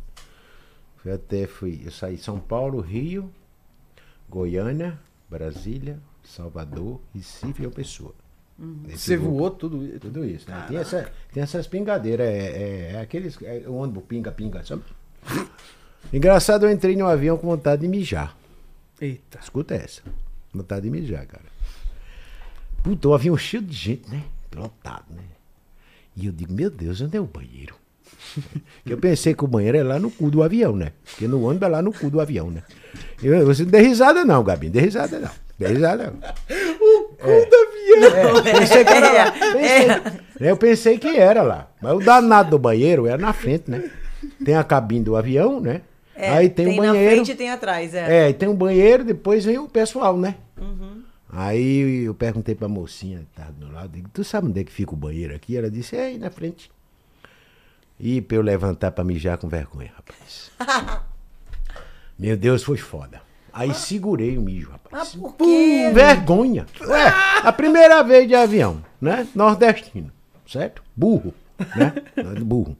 Foi 0.98 1.12
até, 1.12 1.46
fui, 1.46 1.82
eu 1.86 1.92
saí 1.92 2.18
São 2.18 2.40
Paulo, 2.40 2.80
Rio, 2.82 3.30
Goiânia, 4.30 4.98
Brasília, 5.30 6.00
Salvador, 6.24 7.00
Recife 7.14 7.64
e 7.64 7.68
Pessoa. 7.70 8.16
Esse 8.88 8.98
Você 8.98 9.18
voo- 9.18 9.32
voou 9.38 9.52
tudo 9.52 9.84
isso? 9.86 10.00
Tudo 10.00 10.26
isso, 10.26 10.50
né? 10.50 10.66
Tem, 10.68 10.78
essa, 10.78 11.12
tem 11.32 11.44
essas 11.44 11.68
pingadeiras, 11.68 12.26
é, 12.28 12.40
é, 12.40 12.92
é 12.94 13.00
aqueles. 13.02 13.38
É, 13.44 13.64
o 13.68 13.74
ônibus 13.74 14.04
pinga-pinga, 14.08 14.64
sabe? 14.66 14.84
Engraçado, 16.12 16.66
eu 16.66 16.72
entrei 16.72 16.96
no 16.96 17.08
avião 17.08 17.38
com 17.38 17.48
vontade 17.48 17.82
de 17.84 17.88
mijar. 17.88 18.36
Eita. 19.02 19.40
Escuta 19.42 19.74
essa. 19.76 20.02
Vontade 20.54 20.82
de 20.84 20.90
mijar, 20.90 21.26
cara. 21.26 21.46
Puta, 22.84 23.08
o 23.08 23.14
avião 23.14 23.38
cheio 23.38 23.64
de 23.64 23.74
gente, 23.76 24.10
né? 24.10 24.22
Lotado, 24.56 25.06
né? 25.10 25.24
E 26.16 26.28
eu 26.28 26.32
digo, 26.32 26.54
meu 26.54 26.70
Deus, 26.70 27.02
onde 27.02 27.18
é 27.18 27.20
o 27.22 27.26
banheiro? 27.26 27.76
eu 28.86 28.98
pensei 28.98 29.34
que 29.34 29.44
o 29.44 29.48
banheiro 29.48 29.78
é 29.78 29.84
lá 29.84 29.98
no 30.00 30.12
cu 30.12 30.30
do 30.30 30.44
avião, 30.44 30.76
né? 30.76 30.92
Porque 31.06 31.28
no 31.28 31.44
ônibus 31.44 31.68
é 31.68 31.72
lá 31.72 31.82
no 31.82 31.92
cu 31.92 32.10
do 32.10 32.22
avião, 32.22 32.52
né? 32.52 32.62
Eu, 33.22 33.46
você 33.46 33.64
não 33.64 33.72
dê 33.72 33.80
risada 33.80 34.24
não, 34.24 34.44
Gabi, 34.44 34.68
não 34.68 34.74
dê 34.74 34.82
risada 34.82 35.20
não. 35.20 35.32
Dê 35.58 35.68
risada 35.68 36.12
não. 36.12 36.20
É, 37.26 38.42
pensei 38.60 38.84
que 38.84 38.92
era 38.92 39.12
lá. 39.14 39.32
Pensei- 39.32 40.22
Eu 40.50 40.58
pensei 40.58 40.98
que 40.98 41.08
era 41.18 41.42
lá. 41.42 41.70
Mas 41.82 41.94
o 41.94 42.00
danado 42.00 42.50
do 42.50 42.60
banheiro 42.60 43.08
era 43.08 43.18
na 43.18 43.32
frente, 43.32 43.72
né? 43.72 43.90
Tem 44.44 44.56
a 44.56 44.64
cabine 44.64 45.06
do 45.06 45.16
avião, 45.16 45.62
né? 45.62 45.82
É, 46.16 46.30
Aí 46.30 46.50
tem, 46.50 46.68
um 46.68 46.76
na 46.84 46.92
banheiro. 46.94 47.16
frente 47.16 47.32
e 47.32 47.36
tem 47.36 47.50
atrás, 47.50 47.94
é. 47.94 48.26
É, 48.26 48.30
e 48.30 48.34
tem 48.34 48.48
um 48.48 48.56
banheiro, 48.56 49.04
depois 49.04 49.44
vem 49.46 49.58
o 49.58 49.68
pessoal, 49.68 50.18
né? 50.18 50.36
Aí 51.36 52.04
eu 52.04 52.14
perguntei 52.14 52.54
pra 52.54 52.68
mocinha 52.68 53.20
que 53.20 53.26
tava 53.42 53.52
do 53.52 53.66
meu 53.66 53.74
lado, 53.74 53.90
digo, 53.90 54.08
tu 54.14 54.24
sabe 54.24 54.48
onde 54.48 54.62
é 54.62 54.64
que 54.64 54.72
fica 54.72 54.94
o 54.94 54.98
banheiro 54.98 55.34
aqui? 55.36 55.58
Ela 55.58 55.70
disse, 55.72 55.96
é 55.96 56.06
aí 56.06 56.18
na 56.20 56.30
frente. 56.30 56.70
E 58.00 58.22
pra 58.22 58.38
eu 58.38 58.42
levantar 58.42 58.92
pra 58.92 59.04
mijar 59.04 59.38
com 59.40 59.48
vergonha, 59.48 59.92
rapaz. 59.96 60.52
Meu 62.20 62.38
Deus, 62.38 62.64
foi 62.64 62.78
foda. 62.78 63.22
Aí 63.52 63.74
segurei 63.74 64.38
o 64.38 64.42
mijo, 64.42 64.70
Ah, 64.70 64.74
rapaz. 64.74 65.16
por 65.16 65.36
quê? 65.36 65.92
Vergonha. 65.94 66.66
Ué, 66.82 67.08
a 67.44 67.52
primeira 67.52 68.04
vez 68.04 68.28
de 68.28 68.36
avião, 68.36 68.84
né? 69.02 69.28
Nordestino, 69.36 70.12
certo? 70.48 70.84
Burro, 70.96 71.34
né? 71.76 71.94
Burro. 72.42 72.76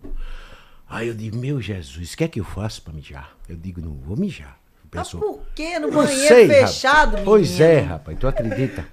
Aí 0.94 1.08
eu 1.08 1.14
digo, 1.16 1.36
meu 1.38 1.60
Jesus, 1.60 2.14
o 2.14 2.18
que 2.18 2.24
é 2.24 2.28
que 2.28 2.40
eu 2.40 2.44
faço 2.44 2.84
pra 2.84 2.94
mijar? 2.94 3.36
Eu 3.50 3.56
digo, 3.56 3.82
não 3.82 3.96
vou 3.96 4.16
mijar. 4.16 4.60
O 4.86 4.96
Mas 4.96 5.10
por 5.10 5.42
quê? 5.56 5.80
No 5.80 5.92
banheiro 5.92 6.28
sei, 6.28 6.48
fechado, 6.48 7.10
rapaz. 7.10 7.26
Pois 7.26 7.60
é, 7.60 7.80
rapaz, 7.80 8.20
tu 8.20 8.28
acredita? 8.28 8.86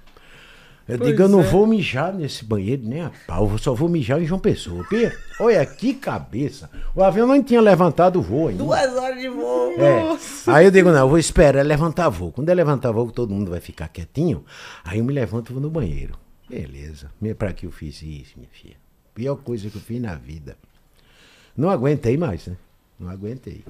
Eu 0.87 0.97
Pois 0.97 1.11
digo, 1.11 1.21
eu 1.21 1.29
não 1.29 1.41
é. 1.41 1.43
vou 1.43 1.67
mijar 1.67 2.11
nesse 2.11 2.43
banheiro 2.43 2.81
nem 2.83 3.01
a 3.01 3.11
pau, 3.27 3.47
eu 3.51 3.57
só 3.59 3.75
vou 3.75 3.87
mijar 3.87 4.19
em 4.19 4.25
João 4.25 4.39
Pessoa. 4.39 4.83
Porque, 4.83 5.15
olha 5.39 5.63
que 5.63 5.93
cabeça. 5.93 6.71
O 6.95 7.03
avião 7.03 7.27
não 7.27 7.41
tinha 7.43 7.61
levantado 7.61 8.17
o 8.17 8.21
voo 8.23 8.47
ainda. 8.47 8.63
Duas 8.63 8.95
horas 8.97 9.21
de 9.21 9.29
voo. 9.29 9.71
É. 9.79 10.17
Aí 10.47 10.65
eu 10.65 10.71
digo, 10.71 10.89
não, 10.89 11.01
eu 11.01 11.07
vou 11.09 11.19
esperar 11.19 11.63
levantar 11.63 12.09
voo. 12.09 12.31
Quando 12.31 12.49
é 12.49 12.53
levantar 12.55 12.91
voo, 12.91 13.11
todo 13.11 13.31
mundo 13.31 13.51
vai 13.51 13.59
ficar 13.59 13.87
quietinho. 13.89 14.43
Aí 14.83 14.97
eu 14.97 15.05
me 15.05 15.13
levanto 15.13 15.51
e 15.51 15.53
vou 15.53 15.61
no 15.61 15.69
banheiro. 15.69 16.15
Beleza. 16.49 17.11
Pra 17.37 17.53
que 17.53 17.67
eu 17.67 17.71
fiz 17.71 18.01
isso, 18.01 18.33
minha 18.37 18.49
filha? 18.51 18.75
Pior 19.13 19.35
coisa 19.35 19.69
que 19.69 19.75
eu 19.75 19.81
fiz 19.81 20.01
na 20.01 20.15
vida. 20.15 20.57
Não 21.55 21.69
aguentei 21.69 22.17
mais, 22.17 22.47
né? 22.47 22.55
Não 22.99 23.09
aguentei. 23.09 23.63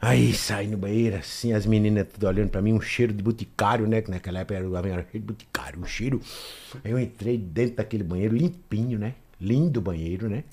Aí 0.00 0.34
saí 0.34 0.66
no 0.66 0.76
banheiro, 0.76 1.16
assim, 1.16 1.52
as 1.54 1.64
meninas 1.64 2.06
tudo 2.12 2.26
olhando 2.26 2.50
pra 2.50 2.60
mim, 2.60 2.74
um 2.74 2.80
cheiro 2.80 3.12
de 3.12 3.22
boticário, 3.22 3.86
né? 3.86 4.02
Que 4.02 4.10
naquela 4.10 4.40
época 4.40 4.54
era 4.58 4.68
o 4.68 4.72
cheio 4.80 5.04
de 5.14 5.18
boticário, 5.20 5.80
um 5.80 5.86
cheiro. 5.86 6.20
Aí 6.84 6.90
eu 6.90 6.98
entrei 7.00 7.38
dentro 7.38 7.76
daquele 7.76 8.04
banheiro, 8.04 8.36
limpinho, 8.36 8.98
né? 8.98 9.14
Lindo 9.40 9.80
banheiro, 9.80 10.28
né? 10.28 10.44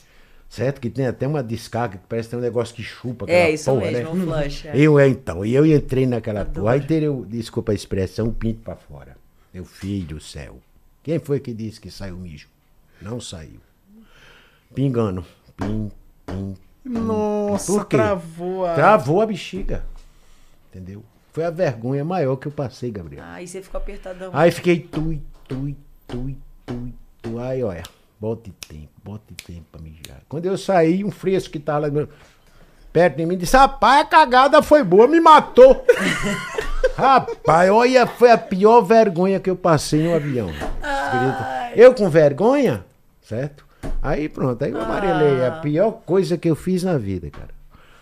Certo? 0.50 0.80
Que 0.80 0.90
tem 0.90 1.06
até 1.06 1.28
uma 1.28 1.44
descarga 1.44 1.98
que 1.98 2.04
parece 2.08 2.28
que 2.28 2.32
tem 2.32 2.40
um 2.40 2.42
negócio 2.42 2.76
que 2.76 2.84
chupa 2.84 3.26
aquela 3.26 3.40
É, 3.40 3.52
isso 3.52 3.72
porra, 3.72 3.92
mesmo, 3.92 4.16
né? 4.16 4.22
um 4.24 4.26
flush. 4.26 4.68
é. 4.68 4.72
Eu, 4.76 5.00
é, 5.00 5.08
então, 5.08 5.46
e 5.46 5.54
eu 5.54 5.66
entrei 5.66 6.06
naquela 6.06 6.42
Adoro. 6.42 6.62
porra. 6.62 6.74
Aí 6.74 6.82
teria, 6.82 7.10
desculpa 7.28 7.72
a 7.72 7.76
expressão, 7.76 8.28
o 8.28 8.34
pinto 8.34 8.60
pra 8.62 8.76
fora. 8.76 9.16
Meu 9.54 9.66
filho 9.66 10.08
do 10.16 10.20
céu. 10.22 10.60
Quem 11.04 11.20
foi 11.20 11.40
que 11.40 11.54
disse 11.54 11.80
que 11.80 11.90
saiu 11.92 12.18
mijo? 12.18 12.48
Não 13.02 13.20
saiu. 13.20 13.60
Pingando. 14.74 15.26
Pim, 15.58 15.92
pim. 16.32 16.56
Nossa, 16.84 17.86
travou 17.86 18.66
a. 18.66 18.74
Travou 18.74 19.22
a 19.22 19.26
bexiga. 19.26 19.84
Entendeu? 20.70 21.04
Foi 21.32 21.46
a 21.46 21.50
vergonha 21.50 22.04
maior 22.04 22.36
que 22.36 22.48
eu 22.48 22.52
passei, 22.52 22.92
Gabriel. 22.92 23.24
Aí 23.26 23.48
você 23.48 23.62
ficou 23.62 23.80
apertadão. 23.80 24.32
Aí 24.34 24.52
fiquei 24.52 24.80
tui, 24.80 25.22
tui, 25.48 25.78
tui, 26.08 26.38
tui, 26.66 26.94
tui. 27.22 27.40
Aí, 27.40 27.64
olha, 27.64 27.84
bote 28.20 28.52
tempo, 28.68 28.90
bote 29.04 29.34
tempo 29.46 29.66
pra 29.72 29.82
mijar. 29.82 30.22
Quando 30.28 30.46
eu 30.46 30.58
saí, 30.58 31.04
um 31.04 31.12
fresco 31.12 31.52
que 31.52 31.60
tava 31.60 31.88
lá 31.88 32.08
perto 32.92 33.18
de 33.18 33.26
mim 33.26 33.38
disse: 33.38 33.56
Rapaz, 33.56 34.02
a 34.02 34.06
cagada 34.06 34.62
foi 34.62 34.84
boa, 34.84 35.08
me 35.08 35.20
matou. 35.20 35.86
Rapaz, 36.98 37.72
olha, 37.72 38.06
foi 38.06 38.32
a 38.32 38.38
pior 38.38 38.82
vergonha 38.82 39.40
que 39.40 39.50
eu 39.50 39.56
passei 39.56 40.04
no 40.04 40.14
avião. 40.14 40.50
Eu 41.76 41.94
com 41.94 42.10
vergonha, 42.10 42.86
certo? 43.22 43.66
Aí 44.02 44.28
pronto, 44.30 44.64
aí 44.64 44.72
eu 44.72 44.82
amarelei. 44.82 45.46
A 45.46 45.52
pior 45.52 45.92
coisa 46.06 46.38
que 46.38 46.50
eu 46.50 46.56
fiz 46.56 46.84
na 46.84 46.98
vida, 46.98 47.30
cara. 47.30 47.50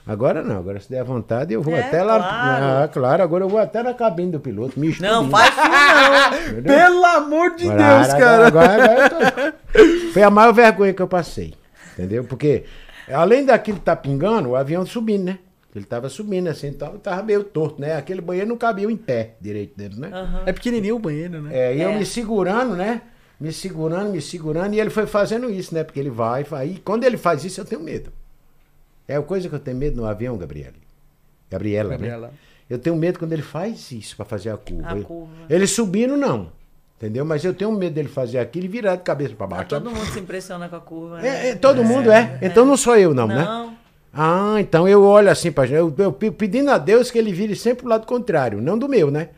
Agora 0.07 0.41
não, 0.41 0.57
agora 0.57 0.79
se 0.79 0.89
der 0.89 1.03
vontade 1.03 1.53
eu 1.53 1.61
vou 1.61 1.75
É, 1.75 1.81
até 1.81 2.01
lá. 2.01 2.17
claro. 2.17 2.63
Ah, 2.65 2.87
claro, 2.91 3.23
agora 3.23 3.43
eu 3.43 3.49
vou 3.49 3.59
até 3.59 3.83
na 3.83 3.93
cabine 3.93 4.31
do 4.31 4.39
piloto. 4.39 4.79
Me 4.79 4.95
Não, 4.99 5.29
faz 5.29 5.49
isso 5.53 6.55
não. 6.55 6.63
Pelo 6.63 7.05
amor 7.05 7.55
de 7.55 7.69
Agora, 7.69 7.95
Deus, 7.99 8.07
cara. 8.13 8.47
agora- 8.47 8.83
agora 8.83 9.03
eu 9.45 9.51
tô- 9.51 10.11
Foi 10.13 10.23
a 10.23 10.29
maior 10.31 10.51
vergonha 10.51 10.93
que 10.93 11.01
eu 11.01 11.07
passei. 11.07 11.53
Entendeu? 11.93 12.23
Porque 12.23 12.63
Além 13.11 13.43
daquilo 13.43 13.77
estar 13.79 13.95
tá 13.95 14.01
pingando, 14.01 14.49
o 14.49 14.55
avião 14.55 14.85
subindo, 14.85 15.23
né? 15.25 15.39
Ele 15.75 15.85
tava 15.85 16.09
subindo 16.09 16.47
assim, 16.47 16.67
então 16.67 16.97
tava 16.97 17.23
meio 17.23 17.43
torto, 17.43 17.81
né? 17.81 17.95
Aquele 17.95 18.21
banheiro 18.21 18.47
não 18.49 18.57
cabia 18.57 18.89
em 18.89 18.95
pé 18.97 19.31
direito 19.41 19.73
dentro, 19.75 19.99
né? 19.99 20.09
Uhum. 20.13 20.41
É 20.45 20.51
pequenininho 20.53 20.95
o 20.95 20.99
banheiro, 20.99 21.41
né? 21.41 21.49
É, 21.51 21.75
e 21.75 21.81
é. 21.81 21.85
eu 21.85 21.93
me 21.93 22.05
segurando, 22.05 22.75
né? 22.75 23.01
Me 23.39 23.53
segurando, 23.53 24.09
me 24.11 24.21
segurando, 24.21 24.73
e 24.73 24.79
ele 24.79 24.89
foi 24.89 25.07
fazendo 25.07 25.49
isso, 25.49 25.73
né? 25.73 25.83
Porque 25.83 25.99
ele 25.99 26.09
vai, 26.09 26.43
vai. 26.43 26.67
E 26.67 26.79
quando 26.79 27.05
ele 27.05 27.17
faz 27.17 27.45
isso, 27.45 27.61
eu 27.61 27.65
tenho 27.65 27.81
medo. 27.81 28.11
É 29.07 29.15
a 29.15 29.21
coisa 29.21 29.47
que 29.47 29.55
eu 29.55 29.59
tenho 29.59 29.77
medo 29.77 29.95
no 29.95 30.05
avião, 30.05 30.37
Gabriele. 30.37 30.75
Gabriela, 31.49 31.89
né? 31.89 31.95
Gabriela. 31.95 32.27
né? 32.27 32.33
Eu 32.69 32.77
tenho 32.77 32.95
medo 32.95 33.17
quando 33.17 33.33
ele 33.33 33.41
faz 33.41 33.91
isso 33.91 34.15
para 34.15 34.25
fazer 34.25 34.51
a 34.51 34.57
curva. 34.57 34.91
A 34.91 35.01
curva. 35.01 35.31
Ele 35.49 35.65
subindo, 35.65 36.15
não. 36.15 36.51
Entendeu? 36.97 37.23
Mas 37.23 37.43
eu 37.45 37.53
tenho 37.53 37.71
medo 37.71 37.93
dele 37.93 38.09
fazer 38.09 38.39
aquilo 38.39 38.65
e 38.65 38.67
virar 38.67 38.97
de 38.97 39.03
cabeça 39.03 39.33
para 39.33 39.47
baixo. 39.47 39.69
todo 39.69 39.89
mundo 39.89 40.05
se 40.07 40.19
impressiona 40.19 40.67
com 40.67 40.75
a 40.75 40.81
curva. 40.81 41.17
Né? 41.17 41.27
É, 41.27 41.49
é, 41.51 41.55
todo 41.55 41.81
é, 41.81 41.83
mundo 41.83 42.11
é. 42.11 42.37
Então 42.41 42.65
não 42.65 42.75
sou 42.75 42.97
eu, 42.97 43.13
não, 43.13 43.25
não. 43.25 43.35
né? 43.35 43.43
Não. 43.43 43.77
Ah, 44.13 44.55
então 44.59 44.87
eu 44.87 45.03
olho 45.03 45.29
assim 45.29 45.51
para 45.51 45.69
eu, 45.69 45.93
eu 45.97 46.11
pedindo 46.11 46.69
a 46.71 46.77
Deus 46.77 47.09
que 47.09 47.17
ele 47.17 47.31
vire 47.31 47.55
sempre 47.55 47.85
o 47.85 47.89
lado 47.89 48.05
contrário, 48.05 48.61
não 48.61 48.77
do 48.77 48.89
meu, 48.89 49.09
né? 49.09 49.29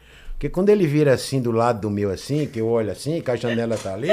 Porque 0.42 0.50
quando 0.50 0.70
ele 0.70 0.88
vira 0.88 1.14
assim 1.14 1.40
do 1.40 1.52
lado 1.52 1.82
do 1.82 1.90
meu 1.92 2.10
assim, 2.10 2.48
que 2.48 2.60
eu 2.60 2.68
olho 2.68 2.92
assim, 2.92 3.22
que 3.22 3.30
a 3.30 3.36
janela 3.36 3.78
tá 3.78 3.94
ali, 3.94 4.10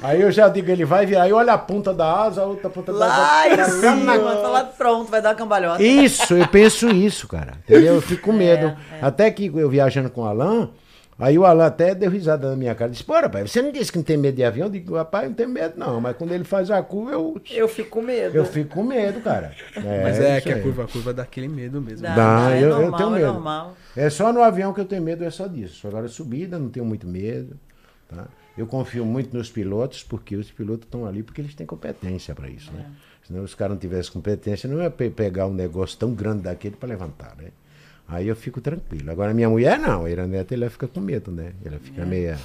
aí 0.00 0.22
eu 0.22 0.32
já 0.32 0.48
digo, 0.48 0.70
ele 0.70 0.86
vai 0.86 1.04
virar, 1.04 1.24
aí 1.24 1.34
olha 1.34 1.52
a 1.52 1.58
ponta 1.58 1.92
da 1.92 2.10
asa, 2.10 2.40
a 2.40 2.46
outra 2.46 2.70
ponta 2.70 2.94
da 2.94 3.04
asa. 3.04 3.56
Lá 3.82 3.94
na 3.94 4.18
tá 4.18 4.48
lá 4.48 4.64
pronto, 4.64 5.10
vai 5.10 5.20
dar 5.20 5.28
uma 5.28 5.34
cambalhota. 5.34 5.82
Isso, 5.82 6.32
eu 6.32 6.48
penso 6.48 6.88
isso, 6.88 7.28
cara. 7.28 7.58
Entendeu? 7.58 7.96
Eu 7.96 8.00
fico 8.00 8.22
com 8.22 8.32
medo. 8.32 8.68
É, 8.90 8.96
é. 8.96 8.98
Até 9.02 9.30
que 9.30 9.52
eu 9.54 9.68
viajando 9.68 10.08
com 10.08 10.22
o 10.22 10.24
Alan, 10.24 10.70
Aí 11.20 11.38
o 11.38 11.44
Alan 11.44 11.66
até 11.66 11.94
deu 11.94 12.10
risada 12.10 12.48
na 12.48 12.56
minha 12.56 12.74
cara. 12.74 12.90
Disse, 12.90 13.04
pô, 13.04 13.12
rapaz, 13.12 13.50
você 13.50 13.60
não 13.60 13.70
disse 13.70 13.92
que 13.92 13.98
não 13.98 14.04
tem 14.04 14.16
medo 14.16 14.36
de 14.36 14.42
avião? 14.42 14.66
Eu 14.66 14.72
digo, 14.72 14.96
rapaz, 14.96 15.28
não 15.28 15.34
tenho 15.34 15.48
medo, 15.50 15.74
não. 15.76 16.00
Mas 16.00 16.16
quando 16.16 16.32
ele 16.32 16.44
faz 16.44 16.70
a 16.70 16.82
curva, 16.82 17.12
eu. 17.12 17.40
Eu 17.50 17.68
fico 17.68 17.90
com 17.90 18.02
medo. 18.02 18.34
Eu 18.34 18.44
fico 18.44 18.74
com 18.74 18.82
medo, 18.82 19.20
cara. 19.20 19.52
É, 19.76 20.00
mas 20.02 20.18
é 20.18 20.40
que 20.40 20.50
a 20.50 20.62
curva, 20.62 20.84
a 20.84 20.88
curva 20.88 21.12
dá 21.12 21.22
aquele 21.22 21.48
medo 21.48 21.80
mesmo. 21.80 22.02
Dá, 22.02 22.14
dá 22.14 22.56
é 22.56 22.64
eu, 22.64 22.70
normal, 22.70 22.90
eu 22.90 22.96
tenho 22.96 23.08
é 23.08 23.12
medo. 23.12 23.24
É, 23.24 23.32
normal. 23.32 23.76
é 23.96 24.10
só 24.10 24.32
no 24.32 24.42
avião 24.42 24.72
que 24.72 24.80
eu 24.80 24.86
tenho 24.86 25.02
medo, 25.02 25.24
é 25.24 25.30
só 25.30 25.46
disso. 25.46 25.86
Agora 25.86 26.08
subida, 26.08 26.58
não 26.58 26.70
tenho 26.70 26.86
muito 26.86 27.06
medo. 27.06 27.58
Tá? 28.08 28.26
Eu 28.56 28.66
confio 28.66 29.04
muito 29.04 29.36
nos 29.36 29.50
pilotos, 29.50 30.02
porque 30.02 30.36
os 30.36 30.50
pilotos 30.50 30.86
estão 30.86 31.06
ali 31.06 31.22
porque 31.22 31.40
eles 31.40 31.54
têm 31.54 31.66
competência 31.66 32.34
para 32.34 32.48
isso, 32.48 32.72
né? 32.72 32.86
É. 32.86 33.26
Se 33.26 33.32
não 33.32 33.44
os 33.44 33.54
caras 33.54 33.74
não 33.74 33.78
tivessem 33.78 34.12
competência, 34.12 34.68
não 34.68 34.82
ia 34.82 34.90
pegar 34.90 35.46
um 35.46 35.54
negócio 35.54 35.98
tão 35.98 36.14
grande 36.14 36.42
daquele 36.42 36.76
para 36.76 36.88
levantar, 36.88 37.36
né? 37.36 37.50
Aí 38.10 38.26
eu 38.26 38.34
fico 38.34 38.60
tranquilo. 38.60 39.10
Agora 39.10 39.32
minha 39.32 39.48
mulher 39.48 39.78
não, 39.78 40.04
a 40.04 40.10
Iraneta 40.10 40.52
ela 40.54 40.68
fica 40.68 40.88
com 40.88 41.00
medo, 41.00 41.30
né? 41.30 41.52
Ela 41.64 41.78
fica 41.78 42.02
é. 42.02 42.04
meia, 42.04 42.38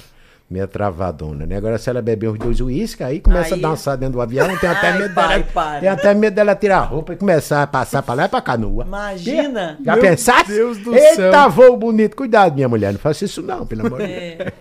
meia 0.48 0.66
travadona, 0.68 1.44
né? 1.44 1.56
Agora 1.56 1.76
se 1.76 1.90
ela 1.90 2.00
beber 2.00 2.30
uns 2.30 2.38
dois 2.38 2.60
uísques, 2.60 3.04
aí 3.04 3.20
começa 3.20 3.56
aí... 3.56 3.64
a 3.64 3.68
dançar 3.68 3.96
dentro 3.96 4.14
do 4.14 4.20
avião, 4.20 4.46
tem 4.58 4.70
até 4.70 4.88
Ai, 4.94 4.98
medo 4.98 5.14
pai, 5.14 5.28
dela. 5.28 5.44
Para. 5.52 5.80
Tem 5.80 5.88
até 5.88 6.14
medo 6.14 6.34
dela 6.34 6.54
tirar 6.54 6.78
a 6.78 6.84
roupa 6.84 7.14
e 7.14 7.16
começar 7.16 7.64
a 7.64 7.66
passar 7.66 8.00
pra 8.02 8.14
lá 8.14 8.24
e 8.26 8.28
pra 8.28 8.40
canoa. 8.40 8.84
Imagina! 8.84 9.76
Já 9.84 9.96
pensasse? 9.96 10.52
Deus 10.52 10.78
do 10.78 10.94
Eita, 10.94 11.14
céu. 11.16 11.24
Eita, 11.26 11.48
voo 11.48 11.76
bonito. 11.76 12.16
Cuidado, 12.16 12.54
minha 12.54 12.68
mulher, 12.68 12.92
não 12.92 13.00
faça 13.00 13.24
isso 13.24 13.42
não, 13.42 13.66
pelo 13.66 13.88
amor 13.88 14.00
de 14.02 14.06
Deus. 14.06 14.40
É. 14.40 14.52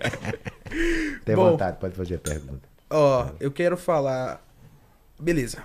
tem 1.24 1.36
Bom, 1.36 1.52
vontade, 1.52 1.78
pode 1.80 1.94
fazer 1.94 2.18
pergunta. 2.18 2.68
Ó, 2.90 3.28
eu 3.40 3.52
quero 3.52 3.78
falar. 3.78 4.42
Beleza. 5.20 5.60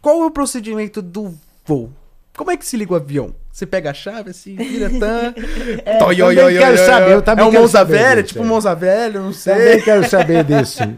Qual 0.00 0.22
é 0.22 0.26
o 0.26 0.30
procedimento 0.30 1.02
do 1.02 1.34
voo? 1.66 1.92
Como 2.34 2.50
é 2.50 2.56
que 2.56 2.66
se 2.66 2.78
liga 2.78 2.94
o 2.94 2.96
avião? 2.96 3.34
Você 3.54 3.66
pega 3.66 3.90
a 3.90 3.94
chave 3.94 4.30
assim, 4.30 4.56
vira 4.58 4.90
tan. 4.90 5.32
é, 5.84 5.98
Toi, 5.98 6.16
também 6.16 6.44
oi, 6.44 6.58
quero 6.58 6.72
oi, 6.72 6.76
saber. 6.76 7.12
Eu 7.12 7.22
também 7.22 7.44
é 7.44 7.48
o 7.48 7.52
Monza 7.52 7.84
Velho, 7.84 8.22
tipo 8.24 8.42
é. 8.42 8.44
Monza 8.44 8.74
Velho, 8.74 9.22
não 9.22 9.32
sei. 9.32 9.54
Também 9.54 9.82
quero 9.82 10.10
saber 10.10 10.44
disso. 10.44 10.80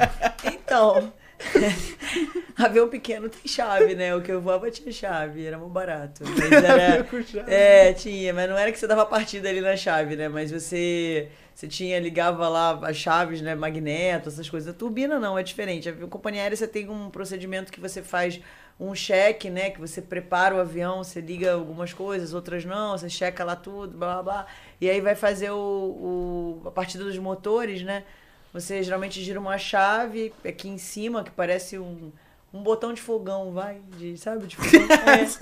Então, 0.69 1.13
avião 2.59 2.89
pequeno 2.89 3.29
tem 3.29 3.41
chave, 3.47 3.95
né? 3.95 4.17
O 4.17 4.21
que 4.21 4.33
eu 4.33 4.41
voava 4.41 4.69
tinha 4.69 4.91
chave, 4.91 5.47
era 5.47 5.57
muito 5.57 5.71
barato. 5.71 6.25
Mas 6.25 6.53
era, 6.53 7.07
é, 7.47 7.93
tinha, 7.93 8.35
mas 8.35 8.51
não 8.51 8.59
era 8.59 8.73
que 8.73 8.79
você 8.79 8.87
dava 8.87 9.07
partida 9.07 9.49
ali 9.49 9.61
na 9.61 9.77
chave, 9.77 10.17
né? 10.17 10.29
Mas 10.29 10.51
você 10.51 11.29
você 11.55 11.69
tinha, 11.69 11.99
ligava 12.01 12.49
lá 12.49 12.81
as 12.83 12.97
chaves, 12.97 13.41
né, 13.41 13.55
magneto, 13.55 14.29
essas 14.29 14.49
coisas. 14.49 14.69
A 14.69 14.77
turbina 14.77 15.21
não, 15.21 15.39
é 15.39 15.43
diferente. 15.43 15.89
A 15.89 15.93
companhia 16.07 16.43
aérea 16.43 16.57
você 16.57 16.67
tem 16.67 16.91
um 16.91 17.11
procedimento 17.11 17.73
que 17.73 17.81
você 17.81 18.03
faz 18.03 18.41
um 18.79 18.95
cheque, 18.95 19.51
né? 19.51 19.71
Que 19.71 19.81
você 19.81 20.03
prepara 20.03 20.55
o 20.55 20.61
avião, 20.61 21.03
você 21.03 21.21
liga 21.21 21.53
algumas 21.55 21.93
coisas, 21.93 22.35
outras 22.35 22.65
não, 22.65 22.97
você 22.97 23.09
checa 23.09 23.45
lá 23.45 23.57
tudo, 23.57 23.97
blá 23.97 24.15
blá 24.15 24.23
blá. 24.23 24.47
E 24.81 24.89
aí 24.91 25.01
vai 25.01 25.15
fazer 25.15 25.51
o, 25.51 26.61
o 26.63 26.69
a 26.69 26.71
partida 26.71 27.05
dos 27.05 27.19
motores, 27.19 27.83
né? 27.83 28.05
Você 28.53 28.83
geralmente 28.83 29.23
gira 29.23 29.41
uma 29.41 29.59
chave 29.59 30.33
aqui 30.45 30.69
em 30.69 30.79
cima, 30.79 31.25
que 31.25 31.31
parece 31.31 31.79
um 31.79 32.11
um 32.57 32.63
botão 32.63 32.93
de 32.93 33.03
fogão, 33.03 33.53
vai, 33.53 33.81
de, 33.99 34.17
sabe? 34.17 34.47
De 34.47 34.57
fogão. 34.57 34.87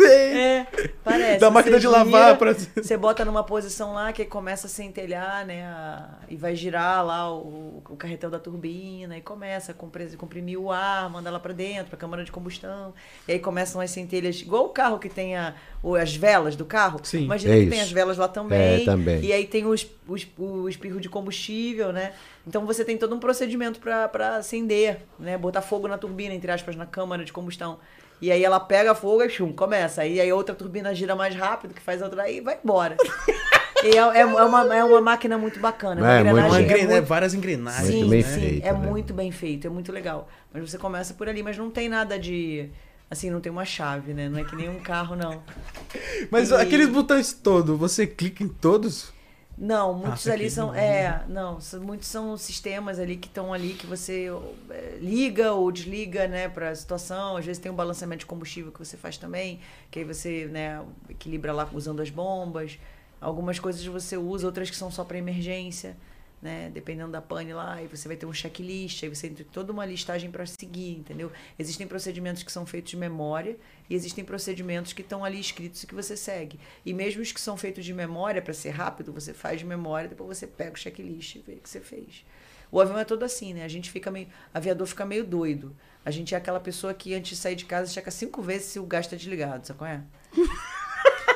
É, 0.05 0.59
é 0.59 0.67
parece. 1.03 1.41
Da 1.41 1.51
máquina 1.51 1.79
de 1.79 1.87
lavar 1.87 2.37
para 2.37 2.53
Você 2.53 2.97
bota 2.97 3.25
numa 3.25 3.45
posição 3.45 3.95
lá 3.95 4.13
que 4.13 4.25
começa 4.25 4.67
a 4.67 4.71
centelhar, 4.71 5.47
né? 5.47 5.65
A, 5.67 6.19
e 6.29 6.37
vai 6.37 6.55
girar 6.57 7.05
lá 7.05 7.33
o, 7.33 7.83
o 7.89 7.97
carretel 7.97 8.31
da 8.31 8.39
turbina 8.39 9.17
e 9.17 9.21
começa 9.21 9.73
a 9.73 9.75
comprimir 10.17 10.59
o 10.59 10.73
ar, 10.73 11.09
manda 11.09 11.31
lá 11.31 11.39
para 11.39 11.53
dentro, 11.53 11.87
para 11.87 11.97
a 11.97 11.99
câmara 11.99 12.25
de 12.25 12.33
combustão. 12.33 12.95
E 13.29 13.33
aí 13.33 13.39
começam 13.39 13.81
as 13.81 13.91
centelhas, 13.91 14.41
igual 14.41 14.67
o 14.67 14.71
carro 14.71 14.99
que 14.99 15.09
tem 15.09 15.37
a, 15.37 15.55
as 16.01 16.17
velas 16.17 16.57
do 16.57 16.65
carro. 16.65 17.01
Sim. 17.03 17.25
Imagina 17.25 17.53
é 17.53 17.57
que 17.57 17.63
isso. 17.65 17.71
tem 17.71 17.81
as 17.81 17.93
velas 17.93 18.17
lá 18.17 18.29
também. 18.29 18.83
É, 18.83 18.85
também. 18.85 19.21
E 19.21 19.33
aí 19.33 19.47
tem 19.47 19.67
os, 19.67 19.87
os, 20.09 20.27
o 20.39 20.69
espirro 20.69 21.01
de 21.01 21.09
combustível, 21.09 21.93
né? 21.93 22.13
Então 22.47 22.65
você 22.65 22.85
tem 22.85 22.97
todo 22.97 23.15
um 23.15 23.19
procedimento 23.19 23.81
para 23.81 24.37
acender, 24.37 25.01
né? 25.19 25.37
Botar 25.37 25.61
fogo 25.61 25.87
na 25.87 25.99
turbina, 25.99 26.35
entre 26.35 26.51
aspas, 26.51 26.75
na 26.77 26.87
câmara 26.87 27.25
de 27.25 27.33
combustão. 27.33 27.79
E 28.21 28.31
aí 28.31 28.43
ela 28.43 28.61
pega 28.61 28.95
fogo 28.95 29.23
e 29.23 29.29
chum, 29.29 29.53
começa. 29.53 30.03
Aí 30.03 30.19
a 30.19 30.35
outra 30.35 30.55
turbina 30.55 30.95
gira 30.95 31.15
mais 31.15 31.35
rápido, 31.35 31.75
que 31.75 31.83
faz 31.83 32.01
outra, 32.01 32.23
aí 32.23 32.41
vai 32.41 32.59
embora. 32.63 32.97
e 33.85 33.89
é, 33.89 33.99
é, 33.99 34.21
é, 34.21 34.25
uma, 34.25 34.77
é 34.77 34.85
uma 34.85 35.01
máquina 35.01 35.37
muito 35.37 35.61
bacana. 35.61 36.01
Uma 36.01 36.17
é, 36.17 36.21
engrenagem, 36.21 36.51
muito, 36.51 36.73
é 36.73 36.87
muito, 36.87 37.07
várias 37.07 37.35
engrenagens. 37.35 37.89
Sim, 37.89 38.09
bem 38.09 38.23
sim, 38.23 38.41
feito, 38.41 38.67
é 38.67 38.73
né? 38.73 38.79
muito 38.79 39.13
bem 39.13 39.31
feito, 39.31 39.67
é 39.67 39.71
muito 39.71 39.93
legal. 39.93 40.29
Mas 40.53 40.71
você 40.71 40.79
começa 40.79 41.13
por 41.13 41.29
ali, 41.29 41.43
mas 41.43 41.59
não 41.59 41.71
tem 41.71 41.89
nada 41.89 42.19
de... 42.19 42.71
Assim, 43.11 43.31
não 43.31 43.41
tem 43.41 43.53
uma 43.53 43.65
chave, 43.65 44.13
né? 44.15 44.29
Não 44.29 44.39
é 44.39 44.45
que 44.45 44.57
nem 44.57 44.69
um 44.69 44.81
carro, 44.81 45.15
não. 45.15 45.43
Mas 46.31 46.51
e... 46.51 46.55
aqueles 46.55 46.89
botões 46.89 47.33
todos, 47.33 47.79
você 47.79 48.07
clica 48.07 48.43
em 48.43 48.49
todos? 48.49 49.13
Não, 49.57 49.91
ah, 49.91 49.93
muitos 49.93 50.27
ah, 50.27 50.33
ali 50.33 50.51
são. 50.51 50.75
É, 50.75 51.25
não, 51.29 51.59
muitos 51.81 52.09
são 52.09 52.37
sistemas 52.37 52.99
ali 52.99 53.17
que 53.17 53.29
estão 53.29 53.53
ali 53.53 53.75
que 53.75 53.87
você 53.87 54.29
é, 54.71 54.99
liga 55.01 55.53
ou 55.53 55.71
desliga, 55.71 56.27
né, 56.27 56.49
para 56.49 56.71
a 56.71 56.75
situação. 56.75 57.37
Às 57.37 57.45
vezes 57.45 57.63
tem 57.63 57.71
um 57.71 57.77
balanceamento 57.77 58.21
de 58.21 58.27
combustível 58.27 58.73
que 58.73 58.79
você 58.79 58.97
faz 58.97 59.17
também, 59.17 59.61
que 59.91 60.01
aí 60.01 60.05
você, 60.05 60.47
né, 60.47 60.83
equilibra 61.09 61.53
lá 61.53 61.69
usando 61.73 62.01
as 62.01 62.11
bombas. 62.11 62.79
Algumas 63.21 63.59
coisas 63.61 63.85
você 63.87 64.17
usa, 64.17 64.47
outras 64.47 64.69
que 64.69 64.77
são 64.77 64.91
só 64.91 65.05
para 65.05 65.17
emergência 65.17 65.97
né? 66.45 66.71
Dependendo 66.71 67.11
da 67.11 67.23
pane 67.23 67.55
lá, 67.55 67.83
e 67.83 67.87
você 67.87 68.07
vai 68.07 68.19
ter 68.19 68.27
um 68.27 68.33
checklist, 68.33 69.03
aí 69.03 69.09
você 69.09 69.31
tem 69.31 69.47
toda 69.47 69.73
uma 69.73 69.87
listagem 69.87 70.31
para 70.31 70.45
seguir, 70.45 70.99
entendeu? 70.99 71.33
Existem 71.59 71.87
procedimentos 71.87 72.43
que 72.43 72.53
são 72.53 72.67
feitos 72.67 72.91
de 72.91 72.99
memória 72.99 73.57
e 73.89 73.95
existem 73.95 74.23
procedimentos 74.23 74.93
que 74.93 75.01
estão 75.01 75.25
ali 75.25 75.41
escritos 75.41 75.83
e 75.83 75.87
que 75.87 75.95
você 75.95 76.19
segue. 76.19 76.61
E 76.85 76.93
mesmo 76.93 77.23
os 77.23 77.33
que 77.33 77.41
são 77.41 77.57
feitos 77.57 77.83
de 77.83 77.95
memória, 77.95 78.43
para 78.43 78.53
ser 78.53 78.71
rápido, 78.71 79.11
você 79.11 79.33
faz 79.33 79.61
de 79.61 79.65
memória, 79.65 80.07
depois 80.07 80.37
você 80.37 80.47
pega 80.47 80.75
o 80.75 80.77
checklist 80.77 81.37
e 81.37 81.39
vê 81.39 81.55
o 81.55 81.61
que 81.61 81.71
você 81.71 81.81
fez. 81.81 82.27
O 82.71 82.79
avião 82.79 82.99
é 82.99 83.05
todo 83.05 83.25
assim, 83.25 83.55
né? 83.55 83.65
A 83.65 83.69
gente 83.69 83.91
fica 83.91 84.11
meio. 84.11 84.29
aviador 84.53 84.87
fica 84.87 85.07
meio 85.07 85.25
doido. 85.25 85.75
A 86.05 86.11
gente 86.11 86.35
é 86.35 86.39
aquela 86.39 86.61
pessoa 86.61 86.93
que 86.93 87.15
antes 87.15 87.31
de 87.31 87.37
sair 87.37 87.57
de 87.57 87.65
casa 87.65 87.91
checa 87.91 88.11
cinco 88.11 88.43
vezes 88.43 88.67
se 88.67 88.79
o 88.79 88.85
gás 88.85 89.07
está 89.07 89.17
desligado, 89.17 89.67
sabe 89.67 89.79
qual 89.79 89.91
é? 89.91 90.03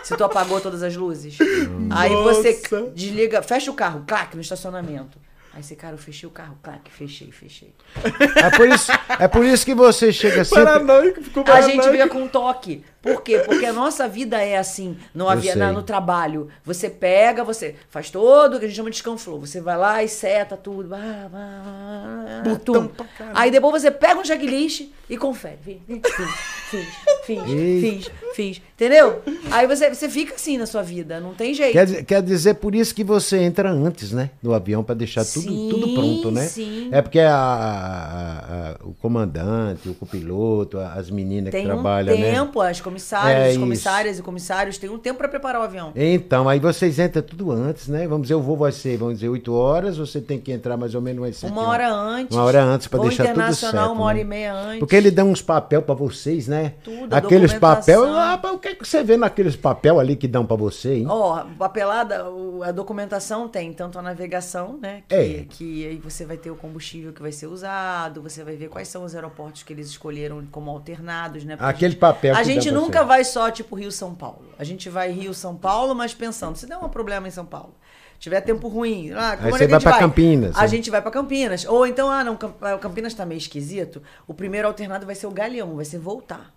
Se 0.08 0.16
tu 0.16 0.24
apagou 0.24 0.58
todas 0.58 0.82
as 0.82 0.96
luzes. 0.96 1.36
Aí 1.90 2.14
você 2.14 2.58
desliga, 2.94 3.42
fecha 3.42 3.70
o 3.70 3.74
carro, 3.74 4.04
clac, 4.06 4.34
no 4.34 4.40
estacionamento. 4.40 5.18
Aí 5.52 5.62
você, 5.62 5.74
cara, 5.74 5.94
eu 5.94 5.98
fechei 5.98 6.26
o 6.26 6.30
carro, 6.32 6.56
clac, 6.62 6.90
fechei, 6.90 7.30
fechei. 7.30 7.74
É 8.36 8.56
por 8.56 8.68
isso, 8.68 8.92
é 9.18 9.28
por 9.28 9.44
isso 9.44 9.66
que 9.66 9.74
você 9.74 10.10
chega 10.12 10.44
sempre... 10.46 10.64
Paranoico, 10.64 11.22
ficou 11.22 11.44
paranoico. 11.44 11.80
A 11.80 11.82
gente 11.82 11.92
fica 11.92 12.08
com 12.08 12.22
um 12.22 12.28
toque. 12.28 12.84
Por 13.14 13.22
quê? 13.22 13.38
Porque 13.40 13.64
a 13.64 13.72
nossa 13.72 14.06
vida 14.06 14.42
é 14.42 14.56
assim, 14.56 14.96
no, 15.14 15.28
avião, 15.28 15.56
na, 15.56 15.72
no 15.72 15.82
trabalho. 15.82 16.48
Você 16.64 16.90
pega, 16.90 17.42
você 17.42 17.74
faz 17.90 18.10
todo 18.10 18.56
o 18.56 18.58
que 18.58 18.66
a 18.66 18.68
gente 18.68 18.76
chama 18.76 18.90
de 18.90 18.96
scanflow. 18.96 19.40
Você 19.40 19.60
vai 19.60 19.76
lá 19.76 20.02
e 20.02 20.08
seta 20.08 20.56
tudo. 20.56 20.88
Bah, 20.88 21.28
bah, 21.30 22.42
bah, 22.44 22.60
tudo. 22.64 22.90
Aí 23.34 23.50
depois 23.50 23.82
você 23.82 23.90
pega 23.90 24.20
um 24.20 24.24
checklist 24.24 24.88
e 25.08 25.16
confere. 25.16 25.58
Fiz, 25.64 25.80
fiz, 26.70 26.86
fiz, 27.24 27.42
fiz, 27.80 28.10
fiz. 28.34 28.62
Entendeu? 28.74 29.22
Aí 29.50 29.66
você, 29.66 29.92
você 29.92 30.08
fica 30.08 30.34
assim 30.36 30.56
na 30.56 30.64
sua 30.64 30.82
vida, 30.82 31.18
não 31.18 31.34
tem 31.34 31.52
jeito. 31.52 31.72
Quer, 31.72 32.04
quer 32.04 32.22
dizer, 32.22 32.54
por 32.54 32.74
isso 32.76 32.94
que 32.94 33.02
você 33.02 33.38
entra 33.38 33.70
antes, 33.70 34.12
né? 34.12 34.30
No 34.40 34.54
avião, 34.54 34.84
para 34.84 34.94
deixar 34.94 35.24
tudo, 35.24 35.48
sim, 35.48 35.68
tudo 35.68 35.94
pronto, 35.94 36.30
né? 36.30 36.46
Sim. 36.46 36.88
É 36.92 37.02
porque 37.02 37.18
a, 37.18 37.34
a, 37.34 38.38
a, 38.70 38.76
o 38.84 38.94
comandante, 38.94 39.88
o 39.88 39.94
copiloto, 39.94 40.78
as 40.78 41.10
meninas 41.10 41.50
tem 41.50 41.62
que 41.62 41.66
trabalham, 41.66 42.14
um 42.14 42.20
tempo, 42.20 42.62
né? 42.62 42.70
as 42.70 42.80
comissários, 42.98 43.56
é 43.56 43.58
comissárias 43.58 44.18
e 44.18 44.22
comissários 44.22 44.78
têm 44.78 44.90
um 44.90 44.98
tempo 44.98 45.18
para 45.18 45.28
preparar 45.28 45.60
o 45.60 45.64
avião. 45.64 45.92
Então, 45.94 46.48
aí 46.48 46.58
vocês 46.58 46.98
entram 46.98 47.22
tudo 47.22 47.50
antes, 47.50 47.88
né? 47.88 48.06
Vamos 48.06 48.22
dizer, 48.22 48.34
o 48.34 48.42
voo 48.42 48.56
vai 48.56 48.72
ser, 48.72 48.96
vamos 48.96 49.14
dizer, 49.14 49.28
8 49.28 49.52
horas, 49.54 49.96
você 49.98 50.20
tem 50.20 50.38
que 50.38 50.52
entrar 50.52 50.76
mais 50.76 50.94
ou 50.94 51.00
menos 51.00 51.22
umas 51.22 51.42
Uma 51.50 51.68
hora 51.68 51.90
antes. 51.90 52.36
Uma 52.36 52.44
hora 52.44 52.62
antes 52.62 52.86
para 52.86 53.00
deixar 53.00 53.32
tudo 53.32 53.54
certo. 53.54 53.76
uma 53.92 54.04
hora 54.04 54.14
né? 54.16 54.20
e 54.20 54.24
meia 54.24 54.54
antes. 54.54 54.78
Porque 54.80 54.96
ele 54.96 55.10
dá 55.10 55.24
uns 55.24 55.40
papel 55.42 55.82
para 55.82 55.94
vocês, 55.94 56.48
né? 56.48 56.74
Tudo, 56.82 57.14
Aqueles 57.14 57.52
papel, 57.54 58.04
ah, 58.04 58.40
o 58.52 58.58
que, 58.58 58.68
é 58.68 58.74
que 58.74 58.86
você 58.86 59.02
vê 59.02 59.16
naqueles 59.16 59.56
papel 59.56 59.98
ali 60.00 60.16
que 60.16 60.26
dão 60.28 60.44
pra 60.44 60.56
você, 60.56 60.94
hein? 60.96 61.06
Ó, 61.08 61.44
papelada, 61.58 62.28
o- 62.30 62.62
a 62.62 62.70
documentação 62.72 63.48
tem 63.48 63.72
tanto 63.72 63.98
a 63.98 64.02
navegação, 64.02 64.78
né? 64.80 65.02
Que, 65.08 65.14
É. 65.14 65.44
que 65.48 65.86
aí 65.86 65.96
você 65.96 66.24
vai 66.24 66.36
ter 66.36 66.50
o 66.50 66.56
combustível 66.56 67.12
que 67.12 67.22
vai 67.22 67.32
ser 67.32 67.46
usado, 67.46 68.22
você 68.22 68.42
vai 68.44 68.56
ver 68.56 68.68
quais 68.68 68.88
são 68.88 69.04
os 69.04 69.14
aeroportos 69.14 69.62
que 69.62 69.72
eles 69.72 69.88
escolheram 69.88 70.42
como 70.50 70.70
alternados, 70.70 71.44
né? 71.44 71.56
Porque 71.56 71.70
Aquele 71.70 71.96
papel 71.96 72.34
A 72.34 72.38
que 72.38 72.44
gente 72.44 72.70
nunca 72.80 73.04
vai 73.04 73.24
só, 73.24 73.50
tipo, 73.50 73.76
Rio-São 73.76 74.14
Paulo. 74.14 74.46
A 74.58 74.64
gente 74.64 74.88
vai 74.88 75.10
Rio-São 75.10 75.56
Paulo, 75.56 75.94
mas 75.94 76.14
pensando, 76.14 76.56
se 76.56 76.66
der 76.66 76.76
um 76.76 76.88
problema 76.88 77.28
em 77.28 77.30
São 77.30 77.44
Paulo, 77.44 77.74
tiver 78.18 78.40
tempo 78.40 78.68
ruim, 78.68 79.12
ah, 79.12 79.36
como 79.36 79.48
é 79.54 79.58
que 79.58 79.64
a 79.64 79.68
vai 79.68 79.80
gente 79.80 79.82
pra 79.82 79.98
Campinas, 79.98 80.56
A 80.56 80.62
né? 80.62 80.68
gente 80.68 80.90
vai 80.90 81.02
pra 81.02 81.10
Campinas. 81.10 81.64
Ou 81.64 81.86
então, 81.86 82.10
ah, 82.10 82.24
não, 82.24 82.38
ah, 82.60 82.74
o 82.74 82.78
Campinas 82.78 83.14
tá 83.14 83.24
meio 83.24 83.38
esquisito, 83.38 84.02
o 84.26 84.34
primeiro 84.34 84.66
alternado 84.68 85.06
vai 85.06 85.14
ser 85.14 85.26
o 85.26 85.30
Galeão, 85.30 85.76
vai 85.76 85.84
ser 85.84 85.98
voltar. 85.98 86.52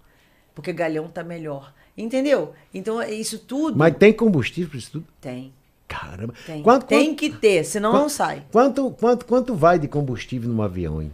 Porque 0.54 0.74
Galeão 0.74 1.08
tá 1.08 1.24
melhor. 1.24 1.74
Entendeu? 1.98 2.54
Então, 2.74 3.02
é 3.02 3.12
isso 3.12 3.38
tudo 3.40 3.78
Mas 3.78 3.96
tem 3.98 4.14
combustível 4.14 4.70
pra 4.70 4.80
isso 4.80 4.92
tudo? 4.92 5.06
tem. 5.20 5.54
Caramba. 5.88 6.34
Tem. 6.46 6.64
Quanto, 6.64 6.86
tem 6.86 7.08
quanto, 7.10 7.20
que 7.20 7.30
ter, 7.30 7.66
senão 7.66 7.92
não 7.92 8.08
sai. 8.08 8.46
quanto, 8.50 8.90
quanto, 8.92 9.26
quanto 9.26 9.54
vai 9.54 9.78
de 9.78 9.90
combustível 9.90 10.50
num 10.50 10.62
avião, 10.62 11.02
hein? 11.02 11.12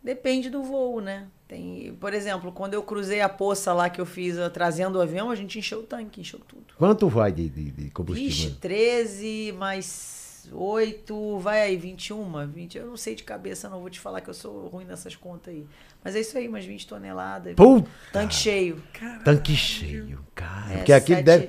Depende 0.00 0.48
do 0.48 0.62
voo, 0.62 1.00
né? 1.00 1.26
Tem, 1.48 1.96
por 2.00 2.12
exemplo, 2.12 2.50
quando 2.50 2.74
eu 2.74 2.82
cruzei 2.82 3.20
a 3.20 3.28
poça 3.28 3.72
lá 3.72 3.88
que 3.88 4.00
eu 4.00 4.06
fiz 4.06 4.36
ah, 4.36 4.50
trazendo 4.50 4.98
o 4.98 5.00
avião, 5.00 5.30
a 5.30 5.34
gente 5.36 5.58
encheu 5.58 5.78
o 5.80 5.82
tanque, 5.84 6.20
encheu 6.20 6.40
tudo. 6.40 6.64
Quanto 6.76 7.08
vai 7.08 7.30
de, 7.30 7.48
de, 7.48 7.70
de 7.70 7.90
combustível? 7.90 8.30
Vixe, 8.30 8.50
13 8.60 9.54
mais 9.56 10.48
8, 10.52 11.38
vai 11.38 11.62
aí, 11.62 11.76
21, 11.76 12.46
20. 12.48 12.78
Eu 12.78 12.86
não 12.86 12.96
sei 12.96 13.14
de 13.14 13.22
cabeça, 13.22 13.68
não 13.68 13.80
vou 13.80 13.90
te 13.90 14.00
falar 14.00 14.20
que 14.20 14.28
eu 14.30 14.34
sou 14.34 14.66
ruim 14.68 14.84
nessas 14.84 15.14
contas 15.14 15.54
aí. 15.54 15.64
Mas 16.02 16.16
é 16.16 16.20
isso 16.20 16.36
aí, 16.36 16.48
umas 16.48 16.64
20 16.64 16.86
toneladas. 16.86 17.54
Puta, 17.54 17.88
Tanque 18.12 18.34
cheio. 18.34 18.82
tanque 19.24 19.54
cheio, 19.56 20.18
cara. 20.34 20.72
É, 20.72 20.76
Porque 20.78 20.92
aqui 20.92 21.14
sete- 21.14 21.24
deve... 21.24 21.48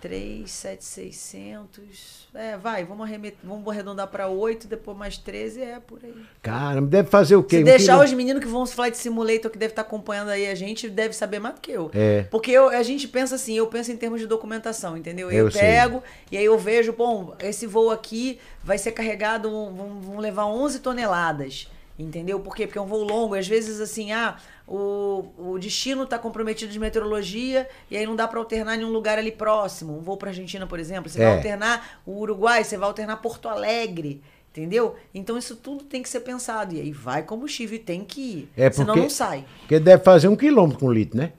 3, 0.00 0.50
7, 0.50 0.84
600. 0.84 2.28
É, 2.34 2.56
vai, 2.56 2.84
vamos, 2.84 3.06
arremet... 3.06 3.36
vamos 3.42 3.66
arredondar 3.68 4.06
para 4.08 4.28
8, 4.28 4.66
depois 4.68 4.96
mais 4.96 5.18
13, 5.18 5.62
é 5.62 5.80
por 5.80 5.98
aí. 6.02 6.14
Caramba, 6.42 6.86
deve 6.88 7.08
fazer 7.10 7.36
o 7.36 7.42
quê? 7.42 7.56
Se 7.56 7.62
Um 7.62 7.64
deixar 7.64 7.92
quilo- 7.94 8.04
os 8.04 8.12
meninos 8.12 8.42
que 8.42 8.48
vão 8.48 8.64
Flight 8.66 8.96
Simulator, 8.96 9.50
que 9.50 9.58
deve 9.58 9.72
estar 9.72 9.82
acompanhando 9.82 10.28
aí 10.30 10.46
a 10.48 10.54
gente, 10.54 10.88
deve 10.88 11.14
saber 11.14 11.38
mais 11.38 11.56
do 11.56 11.60
que 11.60 11.72
eu. 11.72 11.90
É. 11.92 12.22
Porque 12.30 12.50
eu- 12.50 12.68
a 12.68 12.82
gente 12.82 13.06
pensa 13.08 13.34
assim, 13.34 13.54
eu 13.56 13.66
penso 13.66 13.90
em 13.92 13.96
termos 13.96 14.20
de 14.20 14.26
documentação, 14.26 14.96
entendeu? 14.96 15.30
Eu 15.30 15.46
Eu, 15.46 15.50
sei. 15.50 15.60
pego 15.60 16.02
e 16.30 16.36
aí 16.36 16.44
eu 16.44 16.58
vejo, 16.58 16.92
bom, 16.92 17.34
esse 17.40 17.66
voo 17.66 17.90
aqui 17.90 18.38
vai 18.62 18.78
ser 18.78 18.92
carregado, 18.92 19.50
vão, 19.50 20.00
vão 20.00 20.18
levar 20.18 20.46
11 20.46 20.78
toneladas. 20.80 21.68
Entendeu? 22.02 22.40
Por 22.40 22.56
quê? 22.56 22.66
Porque 22.66 22.78
é 22.78 22.82
um 22.82 22.86
voo 22.86 23.02
longo. 23.04 23.34
Às 23.34 23.46
vezes, 23.46 23.78
assim, 23.80 24.10
ah, 24.12 24.36
o, 24.66 25.26
o 25.36 25.58
destino 25.58 26.04
está 26.04 26.18
comprometido 26.18 26.72
de 26.72 26.78
meteorologia 26.78 27.68
e 27.90 27.96
aí 27.96 28.06
não 28.06 28.16
dá 28.16 28.26
para 28.26 28.38
alternar 28.38 28.78
em 28.78 28.84
um 28.84 28.90
lugar 28.90 29.18
ali 29.18 29.30
próximo. 29.30 29.96
Um 29.96 30.00
voo 30.00 30.16
para 30.16 30.30
Argentina, 30.30 30.66
por 30.66 30.78
exemplo. 30.80 31.10
Você 31.10 31.20
É. 31.22 31.26
vai 31.26 31.36
alternar 31.36 32.00
o 32.06 32.18
Uruguai, 32.20 32.64
você 32.64 32.76
vai 32.78 32.88
alternar 32.88 33.16
Porto 33.18 33.48
Alegre. 33.48 34.22
Entendeu? 34.50 34.96
Então 35.14 35.38
isso 35.38 35.54
tudo 35.54 35.84
tem 35.84 36.02
que 36.02 36.08
ser 36.08 36.20
pensado. 36.20 36.74
E 36.74 36.80
aí 36.80 36.90
vai 36.90 37.22
combustível 37.22 37.76
e 37.76 37.78
tem 37.78 38.04
que 38.04 38.20
ir. 38.20 38.48
É 38.56 38.68
Senão 38.70 38.86
porque- 38.88 39.00
não 39.02 39.10
sai. 39.10 39.44
Porque 39.60 39.78
deve 39.78 40.02
fazer 40.02 40.26
um 40.26 40.34
quilômetro 40.34 40.80
com 40.80 40.90
litro, 40.92 41.16
né? 41.18 41.32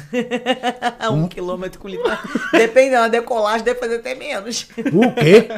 um 1.12 1.28
quilômetro 1.28 1.80
com 1.80 1.88
litro. 1.88 2.10
Depende, 2.52 2.90
na 2.90 3.08
decolagem 3.08 3.64
deve 3.64 3.78
fazer 3.80 3.96
até 3.96 4.14
menos. 4.14 4.68
O 4.92 5.12
quê? 5.14 5.48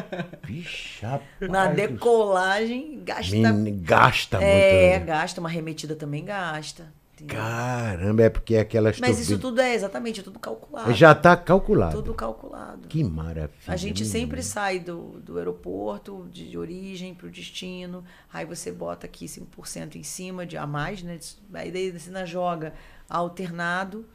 Vixe, 0.43 1.05
rapaz 1.05 1.51
Na 1.51 1.67
decolagem 1.67 3.01
gasta. 3.03 3.35
Gasta 3.71 4.37
é, 4.43 4.91
muito. 4.91 4.99
né? 4.99 5.05
gasta. 5.05 5.39
Uma 5.41 5.49
remetida 5.49 5.95
também 5.95 6.23
gasta. 6.25 6.91
entendeu? 7.15 7.35
Caramba, 7.37 8.23
é 8.23 8.29
porque 8.29 8.55
aquelas 8.57 8.99
Mas 8.99 9.19
isso 9.19 9.31
turbinas- 9.37 9.41
tudo 9.41 9.61
é 9.61 9.73
exatamente, 9.75 10.19
é 10.19 10.23
tudo 10.23 10.39
calculado. 10.39 10.93
Já 10.93 11.13
tá 11.15 11.35
calculado. 11.35 11.95
Tudo 11.97 12.13
calculado. 12.13 12.87
Que 12.87 13.03
maravilha. 13.03 13.49
A 13.67 13.75
gente 13.75 14.05
sempre 14.05 14.41
sai 14.43 14.79
do, 14.79 15.19
do 15.19 15.37
aeroporto, 15.37 16.27
de, 16.31 16.49
de 16.49 16.57
origem 16.57 17.13
para 17.13 17.27
o 17.27 17.29
destino, 17.29 18.03
aí 18.31 18.45
você 18.45 18.71
bota 18.71 19.05
aqui 19.05 19.25
5% 19.25 19.95
em 19.95 20.03
cima 20.03 20.45
de 20.45 20.57
a 20.57 20.65
mais, 20.65 21.03
né? 21.03 21.19
Aí 21.53 21.71
daí 21.71 21.91
você 21.91 22.09
ainda 22.09 22.25
joga 22.25 22.73
alternado, 23.09 24.05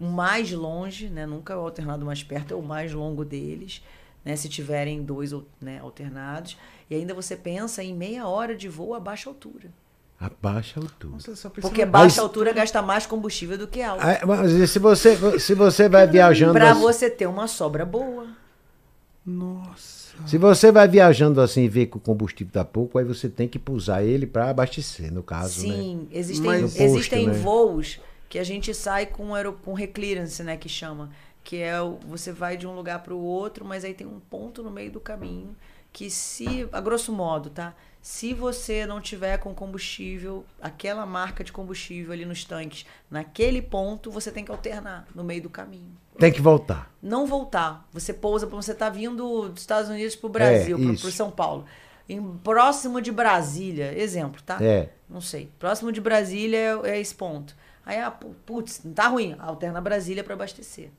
o 0.00 0.04
mais 0.04 0.50
longe, 0.52 1.08
né? 1.08 1.26
Nunca 1.26 1.56
o 1.56 1.60
alternado 1.60 2.04
mais 2.04 2.22
perto, 2.22 2.54
é 2.54 2.56
o 2.56 2.62
mais 2.62 2.92
longo 2.92 3.24
deles, 3.24 3.82
né? 4.24 4.36
Se 4.36 4.48
tiverem 4.48 5.02
dois 5.02 5.32
né, 5.60 5.78
alternados. 5.80 6.56
E 6.90 6.94
ainda 6.94 7.14
você 7.14 7.34
pensa 7.36 7.82
em 7.82 7.94
meia 7.94 8.26
hora 8.28 8.54
de 8.54 8.68
voo 8.68 8.94
a 8.94 9.00
baixa 9.00 9.28
altura. 9.28 9.68
A 10.20 10.30
baixa 10.40 10.78
altura. 10.80 11.14
Nossa, 11.26 11.50
Porque 11.50 11.84
baixa 11.84 12.04
Mas- 12.06 12.18
altura 12.18 12.52
gasta 12.52 12.80
mais 12.80 13.04
combustível 13.04 13.58
do 13.58 13.66
que 13.66 13.82
alta. 13.82 14.04
Ah, 14.22 14.26
mas 14.26 14.70
se 14.70 14.78
você, 14.78 15.38
se 15.40 15.54
você 15.54 15.88
vai 15.88 16.06
viajando 16.08 16.52
Para 16.52 16.70
assim, 16.70 16.80
você 16.80 17.10
ter 17.10 17.26
uma 17.26 17.48
sobra 17.48 17.84
boa. 17.84 18.28
Nossa. 19.26 20.14
se 20.26 20.36
você 20.36 20.70
vai 20.70 20.86
viajando 20.86 21.40
assim 21.40 21.62
e 21.62 21.68
vê 21.68 21.86
que 21.86 21.96
o 21.96 22.00
combustível 22.00 22.52
tá 22.52 22.64
pouco, 22.64 22.98
aí 22.98 23.04
você 23.04 23.28
tem 23.28 23.48
que 23.48 23.58
pusar 23.58 24.02
ele 24.04 24.26
para 24.26 24.50
abastecer, 24.50 25.10
no 25.12 25.22
caso, 25.22 25.66
né? 25.66 25.74
Sim, 25.74 26.08
existem, 26.12 26.46
Mas- 26.46 26.60
No 26.62 26.68
posto, 26.68 26.82
existem 26.82 27.26
né? 27.28 27.32
voos 27.32 27.98
que 28.34 28.38
a 28.40 28.42
gente 28.42 28.74
sai 28.74 29.06
com, 29.06 29.28
com 29.62 29.74
reclearance, 29.74 30.42
né, 30.42 30.56
que 30.56 30.68
chama. 30.68 31.08
Que 31.44 31.62
é 31.62 31.80
o, 31.80 32.00
você 32.04 32.32
vai 32.32 32.56
de 32.56 32.66
um 32.66 32.74
lugar 32.74 33.00
para 33.00 33.14
o 33.14 33.22
outro, 33.22 33.64
mas 33.64 33.84
aí 33.84 33.94
tem 33.94 34.08
um 34.08 34.18
ponto 34.18 34.60
no 34.60 34.72
meio 34.72 34.90
do 34.90 34.98
caminho 34.98 35.54
que 35.92 36.10
se, 36.10 36.68
a 36.72 36.80
grosso 36.80 37.12
modo, 37.12 37.48
tá? 37.48 37.76
Se 38.02 38.34
você 38.34 38.86
não 38.86 39.00
tiver 39.00 39.38
com 39.38 39.54
combustível, 39.54 40.44
aquela 40.60 41.06
marca 41.06 41.44
de 41.44 41.52
combustível 41.52 42.12
ali 42.12 42.24
nos 42.24 42.44
tanques, 42.44 42.84
naquele 43.08 43.62
ponto 43.62 44.10
você 44.10 44.32
tem 44.32 44.44
que 44.44 44.50
alternar 44.50 45.06
no 45.14 45.22
meio 45.22 45.42
do 45.42 45.48
caminho. 45.48 45.96
Tem 46.18 46.32
que 46.32 46.42
voltar. 46.42 46.92
Não 47.00 47.26
voltar. 47.28 47.88
Você 47.92 48.12
pousa, 48.12 48.46
você 48.46 48.72
está 48.72 48.88
vindo 48.88 49.48
dos 49.48 49.60
Estados 49.60 49.88
Unidos 49.88 50.16
para 50.16 50.26
o 50.26 50.30
Brasil, 50.30 50.76
É, 50.76 50.96
para 50.96 51.10
São 51.12 51.30
Paulo. 51.30 51.66
Em, 52.08 52.20
próximo 52.38 53.00
de 53.00 53.12
Brasília, 53.12 53.96
exemplo, 53.96 54.42
tá? 54.42 54.58
É. 54.60 54.90
Não 55.08 55.20
sei. 55.20 55.52
Próximo 55.56 55.92
de 55.92 56.00
Brasília 56.00 56.58
é, 56.58 56.90
é 56.90 57.00
esse 57.00 57.14
ponto. 57.14 57.54
Aí, 57.86 57.98
ah, 58.00 58.10
pu- 58.10 58.34
putz, 58.46 58.80
não 58.84 58.92
tá 58.92 59.08
ruim. 59.08 59.36
Alterna 59.38 59.80
Brasília 59.80 60.24
para 60.24 60.34
abastecer. 60.34 60.90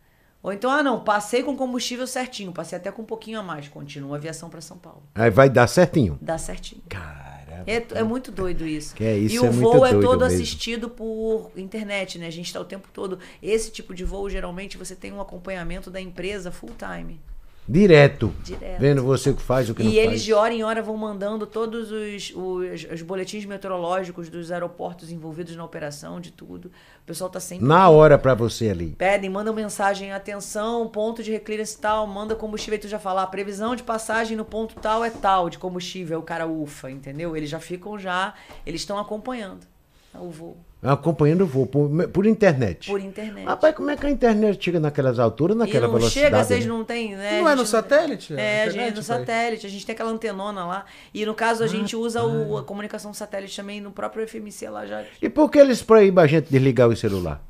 Ou 0.44 0.54
então, 0.54 0.70
ah, 0.70 0.84
não, 0.84 1.04
passei 1.04 1.42
com 1.42 1.56
combustível 1.58 2.06
certinho, 2.06 2.52
passei 2.52 2.78
até 2.78 2.92
com 2.92 3.02
um 3.02 3.06
pouquinho 3.06 3.40
a 3.40 3.44
mais. 3.44 3.68
Continua 3.68 4.16
a 4.16 4.18
aviação 4.18 4.48
para 4.50 4.62
São 4.62 4.78
Paulo. 4.78 5.02
Aí 5.16 5.32
vai 5.32 5.50
dar 5.50 5.66
certinho. 5.66 6.20
Dá 6.22 6.38
certinho. 6.38 6.84
Caramba. 6.88 7.26
É, 7.66 7.84
é 8.00 8.04
muito 8.04 8.32
doido 8.32 8.68
isso. 8.68 8.94
Que 8.94 9.04
é 9.04 9.18
isso, 9.18 9.36
e 9.36 9.40
o 9.40 9.46
é 9.46 9.50
voo 9.50 9.84
é 9.86 9.92
todo 9.94 10.20
mesmo. 10.24 10.26
assistido 10.26 10.88
por 10.88 11.50
internet, 11.56 12.20
né? 12.20 12.28
A 12.28 12.32
gente 12.32 12.46
está 12.46 12.60
o 12.60 12.66
tempo 12.66 12.88
todo. 12.94 13.18
Esse 13.42 13.72
tipo 13.72 13.94
de 13.96 14.04
voo, 14.04 14.30
geralmente, 14.30 14.78
você 14.78 14.96
tem 14.96 15.12
um 15.12 15.20
acompanhamento 15.20 15.90
da 15.90 16.00
empresa 16.00 16.52
full 16.52 16.74
time. 16.78 17.20
Direto. 17.68 18.32
Direto. 18.44 18.80
Vendo 18.80 19.04
você 19.04 19.32
o 19.32 19.36
que 19.36 19.42
faz, 19.42 19.70
o 19.70 19.74
que 19.76 19.84
não 19.84 19.90
E 19.90 19.98
eles 19.98 20.10
faz. 20.12 20.24
de 20.24 20.34
hora 20.34 20.54
em 20.54 20.64
hora 20.64 20.84
vão 20.84 20.96
mandando 20.96 21.48
todos 21.48 21.92
os, 21.92 22.32
os, 22.36 22.92
os 22.94 23.02
boletins 23.02 23.44
meteorológicos 23.46 24.30
dos 24.30 24.52
aeroportos 24.52 25.12
envolvidos 25.12 25.56
na 25.56 25.66
operação, 25.66 26.20
de 26.20 26.32
tudo. 26.32 26.66
O 26.68 27.06
pessoal 27.06 27.30
tá 27.30 27.40
sempre. 27.40 27.66
Na 27.66 27.90
hora 27.90 28.18
pra 28.20 28.36
você 28.36 28.70
ali. 28.70 28.96
Pedem, 28.98 29.30
mandam 29.30 29.54
mensagem, 29.54 30.12
atenção, 30.12 30.88
ponto 30.88 31.24
de 31.24 31.32
reclearance 31.32 31.78
tal, 31.78 32.06
manda 32.06 32.36
combustível, 32.36 32.76
aí 32.76 32.80
tu 32.80 32.88
já 32.88 33.00
fala, 33.00 33.24
a 33.24 33.28
previsão 33.28 33.76
de 33.76 33.82
passagem 33.82 34.38
no 34.38 34.46
ponto 34.46 34.76
tal 34.76 35.04
é 35.04 35.10
tal, 35.10 35.50
de 35.50 35.58
combustível, 35.58 36.20
o 36.20 36.24
cara 36.24 36.46
ufa, 36.46 36.92
entendeu? 36.92 37.36
Eles 37.36 37.50
já 37.50 37.60
ficam 37.60 37.98
já, 37.98 38.36
eles 38.66 38.82
estão 38.82 39.00
acompanhando 39.00 39.66
o 40.14 40.30
voo 40.30 40.58
Acompanhando 40.86 41.42
o 41.42 41.46
voo 41.48 41.66
por, 41.66 41.90
por 42.10 42.26
internet. 42.26 42.90
por 42.90 43.00
internet. 43.02 43.46
Rapaz, 43.46 43.76
como 43.76 43.90
é 43.90 43.98
que 43.98 44.06
a 44.06 44.10
internet 44.10 44.64
chega 44.64 44.80
naquelas 44.80 45.20
alturas, 45.20 45.56
e 45.56 45.60
naquela 45.60 45.88
não 45.88 45.94
velocidade? 45.96 46.26
chega, 46.28 46.44
vocês 46.44 46.66
né? 46.66 46.72
não 46.72 46.84
tem, 46.84 47.16
né? 47.16 47.42
Não 47.42 47.50
é 47.50 47.56
no 47.56 47.66
satélite? 47.66 48.34
É, 48.36 48.36
a 48.64 48.66
internet, 48.68 48.74
gente, 48.74 48.90
no 48.90 48.94
pai? 49.06 49.20
satélite, 49.20 49.66
a 49.66 49.70
gente 49.70 49.86
tem 49.86 49.94
aquela 49.94 50.10
antenona 50.12 50.66
lá. 50.66 50.86
E 51.14 51.26
no 51.26 51.34
caso, 51.34 51.64
Ah, 51.64 51.66
a 51.66 51.70
gente 51.70 51.96
usa 51.96 52.24
o- 52.24 52.58
a 52.58 52.64
comunicação 52.64 53.14
satélite 53.14 53.56
também 53.56 53.82
no 53.82 53.92
próprio 53.92 54.24
FMC 54.28 54.70
lá 54.70 54.86
já. 54.86 55.04
E 55.22 55.30
por 55.30 55.50
que 55.50 55.58
eles 55.60 55.82
proíbem 55.82 56.24
a 56.24 56.28
gente 56.28 56.50
desligar 56.52 56.88
o 56.88 56.96
celular? 56.96 57.42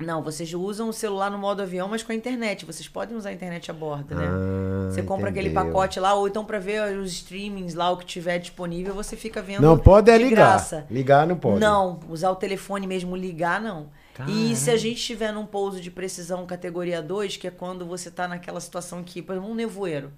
Não, 0.00 0.22
vocês 0.22 0.52
usam 0.54 0.88
o 0.88 0.92
celular 0.92 1.30
no 1.30 1.38
modo 1.38 1.62
avião, 1.62 1.88
mas 1.88 2.02
com 2.02 2.12
a 2.12 2.14
internet. 2.14 2.64
Vocês 2.64 2.88
podem 2.88 3.16
usar 3.16 3.30
a 3.30 3.32
internet 3.32 3.70
a 3.70 3.74
bordo, 3.74 4.14
né? 4.14 4.26
Ah, 4.26 4.90
você 4.90 5.02
compra 5.02 5.28
aquele 5.30 5.50
pacote 5.50 6.00
lá, 6.00 6.14
ou 6.14 6.26
então 6.28 6.44
pra 6.44 6.58
ver 6.58 6.96
os 6.98 7.12
streamings 7.12 7.74
lá, 7.74 7.90
o 7.90 7.96
que 7.96 8.04
tiver 8.06 8.38
disponível, 8.38 8.94
você 8.94 9.16
fica 9.16 9.40
vendo. 9.42 9.62
Não 9.62 9.78
pode 9.78 10.10
é 10.10 10.18
ligar. 10.18 10.30
graça. 10.36 10.86
Ligar 10.90 11.26
não 11.26 11.36
pode. 11.36 11.60
Não, 11.60 12.00
usar 12.08 12.30
o 12.30 12.36
telefone 12.36 12.86
mesmo, 12.86 13.14
ligar, 13.16 13.60
não. 13.60 13.88
E 14.28 14.54
se 14.54 14.70
a 14.70 14.76
gente 14.76 14.98
estiver 14.98 15.32
num 15.32 15.46
pouso 15.46 15.80
de 15.80 15.90
precisão 15.90 16.44
categoria 16.44 17.00
2, 17.00 17.38
que 17.38 17.46
é 17.46 17.50
quando 17.50 17.86
você 17.86 18.10
tá 18.10 18.28
naquela 18.28 18.60
situação 18.60 19.02
que, 19.02 19.22
por 19.22 19.32
exemplo, 19.32 19.50
um 19.50 19.54
nevoeiro. 19.54 20.12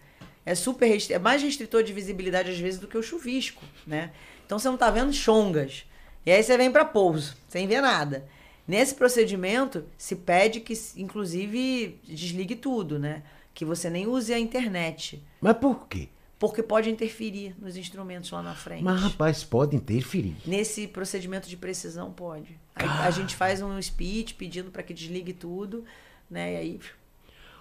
É 0.45 0.57
super 0.57 0.87
restri- 0.87 1.15
é 1.15 1.21
mais 1.21 1.41
restritor 1.41 1.85
de 1.85 1.93
visibilidade 1.93 2.51
às 2.51 2.59
vezes 2.59 2.81
do 2.81 2.89
que 2.89 2.99
o 2.99 3.03
chuvisco, 3.03 3.63
né? 3.87 4.11
Então 4.45 4.59
você 4.59 4.69
não 4.69 4.77
tá 4.77 4.91
vendo 4.91 5.13
chongas. 5.13 5.85
E 6.27 6.33
aí 6.33 6.43
você 6.43 6.57
vem 6.57 6.71
para 6.73 6.85
pouso, 6.85 7.37
sem 7.49 7.69
ver 7.69 7.81
nada. 7.81 8.25
Nesse 8.67 8.95
procedimento, 8.95 9.85
se 9.97 10.17
pede 10.17 10.61
que, 10.61 10.75
inclusive, 10.97 11.99
desligue 12.05 12.57
tudo, 12.57 12.99
né? 12.99 13.23
Que 13.53 13.65
você 13.65 13.91
nem 13.91 14.07
use 14.07 14.33
a 14.33 14.39
internet. 14.39 15.23
Mas 15.41 15.57
por 15.57 15.87
quê? 15.89 16.09
porque 16.43 16.61
pode 16.61 16.91
interferir 16.91 17.55
nos 17.57 17.77
instrumentos 17.77 18.29
lá 18.33 18.43
na 18.43 18.53
frente. 18.53 18.83
Mas, 18.83 19.01
rapaz, 19.01 19.45
pode 19.45 19.77
interferir. 19.77 20.35
Nesse 20.45 20.89
procedimento 20.89 21.49
de 21.49 21.57
precisão, 21.57 22.11
pode. 22.13 22.59
Aí, 22.75 22.89
a 22.89 23.13
gente 23.13 23.37
faz 23.37 23.63
um 23.63 23.81
speech 23.81 24.35
pedindo 24.35 24.69
para 24.69 24.83
que 24.83 24.93
desligue 24.93 25.33
tudo, 25.33 25.85
né? 26.29 26.55
E 26.55 26.57
aí 26.57 26.81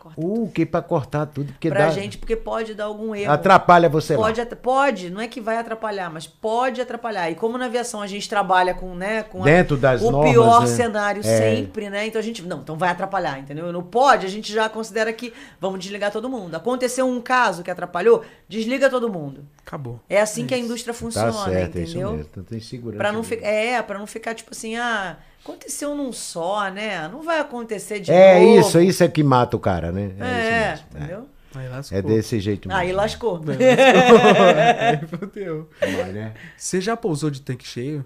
Corta 0.01 0.19
o 0.19 0.49
que 0.49 0.65
para 0.65 0.81
cortar 0.81 1.27
tudo? 1.27 1.53
Porque 1.53 1.69
pra 1.69 1.85
dá... 1.85 1.91
gente, 1.91 2.17
porque 2.17 2.35
pode 2.35 2.73
dar 2.73 2.85
algum 2.85 3.13
erro. 3.13 3.31
Atrapalha 3.31 3.87
você 3.87 4.15
pode, 4.15 4.41
lá. 4.41 4.47
Pode, 4.47 5.11
não 5.11 5.21
é 5.21 5.27
que 5.27 5.39
vai 5.39 5.57
atrapalhar, 5.57 6.09
mas 6.09 6.25
pode 6.25 6.81
atrapalhar. 6.81 7.29
E 7.29 7.35
como 7.35 7.55
na 7.55 7.65
aviação 7.65 8.01
a 8.01 8.07
gente 8.07 8.27
trabalha 8.27 8.73
com, 8.73 8.95
né, 8.95 9.21
com 9.21 9.43
Dentro 9.43 9.75
a, 9.75 9.79
das 9.79 10.01
o 10.01 10.09
normas, 10.09 10.31
pior 10.31 10.61
né? 10.61 10.67
cenário 10.67 11.19
É. 11.19 11.23
sempre, 11.23 11.87
né? 11.91 12.07
Então 12.07 12.19
a 12.19 12.23
gente, 12.23 12.41
não, 12.41 12.61
então 12.61 12.75
vai 12.75 12.89
atrapalhar, 12.89 13.37
entendeu? 13.37 13.71
Não 13.71 13.83
pode, 13.83 14.25
a 14.25 14.29
gente 14.29 14.51
já 14.51 14.67
considera 14.67 15.13
que 15.13 15.31
vamos 15.59 15.79
desligar 15.79 16.11
todo 16.11 16.27
mundo. 16.27 16.55
Aconteceu 16.55 17.07
um 17.07 17.21
caso 17.21 17.61
que 17.61 17.69
atrapalhou, 17.69 18.23
desliga 18.49 18.89
todo 18.89 19.07
mundo. 19.07 19.45
Acabou. 19.63 19.99
É 20.09 20.19
assim 20.19 20.47
que 20.47 20.55
a 20.55 20.57
indústria 20.57 20.95
funciona, 20.95 21.31
Tá 21.31 21.45
certo, 21.45 21.77
é 21.77 21.81
isso 21.81 21.91
entendeu? 21.91 22.11
mesmo. 22.13 22.27
Então 22.31 22.43
tem 22.43 22.59
segurança. 22.59 22.97
Pra 22.97 23.11
não 23.11 23.23
ficar, 23.23 23.47
é, 23.47 23.79
para 23.83 23.99
não 23.99 24.07
ficar 24.07 24.33
tipo 24.33 24.49
assim, 24.51 24.77
ah, 24.77 25.17
aconteceu 25.43 25.95
num 25.95 26.11
só, 26.13 26.69
né? 26.69 27.07
Não 27.07 27.21
vai 27.23 27.39
acontecer 27.39 27.99
de 27.99 28.11
É 28.11 28.39
novo. 28.39 28.59
isso, 28.59 28.79
isso 28.79 29.03
é 29.03 29.07
que 29.07 29.23
mata 29.23 29.55
o 29.57 29.59
cara, 29.59 29.91
né? 29.91 30.11
É, 30.19 30.73
isso 30.73 30.83
mesmo. 30.83 30.85
entendeu? 30.97 31.27
Aí 31.53 31.67
lascou. 31.67 31.97
É 31.97 32.01
desse 32.01 32.39
jeito 32.39 32.67
mesmo. 32.69 32.79
Aí 32.79 32.91
lascou. 32.93 33.41
Aí 33.47 35.07
fodeu. 35.07 35.69
Vai, 35.79 36.11
né? 36.11 36.33
Você 36.57 36.79
já 36.79 36.95
pousou 36.95 37.29
de 37.29 37.41
tanque 37.41 37.67
cheio? 37.67 38.05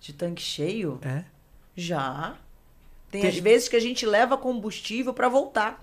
De 0.00 0.12
tanque 0.12 0.42
cheio? 0.42 0.98
É. 1.02 1.24
Já. 1.76 2.34
Tem, 3.10 3.22
Tem- 3.22 3.30
às 3.30 3.38
vezes 3.38 3.68
que 3.68 3.76
a 3.76 3.80
gente 3.80 4.04
leva 4.04 4.36
combustível 4.36 5.14
para 5.14 5.28
voltar. 5.28 5.82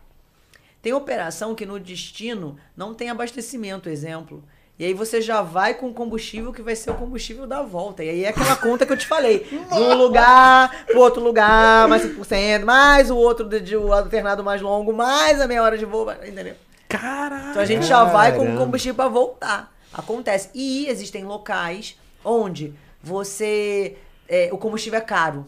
Tem 0.81 0.93
operação 0.93 1.55
que 1.55 1.65
no 1.65 1.79
destino 1.79 2.57
não 2.77 2.93
tem 2.93 3.09
abastecimento, 3.09 3.89
exemplo. 3.89 4.43
E 4.77 4.83
aí 4.85 4.93
você 4.93 5.21
já 5.21 5.41
vai 5.41 5.73
com 5.73 5.93
combustível 5.93 6.51
que 6.51 6.61
vai 6.61 6.75
ser 6.75 6.91
o 6.91 6.95
combustível 6.95 7.47
da 7.47 7.61
volta. 7.61 8.03
E 8.03 8.09
aí 8.09 8.25
é 8.25 8.29
aquela 8.29 8.55
conta 8.57 8.85
que 8.85 8.91
eu 8.91 8.97
te 8.97 9.07
falei. 9.07 9.39
De 9.47 9.55
um 9.79 9.93
lugar 9.93 10.85
pro 10.85 10.99
outro 10.99 11.23
lugar, 11.23 11.87
mais 11.87 12.03
5%, 12.03 12.63
mais 12.65 13.09
o 13.09 13.15
outro 13.15 13.47
de, 13.47 13.61
de 13.61 13.77
o 13.77 13.93
alternado 13.93 14.43
mais 14.43 14.61
longo, 14.61 14.91
mais 14.91 15.39
a 15.39 15.47
meia 15.47 15.63
hora 15.63 15.77
de 15.77 15.85
voo, 15.85 16.11
entendeu? 16.11 16.55
Caralho. 16.89 17.51
Então 17.51 17.61
a 17.61 17.65
gente 17.65 17.85
já 17.85 18.03
vai 18.03 18.35
com 18.35 18.57
combustível 18.57 18.95
para 18.95 19.07
voltar. 19.09 19.73
Acontece. 19.93 20.49
E 20.53 20.87
existem 20.89 21.23
locais 21.23 21.97
onde 22.23 22.73
você. 23.01 23.95
é, 24.27 24.49
o 24.51 24.57
combustível 24.57 24.97
é 24.99 25.01
caro. 25.01 25.47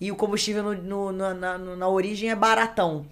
E 0.00 0.12
o 0.12 0.16
combustível 0.16 0.62
no- 0.62 0.74
no- 0.74 1.12
na, 1.12 1.34
na- 1.34 1.58
na 1.58 1.88
origem 1.88 2.30
é 2.30 2.34
baratão. 2.36 3.04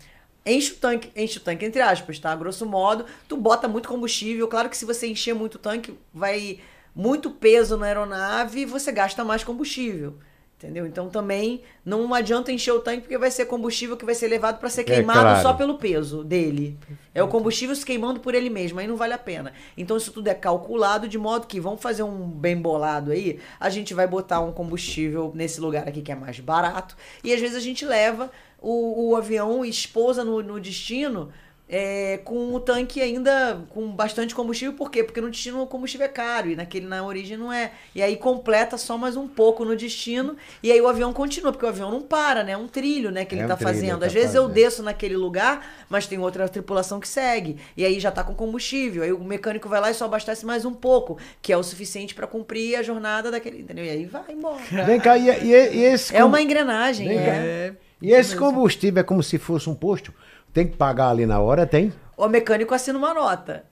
Enche 0.47 0.73
o 0.73 0.77
tanque, 0.77 1.11
enche 1.17 1.39
o 1.39 1.41
tanque, 1.41 1.65
entre 1.65 1.81
aspas, 1.81 2.21
tá? 2.21 2.35
Grosso 2.37 2.65
modo, 2.65 3.05
tu 3.29 3.37
bota 3.37 3.67
muito 3.67 3.89
combustível. 3.89 4.47
Claro 4.47 4.71
que 4.71 4.77
se 4.77 4.85
você 4.85 5.09
encher 5.09 5.35
muito 5.35 5.57
o 5.57 5.59
tanque, 5.59 5.99
vai 6.15 6.61
muito 6.95 7.31
peso 7.31 7.77
na 7.77 7.87
aeronave 7.87 8.61
e 8.61 8.65
você 8.65 8.93
gasta 8.93 9.25
mais 9.25 9.43
combustível. 9.43 10.15
Entendeu? 10.59 10.87
Então 10.87 11.11
também 11.11 11.61
não 11.85 12.15
adianta 12.15 12.51
encher 12.51 12.73
o 12.73 12.81
tanque 12.81 13.03
porque 13.03 13.19
vai 13.19 13.31
ser 13.31 13.45
combustível 13.45 13.95
que 13.95 14.07
vai 14.07 14.15
ser 14.15 14.27
levado 14.27 14.59
para 14.59 14.71
ser 14.71 14.85
queimado 14.85 15.21
claro. 15.21 15.43
só 15.43 15.53
pelo 15.53 15.77
peso 15.77 16.25
dele. 16.25 16.79
É 17.15 17.23
o 17.23 17.29
combustível 17.29 17.77
se 17.77 17.85
queimando 17.85 18.21
por 18.21 18.35
ele 18.35 18.49
mesmo, 18.49 18.81
aí 18.81 18.87
não 18.87 18.97
vale 18.97 19.13
a 19.13 19.19
pena. 19.19 19.53
Então 19.77 19.99
isso 19.99 20.11
tudo 20.11 20.29
é 20.29 20.35
calculado 20.35 21.07
de 21.07 21.19
modo 21.19 21.47
que 21.47 21.61
vamos 21.61 21.83
fazer 21.83 22.05
um 22.05 22.27
bem 22.27 22.57
bolado 22.57 23.13
aí, 23.13 23.39
a 23.61 23.69
gente 23.69 23.93
vai 23.93 24.07
botar 24.07 24.41
um 24.41 24.51
combustível 24.51 25.31
nesse 25.35 25.61
lugar 25.61 25.87
aqui 25.87 26.01
que 26.01 26.11
é 26.11 26.15
mais 26.17 26.41
barato 26.41 26.97
e 27.23 27.35
às 27.35 27.41
vezes 27.41 27.55
a 27.55 27.61
gente 27.61 27.85
leva 27.85 28.31
o, 28.69 29.11
o 29.11 29.17
avião 29.17 29.65
e 29.65 29.69
espousa 29.69 30.25
no, 30.25 30.43
no 30.43 30.61
destino 30.61 31.31
é, 31.69 32.19
com 32.25 32.55
o 32.55 32.61
tanque 32.61 33.01
ainda 33.03 33.61
com 33.71 33.89
bastante 33.91 34.33
combustível, 34.37 34.73
por 34.75 34.89
quê? 34.89 35.03
Porque 35.03 35.21
no 35.21 35.29
destino 35.29 35.61
o 35.63 35.67
combustível 35.67 36.07
é 36.07 36.09
caro 36.09 36.49
e 36.49 36.55
naquele 36.55 36.87
na 36.87 37.05
origem 37.05 37.37
não 37.37 37.53
é. 37.53 37.73
E 37.93 38.01
aí 38.01 38.17
completa 38.17 38.79
só 38.79 38.97
mais 38.97 39.17
um 39.17 39.27
pouco 39.27 39.65
no 39.65 39.75
destino 39.75 40.37
e 40.63 40.71
aí 40.71 40.81
o 40.81 40.87
avião 40.87 41.13
continua, 41.13 41.51
porque 41.51 41.67
o 41.67 41.69
avião 41.69 41.91
não 41.91 42.01
para, 42.03 42.45
né? 42.45 42.53
É 42.53 42.57
um 42.57 42.69
trilho, 42.69 43.11
né, 43.11 43.25
que 43.25 43.35
É 43.35 43.39
ele 43.39 43.45
um 43.47 43.49
tá 43.49 43.57
fazendo. 43.57 43.99
tá 43.99 44.07
Às 44.07 44.13
vezes 44.13 44.37
eu 44.37 44.43
fazendo. 44.43 44.55
desço 44.55 44.81
naquele 44.85 45.17
lugar, 45.17 45.85
mas 45.89 46.07
tem 46.07 46.21
outra 46.21 46.49
tripulação 46.49 47.01
que 47.01 47.09
segue. 47.09 47.57
E 47.77 47.85
aí 47.85 47.99
já 47.99 48.13
tá 48.13 48.23
com 48.23 48.33
combustível. 48.35 49.03
Aí 49.03 49.13
o 49.13 49.25
mecânico 49.25 49.69
vai 49.69 49.81
lá 49.81 49.91
e 49.91 49.95
só 49.95 50.05
abastece 50.05 50.47
mais 50.47 50.65
um 50.65 50.73
pouco, 50.73 51.19
que 51.43 51.53
é 51.53 51.57
o 51.57 51.65
suficiente 51.65 52.15
para 52.15 52.29
cumprir 52.29 52.77
a 52.77 52.83
jornada 52.85 53.29
daquele, 53.29 53.63
entendeu? 53.63 53.85
E 53.85 53.91
aí 53.91 54.05
vai 54.07 54.25
embora. 54.31 54.63
Vem 54.87 55.01
cá, 55.01 55.19
e, 55.19 55.29
e- 55.29 55.77
e 55.79 55.85
esse, 55.85 56.15
É 56.15 56.25
uma 56.25 56.41
engrenagem, 56.41 57.09
Vem 57.09 57.17
cá. 57.19 57.23
é. 57.25 57.75
E 58.01 58.13
esse 58.13 58.37
combustível 58.37 59.01
é 59.01 59.05
como 59.05 59.23
se 59.23 59.39
fosse 59.39 59.69
um 59.71 59.75
posto? 59.75 60.13
Tem 60.53 60.67
que 60.67 60.77
pagar 60.77 61.09
ali 61.11 61.27
na 61.27 61.41
hora, 61.41 61.67
tem? 61.67 61.93
O 62.17 62.29
mecânico 62.29 62.75
assina 62.75 62.99
uma 62.99 63.13
nota. 63.15 63.65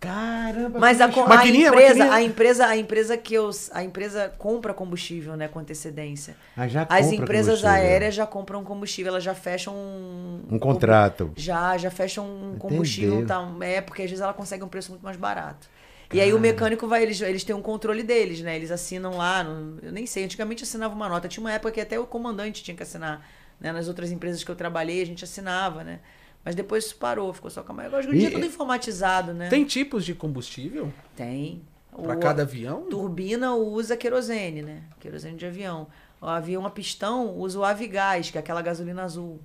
Caramba, 0.00 0.78
Mas 0.78 1.00
a, 1.00 1.06
a 1.06 1.08
Maquininha, 1.08 1.68
empresa, 1.68 1.88
maquininha. 1.94 2.12
a 2.12 2.22
empresa, 2.22 2.66
a 2.66 2.76
empresa 2.76 3.16
que 3.16 3.32
eu, 3.32 3.50
a 3.72 3.82
empresa 3.82 4.30
compra 4.36 4.74
combustível, 4.74 5.34
né, 5.34 5.48
com 5.48 5.58
antecedência. 5.58 6.36
Ah, 6.54 6.64
As 6.90 7.10
empresas 7.10 7.64
aéreas 7.64 8.14
já 8.14 8.26
compram 8.26 8.62
combustível, 8.62 9.12
elas 9.12 9.24
já 9.24 9.34
fecham 9.34 9.74
um, 9.74 10.42
Um 10.50 10.58
contrato. 10.58 11.32
Já, 11.36 11.78
já 11.78 11.90
fecham 11.90 12.26
um 12.26 12.56
combustível, 12.58 13.14
Entendeu. 13.20 13.56
tá, 13.58 13.66
é 13.66 13.80
porque 13.80 14.02
às 14.02 14.10
vezes 14.10 14.22
ela 14.22 14.34
consegue 14.34 14.62
um 14.62 14.68
preço 14.68 14.90
muito 14.90 15.02
mais 15.02 15.16
barato. 15.16 15.66
E 16.12 16.20
aí 16.20 16.32
o 16.32 16.38
mecânico 16.38 16.86
vai, 16.86 17.02
eles, 17.02 17.20
eles 17.20 17.44
têm 17.44 17.54
um 17.54 17.62
controle 17.62 18.02
deles, 18.02 18.40
né? 18.40 18.54
Eles 18.56 18.70
assinam 18.70 19.16
lá, 19.16 19.42
não- 19.42 19.78
eu 19.82 19.90
nem 19.92 20.06
sei, 20.06 20.24
antigamente 20.24 20.62
assinava 20.62 20.94
uma 20.94 21.08
nota. 21.08 21.28
Tinha 21.28 21.42
uma 21.42 21.52
época 21.52 21.72
que 21.72 21.80
até 21.80 21.98
o 21.98 22.06
comandante 22.06 22.62
tinha 22.62 22.76
que 22.76 22.82
assinar, 22.82 23.26
né? 23.60 23.72
Nas 23.72 23.88
outras 23.88 24.12
empresas 24.12 24.44
que 24.44 24.50
eu 24.50 24.54
trabalhei, 24.56 25.02
a 25.02 25.06
gente 25.06 25.24
assinava, 25.24 25.82
né? 25.82 26.00
Mas 26.44 26.54
depois 26.54 26.84
isso 26.84 26.96
parou, 26.96 27.32
ficou 27.32 27.50
só 27.50 27.62
com 27.62 27.72
a 27.72 27.84
Agora 27.84 27.98
hoje 27.98 28.08
em 28.14 28.18
dia 28.18 28.28
é 28.28 28.30
tudo 28.30 28.44
informatizado, 28.46 29.32
né? 29.32 29.48
Tem 29.48 29.64
tipos 29.64 30.04
de 30.04 30.14
combustível? 30.14 30.92
Tem. 31.16 31.62
Pra 31.90 32.14
O- 32.14 32.18
cada 32.20 32.42
avião? 32.42 32.82
Turbina 32.90 33.54
usa 33.54 33.96
querosene, 33.96 34.60
né? 34.62 34.82
Querosene 35.00 35.36
de 35.38 35.46
avião. 35.46 35.86
O 36.20 36.26
avião 36.26 36.66
a 36.66 36.70
pistão 36.70 37.30
usa 37.36 37.58
o 37.58 37.64
Avigás, 37.64 38.30
que 38.30 38.36
é 38.36 38.40
aquela 38.40 38.60
gasolina 38.62 39.02
azul. 39.04 39.40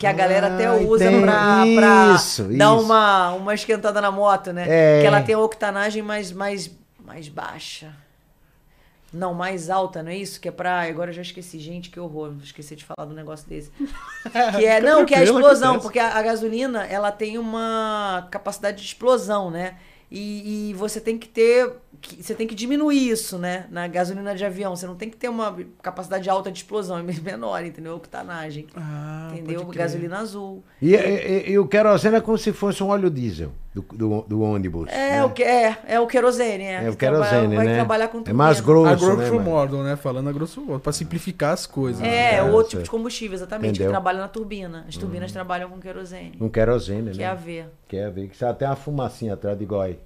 Que 0.00 0.06
a 0.06 0.12
galera 0.12 0.46
até 0.54 0.64
Ah, 0.66 0.74
usa 0.74 1.04
entendi. 1.04 1.22
pra, 1.22 1.62
pra 1.76 2.14
Isso, 2.16 2.44
dar 2.44 2.74
isso. 2.74 2.80
uma, 2.84 3.32
uma 3.34 3.54
esquentada 3.54 4.00
na 4.00 4.10
moto, 4.10 4.52
né? 4.52 4.64
É. 4.66 5.00
Que 5.02 5.06
ela 5.06 5.20
tem 5.22 5.34
a 5.34 5.38
octanagem 5.38 6.02
mais, 6.02 6.32
mais, 6.32 6.70
mais 7.04 7.28
baixa. 7.28 7.94
Não, 9.12 9.34
mais 9.34 9.68
alta, 9.68 10.02
não 10.02 10.10
é 10.10 10.16
isso? 10.16 10.40
Que 10.40 10.48
é 10.48 10.52
pra. 10.52 10.82
Agora 10.82 11.10
eu 11.10 11.14
já 11.14 11.22
esqueci, 11.22 11.58
gente, 11.58 11.90
que 11.90 11.98
horror. 12.00 12.32
Esqueci 12.42 12.76
de 12.76 12.84
falar 12.84 13.06
do 13.06 13.14
negócio 13.14 13.46
desse. 13.48 13.70
Que 14.56 14.64
é, 14.64 14.80
não, 14.80 15.04
que 15.04 15.14
é 15.14 15.18
a 15.18 15.22
explosão, 15.24 15.78
porque 15.80 15.98
a, 15.98 16.16
a 16.16 16.22
gasolina 16.22 16.84
ela 16.86 17.10
tem 17.12 17.36
uma 17.36 18.26
capacidade 18.30 18.78
de 18.80 18.84
explosão, 18.86 19.50
né? 19.50 19.76
E, 20.10 20.70
e 20.70 20.74
você 20.74 21.00
tem 21.00 21.18
que 21.18 21.28
ter. 21.28 21.72
Que- 22.00 22.22
Você 22.22 22.34
tem 22.34 22.46
que 22.46 22.54
diminuir 22.54 23.08
isso, 23.10 23.38
né? 23.38 23.66
Na 23.70 23.86
gasolina 23.88 24.34
de 24.34 24.44
avião. 24.44 24.74
Você 24.76 24.86
não 24.86 24.94
tem 24.96 25.08
que 25.10 25.16
ter 25.16 25.28
uma 25.28 25.56
capacidade 25.82 26.28
alta 26.28 26.50
de 26.50 26.58
explosão, 26.58 26.98
é 26.98 27.02
menor, 27.22 27.64
entendeu? 27.64 27.96
Octanagem. 27.96 28.66
Ah, 28.76 29.30
entendeu? 29.32 29.64
Gasolina 29.66 30.18
azul. 30.18 30.62
E, 30.80 30.94
e- 30.94 31.50
e 31.50 31.58
o 31.58 31.66
querosene 31.66 32.16
é 32.16 32.20
como 32.20 32.38
se 32.38 32.52
fosse 32.52 32.82
um 32.82 32.88
óleo 32.88 33.10
diesel 33.10 33.52
do, 33.74 33.82
do, 33.82 34.22
do 34.22 34.40
ônibus. 34.40 34.88
É, 34.90 35.10
né? 35.18 35.24
o 35.24 35.30
que 35.30 35.42
é, 35.42 35.76
é 35.86 36.00
o 36.00 36.06
querosene, 36.06 36.64
é. 36.64 36.84
É 36.86 36.90
o 36.90 36.96
querosene, 36.96 37.54
vai 37.56 37.66
né? 37.66 37.74
trabalhar 37.76 38.08
com 38.08 38.22
É 38.26 38.32
mais 38.32 38.60
turbina. 38.60 38.90
A 38.90 38.94
grosso, 38.94 39.06
né? 39.10 39.16
grosso 39.16 39.34
mano? 39.36 39.50
modo, 39.50 39.82
né? 39.82 39.96
Falando 39.96 40.28
a 40.28 40.32
grosso 40.32 40.60
modo, 40.60 40.80
pra 40.80 40.92
simplificar 40.92 41.52
as 41.52 41.66
coisas. 41.66 42.02
É, 42.02 42.36
É, 42.36 42.42
o 42.42 42.52
outro 42.52 42.70
tipo 42.70 42.82
de 42.82 42.90
combustível, 42.90 43.34
exatamente, 43.36 43.70
Entendeu? 43.70 43.88
que 43.88 43.92
trabalha 43.92 44.18
na 44.20 44.28
turbina. 44.28 44.84
As 44.88 44.96
turbinas 44.96 45.30
trabalham 45.32 45.68
com 45.70 45.78
querosene, 45.78 46.36
Um 46.40 46.48
querosene, 46.48 47.10
que 47.12 47.18
né? 47.18 47.24
é 47.24 47.26
a 47.26 47.34
ver. 47.34 47.66
Que 47.86 47.96
é 47.96 48.06
a 48.06 48.10
ver, 48.10 48.28
que 48.28 48.36
você 48.36 48.44
até 48.44 48.66
uma 48.66 48.76
fumacinha 48.76 49.34
atrás 49.34 49.56
de 49.56 49.64
igual 49.64 49.82
aí. 49.82 49.98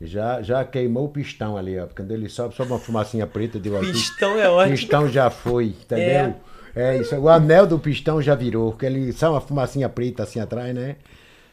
Já, 0.00 0.40
já 0.40 0.64
queimou 0.64 1.04
o 1.04 1.08
pistão 1.08 1.56
ali, 1.56 1.78
ó. 1.78 1.86
Quando 1.94 2.10
ele 2.12 2.28
sobe, 2.28 2.54
sobe 2.54 2.70
uma 2.72 2.78
fumacinha 2.78 3.26
preta 3.26 3.58
de 3.60 3.68
igual. 3.68 3.82
Pistão 3.82 4.38
é 4.38 4.48
ótimo. 4.48 4.76
Pistão 4.76 5.08
já 5.08 5.28
foi, 5.28 5.66
entendeu? 5.66 6.34
É. 6.74 6.96
isso. 6.96 7.14
O 7.16 7.28
anel 7.28 7.66
do 7.66 7.78
pistão 7.78 8.22
já 8.22 8.34
virou, 8.34 8.70
porque 8.70 8.86
ele 8.86 9.12
sai 9.12 9.28
uma 9.28 9.40
fumacinha 9.40 9.88
preta 9.88 10.22
assim 10.22 10.40
atrás, 10.40 10.74
né? 10.74 10.96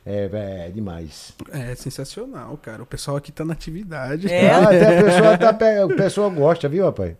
É, 0.06 0.30
é, 0.32 0.72
demais. 0.74 1.34
É 1.52 1.76
sensacional, 1.76 2.58
cara. 2.58 2.82
O 2.84 2.86
pessoal 2.86 3.18
aqui 3.18 3.30
tá 3.30 3.44
na 3.44 3.52
atividade. 3.52 4.32
É. 4.32 4.50
Ah, 4.52 4.64
até 4.64 5.00
a 5.00 5.04
pessoa, 5.04 5.38
tá, 5.38 5.54
pe- 5.54 5.80
a 5.82 5.88
pessoa 5.90 6.30
gosta, 6.30 6.70
viu, 6.70 6.86
rapaz? 6.86 7.16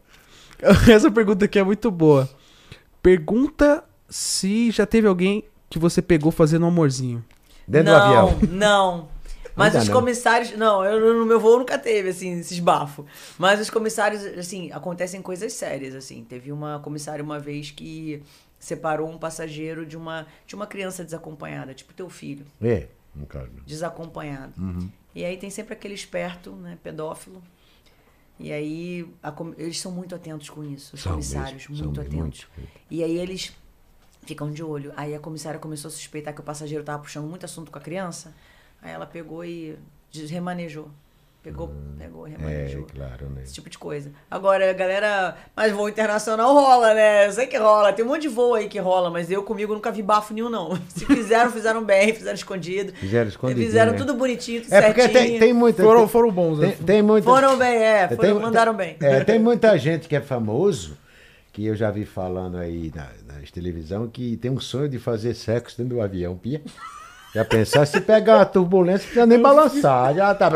Essa 0.90 1.12
pergunta 1.12 1.44
aqui 1.44 1.60
é 1.60 1.64
muito 1.64 1.92
boa. 1.92 2.30
Pergunta 3.02 3.84
se 4.10 4.72
já 4.72 4.86
teve 4.86 5.06
alguém 5.08 5.44
que 5.70 5.78
você 5.78 6.02
pegou 6.02 6.32
fazendo 6.32 6.64
um 6.64 6.70
amorzinho. 6.70 7.24
Dentro 7.68 7.92
não, 7.92 8.00
do 8.00 8.06
avião. 8.06 8.40
Não, 8.50 9.08
Mas 9.58 9.76
os 9.76 9.88
não. 9.88 9.94
comissários. 9.96 10.52
Não, 10.56 10.86
eu, 10.86 11.16
no 11.18 11.26
meu 11.26 11.40
voo 11.40 11.58
nunca 11.60 11.78
teve, 11.78 12.10
assim, 12.10 12.40
esses 12.40 12.60
bafos. 12.60 13.06
Mas 13.38 13.60
os 13.60 13.70
comissários, 13.70 14.24
assim, 14.24 14.72
acontecem 14.72 15.22
coisas 15.22 15.52
sérias, 15.54 15.96
assim. 15.96 16.24
Teve 16.24 16.52
uma 16.52 16.80
comissária 16.80 17.24
uma 17.24 17.40
vez 17.40 17.72
que 17.72 18.22
separou 18.60 19.10
um 19.10 19.18
passageiro 19.18 19.86
de 19.86 19.98
uma, 19.98 20.26
de 20.46 20.56
uma 20.56 20.66
criança 20.68 21.04
desacompanhada, 21.04 21.74
tipo 21.74 21.94
teu 21.94 22.10
filho, 22.10 22.46
É, 22.62 22.88
no 23.16 23.26
caso. 23.26 23.50
desacompanhado. 23.66 24.54
Uhum. 24.58 24.90
E 25.14 25.24
aí 25.26 25.38
tem 25.38 25.50
sempre 25.50 25.74
aquele 25.74 25.94
esperto, 25.94 26.52
né, 26.52 26.78
pedófilo. 26.84 27.42
E 28.40 28.52
aí 28.52 29.08
a 29.24 29.34
eles 29.58 29.80
são 29.80 29.92
muito 29.92 30.14
atentos 30.14 30.50
com 30.50 30.64
isso, 30.64 30.96
os 30.96 31.02
São 31.02 31.14
comissários, 31.14 31.68
mesmo, 31.68 31.86
muito 31.86 32.02
atentos. 32.02 32.18
muito. 32.56 32.72
E 32.90 33.04
aí 33.04 33.18
eles 33.18 33.52
ficam 34.24 34.52
de 34.52 34.64
olho. 34.64 34.94
Aí 34.96 35.16
a 35.16 35.20
comissária 35.20 35.60
começou 35.60 35.90
a 35.90 35.92
suspeitar 35.92 36.34
que 36.36 36.42
o 36.42 36.44
passageiro 36.44 36.84
tava 36.84 37.02
puxando 37.02 37.28
muito 37.28 37.46
assunto 37.46 37.72
com 37.72 37.78
a 37.80 37.82
criança. 37.82 38.36
Aí 38.88 38.94
ela 38.94 39.06
pegou 39.06 39.44
e 39.44 39.78
remanejou. 40.30 40.88
Pegou, 41.44 41.72
pegou, 41.98 42.26
É, 42.26 42.32
remanejou. 42.32 42.86
claro, 42.94 43.30
né? 43.30 43.42
Esse 43.44 43.54
tipo 43.54 43.70
de 43.70 43.78
coisa. 43.78 44.12
Agora, 44.32 44.70
a 44.70 44.74
galera. 44.74 45.36
Mas 45.56 45.74
voo 45.74 45.90
internacional 45.90 46.54
rola, 46.54 46.94
né? 46.94 47.28
Eu 47.28 47.32
sei 47.34 47.48
que 47.48 47.58
rola. 47.58 47.92
Tem 47.92 48.04
um 48.06 48.08
monte 48.08 48.22
de 48.24 48.28
voo 48.30 48.54
aí 48.54 48.70
que 48.70 48.80
rola, 48.80 49.10
mas 49.10 49.30
eu 49.30 49.44
comigo 49.44 49.74
nunca 49.74 49.92
vi 49.92 50.02
bafo 50.02 50.34
nenhum, 50.34 50.50
não. 50.50 50.78
Se 50.88 51.06
fizeram, 51.06 51.52
fizeram 51.52 51.84
bem, 51.84 52.14
fizeram 52.14 52.36
escondido. 52.36 52.94
Fizeram 52.94 53.28
escondido. 53.30 53.60
Fizeram 53.62 53.92
né? 53.92 53.98
tudo 53.98 54.14
bonitinho, 54.14 54.62
tudo 54.62 54.74
É 54.74 54.82
porque 54.84 55.02
certinho. 55.02 55.24
tem, 55.32 55.40
tem 55.40 55.54
muita. 55.54 55.84
Foram, 55.84 56.00
tem, 56.02 56.08
foram 56.10 56.32
bons. 56.32 56.60
tem, 56.60 56.70
né? 56.70 56.78
tem 56.86 57.02
muita. 57.02 57.30
Foram 57.30 57.58
bem, 57.58 57.76
é. 57.78 58.08
Foram, 58.08 58.22
tem- 58.22 58.34
mandaram 58.34 58.76
tem- 58.76 58.96
bem. 59.00 59.10
É, 59.10 59.24
tem 59.24 59.40
muita 59.40 59.78
gente 59.78 60.08
que 60.08 60.16
é 60.16 60.22
famoso, 60.22 60.98
que 61.54 61.66
eu 61.66 61.76
já 61.76 61.92
vi 61.92 62.06
falando 62.06 62.58
aí 62.58 62.90
na, 62.96 63.10
nas 63.36 63.52
televisão, 63.52 64.08
que 64.08 64.38
tem 64.38 64.50
um 64.52 64.60
sonho 64.60 64.88
de 64.90 64.98
fazer 64.98 65.34
sexo 65.34 65.78
dentro 65.78 65.96
do 65.96 66.02
avião, 66.02 66.36
pia. 66.38 66.62
Já 67.34 67.46
pensar, 67.46 67.86
se 67.86 68.02
pegar 68.02 68.38
uma 68.38 68.46
turbulência, 68.46 69.00
não 69.00 69.06
precisa 69.06 69.26
nem 69.26 69.40
balançar, 69.42 70.16
já 70.16 70.34
tá. 70.34 70.50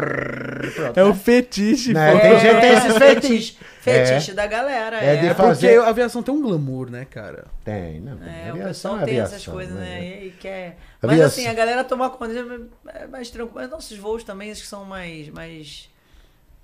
É 0.95 1.03
o 1.03 1.13
fetiche. 1.13 1.93
Né? 1.93 2.13
pô. 2.13 2.19
Tem 2.19 2.39
gente 2.39 2.55
que 2.55 2.61
tem 2.61 2.71
esses 2.73 2.97
fetiche. 2.97 3.57
Fetiche 3.81 4.33
da 4.33 4.45
galera. 4.47 4.97
É 5.03 5.13
É, 5.13 5.15
de 5.17 5.27
É 5.27 5.33
fazer- 5.33 5.67
porque 5.73 5.85
a 5.85 5.89
aviação 5.89 6.23
tem 6.23 6.33
um 6.33 6.41
glamour, 6.41 6.89
né, 6.89 7.05
cara? 7.09 7.45
Tem, 7.63 7.99
não. 7.99 8.13
É, 8.23 8.47
o 8.47 8.49
aviação 8.51 8.91
pessoal 8.91 8.99
é 8.99 9.05
tem 9.05 9.19
essas 9.19 9.33
aviação, 9.33 9.53
coisas, 9.53 9.75
né? 9.75 9.81
né? 9.99 10.25
E 10.25 10.31
quer... 10.31 10.77
Mas 11.01 11.11
Aviação. 11.11 11.39
assim, 11.43 11.47
a 11.49 11.53
galera 11.53 11.83
toma 11.83 12.09
conta, 12.09 12.33
é 12.93 13.07
mais 13.07 13.29
tranquilo. 13.29 13.55
Mas 13.55 13.69
nossos 13.69 13.97
voos 13.97 14.23
também, 14.23 14.51
acho 14.51 14.61
que 14.61 14.67
são 14.67 14.85
mais. 14.85 15.29
mais 15.29 15.89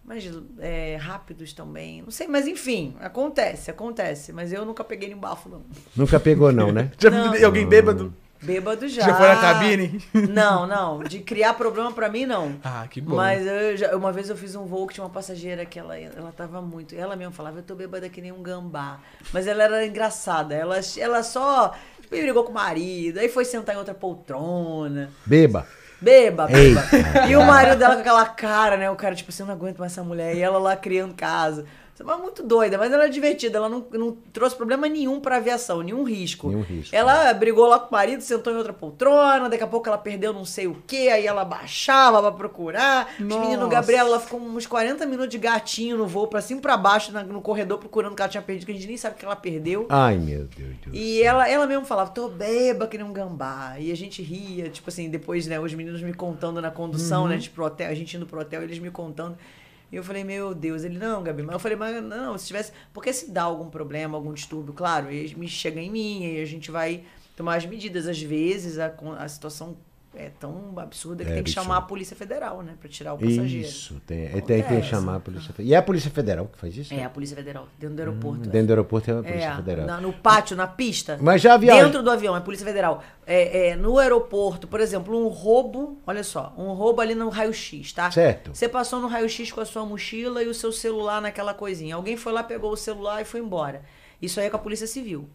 mais 0.06 0.24
é, 0.60 0.96
rápidos 0.96 1.52
também. 1.52 2.02
Não 2.02 2.12
sei, 2.12 2.28
mas 2.28 2.48
enfim, 2.48 2.96
acontece, 3.02 3.70
acontece. 3.70 4.32
Mas 4.32 4.54
eu 4.54 4.64
nunca 4.66 4.82
peguei 4.82 5.10
nenhum 5.10 5.20
bafo, 5.20 5.50
não. 5.50 5.62
Nunca 5.94 6.18
pegou, 6.18 6.50
não, 6.54 6.72
né? 6.72 6.92
Já 6.98 7.10
Não. 7.10 7.34
vi 7.34 7.44
alguém 7.44 7.68
bêbado? 7.68 8.14
Bêbado 8.42 8.88
já. 8.88 9.02
Já 9.04 9.16
foi 9.16 9.28
na 9.28 9.36
cabine? 9.42 10.02
Não, 10.30 10.68
não. 10.68 11.00
De 11.04 11.20
criar 11.20 11.54
problema 11.56 11.92
pra 11.92 12.08
mim, 12.10 12.26
não. 12.26 12.56
Ah, 12.64 12.86
que 12.90 13.02
bom. 13.02 13.16
Mas 13.16 13.46
eu 13.46 13.76
já- 13.76 13.96
uma 13.96 14.12
vez 14.12 14.30
eu 14.30 14.38
fiz 14.38 14.56
um 14.56 14.66
voo 14.66 14.86
que 14.88 14.94
tinha 14.94 15.04
uma 15.04 15.10
passageira 15.10 15.66
que 15.66 15.80
ela, 15.80 15.98
ela 15.98 16.32
tava 16.32 16.62
muito. 16.62 16.94
Ela 16.96 17.16
mesmo 17.16 17.34
falava, 17.34 17.60
eu 17.60 17.64
tô 17.64 17.74
bêbada 17.76 18.08
que 18.10 18.22
nem 18.22 18.32
um 18.32 18.42
gambá. 18.44 19.00
Mas 19.34 19.48
ela 19.48 19.64
era 19.64 19.86
engraçada. 19.86 20.54
Ela, 20.54 20.80
ela 20.98 21.24
só 21.24 21.74
tipo, 22.02 22.10
brigou 22.16 22.44
com 22.44 22.52
o 22.52 22.56
marido, 22.56 23.20
aí 23.20 23.28
foi 23.30 23.44
sentar 23.44 23.74
em 23.76 23.78
outra 23.80 23.94
poltrona. 23.94 25.10
Beba. 25.26 25.66
Beba, 26.00 26.46
beba. 26.46 26.84
Eita. 26.94 27.26
E 27.28 27.36
o 27.36 27.44
marido 27.44 27.78
dela 27.80 27.96
com 27.96 28.02
aquela 28.02 28.26
cara, 28.28 28.78
né? 28.78 28.90
O 28.92 28.96
cara, 28.96 29.16
tipo 29.16 29.32
assim, 29.32 29.42
eu 29.42 29.48
não 29.48 29.56
aguento 29.56 29.80
mais 29.80 29.92
essa 29.94 30.04
mulher. 30.04 30.36
E 30.36 30.42
ela 30.42 30.60
lá 30.60 30.76
criando 30.76 31.16
casa. 31.16 31.66
Mas 32.06 32.20
muito 32.22 32.44
doida, 32.44 32.78
mas 32.78 32.92
ela 32.92 33.06
é 33.06 33.10
divertida. 33.10 33.58
Ela 33.58 33.68
não, 33.70 33.86
não 33.94 34.12
trouxe 34.32 34.56
problema 34.56 34.88
nenhum 34.88 35.20
pra 35.20 35.38
aviação, 35.38 35.82
nenhum 35.82 36.04
risco. 36.04 36.50
Nenhum 36.50 36.62
risco. 36.62 36.96
Ela 36.96 37.34
brigou 37.34 37.66
lá 37.68 37.80
com 37.80 37.88
o 37.88 37.92
marido, 37.92 38.22
sentou 38.22 38.54
em 38.54 38.58
outra 38.58 38.74
poltrona. 38.74 39.50
Daqui 39.50 39.64
a 39.64 39.68
pouco 39.68 39.88
ela 39.88 39.98
perdeu 39.98 40.32
não 40.34 40.46
sei 40.46 40.68
o 40.68 40.78
quê. 40.86 41.10
Aí 41.12 41.26
ela 41.26 41.44
baixava 41.44 42.22
pra 42.22 42.32
procurar. 42.32 43.14
Os 43.20 43.26
Nossa. 43.26 43.42
meninos, 43.42 43.70
Gabriela, 43.70 44.10
ela 44.10 44.20
ficou 44.20 44.40
uns 44.40 44.66
40 44.68 45.06
minutos 45.06 45.30
de 45.30 45.38
gatinho 45.38 45.98
no 45.98 46.06
voo, 46.08 46.28
pra 46.28 46.42
cima 46.42 46.60
e 46.60 46.62
pra 46.62 46.78
baixo, 46.78 47.12
na- 47.12 47.24
no 47.24 47.42
corredor, 47.42 47.78
procurando 47.80 48.14
o 48.14 48.16
que 48.16 48.22
ela 48.22 48.30
tinha 48.30 48.42
perdido, 48.44 48.66
que 48.66 48.72
a 48.72 48.76
gente 48.76 48.88
nem 48.88 48.98
sabe 48.98 49.16
o 49.16 49.18
que 49.20 49.26
ela 49.26 49.36
perdeu. 49.36 49.86
Ai, 49.90 50.18
meu 50.18 50.46
Deus 50.46 50.76
do 50.86 50.96
E 50.96 51.18
céu. 51.18 51.26
ela, 51.26 51.50
ela 51.50 51.66
mesmo 51.68 51.86
falava, 51.86 52.12
tô 52.12 52.30
beba 52.30 52.88
que 52.88 52.98
nem 52.98 53.06
um 53.06 53.14
gambá. 53.14 53.76
E 53.80 53.92
a 53.92 53.96
gente 53.96 54.22
ria, 54.22 54.70
tipo 54.70 54.90
assim, 54.90 55.10
depois, 55.10 55.48
né, 55.48 55.60
os 55.60 55.74
meninos 55.74 56.02
me 56.02 56.14
contando 56.14 56.62
na 56.62 56.70
condução, 56.72 57.24
Uhum. 57.24 57.30
né, 57.30 57.38
de 57.38 57.50
pro 57.50 57.66
hotel, 57.66 57.90
a 57.90 57.94
gente 57.96 58.16
indo 58.16 58.26
pro 58.26 58.40
hotel, 58.40 58.62
eles 58.64 58.80
me 58.80 58.92
contando. 58.92 59.38
E 59.92 59.96
eu 59.96 60.04
falei, 60.04 60.24
meu 60.24 60.54
Deus, 60.54 60.84
ele, 60.84 60.98
não, 60.98 61.24
Gabi, 61.24 61.44
mas 61.44 61.54
eu 61.54 61.60
falei, 61.60 61.78
mas 61.78 62.04
não, 62.04 62.38
se 62.38 62.48
tivesse. 62.48 62.72
Porque 62.94 63.14
se 63.14 63.32
dá 63.32 63.44
algum 63.44 63.70
problema, 63.70 64.18
algum 64.18 64.34
distúrbio, 64.34 64.74
claro, 64.74 65.10
eles 65.10 65.34
me 65.34 65.48
chega 65.48 65.80
em 65.80 65.90
mim, 65.90 66.26
e 66.26 66.42
a 66.42 66.46
gente 66.46 66.70
vai 66.72 67.04
tomar 67.36 67.56
as 67.56 67.66
medidas. 67.66 68.08
Às 68.08 68.22
vezes 68.22 68.80
a, 68.80 68.94
a 69.18 69.28
situação 69.28 69.78
é 70.18 70.32
tão 70.40 70.74
absurda 70.78 71.24
que 71.24 71.32
É 71.32 71.36
tem 71.36 71.44
que 71.44 71.52
chamar 71.52 71.78
a 71.78 71.82
Polícia 71.82 72.16
Federal, 72.16 72.62
né, 72.64 72.74
pra 72.80 72.90
tirar 72.90 73.14
o 73.14 73.18
passageiro. 73.18 73.68
Isso, 73.68 74.02
tem, 74.06 74.26
é, 74.26 74.30
tem, 74.42 74.62
tem 74.64 74.82
que 74.82 74.88
chamar 74.88 75.16
a 75.16 75.20
Polícia 75.20 75.54
Federal. 75.54 75.70
E 75.70 75.74
é 75.74 75.78
a 75.78 75.82
Polícia 75.82 76.12
Federal 76.12 76.46
que 76.48 76.58
faz 76.58 76.76
isso? 76.76 76.94
É, 76.94 77.04
a 77.04 77.10
Polícia 77.10 77.36
Federal, 77.36 77.68
dentro 77.80 77.96
do 77.96 78.00
aeroporto. 78.00 78.44
é. 78.50 78.52
Dentro 78.52 78.68
do 78.68 78.72
aeroporto 78.72 79.10
é 79.12 79.14
a 79.14 79.24
Polícia 79.24 79.48
É, 79.50 79.56
Federal. 79.56 79.86
na- 79.88 80.02
no 80.02 80.14
pátio, 80.14 80.56
na 80.58 80.68
pista. 80.68 81.18
Mas 81.22 81.42
já 81.42 81.56
viaja- 81.58 81.84
Dentro 81.86 82.02
do 82.04 82.10
avião, 82.12 82.36
é 82.36 82.40
Polícia 82.40 82.66
Federal. 82.66 83.04
É, 83.26 83.70
é, 83.70 83.76
no 83.76 83.98
aeroporto, 84.00 84.68
por 84.68 84.80
exemplo, 84.80 85.18
um 85.18 85.28
roubo, 85.28 85.98
olha 86.08 86.24
só, 86.24 86.54
um 86.58 86.72
roubo 86.74 87.02
ali 87.02 87.14
no 87.16 87.30
raio-x, 87.30 87.92
tá? 87.94 88.10
Certo. 88.12 88.52
Você 88.54 88.68
passou 88.70 89.00
no 89.00 89.08
raio-x 89.08 89.52
com 89.52 89.62
a 89.62 89.66
sua 89.66 89.86
mochila 89.86 90.42
e 90.44 90.48
o 90.48 90.54
seu 90.54 90.72
celular 90.72 91.22
naquela 91.22 91.54
coisinha. 91.54 91.96
Alguém 91.96 92.18
foi 92.18 92.32
lá, 92.34 92.44
pegou 92.44 92.72
o 92.72 92.78
celular 92.78 93.22
e 93.22 93.26
foi 93.26 93.40
embora. 93.40 93.82
Isso 94.22 94.40
aí 94.40 94.48
é 94.48 94.50
com 94.50 94.56
a 94.56 94.60
Polícia 94.60 94.88
Civil. 94.88 95.30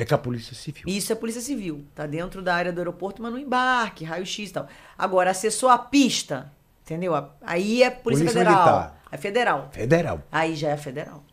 É 0.00 0.04
com 0.04 0.14
a 0.14 0.18
Polícia 0.18 0.54
Civil. 0.54 0.84
Isso 0.86 1.12
é 1.12 1.16
Polícia 1.16 1.40
Civil. 1.40 1.84
Tá 1.92 2.06
dentro 2.06 2.40
da 2.40 2.54
área 2.54 2.72
do 2.72 2.78
aeroporto, 2.78 3.20
mas 3.20 3.32
no 3.32 3.38
embarque, 3.38 4.04
raio-x 4.04 4.50
e 4.50 4.52
tal. 4.52 4.68
Agora, 4.96 5.32
acessou 5.32 5.68
a 5.68 5.76
pista, 5.76 6.52
entendeu? 6.84 7.12
Aí 7.42 7.82
é 7.82 7.90
Polícia, 7.90 8.24
Polícia 8.24 8.28
Federal. 8.28 8.64
Militar. 8.64 9.00
É 9.10 9.16
federal. 9.16 9.68
Federal. 9.72 10.22
Aí 10.30 10.54
já 10.54 10.68
é 10.68 10.76
federal. 10.76 11.24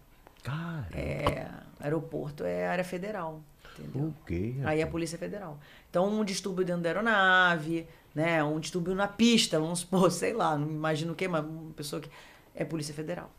Cara, 0.41 0.87
É, 0.93 1.47
aeroporto 1.79 2.43
é 2.43 2.67
área 2.67 2.83
federal. 2.83 3.41
Entendeu? 3.77 4.07
o 4.07 4.15
quê? 4.25 4.55
Aí 4.63 4.79
é 4.79 4.83
a 4.83 4.87
Polícia 4.87 5.17
Federal. 5.17 5.59
Então, 5.89 6.07
um 6.07 6.23
distúrbio 6.23 6.65
dentro 6.65 6.81
da 6.81 6.89
aeronave, 6.89 7.85
né? 8.15 8.43
Um 8.43 8.59
distúrbio 8.59 8.95
na 8.95 9.07
pista, 9.07 9.59
vamos 9.59 9.79
supor, 9.85 10.09
sei 10.09 10.33
lá, 10.33 10.57
não 10.57 10.67
imagino 10.67 11.13
o 11.13 11.15
quê, 11.15 11.27
mas 11.27 11.45
uma 11.45 11.73
pessoa 11.73 12.01
que. 12.01 12.09
É 12.55 12.63
Polícia 12.63 12.93
Federal. 12.93 13.29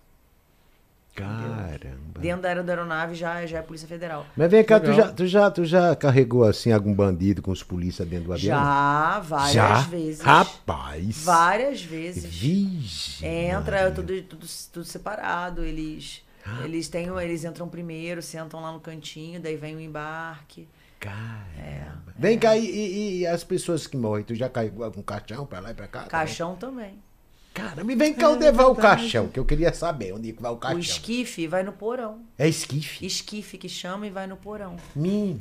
Caramba. 1.17 2.21
Dentro 2.21 2.43
da 2.43 2.51
área 2.51 2.63
da 2.63 2.73
aeronave 2.73 3.15
já, 3.15 3.45
já 3.47 3.59
é 3.59 3.63
Polícia 3.63 3.89
Federal. 3.89 4.27
Mas 4.37 4.51
vem 4.51 4.63
cá, 4.63 4.79
tu 4.79 4.93
já, 4.93 5.13
tu, 5.13 5.27
já, 5.27 5.51
tu 5.51 5.65
já 5.65 5.97
carregou 5.97 6.45
assim 6.45 6.73
algum 6.73 6.93
bandido 6.95 7.41
com 7.43 7.51
os 7.51 7.63
polícias 7.63 8.07
dentro 8.07 8.27
do 8.27 8.33
avião? 8.35 8.57
Já, 8.59 9.21
várias 9.21 9.53
Já? 9.53 9.81
vezes. 9.83 10.21
Rapaz. 10.21 11.25
Várias 11.25 11.83
vezes. 11.83 12.25
Vige. 12.25 13.25
Entra 13.27 13.77
Maria. 13.79 13.91
tudo, 13.93 14.23
tudo, 14.23 14.47
tudo 14.73 14.85
separado. 14.85 15.65
Eles, 15.65 16.23
eles 16.65 16.89
têm, 16.89 17.07
eles 17.19 17.45
entram 17.45 17.69
primeiro, 17.69 18.21
sentam 18.23 18.61
lá 18.61 18.71
no 18.73 18.81
cantinho, 18.81 19.41
daí 19.41 19.57
vem 19.57 19.75
o 19.75 19.81
embarque. 19.81 20.69
Caramba. 21.01 22.13
Vem 22.19 22.39
cá, 22.39 22.57
e, 22.57 22.65
e- 22.65 23.19
e 23.21 23.27
as 23.27 23.45
pessoas 23.45 23.87
que 23.87 23.97
morrem, 23.97 24.25
tu 24.25 24.35
já 24.35 24.49
carregou 24.49 24.85
algum 24.85 25.03
caixão 25.03 25.45
pra 25.47 25.61
lá 25.61 25.71
e 25.71 25.75
pra 25.75 25.87
cá? 25.87 26.05
Caixão 26.05 26.55
também. 26.57 26.77
também? 26.87 27.06
Caramba, 27.57 27.91
e 27.93 27.97
vem 27.97 28.13
cá 28.13 28.29
onde 28.31 28.51
vai 28.53 28.67
o 28.67 28.75
caixão, 28.75 29.29
que 29.29 29.39
eu 29.41 29.45
queria 29.45 29.73
saber 29.73 30.13
onde 30.13 30.33
que 30.33 30.43
vai 30.43 30.51
o 30.51 30.55
O 30.55 30.59
caixão. 30.59 30.79
esquife 30.79 31.47
vai 31.47 31.63
no 31.63 31.73
porão. 31.73 32.19
É 32.39 32.47
esquife? 32.47 33.05
Esquife 33.07 33.57
que 33.57 33.69
chama 33.69 34.07
e 34.07 34.11
vai 34.11 34.27
no 34.27 34.37
porão. 34.37 34.77
Menino. 34.95 35.41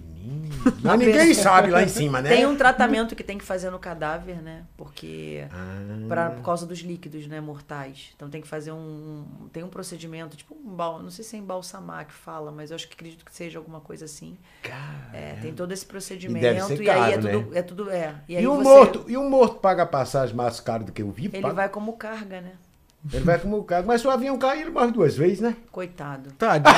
Mas 0.82 1.00
ninguém 1.00 1.34
sabe 1.34 1.70
lá 1.70 1.84
em 1.84 1.88
cima, 1.88 2.22
né? 2.22 2.30
Tem 2.30 2.46
um 2.46 2.56
tratamento 2.56 3.16
que 3.16 3.24
tem 3.24 3.38
que 3.38 3.44
fazer 3.44 3.70
no 3.70 3.78
cadáver, 3.78 4.42
né? 4.42 4.64
Porque. 4.78 5.46
Ah. 5.52 6.06
Pra, 6.08 6.30
por 6.32 6.44
causa 6.44 6.66
dos 6.66 6.80
líquidos, 6.80 7.28
né? 7.28 7.40
Mortais. 7.42 8.12
Então 8.16 8.30
tem 8.30 8.42
que 8.42 8.48
fazer 8.48 8.72
um. 8.72 9.26
Tem 9.52 9.64
um 9.64 9.68
procedimento, 9.68 10.36
tipo 10.38 10.56
um 10.56 10.74
bal, 10.76 11.02
Não 11.04 11.12
sei 11.12 11.24
se 11.26 11.36
é 11.36 11.40
embalsamar 11.40 12.08
que 12.08 12.14
fala, 12.14 12.52
mas 12.52 12.72
eu 12.72 12.76
acho 12.76 12.88
que 12.88 12.94
acredito 12.94 13.24
que 13.26 13.36
seja 13.36 13.60
alguma 13.60 13.80
coisa 13.82 14.06
assim. 14.06 14.38
Cara. 14.64 15.10
É, 15.14 15.34
tem 15.42 15.54
todo 15.54 15.72
esse 15.72 15.84
E 15.84 15.88
procedimento. 15.88 16.42
deve 16.42 16.62
ser 16.62 16.82
e 16.82 16.90
aí 16.90 16.98
é 17.14 17.18
caro, 17.18 17.22
tudo. 17.22 17.52
né? 17.52 17.58
É 17.60 17.62
tudo. 17.62 17.90
É. 17.92 18.16
E, 18.28 18.38
aí 18.38 18.44
E, 18.44 18.48
o 18.48 18.56
você- 18.56 18.64
morto, 18.64 19.06
e 19.08 19.18
o 19.18 19.30
morto 19.30 19.56
paga 19.60 19.86
passagem 19.86 20.36
mais 20.36 20.60
caro 20.60 20.86
do 20.86 20.92
que 20.92 21.04
o 21.04 21.12
vivo? 21.12 21.36
Ele 21.36 21.42
paga? 21.44 21.54
vai 21.54 21.70
como 21.70 21.94
carga, 22.06 22.42
né? 22.42 22.52
Ele 23.14 23.24
vai 23.24 23.38
como 23.40 23.64
carro. 23.64 23.86
Mas 23.88 24.02
se 24.02 24.08
o 24.08 24.12
avião 24.12 24.38
cair, 24.38 24.62
ele 24.62 24.70
morre 24.72 24.92
duas 24.92 25.16
vezes, 25.16 25.40
né? 25.40 25.56
Coitado. 25.72 26.32
Tadinho. 26.38 26.76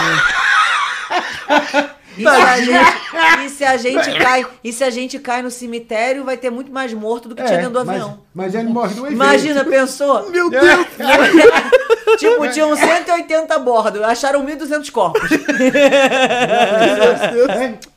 E 2.18 2.24
se, 2.24 2.28
a 2.28 2.58
gente, 2.58 3.46
e 3.46 3.50
se 3.50 3.64
a 3.64 3.78
gente 3.78 4.20
cai, 4.20 4.46
e 4.64 4.74
se 4.74 4.84
a 4.84 4.90
gente 4.90 5.20
cai 5.20 5.42
no 5.42 5.52
cemitério, 5.52 6.24
vai 6.26 6.36
ter 6.36 6.50
muito 6.50 6.72
mais 6.72 6.92
morto 6.94 7.30
do 7.30 7.36
que 7.36 7.44
tinha 7.44 7.58
dentro 7.60 7.74
do 7.74 7.80
É, 7.82 7.84
mas- 7.84 7.96
avião. 8.02 8.20
Mas, 8.34 8.56
ele 8.56 8.70
morre 8.70 8.94
duas 8.96 9.12
Imagina, 9.14 9.64
vezes. 9.64 9.80
pensou? 9.80 10.30
Meu 10.32 10.50
Deus. 10.50 10.64
tipo, 12.18 12.48
tinham 12.50 12.76
180 12.76 13.54
a 13.54 13.60
bordo, 13.60 14.04
acharam 14.04 14.44
1.200 14.46 14.92
corpos. 14.92 15.30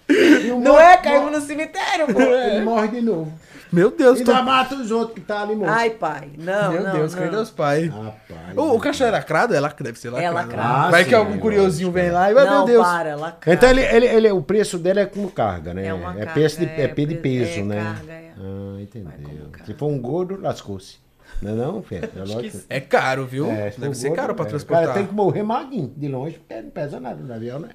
É. 0.09 0.53
Não 0.63 0.79
é? 0.79 1.01
Morre- 1.03 1.31
no 1.31 1.41
cemitério, 1.41 2.07
pô. 2.13 2.21
Ele 2.21 2.63
morre 2.65 2.89
de 2.89 3.01
novo. 3.01 3.33
Meu 3.73 3.91
Deus. 3.91 4.21
E 4.21 4.25
Tô... 4.25 4.33
ainda 4.33 4.43
mata 4.43 4.75
os 4.75 4.91
outros 4.91 5.15
que 5.15 5.21
tá 5.21 5.43
ali 5.43 5.55
morto. 5.55 5.73
Ai, 5.73 5.91
pai. 5.91 6.31
Não, 6.37 6.73
Meu 6.73 6.83
não, 6.83 6.93
Deus, 6.93 7.15
não. 7.15 7.31
Deus 7.31 7.51
pai? 7.51 7.87
Rapaz. 7.87 8.57
O, 8.57 8.75
o 8.75 8.81
caixão 8.81 9.07
é 9.07 9.11
lacrado? 9.11 9.55
É 9.55 9.61
lac... 9.61 9.81
Deve 9.83 9.99
ser 9.99 10.11
lacrado. 10.11 10.35
lacrado. 10.35 10.69
Ah, 10.69 10.91
vai 10.91 11.05
sim, 11.05 11.09
que 11.11 11.15
algum 11.15 11.35
é 11.35 11.39
curiosinho 11.39 11.93
vem 11.93 12.11
lá 12.11 12.31
e 12.31 12.35
vai, 12.35 12.45
Não, 12.45 12.59
meu 12.59 12.65
Deus. 12.67 12.87
para, 12.87 13.17
lacrado. 13.17 13.57
Então 13.57 13.71
ele, 13.71 13.83
ele, 13.83 14.07
ele, 14.07 14.31
o 14.33 14.43
preço 14.43 14.79
dele 14.79 15.01
é 15.01 15.07
como 15.07 15.31
carga, 15.31 15.73
né? 15.73 15.87
É 15.87 15.95
uma 15.95 16.13
é 16.13 16.25
carga, 16.25 16.33
peso 16.33 16.59
de, 16.59 16.67
é 16.67 16.81
é 16.83 16.87
de 16.89 16.95
pe- 16.95 17.15
peso, 17.17 17.61
é 17.61 17.63
né? 17.63 17.83
carga, 17.83 18.13
é. 18.13 18.31
Ah, 18.39 18.81
entendeu. 18.81 19.51
Se 19.65 19.75
for 19.75 19.87
um 19.87 20.01
gordo, 20.01 20.41
lascou-se. 20.41 20.99
Não 21.41 21.53
é 21.53 21.55
não, 21.55 21.83
Fê? 21.83 21.97
É 21.97 22.11
lógico. 22.19 22.59
É 22.69 22.81
caro, 22.81 23.25
viu? 23.25 23.51
É, 23.51 23.73
Deve 23.77 23.95
ser 23.95 24.09
gordo, 24.09 24.21
caro 24.21 24.35
pra 24.35 24.45
é. 24.45 24.49
transportar. 24.49 24.83
O 24.83 24.87
cara 24.89 24.99
tem 24.99 25.07
que 25.07 25.15
morrer 25.15 25.43
maguinho, 25.43 25.93
de 25.97 26.09
longe, 26.09 26.39
porque 26.39 26.61
não 26.61 26.71
pesa 26.71 27.01
nada 27.01 27.23
no 27.23 27.33
avião, 27.33 27.59
né? 27.59 27.71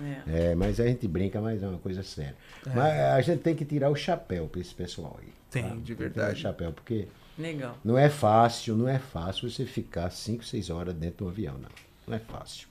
É. 0.00 0.50
É, 0.50 0.54
mas 0.54 0.80
a 0.80 0.86
gente 0.86 1.06
brinca, 1.06 1.40
mas 1.40 1.62
é 1.62 1.66
uma 1.66 1.78
coisa 1.78 2.02
séria. 2.02 2.36
Mas 2.66 2.98
a 2.98 3.20
gente 3.20 3.40
tem 3.40 3.54
que 3.54 3.64
tirar 3.64 3.90
o 3.90 3.96
chapéu 3.96 4.46
pra 4.46 4.60
esse 4.60 4.74
pessoal 4.74 5.18
aí. 5.20 5.28
Tem, 5.50 5.62
tá? 5.62 5.74
de 5.74 5.82
Tem 5.82 5.96
verdade. 5.96 6.12
tirar 6.14 6.32
o 6.32 6.36
chapéu, 6.52 6.72
porque 6.72 7.08
Legal. 7.38 7.76
não 7.84 7.98
é 7.98 8.08
fácil, 8.08 8.76
não 8.76 8.88
é 8.88 8.98
fácil 8.98 9.50
você 9.50 9.66
ficar 9.66 10.10
5, 10.10 10.44
6 10.44 10.70
horas 10.70 10.94
dentro 10.94 11.26
do 11.26 11.30
avião, 11.30 11.54
não. 11.58 11.68
Não 12.06 12.16
é 12.16 12.18
fácil. 12.18 12.66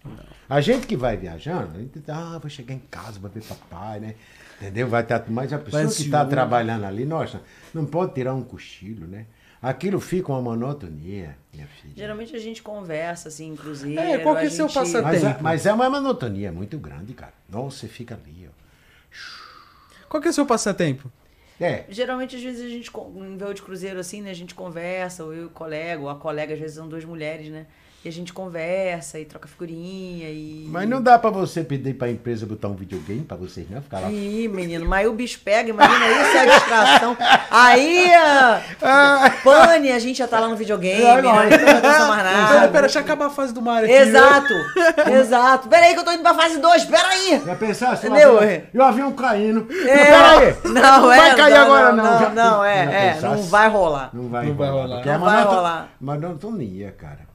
A 0.49 0.60
gente 0.60 0.85
que 0.85 0.98
vai 0.98 1.15
viajando, 1.15 1.77
a 1.77 1.80
gente 1.80 1.99
tá, 2.02 2.35
ah, 2.35 2.38
vou 2.38 2.49
chegar 2.49 2.73
em 2.73 2.80
casa, 2.91 3.18
vou 3.18 3.30
ver 3.30 3.41
papai, 3.43 3.99
né? 3.99 4.15
Entendeu? 4.60 4.88
Vai 4.89 5.03
estar. 5.03 5.23
Mas 5.30 5.53
a 5.53 5.57
pessoa 5.57 5.84
que 5.88 6.02
está 6.02 6.26
trabalhando 6.26 6.84
ali, 6.84 7.06
nossa, 7.06 7.41
não 7.73 7.85
pode 7.85 8.14
tirar 8.14 8.34
um 8.34 8.43
cochilo, 8.43 9.07
né? 9.07 9.26
Aquilo 9.61 9.99
fica 9.99 10.31
uma 10.31 10.41
monotonia, 10.41 11.38
minha 11.53 11.67
filha. 11.67 11.93
Geralmente 11.95 12.35
a 12.35 12.39
gente 12.39 12.63
conversa, 12.63 13.27
assim, 13.29 13.55
cruzeiro. 13.55 14.01
É, 14.01 14.17
qual 14.17 14.35
que 14.35 14.43
é 14.43 14.47
a 14.47 14.49
seu 14.49 14.67
gente- 14.67 14.73
passatempo? 14.73 15.03
Mas, 15.07 15.23
é- 15.23 15.38
mas 15.39 15.65
é 15.67 15.73
uma 15.73 15.89
monotonia 15.89 16.51
muito 16.51 16.79
grande, 16.79 17.13
cara. 17.13 17.33
Nossa, 17.47 17.77
você 17.81 17.88
fica 17.88 18.15
ali, 18.15 18.49
ó. 18.49 20.07
Qual 20.09 20.19
que 20.19 20.27
é 20.27 20.31
o 20.31 20.33
seu 20.33 20.45
passatempo? 20.45 21.11
É, 21.59 21.85
Geralmente, 21.89 22.35
às 22.35 22.41
vezes, 22.41 22.65
a 22.65 22.69
gente, 22.69 22.89
em 22.89 23.38
voo 23.38 23.53
de 23.53 23.61
cruzeiro, 23.61 23.99
assim, 23.99 24.19
né? 24.21 24.31
A 24.31 24.35
gente 24.35 24.55
conversa, 24.55 25.23
ou 25.23 25.31
eu 25.31 25.43
e 25.43 25.45
o 25.45 25.49
colega, 25.49 26.01
ou 26.01 26.09
a 26.09 26.15
colega, 26.15 26.53
às 26.55 26.59
vezes 26.59 26.75
são 26.75 26.89
duas 26.89 27.05
mulheres, 27.05 27.49
né? 27.49 27.67
E 28.03 28.09
a 28.09 28.11
gente 28.11 28.33
conversa 28.33 29.19
e 29.19 29.25
troca 29.25 29.47
figurinha 29.47 30.27
e... 30.27 30.65
mas 30.67 30.89
não 30.89 30.99
dá 30.99 31.19
pra 31.19 31.29
você 31.29 31.63
pedir 31.63 31.93
pra 31.93 32.09
empresa 32.09 32.47
botar 32.47 32.67
um 32.67 32.73
videogame 32.75 33.21
pra 33.21 33.37
vocês, 33.37 33.69
não? 33.69 33.79
Ficar 33.79 33.99
lá. 33.99 34.11
Ih, 34.11 34.47
menino, 34.47 34.87
mas 34.87 35.01
aí 35.01 35.07
o 35.07 35.13
bicho 35.13 35.39
pega, 35.45 35.69
imagina 35.69 36.07
isso, 36.09 36.35
é 36.35 36.39
a 36.39 36.45
distração. 36.57 37.17
Aí, 37.51 38.11
ah, 38.81 39.31
pane, 39.43 39.91
a 39.91 39.99
gente 39.99 40.17
já 40.17 40.27
tá 40.27 40.39
lá 40.39 40.47
no 40.47 40.55
videogame, 40.55 40.99
né? 40.99 41.21
não 41.21 41.47
presta 41.47 41.71
atenção 41.77 42.07
mais 42.07 42.23
Pera, 42.23 42.53
nada. 42.53 42.67
pera, 42.69 42.81
deixa 42.81 42.97
eu 42.99 43.03
acabar 43.03 43.25
a 43.27 43.29
fase 43.29 43.53
do 43.53 43.61
Mario 43.61 43.85
aqui. 43.85 43.93
Exato, 43.93 44.53
exato. 45.11 45.69
Pera 45.69 45.85
aí 45.85 45.93
que 45.93 45.99
eu 45.99 46.03
tô 46.03 46.11
indo 46.11 46.23
pra 46.23 46.33
fase 46.33 46.57
2, 46.59 46.85
pera 46.85 47.07
aí. 47.07 47.41
Já 47.45 47.55
pensasse? 47.55 47.93
assim, 47.93 48.07
Entendeu? 48.07 48.39
E 48.73 48.77
o 48.79 48.83
avião 48.83 49.11
caindo. 49.11 49.67
É, 49.87 50.05
Peraí! 50.05 50.55
Não, 50.73 51.11
é, 51.11 51.17
vai 51.17 51.35
cair 51.35 51.53
não, 51.53 51.61
agora, 51.65 51.91
não. 51.91 52.03
não. 52.03 52.11
Não, 52.13 52.19
Já- 52.19 52.29
não, 52.31 52.65
é, 52.65 52.83
é, 53.09 53.13
pensasse? 53.13 53.35
não 53.35 53.43
vai 53.43 53.69
rolar. 53.69 54.09
Não 54.11 54.27
vai, 54.27 54.45
Não 54.47 54.55
vai 54.55 54.69
rolar. 54.69 54.87
rolar. 54.87 55.05
Não 55.05 55.13
é 55.13 55.17
vai 55.19 55.43
rolar. 55.43 55.89
Monotonia, 56.01 56.91
cara. 56.97 57.30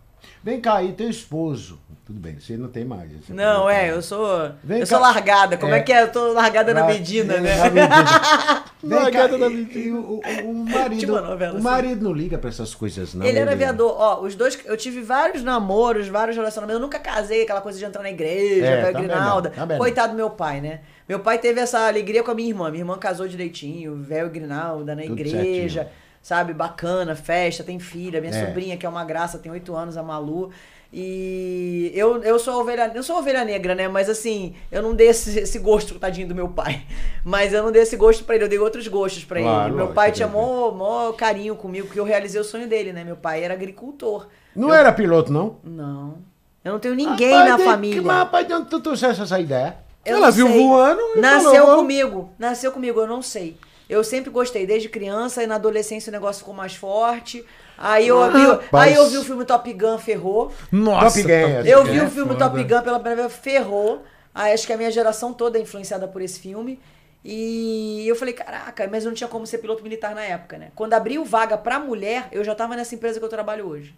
Vem 0.47 0.61
cá 0.61 0.77
aí, 0.77 0.93
teu 0.93 1.11
esposo. 1.11 1.77
Tudo 2.07 2.21
bem, 2.21 2.39
você 2.39 2.57
não 2.57 2.69
tem 2.69 2.85
mais. 2.85 3.11
Não, 3.31 3.69
é, 3.69 3.81
botar. 3.87 3.87
eu 3.97 4.01
sou. 4.03 4.51
Vem 4.63 4.79
eu 4.79 4.87
sou 4.87 5.01
cá. 5.01 5.07
largada. 5.09 5.57
Como 5.57 5.75
é. 5.75 5.79
É. 5.79 5.83
que 5.83 5.93
é? 5.93 6.03
Eu 6.05 6.13
tô 6.13 6.33
largada 6.33 6.73
na 6.73 6.87
Medina, 6.87 7.35
é, 7.35 7.41
né? 7.41 7.57
na 7.73 8.05
cá, 8.07 8.65
Largada 8.81 9.37
na 9.37 9.51
Medina. 9.51 9.85
e 9.87 9.91
o, 9.91 9.99
o- 9.99 10.51
o 10.51 10.55
marido, 10.55 11.01
Tipo 11.01 11.13
novela, 11.21 11.55
o 11.55 11.57
assim. 11.57 11.65
marido 11.65 12.05
não 12.05 12.13
liga 12.13 12.39
pra 12.39 12.49
essas 12.49 12.73
coisas, 12.77 13.13
não. 13.13 13.27
Ele 13.27 13.41
era 13.41 13.51
aviador. 13.51 13.93
Ó, 13.99 14.21
os 14.21 14.37
dois. 14.37 14.57
Eu 14.65 14.77
tive 14.77 15.01
vários 15.03 15.43
namoros, 15.43 16.07
vários 16.07 16.37
relacionamentos. 16.37 16.81
Eu 16.81 16.87
nunca 16.87 17.01
casei, 17.01 17.43
aquela 17.43 17.61
coisa 17.61 17.77
de 17.77 17.85
entrar 17.85 18.05
na 18.05 18.11
igreja, 18.11 18.65
É, 18.67 18.81
velho 18.83 18.93
também 18.93 19.09
Grinalda. 19.09 19.53
não, 19.57 19.67
não. 19.67 19.79
Coitado 19.79 20.13
do 20.13 20.17
meu 20.17 20.31
pai, 20.31 20.61
né? 20.61 20.83
Meu 21.09 21.19
pai 21.19 21.39
teve 21.39 21.59
essa 21.61 21.89
alegria 21.89 22.23
com 22.23 22.31
a 22.31 22.35
minha 22.37 22.49
irmã. 22.51 22.71
Minha 22.71 22.83
irmã 22.83 22.97
casou 22.99 23.27
direitinho, 23.27 23.97
velho 23.97 24.31
Grinalda 24.31 24.95
na 24.95 25.03
Tudo 25.03 25.13
igreja. 25.19 25.81
certinho. 25.83 26.06
Sabe, 26.27 26.53
bacana, 26.53 27.15
festa, 27.15 27.63
tem 27.63 27.79
filha. 27.79 28.21
Minha 28.21 28.35
É. 28.35 28.47
sobrinha, 28.47 28.77
que 28.77 28.85
é 28.85 28.89
uma 28.89 29.05
graça, 29.05 29.39
tem 29.39 29.53
oito 29.53 29.77
anos, 29.77 29.97
a 29.97 30.03
Malu. 30.03 30.51
E 30.93 31.93
eu, 31.95 32.21
eu 32.25 32.37
sou 32.37 32.61
ovelha, 32.61 32.91
eu 32.93 33.03
sou 33.05 33.19
ovelha 33.19 33.45
negra, 33.45 33.77
né? 33.77 33.87
Mas 33.87 34.11
assim, 34.11 34.57
eu 34.73 34.83
não 34.83 34.93
dei 34.93 35.07
esse, 35.07 35.39
esse 35.39 35.57
gosto, 35.61 35.97
tadinho 36.01 36.27
do 36.27 36.35
meu 36.35 36.49
pai. 36.49 36.83
Mas 37.25 37.53
eu 37.53 37.63
não 37.63 37.71
dei 37.71 37.83
esse 37.83 37.97
gosto 37.97 38.25
pra 38.25 38.35
ele, 38.35 38.43
eu 38.43 38.49
dei 38.49 38.59
outros 38.59 38.89
gostos 38.89 39.25
pra 39.25 39.41
Claro, 39.41 39.67
ele. 39.69 39.71
Meu 39.77 39.85
lógico, 39.85 39.95
pai 39.95 40.11
tinha 40.11 40.27
mó, 40.27 40.73
mó 40.73 41.13
carinho 41.13 41.55
comigo, 41.55 41.87
porque 41.87 42.01
eu 42.01 42.05
realizei 42.05 42.41
o 42.41 42.45
sonho 42.45 42.67
dele, 42.67 42.93
né? 42.93 43.05
Meu 43.05 43.15
pai 43.17 43.45
era 43.45 43.55
agricultor. 43.55 44.27
Não 44.53 44.75
era 44.75 44.93
piloto, 44.93 45.33
não? 45.33 45.59
Não. 45.63 46.15
Eu 46.65 46.73
não 46.73 46.81
tenho 46.81 46.97
ninguém 46.97 47.31
Rapaz, 47.35 47.51
na 47.51 47.57
de- 47.59 47.63
família. 47.65 48.01
Que, 48.01 48.05
mas, 48.05 48.17
rapaz, 48.17 48.49
de 48.49 48.53
onde 48.53 48.69
tu 48.69 48.81
trouxeste 48.81 49.23
essa 49.23 49.39
ideia? 49.39 49.77
Eu 50.05 50.17
Ela 50.17 50.31
viu 50.33 50.49
sei. 50.49 50.59
voando 50.61 51.01
e 51.15 51.21
Nasceu 51.21 51.65
falou, 51.67 51.77
comigo. 51.77 52.31
Nasceu 52.37 52.73
comigo, 52.73 52.99
eu 53.01 53.07
não 53.07 53.23
sei. 53.23 53.57
Eu 53.89 54.03
sempre 54.03 54.31
gostei, 54.31 54.67
desde 54.67 54.89
criança, 54.89 55.43
e 55.43 55.47
na 55.47 55.55
adolescência 55.55 56.11
o 56.11 56.13
negócio 56.13 56.41
ficou 56.41 56.55
mais 56.55 56.75
forte. 56.75 57.45
Aí 57.79 58.09
eu, 58.09 58.19
vi, 58.33 58.69
aí 58.73 58.95
eu 58.95 59.09
vi 59.09 59.19
o 59.19 59.25
filme 59.25 59.45
Top 59.45 59.73
Gun, 59.73 59.99
ferrou. 59.99 60.53
Nossa, 60.73 61.21
Top 61.21 61.23
Gun, 61.23 61.57
Top 61.57 61.69
Eu 61.69 61.85
vi 61.85 61.99
é 61.99 62.05
o 62.05 62.11
filme. 62.11 62.37
Top 62.37 62.65
Gun 62.65 62.83
pela 62.83 62.99
primeira 62.99 63.29
vez, 63.29 63.35
ferrou. 63.41 64.03
Aí 64.35 64.53
acho 64.53 64.67
que 64.67 64.73
a 64.73 64.77
minha 64.77 64.91
geração 64.91 65.33
toda 65.33 65.59
é 65.59 65.63
influenciada 65.63 66.09
por 66.09 66.21
esse 66.21 66.41
filme. 66.41 66.81
E 67.25 68.07
eu 68.07 68.15
falei, 68.15 68.35
caraca, 68.35 68.89
mas 68.89 69.05
eu 69.05 69.11
não 69.11 69.17
tinha 69.17 69.29
como 69.29 69.47
ser 69.47 69.59
piloto 69.59 69.83
militar 69.83 70.15
na 70.15 70.23
época, 70.23 70.59
né? 70.59 70.71
Quando 70.75 70.95
abriu 70.95 71.25
vaga 71.25 71.59
pra 71.59 71.81
mulher, 71.81 72.29
eu 72.31 72.45
já 72.45 72.55
tava 72.55 72.77
nessa 72.77 72.95
empresa 72.95 73.19
que 73.19 73.25
eu 73.25 73.29
trabalho 73.29 73.67
hoje. 73.67 73.95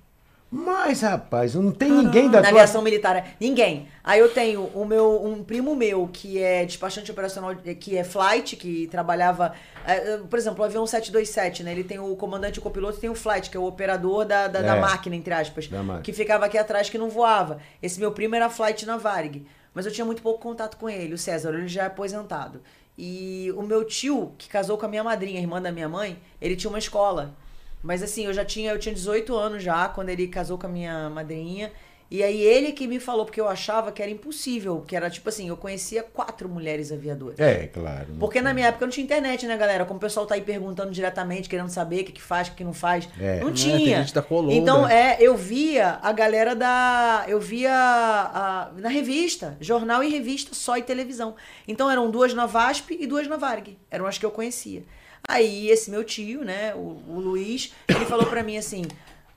Mas, 0.51 1.03
rapaz, 1.03 1.55
não 1.55 1.71
tem 1.71 1.91
ninguém 1.91 2.31
da 2.31 2.39
Na 2.41 2.49
tua... 2.49 2.59
aviação 2.59 2.81
militar. 2.81 3.17
é. 3.17 3.25
Ninguém. 3.39 3.87
Aí 4.03 4.19
eu 4.19 4.31
tenho 4.33 4.63
o 4.75 4.87
meu, 4.87 5.23
um 5.23 5.45
primo 5.45 5.77
meu, 5.77 6.09
que 6.11 6.43
é 6.43 6.65
despachante 6.65 7.11
operacional, 7.11 7.55
que 7.79 7.99
é 7.99 8.03
flight, 8.03 8.57
que 8.57 8.87
trabalhava. 8.87 9.53
é, 9.87 10.15
é, 10.15 10.17
Por 10.19 10.39
exemplo, 10.39 10.63
o 10.63 10.65
avião 10.65 10.87
727, 10.87 11.63
né? 11.63 11.73
Ele 11.73 11.85
tem 11.85 11.99
o 11.99 12.17
comandante 12.17 12.57
e 12.57 12.61
o 12.61 12.63
copiloto 12.63 12.97
e 12.97 13.01
tem 13.01 13.11
o 13.11 13.15
flight, 13.15 13.51
que 13.51 13.57
é 13.59 13.61
o 13.61 13.67
operador 13.67 14.25
da, 14.25 14.49
da, 14.49 14.63
da 14.63 14.77
É. 14.77 14.81
máquina, 14.81 15.15
entre 15.15 15.35
aspas. 15.35 15.69
Da 15.69 15.83
máquina. 15.83 16.01
Que 16.03 16.15
ficava 16.15 16.47
aqui 16.47 16.57
atrás 16.57 16.89
que 16.89 16.97
não 16.97 17.11
voava. 17.11 17.59
Esse 17.83 18.01
meu 18.01 18.13
primo 18.13 18.35
era 18.35 18.49
flight 18.49 18.87
na 18.87 18.97
Varig. 18.97 19.47
Mas 19.75 19.85
eu 19.85 19.93
tinha 19.93 20.05
muito 20.07 20.23
pouco 20.23 20.41
contato 20.41 20.79
com 20.79 20.89
ele, 20.89 21.13
o 21.13 21.19
César, 21.19 21.51
ele 21.55 21.69
já 21.69 21.83
é 21.83 21.87
aposentado. 21.87 22.63
E 22.97 23.53
o 23.55 23.63
meu 23.63 23.85
tio, 23.85 24.33
que 24.39 24.49
casou 24.49 24.79
com 24.79 24.87
a 24.87 24.89
minha 24.89 25.05
madrinha, 25.05 25.39
irmã 25.39 25.61
da 25.63 25.71
minha 25.71 25.89
mãe, 25.89 26.19
ele 26.41 26.57
tinha 26.57 26.71
uma 26.71 26.79
escola. 26.79 27.35
Mas 27.83 28.03
assim, 28.03 28.27
eu 28.27 28.33
já 28.33 28.45
tinha, 28.45 28.73
eu 28.73 28.79
tinha 28.79 28.95
18 28.95 29.35
anos 29.37 29.63
já 29.63 29.89
quando 29.89 30.09
ele 30.09 30.27
casou 30.29 30.59
com 30.59 30.67
a 30.67 30.71
minha 30.71 31.09
madrinha. 31.11 31.71
E 32.11 32.23
aí 32.23 32.41
ele 32.41 32.73
que 32.73 32.87
me 32.87 32.99
falou, 32.99 33.27
porque 33.27 33.39
eu 33.39 33.47
achava 33.47 33.93
que 33.93 34.01
era 34.01 34.11
impossível, 34.11 34.81
que 34.87 34.97
era 34.97 35.11
tipo 35.11 35.29
assim, 35.29 35.51
eu 35.51 35.59
conhecia 35.59 36.03
quatro 36.03 36.49
mulheres 36.49 36.91
aviadoras. 36.91 37.39
É, 37.39 37.67
claro. 37.67 38.07
não 38.13 38.19
Porque 38.19 38.41
na 38.41 38.55
minha 38.55 38.69
época 38.69 38.87
não 38.87 38.91
tinha 38.91 39.05
internet, 39.05 39.47
né, 39.47 39.55
galera? 39.59 39.85
Como 39.85 39.99
o 39.99 40.01
pessoal 40.01 40.25
tá 40.25 40.35
aí 40.35 40.41
perguntando 40.41 40.91
diretamente, 40.91 41.51
querendo 41.51 41.69
saber 41.69 42.01
o 42.01 42.05
que, 42.07 42.13
que 42.13 42.23
faz, 42.23 42.49
o 42.49 42.53
que, 42.53 42.57
que 42.57 42.65
não 42.65 42.73
faz. 42.73 43.07
É. 43.21 43.41
Não 43.41 43.51
É, 43.51 43.53
tinha. 43.53 43.77
tem 43.77 43.97
gente 43.97 44.15
da 44.15 44.23
Colômbia. 44.23 44.57
Então, 44.57 44.89
é, 44.89 45.19
eu 45.21 45.37
via 45.37 45.99
a 46.03 46.11
galera 46.11 46.57
da. 46.57 47.27
Eu 47.29 47.39
via 47.39 47.71
a- 47.75 48.71
na 48.79 48.89
revista, 48.89 49.59
jornal 49.61 50.03
e 50.03 50.09
revista, 50.09 50.55
só 50.55 50.79
e 50.79 50.83
televisão. 50.83 51.35
Então 51.67 51.91
eram 51.91 52.11
duas 52.11 52.33
na 52.33 52.47
VASP 52.47 52.97
e 52.99 53.07
duas 53.07 53.29
na 53.29 53.37
Varg. 53.37 53.77
Eram 53.91 54.07
as 54.07 54.17
que 54.17 54.25
eu 54.25 54.31
conhecia. 54.31 54.83
Aí 55.27 55.69
esse 55.71 55.91
meu 55.91 56.05
tio, 56.05 56.45
né, 56.45 56.75
o, 56.75 57.03
o 57.09 57.21
Luiz, 57.21 57.75
ele 57.89 58.05
falou 58.05 58.27
pra 58.27 58.43
mim 58.43 58.57
assim. 58.57 58.83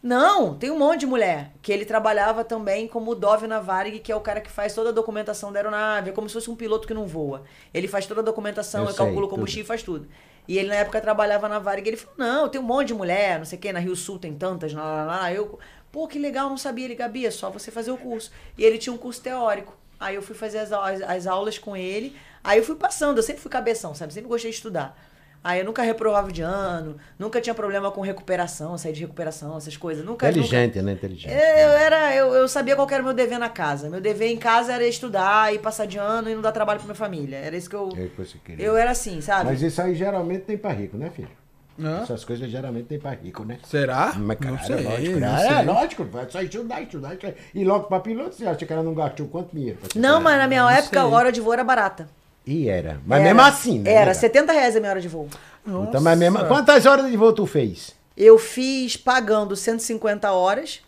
Não, 0.04 0.56
tem 0.56 0.72
um 0.72 0.80
monte 0.80 1.02
de 1.02 1.06
mulher. 1.06 1.52
Que 1.62 1.72
ele 1.72 1.86
trabalhava 1.86 2.44
também 2.44 2.88
como 2.88 3.14
Dove 3.14 3.46
na 3.46 3.60
Varig, 3.60 4.00
que 4.00 4.12
é 4.12 4.16
o 4.16 4.20
cara 4.20 4.42
que 4.42 4.50
faz 4.50 4.74
toda 4.74 4.90
a 4.90 4.92
documentação 4.92 5.52
da 5.52 5.60
aeronave. 5.60 6.10
É 6.10 6.14
como 6.14 6.28
se 6.28 6.34
fosse 6.34 6.50
um 6.50 6.56
piloto 6.56 6.88
que 6.88 6.94
não 6.94 7.06
voa. 7.06 7.44
Ele 7.74 7.88
faz 7.88 8.08
toda 8.08 8.22
a 8.22 8.24
documentação, 8.24 8.88
Eu 8.88 8.96
calcula 8.96 9.26
o 9.28 9.30
combustível, 9.30 9.66
faz 9.66 9.84
tudo. 9.84 10.08
E 10.48 10.58
ele 10.58 10.70
na 10.70 10.76
época 10.76 11.00
trabalhava 11.00 11.48
na 11.48 11.60
Varig, 11.60 11.88
ele 11.88 11.98
falou: 11.98 12.16
"Não, 12.18 12.50
tem 12.50 12.60
um 12.60 12.64
monte 12.64 12.88
de 12.88 12.94
mulher, 12.96 13.38
não 13.38 13.46
sei 13.46 13.60
o 13.60 13.62
quê, 13.62 13.72
na 13.72 13.80
Rio 13.80 13.96
Sul 13.96 14.18
tem 14.18 14.34
tantas, 14.34 14.74
lá, 14.74 14.84
lá, 14.84 15.06
lá". 15.06 15.32
Eu, 15.32 15.60
pô, 15.92 16.08
que 16.08 16.18
legal, 16.18 16.50
não 16.50 16.58
sabia, 16.58 16.86
ele 16.86 16.96
Gabi, 16.96 17.28
é 17.28 17.32
só 17.32 17.52
você 17.52 17.70
fazer 17.70 17.92
o 17.92 17.98
curso. 17.98 18.32
E 18.58 18.64
ele 18.64 18.80
tinha 18.80 18.92
um 18.92 18.98
curso 18.98 19.22
teórico. 19.22 19.78
Aí 20.00 20.16
eu 20.16 20.22
fui 20.24 20.36
fazer 20.36 20.58
as, 20.58 20.72
as, 20.72 21.02
as 21.04 21.28
aulas 21.28 21.60
com 21.60 21.78
ele. 21.78 22.16
Aí 22.44 22.58
eu 22.58 22.64
fui 22.64 22.76
passando, 22.76 23.18
eu 23.18 23.24
sempre 23.24 23.40
fui 23.40 23.52
cabeção, 23.52 23.94
sabe? 23.94 24.12
Sempre 24.12 24.30
gostei 24.30 24.50
de 24.50 24.58
estudar. 24.58 24.98
Aí 25.44 25.60
eu 25.60 25.66
nunca 25.66 25.82
reprovava 25.82 26.32
de 26.32 26.44
ano, 26.44 26.98
nunca 27.18 27.42
tinha 27.42 27.54
problema 27.56 27.90
com 27.90 28.02
recuperação, 28.02 28.78
sair 28.78 28.94
de 28.94 29.02
recuperação, 29.02 29.58
essas 29.58 29.76
coisas. 29.76 30.06
Nunca, 30.06 30.28
nunca, 30.28 30.40
Inteligente, 30.40 30.82
né? 30.84 30.92
Inteligente. 30.92 31.34
eu 31.34 31.70
era, 31.72 32.16
eu, 32.16 32.34
eu 32.36 32.48
sabia 32.48 32.76
qual 32.76 32.88
era 32.92 33.02
o 33.02 33.06
meu 33.06 33.14
dever 33.14 33.40
na 33.40 33.50
casa. 33.50 33.90
Meu 33.90 34.00
dever 34.00 34.30
em 34.30 34.38
casa 34.38 34.72
era 34.74 34.86
estudar 34.86 35.52
e 35.52 35.58
passar 35.58 35.88
de 35.88 35.98
ano 35.98 36.30
e 36.30 36.36
não 36.36 36.42
dar 36.44 36.52
trabalho 36.52 36.80
pra 36.80 36.86
minha 36.86 36.96
família. 36.96 37.38
Era 37.38 37.58
isso 37.58 37.68
que 37.68 37.76
eu. 37.76 37.90
É 37.98 38.06
que 38.08 38.18
você 38.18 38.38
queria. 38.44 38.64
Eu 38.64 38.78
era 38.78 38.92
assim, 38.92 39.20
sabe? 39.20 39.46
Mas 39.46 39.62
isso 39.64 39.82
aí 39.82 39.96
geralmente 39.96 40.42
tem 40.42 40.58
pra 40.58 40.72
rico, 40.74 40.96
né, 40.96 41.10
filho? 41.10 41.42
Hã? 41.82 42.02
Essas 42.04 42.24
coisas 42.24 42.48
geralmente 42.48 42.86
tem 42.86 43.00
pra 43.00 43.12
rico, 43.12 43.44
né? 43.44 43.58
Será? 43.64 44.14
Mas, 44.18 44.38
não 44.40 44.56
cara, 44.58 44.64
sei, 44.68 44.76
é 44.86 44.90
lógico. 44.90 45.20
não 45.20 45.34
né? 45.34 45.48
É 45.48 45.62
lógico. 45.64 46.04
Vai 46.06 46.30
só 46.30 46.42
estudar, 46.42 46.82
estudar, 46.84 47.14
estudar. 47.14 47.34
E 47.56 47.64
logo 47.64 47.86
pra 47.86 48.00
piloto, 48.00 48.36
você 48.36 48.46
acha 48.46 48.64
que 48.64 48.72
ela 48.72 48.84
não 48.84 48.94
gastou 48.94 49.28
quanto 49.28 49.56
dinheiro? 49.56 49.80
Não, 49.96 50.22
mas 50.22 50.38
na 50.38 50.48
minha 50.48 50.62
não 50.62 50.70
época 50.70 51.00
a 51.02 51.04
sei. 51.04 51.14
hora 51.14 51.32
de 51.32 51.42
voo 51.42 51.54
era 51.54 51.64
barata. 51.64 52.08
E 52.46 52.68
era. 52.68 53.00
Mas 53.06 53.20
Era. 53.20 53.34
mesmo 53.34 53.42
assim, 53.42 53.80
né? 53.80 53.92
Era, 53.92 54.06
nega? 54.08 54.14
70 54.16 54.52
reais 54.52 54.76
a 54.76 54.80
minha 54.80 54.92
hora 54.92 55.02
de 55.02 55.08
voo. 55.08 55.28
Então, 55.66 56.02
mas 56.02 56.18
mesmo... 56.18 56.40
Quantas 56.46 56.86
horas 56.86 57.10
de 57.10 57.16
voo 57.16 57.32
tu 57.34 57.46
fez? 57.46 57.96
Eu 58.18 58.38
fiz 58.38 58.98
pagando 58.98 59.56
150 59.56 60.32
horas. 60.32 60.82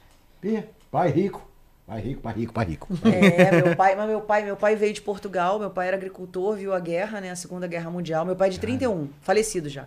Ih, 0.43 0.63
pai 0.91 1.09
rico. 1.09 1.47
Pai 1.85 1.99
rico, 1.99 2.21
pai 2.21 2.33
rico, 2.33 2.53
pai 2.53 2.65
rico. 2.65 2.87
É, 3.05 3.61
meu 3.61 3.75
pai, 3.75 3.95
mas 3.95 4.07
meu 4.07 4.21
pai, 4.21 4.43
meu 4.43 4.55
pai 4.55 4.75
veio 4.75 4.93
de 4.93 5.01
Portugal, 5.01 5.59
meu 5.59 5.69
pai 5.69 5.89
era 5.89 5.97
agricultor, 5.97 6.55
viu 6.55 6.73
a 6.73 6.79
guerra, 6.79 7.19
né, 7.19 7.29
a 7.29 7.35
Segunda 7.35 7.67
Guerra 7.67 7.91
Mundial. 7.91 8.25
Meu 8.25 8.37
pai 8.37 8.47
é 8.47 8.51
de 8.51 8.59
31, 8.59 9.09
falecido 9.21 9.67
já. 9.67 9.85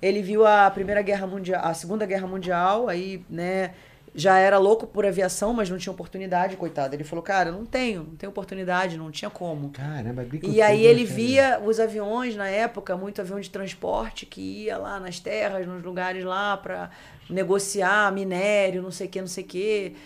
Ele 0.00 0.22
viu 0.22 0.46
a 0.46 0.70
Primeira 0.70 1.02
Guerra 1.02 1.26
Mundial, 1.26 1.60
a 1.64 1.74
Segunda 1.74 2.06
Guerra 2.06 2.28
Mundial, 2.28 2.88
aí, 2.88 3.24
né, 3.28 3.72
já 4.14 4.38
era 4.38 4.58
louco 4.58 4.86
por 4.86 5.06
aviação, 5.06 5.52
mas 5.52 5.70
não 5.70 5.78
tinha 5.78 5.92
oportunidade, 5.92 6.56
coitado. 6.56 6.94
Ele 6.94 7.04
falou: 7.04 7.22
"Cara, 7.22 7.50
não 7.50 7.64
tenho, 7.64 8.04
não 8.04 8.16
tenho 8.16 8.30
oportunidade, 8.30 8.96
não 8.96 9.10
tinha 9.10 9.30
como". 9.30 9.70
Caramba, 9.70 10.22
agricultura. 10.22 10.56
E 10.56 10.60
aí 10.60 10.84
ele 10.84 11.04
cara. 11.04 11.16
via 11.16 11.60
os 11.64 11.80
aviões 11.80 12.36
na 12.36 12.48
época, 12.48 12.96
muito 12.96 13.20
avião 13.20 13.40
de 13.40 13.48
transporte 13.48 14.26
que 14.26 14.64
ia 14.64 14.76
lá 14.76 15.00
nas 15.00 15.18
terras, 15.18 15.66
nos 15.66 15.82
lugares 15.82 16.24
lá 16.24 16.56
para 16.56 16.90
negociar 17.28 18.12
minério, 18.12 18.82
não 18.82 18.90
sei 18.90 19.06
o 19.06 19.10
que, 19.10 19.20
não 19.20 19.28
sei 19.28 19.44
o 19.44 19.46
que. 19.46 19.96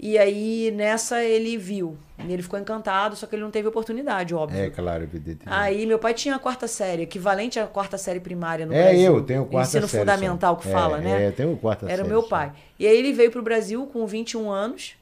E 0.00 0.16
aí 0.16 0.70
nessa 0.70 1.22
ele 1.24 1.56
viu. 1.56 1.96
E 2.26 2.32
ele 2.32 2.42
ficou 2.42 2.58
encantado, 2.58 3.14
só 3.16 3.26
que 3.26 3.34
ele 3.34 3.42
não 3.42 3.50
teve 3.50 3.66
oportunidade, 3.68 4.34
óbvio. 4.34 4.60
É, 4.60 4.70
claro, 4.70 5.04
evidentemente. 5.04 5.46
Aí 5.46 5.86
meu 5.86 5.98
pai 5.98 6.14
tinha 6.14 6.34
a 6.36 6.38
quarta 6.38 6.66
série, 6.68 7.02
equivalente 7.02 7.58
à 7.58 7.66
quarta 7.66 7.96
série 7.98 8.20
primária 8.20 8.66
no 8.66 8.72
é, 8.74 8.82
Brasil. 8.84 9.16
eu 9.16 9.22
tenho 9.24 9.44
quarta 9.46 9.68
Ensino 9.68 9.88
série. 9.88 10.00
fundamental 10.02 10.54
só. 10.56 10.60
que 10.62 10.68
É, 10.68 10.72
fala, 10.72 10.98
né? 10.98 11.24
É, 11.24 11.28
eu 11.28 11.32
tenho 11.32 11.56
quarta 11.56 11.86
Era 11.86 11.94
o 11.94 11.96
série 11.98 12.08
meu 12.08 12.22
só. 12.22 12.28
pai. 12.28 12.52
E 12.78 12.86
aí 12.86 12.96
ele 12.96 13.12
veio 13.12 13.30
pro 13.30 13.42
Brasil 13.42 13.86
com 13.86 14.06
21 14.06 14.50
anos. 14.50 14.94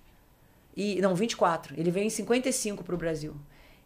E, 0.77 1.01
não, 1.01 1.14
24. 1.14 1.74
Ele 1.78 1.90
veio 1.90 2.06
em 2.06 2.10
55 2.10 2.85
pro 2.85 2.97
Brasil. 2.97 3.35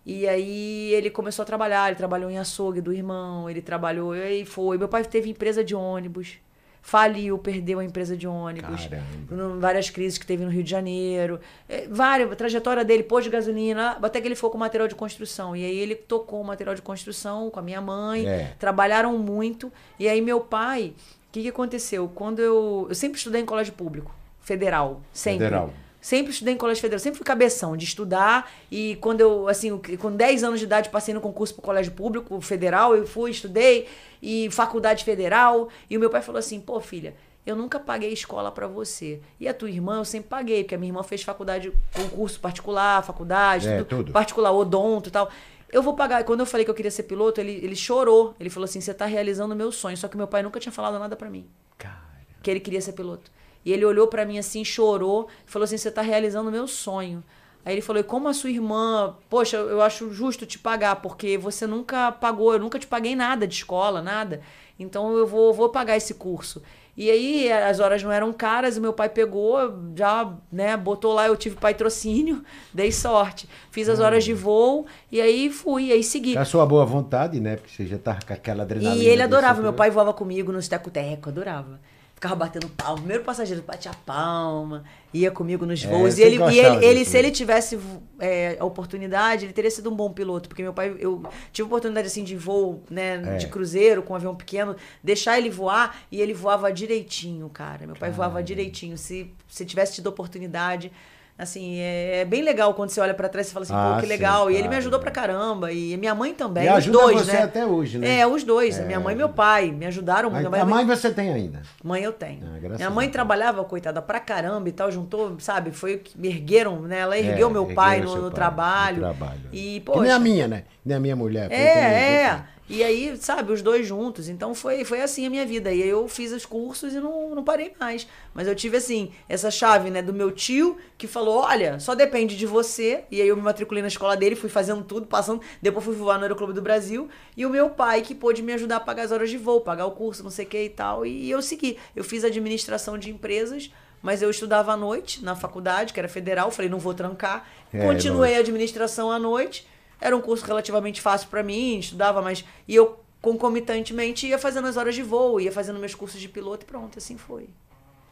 E 0.05 0.27
aí 0.27 0.93
ele 0.95 1.11
começou 1.11 1.43
a 1.43 1.47
trabalhar, 1.47 1.89
ele 1.89 1.97
trabalhou 1.97 2.31
em 2.31 2.39
açougue 2.39 2.81
do 2.81 2.93
irmão, 2.93 3.49
ele 3.51 3.61
trabalhou, 3.63 4.17
e 4.17 4.23
aí 4.23 4.45
foi. 4.45 4.77
Meu 4.79 4.89
pai 4.89 5.05
teve 5.05 5.31
empresa 5.31 5.63
de 5.63 5.75
ônibus. 5.75 6.39
Faliu, 6.83 7.39
perdeu 7.39 7.79
a 7.79 7.85
empresa 7.85 8.17
de 8.17 8.27
ônibus. 8.27 8.87
Caramba. 8.87 9.59
Várias 9.59 9.91
crises 9.91 10.19
que 10.19 10.27
teve 10.27 10.45
no 10.45 10.51
Rio 10.51 10.63
de 10.63 10.71
Janeiro. 10.71 11.39
É, 11.69 11.87
várias, 11.89 12.31
a 12.31 12.35
trajetória 12.37 12.85
dele, 12.85 13.03
pôs 13.03 13.25
de 13.25 13.31
gasolina, 13.31 13.99
até 14.03 14.21
que 14.21 14.27
ele 14.29 14.35
ficou 14.35 14.51
com 14.51 14.59
material 14.59 14.89
de 14.89 14.95
construção. 14.95 15.55
E 15.55 15.65
aí 15.65 15.79
ele 15.79 15.95
tocou 15.95 16.41
o 16.41 16.45
material 16.45 16.75
de 16.75 16.83
construção 16.83 17.51
com 17.51 17.59
a 17.61 17.63
minha 17.63 17.81
mãe, 17.81 18.27
É. 18.27 18.55
trabalharam 18.59 19.17
muito. 19.19 19.73
E 19.99 20.09
aí 20.09 20.21
meu 20.21 20.41
pai, 20.41 20.95
o 21.29 21.33
que, 21.33 21.43
que 21.43 21.49
aconteceu? 21.49 22.11
Quando 22.15 22.41
eu. 22.41 22.87
Eu 22.89 22.95
sempre 22.95 23.19
estudei 23.19 23.41
em 23.41 23.47
colégio 23.47 23.73
público, 23.75 24.15
federal. 24.41 25.01
Sempre. 25.13 25.45
Federal. 25.45 25.71
Sempre 26.01 26.33
estudei 26.33 26.55
em 26.55 26.57
colégio 26.57 26.81
federal, 26.81 26.99
sempre 26.99 27.19
fui 27.19 27.25
cabeção 27.27 27.77
de 27.77 27.85
estudar. 27.85 28.51
E 28.71 28.97
quando 29.03 29.21
eu, 29.21 29.47
assim, 29.49 29.77
com 29.99 30.11
10 30.11 30.45
anos 30.45 30.59
de 30.59 30.65
idade, 30.65 30.89
passei 30.89 31.13
no 31.13 31.21
concurso 31.21 31.53
pro 31.55 31.63
colégio 31.63 31.93
público 31.93 32.41
federal, 32.41 32.97
eu 32.97 33.07
fui, 33.07 33.31
estudei, 33.31 33.87
e 34.23 34.49
faculdade 34.51 35.05
federal. 35.05 35.69
E 35.91 35.97
o 35.97 36.01
meu 36.01 36.09
pai 36.09 36.23
falou 36.23 36.39
assim: 36.39 36.59
pô, 36.59 36.81
filha, 36.81 37.15
eu 37.45 37.55
nunca 37.55 37.79
paguei 37.79 38.13
escola 38.13 38.51
pra 38.51 38.67
você. 38.67 39.21
E 39.39 39.47
a 39.47 39.53
tua 39.53 39.69
irmã 39.71 39.99
eu 39.99 40.05
sempre 40.07 40.31
paguei, 40.31 40.65
porque 40.65 40.75
a 40.75 40.79
minha 40.79 40.89
irmã 40.91 41.03
fez 41.03 41.23
faculdade, 41.23 41.71
concurso 41.95 42.41
particular, 42.41 43.03
faculdade, 43.05 43.69
É, 43.69 43.79
tudo, 43.79 43.97
tudo. 44.05 44.13
particular, 44.13 44.53
odonto 44.53 45.11
e 45.11 45.13
tal. 45.13 45.31
Eu 45.71 45.83
vou 45.83 45.95
pagar. 45.95 46.25
Quando 46.25 46.41
eu 46.41 46.47
falei 46.47 46.65
que 46.65 46.71
eu 46.71 46.75
queria 46.75 46.91
ser 46.91 47.03
piloto, 47.05 47.41
ele, 47.41 47.53
ele 47.63 47.77
chorou. 47.77 48.35
Ele 48.41 48.49
falou 48.49 48.65
assim: 48.65 48.81
você 48.81 48.95
tá 48.95 49.05
realizando 49.05 49.53
o 49.53 49.57
meu 49.57 49.71
sonho. 49.71 49.97
Só 49.99 50.09
que 50.09 50.17
meu 50.17 50.27
pai 50.27 50.43
nunca 50.43 50.59
tinha 50.59 50.73
falado 50.73 50.99
nada 50.99 51.15
pra 51.15 51.29
mim 51.29 51.47
Cara. 51.77 52.01
que 52.43 52.51
ele 52.51 52.59
queria 52.61 52.81
ser 52.81 52.93
piloto. 52.95 53.31
E 53.65 53.73
ele 53.73 53.85
olhou 53.85 54.07
pra 54.09 54.25
mim 54.25 54.39
assim, 54.39 54.65
chorou, 54.65 55.29
falou 55.47 55.65
assim: 55.65 55.77
"Você 55.77 55.91
tá 55.91 56.03
realizando 56.03 56.49
o 56.49 56.53
meu 56.53 56.67
sonho". 56.67 57.23
Aí 57.65 57.75
ele 57.75 57.83
falou: 57.83 58.01
"E 58.01 58.05
como 58.05 58.29
a 58.29 58.35
sua 58.35 58.51
irmã, 58.51 59.17
poxa, 59.29 59.57
eu 59.57 59.83
acho 59.83 60.13
justo 60.13 60.47
te 60.47 60.59
pagar, 60.59 60.97
porque 60.97 61.37
você 61.37 61.67
nunca 61.67 62.11
pagou, 62.13 62.53
eu 62.53 62.59
nunca 62.59 62.79
te 62.79 62.87
paguei 62.87 63.15
nada 63.15 63.47
de 63.47 63.55
escola, 63.55 64.01
nada. 64.01 64.41
Então 64.79 65.17
eu 65.17 65.27
vou, 65.27 65.53
vou 65.53 65.69
pagar 65.69 65.97
esse 65.97 66.15
curso". 66.15 66.63
E 66.97 67.11
aí 67.11 67.51
as 67.51 67.81
horas 67.81 68.03
não 68.03 68.13
eram 68.13 68.33
caras, 68.33 68.77
e 68.77 68.81
meu 68.81 68.93
pai 68.93 69.09
pegou, 69.09 69.57
já, 69.97 70.35
né, 70.53 70.77
botou 70.77 71.15
lá, 71.15 71.29
eu 71.29 71.37
tive 71.37 71.57
patrocínio, 71.57 72.45
dei 72.75 72.93
sorte. 72.93 73.49
Fiz 73.71 73.89
as 73.89 74.01
horas 74.01 74.23
de 74.25 74.35
voo 74.35 74.87
e 75.11 75.21
aí 75.21 75.51
fui, 75.51 75.93
aí 75.93 76.03
segui. 76.03 76.35
Com 76.35 76.41
a 76.41 76.45
sua 76.45 76.67
boa 76.67 76.85
vontade, 76.85 77.41
né? 77.41 77.57
Porque 77.57 77.73
você 77.75 77.87
já 77.87 77.97
tava 77.97 78.21
com 78.27 78.33
aquela 78.33 78.65
adrenalina. 78.65 79.03
E 79.03 79.07
ele 79.07 79.23
adorava. 79.23 79.63
Meu 79.63 79.73
pai 79.73 79.91
voava 79.91 80.13
comigo 80.13 80.53
nos 80.53 80.69
teco-teco, 80.69 81.29
adorava. 81.31 81.81
Ficava 82.21 82.35
batendo 82.37 82.69
palma. 82.69 82.99
Primeiro 82.99 83.25
passageiro 83.25 83.63
batia 83.63 83.93
palma, 84.05 84.85
ia 85.11 85.31
comigo 85.31 85.65
nos 85.65 85.83
É, 85.83 85.87
voos. 85.89 86.13
você 86.17 86.21
e 86.21 86.25
ele, 86.27 86.37
e 86.53 86.59
ele, 86.61 86.85
ele 86.85 87.05
se 87.07 87.17
ele 87.17 87.31
tivesse 87.31 87.81
é, 88.19 88.59
a 88.61 88.65
oportunidade, 88.67 89.47
ele 89.47 89.55
teria 89.55 89.71
sido 89.71 89.89
um 89.91 89.97
bom 89.97 90.13
piloto. 90.13 90.47
Porque 90.47 90.63
meu 90.63 90.75
pai, 90.75 90.95
eu 90.99 91.23
tive 91.51 91.65
oportunidade 91.65 92.09
assim 92.09 92.23
de 92.23 92.37
voo, 92.37 92.83
né, 92.91 93.23
É. 93.25 93.37
de 93.39 93.47
cruzeiro, 93.47 94.03
com 94.03 94.13
um 94.13 94.17
avião 94.17 94.35
pequeno, 94.37 94.77
deixar 95.03 95.39
ele 95.39 95.49
voar 95.49 95.97
e 96.13 96.21
ele 96.21 96.35
voava 96.35 96.71
direitinho, 96.71 97.49
cara. 97.49 97.87
Meu 97.87 97.97
pai 97.97 98.11
voava 98.11 98.43
direitinho. 98.43 98.99
Se, 98.99 99.33
se 99.49 99.65
tivesse 99.65 99.95
tido 99.95 100.09
oportunidade. 100.09 100.93
Assim, 101.41 101.79
é, 101.79 102.21
é 102.21 102.25
bem 102.27 102.43
legal 102.43 102.75
quando 102.75 102.91
você 102.91 103.01
olha 103.01 103.15
pra 103.15 103.27
trás 103.27 103.49
e 103.49 103.53
fala 103.53 103.63
assim, 103.63 103.73
Ah, 103.75 103.93
pô, 103.95 104.01
que 104.01 104.07
sim, 104.07 104.09
legal. 104.09 104.51
e 104.51 104.57
ele 104.57 104.69
me 104.69 104.77
ajudou 104.77 105.01
pra 105.01 105.11
caramba. 105.11 105.73
E 105.73 105.97
minha 105.97 106.15
mãe 106.15 106.35
também, 106.35 106.67
E 106.67 106.71
os 106.71 106.87
dois, 106.87 107.23
você 107.23 107.33
né? 107.33 107.43
até 107.45 107.65
hoje, 107.65 107.97
né? 107.97 108.19
É, 108.21 108.27
os 108.27 108.45
dois. 108.45 108.79
Minha 108.85 109.01
mãe 109.01 109.15
e 109.15 109.17
meu 109.17 109.31
pai 109.31 109.71
me 109.71 109.87
ajudaram 109.87 110.31
muito. 110.31 110.51
Mas 110.51 110.61
a 110.61 110.65
mãe 110.67 110.85
você 110.85 111.11
tem 111.11 111.33
ainda. 111.33 111.63
Mãe 111.83 112.03
eu 112.03 112.13
tenho. 112.13 112.43
Ah, 112.45 112.77
Minha 112.77 112.91
mãe 112.91 113.09
a 113.09 113.11
trabalhava, 113.11 113.65
coitada, 113.65 114.03
pra 114.03 114.21
caramba 114.21 114.69
e 114.69 114.73
tal, 114.73 114.91
juntou, 114.93 115.35
sabe? 115.39 115.71
Foi 115.71 115.95
o 115.95 115.99
que 116.01 116.19
me 116.21 116.29
ergueram, 116.29 116.83
né? 116.83 116.99
Ela 116.99 117.17
ergueu 117.19 117.49
É, 117.49 117.53
meu 117.53 117.63
ergueu 117.63 117.75
pai 117.75 118.01
no, 118.01 118.15
no 118.17 118.23
pai, 118.23 118.31
trabalho. 118.33 118.97
no 118.97 119.03
trabalho. 119.03 119.41
E, 119.53 119.81
Que 119.81 119.91
nem 120.01 120.11
a 120.11 120.15
poxa, 120.15 120.19
minha, 120.19 120.47
né? 120.49 120.65
Nem 120.85 120.97
a 120.97 121.01
minha 121.01 121.17
mulher. 121.17 121.51
é, 121.51 122.23
é. 122.25 122.43
E 122.71 122.85
aí, 122.85 123.17
sabe, 123.17 123.53
os 123.53 123.63
dois 123.63 123.85
juntos. 123.85 124.29
Então 124.29 124.55
foi, 124.55 124.85
foi 124.85 125.03
assim 125.03 125.27
a 125.27 125.31
minha 125.31 125.45
vida. 125.45 125.73
E 125.73 125.83
aí 125.83 125.89
eu 125.89 126.07
fiz 126.07 126.31
os 126.31 126.47
cursos 126.47 126.95
e 126.95 127.01
não, 127.01 127.35
não 127.35 127.43
parei 127.43 127.73
mais. 127.81 128.07
Mas 128.33 128.47
eu 128.47 128.55
tive, 128.55 128.77
assim, 128.77 129.11
essa 129.29 129.51
chave, 129.51 129.91
né, 129.91 130.01
do 130.01 130.15
meu 130.15 130.31
tio, 130.31 130.79
que 130.97 131.09
falou: 131.09 131.39
olha, 131.39 131.81
só 131.81 131.97
depende 131.97 132.37
de 132.37 132.47
você. 132.47 133.03
E 133.11 133.21
aí 133.21 133.27
eu 133.27 133.35
me 133.37 133.43
matriculei 133.43 133.83
na 133.83 133.89
escola 133.89 134.17
dele, 134.17 134.37
fui 134.37 134.49
fazendo 134.49 134.85
tudo, 134.85 135.09
passando. 135.09 135.43
Depois 135.61 135.85
fui 135.85 135.97
voar 135.97 136.17
no 136.17 136.23
Aeroclube 136.23 136.53
do 136.53 136.63
Brasil. 136.63 137.09
E 137.37 137.45
o 137.45 137.51
meu 137.51 137.71
pai, 137.71 138.03
que 138.03 138.15
pôde 138.15 138.41
me 138.41 138.53
ajudar 138.53 138.77
a 138.77 138.81
pagar 138.81 139.03
as 139.03 139.11
horas 139.11 139.31
de 139.31 139.37
voo, 139.37 139.63
pagar 139.63 139.87
o 139.87 139.91
curso, 139.91 140.23
não 140.23 140.31
sei 140.31 140.45
o 140.45 140.49
que 140.49 140.63
e 140.63 140.71
tal. 140.71 141.05
E 141.05 141.29
eu 141.29 141.43
segui. 141.43 141.77
Eu 141.97 142.05
fiz 142.05 142.23
administração 142.23 142.97
de 142.97 143.11
empresas. 143.11 143.69
Mas 144.03 144.23
eu 144.23 144.31
estudava 144.31 144.73
à 144.73 144.77
noite 144.79 145.23
na 145.23 145.37
faculdade, 145.37 145.93
que 145.93 146.01
era 146.01 146.09
federal, 146.09 146.51
falei, 146.51 146.71
não 146.71 146.79
vou 146.79 146.95
trancar. 146.95 147.47
É, 147.71 147.87
Continuei 147.87 148.35
a 148.35 148.39
administração 148.39 149.11
à 149.11 149.19
noite. 149.19 149.69
Era 150.01 150.17
um 150.17 150.21
curso 150.21 150.45
relativamente 150.45 151.01
fácil 151.01 151.29
pra 151.29 151.43
mim, 151.43 151.79
estudava, 151.79 152.23
mas. 152.23 152.45
E 152.67 152.75
eu, 152.75 152.99
concomitantemente, 153.21 154.27
ia 154.27 154.39
fazendo 154.39 154.67
as 154.67 154.77
horas 154.77 154.95
de 154.95 155.03
voo, 155.03 155.41
ia 155.41 155.53
fazendo 155.53 155.79
meus 155.79 155.95
cursos 155.95 156.21
de 156.21 156.29
piloto 156.29 156.65
e 156.65 156.67
pronto, 156.67 156.99
assim 156.99 157.17
foi. 157.17 157.49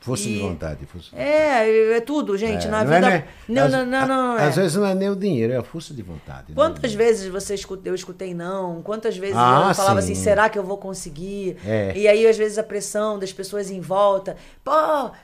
Força 0.00 0.24
de 0.24 0.36
E- 0.36 0.40
vontade. 0.40 0.86
Força 0.86 1.10
de 1.10 1.20
É, 1.20 1.96
é 1.96 2.00
tudo, 2.00 2.36
gente, 2.38 2.66
É, 2.66 2.70
na 2.70 2.84
não 2.84 2.92
é, 2.92 2.96
vida. 2.96 3.10
né? 3.10 3.24
Não, 3.48 3.64
Às- 3.64 3.72
não, 3.72 3.86
não, 3.86 4.06
não, 4.06 4.36
a- 4.36 4.42
é. 4.42 4.46
Às 4.46 4.56
vezes 4.56 4.76
não 4.76 4.86
é 4.86 4.94
nem 4.94 5.10
o 5.10 5.16
dinheiro, 5.16 5.52
é 5.52 5.56
a 5.56 5.62
força 5.62 5.92
de 5.92 6.02
vontade. 6.02 6.46
né? 6.50 6.54
Quantas 6.54 6.94
vezes 6.94 7.26
você 7.28 7.54
escuta, 7.54 7.88
eu 7.88 7.94
escutei 7.94 8.32
não? 8.32 8.80
Quantas 8.82 9.16
vezes 9.16 9.36
Ah, 9.36 9.66
eu 9.70 9.74
falava 9.74 10.00
sim. 10.00 10.12
assim, 10.12 10.22
será 10.22 10.48
que 10.48 10.58
eu 10.58 10.62
vou 10.62 10.78
conseguir? 10.78 11.56
É. 11.66 11.92
E 11.96 12.06
aí, 12.06 12.26
às 12.26 12.36
vezes, 12.36 12.58
a 12.58 12.62
pressão 12.62 13.18
das 13.18 13.32
pessoas 13.32 13.70
em 13.70 13.80
volta. 13.80 14.36
Pô, 14.64 14.70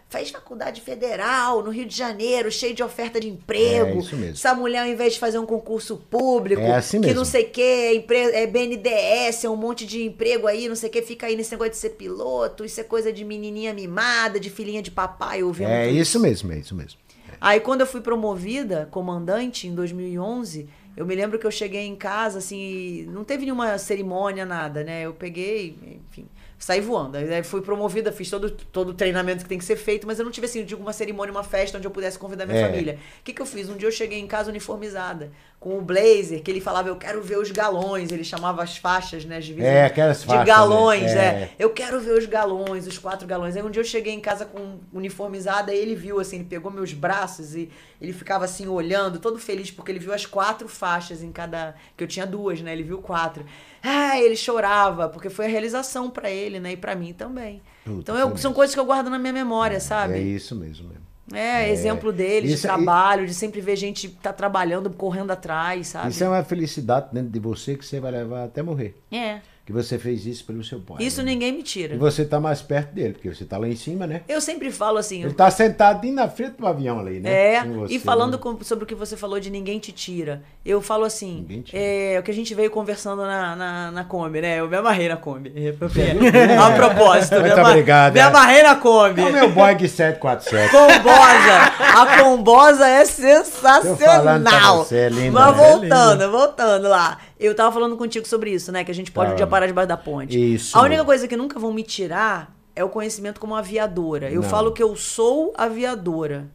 fez 0.08 0.30
faculdade 0.30 0.80
federal 0.80 1.62
no 1.62 1.70
Rio 1.70 1.86
de 1.86 1.96
Janeiro, 1.96 2.50
cheio 2.50 2.74
de 2.74 2.82
oferta 2.82 3.20
de 3.20 3.28
emprego. 3.28 3.86
É, 3.86 3.96
isso 3.98 4.16
mesmo. 4.16 4.32
Essa 4.34 4.54
mulher, 4.54 4.80
ao 4.82 4.88
invés 4.88 5.14
de 5.14 5.18
fazer 5.20 5.38
um 5.38 5.46
concurso 5.46 5.96
público, 6.10 6.60
É 6.62 6.74
assim 6.74 7.00
que 7.00 7.06
mesmo. 7.06 7.20
não 7.20 7.24
sei 7.24 7.44
o 7.44 7.94
empre- 7.96 8.32
é 8.32 8.46
BNDES, 8.46 9.44
é 9.44 9.48
um 9.50 9.56
monte 9.56 9.86
de 9.86 10.04
emprego 10.04 10.46
aí, 10.46 10.68
não 10.68 10.74
sei 10.76 10.88
o 10.88 10.92
que, 10.92 11.02
fica 11.02 11.26
aí 11.26 11.36
nesse 11.36 11.52
negócio 11.52 11.72
de 11.72 11.76
ser 11.78 11.90
piloto, 11.90 12.64
isso 12.64 12.80
é 12.80 12.84
coisa 12.84 13.12
de 13.12 13.24
menininha 13.24 13.72
mimada, 13.72 14.40
de 14.40 14.50
filhinha 14.64 14.82
de 14.82 14.90
papai, 14.90 15.42
eu 15.42 15.46
ouvi 15.48 15.62
É 15.64 15.90
isso 15.90 16.18
mesmo, 16.18 16.50
é 16.52 16.58
isso 16.58 16.74
mesmo. 16.74 16.98
Aí 17.40 17.60
quando 17.60 17.82
eu 17.82 17.86
fui 17.86 18.00
promovida 18.00 18.88
comandante 18.90 19.68
em 19.68 19.74
2011, 19.74 20.66
eu 20.96 21.04
me 21.04 21.14
lembro 21.14 21.38
que 21.38 21.46
eu 21.46 21.50
cheguei 21.50 21.82
em 21.86 21.94
casa 21.94 22.38
assim, 22.38 23.04
não 23.10 23.24
teve 23.24 23.44
nenhuma 23.44 23.76
cerimônia 23.76 24.46
nada, 24.46 24.82
né? 24.82 25.02
Eu 25.02 25.12
peguei, 25.12 25.76
enfim, 26.10 26.26
saí 26.58 26.80
voando. 26.80 27.18
Aí 27.18 27.42
fui 27.42 27.60
promovida, 27.60 28.10
fiz 28.12 28.30
todo 28.30 28.50
todo 28.50 28.90
o 28.90 28.94
treinamento 28.94 29.42
que 29.42 29.48
tem 29.48 29.58
que 29.58 29.64
ser 29.64 29.76
feito, 29.76 30.06
mas 30.06 30.18
eu 30.18 30.24
não 30.24 30.32
tive 30.32 30.46
assim, 30.46 30.60
eu 30.60 30.64
digo 30.64 30.80
uma 30.80 30.92
cerimônia, 30.92 31.32
uma 31.32 31.42
festa 31.44 31.76
onde 31.76 31.86
eu 31.86 31.90
pudesse 31.90 32.18
convidar 32.18 32.46
minha 32.46 32.58
É. 32.60 32.66
família. 32.66 32.98
O 33.20 33.24
que 33.24 33.32
que 33.34 33.42
eu 33.42 33.46
fiz? 33.46 33.68
Um 33.68 33.76
dia 33.76 33.88
eu 33.88 33.92
cheguei 33.92 34.18
em 34.20 34.26
casa 34.26 34.48
uniformizada, 34.50 35.30
com 35.64 35.78
o 35.78 35.80
blazer, 35.80 36.42
que 36.42 36.50
ele 36.50 36.60
falava, 36.60 36.90
eu 36.90 36.96
quero 36.96 37.22
ver 37.22 37.38
os 37.38 37.50
galões, 37.50 38.12
ele 38.12 38.22
chamava 38.22 38.62
as 38.62 38.76
faixas, 38.76 39.24
né, 39.24 39.40
divisões 39.40 39.72
É, 39.74 39.86
aquelas 39.86 40.20
de 40.20 40.26
faixas, 40.26 40.44
galões, 40.46 41.02
né? 41.14 41.24
é. 41.24 41.42
É. 41.44 41.50
Eu 41.58 41.70
quero 41.70 41.98
ver 42.02 42.18
os 42.18 42.26
galões, 42.26 42.86
os 42.86 42.98
quatro 42.98 43.26
galões. 43.26 43.56
Aí 43.56 43.62
um 43.62 43.70
dia 43.70 43.80
eu 43.80 43.84
cheguei 43.86 44.12
em 44.12 44.20
casa 44.20 44.44
com 44.44 44.76
uniformizada 44.92 45.72
e 45.72 45.78
ele 45.78 45.94
viu, 45.94 46.20
assim, 46.20 46.36
ele 46.36 46.44
pegou 46.44 46.70
meus 46.70 46.92
braços 46.92 47.54
e 47.54 47.70
ele 47.98 48.12
ficava 48.12 48.44
assim 48.44 48.66
olhando, 48.68 49.18
todo 49.18 49.38
feliz, 49.38 49.70
porque 49.70 49.90
ele 49.90 49.98
viu 49.98 50.12
as 50.12 50.26
quatro 50.26 50.68
faixas 50.68 51.22
em 51.22 51.32
cada. 51.32 51.74
Que 51.96 52.04
eu 52.04 52.08
tinha 52.08 52.26
duas, 52.26 52.60
né? 52.60 52.70
Ele 52.70 52.82
viu 52.82 52.98
quatro. 52.98 53.46
Ah, 53.82 54.20
ele 54.20 54.36
chorava, 54.36 55.08
porque 55.08 55.30
foi 55.30 55.46
a 55.46 55.48
realização 55.48 56.10
pra 56.10 56.30
ele, 56.30 56.60
né? 56.60 56.72
E 56.72 56.76
pra 56.76 56.94
mim 56.94 57.14
também. 57.14 57.62
Puta, 57.86 58.00
então 58.12 58.18
eu- 58.18 58.36
são 58.36 58.52
coisas 58.52 58.74
que 58.74 58.80
eu 58.80 58.84
guardo 58.84 59.08
na 59.08 59.18
minha 59.18 59.32
memória, 59.32 59.76
É 59.76 59.80
sabe? 59.80 60.18
isso 60.20 60.54
mesmo. 60.54 60.88
mesmo. 60.88 61.04
É, 61.32 61.70
exemplo 61.70 62.12
dele, 62.12 62.48
de 62.48 62.54
Isso- 62.54 62.62
trabalho, 62.66 63.26
de 63.26 63.32
sempre 63.32 63.60
ver 63.60 63.76
gente 63.76 64.08
que 64.08 64.16
tá 64.16 64.32
trabalhando, 64.32 64.90
correndo 64.90 65.30
atrás, 65.30 65.88
sabe? 65.88 66.10
Isso 66.10 66.22
é 66.22 66.28
uma 66.28 66.44
felicidade 66.44 67.06
dentro 67.12 67.30
de 67.30 67.38
você 67.38 67.76
que 67.76 67.84
você 67.84 67.98
vai 67.98 68.12
levar 68.12 68.44
até 68.44 68.62
morrer. 68.62 68.94
é. 69.10 69.40
Que 69.64 69.72
você 69.72 69.98
fez 69.98 70.26
isso 70.26 70.44
pelo 70.44 70.62
seu 70.62 70.78
pai. 70.78 70.98
Isso 71.00 71.22
né? 71.22 71.32
ninguém 71.32 71.50
me 71.50 71.62
tira. 71.62 71.94
E 71.94 71.98
você 71.98 72.22
tá 72.22 72.38
mais 72.38 72.60
perto 72.60 72.92
dele, 72.92 73.14
porque 73.14 73.34
você 73.34 73.46
tá 73.46 73.56
lá 73.56 73.66
em 73.66 73.74
cima, 73.74 74.06
né? 74.06 74.20
Eu 74.28 74.38
sempre 74.38 74.70
falo 74.70 74.98
assim, 74.98 75.24
Ele 75.24 75.32
tá 75.32 75.50
sentadinho 75.50 76.14
na 76.14 76.28
frente 76.28 76.56
do 76.58 76.66
avião 76.66 76.98
ali, 77.00 77.18
né? 77.18 77.54
É, 77.54 77.64
você, 77.64 77.94
e 77.94 77.98
falando 77.98 78.32
né? 78.32 78.38
com- 78.38 78.62
sobre 78.62 78.84
o 78.84 78.86
que 78.86 78.94
você 78.94 79.16
falou 79.16 79.40
de 79.40 79.48
ninguém 79.48 79.78
te 79.78 79.90
tira, 79.90 80.42
eu 80.66 80.82
falo 80.82 81.04
assim, 81.04 81.36
Ninguém 81.36 81.62
tira. 81.62 81.78
é, 81.82 82.18
o 82.20 82.22
que 82.22 82.30
a 82.30 82.34
gente 82.34 82.54
veio 82.54 82.70
conversando 82.70 83.22
na, 83.22 83.56
na, 83.56 83.90
na 83.90 84.04
Kombi, 84.04 84.42
né? 84.42 84.60
Eu 84.60 84.68
me 84.68 84.76
amarrei 84.76 85.08
na 85.08 85.16
Kombi. 85.16 85.50
a 86.60 86.70
propósito, 86.72 87.36
me, 87.36 87.40
Muito 87.40 87.58
ama- 87.58 87.68
obrigado, 87.70 88.12
me 88.12 88.20
é. 88.20 88.22
amarrei 88.22 88.62
na 88.62 88.76
Kombi. 88.76 89.22
É 89.22 89.24
o 89.24 89.32
meu 89.32 89.50
Boeing 89.50 89.78
747. 89.88 90.70
Combosa! 90.76 91.74
A 91.78 92.22
combosa 92.22 92.86
é 92.86 93.02
Tô 93.02 93.06
falando 93.08 93.50
pra 93.60 93.82
sensacional! 93.82 94.84
você, 94.84 94.96
é 94.96 95.08
linda, 95.08 95.30
Mas 95.40 95.56
né? 95.56 95.62
voltando, 95.62 96.30
voltando 96.30 96.88
lá. 96.88 97.18
Eu 97.38 97.54
tava 97.54 97.72
falando 97.72 97.96
contigo 97.96 98.26
sobre 98.26 98.50
isso, 98.52 98.70
né? 98.70 98.84
Que 98.84 98.90
a 98.90 98.94
gente 98.94 99.10
pode 99.10 99.26
um 99.26 99.30
Tava. 99.30 99.36
dia 99.38 99.46
parar 99.46 99.66
debaixo 99.66 99.88
da 99.88 99.96
ponte. 99.96 100.54
Isso 100.54 100.76
A 100.78 100.82
única 100.82 101.04
coisa 101.04 101.26
que 101.26 101.36
nunca 101.36 101.58
vão 101.58 101.72
me 101.72 101.82
tirar 101.82 102.54
é 102.76 102.82
o 102.84 102.88
conhecimento 102.88 103.40
como 103.40 103.54
aviadora. 103.54 104.30
Eu 104.30 104.42
Não. 104.42 104.48
falo 104.48 104.72
que 104.72 104.82
eu 104.82 104.94
sou 104.96 105.52
aviadora. 105.56 106.48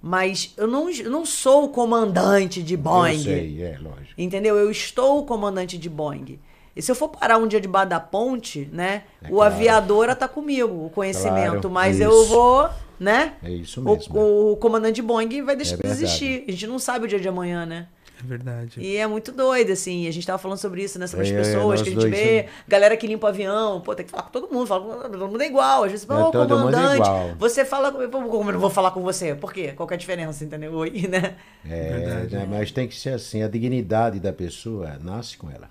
Mas 0.00 0.52
eu 0.56 0.66
não, 0.66 0.90
eu 0.90 1.10
não 1.10 1.24
sou 1.24 1.64
o 1.64 1.68
comandante 1.68 2.60
de 2.62 2.76
Boeing. 2.76 3.16
Eu 3.18 3.22
sei, 3.22 3.62
é, 3.62 3.78
lógico. 3.80 4.14
Entendeu? 4.18 4.56
Eu 4.56 4.70
estou 4.70 5.20
o 5.20 5.24
comandante 5.24 5.78
de 5.78 5.88
Boeing. 5.88 6.40
E 6.74 6.82
se 6.82 6.90
eu 6.90 6.94
for 6.96 7.08
parar 7.08 7.36
um 7.38 7.46
dia 7.46 7.60
debaixo 7.60 7.90
da 7.90 8.00
ponte, 8.00 8.68
né? 8.72 9.04
É 9.22 9.26
o 9.28 9.34
claro. 9.36 9.54
aviadora 9.54 10.16
tá 10.16 10.26
comigo, 10.26 10.86
o 10.86 10.90
conhecimento. 10.90 11.50
Claro, 11.52 11.70
mas 11.70 11.96
isso. 11.96 12.04
eu 12.04 12.24
vou, 12.26 12.68
né? 12.98 13.34
É 13.44 13.50
isso 13.50 13.80
O- 13.80 13.84
mesmo. 13.84 14.52
O, 14.52 14.56
comandante 14.56 14.96
de 14.96 15.02
Boeing 15.02 15.42
vai 15.42 15.54
deixar 15.54 15.74
É 15.74 15.78
de 15.78 15.86
existir. 15.86 16.44
A 16.48 16.50
gente 16.50 16.66
não 16.66 16.78
sabe 16.78 17.04
o 17.04 17.08
dia 17.08 17.20
de 17.20 17.28
amanhã, 17.28 17.64
né? 17.66 17.86
É 18.22 18.26
verdade. 18.26 18.80
E 18.80 18.96
é 18.96 19.06
muito 19.06 19.32
doido, 19.32 19.72
assim. 19.72 20.06
A 20.06 20.10
gente 20.12 20.26
tava 20.26 20.38
falando 20.38 20.58
sobre 20.58 20.82
isso, 20.84 20.98
né? 20.98 21.06
Sobre 21.06 21.24
as 21.26 21.32
É, 21.32 21.36
pessoas 21.36 21.64
nós 21.80 21.82
que 21.82 21.88
a 21.88 21.92
gente 21.92 22.00
dois, 22.00 22.10
vê. 22.14 22.42
né? 22.44 22.48
Galera 22.68 22.96
que 22.96 23.06
limpa 23.06 23.28
avião. 23.28 23.80
Pô, 23.80 23.94
tem 23.94 24.04
que 24.04 24.10
falar 24.12 24.24
com 24.24 24.30
todo 24.30 24.52
mundo. 24.52 24.66
Fala, 24.66 25.08
todo 25.08 25.28
mundo 25.28 25.42
é 25.42 25.46
igual. 25.46 25.84
Às 25.84 25.90
vezes, 25.92 26.08
É, 26.08 26.14
ô, 26.14 26.30
todo 26.30 26.58
mundo 26.58 26.68
é 26.68 26.72
comandante. 26.72 26.96
igual. 27.08 27.34
Você 27.38 27.64
fala 27.64 27.90
com. 27.90 28.08
Pô, 28.08 28.22
Como 28.28 28.48
eu 28.50 28.52
não 28.54 28.60
vou 28.60 28.70
falar 28.70 28.90
com 28.92 29.02
você? 29.02 29.34
Por 29.34 29.52
quê? 29.52 29.72
Qual 29.72 29.86
que 29.88 29.94
é 29.94 29.96
a 29.96 29.98
diferença, 29.98 30.44
entendeu? 30.44 30.72
Oi, 30.74 30.90
né? 31.08 31.36
É, 31.68 31.98
Verdade. 31.98 32.36
né, 32.36 32.46
mas 32.48 32.70
tem 32.70 32.86
que 32.86 32.94
ser 32.94 33.14
assim, 33.14 33.42
a 33.42 33.48
dignidade 33.48 34.20
da 34.20 34.32
pessoa 34.32 34.98
nasce 35.02 35.36
com 35.36 35.50
ela. 35.50 35.68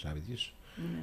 Sabe 0.00 0.20
disso? 0.20 0.52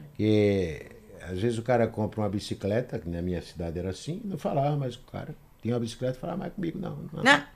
Porque 0.09 0.85
às 1.21 1.39
vezes 1.39 1.57
o 1.57 1.61
cara 1.63 1.87
compra 1.87 2.21
uma 2.21 2.29
bicicleta, 2.29 2.99
que 2.99 3.09
na 3.09 3.21
minha 3.21 3.41
cidade 3.41 3.77
era 3.79 3.89
assim, 3.89 4.21
não 4.23 4.37
falava 4.37 4.75
mais 4.75 4.95
com 4.95 5.03
o 5.07 5.11
cara. 5.11 5.35
Tinha 5.61 5.73
uma 5.73 5.79
bicicleta 5.79 6.17
e 6.17 6.21
falava 6.21 6.37
mais 6.39 6.53
comigo, 6.53 6.77
não. 6.79 6.97
não. 7.11 7.23
Né? 7.23 7.37
Não 7.39 7.54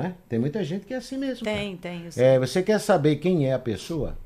é? 0.00 0.14
Tem 0.28 0.38
muita 0.38 0.62
gente 0.64 0.86
que 0.86 0.94
é 0.94 0.96
assim 0.96 1.18
mesmo. 1.18 1.44
cara. 1.44 1.56
Tem, 1.56 1.76
tem. 1.76 2.06
Isso. 2.06 2.20
É, 2.20 2.38
você 2.38 2.62
quer 2.62 2.78
saber 2.80 3.16
quem 3.16 3.48
é 3.48 3.54
a 3.54 3.58
pessoa? 3.58 4.16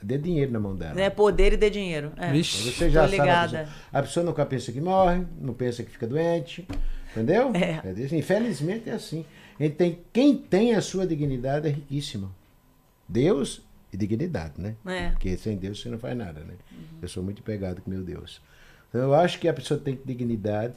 Dê 0.00 0.16
dinheiro 0.16 0.52
na 0.52 0.60
mão 0.60 0.76
dela. 0.76 1.00
É 1.00 1.10
poder 1.10 1.54
e 1.54 1.56
dê 1.56 1.68
dinheiro. 1.70 2.12
É. 2.16 2.30
Vixe. 2.30 2.70
Você 2.70 2.88
já 2.88 3.08
Tô 3.08 3.16
sabe. 3.16 3.30
A 3.30 3.42
pessoa, 3.42 3.68
a 3.92 4.02
pessoa 4.02 4.26
nunca 4.26 4.46
pensa 4.46 4.70
que 4.70 4.80
morre, 4.80 5.24
não 5.40 5.54
pensa 5.54 5.82
que 5.82 5.90
fica 5.90 6.06
doente. 6.06 6.66
Entendeu? 7.10 7.50
É. 7.54 7.92
Dizer, 7.92 8.16
Infelizmente 8.16 8.88
é 8.88 8.92
assim. 8.92 9.24
Tem, 9.76 9.98
quem 10.12 10.36
tem 10.36 10.74
a 10.74 10.80
sua 10.80 11.04
dignidade 11.04 11.66
é 11.66 11.70
riquíssimo. 11.70 12.32
Deus 13.08 13.60
e 13.92 13.96
dignidade, 13.96 14.54
né? 14.58 14.76
É. 14.86 15.10
Porque 15.10 15.36
sem 15.36 15.56
Deus 15.56 15.80
você 15.80 15.88
não 15.88 15.98
faz 15.98 16.16
nada, 16.16 16.40
né? 16.40 16.54
Eu 17.02 17.08
sou 17.08 17.22
muito 17.22 17.42
pegado 17.42 17.82
com 17.82 17.90
meu 17.90 18.02
Deus. 18.02 18.40
Então 18.88 19.00
eu 19.00 19.14
acho 19.14 19.40
que 19.40 19.48
a 19.48 19.52
pessoa 19.52 19.80
tem 19.80 19.98
dignidade, 20.04 20.76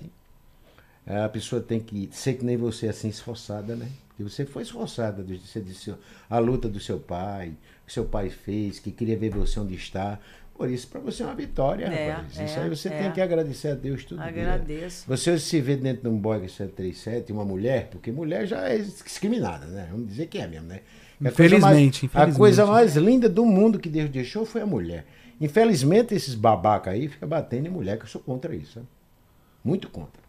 a 1.06 1.30
pessoa 1.30 1.62
tem 1.62 1.80
que 1.80 2.10
ser 2.12 2.36
que 2.36 2.46
nem 2.46 2.58
você, 2.58 2.88
assim, 2.88 3.10
esforçada, 3.10 3.76
né? 3.76 3.88
Porque 4.22 4.30
você 4.36 4.46
foi 4.46 4.64
esforçada, 4.64 5.24
de- 5.24 5.38
você 5.40 5.60
disse 5.60 5.94
a 6.30 6.38
luta 6.40 6.68
do 6.70 6.80
seu 6.80 7.00
pai, 7.00 7.54
que 7.86 7.92
seu 7.94 8.06
pai 8.06 8.30
fez, 8.30 8.80
que 8.80 8.92
queria 8.92 9.18
ver 9.18 9.30
você 9.32 9.60
onde 9.60 9.76
está. 9.76 10.20
Por 10.54 10.70
isso, 10.70 10.88
para 10.88 11.00
você 11.00 11.24
é 11.24 11.26
uma 11.26 11.34
vitória, 11.36 11.86
É, 11.86 12.12
rapaz. 12.12 12.40
é, 12.40 12.46
Isso 12.46 12.60
aí 12.60 12.70
você 12.70 12.90
é. 12.90 13.02
tem 13.02 13.12
que 13.12 13.20
agradecer 13.22 13.70
a 13.70 13.74
Deus 13.76 14.04
tudo 14.06 14.20
dia. 14.20 14.28
Agradeço. 14.28 15.06
Você 15.08 15.40
se 15.40 15.60
vê 15.60 15.76
dentro 15.76 16.04
de 16.04 16.08
um 16.10 16.18
Boeing 16.20 16.48
737, 16.48 17.32
uma 17.32 17.44
mulher, 17.44 17.88
porque 17.90 18.12
mulher 18.12 18.46
já 18.46 18.70
é 18.70 18.78
discriminada, 18.78 19.66
né? 19.66 19.88
Vamos 19.90 20.08
dizer 20.08 20.28
que 20.28 20.38
é 20.38 20.46
mesmo, 20.48 20.68
né? 20.68 20.82
Mais- 21.20 21.34
Infelizmente, 21.34 22.10
A 22.14 22.32
coisa 22.32 22.66
mais 22.66 22.96
linda 22.96 23.28
do 23.28 23.44
mundo 23.46 23.80
que 23.80 23.90
Deus 23.90 24.10
deixou 24.10 24.46
foi 24.46 24.62
a 24.62 24.66
mulher. 24.68 25.06
Infelizmente, 25.40 26.14
esses 26.14 26.36
babaca 26.36 26.92
aí 26.92 27.08
ficam 27.08 27.28
batendo 27.28 27.66
em 27.68 27.72
mulher, 27.72 27.98
que 27.98 28.04
eu 28.04 28.10
sou 28.10 28.22
contra 28.22 28.56
isso. 28.56 28.74
sabe? 28.74 28.86
Muito 29.64 29.90
contra. 29.90 30.21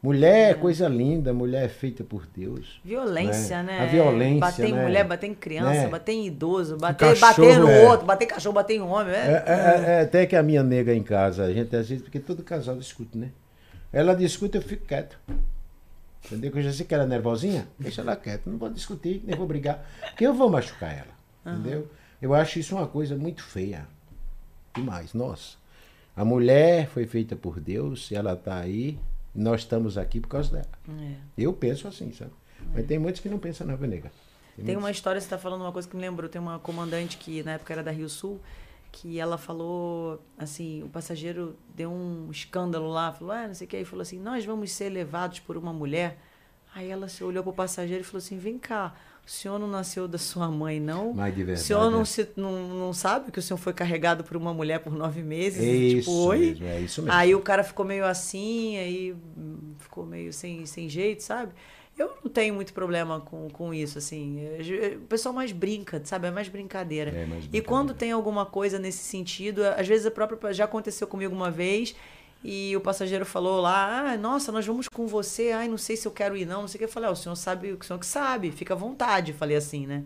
Mulher 0.00 0.50
é 0.52 0.54
coisa 0.54 0.86
linda, 0.86 1.32
mulher 1.32 1.64
é 1.64 1.68
feita 1.68 2.04
por 2.04 2.24
Deus. 2.26 2.80
Violência, 2.84 3.62
né? 3.64 3.78
né? 3.78 3.82
A 3.82 3.86
violência, 3.86 4.40
Bater 4.40 4.66
em 4.68 4.72
né? 4.72 4.82
mulher, 4.84 5.04
bater 5.04 5.26
em 5.26 5.34
criança, 5.34 5.70
Né? 5.82 5.88
bater 5.88 6.12
em 6.12 6.26
idoso, 6.26 6.76
bater, 6.76 7.18
cachorro, 7.18 7.48
bater 7.48 7.58
no 7.58 7.68
é. 7.68 7.88
outro, 7.88 8.06
bater 8.06 8.24
em 8.24 8.28
cachorro, 8.28 8.54
bater 8.54 8.74
em 8.76 8.80
homem. 8.80 9.12
É, 9.12 9.16
É, 9.18 9.44
é- 9.46 9.90
é 9.94 10.00
até 10.02 10.24
que 10.24 10.36
a 10.36 10.42
minha 10.42 10.62
nega 10.62 10.94
em 10.94 11.02
casa, 11.02 11.44
a 11.44 11.52
gente 11.52 11.74
às 11.74 11.88
vezes, 11.88 12.02
porque 12.04 12.20
todo 12.20 12.44
casal 12.44 12.76
discute, 12.76 13.18
né? 13.18 13.30
Ela 13.92 14.14
discute, 14.14 14.56
eu 14.56 14.62
fico 14.62 14.86
quieto. 14.86 15.18
Entendeu? 16.24 16.52
Que 16.52 16.58
eu 16.58 16.62
já 16.62 16.72
sei 16.72 16.86
que 16.86 16.94
ela 16.94 17.04
é 17.04 17.06
nervosinha, 17.06 17.66
deixa 17.78 18.00
ela 18.02 18.14
quieta, 18.14 18.48
não 18.48 18.58
vou 18.58 18.68
discutir, 18.70 19.22
nem 19.24 19.34
vou 19.36 19.46
brigar, 19.46 19.84
porque 20.10 20.26
eu 20.26 20.34
vou 20.34 20.48
machucar 20.48 20.92
ela. 20.92 21.18
Entendeu? 21.56 21.88
Eu 22.22 22.34
acho 22.34 22.58
isso 22.60 22.76
uma 22.76 22.86
coisa 22.86 23.16
muito 23.16 23.42
feia. 23.42 23.86
Demais, 24.76 25.12
nossa. 25.14 25.56
A 26.14 26.24
mulher 26.24 26.86
foi 26.88 27.06
feita 27.06 27.34
por 27.34 27.58
Deus, 27.58 28.10
e 28.10 28.14
ela 28.16 28.34
está 28.34 28.58
aí, 28.58 28.98
nós 29.40 29.60
estamos 29.60 29.96
aqui 29.96 30.20
por 30.20 30.28
causa 30.28 30.50
dela. 30.52 30.68
É. 31.02 31.14
Eu 31.36 31.52
penso 31.52 31.86
assim, 31.88 32.12
sabe? 32.12 32.32
Mas 32.74 32.86
tem 32.86 32.98
muitos 32.98 33.20
que 33.20 33.28
não 33.28 33.38
pensam 33.38 33.66
não, 33.66 33.76
viu, 33.76 33.88
nega. 33.88 34.10
Tem 34.56 34.64
muitos- 34.64 34.82
uma 34.84 34.90
história, 34.90 35.20
você 35.20 35.28
tá 35.28 35.38
falando 35.38 35.60
uma 35.62 35.72
coisa 35.72 35.88
que 35.88 35.94
me 35.96 36.02
lembrou. 36.02 36.28
Tem 36.28 36.40
uma 36.40 36.58
comandante 36.58 37.16
que 37.16 37.42
na 37.44 37.52
época 37.52 37.72
era 37.72 37.82
da 37.82 37.90
Rio 37.92 38.08
Sul, 38.08 38.40
que 38.90 39.18
ela 39.20 39.38
falou 39.38 40.20
assim: 40.36 40.82
o 40.82 40.88
passageiro 40.88 41.56
deu 41.74 41.90
um 41.90 42.28
escândalo 42.30 42.88
lá, 42.88 43.12
falou, 43.12 43.32
ah, 43.32 43.46
não 43.46 43.54
sei 43.54 43.66
o 43.66 43.70
que, 43.70 43.76
aí 43.76 43.84
falou 43.84 44.02
assim: 44.02 44.18
nós 44.18 44.44
vamos 44.44 44.72
ser 44.72 44.88
levados 44.90 45.38
por 45.40 45.56
uma 45.56 45.72
mulher. 45.72 46.18
Aí 46.74 46.90
ela 46.90 47.08
se 47.08 47.22
olhou 47.24 47.42
pro 47.42 47.52
passageiro 47.52 48.02
e 48.02 48.04
falou 48.04 48.18
assim: 48.18 48.36
vem 48.38 48.58
cá, 48.58 48.94
o 49.28 49.30
senhor 49.30 49.58
não 49.58 49.68
nasceu 49.68 50.08
da 50.08 50.18
sua 50.18 50.48
mãe, 50.50 50.80
não? 50.80 51.12
Mas 51.12 51.34
de 51.34 51.42
o 51.42 51.46
verdade, 51.46 51.66
senhor 51.66 51.90
não, 51.90 51.98
né? 52.00 52.04
se, 52.04 52.28
não, 52.36 52.68
não 52.68 52.92
sabe 52.92 53.30
que 53.30 53.38
o 53.38 53.42
senhor 53.42 53.58
foi 53.58 53.72
carregado 53.72 54.24
por 54.24 54.36
uma 54.36 54.54
mulher 54.54 54.80
por 54.80 54.92
nove 54.92 55.22
meses? 55.22 55.60
É 55.62 55.66
E, 55.66 55.98
isso 55.98 56.10
tipo, 56.10 56.12
oi? 56.28 56.38
mesmo, 56.38 56.66
é 56.66 56.80
isso 56.80 57.02
mesmo. 57.02 57.14
Aí 57.16 57.34
o 57.34 57.40
cara 57.40 57.62
ficou 57.62 57.84
meio 57.84 58.04
assim, 58.06 58.76
aí 58.78 59.14
ficou 59.78 60.06
meio 60.06 60.32
sem, 60.32 60.64
sem 60.66 60.88
jeito, 60.88 61.22
sabe? 61.22 61.52
Eu 61.96 62.16
não 62.24 62.30
tenho 62.30 62.54
muito 62.54 62.72
problema 62.72 63.20
com, 63.20 63.48
com 63.50 63.74
isso, 63.74 63.98
assim. 63.98 64.38
O 64.96 65.06
pessoal 65.06 65.34
mais 65.34 65.50
brinca, 65.50 66.00
sabe? 66.04 66.28
É 66.28 66.30
mais 66.30 66.48
brincadeira. 66.48 67.10
É 67.10 67.26
mais 67.26 67.44
E 67.44 67.48
brincadeira. 67.48 67.66
quando 67.66 67.92
tem 67.92 68.12
alguma 68.12 68.46
coisa 68.46 68.78
nesse 68.78 68.98
sentido, 69.02 69.62
às 69.66 69.86
vezes 69.86 70.06
a 70.06 70.10
própria. 70.10 70.52
Já 70.52 70.64
aconteceu 70.64 71.08
comigo 71.08 71.34
uma 71.34 71.50
vez. 71.50 71.96
E 72.42 72.76
o 72.76 72.80
passageiro 72.80 73.26
falou 73.26 73.60
lá, 73.60 74.12
ah, 74.12 74.16
nossa, 74.16 74.52
nós 74.52 74.64
vamos 74.64 74.86
com 74.88 75.06
você, 75.06 75.50
ai, 75.50 75.66
não 75.66 75.76
sei 75.78 75.96
se 75.96 76.06
eu 76.06 76.12
quero 76.12 76.36
ir 76.36 76.46
não, 76.46 76.62
não 76.62 76.68
sei 76.68 76.76
o 76.76 76.78
que. 76.78 76.84
Eu 76.84 76.88
falei, 76.88 77.08
ah, 77.08 77.12
o 77.12 77.16
senhor 77.16 77.34
sabe, 77.34 77.72
o 77.72 77.84
senhor 77.84 77.98
que 77.98 78.06
sabe, 78.06 78.52
fica 78.52 78.74
à 78.74 78.76
vontade, 78.76 79.32
falei 79.32 79.56
assim, 79.56 79.86
né? 79.86 80.04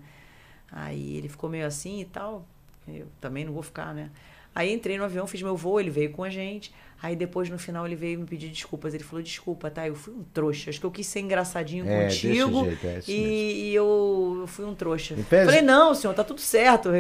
Aí 0.70 1.16
ele 1.16 1.28
ficou 1.28 1.50
meio 1.50 1.66
assim 1.66 2.00
e 2.00 2.04
tal, 2.06 2.46
eu 2.88 3.06
também 3.20 3.44
não 3.44 3.52
vou 3.52 3.62
ficar, 3.62 3.92
né? 3.94 4.10
Aí 4.54 4.72
entrei 4.72 4.98
no 4.98 5.04
avião, 5.04 5.26
fiz 5.26 5.40
meu 5.42 5.56
voo, 5.56 5.80
ele 5.80 5.90
veio 5.90 6.10
com 6.10 6.22
a 6.24 6.30
gente. 6.30 6.72
Aí 7.02 7.16
depois, 7.16 7.48
no 7.48 7.58
final, 7.58 7.84
ele 7.86 7.96
veio 7.96 8.20
me 8.20 8.26
pedir 8.26 8.48
desculpas. 8.48 8.92
Ele 8.94 9.02
falou, 9.02 9.22
desculpa, 9.22 9.70
tá? 9.70 9.88
Eu 9.88 9.94
fui 9.94 10.12
um 10.12 10.22
trouxa. 10.32 10.68
Acho 10.70 10.78
que 10.78 10.84
eu 10.86 10.90
quis 10.90 11.06
ser 11.06 11.20
engraçadinho 11.20 11.86
É, 11.88 12.04
contigo. 12.04 12.64
jeito, 12.64 12.86
é 12.86 13.00
e, 13.08 13.70
e 13.70 13.74
eu, 13.74 14.38
eu 14.42 14.46
fui 14.46 14.64
um 14.66 14.74
trouxa. 14.74 15.16
Pese- 15.28 15.46
Falei, 15.46 15.62
não, 15.62 15.94
senhor, 15.94 16.12
tá 16.14 16.22
tudo 16.22 16.40
certo, 16.40 16.90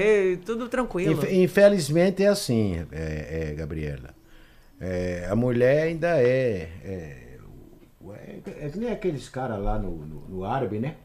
tudo 0.46 0.66
tranquilo. 0.68 1.12
Infe- 1.22 1.34
Infelizmente 1.34 2.22
é 2.24 2.28
assim, 2.28 2.84
é, 2.90 3.50
é, 3.50 3.54
Gabriela. 3.54 4.14
É, 4.84 5.28
a 5.30 5.36
mulher 5.36 5.84
ainda 5.84 6.20
é. 6.20 6.68
É, 6.84 7.16
é, 8.44 8.66
é 8.66 8.68
que 8.68 8.78
nem 8.78 8.90
aqueles 8.90 9.28
caras 9.28 9.60
lá 9.60 9.78
no, 9.78 9.90
no, 9.92 10.20
no 10.28 10.44
árabe, 10.44 10.80
né? 10.80 10.96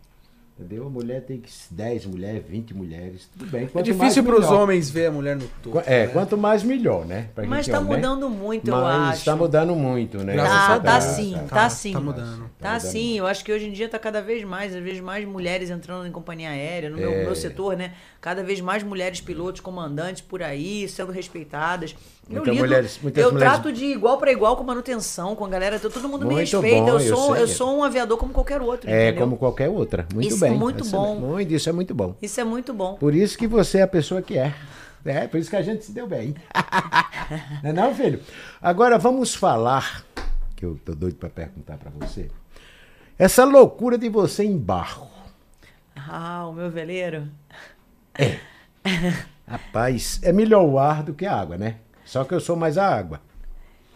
Entendeu? 0.59 0.87
A 0.87 0.89
mulher 0.89 1.21
tem 1.21 1.39
que 1.39 1.51
10 1.69 2.07
mulheres, 2.07 2.43
20 2.49 2.73
mulheres, 2.73 3.29
tudo 3.31 3.45
bem. 3.51 3.65
É 3.65 3.67
Quanto 3.67 3.85
difícil 3.85 4.23
mais, 4.23 4.35
para 4.35 4.45
os 4.47 4.51
homens 4.51 4.89
ver 4.89 5.05
a 5.05 5.11
mulher 5.11 5.35
no 5.35 5.47
topo. 5.61 5.79
É, 5.85 6.07
né? 6.07 6.11
quanto 6.11 6.35
mais 6.35 6.63
melhor, 6.63 7.05
né? 7.05 7.27
Pra 7.35 7.45
Mas 7.45 7.67
tá 7.67 7.77
homem, 7.77 7.91
né? 7.91 7.95
mudando 7.97 8.27
muito, 8.27 8.67
eu 8.67 8.75
Mas 8.75 9.17
acho. 9.17 9.25
tá 9.25 9.35
mudando 9.35 9.75
muito, 9.75 10.17
né? 10.23 10.35
Tá, 10.35 10.79
tá 10.79 10.97
Deus. 10.99 11.03
sim, 11.13 11.33
Tá, 11.33 11.39
tá, 11.41 11.45
tá 11.57 11.69
sim. 11.69 11.93
mudando. 11.93 12.49
Tá 12.59 12.73
mudando. 12.73 12.79
sim, 12.89 13.19
eu 13.19 13.27
acho 13.27 13.45
que 13.45 13.51
hoje 13.53 13.67
em 13.67 13.71
dia 13.71 13.87
tá 13.87 13.99
cada 13.99 14.19
vez 14.19 14.43
mais, 14.43 14.75
às 14.75 14.81
vezes 14.81 14.99
mais 14.99 15.27
mulheres 15.27 15.69
entrando 15.69 16.07
em 16.07 16.11
companhia 16.11 16.49
aérea, 16.49 16.89
no 16.89 16.97
meu, 16.97 17.11
É. 17.11 17.23
meu 17.25 17.35
setor, 17.35 17.77
né? 17.77 17.93
Cada 18.27 18.43
vez 18.43 18.59
mais 18.59 18.83
mulheres 18.83 19.21
pilotos, 19.21 19.61
comandantes 19.61 20.21
por 20.21 20.43
aí, 20.43 20.85
sendo 20.89 21.13
respeitadas. 21.13 21.95
Eu 22.29 22.35
Muitas 22.43 22.53
lido, 22.55 22.59
mulheres- 22.65 22.99
muitas 23.01 23.23
eu 23.23 23.31
mulheres- 23.31 23.53
trato 23.53 23.71
de 23.71 23.85
igual 23.85 24.17
para 24.17 24.29
igual 24.33 24.57
com 24.57 24.65
manutenção, 24.65 25.33
com 25.33 25.45
a 25.45 25.47
galera, 25.47 25.79
todo 25.79 26.09
mundo 26.09 26.27
me 26.27 26.33
Muito 26.35 26.59
respeita. 26.59 26.81
bom, 26.81 26.89
eu 26.89 26.99
eu 26.99 27.15
sou, 27.15 27.35
eu, 27.37 27.47
sei. 27.47 27.55
sou 27.55 27.77
um 27.77 27.85
aviador 27.85 28.17
como 28.17 28.33
qualquer 28.33 28.61
outro, 28.61 28.89
É 28.89 29.05
entendeu? 29.07 29.23
como 29.23 29.37
qualquer 29.37 29.69
outra. 29.69 30.05
Muito 30.13 30.27
Isso 30.27 30.43
é 30.43 30.49
bem. 30.49 30.57
muito 30.59 30.83
Essa- 30.83 30.97
bom. 30.97 31.15
Muito, 31.15 31.53
isso 31.53 31.69
é 31.69 31.71
muito 31.71 31.95
bom. 31.95 32.15
Isso 32.21 32.41
é 32.41 32.43
muito 32.43 32.73
bom. 32.73 32.95
Por 32.95 33.15
isso 33.15 33.37
que 33.37 33.47
você 33.47 33.77
é 33.77 33.83
a 33.83 33.87
pessoa 33.87 34.21
que 34.21 34.37
é. 34.37 34.53
É, 35.05 35.25
por 35.25 35.39
isso 35.39 35.49
que 35.49 35.55
a 35.55 35.61
gente 35.61 35.85
se 35.85 35.93
deu 35.93 36.05
bem. 36.05 36.35
não 37.63 37.69
é 37.69 37.71
não, 37.71 37.95
filho? 37.95 38.19
Agora 38.61 38.97
vamos 38.97 39.33
falar, 39.33 40.03
que 40.53 40.65
eu 40.65 40.77
tô 40.83 40.93
doido 40.93 41.15
para 41.15 41.29
perguntar 41.29 41.77
para 41.77 41.91
você. 41.91 42.29
Essa 43.17 43.45
loucura 43.45 43.97
de 43.97 44.09
você 44.09 44.43
em 44.43 44.57
barco. 44.57 45.07
Ah, 45.95 46.45
o 46.49 46.51
meu 46.51 46.69
veleiro. 46.69 47.29
Rapaz, 49.47 50.19
é 50.23 50.31
melhor 50.31 50.63
o 50.63 50.77
ar 50.77 51.03
do 51.03 51.13
que 51.13 51.25
a 51.25 51.35
água, 51.35 51.57
né? 51.57 51.77
Só 52.03 52.23
que 52.23 52.33
eu 52.33 52.39
sou 52.39 52.55
mais 52.55 52.77
a 52.77 52.87
água. 52.87 53.21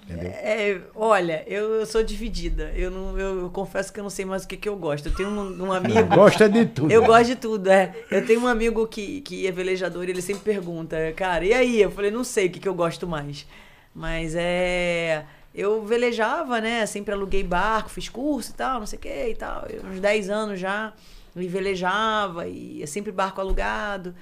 É, 0.09 0.81
olha, 0.95 1.43
eu, 1.47 1.75
eu 1.75 1.85
sou 1.85 2.03
dividida. 2.03 2.71
Eu, 2.75 2.91
não, 2.91 3.17
eu, 3.17 3.49
confesso 3.51 3.93
que 3.93 3.99
eu 3.99 4.03
não 4.03 4.09
sei 4.09 4.25
mais 4.25 4.43
o 4.43 4.47
que, 4.47 4.57
que 4.57 4.67
eu 4.67 4.75
gosto. 4.75 5.07
Eu 5.07 5.15
tenho 5.15 5.29
um, 5.29 5.63
um 5.63 5.71
amigo. 5.71 6.03
Gosta 6.13 6.49
de 6.49 6.65
tudo. 6.65 6.91
Eu 6.91 7.05
gosto 7.05 7.27
de 7.27 7.35
tudo, 7.35 7.69
é. 7.69 7.93
Eu 8.09 8.25
tenho 8.25 8.41
um 8.41 8.47
amigo 8.47 8.85
que, 8.87 9.21
que 9.21 9.47
é 9.47 9.51
velejador 9.51 10.05
e 10.05 10.11
ele 10.11 10.21
sempre 10.21 10.43
pergunta, 10.43 10.97
cara, 11.15 11.45
e 11.45 11.53
aí? 11.53 11.81
Eu 11.81 11.91
falei, 11.91 12.11
não 12.11 12.23
sei 12.23 12.47
o 12.47 12.49
que, 12.49 12.59
que 12.59 12.67
eu 12.67 12.73
gosto 12.73 13.07
mais. 13.07 13.45
Mas 13.93 14.33
é. 14.35 15.25
Eu 15.53 15.83
velejava, 15.85 16.61
né? 16.61 16.85
Sempre 16.85 17.13
aluguei 17.13 17.43
barco, 17.43 17.89
fiz 17.89 18.07
curso 18.07 18.51
e 18.51 18.53
tal, 18.53 18.79
não 18.79 18.87
sei 18.87 18.97
o 18.97 19.01
que 19.01 19.27
e 19.29 19.35
tal. 19.35 19.65
Eu, 19.69 19.83
uns 19.85 19.99
10 19.99 20.29
anos 20.29 20.59
já. 20.59 20.93
E 21.35 21.47
velejava, 21.47 22.47
e 22.47 22.83
é 22.83 22.85
sempre 22.85 23.11
barco 23.11 23.39
alugado. 23.39 24.13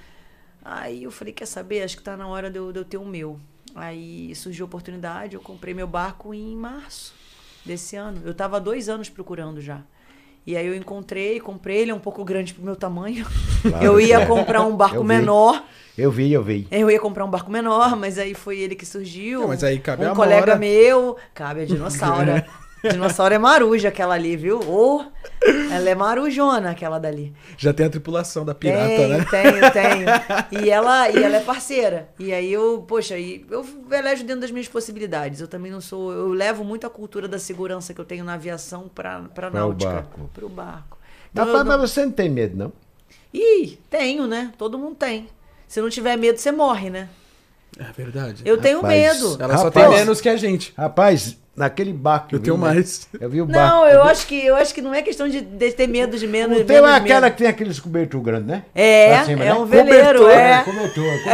Aí 0.64 1.04
eu 1.04 1.10
falei, 1.10 1.32
quer 1.32 1.46
saber? 1.46 1.82
Acho 1.82 1.96
que 1.96 2.02
tá 2.02 2.16
na 2.16 2.28
hora 2.28 2.50
de 2.50 2.58
eu, 2.58 2.72
de 2.72 2.78
eu 2.78 2.84
ter 2.84 2.98
o 2.98 3.04
meu. 3.04 3.40
Aí 3.74 4.34
surgiu 4.34 4.64
a 4.64 4.68
oportunidade, 4.68 5.34
eu 5.34 5.40
comprei 5.40 5.72
meu 5.72 5.86
barco 5.86 6.34
em 6.34 6.56
março 6.56 7.14
desse 7.64 7.96
ano. 7.96 8.20
Eu 8.24 8.34
tava 8.34 8.56
há 8.56 8.60
dois 8.60 8.88
anos 8.88 9.08
procurando 9.08 9.60
já. 9.60 9.82
E 10.46 10.56
aí 10.56 10.66
eu 10.66 10.74
encontrei, 10.74 11.38
comprei, 11.38 11.78
ele 11.78 11.90
é 11.90 11.94
um 11.94 12.00
pouco 12.00 12.24
grande 12.24 12.54
pro 12.54 12.64
meu 12.64 12.74
tamanho. 12.74 13.26
Claro 13.62 13.84
eu 13.84 14.00
ia 14.00 14.20
é. 14.20 14.26
comprar 14.26 14.62
um 14.62 14.74
barco 14.76 14.96
Eu 14.96 15.04
menor. 15.04 15.64
Eu 15.96 16.10
vi, 16.10 16.32
eu 16.32 16.42
vi. 16.42 16.66
Eu 16.70 16.90
ia 16.90 16.98
comprar 16.98 17.24
um 17.24 17.30
barco 17.30 17.50
menor, 17.50 17.94
mas 17.94 18.18
aí 18.18 18.34
foi 18.34 18.58
ele 18.58 18.74
que 18.74 18.86
surgiu. 18.86 19.40
Não, 19.40 19.48
mas 19.48 19.62
aí 19.62 19.78
cabe 19.78 20.04
um 20.04 20.12
a 20.12 20.14
colega 20.14 20.56
meu, 20.56 21.16
cabe 21.34 21.60
a 21.60 21.64
dinossauro. 21.66 22.42
Dinossauro 22.82 23.34
é 23.34 23.38
maruja 23.38 23.88
aquela 23.88 24.14
ali, 24.14 24.36
viu? 24.36 24.58
Ô, 24.60 25.04
ela 25.70 25.90
é 25.90 25.94
marujona, 25.94 26.70
aquela 26.70 26.98
dali. 26.98 27.32
Já 27.58 27.72
tem 27.72 27.86
a 27.86 27.90
tripulação 27.90 28.44
da 28.44 28.54
pirata, 28.54 28.86
tenho, 28.88 29.08
né? 29.08 29.24
Tenho, 29.30 29.72
tenho. 29.72 30.06
E 30.64 30.70
ela, 30.70 31.10
e 31.10 31.22
ela 31.22 31.36
é 31.36 31.40
parceira. 31.40 32.08
E 32.18 32.32
aí 32.32 32.52
eu, 32.52 32.84
poxa, 32.88 33.18
eu 33.18 33.62
velejo 33.88 34.24
dentro 34.24 34.40
das 34.42 34.50
minhas 34.50 34.68
possibilidades. 34.68 35.40
Eu 35.40 35.48
também 35.48 35.70
não 35.70 35.80
sou. 35.80 36.12
Eu 36.12 36.28
levo 36.28 36.64
muito 36.64 36.86
a 36.86 36.90
cultura 36.90 37.28
da 37.28 37.38
segurança 37.38 37.92
que 37.92 38.00
eu 38.00 38.04
tenho 38.04 38.24
na 38.24 38.34
aviação 38.34 38.88
pra, 38.94 39.20
pra 39.34 39.50
Para 39.50 39.50
o 39.50 39.52
náutica. 39.52 39.90
barco. 39.92 40.30
Pro 40.32 40.48
barco. 40.48 40.98
Então, 41.32 41.44
Rapaz, 41.44 41.58
eu 41.60 41.64
não- 41.70 41.78
mas 41.78 41.90
você 41.90 42.04
não 42.04 42.12
tem 42.12 42.28
medo, 42.30 42.56
não? 42.56 42.72
Ih, 43.32 43.78
tenho, 43.88 44.26
né? 44.26 44.52
Todo 44.58 44.78
mundo 44.78 44.96
tem. 44.96 45.28
Se 45.68 45.80
não 45.80 45.88
tiver 45.88 46.16
medo, 46.16 46.38
você 46.38 46.50
morre, 46.50 46.90
né? 46.90 47.08
É 47.78 47.84
verdade. 47.96 48.42
Eu 48.44 48.58
tenho 48.58 48.80
Rapaz, 48.80 48.98
medo. 49.22 49.36
Ela 49.40 49.56
só 49.56 49.64
Rapaz. 49.64 49.86
tem 49.88 49.96
menos 49.98 50.20
que 50.20 50.28
a 50.28 50.36
gente. 50.36 50.72
Rapaz, 50.76 51.38
naquele 51.56 51.92
barco. 51.92 52.28
que 52.28 52.34
Eu 52.36 52.40
tenho 52.40 52.56
vi, 52.56 52.62
né? 52.62 52.68
mais. 52.74 53.08
Eu 53.20 53.28
vi 53.30 53.42
o 53.42 53.46
barco. 53.46 53.76
Não, 53.76 53.86
eu 53.86 54.02
acho 54.04 54.26
que 54.26 54.46
eu 54.46 54.56
acho 54.56 54.74
que 54.74 54.80
não 54.80 54.94
é 54.94 55.02
questão 55.02 55.28
de, 55.28 55.40
de 55.40 55.72
ter 55.72 55.86
medo 55.86 56.18
de 56.18 56.26
menos. 56.26 56.60
O 56.60 56.64
teu 56.64 56.86
é 56.86 56.96
aquela 56.96 57.22
medo. 57.22 57.32
que 57.32 57.38
tem 57.38 57.48
aqueles 57.48 57.78
cobertor 57.78 58.20
grande, 58.20 58.46
né? 58.46 58.62
É, 58.74 59.22
cima, 59.24 59.42
é 59.44 59.46
né? 59.46 59.54
um 59.54 59.66
veleiro, 59.66 60.20
Cobertor, 60.20 60.30
é. 60.30 60.62
Cobertor, 60.62 61.04
cobertor. 61.22 61.32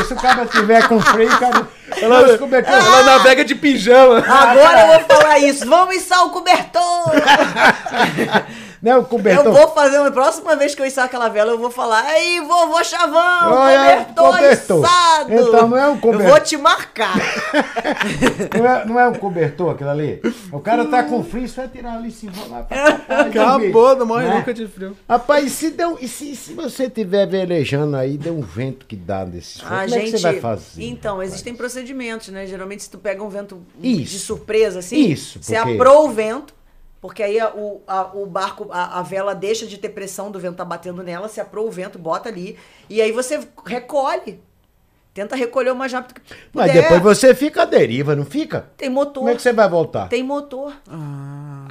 é, 0.00 0.04
se 0.04 0.12
o 0.12 0.16
cara 0.16 0.46
tiver 0.46 0.88
com 0.88 1.00
freio, 1.00 1.38
cara. 1.38 1.68
Ela, 2.00 2.32
os 2.32 2.38
cobertor. 2.38 2.74
Ela 2.74 3.02
navega 3.04 3.44
de 3.44 3.54
pijama. 3.54 4.18
Agora 4.18 4.80
eu 4.80 4.86
vou 4.88 5.00
falar 5.16 5.38
isso. 5.38 5.66
Vamos 5.66 5.96
içar 5.96 6.24
o 6.26 6.30
cobertor! 6.30 7.12
Não, 8.82 9.00
o 9.00 9.04
cobertor. 9.04 9.44
Eu 9.46 9.52
vou 9.52 9.68
fazer 9.68 9.98
uma 9.98 10.10
próxima 10.10 10.54
vez 10.56 10.74
que 10.74 10.80
eu 10.82 10.86
içar 10.86 11.04
aquela 11.06 11.28
vela, 11.28 11.52
eu 11.52 11.58
vou 11.58 11.70
falar, 11.70 12.04
aí, 12.04 12.40
vovô 12.40 12.82
Chavão, 12.84 13.52
Olha, 13.52 14.04
cobertor, 14.06 14.32
cobertor. 14.34 14.84
içado. 14.84 15.32
Então 15.34 15.68
não 15.68 15.76
é 15.76 15.88
um 15.88 15.98
cobertor. 15.98 16.26
Eu 16.26 16.30
vou 16.32 16.40
te 16.40 16.56
marcar. 16.56 17.14
Não 18.58 18.66
é, 18.66 18.84
não 18.86 19.00
é 19.00 19.08
um 19.08 19.14
cobertor 19.14 19.70
aquilo 19.74 19.90
ali? 19.90 20.20
O 20.52 20.60
cara 20.60 20.84
tá 20.84 21.02
com 21.02 21.22
frio, 21.22 21.48
você 21.48 21.56
vai 21.62 21.68
tirar 21.68 21.94
ali 21.94 22.08
e 22.08 22.12
se 22.12 22.26
enrolar 22.26 22.64
pra 22.64 22.86
Acabou, 23.20 23.96
não 23.96 24.06
morre 24.06 24.26
Né? 24.28 24.34
nunca 24.36 24.52
de 24.54 24.66
frio. 24.66 24.96
Rapaz, 25.08 25.46
e 25.46 25.50
se, 25.50 25.70
deu, 25.70 25.98
e 26.00 26.08
se, 26.08 26.34
se 26.36 26.52
você 26.54 26.84
estiver 26.84 27.26
velejando 27.26 27.96
aí, 27.96 28.16
deu 28.18 28.34
um 28.36 28.40
vento 28.42 28.86
que 28.86 28.96
dá 28.96 29.24
nesse 29.24 29.60
A 29.60 29.68
como 29.68 29.80
é 29.82 29.88
gente, 29.88 30.04
que 30.12 30.18
você 30.18 30.22
vai 30.22 30.40
fazer? 30.40 30.82
Então, 30.84 31.14
rapaz? 31.14 31.30
existem 31.30 31.54
procedimentos, 31.54 32.28
né? 32.28 32.46
Geralmente, 32.46 32.82
se 32.82 32.90
tu 32.90 32.98
pega 32.98 33.22
um 33.22 33.28
vento 33.28 33.60
Isso. 33.82 34.12
de 34.12 34.18
surpresa, 34.18 34.78
assim, 34.80 34.96
Isso, 34.98 35.38
você 35.42 35.56
porque- 35.56 35.72
aprou 35.74 36.06
o 36.06 36.10
vento, 36.10 36.54
porque 37.00 37.22
aí 37.22 37.38
a- 37.38 37.52
o, 37.54 37.82
a- 37.86 38.10
o 38.14 38.26
barco, 38.26 38.68
a, 38.70 38.98
a 38.98 39.02
vela 39.02 39.34
deixa 39.34 39.66
de 39.66 39.78
ter 39.78 39.90
pressão 39.90 40.30
do 40.30 40.38
vento 40.40 40.56
tá 40.56 40.64
batendo 40.64 41.02
nela, 41.02 41.28
você 41.28 41.40
aprou 41.40 41.66
o 41.66 41.70
vento, 41.70 41.98
bota 41.98 42.28
ali, 42.28 42.58
e 42.88 43.00
aí 43.00 43.12
você 43.12 43.40
recolhe. 43.66 44.40
Tenta 45.14 45.34
recolher 45.34 45.72
o 45.72 45.76
mais 45.76 45.92
rápido 45.92 46.14
que 46.14 46.20
puder. 46.20 46.44
Mas 46.52 46.72
depois 46.72 47.02
você 47.02 47.34
fica 47.34 47.62
à 47.62 47.64
deriva, 47.64 48.14
não 48.14 48.24
fica? 48.24 48.68
Tem 48.76 48.88
motor. 48.88 49.14
Como 49.22 49.28
é 49.30 49.34
que 49.34 49.42
você 49.42 49.52
vai 49.52 49.68
voltar? 49.68 50.08
Tem 50.08 50.22
motor. 50.22 50.72
Ah, 50.88 51.66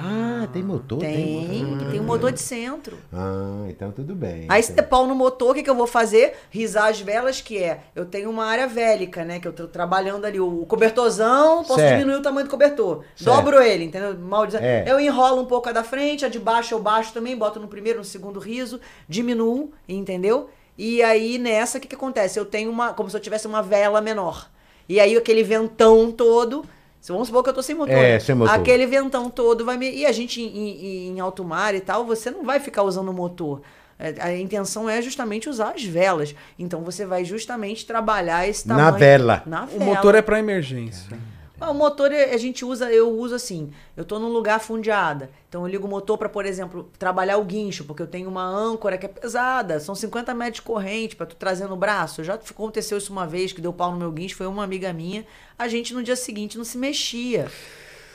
tem 0.46 0.62
motor? 0.62 0.98
Tem, 0.98 1.64
motor. 1.64 1.90
tem 1.90 2.00
um 2.00 2.04
motor 2.04 2.32
de 2.32 2.40
centro. 2.40 2.96
Ah, 3.12 3.64
então 3.68 3.90
tudo 3.90 4.14
bem. 4.14 4.46
Aí 4.48 4.62
se 4.62 4.72
Então- 4.72 4.84
der 4.84 4.88
pau 4.88 5.06
no 5.06 5.14
motor, 5.14 5.50
o 5.50 5.54
que, 5.54 5.62
que 5.62 5.70
eu 5.70 5.74
vou 5.74 5.86
fazer? 5.86 6.34
Risar 6.50 6.88
as 6.90 7.00
velas, 7.00 7.40
que 7.40 7.58
é, 7.58 7.80
eu 7.96 8.04
tenho 8.04 8.30
uma 8.30 8.44
área 8.46 8.66
vélica, 8.66 9.24
né? 9.24 9.40
Que 9.40 9.48
eu 9.48 9.52
tô 9.52 9.66
trabalhando 9.66 10.24
ali. 10.24 10.38
O 10.40 10.64
cobertorzão, 10.66 11.64
posso 11.64 11.76
Certo. 11.80 11.98
diminuir 11.98 12.18
o 12.20 12.22
tamanho 12.22 12.46
do 12.46 12.50
cobertor. 12.50 13.04
Certo. 13.16 13.24
Dobro 13.36 13.60
ele, 13.62 13.84
entendeu? 13.84 14.16
Mal 14.18 14.46
dizendo. 14.46 14.64
É. 14.64 14.84
Eu 14.86 15.00
enrolo 15.00 15.40
um 15.42 15.46
pouco 15.46 15.68
a 15.68 15.72
da 15.72 15.82
frente, 15.82 16.24
a 16.24 16.28
de 16.28 16.38
baixo 16.38 16.74
eu 16.74 16.80
baixo 16.80 17.12
também, 17.12 17.36
boto 17.36 17.58
no 17.58 17.68
primeiro, 17.68 17.98
no 17.98 18.04
segundo 18.04 18.38
riso, 18.38 18.80
diminuo, 19.08 19.70
entendeu? 19.88 20.48
E 20.76 21.02
aí 21.02 21.38
nessa, 21.38 21.78
o 21.78 21.80
que, 21.80 21.88
que 21.88 21.94
acontece? 21.96 22.38
Eu 22.38 22.44
tenho 22.44 22.70
uma. 22.70 22.92
Como 22.94 23.10
se 23.10 23.16
eu 23.16 23.20
tivesse 23.20 23.46
uma 23.46 23.62
vela 23.62 24.00
menor. 24.00 24.48
E 24.88 25.00
aí 25.00 25.16
aquele 25.16 25.42
ventão 25.42 26.10
todo. 26.10 26.64
Se- 27.00 27.12
Vamos 27.12 27.28
supor 27.28 27.42
que 27.42 27.50
eu 27.50 27.54
tô 27.54 27.62
sem 27.62 27.74
motor. 27.74 27.94
É, 27.94 28.18
sem 28.18 28.34
motor. 28.34 28.54
Aquele 28.54 28.86
ventão 28.86 29.28
todo 29.30 29.64
vai 29.64 29.76
me. 29.76 29.90
E 29.90 30.04
a 30.06 30.12
gente 30.12 30.40
em, 30.42 30.46
em- 30.46 31.08
em 31.16 31.20
alto 31.20 31.44
mar 31.44 31.74
e 31.74 31.80
tal, 31.80 32.04
você 32.04 32.30
não 32.30 32.44
vai 32.44 32.60
ficar 32.60 32.82
usando 32.82 33.08
o 33.08 33.12
motor. 33.14 33.60
É, 33.98 34.14
A 34.20 34.36
intenção 34.36 34.88
é 34.88 35.02
justamente 35.02 35.48
usar 35.48 35.72
as 35.74 35.82
velas. 35.82 36.34
Então 36.58 36.82
você 36.82 37.04
vai 37.04 37.24
justamente 37.24 37.84
trabalhar 37.86 38.48
esse 38.48 38.66
Na 38.68 38.76
tamanho. 38.76 38.98
vela. 38.98 39.42
Na 39.46 39.64
O 39.64 39.66
vela. 39.66 39.84
motor 39.84 40.14
é 40.14 40.22
pra 40.22 40.38
emergência. 40.38 41.18
Ah, 41.60 41.70
O 41.70 41.74
motor 41.74 42.12
é- 42.12 42.32
a 42.32 42.36
gente 42.36 42.64
usa, 42.64 42.90
eu 42.92 43.10
uso 43.10 43.34
assim. 43.34 43.70
Eu 43.96 44.04
tô 44.04 44.18
num 44.18 44.28
lugar 44.28 44.60
fundeada. 44.60 45.30
Então 45.48 45.62
eu 45.62 45.66
ligo 45.66 45.86
o 45.86 45.90
motor 45.90 46.16
para, 46.16 46.28
por 46.28 46.46
exemplo, 46.46 46.90
trabalhar 46.98 47.36
o 47.38 47.44
guincho, 47.44 47.84
porque 47.84 48.02
eu 48.02 48.06
tenho 48.06 48.28
uma 48.28 48.44
âncora 48.44 48.96
que 48.96 49.06
é 49.06 49.08
pesada, 49.08 49.80
são 49.80 49.94
50 49.94 50.32
metros 50.34 50.56
de 50.56 50.62
corrente 50.62 51.16
para 51.16 51.26
tu 51.26 51.36
trazer 51.36 51.66
no 51.66 51.76
braço. 51.76 52.22
Já 52.22 52.34
aconteceu 52.34 52.98
isso 52.98 53.12
uma 53.12 53.26
vez 53.26 53.52
que 53.52 53.60
deu 53.60 53.72
pau 53.72 53.90
no 53.92 53.98
meu 53.98 54.10
guincho, 54.12 54.36
foi 54.36 54.46
uma 54.46 54.62
amiga 54.64 54.92
minha. 54.92 55.26
A 55.58 55.66
gente 55.68 55.92
no 55.94 56.02
dia 56.02 56.16
seguinte 56.16 56.56
não 56.56 56.64
se 56.64 56.78
mexia. 56.78 57.50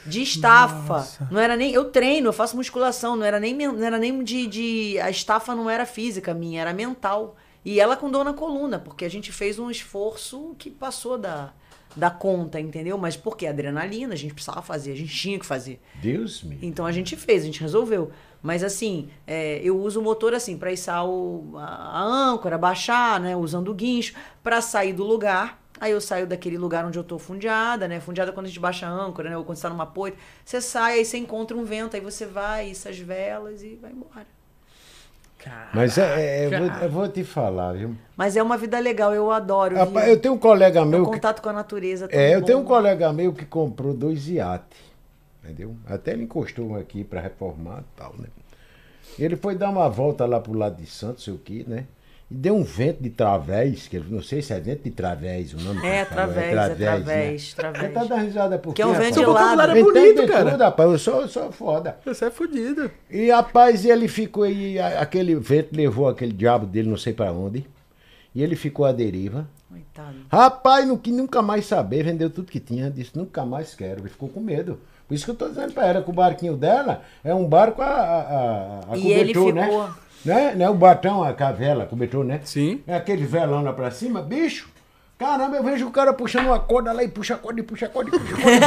De 0.05 0.21
estafa. 0.21 1.27
Não 1.31 1.39
era 1.39 1.55
nem. 1.55 1.71
Eu 1.73 1.85
treino, 1.85 2.27
eu 2.27 2.33
faço 2.33 2.57
musculação. 2.57 3.15
Não 3.15 3.25
era 3.25 3.39
nem, 3.39 3.53
não 3.55 3.83
era 3.85 3.97
nem 3.97 4.21
de, 4.23 4.47
de. 4.47 4.99
A 4.99 5.09
estafa 5.09 5.55
não 5.55 5.69
era 5.69 5.85
física 5.85 6.33
minha, 6.33 6.59
era 6.61 6.73
mental. 6.73 7.37
E 7.63 7.79
ela 7.79 7.95
com 7.95 8.11
dor 8.11 8.25
na 8.25 8.33
coluna, 8.33 8.77
porque 8.79 9.05
a 9.05 9.09
gente 9.09 9.31
fez 9.31 9.57
um 9.57 9.71
esforço 9.71 10.53
que 10.59 10.69
passou 10.69 11.17
da, 11.17 11.53
da 11.95 12.09
conta, 12.09 12.59
entendeu? 12.59 12.97
Mas 12.97 13.15
porque 13.15 13.45
adrenalina, 13.47 14.13
a 14.13 14.17
gente 14.17 14.33
precisava 14.33 14.61
fazer, 14.61 14.91
a 14.91 14.95
gente 14.95 15.13
tinha 15.13 15.39
que 15.39 15.45
fazer. 15.45 15.79
Deus 15.95 16.43
me. 16.43 16.57
Então 16.61 16.85
a 16.85 16.91
gente 16.91 17.15
fez, 17.15 17.43
a 17.43 17.45
gente 17.45 17.61
resolveu. 17.61 18.11
Mas 18.41 18.63
assim, 18.63 19.09
é, 19.25 19.59
eu 19.63 19.79
uso 19.79 19.99
o 19.99 20.03
motor 20.03 20.33
assim 20.33 20.57
para 20.57 20.71
içar 20.71 21.05
o, 21.05 21.53
a, 21.57 21.65
a 21.65 22.03
âncora, 22.03 22.57
baixar, 22.57 23.19
né, 23.19 23.35
usando 23.35 23.69
o 23.69 23.73
guincho, 23.73 24.13
para 24.43 24.61
sair 24.61 24.93
do 24.93 25.03
lugar. 25.03 25.61
Aí 25.79 25.91
eu 25.91 25.99
saio 25.99 26.27
daquele 26.27 26.57
lugar 26.57 26.85
onde 26.85 26.97
eu 26.97 27.03
tô 27.03 27.17
fundeada, 27.17 27.87
né? 27.87 27.99
Fundeada 27.99 28.31
quando 28.31 28.45
a 28.45 28.49
gente 28.49 28.59
baixa 28.59 28.87
a 28.87 28.89
âncora, 28.89 29.29
né? 29.29 29.37
Ou 29.37 29.43
quando 29.43 29.57
você 29.57 29.63
tá 29.63 29.69
numa 29.69 29.85
poita. 29.85 30.17
Você 30.45 30.61
sai, 30.61 30.99
aí 30.99 31.05
você 31.05 31.17
encontra 31.17 31.57
um 31.57 31.65
vento, 31.65 31.95
aí 31.95 32.01
você 32.01 32.25
vai, 32.25 32.69
issa 32.69 32.89
as 32.89 32.99
velas 32.99 33.63
e 33.63 33.75
vai 33.75 33.91
embora. 33.91 34.27
Mas 35.73 35.97
é, 35.97 36.43
é, 36.43 36.45
eu, 36.45 36.59
vou, 36.59 36.77
eu 36.81 36.89
vou 36.89 37.07
te 37.09 37.23
falar, 37.23 37.73
viu? 37.73 37.95
Mas 38.15 38.35
é 38.35 38.43
uma 38.43 38.57
vida 38.57 38.79
legal, 38.79 39.13
eu 39.13 39.31
adoro. 39.31 39.75
Rapaz, 39.75 40.07
eu 40.07 40.19
tenho 40.19 40.35
um 40.35 40.37
colega 40.37 40.83
O 40.83 40.85
meu. 40.85 41.05
Que, 41.05 41.11
contato 41.13 41.41
com 41.41 41.49
a 41.49 41.53
natureza. 41.53 42.07
tão 42.07 42.19
é, 42.19 42.35
eu 42.35 42.39
bom. 42.41 42.45
tenho 42.45 42.59
um 42.59 42.63
colega 42.63 43.11
meu 43.11 43.33
que 43.33 43.45
comprou 43.45 43.93
dois 43.93 44.27
iates. 44.27 44.79
Entendeu? 45.43 45.75
Até 45.85 46.11
ele 46.11 46.23
encostou 46.23 46.69
um 46.69 46.75
aqui 46.75 47.03
pra 47.03 47.19
reformar 47.19 47.81
e 47.81 47.97
tal, 47.97 48.15
né? 48.17 48.27
Ele 49.19 49.35
foi 49.35 49.55
dar 49.55 49.69
uma 49.69 49.89
volta 49.89 50.25
lá 50.25 50.39
pro 50.39 50.53
lado 50.53 50.77
de 50.77 50.85
Santos, 50.85 51.23
sei 51.23 51.33
o 51.33 51.37
que, 51.37 51.67
né? 51.67 51.85
E 52.33 52.35
deu 52.35 52.55
um 52.55 52.63
vento 52.63 53.03
de 53.03 53.11
través, 53.11 53.87
que 53.87 53.97
eu 53.97 54.03
não 54.09 54.19
sei 54.23 54.41
se 54.41 54.51
é 54.53 54.59
vento 54.59 54.83
de 54.85 54.89
través 54.89 55.53
o 55.53 55.57
nome. 55.61 55.79
que 55.81 55.85
É, 55.85 55.97
ele 55.97 56.05
falou, 56.05 56.33
través, 56.33 56.51
é 56.51 56.55
né? 56.55 56.75
través, 56.75 57.53
través. 57.53 57.83
Você 57.83 57.89
tá 57.93 58.03
dando 58.05 58.23
risada 58.25 58.57
por 58.57 58.73
Que 58.73 58.81
é 58.81 58.85
quê, 58.85 58.91
um 58.91 58.93
vento 58.95 59.13
gelado. 59.19 59.33
vocabulário 59.33 59.75
é 59.75 59.79
Eu 59.79 59.85
bonito, 59.85 60.27
cara. 60.27 60.51
tudo, 60.51 60.61
rapaz. 60.63 60.91
Eu 60.91 60.97
sou, 60.97 61.21
eu 61.21 61.27
sou 61.27 61.51
foda. 61.51 61.97
Você 62.03 62.25
é 62.25 62.31
fudido. 62.31 62.89
E 63.11 63.29
rapaz, 63.29 63.85
ele 63.85 64.07
ficou 64.07 64.43
aí, 64.45 64.79
aquele 64.79 65.35
vento 65.35 65.75
levou 65.77 66.07
aquele 66.09 66.33
diabo 66.33 66.65
dele, 66.65 66.89
não 66.89 66.97
sei 66.97 67.13
pra 67.13 67.31
onde. 67.31 67.63
E 68.33 68.41
ele 68.41 68.55
ficou 68.55 68.83
à 68.87 68.91
deriva. 68.91 69.47
Coitado. 69.69 70.15
Rapaz, 70.31 70.87
não 70.87 70.97
quis 70.97 71.13
nunca 71.13 71.39
mais 71.43 71.67
saber, 71.67 72.03
vendeu 72.03 72.31
tudo 72.31 72.51
que 72.51 72.59
tinha, 72.59 72.89
disse 72.89 73.15
nunca 73.15 73.45
mais 73.45 73.75
quero. 73.75 74.01
Ele 74.01 74.09
ficou 74.09 74.27
com 74.27 74.39
medo. 74.39 74.79
Por 75.07 75.13
isso 75.13 75.25
que 75.25 75.29
eu 75.31 75.35
tô 75.35 75.49
dizendo 75.49 75.71
pra 75.73 75.85
ela 75.87 76.01
que 76.01 76.09
o 76.09 76.13
barquinho 76.13 76.57
dela 76.57 77.03
é 77.23 77.31
um 77.35 77.45
barco 77.45 77.79
a, 77.83 77.85
a, 77.85 78.19
a, 78.89 78.93
a 78.93 78.97
E 78.97 79.11
ele 79.11 79.33
cobertor, 79.35 79.53
né? 79.53 79.63
ficou- 79.67 79.83
né? 79.87 79.93
Não 80.25 80.65
é 80.65 80.69
o 80.69 80.73
batão, 80.73 81.23
a 81.23 81.33
cavela, 81.33 81.85
cobertor, 81.85 82.23
né? 82.23 82.39
Sim. 82.43 82.81
É 82.87 82.95
aquele 82.95 83.25
velão 83.25 83.61
lá 83.63 83.73
pra 83.73 83.91
cima, 83.91 84.21
bicho. 84.21 84.71
Caramba, 85.19 85.55
eu 85.55 85.63
vejo 85.63 85.87
o 85.87 85.91
cara 85.91 86.11
puxando 86.11 86.47
uma 86.47 86.59
corda 86.59 86.91
lá 86.91 87.03
e 87.03 87.07
puxa 87.07 87.35
a 87.35 87.37
corda 87.37 87.59
e 87.59 87.63
puxa 87.63 87.85
a 87.85 87.89
corda 87.89 88.09
e 88.13 88.19
puxa 88.19 88.33
a 88.35 88.41
corda. 88.41 88.57
e 88.57 88.63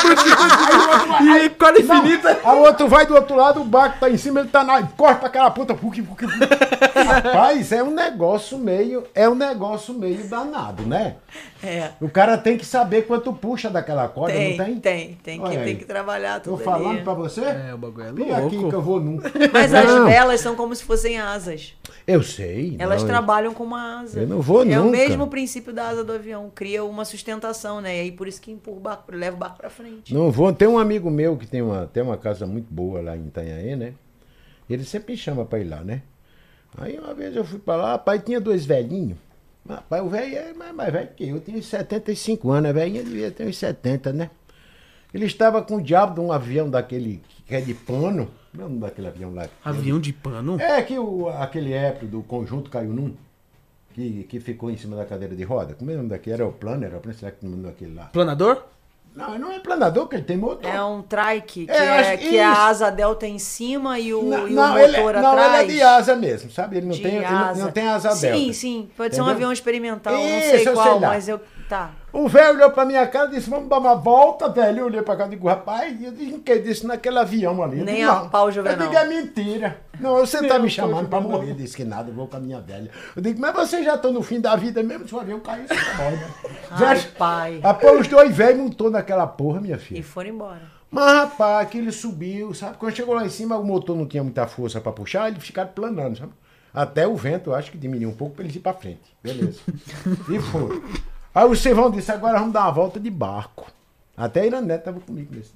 corda. 0.00 1.16
Aí 1.32 1.48
o 1.48 1.86
vai- 1.86 1.98
infinita. 1.98 2.38
Outro 2.52 2.88
vai 2.88 3.04
do 3.06 3.14
outro 3.14 3.36
lado, 3.36 3.60
o 3.60 3.64
barco 3.64 3.98
tá 4.00 4.08
em 4.08 4.16
cima, 4.16 4.40
ele 4.40 4.48
tá 4.48 4.62
na. 4.64 4.82
Corta 4.86 5.26
aquela 5.26 5.50
puta. 5.50 5.74
Puc, 5.74 5.96
puc, 6.02 6.18
puc. 6.20 6.38
Rapaz, 6.80 7.72
é 7.72 7.82
um 7.82 7.90
negócio 7.94 8.58
meio. 8.58 9.04
É 9.14 9.28
um 9.28 9.34
negócio 9.34 9.92
meio 9.94 10.26
danado, 10.28 10.82
né? 10.84 11.16
É. 11.62 11.90
O 12.00 12.08
cara 12.08 12.38
tem 12.38 12.56
que 12.56 12.64
saber 12.64 13.02
quanto 13.06 13.32
puxa 13.32 13.68
daquela 13.68 14.08
corda, 14.08 14.32
Tem, 14.34 14.56
não 14.56 14.64
tem? 14.64 14.80
tem, 14.80 15.14
tem, 15.22 15.40
que, 15.42 15.58
tem 15.58 15.76
que 15.76 15.84
trabalhar 15.84 16.40
Tô 16.40 16.52
tudo 16.52 16.64
falando 16.64 16.90
ali. 16.96 17.02
pra 17.04 17.14
você? 17.14 17.42
É, 17.42 17.74
o 17.74 17.78
bagulho 17.78 18.06
é 18.06 18.12
Vem 18.12 18.32
aqui 18.32 18.50
que 18.50 18.56
eu 18.56 18.62
louco. 18.62 18.80
vou 18.80 19.00
nunca. 19.00 19.30
Mas 19.52 19.72
as 19.74 19.84
Não, 19.86 20.06
velas 20.06 20.40
são 20.40 20.54
como 20.56 20.74
se 20.74 20.82
fossem 20.84 21.18
asas. 21.20 21.74
Eu 22.06 22.22
sei. 22.22 22.76
Elas 22.78 23.02
não, 23.02 23.08
trabalham 23.08 23.52
com 23.52 23.62
uma 23.64 24.00
asa. 24.00 24.20
Eu 24.20 24.26
não 24.26 24.40
vou 24.40 24.62
É 24.64 24.78
o 24.78 24.84
nunca. 24.84 24.96
mesmo 24.96 25.26
princípio 25.26 25.72
da 25.72 25.88
asa 25.88 26.02
do 26.02 26.12
avião. 26.12 26.50
Cria 26.54 26.82
uma 26.84 27.04
sustentação, 27.04 27.80
né? 27.80 27.96
E 27.98 28.00
aí 28.00 28.12
por 28.12 28.26
isso 28.26 28.40
que 28.40 28.50
empurra 28.50 28.76
o 28.76 28.80
barco, 28.80 29.12
leva 29.14 29.36
o 29.36 29.38
barco 29.38 29.58
pra 29.58 29.68
frente. 29.70 30.12
Não 30.14 30.30
vou. 30.30 30.52
Tem 30.52 30.66
um 30.66 30.78
amigo 30.78 31.10
meu 31.10 31.36
que 31.36 31.46
tem 31.46 31.60
uma, 31.62 31.86
tem 31.92 32.02
uma 32.02 32.16
casa 32.16 32.46
muito 32.46 32.72
boa 32.72 33.00
lá 33.02 33.16
em 33.16 33.26
Itanhaém, 33.26 33.76
né? 33.76 33.92
Ele 34.68 34.84
sempre 34.84 35.12
me 35.12 35.18
chama 35.18 35.44
pra 35.44 35.58
ir 35.58 35.64
lá, 35.64 35.82
né? 35.82 36.02
Aí 36.78 36.98
uma 36.98 37.14
vez 37.14 37.34
eu 37.34 37.44
fui 37.44 37.58
pra 37.58 37.76
lá, 37.76 37.98
pai 37.98 38.18
tinha 38.18 38.40
dois 38.40 38.64
velhinhos. 38.64 39.18
Rapaz, 39.68 40.02
o 40.02 40.08
velho 40.08 40.36
é 40.36 40.52
mais, 40.52 40.74
mais 40.74 40.92
velho 40.92 41.08
que 41.14 41.28
eu, 41.28 41.36
eu 41.36 41.40
tinha 41.40 41.58
uns 41.58 41.66
75 41.66 42.50
anos, 42.50 42.70
a 42.70 42.72
velhinha 42.72 43.04
devia 43.04 43.30
ter 43.30 43.46
uns 43.46 43.58
70, 43.58 44.12
né? 44.12 44.30
Ele 45.12 45.26
estava 45.26 45.60
com 45.62 45.76
o 45.76 45.82
diabo 45.82 46.14
de 46.14 46.20
um 46.20 46.32
avião 46.32 46.70
daquele 46.70 47.20
que 47.46 47.54
é 47.54 47.60
de 47.60 47.74
pano. 47.74 48.30
Não 48.54 48.62
é 48.62 48.66
o 48.66 48.68
nome 48.68 48.80
daquele 48.80 49.08
avião 49.08 49.34
lá. 49.34 49.48
Avião 49.64 49.98
de 50.00 50.12
pano? 50.12 50.60
É 50.60 50.80
que 50.82 50.98
o, 50.98 51.28
aquele 51.28 51.72
épico 51.72 52.06
do 52.06 52.22
conjunto 52.22 52.70
caiu 52.70 52.92
num. 52.92 53.14
Que, 53.92 54.22
que 54.24 54.38
ficou 54.38 54.70
em 54.70 54.76
cima 54.76 54.96
da 54.96 55.04
cadeira 55.04 55.34
de 55.34 55.42
roda. 55.42 55.74
Como 55.74 55.90
é 55.90 55.94
o 55.94 55.96
nome 55.96 56.10
daquele? 56.10 56.34
Era 56.34 56.46
o 56.46 56.52
plano, 56.52 56.84
era 56.84 56.96
o 56.96 57.00
plano, 57.00 57.18
será 57.18 57.32
que 57.32 57.44
não 57.44 57.68
é 57.68 57.72
aquele 57.72 57.94
lá? 57.94 58.06
Planador? 58.06 58.64
Não, 59.20 59.38
não 59.38 59.52
é 59.52 59.58
planador, 59.58 60.08
que 60.08 60.16
ele 60.16 60.22
tem 60.24 60.36
motor. 60.36 60.70
É 60.72 60.82
um 60.82 61.02
trike, 61.02 61.66
que, 61.66 61.72
É, 61.72 62.14
é, 62.14 62.16
que 62.16 62.38
a 62.38 62.66
asa 62.66 62.90
delta 62.90 63.26
em 63.26 63.38
cima 63.38 63.98
e 63.98 64.12
o, 64.14 64.22
não, 64.22 64.48
e 64.48 64.52
o 64.52 64.54
não, 64.54 64.68
motor 64.68 64.80
ele, 64.80 64.96
é- 64.96 65.02
não, 65.20 65.30
atrás. 65.32 65.62
ele 65.62 65.72
é 65.72 65.74
de 65.76 65.82
asa 65.82 66.16
mesmo, 66.16 66.50
sabe? 66.50 66.76
Ele 66.78 66.86
não, 66.86 66.94
De 66.94 67.02
tem, 67.02 67.16
ele 67.16 67.24
não, 67.26 67.54
não 67.54 67.70
tem 67.70 67.86
asa 67.88 68.10
sim, 68.12 68.20
delta. 68.30 68.52
sim. 68.52 68.90
Pode 68.96 69.14
ser 69.14 69.20
um 69.20 69.24
Entendeu? 69.24 69.36
avião 69.36 69.52
experimental, 69.52 70.12
não 70.14 70.20
Isso, 70.38 70.48
sei 70.50 70.60
eu 70.60 70.64
sei 70.64 70.72
qual, 70.72 71.00
lá. 71.00 71.08
mas 71.08 71.28
eu. 71.28 71.40
Tá. 71.70 71.92
O 72.12 72.26
velho 72.26 72.56
olhou 72.56 72.70
pra 72.72 72.84
minha 72.84 73.06
cara 73.06 73.28
e 73.28 73.36
disse, 73.36 73.48
vamos 73.48 73.68
dar 73.68 73.78
uma 73.78 73.94
volta, 73.94 74.48
velho. 74.48 74.80
Eu 74.80 74.86
olhei 74.86 75.02
pra 75.02 75.14
cá 75.14 75.26
e 75.26 75.30
digo, 75.30 75.46
rapaz, 75.46 76.02
eu 76.02 76.10
disse, 76.10 76.38
que 76.38 76.58
disse 76.58 76.84
naquele 76.84 77.20
avião 77.20 77.62
ali. 77.62 77.78
Eu 77.78 77.84
Nem 77.84 77.94
digo, 77.98 78.10
a 78.10 78.14
não. 78.16 78.28
pau, 78.28 78.50
Juvenal. 78.50 78.76
Eu 78.76 78.88
digo, 78.88 78.98
é 78.98 79.06
mentira. 79.06 79.80
Não, 80.00 80.16
você 80.16 80.44
tá 80.48 80.58
me 80.58 80.68
chamando 80.68 81.08
pra 81.08 81.20
morrer. 81.20 81.54
Disse 81.54 81.76
que 81.76 81.84
nada, 81.84 82.10
eu 82.10 82.14
vou 82.14 82.26
com 82.26 82.36
a 82.36 82.40
minha 82.40 82.60
velha. 82.60 82.90
Eu 83.14 83.22
digo, 83.22 83.40
mas 83.40 83.54
você 83.54 83.84
já 83.84 83.96
tá 83.96 84.10
no 84.10 84.20
fim 84.20 84.40
da 84.40 84.56
vida 84.56 84.82
mesmo, 84.82 85.06
se 85.06 85.14
o 85.14 85.20
avião 85.20 85.38
cair, 85.38 85.68
você 85.68 85.76
tá 85.76 85.94
morre, 85.96 86.16
né? 86.16 86.30
Ai, 86.72 86.78
Velho, 86.96 87.12
pai. 87.16 87.60
Após 87.62 88.00
os 88.00 88.08
dois 88.08 88.36
velhos 88.36 88.60
montou 88.60 88.90
naquela 88.90 89.28
porra, 89.28 89.60
minha 89.60 89.78
filha. 89.78 90.00
E 90.00 90.02
foram 90.02 90.30
embora. 90.30 90.62
Mas, 90.90 91.12
rapaz, 91.12 91.68
que 91.68 91.78
ele 91.78 91.92
subiu, 91.92 92.52
sabe? 92.52 92.78
Quando 92.78 92.96
chegou 92.96 93.14
lá 93.14 93.24
em 93.24 93.30
cima, 93.30 93.56
o 93.56 93.64
motor 93.64 93.96
não 93.96 94.06
tinha 94.06 94.24
muita 94.24 94.44
força 94.48 94.80
pra 94.80 94.90
puxar, 94.90 95.28
eles 95.28 95.44
ficaram 95.44 95.70
planando, 95.72 96.18
sabe? 96.18 96.32
Até 96.74 97.06
o 97.06 97.14
vento, 97.14 97.50
eu 97.50 97.54
acho 97.54 97.70
que 97.70 97.78
diminuiu 97.78 98.08
um 98.08 98.14
pouco 98.14 98.34
pra 98.34 98.44
eles 98.44 98.56
ir 98.56 98.60
pra 98.60 98.72
frente. 98.72 99.16
Beleza. 99.22 99.60
e 100.28 100.40
foi. 100.40 100.82
Aí 101.34 101.44
o 101.46 101.54
Silvão 101.54 101.90
disse, 101.90 102.10
agora 102.10 102.38
vamos 102.38 102.52
dar 102.52 102.62
uma 102.62 102.72
volta 102.72 102.98
de 102.98 103.10
barco. 103.10 103.70
Até 104.16 104.40
a 104.40 104.46
Iranete 104.46 104.84
tava 104.84 105.00
comigo 105.00 105.34
nesse. 105.34 105.52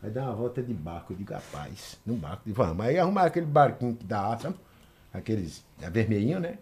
Vai 0.00 0.10
dar 0.10 0.22
uma 0.24 0.34
volta 0.34 0.62
de 0.62 0.72
barco. 0.72 1.12
Eu 1.12 1.16
digo, 1.16 1.32
rapaz, 1.32 1.98
num 2.04 2.16
barco. 2.16 2.42
Digo, 2.44 2.56
vamos. 2.56 2.84
Aí 2.84 2.98
arrumaram 2.98 3.28
aquele 3.28 3.46
barquinho 3.46 3.94
que 3.94 4.04
dá, 4.04 4.36
sabe? 4.38 4.56
Aqueles, 5.12 5.62
é 5.80 5.90
vermelhinho, 5.90 6.40
né? 6.40 6.56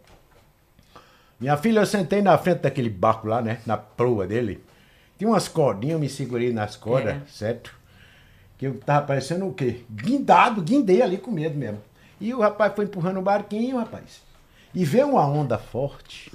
Minha 1.39 1.57
filha, 1.57 1.81
eu 1.81 1.87
sentei 1.87 2.21
na 2.21 2.37
frente 2.37 2.61
daquele 2.61 2.91
barco 2.91 3.27
lá, 3.29 3.41
né? 3.41 3.61
Na 3.65 3.77
proa 3.79 4.27
dele. 4.27 4.63
Tinha 5.17 5.31
umas 5.31 5.49
cordinhas, 5.49 5.95
eu 5.95 5.99
me 6.01 6.09
segurei 6.09 6.53
nas 6.53 6.77
cordas, 6.77 7.15
É. 7.15 7.21
certo? 7.29 7.75
Que 8.59 8.67
eu 8.67 8.79
tava 8.81 9.07
parecendo 9.07 9.47
o 9.47 9.55
quê? 9.55 9.85
Guindado, 9.89 10.61
guindei 10.61 11.01
ali 11.01 11.17
com 11.17 11.31
medo 11.31 11.57
mesmo. 11.57 11.81
E 12.21 12.35
o 12.35 12.41
rapaz 12.41 12.75
foi 12.75 12.85
empurrando 12.85 13.19
o 13.21 13.23
barquinho, 13.23 13.79
rapaz. 13.79 14.21
E 14.75 14.85
veio 14.85 15.09
uma 15.09 15.27
onda 15.27 15.57
forte, 15.57 16.31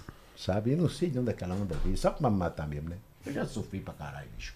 sabe? 0.46 0.72
Eu 0.74 0.78
não 0.78 0.90
sei 0.90 1.10
de 1.10 1.20
onde 1.20 1.30
aquela 1.32 1.56
onda 1.56 1.76
veio, 1.84 1.98
só 1.98 2.12
pra 2.12 2.30
me 2.30 2.38
matar 2.38 2.68
mesmo, 2.68 2.90
né? 2.90 2.96
Eu 3.26 3.34
já 3.34 3.46
sofri 3.46 3.80
pra 3.80 3.94
caralho, 3.94 4.28
bicho. 4.38 4.54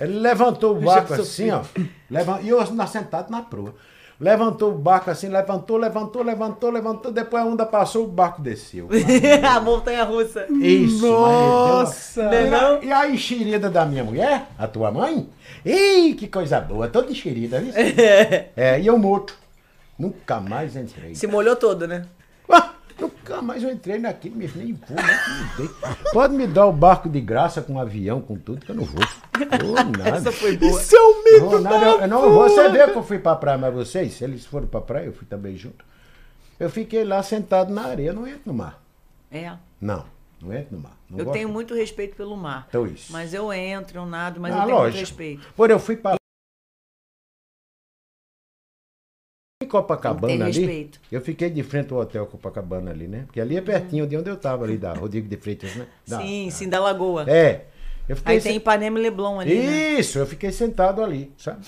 Ele 0.00 0.18
levantou 0.18 0.76
o 0.76 0.80
barco 0.80 1.14
assim, 1.14 1.50
ó. 1.50 1.62
Levan- 2.10 2.40
E 2.42 2.48
eu 2.48 2.72
na- 2.72 2.86
sentado 2.86 3.30
na 3.30 3.42
proa. 3.42 3.74
Levantou 4.20 4.72
o 4.72 4.78
barco 4.78 5.10
assim, 5.10 5.28
levantou, 5.28 5.76
levantou, 5.76 6.22
levantou, 6.22 6.70
levantou. 6.70 7.10
Depois 7.10 7.42
a 7.42 7.46
onda 7.46 7.66
passou, 7.66 8.04
o 8.04 8.08
barco 8.08 8.40
desceu. 8.40 8.88
a 9.48 9.60
montanha 9.60 10.04
russa. 10.04 10.46
Isso, 10.50 11.04
Nossa! 11.04 12.22
uma- 12.22 12.34
E, 12.34 12.54
a, 12.54 12.84
e 12.84 12.92
a 12.92 13.10
enxerida 13.10 13.68
da 13.68 13.84
minha 13.84 14.04
mulher, 14.04 14.46
a 14.56 14.68
tua 14.68 14.92
mãe? 14.92 15.28
Ih, 15.64 16.14
que 16.14 16.28
coisa 16.28 16.60
boa, 16.60 16.86
toda 16.88 17.10
enxerida, 17.10 17.60
viu? 17.60 17.72
É, 18.56 18.80
e 18.80 18.86
eu 18.86 18.96
morto. 18.96 19.36
Nunca 19.98 20.40
mais 20.40 20.76
entrei. 20.76 21.14
Se 21.16 21.26
molhou 21.26 21.56
todo, 21.56 21.86
né? 21.88 22.04
Nunca 22.98 23.42
mais 23.42 23.62
eu 23.62 23.70
entrei 23.70 23.98
naquele, 23.98 24.34
me 24.36 24.46
nem 24.54 24.72
vou, 24.72 24.96
nem 24.96 25.06
me 25.06 25.56
dei. 25.56 25.70
Pode 26.12 26.34
me 26.34 26.46
dar 26.46 26.66
o 26.66 26.72
barco 26.72 27.08
de 27.08 27.20
graça 27.20 27.60
com 27.60 27.78
avião, 27.78 28.20
com 28.20 28.36
tudo, 28.36 28.64
que 28.64 28.70
eu 28.70 28.74
não 28.76 28.84
vou. 28.84 29.04
Vou 29.60 29.74
nada. 29.74 30.10
Essa 30.16 30.30
foi 30.32 30.56
boa. 30.56 30.80
Isso 30.80 30.94
é 30.94 31.00
o 31.00 31.14
Não 31.14 31.24
medo 31.24 31.50
vou 31.50 31.60
nada, 31.60 31.84
eu, 31.86 32.00
eu 32.02 32.08
não 32.08 32.30
vou. 32.30 32.48
Você 32.48 32.68
vê 32.70 32.84
que 32.90 32.96
eu 32.98 33.02
fui 33.02 33.18
pra 33.18 33.34
praia, 33.34 33.58
mas 33.58 33.74
vocês, 33.74 34.14
se 34.14 34.22
eles 34.24 34.46
foram 34.46 34.66
pra 34.68 34.80
praia, 34.80 35.06
eu 35.06 35.12
fui 35.12 35.26
também 35.26 35.56
junto. 35.56 35.84
Eu 36.60 36.70
fiquei 36.70 37.02
lá 37.04 37.20
sentado 37.22 37.72
na 37.72 37.82
areia, 37.86 38.12
não 38.12 38.26
entro 38.26 38.42
no 38.46 38.54
mar. 38.54 38.80
É. 39.30 39.52
Não, 39.80 40.04
não 40.40 40.52
entro 40.54 40.76
no 40.76 40.82
mar. 40.82 40.96
Não 41.10 41.18
Eu 41.18 41.24
gosto. 41.24 41.34
tenho 41.36 41.48
muito 41.48 41.74
respeito 41.74 42.14
pelo 42.14 42.36
mar. 42.36 42.66
Então 42.68 42.86
isso. 42.86 43.12
Mas 43.12 43.34
eu 43.34 43.52
entro, 43.52 43.98
eu 43.98 44.06
nado, 44.06 44.40
mas 44.40 44.52
Ah, 44.54 44.58
eu 44.58 44.60
tenho 44.62 44.68
muito 44.70 44.82
lógico. 44.84 45.00
respeito. 45.00 45.46
Por 45.56 45.70
eu 45.70 45.78
fui 45.80 45.96
pra. 45.96 46.14
Em 49.64 49.68
Copacabana 49.68 50.46
ali, 50.46 50.90
eu 51.10 51.20
fiquei 51.20 51.50
de 51.50 51.62
frente 51.62 51.92
ao 51.92 52.00
hotel 52.00 52.26
Copacabana 52.26 52.90
ali, 52.90 53.08
né? 53.08 53.24
Porque 53.26 53.40
ali 53.40 53.56
é 53.56 53.60
pertinho 53.60 54.06
de 54.06 54.16
onde 54.16 54.28
eu 54.30 54.36
tava 54.36 54.64
ali, 54.64 54.76
da 54.76 54.92
Rodrigo 54.92 55.28
de 55.28 55.36
Freitas, 55.36 55.74
né? 55.74 55.86
Da- 56.06 56.20
sim, 56.20 56.48
sim, 56.50 56.68
da 56.68 56.80
Lagoa. 56.80 57.24
É. 57.28 57.64
Eu 58.08 58.16
fiquei 58.16 58.34
Aí 58.34 58.40
se- 58.40 58.48
tem 58.48 58.56
Ipanema 58.56 58.98
e 58.98 59.02
Leblon 59.02 59.40
ali, 59.40 59.54
né? 59.58 59.92
Isso, 59.98 60.18
eu 60.18 60.26
fiquei 60.26 60.52
sentado 60.52 61.02
ali, 61.02 61.32
sabe? 61.38 61.64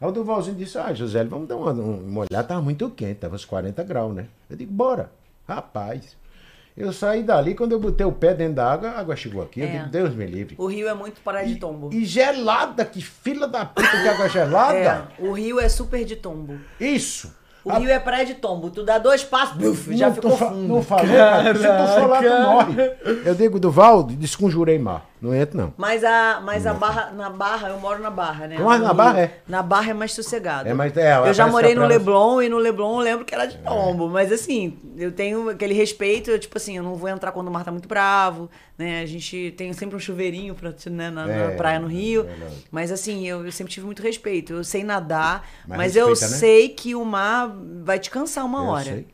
Aí 0.00 0.08
o 0.08 0.10
Duvalzinho 0.12 0.56
disse, 0.56 0.78
ah, 0.78 0.92
José, 0.94 1.22
vamos 1.24 1.46
dar 1.46 1.56
uma, 1.56 1.72
uma 1.72 2.20
olhada, 2.28 2.48
tava 2.48 2.62
muito 2.62 2.88
quente, 2.90 3.16
tava 3.20 3.34
uns 3.34 3.44
40 3.44 3.82
graus, 3.84 4.14
né? 4.14 4.26
Eu 4.48 4.56
digo, 4.56 4.72
bora. 4.72 5.10
Rapaz, 5.46 6.16
eu 6.76 6.92
saí 6.92 7.22
dali, 7.22 7.54
quando 7.54 7.72
eu 7.72 7.78
botei 7.80 8.04
o 8.06 8.12
pé 8.12 8.34
dentro 8.34 8.54
da 8.54 8.72
água, 8.72 8.88
a 8.90 8.98
água 9.00 9.14
chegou 9.16 9.42
aqui, 9.42 9.60
eu 9.60 9.66
É. 9.66 9.70
digo, 9.70 9.86
Deus 9.88 10.14
me 10.14 10.26
livre. 10.26 10.54
O 10.58 10.66
rio 10.66 10.88
é 10.88 10.94
muito 10.94 11.20
para 11.20 11.42
de 11.42 11.56
tombo. 11.56 11.90
E 11.92 12.04
gelada, 12.04 12.84
que 12.84 13.00
fila 13.00 13.46
da 13.46 13.64
puta 13.64 13.96
de 13.96 14.08
água 14.08 14.28
gelada. 14.28 14.76
É, 14.76 15.02
o 15.18 15.32
rio 15.32 15.60
é 15.60 15.68
super 15.68 16.04
de 16.04 16.16
tombo. 16.16 16.58
Isso. 16.80 17.32
O 17.64 17.70
A- 17.70 17.78
rio 17.78 17.88
é 17.90 17.98
praia 17.98 18.26
de 18.26 18.34
tombo. 18.34 18.68
Tu 18.70 18.82
dá 18.84 18.98
dois 18.98 19.24
passos, 19.24 19.56
buf, 19.56 19.96
já 19.96 20.12
ficou 20.12 20.32
fundo. 20.36 20.68
Não 20.68 20.82
falei, 20.82 21.16
cara. 21.16 21.54
Se 21.54 21.62
tu 21.62 22.00
for 22.00 22.10
lá, 22.10 22.22
tu 22.22 22.42
morre. 22.42 22.92
Eu 23.24 23.34
digo, 23.34 23.58
Duval, 23.58 24.02
desconjurei 24.02 24.78
mar. 24.78 25.06
Não 25.24 25.34
entro, 25.34 25.56
não. 25.56 25.72
Mas 25.78 26.04
a, 26.04 26.40
mas 26.44 26.66
a 26.66 26.74
barra, 26.74 27.10
na 27.12 27.30
Barra, 27.30 27.68
eu 27.70 27.78
moro 27.78 28.02
na 28.02 28.10
Barra, 28.10 28.46
né? 28.46 28.56
Mas 28.58 28.78
No 28.78 28.84
na 28.84 28.88
Rio. 28.88 28.94
Barra 28.94 29.20
é? 29.20 29.38
Na 29.48 29.62
Barra 29.62 29.90
é 29.90 29.94
mais 29.94 30.12
sossegado. 30.12 30.68
É, 30.68 30.74
mas 30.74 30.94
é, 30.98 31.16
eu 31.26 31.32
já 31.32 31.46
morei 31.46 31.74
no 31.74 31.86
Leblon 31.86 32.42
e 32.42 32.48
no 32.50 32.58
Leblon 32.58 32.98
eu 32.98 33.04
lembro 33.04 33.24
que 33.24 33.34
era 33.34 33.46
de 33.46 33.56
tombo. 33.56 34.08
Mas 34.10 34.30
assim, 34.30 34.76
eu 34.98 35.10
tenho 35.10 35.48
aquele 35.48 35.72
respeito, 35.72 36.30
eu, 36.30 36.38
tipo 36.38 36.58
assim, 36.58 36.76
eu 36.76 36.82
não 36.82 36.94
vou 36.94 37.08
entrar 37.08 37.32
quando 37.32 37.48
o 37.48 37.50
mar 37.50 37.64
tá 37.64 37.70
muito 37.72 37.88
bravo, 37.88 38.50
né? 38.76 39.00
A 39.00 39.06
gente 39.06 39.54
tem 39.56 39.72
sempre 39.72 39.96
um 39.96 39.98
chuveirinho 39.98 40.54
pra, 40.54 40.74
né, 40.90 41.08
na, 41.10 41.26
na 41.26 41.32
É, 41.32 41.50
praia 41.56 41.80
no 41.80 41.86
Rio. 41.86 42.24
verdade. 42.24 42.64
Mas 42.70 42.92
assim, 42.92 43.26
eu, 43.26 43.46
eu 43.46 43.50
sempre 43.52 43.72
tive 43.72 43.86
muito 43.86 44.02
respeito. 44.02 44.52
Eu 44.52 44.62
sei 44.62 44.84
nadar, 44.84 45.48
Mas 45.66 45.78
mas, 45.78 45.96
eu 45.96 46.08
respeita, 46.08 46.32
né? 46.34 46.38
sei 46.38 46.68
que 46.68 46.94
o 46.94 47.04
mar 47.04 47.50
vai 47.82 47.98
te 47.98 48.10
cansar 48.10 48.44
uma 48.44 48.58
Eu 48.58 48.64
hora 48.66 48.84
sei. 48.84 49.06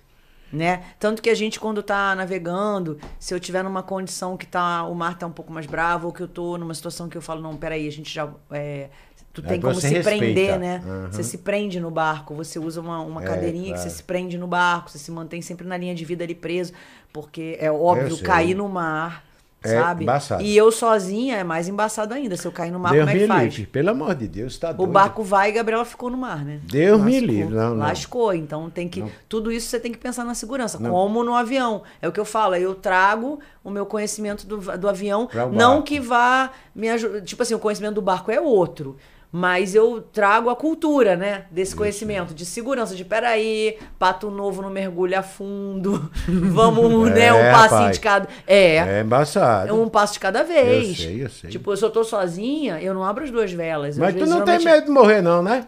Né? 0.52 0.82
Tanto 0.98 1.22
que 1.22 1.30
a 1.30 1.34
gente 1.34 1.60
quando 1.60 1.82
tá 1.82 2.14
navegando, 2.14 2.98
se 3.18 3.32
eu 3.34 3.40
tiver 3.40 3.62
numa 3.62 3.82
condição 3.82 4.36
que 4.36 4.46
tá 4.46 4.84
o 4.84 4.94
mar 4.94 5.16
tá 5.18 5.26
um 5.26 5.32
pouco 5.32 5.52
mais 5.52 5.66
bravo 5.66 6.08
ou 6.08 6.12
que 6.12 6.22
eu 6.22 6.28
tô 6.28 6.58
numa 6.58 6.74
situação 6.74 7.08
que 7.08 7.16
eu 7.16 7.22
falo 7.22 7.40
não, 7.40 7.56
peraí, 7.56 7.86
a 7.86 7.92
gente 7.92 8.12
já 8.12 8.28
é, 8.50 8.88
tu 9.32 9.42
É, 9.44 9.48
tem 9.48 9.60
como 9.60 9.74
se 9.76 9.88
respeita. 9.88 10.18
prender, 10.18 10.58
né? 10.58 10.82
Aham. 10.84 11.12
Você 11.12 11.22
se 11.22 11.38
prende 11.38 11.78
no 11.78 11.90
barco, 11.90 12.34
você 12.34 12.58
usa 12.58 12.80
uma, 12.80 13.00
uma 13.00 13.22
É, 13.22 13.26
cadeirinha 13.26 13.66
que 13.66 13.70
claro. 13.74 13.88
você 13.90 13.96
se 13.96 14.02
prende 14.02 14.36
no 14.36 14.46
barco, 14.48 14.90
você 14.90 14.98
se 14.98 15.10
mantém 15.12 15.40
sempre 15.40 15.66
na 15.66 15.76
linha 15.76 15.94
de 15.94 16.04
vida 16.04 16.24
ali 16.24 16.34
preso, 16.34 16.72
porque 17.12 17.56
é 17.60 17.70
óbvio 17.70 18.18
cair 18.22 18.54
no 18.56 18.68
mar, 18.68 19.24
É 19.62 19.78
sabe? 19.78 20.04
embaçado. 20.04 20.42
E 20.42 20.56
eu 20.56 20.72
sozinha 20.72 21.36
é 21.36 21.44
mais 21.44 21.68
embaçado 21.68 22.14
ainda, 22.14 22.34
se 22.36 22.46
eu 22.46 22.52
cair 22.52 22.70
no 22.70 22.78
mar, 22.78 22.92
Deus 22.92 23.04
como 23.04 23.10
é 23.10 23.14
me 23.14 23.20
que 23.20 23.26
faz? 23.26 23.42
livre. 23.54 23.66
Pelo 23.66 23.90
amor 23.90 24.14
de 24.14 24.26
Deus, 24.26 24.56
tá 24.56 24.70
O 24.70 24.74
doido. 24.74 24.90
barco 24.92 25.22
vai 25.22 25.50
e 25.50 25.52
Gabriela 25.52 25.84
ficou 25.84 26.08
no 26.08 26.16
mar, 26.16 26.42
né? 26.44 26.60
Deus 26.64 27.00
me 27.00 27.12
Lascou. 27.20 27.28
livre. 27.28 27.54
Não, 27.54 27.70
não. 27.70 27.76
Lascou. 27.76 28.34
Então 28.34 28.70
tem 28.70 28.88
que. 28.88 29.00
Não. 29.00 29.10
Tudo 29.28 29.52
isso 29.52 29.68
você 29.68 29.78
tem 29.78 29.92
que 29.92 29.98
pensar 29.98 30.24
na 30.24 30.34
segurança. 30.34 30.78
Não. 30.78 30.90
Como 30.90 31.22
no 31.22 31.34
avião. 31.34 31.82
É 32.00 32.08
o 32.08 32.12
que 32.12 32.18
eu 32.20 32.24
falo. 32.24 32.54
Eu 32.56 32.74
trago 32.74 33.38
o 33.62 33.70
meu 33.70 33.84
conhecimento 33.84 34.46
do, 34.46 34.56
do 34.78 34.88
avião. 34.88 35.28
O 35.32 35.48
Não 35.52 35.72
barco. 35.74 35.82
que 35.84 36.00
vá 36.00 36.50
me 36.74 36.88
ajudar. 36.88 37.20
Tipo 37.22 37.42
assim, 37.42 37.54
o 37.54 37.58
conhecimento 37.58 37.94
do 37.96 38.02
barco 38.02 38.30
é 38.30 38.40
outro. 38.40 38.96
Mas 39.32 39.76
eu 39.76 40.00
trago 40.02 40.50
a 40.50 40.56
cultura, 40.56 41.14
né? 41.14 41.44
Desse 41.52 41.76
conhecimento 41.76 42.34
de 42.34 42.44
segurança, 42.44 42.96
de 42.96 43.04
peraí, 43.04 43.78
pato 43.96 44.28
novo 44.28 44.60
não 44.60 44.70
mergulha 44.70 45.20
a 45.20 45.22
fundo. 45.22 46.10
Vamos, 46.26 47.10
né? 47.10 47.32
Um 47.32 47.36
É, 47.36 47.52
passinho 47.52 47.78
rapaz. 47.78 47.96
de 47.96 48.00
cada. 48.00 48.28
É. 48.44 48.76
É 48.76 49.00
embaçado. 49.02 49.68
É 49.68 49.72
um 49.72 49.88
passo 49.88 50.14
de 50.14 50.18
cada 50.20 50.42
vez. 50.42 50.88
Eu 50.88 50.94
sei, 50.96 51.24
eu 51.24 51.30
sei. 51.30 51.50
Tipo, 51.50 51.76
se 51.76 51.84
eu 51.84 51.90
tô 51.90 52.02
sozinha, 52.02 52.82
eu 52.82 52.92
não 52.92 53.04
abro 53.04 53.22
as 53.22 53.30
duas 53.30 53.52
velas. 53.52 53.96
Mas 53.96 54.14
tu 54.16 54.26
não 54.26 54.42
tem 54.44 54.58
geralmente- 54.58 54.64
medo 54.64 54.84
de 54.86 54.90
morrer, 54.90 55.22
não, 55.22 55.42
né? 55.44 55.66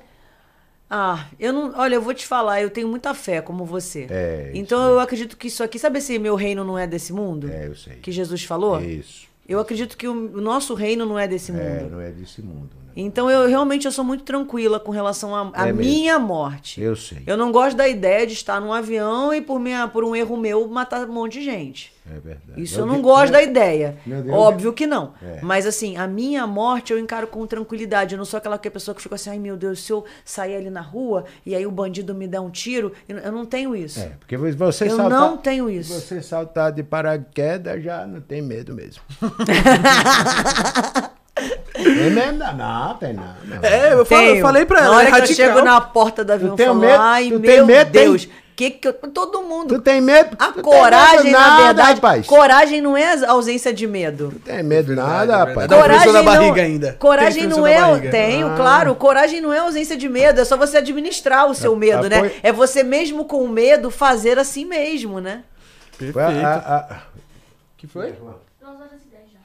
ah, 0.90 1.24
eu 1.40 1.52
não. 1.52 1.72
Olha, 1.76 1.94
eu 1.94 2.02
vou 2.02 2.12
te 2.12 2.26
falar, 2.26 2.60
eu 2.60 2.68
tenho 2.68 2.89
muita 2.89 3.14
fé 3.14 3.40
como 3.40 3.64
você. 3.64 4.06
É, 4.10 4.51
então 4.55 4.90
eu 4.90 4.98
acredito 5.01 5.36
que 5.36 5.47
isso 5.47 5.62
aqui, 5.62 5.78
sabe 5.78 5.98
esse 5.98 6.18
meu 6.18 6.34
reino 6.34 6.64
não 6.64 6.76
é 6.78 6.86
desse 6.86 7.12
mundo? 7.12 7.48
É, 7.51 7.66
eu 7.68 7.74
sei. 7.76 7.94
Que 7.97 8.10
Jesus 8.12 8.43
falou? 8.44 8.80
Isso. 8.82 9.26
Eu 9.48 9.59
acredito 9.59 9.97
que 9.97 10.06
o, 10.06 10.14
nosso 10.40 10.74
reino 10.74 11.06
não 11.06 11.18
é 11.18 11.26
desse 11.26 11.51
É, 11.51 11.55
mundo. 11.55 11.90
não 11.93 12.01
é 12.01 12.10
desse 12.10 12.43
mundo, 12.43 12.70
né? 12.76 12.81
Então 12.97 13.31
eu 13.31 13.48
realmente 13.48 13.86
eu 13.86 13.93
sou 13.93 14.05
muito 14.05 14.24
tranquila 14.24 14.78
com 14.81 14.90
relação 14.90 15.35
à 15.35 15.69
É 15.69 15.73
minha 15.73 16.19
morte. 16.19 16.81
Eu 16.81 16.94
sei. 16.97 17.23
Eu 17.27 17.36
não 17.36 17.51
gosto 17.52 17.77
da 17.77 17.89
ideia 17.89 18.27
de 18.27 18.32
estar 18.35 18.60
num 18.60 18.73
avião 18.73 19.32
e 19.32 19.40
por, 19.40 19.59
minha, 19.59 19.89
por 19.89 20.05
um 20.05 20.14
erro 20.14 20.36
meu 20.36 20.66
matar 20.69 21.09
um 21.09 21.12
monte 21.12 21.39
de 21.39 21.44
gente. 21.44 21.93
É 22.05 22.19
verdade. 22.19 22.60
Isso 22.60 22.77
eu, 22.77 22.81
Eu 22.81 22.86
não 22.86 22.97
vi- 22.97 23.02
gosto 23.02 23.28
é- 23.28 23.32
da 23.32 23.43
ideia. 23.43 23.97
Óbvio 24.31 24.73
que 24.73 24.86
não. 24.89 25.14
É. 25.23 25.39
Mas 25.40 25.66
assim, 25.66 25.97
a 25.97 26.06
minha 26.09 26.44
morte 26.48 26.93
eu 26.93 26.98
encaro 26.98 27.28
com 27.28 27.47
tranquilidade. 27.47 28.14
Eu 28.14 28.19
não 28.19 28.24
sou 28.24 28.39
aquela 28.39 28.59
que- 28.59 28.69
pessoa 28.69 28.93
que 28.94 29.01
fica 29.01 29.14
assim, 29.14 29.31
ai 29.31 29.39
meu 29.39 29.56
Deus, 29.56 29.81
se 29.85 29.93
eu 29.93 30.05
sair 30.24 30.56
ali 30.56 30.69
na 30.69 30.81
rua 30.81 31.24
e 31.47 31.55
aí 31.55 31.64
o 31.64 31.70
bandido 31.70 32.12
me 32.14 32.27
der 32.27 32.40
um 32.40 32.51
tiro, 32.51 32.93
eu 33.09 33.19
eu 33.19 33.31
não 33.32 33.47
tenho 33.47 33.74
isso. 33.77 34.01
É, 34.01 34.12
porque 34.19 34.36
você 34.36 34.86
Eu 34.86 34.97
saltar, 34.97 35.20
não 35.20 35.36
tenho 35.36 35.70
isso. 35.70 35.94
Você 35.94 36.20
saltar 36.20 36.73
de 36.73 36.82
paraquedas 36.82 37.82
já 37.85 38.05
não 38.06 38.20
tem 38.20 38.43
medo 38.43 38.74
mesmo. 38.74 39.01
tem 41.84 42.10
mesmo? 42.10 42.38
Não, 42.38 42.54
não, 42.56 42.94
tem 42.94 43.12
não. 43.12 43.24
não. 43.44 43.62
É, 43.62 43.92
eu, 43.94 44.04
falo- 44.04 44.22
eu 44.22 44.40
falei 44.42 44.64
pra 44.66 44.80
Na 44.80 44.86
ela, 44.86 44.96
hora 44.96 45.09
é 45.09 45.12
que 45.12 45.32
eu 45.32 45.34
chego 45.34 45.62
na 45.62 45.80
porta 45.80 46.24
do 46.24 46.32
avião, 46.32 46.50
eu 46.50 46.56
tem 46.56 46.66
falo, 46.66 46.78
medo? 46.80 47.00
ai 47.00 47.24
Tu 47.30 47.40
tem 47.40 47.56
meu 47.56 47.66
medo, 47.66 47.90
tem? 47.90 48.02
Deus, 48.04 48.28
Que 48.54 48.70
que 48.70 48.86
eu, 48.88 48.92
todo 48.92 49.42
mundo. 49.42 49.74
Tu 49.76 49.80
tem 49.80 50.00
medo? 50.00 50.36
A 50.38 50.48
Tu 50.48 50.52
tem 50.54 50.62
coragem, 50.62 51.18
medo 51.24 51.32
na 51.32 51.38
nada, 51.48 51.64
verdade, 51.64 51.94
rapaz. 51.94 52.26
coragem 52.26 52.80
não 52.82 52.96
é 52.96 53.24
ausência 53.26 53.72
de 53.72 53.86
medo. 53.86 54.30
Tu 54.34 54.38
tem 54.40 54.62
medo 54.62 54.94
nada, 54.94 55.32
é 55.32 55.36
rapaz. 55.36 55.66
Coragem 55.68 56.06
na 56.12 56.18
não, 56.18 56.24
barriga 56.24 56.62
ainda. 56.62 56.92
Coragem 56.98 57.40
Tem 57.42 57.50
não 57.50 57.62
na 57.62 57.70
é. 57.70 57.98
Tenho, 58.10 58.48
Ah. 58.48 58.54
claro. 58.56 58.94
Coragem 58.94 59.40
não 59.40 59.52
é 59.54 59.59
ausência 59.59 59.96
de 59.96 60.06
medo, 60.09 60.38
é 60.40 60.44
só 60.44 60.56
você 60.59 60.76
administrar 60.76 61.46
o 61.50 61.54
seu 61.54 61.72
A- 61.72 61.76
medo, 61.76 62.09
né? 62.10 62.16
apoio- 62.18 62.32
É 62.42 62.52
você 62.52 62.82
mesmo 62.82 63.24
com 63.24 63.48
medo 63.48 63.90
fazer 63.90 64.38
assim 64.38 64.66
mesmo, 64.66 65.18
né? 65.18 65.44
Perfeito. 65.96 66.18
A- 66.20 66.52
a- 66.52 66.76
a- 66.94 67.00
que 67.78 67.86
foi? 67.86 68.12
Duas 68.12 68.76
horas 68.76 69.00
e 69.04 69.10
dez 69.10 69.24
já. 69.32 69.38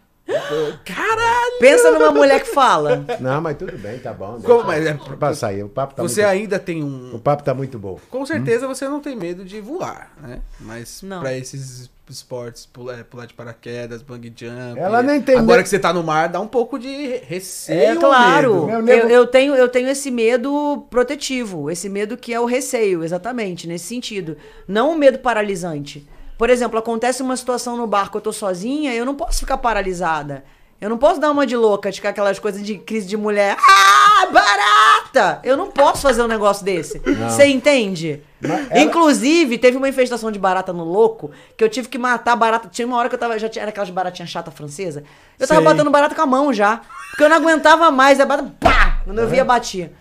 Caralho! 0.85 1.59
Pensa 1.59 1.91
numa 1.91 2.11
mulher 2.11 2.41
que 2.43 2.49
fala. 2.53 3.05
Não, 3.19 3.41
mas 3.41 3.57
tudo 3.57 3.77
bem, 3.77 3.97
tá 3.99 4.13
bom. 4.13 4.39
Como- 4.41 4.63
mas 4.63 4.85
é- 4.85 4.93
passar 5.19 5.47
aí, 5.47 5.63
o 5.63 5.69
papo 5.69 5.95
tá 5.95 6.03
Você 6.03 6.21
muito... 6.21 6.31
ainda 6.33 6.59
tem 6.59 6.83
um. 6.83 7.15
O 7.15 7.19
papo 7.19 7.43
tá 7.43 7.53
muito 7.53 7.79
bom. 7.79 7.99
Com 8.09 8.25
certeza 8.25 8.67
você 8.67 8.87
não 8.87 8.99
tem 8.99 9.15
medo 9.15 9.43
de 9.45 9.59
voar, 9.61 10.11
né? 10.21 10.39
Mas 10.59 11.01
Não. 11.01 11.19
pra 11.21 11.33
esses 11.35 11.89
esportes, 12.09 12.65
pular, 12.65 13.03
pular 13.03 13.25
de 13.25 13.33
paraquedas, 13.33 14.01
bang 14.01 14.31
jump. 14.35 14.79
Ela 14.79 15.03
nem 15.03 15.21
tem 15.21 15.35
Agora 15.35 15.57
medo. 15.57 15.63
que 15.63 15.69
você 15.69 15.79
tá 15.79 15.91
no 15.91 16.01
mar, 16.03 16.29
dá 16.29 16.39
um 16.39 16.47
pouco 16.47 16.79
de 16.79 17.17
receio. 17.25 17.81
É 17.81 17.93
ou 17.93 17.99
claro. 17.99 18.69
Eu, 18.87 19.09
eu 19.09 19.27
tenho, 19.27 19.53
eu 19.55 19.67
tenho 19.67 19.89
esse 19.89 20.09
medo 20.09 20.85
protetivo, 20.89 21.69
esse 21.69 21.89
medo 21.89 22.15
que 22.15 22.33
é 22.33 22.39
o 22.39 22.45
receio, 22.45 23.03
exatamente, 23.03 23.67
nesse 23.67 23.85
sentido. 23.85 24.37
Não 24.67 24.91
o 24.93 24.97
medo 24.97 25.19
paralisante. 25.19 26.07
Por 26.37 26.49
exemplo, 26.49 26.77
acontece 26.77 27.21
uma 27.23 27.35
situação 27.35 27.75
no 27.75 27.87
barco, 27.87 28.17
eu 28.17 28.21
tô 28.21 28.31
sozinha, 28.31 28.93
eu 28.93 29.05
não 29.05 29.15
posso 29.15 29.39
ficar 29.39 29.57
paralisada. 29.57 30.43
Eu 30.79 30.91
não 30.91 30.97
posso 30.99 31.19
dar 31.19 31.31
uma 31.31 31.43
de 31.47 31.57
louca, 31.57 31.89
de 31.89 31.95
ficar 31.97 32.09
aquelas 32.09 32.37
coisas 32.37 32.61
de 32.63 32.77
crise 32.77 33.07
de 33.07 33.17
mulher. 33.17 33.57
Ah, 33.59 34.27
barata! 34.31 35.39
Eu 35.43 35.57
não 35.57 35.71
posso 35.71 36.03
fazer 36.03 36.21
um 36.21 36.27
negócio 36.27 36.63
desse. 36.63 36.99
Você 36.99 37.47
entende? 37.47 38.21
Ela- 38.43 38.79
Inclusive, 38.83 39.57
teve 39.57 39.75
uma 39.75 39.89
infestação 39.89 40.31
de 40.31 40.37
barata 40.37 40.71
no 40.71 40.83
louco 40.83 41.31
que 41.57 41.63
eu 41.63 41.69
tive 41.69 41.87
que 41.89 41.97
matar 41.97 42.33
a 42.33 42.35
barata. 42.35 42.69
Tinha 42.71 42.85
uma 42.87 42.95
hora 42.97 43.09
que 43.09 43.15
eu 43.15 43.19
tava. 43.19 43.39
Já 43.39 43.49
tinha, 43.49 43.63
era 43.63 43.69
aquelas 43.69 43.89
baratinhas 43.89 44.29
chata 44.29 44.51
francesa. 44.51 45.03
Eu 45.39 45.47
tava 45.47 45.61
Sei. 45.61 45.67
batendo 45.67 45.89
barata 45.89 46.13
com 46.13 46.21
a 46.21 46.25
mão 46.27 46.53
já. 46.53 46.81
Porque 47.09 47.23
eu 47.23 47.29
não 47.29 47.37
aguentava 47.37 47.89
mais. 47.89 48.19
A 48.19 48.25
barata. 48.27 48.53
Pá! 48.59 48.99
Quando 49.03 49.17
eu 49.19 49.27
via, 49.27 49.43
batia. 49.43 49.91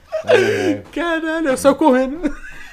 Caralho, 0.92 1.48
eu 1.48 1.56
só 1.56 1.74
correndo. 1.74 2.20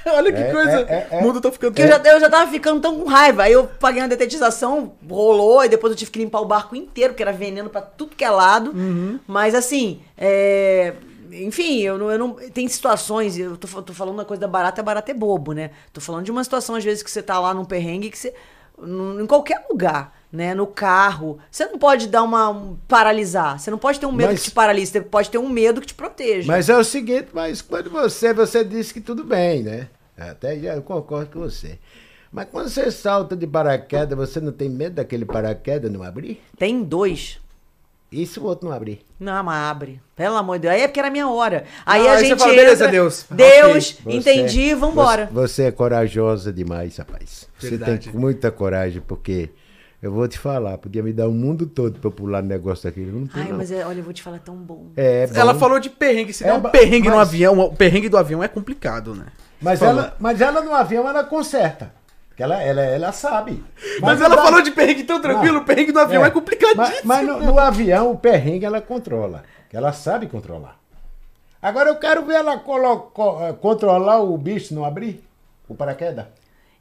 Olha 0.13 0.31
que 0.31 0.39
É, 0.41 0.51
coisa. 0.51 0.79
é, 0.81 1.07
é, 1.11 1.19
O 1.19 1.23
mundo 1.23 1.39
tá 1.41 1.51
ficando. 1.51 1.77
Eu 1.79 1.87
já, 1.87 1.97
eu 1.97 2.19
já 2.19 2.29
tava 2.29 2.51
ficando 2.51 2.79
tão 2.81 2.99
com 2.99 3.05
raiva. 3.09 3.43
Aí 3.43 3.53
eu 3.53 3.67
paguei 3.79 4.01
uma 4.01 4.07
detetização, 4.07 4.93
rolou, 5.09 5.63
e 5.63 5.69
depois 5.69 5.91
eu 5.91 5.97
tive 5.97 6.11
que 6.11 6.19
limpar 6.19 6.41
o 6.41 6.45
barco 6.45 6.75
inteiro, 6.75 7.13
porque 7.13 7.23
era 7.23 7.31
veneno 7.33 7.69
pra 7.69 7.81
tudo 7.81 8.15
que 8.15 8.23
é 8.23 8.29
lado. 8.29 8.71
Uhum. 8.71 9.19
Mas 9.27 9.55
assim, 9.55 10.01
é, 10.17 10.93
Enfim, 11.31 11.81
eu 11.81 11.97
não, 11.97 12.11
eu 12.11 12.19
não. 12.19 12.33
Tem 12.53 12.67
situações, 12.67 13.37
eu 13.39 13.57
tô, 13.57 13.81
tô 13.81 13.93
falando 13.93 14.17
da 14.17 14.25
coisa 14.25 14.41
da 14.41 14.47
barata, 14.47 14.81
a 14.81 14.83
barata 14.83 15.09
é 15.11 15.13
bobo, 15.15 15.51
né? 15.53 15.71
Tô 15.91 15.99
falando 15.99 16.25
de 16.25 16.31
uma 16.31 16.43
situação, 16.43 16.75
às 16.75 16.83
vezes, 16.83 17.01
que 17.01 17.09
você 17.09 17.23
tá 17.23 17.39
lá 17.39 17.53
num 17.53 17.65
perrengue 17.65 18.09
que 18.11 18.17
você. 18.17 18.33
num- 18.77 19.19
Em 19.21 19.25
qualquer 19.25 19.65
lugar, 19.69 20.13
né? 20.31 20.53
No 20.53 20.67
carro. 20.67 21.39
Você 21.49 21.65
não 21.65 21.77
pode 21.79 22.07
dar 22.07 22.21
uma. 22.23 22.49
um- 22.49 22.75
paralisar. 22.87 23.59
Você 23.59 23.71
não 23.71 23.77
pode 23.79 23.99
ter 23.99 24.05
um 24.05 24.11
medo 24.11 24.29
Mas- 24.31 24.39
que 24.43 24.49
te 24.49 24.51
paralise. 24.51 24.91
Você 24.91 25.01
pode 25.01 25.29
ter 25.31 25.37
um 25.39 25.49
medo 25.49 25.81
que 25.81 25.87
te 25.87 25.93
proteja. 25.95 26.45
Mas 26.51 26.69
é 26.69 26.77
o 26.77 26.83
seguinte, 26.83 27.29
mas 27.33 27.61
quando 27.63 27.89
você, 27.89 28.31
você 28.33 28.63
disse 28.63 28.93
que 28.93 29.01
tudo 29.01 29.23
bem, 29.23 29.63
né? 29.63 29.87
Até 30.17 30.57
já 30.59 30.75
eu 30.75 30.81
concordo 30.81 31.31
com 31.31 31.39
você. 31.39 31.77
Mas 32.31 32.47
quando 32.51 32.69
você 32.69 32.89
salta 32.91 33.35
de 33.35 33.45
paraquedas, 33.45 34.17
você 34.17 34.39
não 34.39 34.51
tem 34.51 34.69
medo 34.69 34.95
daquele 34.95 35.25
paraquedas 35.25 35.91
não 35.91 36.01
abrir? 36.03 36.41
Tem 36.57 36.83
dois. 36.83 37.39
E 38.11 38.25
se 38.27 38.39
o 38.39 38.43
outro 38.43 38.67
não 38.69 38.75
abrir? 38.75 39.01
Não, 39.19 39.43
mas 39.43 39.55
abre. 39.71 39.99
Pelo 40.15 40.35
amor 40.35 40.57
de 40.57 40.63
Deus. 40.63 40.73
Aí 40.75 40.81
é 40.81 40.87
porque 40.87 40.99
era 40.99 41.09
minha 41.09 41.27
hora. 41.27 41.63
Aí 41.85 42.07
Ah, 42.07 42.11
a 42.11 42.15
aí 42.15 42.19
você 42.19 42.25
gente. 42.27 42.39
fala, 42.39 42.51
entra, 42.53 42.63
beleza, 42.63 42.87
Deus. 42.87 43.25
Deus, 43.29 43.91
Você- 44.03 44.11
entendi, 44.11 44.73
vambora. 44.75 45.25
Você, 45.31 45.47
você 45.47 45.63
é 45.63 45.71
corajosa 45.71 46.53
demais, 46.53 46.97
rapaz. 46.97 47.47
Você 47.57 47.71
Verdade. 47.71 48.09
tem 48.11 48.19
muita 48.19 48.51
coragem, 48.51 49.01
porque 49.01 49.49
eu 49.99 50.11
vou 50.11 50.27
te 50.27 50.37
falar, 50.37 50.77
podia 50.77 51.01
me 51.01 51.11
dar 51.11 51.27
o 51.27 51.31
mundo 51.31 51.65
todo 51.65 51.99
pra 51.99 52.07
eu 52.07 52.11
pular 52.11 52.43
no 52.43 52.49
negócio 52.49 52.83
daquele. 52.83 53.11
Não 53.11 53.25
tem, 53.25 53.41
Ai, 53.43 53.49
não. 53.49 53.57
mas 53.57 53.71
é- 53.71 53.83
olha, 53.83 53.97
eu 53.99 54.03
vou 54.03 54.13
te 54.13 54.21
falar, 54.21 54.35
é 54.37 54.41
tão 54.45 54.55
bom. 54.57 54.89
É, 54.95 55.25
bom. 55.25 55.33
Ela 55.35 55.55
falou 55.55 55.79
de 55.79 55.89
perrengue. 55.89 56.33
Se 56.33 56.43
É, 56.43 56.47
der 56.47 56.53
um 56.53 56.61
perrengue 56.61 57.09
no 57.09 57.15
mas- 57.15 57.29
avião, 57.29 57.59
o 57.59 57.75
perrengue 57.75 58.09
do 58.09 58.17
avião 58.17 58.43
é 58.43 58.47
complicado, 58.47 59.15
né? 59.15 59.25
Mas 59.63 59.79
Falou. 59.79 59.99
ela, 60.03 60.15
mas 60.19 60.41
ela 60.41 60.61
no 60.61 60.73
avião, 60.75 61.07
ela 61.07 61.23
conserta. 61.23 61.91
Porque 62.27 62.41
ela, 62.43 62.61
ela, 62.61 62.81
ela 62.81 63.11
sabe. 63.11 63.63
Mas, 64.01 64.19
não 64.19 64.25
ela 64.25 64.35
dá- 64.35 64.41
falou 64.43 64.61
de 64.61 64.71
perrengue 64.71 65.03
tão 65.03 65.21
tranquilo, 65.21 65.55
Não. 65.55 65.61
o 65.61 65.65
perrengue 65.65 65.91
do 65.91 65.99
avião 65.99 66.23
é, 66.23 66.27
É. 66.27 66.31
complicadíssimo. 66.31 66.81
Mas, 67.03 67.03
mas 67.03 67.27
no, 67.27 67.39
no 67.39 67.59
avião, 67.59 68.11
o 68.11 68.17
perrengue 68.17 68.65
ela 68.65 68.81
controla. 68.81 69.43
que 69.69 69.77
Ela 69.77 69.93
sabe 69.93 70.27
controlar. 70.27 70.77
Agora 71.61 71.89
eu 71.89 71.95
quero 71.95 72.25
ver 72.25 72.33
ela 72.35 72.57
colo- 72.57 73.11
co- 73.13 73.37
eh, 73.41 73.53
controlar 73.53 74.19
o 74.19 74.37
bicho 74.37 74.73
não 74.75 74.83
abrir 74.83 75.23
o 75.69 75.73
paraquedas. 75.75 76.25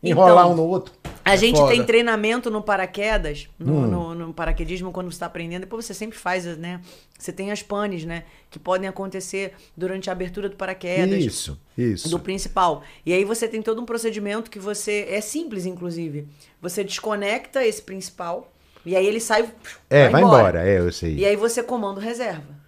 Enrolar 0.03 0.45
Então, 0.47 0.53
um 0.53 0.57
no 0.57 0.67
outro. 0.67 0.93
A 1.25 1.37
gente 1.37 1.57
foda. 1.57 1.73
tem 1.73 1.85
treinamento 1.85 2.51
no 2.51 2.63
paraquedas, 2.63 3.49
no, 3.59 3.73
Hum. 3.75 3.87
no, 3.87 4.15
no 4.15 4.35
paraquedismo, 4.35 4.91
quando 4.91 5.07
você 5.11 5.17
está 5.17 5.27
aprendendo. 5.27 5.61
Depois 5.63 5.85
você 5.85 5.95
sempre 5.95 6.19
faz, 6.19 6.45
né? 6.59 6.81
Você 7.19 7.33
tem 7.33 7.53
as 7.53 7.63
panes, 7.63 8.05
né? 8.05 8.25
Que 8.51 8.59
podem 8.59 8.89
acontecer 8.89 9.53
durante 9.77 10.11
a 10.11 10.13
abertura 10.13 10.49
do 10.49 10.57
paraquedas. 10.57 11.25
Isso, 11.25 11.59
isso. 11.79 12.09
do 12.09 12.19
principal. 12.19 12.83
E 13.07 13.13
aí 13.13 13.25
você 13.25 13.47
tem 13.47 13.63
todo 13.63 13.81
um 13.81 13.85
procedimento 13.85 14.51
que 14.51 14.59
você. 14.59 15.07
É 15.09 15.21
simples, 15.21 15.65
inclusive. 15.67 16.27
Você 16.61 16.83
desconecta 16.83 17.65
esse 17.65 17.81
principal 17.83 18.53
e 18.85 18.97
aí 18.97 19.07
ele 19.07 19.21
sai. 19.21 19.49
É, 19.89 20.09
vai 20.09 20.23
embora. 20.23 20.69
É, 20.69 20.79
eu 20.79 20.93
sei. 20.93 21.17
E 21.17 21.25
aí 21.25 21.37
você 21.37 21.63
comanda 21.63 22.01
o 22.01 22.03
reserva. 22.03 22.61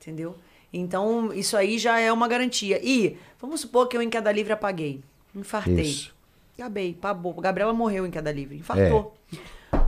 Entendeu? 0.00 0.34
Então, 0.72 1.32
isso 1.32 1.56
aí 1.56 1.78
já 1.78 1.98
é 1.98 2.12
uma 2.12 2.28
garantia. 2.28 2.80
E, 2.82 3.16
vamos 3.40 3.60
supor 3.60 3.88
que 3.88 3.96
eu 3.96 4.02
em 4.02 4.08
queda 4.10 4.30
livre 4.32 4.52
apaguei. 4.52 5.02
Infartei. 5.34 5.82
Isso. 5.82 6.14
Acabei, 6.58 6.92
pabou. 6.92 7.34
Gabriela 7.34 7.72
morreu 7.72 8.04
em 8.04 8.10
queda 8.10 8.32
livre. 8.32 8.56
Infartou. 8.56 9.14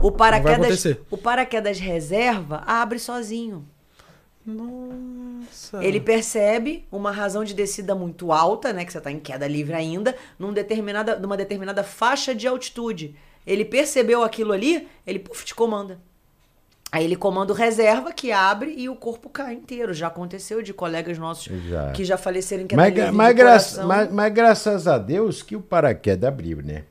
O 0.01 0.09
paraquedas, 0.09 0.85
o 1.09 1.17
paraquedas 1.17 1.77
reserva 1.77 2.63
abre 2.65 2.97
sozinho. 2.97 3.67
Nossa. 4.45 5.83
Ele 5.83 5.99
percebe 5.99 6.87
uma 6.89 7.11
razão 7.11 7.43
de 7.43 7.53
descida 7.53 7.93
muito 7.93 8.31
alta, 8.31 8.71
né? 8.71 8.85
Que 8.85 8.91
você 8.93 8.99
está 8.99 9.11
em 9.11 9.19
queda 9.19 9.45
livre 9.47 9.73
ainda, 9.73 10.15
num 10.39 10.53
determinada, 10.53 11.19
numa 11.19 11.35
determinada 11.35 11.83
faixa 11.83 12.33
de 12.33 12.47
altitude. 12.47 13.17
Ele 13.45 13.65
percebeu 13.65 14.23
aquilo 14.23 14.53
ali, 14.53 14.87
ele 15.05 15.19
puf, 15.19 15.43
te 15.43 15.53
comanda. 15.53 15.99
Aí 16.91 17.05
ele 17.05 17.15
comanda 17.15 17.53
o 17.53 17.55
reserva 17.55 18.11
que 18.11 18.31
abre 18.33 18.73
e 18.77 18.89
o 18.89 18.95
corpo 18.95 19.29
cai 19.29 19.53
inteiro. 19.53 19.93
Já 19.93 20.07
aconteceu 20.07 20.61
de 20.61 20.73
colegas 20.73 21.17
nossos 21.17 21.47
Já. 21.69 21.91
que 21.91 22.03
já 22.03 22.17
faleceram 22.17 22.67
queda 22.67 22.81
Mas, 22.81 22.93
mas, 23.13 23.27
de 23.29 23.33
gra- 23.35 23.45
coração. 23.45 23.87
mas- 23.87 24.11
mas 24.11 24.33
graças 24.33 24.87
a 24.87 24.97
Deus 24.97 25.41
que 25.41 25.55
o 25.55 25.61
paraquedas 25.61 26.27
abriu, 26.27 26.61
né? 26.61 26.83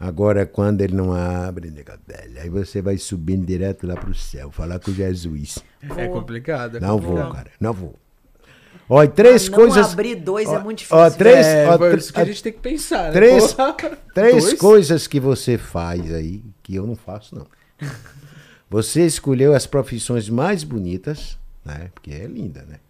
Agora, 0.00 0.44
quando 0.44 0.80
ele 0.80 0.94
não 0.96 1.12
abre, 1.12 1.70
nega 1.70 1.96
velha, 2.04 2.42
aí 2.42 2.48
você 2.50 2.82
vai 2.82 2.98
subindo 2.98 3.46
direto 3.46 3.86
lá 3.86 3.94
pro 3.94 4.12
céu, 4.14 4.50
falar 4.50 4.80
com 4.80 4.92
Jesus. 4.92 5.60
É 5.96 6.08
complicado. 6.08 6.78
é 6.78 6.80
Não 6.80 6.98
vou, 6.98 7.12
complicado. 7.12 7.34
cara, 7.34 7.50
não 7.60 7.72
vou. 7.72 7.94
Olha, 8.88 9.08
três 9.08 9.48
não 9.48 9.56
coisas. 9.56 9.92
abrir 9.92 10.16
dois 10.16 10.48
é 10.50 10.58
muito 10.58 10.84
Ó, 10.90 10.98
difícil. 11.04 11.18
três, 11.18 11.46
É, 11.46 11.68
ó, 11.70 11.94
isso 11.94 12.12
que 12.12 12.20
a 12.20 12.24
gente 12.24 12.42
tem 12.42 12.52
que 12.52 12.58
pensar, 12.58 13.04
né? 13.04 13.12
três- 13.12 13.52
Porra. 13.54 13.76
Três 14.12 14.44
Dois? 14.44 14.58
coisas 14.58 15.06
que 15.06 15.20
você 15.20 15.56
faz 15.56 16.12
aí 16.12 16.42
que 16.62 16.74
eu 16.74 16.84
não 16.86 16.96
faço, 16.96 17.36
não. 17.36 17.46
Você 18.74 19.06
escolheu 19.06 19.54
as 19.54 19.66
profissões 19.66 20.28
mais 20.28 20.64
bonitas, 20.64 21.38
né? 21.64 21.92
Porque 21.94 22.10
é 22.10 22.26
linda, 22.26 22.62
né? 22.68 22.80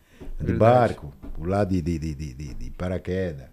De 0.40 0.46
Verdade. 0.46 0.58
barco, 0.58 1.12
pular 1.34 1.64
de, 1.64 1.82
de, 1.82 1.98
de, 1.98 2.14
de, 2.14 2.32
de- 2.32 2.54
de 2.54 2.70
paraquedas, 2.70 3.48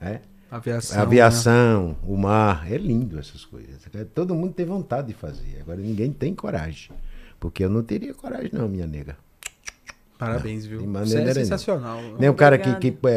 né? 0.00 0.20
Aviação. 0.48 1.02
Aviação, 1.02 1.96
o 2.06 2.16
mar, 2.16 2.70
é 2.70 2.76
lindo 2.78 3.18
essas 3.18 3.44
coisas. 3.44 3.80
Todo 4.14 4.36
mundo 4.36 4.52
tem 4.54 4.64
vontade 4.64 5.08
de 5.08 5.14
fazer. 5.14 5.58
Agora 5.62 5.80
ninguém 5.80 6.12
tem 6.12 6.32
coragem. 6.32 6.92
Porque 7.40 7.64
eu 7.64 7.68
não 7.68 7.82
teria 7.82 8.14
coragem, 8.14 8.50
não, 8.52 8.68
minha 8.68 8.86
nega. 8.86 9.16
Parabéns, 10.26 10.66
viu? 10.66 10.78
De 10.80 10.86
Você 10.86 10.90
maneira 11.16 11.30
é 11.30 11.34
sensacional. 11.34 11.98
Nem 12.18 12.28
o 12.28 12.34
cara 12.34 12.58
que, 12.58 12.74
que 12.76 12.96
é, 13.06 13.10
é, 13.10 13.12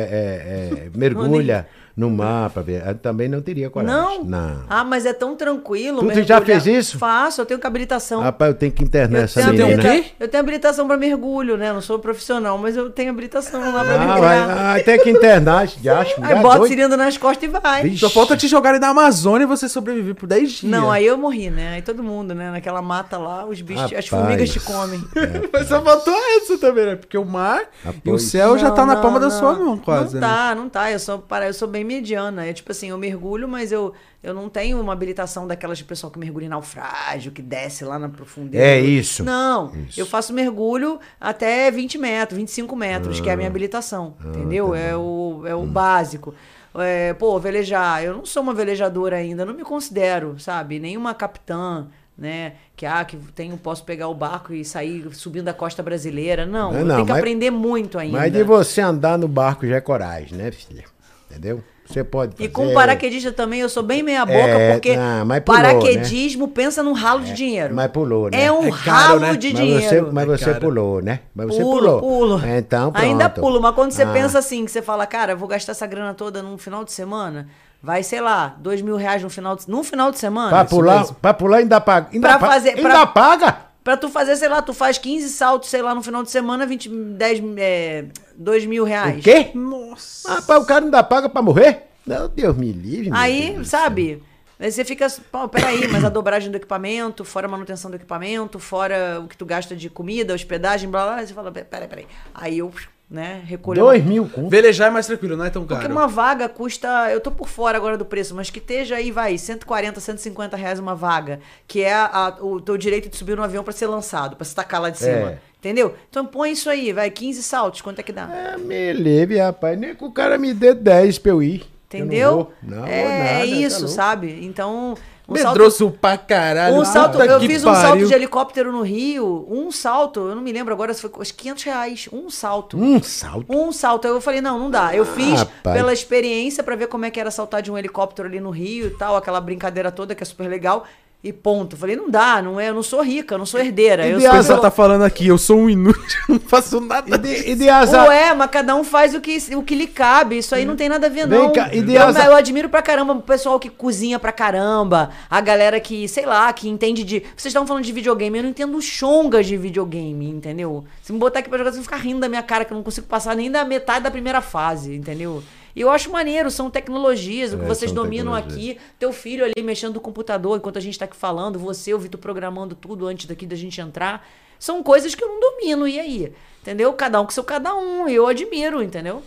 é, 0.86 0.90
mergulha 0.96 1.68
no 1.96 2.12
mar 2.12 2.52
pra 2.52 2.62
ver. 2.62 2.84
Eu 2.86 2.94
também 2.94 3.28
não 3.28 3.42
teria 3.42 3.72
coragem. 3.72 3.96
Não? 3.96 4.24
Não. 4.24 4.64
Ah, 4.70 4.84
mas 4.84 5.04
é 5.04 5.14
tão 5.14 5.36
tranquilo. 5.36 6.08
Tu- 6.12 6.22
já 6.24 6.40
fez 6.40 6.68
isso? 6.68 6.96
Faço, 7.00 7.42
eu 7.42 7.46
tenho 7.46 7.60
habilitação. 7.64 8.22
Rapaz, 8.22 8.52
eu 8.52 8.58
tenho 8.58 8.72
que 8.72 8.84
internar 8.84 9.18
Eu 9.20 9.24
essa 9.24 9.42
tenho, 9.42 9.54
menina. 9.54 9.68
menina. 9.78 9.90
habilita- 9.90 10.16
eu 10.20 10.28
tenho 10.28 10.42
habilitação 10.44 10.88
pra 10.88 10.96
mergulho, 10.96 11.58
né? 11.58 11.74
Não 11.74 11.82
sou 11.82 11.98
profissional, 11.98 12.56
mas 12.60 12.78
eu 12.78 12.92
tenho 12.92 13.10
habilitação 13.10 13.74
lá 13.74 13.84
pra 13.84 13.96
Ah, 13.96 13.98
vai, 14.20 14.40
mergulhar. 14.40 14.76
ah, 14.78 14.84
tem 14.84 15.00
que 15.00 15.10
internar, 15.10 15.68
já 15.68 16.00
acho. 16.02 16.22
Aí 16.24 16.36
já 16.36 16.42
bota 16.44 16.60
doido. 16.60 16.72
cilindro 16.72 16.98
nas 16.98 17.18
costas 17.18 17.50
e 17.50 17.52
vai. 17.52 17.82
Vixe. 17.82 17.98
Só 17.98 18.12
falta 18.12 18.38
te 18.38 18.48
jogarem 18.48 18.80
na 18.80 18.90
Amazônia 18.90 19.46
e 19.46 19.48
você 19.48 19.68
sobreviver 19.68 20.14
por 20.14 20.28
10 20.28 20.52
dias. 20.52 20.72
Não, 20.72 20.92
aí 20.92 21.04
eu 21.04 21.18
morri, 21.18 21.50
né? 21.50 21.74
Aí 21.78 21.82
todo 21.82 22.04
mundo, 22.04 22.36
né? 22.36 22.52
Naquela 22.52 22.82
mata 22.82 23.18
lá, 23.18 23.44
os 23.44 23.60
bichos, 23.60 23.86
as 23.86 23.90
Rapaz. 23.90 24.08
formigas 24.08 24.50
te 24.52 24.60
comem. 24.60 25.04
Mas 25.52 25.68
só 25.68 25.82
faltou 25.82 26.14
essa 26.38 26.60
também, 26.60 26.86
né? 26.86 26.97
Porque 26.98 27.18
o 27.18 27.26
mar 27.26 27.62
e 28.04 28.10
o 28.10 28.20
céu 28.20 28.58
já 28.58 28.70
Não, 28.70 28.76
tá 28.76 28.86
na 28.86 28.96
não, 28.96 29.02
palma 29.02 29.20
da 29.20 29.30
não. 29.30 29.40
sua 29.40 29.54
mão, 29.54 29.78
quase. 29.78 30.16
Não 30.16 30.22
né? 30.22 30.28
tá, 30.28 30.56
não 30.56 30.70
tá. 30.70 30.92
Eu 30.92 31.00
sou, 31.00 31.20
para, 31.20 31.48
eu 31.48 31.54
sou 31.54 31.68
bem 31.68 31.84
mediana. 31.84 32.46
É 32.46 32.54
tipo 32.54 32.72
assim, 32.72 32.90
eu 32.90 32.98
mergulho, 32.98 33.48
mas 33.48 33.72
eu, 33.72 33.94
eu 34.24 34.34
não 34.34 34.50
tenho 34.50 34.80
uma 34.82 34.94
habilitação 34.94 35.46
daquelas 35.48 35.78
de 35.78 35.84
pessoal 35.84 36.12
que 36.12 36.18
mergulha 36.20 36.46
em 36.46 36.50
naufrágio, 36.50 37.32
que 37.32 37.42
desce 37.42 37.86
lá 37.86 37.98
na 38.00 38.10
profundeza. 38.10 38.64
É 38.64 38.80
isso. 38.80 39.24
Não, 39.24 39.72
Isso. 39.88 40.00
eu 40.00 40.06
faço 40.06 40.34
mergulho 40.34 41.00
até 41.22 41.70
20 41.72 41.98
metros, 41.98 42.38
25 42.38 42.76
metros, 42.76 43.20
que 43.20 43.30
é 43.30 43.34
a 43.34 43.38
minha 43.38 43.48
habilitação. 43.50 44.16
entendeu? 44.26 44.72
tá 44.72 44.78
é 44.78 44.96
o, 44.96 45.44
é 45.46 45.56
o 45.56 45.64
básico. 45.66 46.34
é, 46.76 47.14
pô, 47.14 47.40
velejar. 47.40 48.04
Eu 48.04 48.18
não 48.18 48.26
sou 48.26 48.44
uma 48.44 48.54
velejadora 48.54 49.16
ainda, 49.18 49.46
não 49.46 49.54
me 49.54 49.64
considero, 49.64 50.40
sabe? 50.40 50.80
Nenhuma 50.80 51.14
capitã, 51.14 51.88
né? 52.18 52.54
Que, 52.76 52.86
ah, 52.86 53.04
que 53.06 53.16
tenho, 53.36 53.56
posso 53.58 53.84
pegar 53.84 54.08
o 54.08 54.14
barco 54.14 54.54
e 54.54 54.66
sair 54.66 55.08
subindo 55.14 55.48
a 55.50 55.54
costa 55.54 55.84
brasileira. 55.84 56.46
Não, 56.46 56.72
Não, 56.74 56.80
não, 56.86 56.96
tenho 56.96 57.06
que 57.06 57.12
mas- 57.12 57.20
aprender 57.20 57.52
muito 57.52 57.98
ainda. 58.00 58.18
Mas 58.18 58.32
de 58.34 58.44
você 58.44 58.82
andar 58.82 59.18
no 59.18 59.28
barco 59.28 59.68
já 59.68 59.76
é 59.76 59.82
coragem, 59.82 60.38
né, 60.38 60.52
filha? 60.52 60.84
Entendeu? 61.30 61.64
Você 61.86 62.04
pode 62.04 62.34
fazer... 62.34 62.44
E 62.44 62.50
com 62.50 62.74
paraquedista 62.74 63.32
também, 63.32 63.62
eu 63.62 63.70
sou 63.70 63.82
bem 63.82 64.04
meia 64.04 64.26
boca, 64.26 64.38
É, 64.38 64.74
porque 64.74 64.98
não, 64.98 65.26
mas 65.26 65.42
pulou, 65.42 65.62
paraquedismo 65.62 66.48
pensa 66.50 66.84
num 66.84 66.92
ralo 66.92 67.22
de 67.24 67.34
dinheiro. 67.34 67.74
Mas 67.74 67.90
pulou, 67.92 68.30
né? 68.30 68.44
É 68.44 68.52
um 68.52 68.66
É 68.66 68.72
caro, 68.72 68.84
ralo 68.90 69.20
né? 69.22 69.36
de 69.38 69.54
Mas 69.54 69.58
dinheiro. 69.58 69.82
você, 69.88 70.02
mas 70.02 70.26
você 70.28 70.54
pulou, 70.56 71.02
né? 71.02 71.22
Mas 71.34 71.48
você 71.48 71.62
pulo, 71.62 71.80
pulou. 71.80 72.00
pulo. 72.02 72.42
Então, 72.46 72.92
pronto. 72.92 73.06
Ainda 73.06 73.30
pulo, 73.30 73.62
mas 73.62 73.74
quando 73.74 73.92
você 73.92 74.04
Ah. 74.04 74.12
pensa 74.12 74.38
assim, 74.40 74.66
que 74.66 74.72
você 74.72 74.82
fala, 74.82 75.06
cara, 75.06 75.32
eu 75.32 75.38
vou 75.38 75.48
gastar 75.48 75.72
essa 75.72 75.88
grana 75.88 76.14
toda 76.14 76.44
num 76.44 76.58
final 76.58 76.84
de 76.84 76.92
semana, 76.92 77.48
vai, 77.88 78.04
sei 78.04 78.20
lá, 78.20 78.54
dois 78.60 78.82
mil 78.82 78.98
reais 78.98 79.24
no 79.24 79.30
final 79.30 79.56
de, 79.56 79.70
num 79.70 79.82
final 79.82 80.12
de 80.12 80.20
semana. 80.20 80.50
Pra 80.50 80.66
pular, 80.66 81.00
mesmo. 81.00 81.16
pra 81.22 81.34
pular 81.34 81.58
ainda 81.60 81.80
paga. 81.80 82.10
Ainda 82.14 82.28
Pra 82.38 82.38
fazer- 82.48 82.70
Ainda 82.72 82.82
pra- 82.82 83.08
paga? 83.08 83.58
Pra 83.82 83.96
tu 83.96 84.10
fazer, 84.10 84.36
sei 84.36 84.50
lá, 84.50 84.62
tu 84.62 84.74
faz 84.74 84.98
15 84.98 85.30
saltos, 85.30 85.70
sei 85.70 85.82
lá, 85.82 85.96
no 85.96 86.04
final 86.04 86.22
de 86.22 86.30
semana, 86.30 86.66
20, 86.66 86.90
10, 86.90 87.42
é, 87.58 88.04
2 88.36 88.66
mil 88.66 88.84
reais. 88.84 89.20
O 89.20 89.22
quê? 89.24 89.52
Nossa. 89.56 90.34
Rapaz, 90.36 90.62
o 90.62 90.66
cara 90.66 90.84
ainda 90.84 91.02
paga 91.02 91.30
pra 91.30 91.42
morrer? 91.42 91.84
Não, 92.06 92.28
Deus 92.28 92.58
me 92.58 92.74
livre. 92.74 93.10
meu 93.10 93.18
Aí, 93.18 93.54
Deus 93.54 93.70
sabe? 93.70 94.22
Aí 94.60 94.70
você 94.70 94.84
fica, 94.84 95.08
pô, 95.32 95.48
peraí, 95.48 95.88
mas 95.88 96.04
a 96.04 96.10
dobragem 96.10 96.52
do 96.52 96.58
equipamento, 96.58 97.24
fora 97.24 97.48
a 97.48 97.50
manutenção 97.50 97.90
do 97.90 97.96
equipamento, 97.96 98.60
fora 98.60 99.22
o 99.24 99.28
que 99.30 99.38
tu 99.38 99.46
gasta 99.46 99.74
de 99.74 99.90
comida, 99.90 100.34
hospedagem, 100.34 100.90
blá 100.90 101.06
blá, 101.06 101.16
blá, 101.16 101.26
você 101.26 101.34
fala, 101.34 101.50
peraí, 101.52 101.88
peraí. 101.88 102.08
Aí 102.36 102.58
eu, 102.58 102.70
né, 103.10 103.36
céu. 103.38 103.46
recolho. 103.46 103.80
Dois 103.82 104.04
mil 104.04 104.28
conto. 104.30 104.50
Velejar 104.50 104.88
é 104.88 104.92
mais 104.92 105.06
tranquilo, 105.08 105.38
não 105.38 105.46
é 105.46 105.50
tão 105.50 105.66
caro. 105.66 105.80
Porque 105.82 105.92
uma 105.92 106.08
vaga 106.08 106.50
custa, 106.50 107.10
eu 107.12 107.22
tô 107.22 107.32
por 107.32 107.48
fora 107.48 107.78
agora 107.78 107.98
do 107.98 108.06
preço, 108.06 108.36
mas 108.36 108.50
que 108.50 108.60
esteja 108.60 108.96
aí, 108.96 109.12
vai, 109.12 109.38
140, 109.38 110.00
150 110.00 110.58
reais 110.58 110.80
uma 110.80 110.94
vaga, 110.96 111.40
que 111.68 111.82
é 111.82 111.94
a- 111.94 112.38
o 112.42 112.60
teu 112.60 112.78
direito 112.78 113.10
de 113.10 113.16
subir 113.18 113.36
no 113.38 113.44
avião 113.44 113.64
pra 113.64 113.74
ser 113.74 113.88
lançado, 113.88 114.36
pra 114.36 114.46
se 114.46 114.54
tacar 114.54 114.82
lá 114.82 114.90
de 114.90 114.98
cima. 114.98 115.32
É. 115.32 115.38
Entendeu? 115.60 115.96
Então 116.10 116.26
põe 116.26 116.52
isso 116.52 116.70
aí, 116.70 116.94
vai, 116.94 117.10
15 117.10 117.42
saltos, 117.42 117.82
quanto 117.82 118.00
é 118.00 118.04
que 118.04 118.12
dá? 118.12 118.30
É, 118.32 118.58
me 118.58 118.94
livre, 118.94 119.38
rapaz. 119.40 119.78
Nem 119.78 119.96
que 119.96 120.04
o 120.04 120.12
cara 120.12 120.38
me 120.38 120.54
dê 120.54 120.74
10 120.74 121.18
pra 121.18 121.32
eu 121.32 121.42
ir. 121.42 121.62
Eu 121.92 122.00
Entendeu? 122.00 122.30
não 122.30 122.38
vou. 122.38 122.54
Não, 122.62 122.86
é, 122.86 123.02
vou 123.02 123.10
nada, 123.10 123.30
é 123.30 123.38
tá 123.40 123.46
isso, 123.46 123.80
louco. 123.80 123.94
sabe? 123.96 124.40
Então, 124.46 124.96
um 125.30 125.36
salto, 125.36 125.58
Medroso 125.58 125.92
pra 125.92 126.18
caralho. 126.18 126.76
um 126.76 126.86
salto 126.86 127.22
eu 127.22 127.40
fiz 127.42 127.64
um 127.64 127.74
salto 127.74 127.90
pariu. 127.90 128.08
de 128.08 128.14
helicóptero 128.14 128.72
no 128.72 128.82
Rio, 128.82 129.46
um 129.50 129.72
salto, 129.72 130.30
eu 130.30 130.36
não 130.36 130.42
me 130.42 130.52
lembro 130.54 130.74
agora 130.74 130.94
se 130.94 131.02
foi 131.02 131.12
acho 131.20 131.34
que 131.34 131.44
500 131.44 131.64
reais, 131.64 132.10
um 132.14 132.30
salto. 132.30 132.78
Um 132.78 133.04
salto. 133.04 133.46
Um 133.50 133.72
salto. 133.72 134.06
Aí 134.06 134.14
eu 134.14 134.22
falei, 134.22 134.40
não, 134.40 134.58
não 134.58 134.72
dá. 134.72 134.96
Eu 134.96 135.06
fiz 135.06 135.40
rapaz. 135.40 135.76
pela 135.78 135.92
experiência 135.92 136.64
pra 136.64 136.76
ver 136.76 136.88
como 136.88 137.06
é 137.06 137.12
que 137.12 137.20
era 137.20 137.30
saltar 137.30 137.62
de 137.62 137.72
um 137.72 137.78
helicóptero 137.78 138.28
ali 138.28 138.40
no 138.40 138.50
Rio 138.50 138.88
e 138.88 138.92
tal, 138.92 139.18
aquela 139.18 139.42
brincadeira 139.42 139.92
toda 139.92 140.16
que 140.16 140.24
é 140.24 140.26
super 140.26 140.48
legal. 140.48 140.86
E 141.24 141.34
ponto. 141.34 141.76
Falei, 141.76 141.96
não 141.96 142.10
dá, 142.10 142.42
não 142.44 142.60
é, 142.60 142.70
eu 142.70 142.76
não 142.76 142.84
sou 142.84 143.02
rica, 143.02 143.34
eu 143.34 143.40
não 143.40 143.46
sou 143.46 143.60
herdeira. 143.60 144.06
E 144.06 144.12
Eu 144.12 144.18
de 144.20 144.24
sou 144.24 144.32
O 144.32 144.36
asa 144.36 144.44
pessoal 144.44 144.62
tá 144.62 144.72
falando 144.72 145.02
aqui, 145.04 145.28
eu 145.28 145.38
sou 145.38 145.58
um 145.58 145.70
inútil, 145.70 146.20
não 146.30 146.40
faço 146.40 146.80
nada. 146.80 147.16
E 147.16 147.18
de, 147.18 147.52
e 147.52 147.56
de 147.56 147.68
azar. 147.68 148.08
Ué, 148.08 148.36
mas 148.36 148.50
cada 148.52 148.76
um 148.76 148.84
faz 148.84 149.16
o 149.16 149.20
que, 149.20 149.36
o 149.56 149.64
que 149.64 149.74
lhe 149.74 149.88
cabe. 149.88 150.38
Isso 150.38 150.54
aí 150.54 150.64
não 150.64 150.76
tem 150.76 150.88
nada 150.88 151.08
a 151.08 151.10
ver, 151.10 151.28
Vem 151.28 151.40
não. 151.40 151.52
cá, 151.52 151.74
e 151.74 151.82
de 151.82 151.96
eu, 151.96 152.08
eu 152.10 152.36
admiro 152.36 152.70
pra 152.70 152.84
caramba 152.84 153.14
o 153.14 153.22
pessoal 153.22 153.60
que 153.60 153.70
cozinha 153.70 154.20
pra 154.20 154.32
caramba. 154.32 155.10
A 155.28 155.42
galera 155.42 155.80
que, 155.80 156.08
sei 156.08 156.26
lá, 156.26 156.54
que 156.54 156.70
entende 156.70 157.04
de. 157.04 157.20
Vocês 157.36 157.48
estavam 157.48 157.68
falando 157.68 157.84
de 157.84 157.92
videogame, 157.92 158.38
eu 158.38 158.44
não 158.44 158.50
entendo 158.52 158.80
chongas 158.80 159.48
de 159.48 159.58
videogame, 159.58 160.30
entendeu? 160.30 160.86
Se 161.02 161.12
me 161.12 161.18
botar 161.18 161.40
aqui 161.40 161.50
pra 161.50 161.58
jogar, 161.58 161.72
vocês 161.72 161.84
vão 161.84 161.96
ficar 161.98 162.08
rindo 162.08 162.20
da 162.20 162.30
minha 162.30 162.44
cara, 162.44 162.64
que 162.64 162.72
eu 162.72 162.76
não 162.78 162.84
consigo 162.84 163.08
passar 163.08 163.36
nem 163.36 163.50
da 163.50 163.66
metade 163.66 164.04
da 164.04 164.12
primeira 164.12 164.40
fase, 164.40 164.96
entendeu? 164.96 165.42
E 165.78 165.82
eu 165.82 165.92
acho 165.92 166.12
maneiro, 166.12 166.50
são 166.50 166.72
tecnologias, 166.72 167.54
o 167.54 167.58
que 167.60 167.64
É, 167.64 167.68
vocês 167.68 167.92
dominam 167.92 168.34
aqui. 168.34 168.80
Teu 168.98 169.14
filho 169.14 169.46
ali 169.46 169.62
mexendo 169.64 169.94
no 169.94 170.02
computador 170.02 170.58
enquanto 170.58 170.78
a 170.78 170.82
gente 170.82 170.98
tá 170.98 171.06
aqui 171.06 171.16
falando, 171.16 171.60
você, 171.60 171.94
o 171.94 172.00
Vitor 172.00 172.20
programando 172.20 172.74
tudo 172.74 173.06
antes 173.06 173.28
daqui 173.28 173.46
da 173.46 173.56
gente 173.56 173.80
entrar. 173.80 174.28
São 174.58 174.82
coisas 174.82 175.14
que 175.14 175.24
eu 175.24 175.28
não 175.28 175.40
domino, 175.40 175.88
e 175.88 176.00
aí? 176.00 176.34
Entendeu? 176.64 176.92
Cada 176.94 177.22
um 177.22 177.26
com 177.26 177.30
seu 177.30 177.44
cada 177.44 177.76
um. 177.76 178.10
Eu 178.10 178.26
admiro, 178.26 178.82
entendeu? 178.82 179.22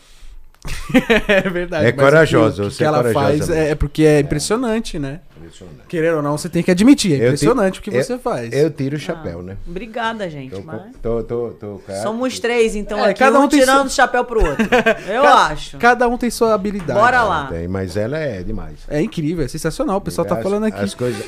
É 1.29 1.49
verdade. 1.49 1.87
É 1.87 1.93
corajosa, 1.93 2.65
O 2.65 2.67
que, 2.67 2.73
você 2.73 2.79
que 2.79 2.85
é 2.85 2.87
ela 2.89 2.97
corajosa 2.99 3.47
faz 3.47 3.51
é, 3.51 3.71
é 3.71 3.75
porque 3.77 4.03
é 4.03 4.19
impressionante, 4.19 4.99
né? 4.99 5.21
Impressionante. 5.51 5.87
Querendo 5.89 6.17
ou 6.17 6.23
não, 6.23 6.39
você 6.39 6.49
tem 6.49 6.63
que 6.63 6.71
admitir. 6.71 7.13
É 7.13 7.17
Eu 7.25 7.27
impressionante 7.29 7.81
o 7.81 7.83
que 7.83 7.91
eu- 7.91 8.03
você 8.03 8.17
faz. 8.19 8.53
Eu 8.53 8.71
tiro 8.71 8.97
o 8.97 8.99
chapéu, 9.01 9.43
né? 9.43 9.57
Obrigada, 9.67 10.29
gente. 10.31 10.53
Tô, 10.53 10.63
mas... 10.63 10.83
tô, 11.03 11.23
tô, 11.23 11.51
tô, 11.51 11.79
cara. 11.87 12.03
Somos 12.03 12.39
três, 12.39 12.75
então, 12.77 12.99
É, 12.99 13.11
aqui, 13.11 13.19
cada 13.19 13.39
um 13.41 13.45
um 13.45 13.49
tirando 13.49 13.77
seu- 13.79 13.87
o 13.87 13.91
chapéu 13.91 14.25
pro 14.25 14.45
outro. 14.45 14.65
Eu 15.13 15.23
Ca- 15.23 15.47
acho. 15.49 15.77
Cada 15.79 16.09
um 16.09 16.17
tem 16.17 16.31
sua 16.31 16.55
habilidade. 16.55 16.99
Bora 16.99 17.23
lá. 17.23 17.47
Tem, 17.49 17.67
mas 17.69 17.97
ela 17.97 18.19
é 18.19 18.43
demais. 18.43 18.79
É 18.89 19.01
incrível, 19.01 19.45
é 19.45 19.49
sensacional. 19.49 19.97
O 19.99 20.01
pessoal 20.01 20.27
tá 20.27 20.37
As- 20.37 20.43
falando 20.43 20.65
aqui. 20.65 20.81
As 20.81 20.95
coisas. 20.95 21.25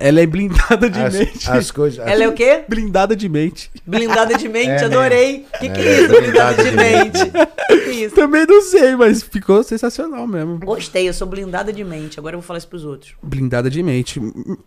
Ela 0.00 0.22
é 0.22 0.26
blindada 0.26 0.88
de 0.88 0.98
As, 0.98 1.14
mente. 1.14 1.50
as 1.50 1.70
coisas. 1.70 2.04
Ela 2.06 2.24
é 2.24 2.28
o 2.28 2.32
quê? 2.32 2.64
Blindada 2.66 3.14
de 3.14 3.28
mente. 3.28 3.70
Blindada 3.86 4.34
de 4.38 4.48
mente, 4.48 4.68
É, 4.68 4.78
né? 4.78 4.84
adorei. 4.86 5.46
O 5.54 5.58
que, 5.58 5.68
que 5.68 5.78
é 5.78 5.84
É, 5.84 6.00
isso, 6.00 6.08
blindada 6.08 6.54
blindada 6.56 6.64
de 6.64 6.70
de 6.70 6.76
mente? 6.76 7.30
Que 7.66 7.78
que 7.80 7.90
é 7.90 7.92
isso? 7.92 8.14
Também 8.14 8.46
não 8.46 8.62
sei, 8.62 8.96
mas 8.96 9.22
ficou 9.22 9.62
sensacional 9.62 10.26
mesmo. 10.26 10.58
Gostei, 10.60 11.06
eu 11.06 11.12
sou 11.12 11.26
blindada 11.28 11.70
de 11.70 11.84
mente. 11.84 12.18
Agora 12.18 12.34
eu 12.34 12.40
vou 12.40 12.46
falar 12.46 12.56
isso 12.58 12.68
pros 12.68 12.82
outros. 12.84 13.14
Blindada 13.22 13.68
de 13.68 13.82
mente. 13.82 14.18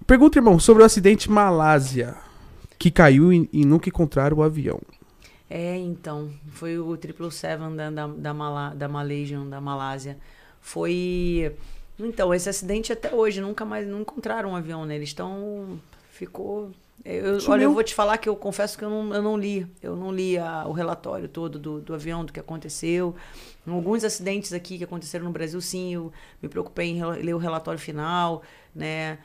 Pergunta, 0.05 0.37
irmão, 0.37 0.59
sobre 0.59 0.83
o 0.83 0.85
acidente 0.85 1.31
Malásia. 1.31 2.15
Que 2.77 2.91
caiu 2.91 3.33
e, 3.33 3.49
e 3.51 3.65
nunca 3.65 3.89
encontraram 3.89 4.37
o 4.37 4.43
avião. 4.43 4.79
É, 5.49 5.75
então. 5.77 6.29
Foi 6.51 6.77
o 6.77 6.91
777 6.95 7.75
da, 7.75 7.89
da, 7.89 8.07
da, 8.07 8.33
Mala, 8.33 8.69
da 8.75 8.87
Malaysian, 8.87 9.47
da 9.47 9.59
Malásia. 9.59 10.17
Foi. 10.61 11.51
Então, 11.99 12.33
esse 12.33 12.49
acidente 12.49 12.91
até 12.91 13.13
hoje, 13.13 13.39
nunca 13.41 13.63
mais 13.63 13.87
não 13.87 14.01
encontraram 14.01 14.49
um 14.51 14.55
avião, 14.55 14.85
né? 14.85 14.95
Eles 14.95 15.09
estão. 15.09 15.79
Ficou. 16.11 16.71
Eu, 17.03 17.39
Sumiu. 17.39 17.51
olha, 17.53 17.63
eu 17.63 17.73
vou 17.73 17.83
te 17.83 17.93
falar 17.93 18.17
que 18.17 18.29
eu 18.29 18.35
confesso 18.35 18.77
que 18.77 18.83
eu 18.85 18.89
não, 18.89 19.13
eu 19.13 19.21
não 19.21 19.37
li. 19.37 19.67
Eu 19.81 19.95
não 19.95 20.11
li 20.11 20.37
a- 20.37 20.63
o 20.67 20.71
relatório 20.71 21.27
todo 21.27 21.59
do, 21.59 21.81
do 21.81 21.93
avião, 21.93 22.23
do 22.23 22.31
que 22.31 22.39
aconteceu. 22.39 23.15
Alguns 23.67 24.03
acidentes 24.03 24.53
aqui 24.53 24.77
que 24.77 24.83
aconteceram 24.83 25.25
no 25.25 25.31
Brasil, 25.31 25.59
sim, 25.59 25.93
eu 25.95 26.11
me 26.41 26.47
preocupei 26.47 26.89
em 26.91 27.03
ler 27.03 27.33
o 27.33 27.37
relatório 27.37 27.79
final, 27.79 28.41
né? 28.73 29.17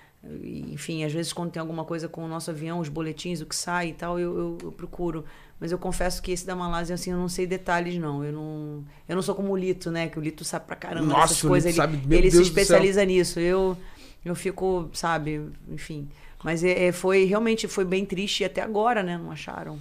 Enfim, 0.72 1.04
às 1.04 1.12
vezes 1.12 1.32
quando 1.32 1.52
tem 1.52 1.60
alguma 1.60 1.84
coisa 1.84 2.08
com 2.08 2.24
o 2.24 2.28
nosso 2.28 2.50
avião, 2.50 2.80
os 2.80 2.88
boletins, 2.88 3.40
o 3.40 3.46
que 3.46 3.54
sai 3.54 3.88
e 3.90 3.92
tal, 3.92 4.18
eu, 4.18 4.36
eu- 4.36 4.58
eu 4.64 4.72
procuro. 4.72 5.24
Mas 5.60 5.72
eu 5.72 5.78
confesso 5.78 6.22
que 6.22 6.30
esse 6.30 6.46
da 6.46 6.54
Malásia, 6.54 6.94
assim, 6.94 7.10
eu 7.10 7.16
não 7.16 7.28
sei 7.28 7.46
detalhes, 7.46 7.96
não. 7.98 8.24
Eu 8.24 8.32
não, 8.32 8.84
eu 9.08 9.16
não 9.16 9.22
sou 9.22 9.34
como 9.34 9.52
o 9.52 9.56
Lito, 9.56 9.90
né? 9.90 10.08
Que 10.08 10.18
o 10.18 10.22
Lito 10.22 10.44
sabe 10.44 10.66
pra 10.66 10.76
caramba 10.76 11.06
Nossa, 11.06 11.28
dessas 11.28 11.44
o 11.44 11.48
coisas. 11.48 11.68
Ele, 11.70 11.76
sabe, 11.76 12.16
ele 12.16 12.30
se 12.30 12.42
especializa 12.42 13.04
nisso. 13.04 13.40
Eu, 13.40 13.76
eu 14.24 14.34
fico, 14.36 14.88
sabe, 14.92 15.50
enfim. 15.68 16.08
Mas 16.44 16.62
é, 16.62 16.86
é, 16.86 16.92
foi 16.92 17.24
realmente 17.24 17.66
foi 17.66 17.84
bem 17.84 18.04
triste 18.04 18.42
e 18.42 18.44
até 18.44 18.62
agora, 18.62 19.02
né? 19.02 19.18
Não 19.18 19.32
acharam. 19.32 19.78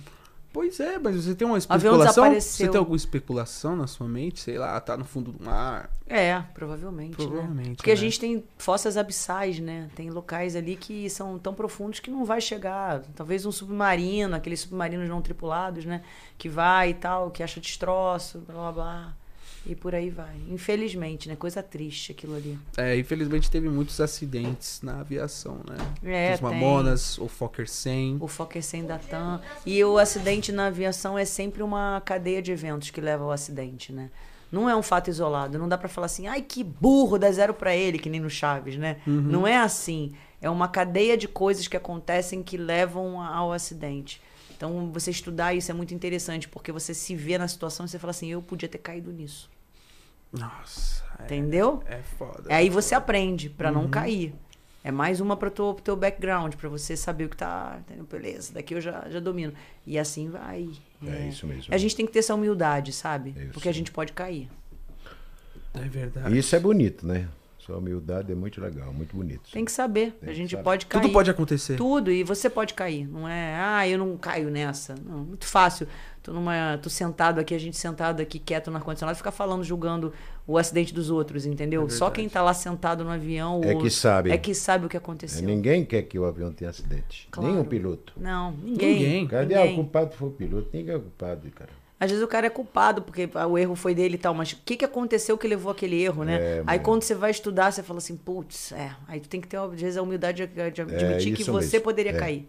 Pois 0.57 0.79
é, 0.79 0.97
mas 0.97 1.15
você 1.15 1.35
tem 1.35 1.47
uma 1.47 1.59
especulação? 1.59 2.33
Você 2.33 2.67
tem 2.67 2.79
alguma 2.79 2.97
especulação 2.97 3.75
na 3.75 3.85
sua 3.85 4.07
mente? 4.07 4.39
Sei 4.39 4.57
lá, 4.57 4.81
tá 4.81 4.97
no 4.97 5.05
fundo 5.05 5.31
do 5.31 5.45
mar. 5.45 5.87
É, 6.07 6.41
provavelmente. 6.51 7.15
Provavelmente, 7.15 7.69
Né? 7.69 7.75
Porque 7.75 7.91
a 7.91 7.93
né? 7.93 7.99
gente 7.99 8.19
tem 8.19 8.43
fossas 8.57 8.97
abissais, 8.97 9.59
né? 9.59 9.87
Tem 9.95 10.09
locais 10.09 10.55
ali 10.55 10.75
que 10.75 11.11
são 11.11 11.37
tão 11.37 11.53
profundos 11.53 11.99
que 11.99 12.09
não 12.09 12.25
vai 12.25 12.41
chegar. 12.41 13.03
Talvez 13.15 13.45
um 13.45 13.51
submarino, 13.51 14.35
aqueles 14.35 14.61
submarinos 14.61 15.07
não 15.07 15.21
tripulados, 15.21 15.85
né? 15.85 16.01
Que 16.39 16.49
vai 16.49 16.89
e 16.89 16.93
tal, 16.95 17.29
que 17.29 17.43
acha 17.43 17.61
destroço, 17.61 18.39
blá 18.39 18.55
blá 18.55 18.71
blá. 18.71 19.13
E 19.69 19.75
por 19.75 19.93
aí 19.93 20.09
vai. 20.09 20.35
Infelizmente, 20.49 21.27
né? 21.27 21.35
Coisa 21.35 21.61
triste 21.61 22.13
aquilo 22.13 22.35
ali. 22.35 22.57
É, 22.77 22.97
infelizmente 22.97 23.51
teve 23.51 23.67
muitos 23.67 23.99
acidentes 23.99 24.81
na 24.81 25.01
aviação, 25.01 25.59
né? 25.67 25.77
É, 26.03 26.33
Os 26.33 26.39
tem. 26.39 26.49
Mamonas, 26.49 27.17
o 27.17 27.27
Fokker 27.27 27.67
100. 27.67 28.17
O 28.21 28.27
Fokker 28.27 28.63
100 28.63 28.85
da 28.85 28.97
TAM. 28.97 29.41
E 29.65 29.83
o 29.83 29.97
acidente 29.97 30.53
na 30.53 30.67
aviação 30.67 31.17
é 31.17 31.25
sempre 31.25 31.61
uma 31.61 32.01
cadeia 32.05 32.41
de 32.41 32.51
eventos 32.51 32.89
que 32.89 33.01
leva 33.01 33.25
ao 33.25 33.31
acidente, 33.31 33.91
né? 33.91 34.09
Não 34.49 34.69
é 34.69 34.75
um 34.75 34.81
fato 34.81 35.09
isolado. 35.09 35.59
Não 35.59 35.67
dá 35.67 35.77
pra 35.77 35.89
falar 35.89 36.05
assim, 36.05 36.27
ai 36.27 36.41
que 36.41 36.63
burro, 36.63 37.17
dá 37.17 37.29
zero 37.29 37.53
pra 37.53 37.75
ele, 37.75 37.99
que 37.99 38.09
nem 38.09 38.21
no 38.21 38.29
Chaves, 38.29 38.77
né? 38.77 39.01
Não 39.05 39.45
é 39.45 39.57
assim. 39.57 40.13
É 40.41 40.49
uma 40.49 40.69
cadeia 40.69 41.17
de 41.17 41.27
coisas 41.27 41.67
que 41.67 41.75
acontecem 41.75 42.41
que 42.41 42.55
levam 42.55 43.21
ao 43.21 43.51
acidente. 43.51 44.21
Então, 44.55 44.91
você 44.91 45.11
estudar 45.11 45.53
isso 45.53 45.69
é 45.69 45.73
muito 45.73 45.93
interessante, 45.93 46.47
porque 46.47 46.71
você 46.71 46.93
se 46.93 47.15
vê 47.15 47.37
na 47.37 47.47
situação 47.47 47.85
e 47.85 47.89
você 47.89 47.99
fala 47.99 48.11
assim, 48.11 48.29
eu 48.31 48.41
podia 48.41 48.67
ter 48.67 48.79
caído 48.79 49.11
nisso. 49.11 49.49
Nossa, 50.39 51.03
é, 51.19 51.23
Entendeu? 51.25 51.81
é 51.85 51.97
foda. 52.17 52.43
Aí 52.53 52.69
você 52.69 52.93
aprende 52.95 53.49
pra 53.49 53.69
Uhum. 53.71 53.83
não 53.83 53.89
cair. 53.89 54.33
É 54.83 54.91
mais 54.91 55.19
uma 55.19 55.35
para 55.35 55.49
o 55.49 55.73
teu 55.73 55.97
background, 55.97 56.55
pra 56.55 56.69
você 56.69 56.95
saber 56.95 57.25
o 57.25 57.29
que 57.29 57.35
tá. 57.35 57.77
entendeu? 57.81 58.05
Beleza, 58.05 58.53
daqui 58.53 58.73
eu 58.73 58.79
já, 58.79 59.05
já 59.09 59.19
domino. 59.19 59.51
E 59.85 59.99
assim 59.99 60.29
vai. 60.29 60.69
É 61.05 61.27
isso 61.27 61.45
mesmo. 61.45 61.73
A 61.73 61.77
gente 61.77 61.93
tem 61.95 62.05
que 62.05 62.11
ter 62.13 62.19
essa 62.19 62.33
humildade, 62.33 62.93
sabe? 62.93 63.31
Isso. 63.37 63.51
Porque 63.51 63.67
a 63.67 63.73
gente 63.73 63.91
pode 63.91 64.13
cair. 64.13 64.49
É 65.73 65.81
verdade. 65.81 66.37
Isso 66.37 66.55
é 66.55 66.59
bonito, 66.59 67.05
né? 67.05 67.27
Sua 67.59 67.77
humildade 67.79 68.31
é 68.31 68.35
muito 68.35 68.61
legal, 68.61 68.93
muito 68.93 69.13
bonito. 69.13 69.51
Tem 69.51 69.65
que 69.65 69.71
saber. 69.73 70.13
Tem 70.21 70.29
a 70.29 70.33
gente 70.33 70.51
saber. 70.51 70.63
pode 70.63 70.85
cair. 70.85 71.01
Tudo 71.01 71.11
pode 71.11 71.29
acontecer. 71.29 71.75
Tudo, 71.75 72.09
e 72.09 72.23
você 72.23 72.49
pode 72.49 72.73
cair. 72.73 73.05
Não 73.05 73.27
é, 73.27 73.55
ah, 73.59 73.85
eu 73.87 73.97
não 73.97 74.15
caio 74.15 74.49
nessa. 74.49 74.95
Não, 74.95 75.17
muito 75.25 75.45
fácil. 75.45 75.85
Tô 76.27 76.33
numa. 76.33 76.77
tô 76.81 76.89
sentado 76.89 77.39
aqui, 77.39 77.55
a 77.55 77.57
gente 77.59 77.77
sentado 77.77 78.21
aqui 78.21 78.37
quieto 78.37 78.69
no 78.69 78.75
ar-condicionado, 78.77 79.17
fica 79.17 79.31
falando, 79.31 79.63
julgando 79.63 80.11
o 80.45 80.57
acidente 80.57 80.93
dos 80.93 81.09
outros, 81.09 81.45
entendeu? 81.45 81.85
É 81.85 81.89
Só 81.89 82.09
quem 82.09 82.27
tá 82.27 82.41
lá 82.41 82.53
sentado 82.53 83.03
no 83.03 83.09
avião. 83.09 83.61
É 83.63 83.73
ou- 83.73 83.81
que 83.81 83.89
sabe. 83.89 84.29
É 84.31 84.37
que 84.37 84.53
sabe 84.53 84.85
o 84.85 84.89
que 84.89 84.97
É, 84.97 84.99
aconteceu. 84.99 85.45
ninguém 85.47 85.85
quer 85.85 86.01
que 86.03 86.19
o 86.19 86.25
avião 86.25 86.51
tenha 86.51 86.69
acidente. 86.69 87.27
Claro. 87.31 87.49
Nem 87.51 87.61
o 87.61 87.65
piloto. 87.65 88.13
Não, 88.17 88.51
ninguém. 88.51 88.93
Ninguém. 88.95 89.27
Cadê 89.27 89.55
ninguém. 89.55 89.71
o 89.73 89.75
culpado 89.75 90.13
foi 90.15 90.27
o 90.27 90.31
piloto? 90.31 90.69
Ninguém 90.73 90.95
é 90.95 90.99
culpado, 90.99 91.49
cara. 91.51 91.69
Às 91.99 92.11
vezes 92.11 92.23
o 92.23 92.27
cara 92.27 92.45
é 92.45 92.49
culpado, 92.51 93.01
porque 93.01 93.27
o 93.49 93.57
erro 93.57 93.75
foi 93.75 93.95
dele 93.95 94.15
e 94.15 94.17
tal, 94.19 94.33
mas 94.33 94.51
o 94.51 94.57
que, 94.63 94.77
que 94.77 94.85
aconteceu 94.85 95.35
que 95.35 95.47
levou 95.47 95.71
aquele 95.71 95.99
erro, 95.99 96.23
né? 96.23 96.35
É, 96.59 96.63
aí 96.67 96.77
quando 96.77 97.01
você 97.01 97.15
vai 97.15 97.31
estudar, 97.31 97.71
você 97.71 97.81
fala 97.81 97.97
assim, 97.97 98.15
putz, 98.15 98.71
é. 98.73 98.91
Aí 99.07 99.19
tu 99.19 99.27
tem 99.27 99.41
que 99.41 99.47
ter, 99.47 99.57
às 99.57 99.71
vezes, 99.81 99.97
a 99.97 100.01
humildade 100.03 100.45
de, 100.45 100.71
de 100.71 100.81
admitir 100.81 101.33
que 101.33 101.41
isso 101.41 101.51
você 101.51 101.77
mesmo. 101.77 101.81
poderia 101.81 102.11
É. 102.11 102.19
cair. 102.19 102.47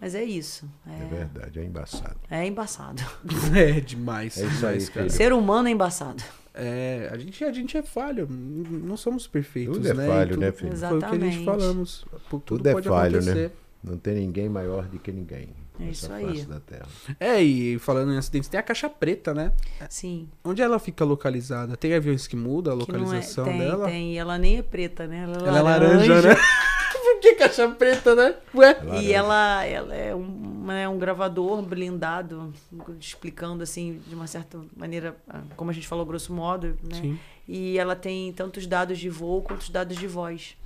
Mas 0.00 0.14
é 0.14 0.22
isso. 0.24 0.68
É, 0.86 1.02
É, 1.02 1.06
verdade, 1.06 1.58
é 1.60 1.64
embaçado. 1.64 2.16
é 2.30 2.46
embaçado. 2.46 3.02
É 3.54 3.80
demais. 3.80 4.38
É 4.38 4.44
isso 4.46 4.56
demais, 4.56 4.88
aí, 4.88 4.94
cara. 4.94 5.08
Ser 5.10 5.32
humano 5.32 5.68
é 5.68 5.70
embaçado. 5.72 6.22
É, 6.54 7.08
a 7.12 7.16
gente, 7.18 7.44
a 7.44 7.52
gente 7.52 7.76
é 7.76 7.82
falho. 7.82 8.26
Não 8.28 8.96
somos 8.96 9.26
perfeitos, 9.26 9.76
Tudo 9.76 9.88
é 9.88 9.94
né? 9.94 10.06
falho, 10.06 10.28
E 10.30 10.34
tudo- 10.34 10.40
né, 10.40 10.52
filho? 10.52 10.76
Foi 10.76 10.96
o 10.96 10.98
que 11.00 11.04
a 11.04 11.10
gente 11.10 11.16
Exatamente. 11.26 11.44
falamos. 11.44 12.04
Tudo, 12.30 12.42
Tudo 12.42 12.66
é 12.68 12.82
falho, 12.82 13.16
acontecer. 13.18 13.34
né? 13.34 13.50
Não 13.82 13.96
tem 13.96 14.14
ninguém 14.14 14.48
maior 14.48 14.84
do 14.86 14.98
que 14.98 15.12
ninguém. 15.12 15.50
É 15.80 15.90
isso 15.90 16.12
aí. 16.12 16.26
face 16.26 16.46
da 16.46 16.58
terra. 16.58 16.86
É, 17.20 17.40
e 17.40 17.78
falando 17.78 18.12
em 18.12 18.18
acidentes, 18.18 18.48
tem 18.48 18.58
a 18.58 18.62
caixa 18.64 18.90
preta, 18.90 19.32
né? 19.32 19.52
Sim. 19.88 20.28
Onde 20.42 20.60
ela 20.60 20.80
fica 20.80 21.04
localizada? 21.04 21.76
Tem 21.76 21.94
aviões 21.94 22.26
que 22.26 22.34
mudam 22.34 22.74
a 22.80 22.84
Que 22.84 22.90
não 22.90 22.98
é, 22.98 23.02
localização 23.04 23.44
tem, 23.44 23.58
dela? 23.60 23.86
tem. 23.86 24.14
E 24.14 24.18
ela 24.18 24.36
nem 24.36 24.58
é 24.58 24.62
preta, 24.62 25.06
né? 25.06 25.22
Ela 25.22 25.36
é 25.36 25.48
Ela 25.48 25.58
é 25.58 25.62
laranja, 25.62 26.22
né? 26.22 26.34
Que 27.20 27.34
caixa 27.34 27.68
preta, 27.68 28.14
né? 28.14 28.34
Ué? 28.54 28.78
E 28.82 28.84
Laranja. 28.86 29.12
ela, 29.14 29.64
ela 29.64 29.94
é 29.94 30.14
um, 30.14 30.70
é 30.70 30.88
um 30.88 30.98
gravador 30.98 31.62
blindado, 31.62 32.52
explicando 33.00 33.62
assim, 33.62 34.00
de 34.06 34.14
uma 34.14 34.26
certa 34.26 34.60
maneira, 34.76 35.16
ah, 35.28 35.42
como 35.56 35.70
a 35.70 35.74
gente 35.74 35.86
falou, 35.88 36.04
grosso 36.06 36.32
modo, 36.32 36.76
né? 36.82 36.94
Sim. 37.00 37.18
E 37.46 37.78
ela 37.78 37.96
tem 37.96 38.32
tanto 38.32 38.58
os 38.58 38.66
dados 38.66 38.98
de 38.98 39.08
voo 39.08 39.42
quanto 39.42 39.62
os 39.62 39.70
dados 39.70 39.96
de 39.96 40.06
voz. 40.06 40.56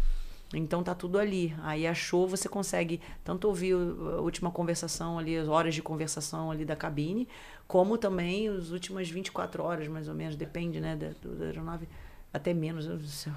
Então 0.54 0.82
tá 0.82 0.94
tudo 0.94 1.18
ali. 1.18 1.54
Aí 1.62 1.86
achou, 1.86 2.28
você 2.28 2.48
consegue 2.48 3.00
tanto 3.24 3.48
ouvir 3.48 3.72
a 3.74 4.20
última 4.20 4.50
conversação 4.50 5.18
ali, 5.18 5.36
as 5.38 5.48
horas 5.48 5.74
de 5.74 5.80
conversação 5.80 6.50
ali 6.50 6.64
da 6.64 6.76
cabine, 6.76 7.26
como 7.66 7.96
também 7.96 8.48
as 8.48 8.70
últimas 8.70 9.08
24 9.08 9.62
horas, 9.62 9.88
mais 9.88 10.08
ou 10.08 10.14
menos, 10.14 10.36
depende, 10.36 10.78
né, 10.80 10.94
da, 10.96 11.08
do- 11.22 11.36
da 11.36 11.46
aeronave. 11.46 11.88
Até 12.32 12.54
menos, 12.54 12.88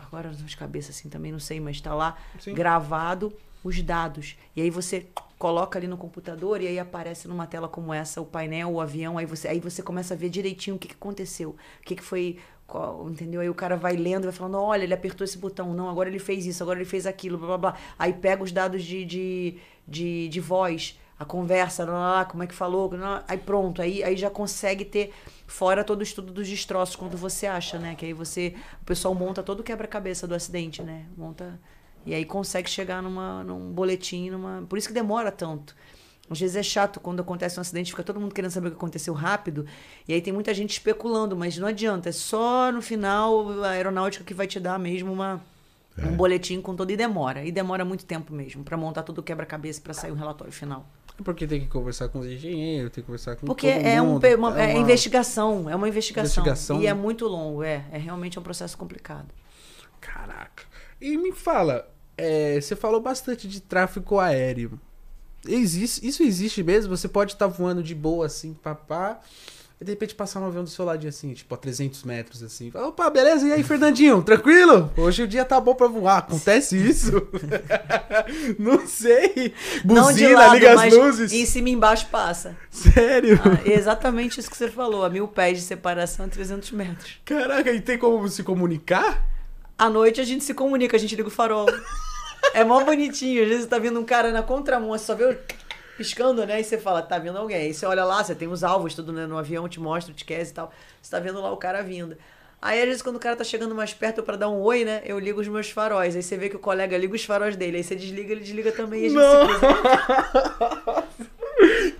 agora 0.07 0.29
de 0.31 0.57
cabeça 0.57 0.91
assim 0.91 1.09
também 1.09 1.31
não 1.31 1.39
sei, 1.39 1.59
mas 1.59 1.81
tá 1.81 1.93
lá 1.93 2.17
Sim. 2.39 2.53
gravado 2.53 3.33
os 3.63 3.81
dados. 3.81 4.37
E 4.55 4.61
aí 4.61 4.69
você 4.69 5.07
coloca 5.37 5.77
ali 5.77 5.87
no 5.87 5.97
computador 5.97 6.61
e 6.61 6.67
aí 6.67 6.79
aparece 6.79 7.27
numa 7.27 7.45
tela 7.45 7.67
como 7.67 7.93
essa 7.93 8.21
o 8.21 8.25
painel, 8.25 8.71
o 8.71 8.79
avião, 8.79 9.17
aí 9.17 9.25
você, 9.25 9.47
aí 9.47 9.59
você 9.59 9.81
começa 9.81 10.13
a 10.13 10.17
ver 10.17 10.29
direitinho 10.29 10.75
o 10.75 10.79
que, 10.79 10.87
que 10.87 10.93
aconteceu, 10.93 11.49
o 11.49 11.83
que, 11.83 11.95
que 11.95 12.03
foi, 12.03 12.37
qual- 12.65 13.09
entendeu? 13.09 13.41
Aí 13.41 13.49
o 13.49 13.53
cara 13.53 13.75
vai 13.75 13.95
lendo, 13.97 14.23
vai 14.23 14.31
falando, 14.31 14.57
olha, 14.59 14.83
ele 14.83 14.93
apertou 14.93 15.25
esse 15.25 15.37
botão, 15.37 15.73
não, 15.73 15.89
agora 15.89 16.07
ele 16.07 16.19
fez 16.19 16.45
isso, 16.45 16.63
agora 16.63 16.79
ele 16.79 16.85
fez 16.89 17.05
aquilo, 17.05 17.37
blá 17.37 17.47
blá 17.47 17.57
blá. 17.57 17.77
Aí 17.99 18.13
pega 18.13 18.43
os 18.43 18.51
dados 18.51 18.83
de, 18.83 19.03
de, 19.03 19.57
de, 19.87 20.29
de 20.29 20.39
voz, 20.39 20.97
a 21.19 21.25
conversa, 21.25 21.85
como 22.29 22.43
é 22.43 22.47
que 22.47 22.53
falou, 22.55 22.91
aí 23.27 23.37
pronto, 23.37 23.81
aí, 23.81 24.03
aí 24.03 24.15
já 24.15 24.29
consegue 24.29 24.85
ter 24.85 25.13
fora 25.47 25.83
todo 25.83 25.99
o 25.99 26.03
estudo 26.03 26.31
dos 26.33 26.47
destroços 26.47 26.95
quando 26.95 27.17
você 27.17 27.45
acha, 27.45 27.77
né? 27.77 27.95
Que 27.95 28.05
aí 28.05 28.13
você, 28.13 28.55
o 28.81 28.85
pessoal 28.85 29.13
monta 29.13 29.43
todo 29.43 29.59
o 29.59 29.63
quebra-cabeça 29.63 30.27
do 30.27 30.35
acidente, 30.35 30.81
né? 30.81 31.05
Monta 31.17 31.59
e 32.05 32.13
aí 32.13 32.23
consegue 32.23 32.69
chegar 32.69 33.01
numa, 33.01 33.43
num 33.43 33.71
boletim, 33.71 34.29
numa. 34.29 34.63
Por 34.69 34.77
isso 34.77 34.87
que 34.87 34.93
demora 34.93 35.31
tanto. 35.31 35.75
Às 36.29 36.39
vezes 36.39 36.55
é 36.55 36.63
chato 36.63 36.99
quando 36.99 37.19
acontece 37.19 37.59
um 37.59 37.61
acidente, 37.61 37.91
fica 37.91 38.03
todo 38.03 38.19
mundo 38.19 38.33
querendo 38.33 38.49
saber 38.51 38.67
o 38.67 38.71
que 38.71 38.77
aconteceu 38.77 39.13
rápido, 39.13 39.65
e 40.07 40.13
aí 40.13 40.19
tem 40.21 40.33
muita 40.33 40.55
gente 40.55 40.71
especulando, 40.71 41.35
mas 41.35 41.55
não 41.57 41.67
adianta, 41.67 42.09
é 42.09 42.11
só 42.11 42.71
no 42.71 42.81
final 42.81 43.63
a 43.63 43.69
aeronáutica 43.69 44.23
que 44.23 44.33
vai 44.33 44.47
te 44.47 44.59
dar 44.59 44.79
mesmo 44.79 45.13
uma, 45.13 45.39
É. 45.97 46.05
um 46.07 46.15
boletim 46.15 46.61
com 46.61 46.75
todo 46.75 46.89
e 46.91 46.97
demora. 46.97 47.45
E 47.45 47.51
demora 47.51 47.85
muito 47.85 48.05
tempo 48.05 48.33
mesmo 48.33 48.63
para 48.63 48.75
montar 48.75 49.03
todo 49.03 49.19
o 49.19 49.23
quebra-cabeça 49.23 49.81
para 49.81 49.93
sair 49.93 50.11
um 50.11 50.15
relatório 50.15 50.51
final. 50.51 50.85
Porque 51.23 51.47
tem 51.47 51.61
que 51.61 51.67
conversar 51.67 52.09
com 52.09 52.19
os 52.19 52.25
engenheiros, 52.27 52.91
tem 52.91 53.01
que 53.01 53.05
conversar 53.05 53.35
com 53.37 53.45
Porque 53.45 53.67
é, 53.67 54.01
um, 54.01 54.07
mundo. 54.07 54.21
pe- 54.21 54.35
uma, 54.35 54.59
é 54.61 54.73
uma- 54.73 54.79
investigação, 54.81 55.69
é 55.69 55.75
uma 55.75 55.87
investigação. 55.87 56.43
Investigação, 56.43 56.81
E 56.81 56.87
é 56.87 56.93
muito 56.93 57.25
longo, 57.27 57.63
é. 57.63 57.85
É 57.91 57.97
realmente 57.97 58.37
um 58.37 58.41
processo 58.41 58.77
complicado. 58.77 59.27
Caraca. 60.01 60.63
E 60.99 61.17
me 61.17 61.31
fala, 61.31 61.89
é, 62.17 62.59
você 62.59 62.75
falou 62.75 62.99
bastante 63.01 63.47
de 63.47 63.61
tráfego 63.61 64.19
aéreo. 64.19 64.79
Existe, 65.47 66.05
isso 66.05 66.23
existe 66.23 66.63
mesmo? 66.63 66.95
Você 66.95 67.07
pode 67.07 67.33
estar 67.33 67.47
voando 67.47 67.81
de 67.83 67.93
boa 67.95 68.25
assim, 68.25 68.53
papá, 68.53 69.19
e 69.79 69.83
de 69.83 69.91
repente 69.91 70.15
passar 70.15 70.39
um 70.39 70.47
avião 70.47 70.63
do 70.63 70.69
seu 70.69 70.85
ladinho 70.85 71.09
assim, 71.09 71.33
tipo 71.33 71.53
a 71.53 71.57
300 71.57 72.03
metros 72.03 72.41
assim. 72.41 72.71
Fala, 72.71 72.87
Opa, 72.87 73.09
beleza? 73.09 73.45
E 73.47 73.51
aí, 73.51 73.61
Fernandinho, 73.61 74.23
tranquilo? 74.23 74.89
Hoje 74.95 75.23
o 75.23 75.27
dia 75.27 75.43
tá 75.43 75.59
bom 75.59 75.75
pra 75.75 75.87
voar. 75.87 76.19
Acontece 76.19 76.77
isso? 76.77 77.11
Não 78.57 78.87
sei. 78.87 79.53
não 79.83 80.05
Buzina, 80.05 80.39
lado, 80.39 80.53
liga 80.55 80.73
as 80.81 80.93
luzes. 80.93 81.31
em 81.33 81.45
cima 81.45 81.69
e 81.69 81.73
embaixo 81.73 82.07
passa. 82.07 82.55
Sério? 82.69 83.39
Ah, 83.43 83.61
é 83.69 83.73
exatamente 83.73 84.39
isso 84.39 84.49
que 84.49 84.57
você 84.57 84.69
falou. 84.69 85.03
A 85.03 85.09
mil 85.09 85.27
pés 85.27 85.57
de 85.59 85.63
separação 85.63 86.25
a 86.25 86.29
300 86.29 86.71
metros. 86.71 87.19
Caraca, 87.25 87.71
e 87.71 87.81
tem 87.81 87.97
como 87.97 88.27
se 88.29 88.43
comunicar? 88.43 89.23
À 89.77 89.89
noite 89.89 90.21
a 90.21 90.23
gente 90.23 90.43
se 90.43 90.53
comunica, 90.53 90.95
a 90.95 90.99
gente 90.99 91.15
liga 91.15 91.27
o 91.27 91.31
farol. 91.31 91.67
É 92.53 92.63
mó 92.63 92.83
bonitinho. 92.83 93.41
Às 93.43 93.49
vezes 93.49 93.65
tá 93.65 93.77
vindo 93.79 93.99
um 93.99 94.05
cara 94.05 94.31
na 94.31 94.43
contramão, 94.43 94.89
você 94.89 95.05
só 95.05 95.15
vê 95.15 95.25
o 95.25 95.37
piscando, 95.97 96.45
né? 96.45 96.59
E 96.59 96.63
você 96.63 96.77
fala, 96.77 97.01
tá 97.01 97.17
vindo 97.17 97.37
alguém. 97.37 97.57
Aí 97.57 97.73
você 97.73 97.85
olha 97.85 98.03
lá, 98.05 98.23
você 98.23 98.35
tem 98.35 98.47
os 98.47 98.63
alvos, 98.63 98.93
tudo 98.93 99.11
né, 99.13 99.25
no 99.25 99.37
avião, 99.37 99.67
te 99.69 99.79
mostra, 99.79 100.13
te 100.13 100.23
quer 100.25 100.41
e 100.41 100.51
tal. 100.51 100.71
Você 101.01 101.11
tá 101.11 101.19
vendo 101.19 101.41
lá 101.41 101.51
o 101.51 101.57
cara 101.57 101.81
vindo. 101.81 102.15
Aí, 102.61 102.79
às 102.81 102.85
vezes, 102.87 103.01
quando 103.03 103.17
o 103.17 103.19
cara 103.19 103.35
tá 103.35 103.43
chegando 103.43 103.75
mais 103.75 103.93
perto 103.93 104.23
pra 104.23 104.35
dar 104.35 104.49
um 104.49 104.59
oi, 104.61 104.83
né? 104.85 105.01
Eu 105.05 105.19
ligo 105.19 105.39
os 105.39 105.47
meus 105.47 105.69
faróis. 105.69 106.15
Aí 106.15 106.23
você 106.23 106.35
vê 106.35 106.49
que 106.49 106.55
o 106.55 106.59
colega 106.59 106.97
liga 106.97 107.13
os 107.13 107.23
faróis 107.23 107.55
dele. 107.55 107.77
Aí 107.77 107.83
você 107.83 107.95
desliga, 107.95 108.31
ele 108.31 108.41
desliga 108.41 108.71
também 108.71 109.01
e 109.01 109.05
a 109.05 109.09
gente 109.09 109.17
Não. 109.19 109.47
se. 109.49 111.15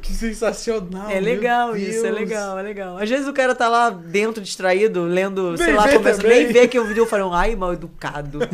Que 0.01 0.11
sensacional. 0.13 1.09
É 1.09 1.19
legal 1.19 1.75
isso, 1.77 1.99
é 2.05 2.11
Deus. 2.11 2.15
legal, 2.19 2.59
é 2.59 2.61
legal. 2.61 2.97
Às 2.97 3.09
vezes 3.09 3.27
o 3.27 3.33
cara 3.33 3.55
tá 3.55 3.69
lá 3.69 3.89
dentro, 3.89 4.43
distraído, 4.43 5.03
lendo, 5.05 5.55
sei 5.57 5.67
Nem 5.67 5.75
lá, 5.75 5.89
conversa, 5.91 6.21
nem 6.23 6.47
vê 6.47 6.67
que 6.67 6.77
o 6.77 6.85
vídeo 6.85 7.05
falou, 7.05 7.33
ai, 7.33 7.55
mal 7.55 7.73
educado. 7.73 8.39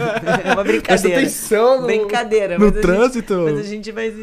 É 0.45 0.53
uma 0.53 0.63
Presta 0.63 0.63
brincadeira. 0.63 1.17
atenção 1.17 1.81
no, 1.81 1.87
Brincadeira. 1.87 2.57
no 2.59 2.65
mas 2.65 2.71
a 2.71 2.75
gente- 2.75 2.81
trânsito. 2.85 3.33
mas 3.33 3.59
a 3.59 3.63
gente 3.63 3.91
vai. 3.91 4.13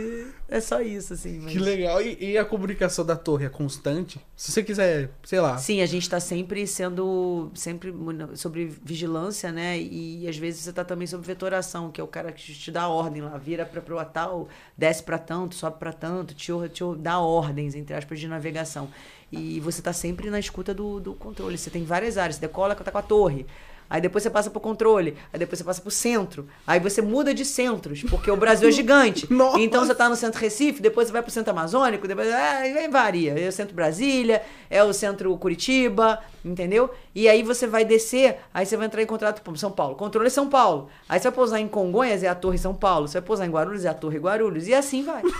É 0.50 0.60
só 0.60 0.80
isso, 0.80 1.12
assim. 1.12 1.40
mas- 1.40 1.52
Que 1.52 1.58
legal. 1.58 2.00
E, 2.00 2.32
e 2.32 2.38
a 2.38 2.44
comunicação 2.44 3.04
da 3.04 3.14
torre 3.14 3.44
é 3.44 3.48
constante? 3.50 4.18
Se 4.34 4.50
você 4.50 4.62
quiser, 4.62 5.10
sei 5.22 5.40
lá. 5.40 5.58
Sim, 5.58 5.82
a 5.82 5.86
gente 5.86 6.08
tá 6.08 6.18
sempre 6.18 6.66
sendo. 6.66 7.50
Sempre 7.54 7.92
sobre 8.34 8.64
vigilância, 8.82 9.52
né? 9.52 9.78
E, 9.78 10.26
às 10.26 10.38
vezes 10.38 10.62
você 10.62 10.72
tá 10.72 10.84
também 10.84 11.06
sobre 11.06 11.26
vetoração, 11.26 11.90
que 11.90 12.00
é 12.00 12.04
o 12.04 12.08
cara 12.08 12.32
que 12.32 12.54
te 12.54 12.70
dá 12.70 12.88
ordem 12.88 13.20
lá, 13.20 13.36
vira 13.36 13.66
pra 13.66 13.82
pro 13.82 14.02
tal, 14.06 14.48
desce 14.76 15.02
pra 15.02 15.18
tanto, 15.18 15.54
sobe 15.54 15.78
pra 15.78 15.92
tanto, 15.92 16.32
te, 16.34 16.50
te 16.72 16.82
dá 16.96 17.18
ordens, 17.20 17.74
entre 17.74 17.94
aspas, 17.94 18.18
de 18.18 18.26
navegação. 18.26 18.88
E 19.30 19.60
você 19.60 19.82
tá 19.82 19.92
sempre 19.92 20.30
na 20.30 20.40
escuta 20.40 20.72
do, 20.72 20.98
do 20.98 21.12
controle. 21.12 21.58
Você 21.58 21.68
tem 21.68 21.84
várias 21.84 22.16
áreas, 22.16 22.36
você 22.36 22.40
decola, 22.40 22.74
tá 22.74 22.90
com 22.90 22.96
a 22.98 23.02
torre. 23.02 23.44
Aí 23.90 24.01
depois 24.01 24.23
você 24.23 24.31
passa 24.31 24.51
pro 24.51 24.60
controle, 24.60 25.16
aí 25.32 25.39
depois 25.39 25.59
você 25.59 25.65
passa 25.65 25.81
pro 25.81 25.90
centro, 25.90 26.47
aí 26.66 26.78
você 26.78 27.01
muda 27.01 27.32
de 27.32 27.44
centros, 27.44 28.02
porque 28.02 28.31
o 28.31 28.36
Brasil 28.36 28.69
é 28.69 28.73
gigante. 28.73 29.27
Nossa. 29.32 29.59
Então 29.60 29.85
você 29.85 29.94
tá 29.94 30.09
no 30.09 30.16
centro 30.16 30.40
Recife, 30.40 30.82
depois 30.82 31.09
você 31.09 31.12
vai 31.12 31.23
pro 31.23 31.31
centro 31.31 31.51
Amazônico, 31.52 32.06
depois 32.06 32.28
é, 32.28 32.89
varia. 32.89 33.39
É 33.39 33.48
o 33.48 33.52
centro 33.52 33.74
Brasília, 33.74 34.43
é 34.69 34.82
o 34.85 34.93
centro 34.93 35.36
Curitiba, 35.39 36.20
entendeu? 36.48 36.90
E 37.14 37.28
aí 37.28 37.42
você 37.42 37.66
vai 37.66 37.84
descer, 37.84 38.36
aí 38.52 38.64
você 38.66 38.76
vai 38.76 38.86
entrar 38.86 39.02
em 39.02 39.06
contrato 39.06 39.42
com 39.44 39.54
São 39.56 39.70
Paulo. 39.70 39.94
Controle 39.94 40.30
São 40.30 40.48
Paulo. 40.48 40.88
Aí 41.08 41.18
você 41.18 41.24
vai 41.24 41.32
pousar 41.32 41.60
em 41.60 41.68
Congonhas, 41.68 42.22
é 42.22 42.28
a 42.28 42.34
Torre 42.34 42.58
São 42.58 42.74
Paulo. 42.74 43.06
Você 43.08 43.20
vai 43.20 43.26
pousar 43.26 43.46
em 43.46 43.50
Guarulhos, 43.50 43.84
é 43.84 43.88
a 43.88 43.94
Torre 43.94 44.18
Guarulhos. 44.18 44.66
E 44.68 44.74
assim 44.74 45.02
vai. 45.04 45.22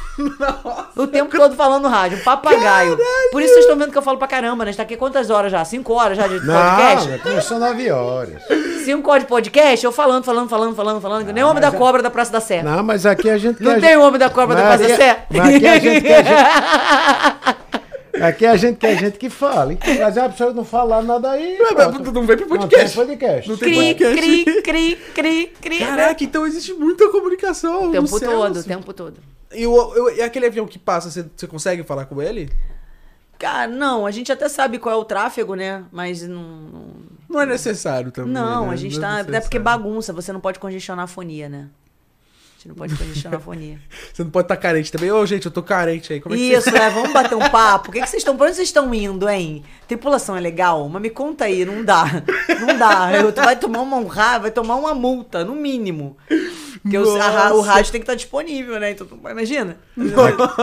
O 0.97 1.07
tempo 1.07 1.31
todo 1.37 1.55
falando 1.55 1.85
no 1.85 1.89
rádio, 1.89 2.19
um 2.19 2.23
papagaio. 2.23 2.99
Por 3.31 3.41
isso 3.41 3.53
vocês 3.55 3.65
estão 3.65 3.79
vendo 3.79 3.93
que 3.93 3.99
eu 3.99 4.03
falo 4.03 4.19
pra 4.19 4.27
caramba, 4.27 4.65
né? 4.65 4.71
A 4.71 4.73
gente 4.73 4.77
tá 4.79 4.83
aqui 4.83 4.97
quantas 4.97 5.31
horas 5.31 5.51
já? 5.53 5.65
Cinco 5.65 5.93
horas 5.95 6.17
já 6.17 6.27
de 6.27 6.41
podcast? 6.41 7.09
Não, 7.11 7.19
começou 7.21 7.59
nove 7.59 7.91
horas. 7.91 8.43
Cinco 8.85 9.11
horas 9.11 9.23
de 9.23 9.29
podcast, 9.29 9.85
eu 9.85 9.93
falando, 9.93 10.25
falando, 10.25 10.49
falando, 10.49 10.75
falando, 10.75 11.01
falando. 11.01 11.27
que 11.27 11.33
nem 11.33 11.45
o 11.45 11.49
homem 11.49 11.61
da 11.61 11.69
mas 11.69 11.75
é- 11.75 11.79
cobra 11.79 12.03
da 12.03 12.11
Praça 12.11 12.33
da 12.33 12.41
Sé. 12.41 12.63
Não, 12.63 12.77
Não, 12.77 12.83
mas 12.83 13.07
aqui 13.07 13.31
a 13.31 13.39
gente 13.39 13.63
quer. 13.63 13.81
tem 13.81 13.97
o 13.97 14.03
homem 14.03 14.19
da 14.19 14.29
cobra 14.29 14.57
da 14.57 14.63
Praça 14.63 14.79
da 14.79 14.85
aqui- 14.95 14.97
Sé? 14.97 15.27
mas 15.31 15.55
aqui 15.55 15.67
a 15.67 15.79
gente 15.79 16.01
quer 16.03 16.25
Aqui 18.23 18.47
a 18.47 18.57
gente 18.57 18.77
quer 18.77 18.99
gente 18.99 19.19
que 19.19 19.29
fale. 19.31 19.79
Mas 20.01 20.19
a 20.19 20.29
pessoa 20.29 20.53
não 20.53 20.65
falar 20.65 21.03
nada 21.03 21.31
aí. 21.31 21.59
Não, 21.59 21.91
não 22.13 22.23
vem 22.25 22.37
pro 22.37 22.47
Não 22.49 22.59
podcast. 22.59 22.97
tem 22.97 23.07
podcast. 23.07 23.49
Não 23.51 23.57
tem 23.57 23.69
Cri, 23.69 23.87
podcast. 23.95 24.45
cri, 24.45 24.63
cri, 24.63 24.97
cri, 25.15 25.47
cri. 25.61 25.79
Caraca, 25.79 26.25
então 26.25 26.47
existe 26.47 26.73
muita 26.75 27.09
comunicação. 27.11 27.89
O 27.89 27.93
tempo 27.93 28.21
todo, 28.21 28.57
o 28.57 28.59
assim. 28.59 28.69
tempo 28.69 28.93
todo. 28.93 29.21
E, 29.55 29.67
o, 29.67 29.95
eu- 29.95 30.17
e 30.17 30.23
aquele 30.23 30.47
avião 30.47 30.67
que 30.67 30.79
passa, 30.79 31.11
você, 31.11 31.25
você 31.35 31.47
consegue 31.47 31.83
falar 31.83 32.05
com 32.07 32.21
ele? 32.21 32.51
Cara, 33.39 33.69
não, 33.71 34.05
a 34.05 34.11
gente 34.11 34.33
até 34.33 34.49
sabe 34.49 34.79
qual 34.79 34.95
é 34.95 34.99
o 34.99 35.05
tráfego, 35.05 35.55
né? 35.55 35.85
Mas 35.93 36.23
não. 36.27 36.43
Não, 36.43 36.85
Não 37.29 37.41
é 37.41 37.47
necessário 37.47 38.11
também. 38.11 38.33
não 38.33 38.67
né? 38.67 38.73
a 38.73 38.77
gente 38.77 38.99
Não 38.99 39.07
é 39.07 39.07
tá. 39.07 39.13
Até 39.15 39.19
necessário. 39.23 39.43
porque 39.45 39.59
bagunça, 39.61 40.13
você 40.13 40.33
não 40.33 40.41
pode 40.41 40.59
congestionar 40.59 41.05
a 41.05 41.07
fonia, 41.09 41.49
né? 41.49 41.69
A 42.59 42.61
gente 42.61 42.69
não 42.71 42.75
pode 42.75 42.97
congestionar 42.97 43.39
a 43.39 43.41
fonia. 43.41 43.79
Você 44.13 44.25
não 44.25 44.31
pode 44.33 44.47
estar 44.47 44.57
carente 44.59 44.91
também. 44.91 45.13
Ô, 45.13 45.25
gente, 45.25 45.47
eu 45.47 45.53
tô 45.53 45.63
carente 45.63 46.13
aí. 46.13 46.21
Como 46.21 46.35
é 46.35 46.39
que 46.39 46.45
Isso, 46.45 46.71
é, 46.71 46.91
vamos 46.91 47.13
bater 47.13 47.37
um 47.37 47.49
papo. 47.51 47.89
O 47.89 47.93
que, 47.93 48.01
que 48.01 48.07
vocês 48.09 48.21
estão. 48.21 48.37
Pra 48.37 48.47
onde 48.47 48.57
vocês 48.57 48.67
estão 48.69 48.93
indo, 48.93 49.29
hein? 49.29 49.63
Tripulação 49.87 50.37
é 50.37 50.41
legal? 50.41 50.89
Mas 50.89 51.01
me 51.01 51.09
conta 51.09 51.45
aí, 51.45 51.65
não 51.65 51.85
dá. 51.85 52.05
Não 52.61 52.77
dá. 52.77 53.13
Eu- 53.13 53.31
Tu 53.33 53.41
vai 53.41 53.55
tomar 53.55 53.81
uma 53.83 53.97
honra, 53.99 54.39
vai 54.41 54.51
tomar 54.51 54.75
uma 54.75 54.93
multa, 54.93 55.45
no 55.45 55.55
mínimo. 55.55 56.17
Porque 56.83 56.99
o, 56.99 57.17
a 57.17 57.63
rádio 57.63 57.93
tem 57.93 58.01
que 58.01 58.05
estar 58.05 58.17
disponível, 58.17 58.81
né? 58.81 58.91
Então, 58.91 59.07
imagina. 59.31 59.77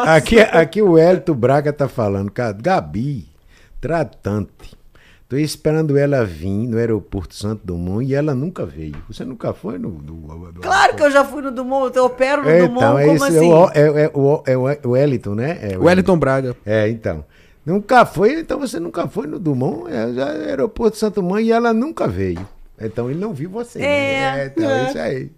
Aqui, 0.05 0.39
aqui 0.41 0.81
o 0.81 0.97
Hélito 0.97 1.33
Braga 1.33 1.71
tá 1.71 1.87
falando, 1.87 2.29
cara, 2.29 2.51
Gabi, 2.51 3.29
tratante. 3.79 4.49
Tô 5.27 5.37
esperando 5.37 5.97
ela 5.97 6.23
vir 6.23 6.67
no 6.67 6.77
aeroporto 6.77 7.33
Santo 7.33 7.61
Dumont 7.65 8.05
e 8.05 8.13
ela 8.13 8.35
nunca 8.35 8.63
veio. 8.63 8.95
Você 9.07 9.25
nunca 9.25 9.53
foi 9.53 9.79
no. 9.79 9.89
no- 9.89 10.13
no- 10.51 10.53
Claro 10.61 10.95
que 10.95 11.01
eu 11.01 11.09
já 11.09 11.25
fui 11.25 11.41
no 11.41 11.51
Dumont, 11.51 11.95
eu 11.97 12.05
opero 12.05 12.43
no 12.43 12.49
É, 12.49 12.59
Dumont, 12.61 12.77
então, 12.85 12.99
é 12.99 13.03
como 13.05 13.15
isso, 13.15 13.25
assim? 13.25 13.49
é, 13.51 13.55
o, 13.55 13.69
é, 13.73 14.03
é, 14.03 14.11
o, 14.13 14.43
é 14.45 14.57
o- 14.57 14.69
é 14.69 14.79
o 14.85 14.89
Wellington, 14.91 15.33
né? 15.33 15.57
É 15.63 15.77
O 15.79 15.83
Wellington 15.85 16.17
Braga. 16.17 16.55
É, 16.63 16.87
então. 16.89 17.25
Nunca 17.65 18.05
foi, 18.05 18.41
então 18.41 18.59
você 18.59 18.79
nunca 18.79 19.07
foi 19.07 19.25
no 19.25 19.39
Dumont, 19.39 19.91
é, 19.91 20.13
já 20.13 20.29
é 20.29 20.49
aeroporto 20.51 20.95
Santo 20.97 21.15
Dumont 21.21 21.41
e 21.43 21.51
ela 21.51 21.73
nunca 21.73 22.07
veio. 22.07 22.47
Então 22.79 23.09
ele 23.09 23.19
não 23.19 23.33
viu 23.33 23.49
você. 23.49 23.81
É. 23.81 24.19
né? 24.35 24.45
então 24.55 24.69
é 24.69 24.87
isso 24.89 24.99
aí. 24.99 25.31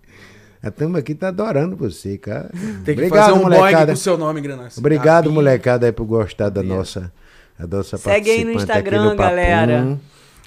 A 0.61 0.69
turma 0.69 0.99
aqui 0.99 1.15
tá 1.15 1.29
adorando 1.29 1.77
você, 1.77 2.17
cara. 2.17 2.49
Tem 2.83 2.95
que 2.95 3.03
Obrigado, 3.03 3.25
fazer 3.27 3.39
um 3.39 3.43
molecada. 3.43 3.85
com 3.87 3.93
o 3.93 3.97
seu 3.97 4.17
nome, 4.17 4.41
Granassi. 4.41 4.79
Obrigado, 4.79 5.23
Gabi. 5.25 5.35
molecada, 5.35 5.85
aí 5.85 5.91
por 5.93 6.03
gostar 6.05 6.49
da 6.49 6.61
nossa, 6.61 7.09
nossa 7.65 7.97
Segue 7.97 8.29
aí 8.29 8.43
no 8.45 8.51
Instagram, 8.51 9.03
Papum, 9.05 9.15
galera. 9.17 9.97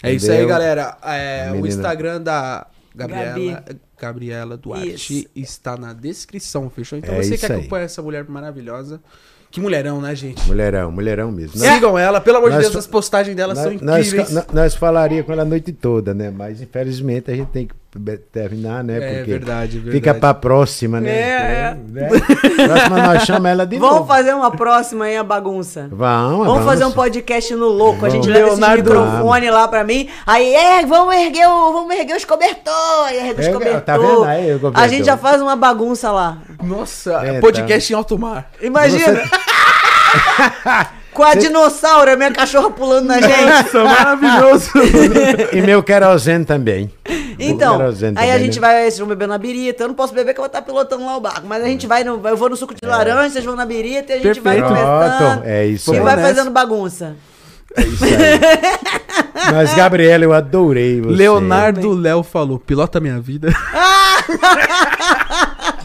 É 0.02 0.12
isso 0.12 0.30
aí, 0.30 0.46
galera. 0.46 0.96
É, 1.02 1.48
A 1.48 1.52
o 1.54 1.66
Instagram 1.66 2.22
da 2.22 2.66
Gabriela, 2.94 3.26
Gabi. 3.60 3.80
Gabriela 3.98 4.56
Duarte 4.56 5.14
Isso. 5.18 5.28
está 5.34 5.76
na 5.76 5.92
descrição, 5.92 6.70
fechou? 6.70 6.98
Então 6.98 7.14
É 7.14 7.22
você 7.22 7.36
que 7.36 7.46
aí. 7.46 7.58
acompanha 7.60 7.84
essa 7.84 8.00
mulher 8.02 8.24
maravilhosa. 8.28 9.00
Que 9.50 9.60
mulherão, 9.60 10.00
né, 10.00 10.14
gente? 10.14 10.46
Mulherão, 10.46 10.92
mulherão 10.92 11.32
mesmo. 11.32 11.58
Sigam 11.58 11.98
ela, 11.98 12.20
pelo 12.20 12.38
amor 12.38 12.50
de 12.50 12.56
Nós 12.56 12.64
Deus, 12.66 12.76
as 12.76 12.86
postagens 12.86 13.34
dela 13.34 13.54
são 13.56 13.72
Nós, 13.72 13.80
nós, 13.82 14.06
incríveis. 14.06 14.32
nós, 14.32 14.46
nós 14.52 14.74
falaria 14.76 15.24
com 15.24 15.32
ela 15.32 15.42
a 15.42 15.44
noite 15.44 15.72
toda, 15.72 16.14
né? 16.14 16.30
Mas 16.30 16.62
infelizmente 16.62 17.30
a 17.32 17.34
gente 17.34 17.48
tem 17.48 17.66
que 17.66 17.74
terminar, 18.32 18.84
né? 18.84 18.98
É 18.98 19.00
Porque 19.16 19.30
verdade, 19.32 19.72
verdade. 19.78 19.90
fica 19.96 20.14
pra 20.14 20.32
próxima, 20.32 21.00
né? 21.00 21.10
É. 21.10 21.76
Né? 21.88 22.08
Próxima 22.64 23.02
nós 23.02 23.24
chamamos 23.24 23.50
ela 23.50 23.66
de 23.66 23.76
Vamos 23.78 23.96
novo. 23.96 24.06
fazer 24.06 24.32
uma 24.32 24.52
próxima 24.52 25.06
aí, 25.06 25.16
a 25.16 25.24
bagunça. 25.24 25.88
Vamos, 25.90 26.46
Vamos 26.46 26.64
fazer 26.64 26.84
um 26.84 26.92
podcast 26.92 27.52
no 27.56 27.66
louco. 27.66 28.06
A 28.06 28.08
gente 28.08 28.22
Vamos. 28.28 28.36
leva 28.38 28.48
esse 28.52 28.60
Leonardo- 28.60 28.90
microfone 28.94 29.50
lá 29.50 29.66
pra 29.66 29.82
mim. 29.82 30.08
Aí, 30.24 30.54
é, 30.54 30.86
vamos 30.86 31.12
erguer, 31.16 31.48
o, 31.48 31.72
vamos 31.72 31.92
erguer 31.96 32.16
os 32.16 32.24
cobertores. 32.24 33.16
Ergue 33.18 33.40
os 33.40 33.48
cobertores. 33.48 33.84
tá 33.84 33.98
vendo 33.98 34.22
aí 34.22 34.54
o 34.54 34.60
cobertor? 34.60 34.80
A 34.84 34.86
gente 34.86 35.04
já 35.06 35.16
faz 35.16 35.42
uma 35.42 35.56
bagunça 35.56 36.12
lá. 36.12 36.38
Nossa, 36.62 37.12
É, 37.24 37.40
podcast 37.40 37.92
em 37.92 37.96
alto 37.96 38.18
mar. 38.18 38.50
Imagina. 38.60 39.22
Com 41.12 41.24
a 41.24 41.34
dinossauro, 41.34 42.12
a 42.12 42.16
minha 42.16 42.30
cachorra 42.30 42.70
pulando 42.70 43.06
na 43.06 43.20
gente. 43.20 43.44
Nossa, 43.44 43.84
maravilhoso. 43.84 44.70
E 45.52 45.60
meu 45.60 45.82
querosene 45.82 46.44
também. 46.44 46.88
Então, 47.38 47.76
querosene 47.78 48.16
aí 48.16 48.30
a 48.30 48.34
também, 48.34 48.44
gente 48.46 48.60
né? 48.60 48.66
vai, 48.68 48.82
vocês 48.82 48.98
vão 48.98 49.08
beber 49.08 49.26
na 49.26 49.36
birita. 49.36 49.82
Eu 49.82 49.88
não 49.88 49.94
posso 49.94 50.14
beber 50.14 50.32
que 50.34 50.38
eu 50.40 50.42
vou 50.42 50.46
estar 50.46 50.62
pilotando 50.62 51.04
lá 51.04 51.16
o 51.16 51.20
barco. 51.20 51.42
Mas 51.48 51.64
a 51.64 51.66
gente 51.66 51.84
vai 51.86 52.04
no. 52.04 52.26
Eu 52.26 52.36
vou 52.36 52.48
no 52.48 52.56
suco 52.56 52.74
de 52.74 52.86
laranja, 52.86 53.30
vocês 53.30 53.44
vão 53.44 53.56
na 53.56 53.66
birita 53.66 54.12
e 54.12 54.16
a 54.16 54.22
gente 54.22 54.40
vai 54.40 54.60
Perfeito. 54.60 54.68
conversando. 54.80 55.18
Pronto, 55.32 55.42
é 55.48 55.66
isso 55.66 55.92
E 55.92 55.96
aí. 55.98 56.02
vai 56.02 56.16
nessa. 56.16 56.28
fazendo 56.28 56.50
bagunça. 56.52 57.16
É 57.76 57.82
isso 57.82 58.04
aí. 58.04 58.10
Mas, 59.52 59.74
Gabriela, 59.74 60.22
eu 60.24 60.32
adorei 60.32 61.00
você. 61.00 61.16
Leonardo 61.16 61.92
Léo 61.92 62.22
falou: 62.22 62.58
pilota 62.58 63.00
minha 63.00 63.20
vida. 63.20 63.52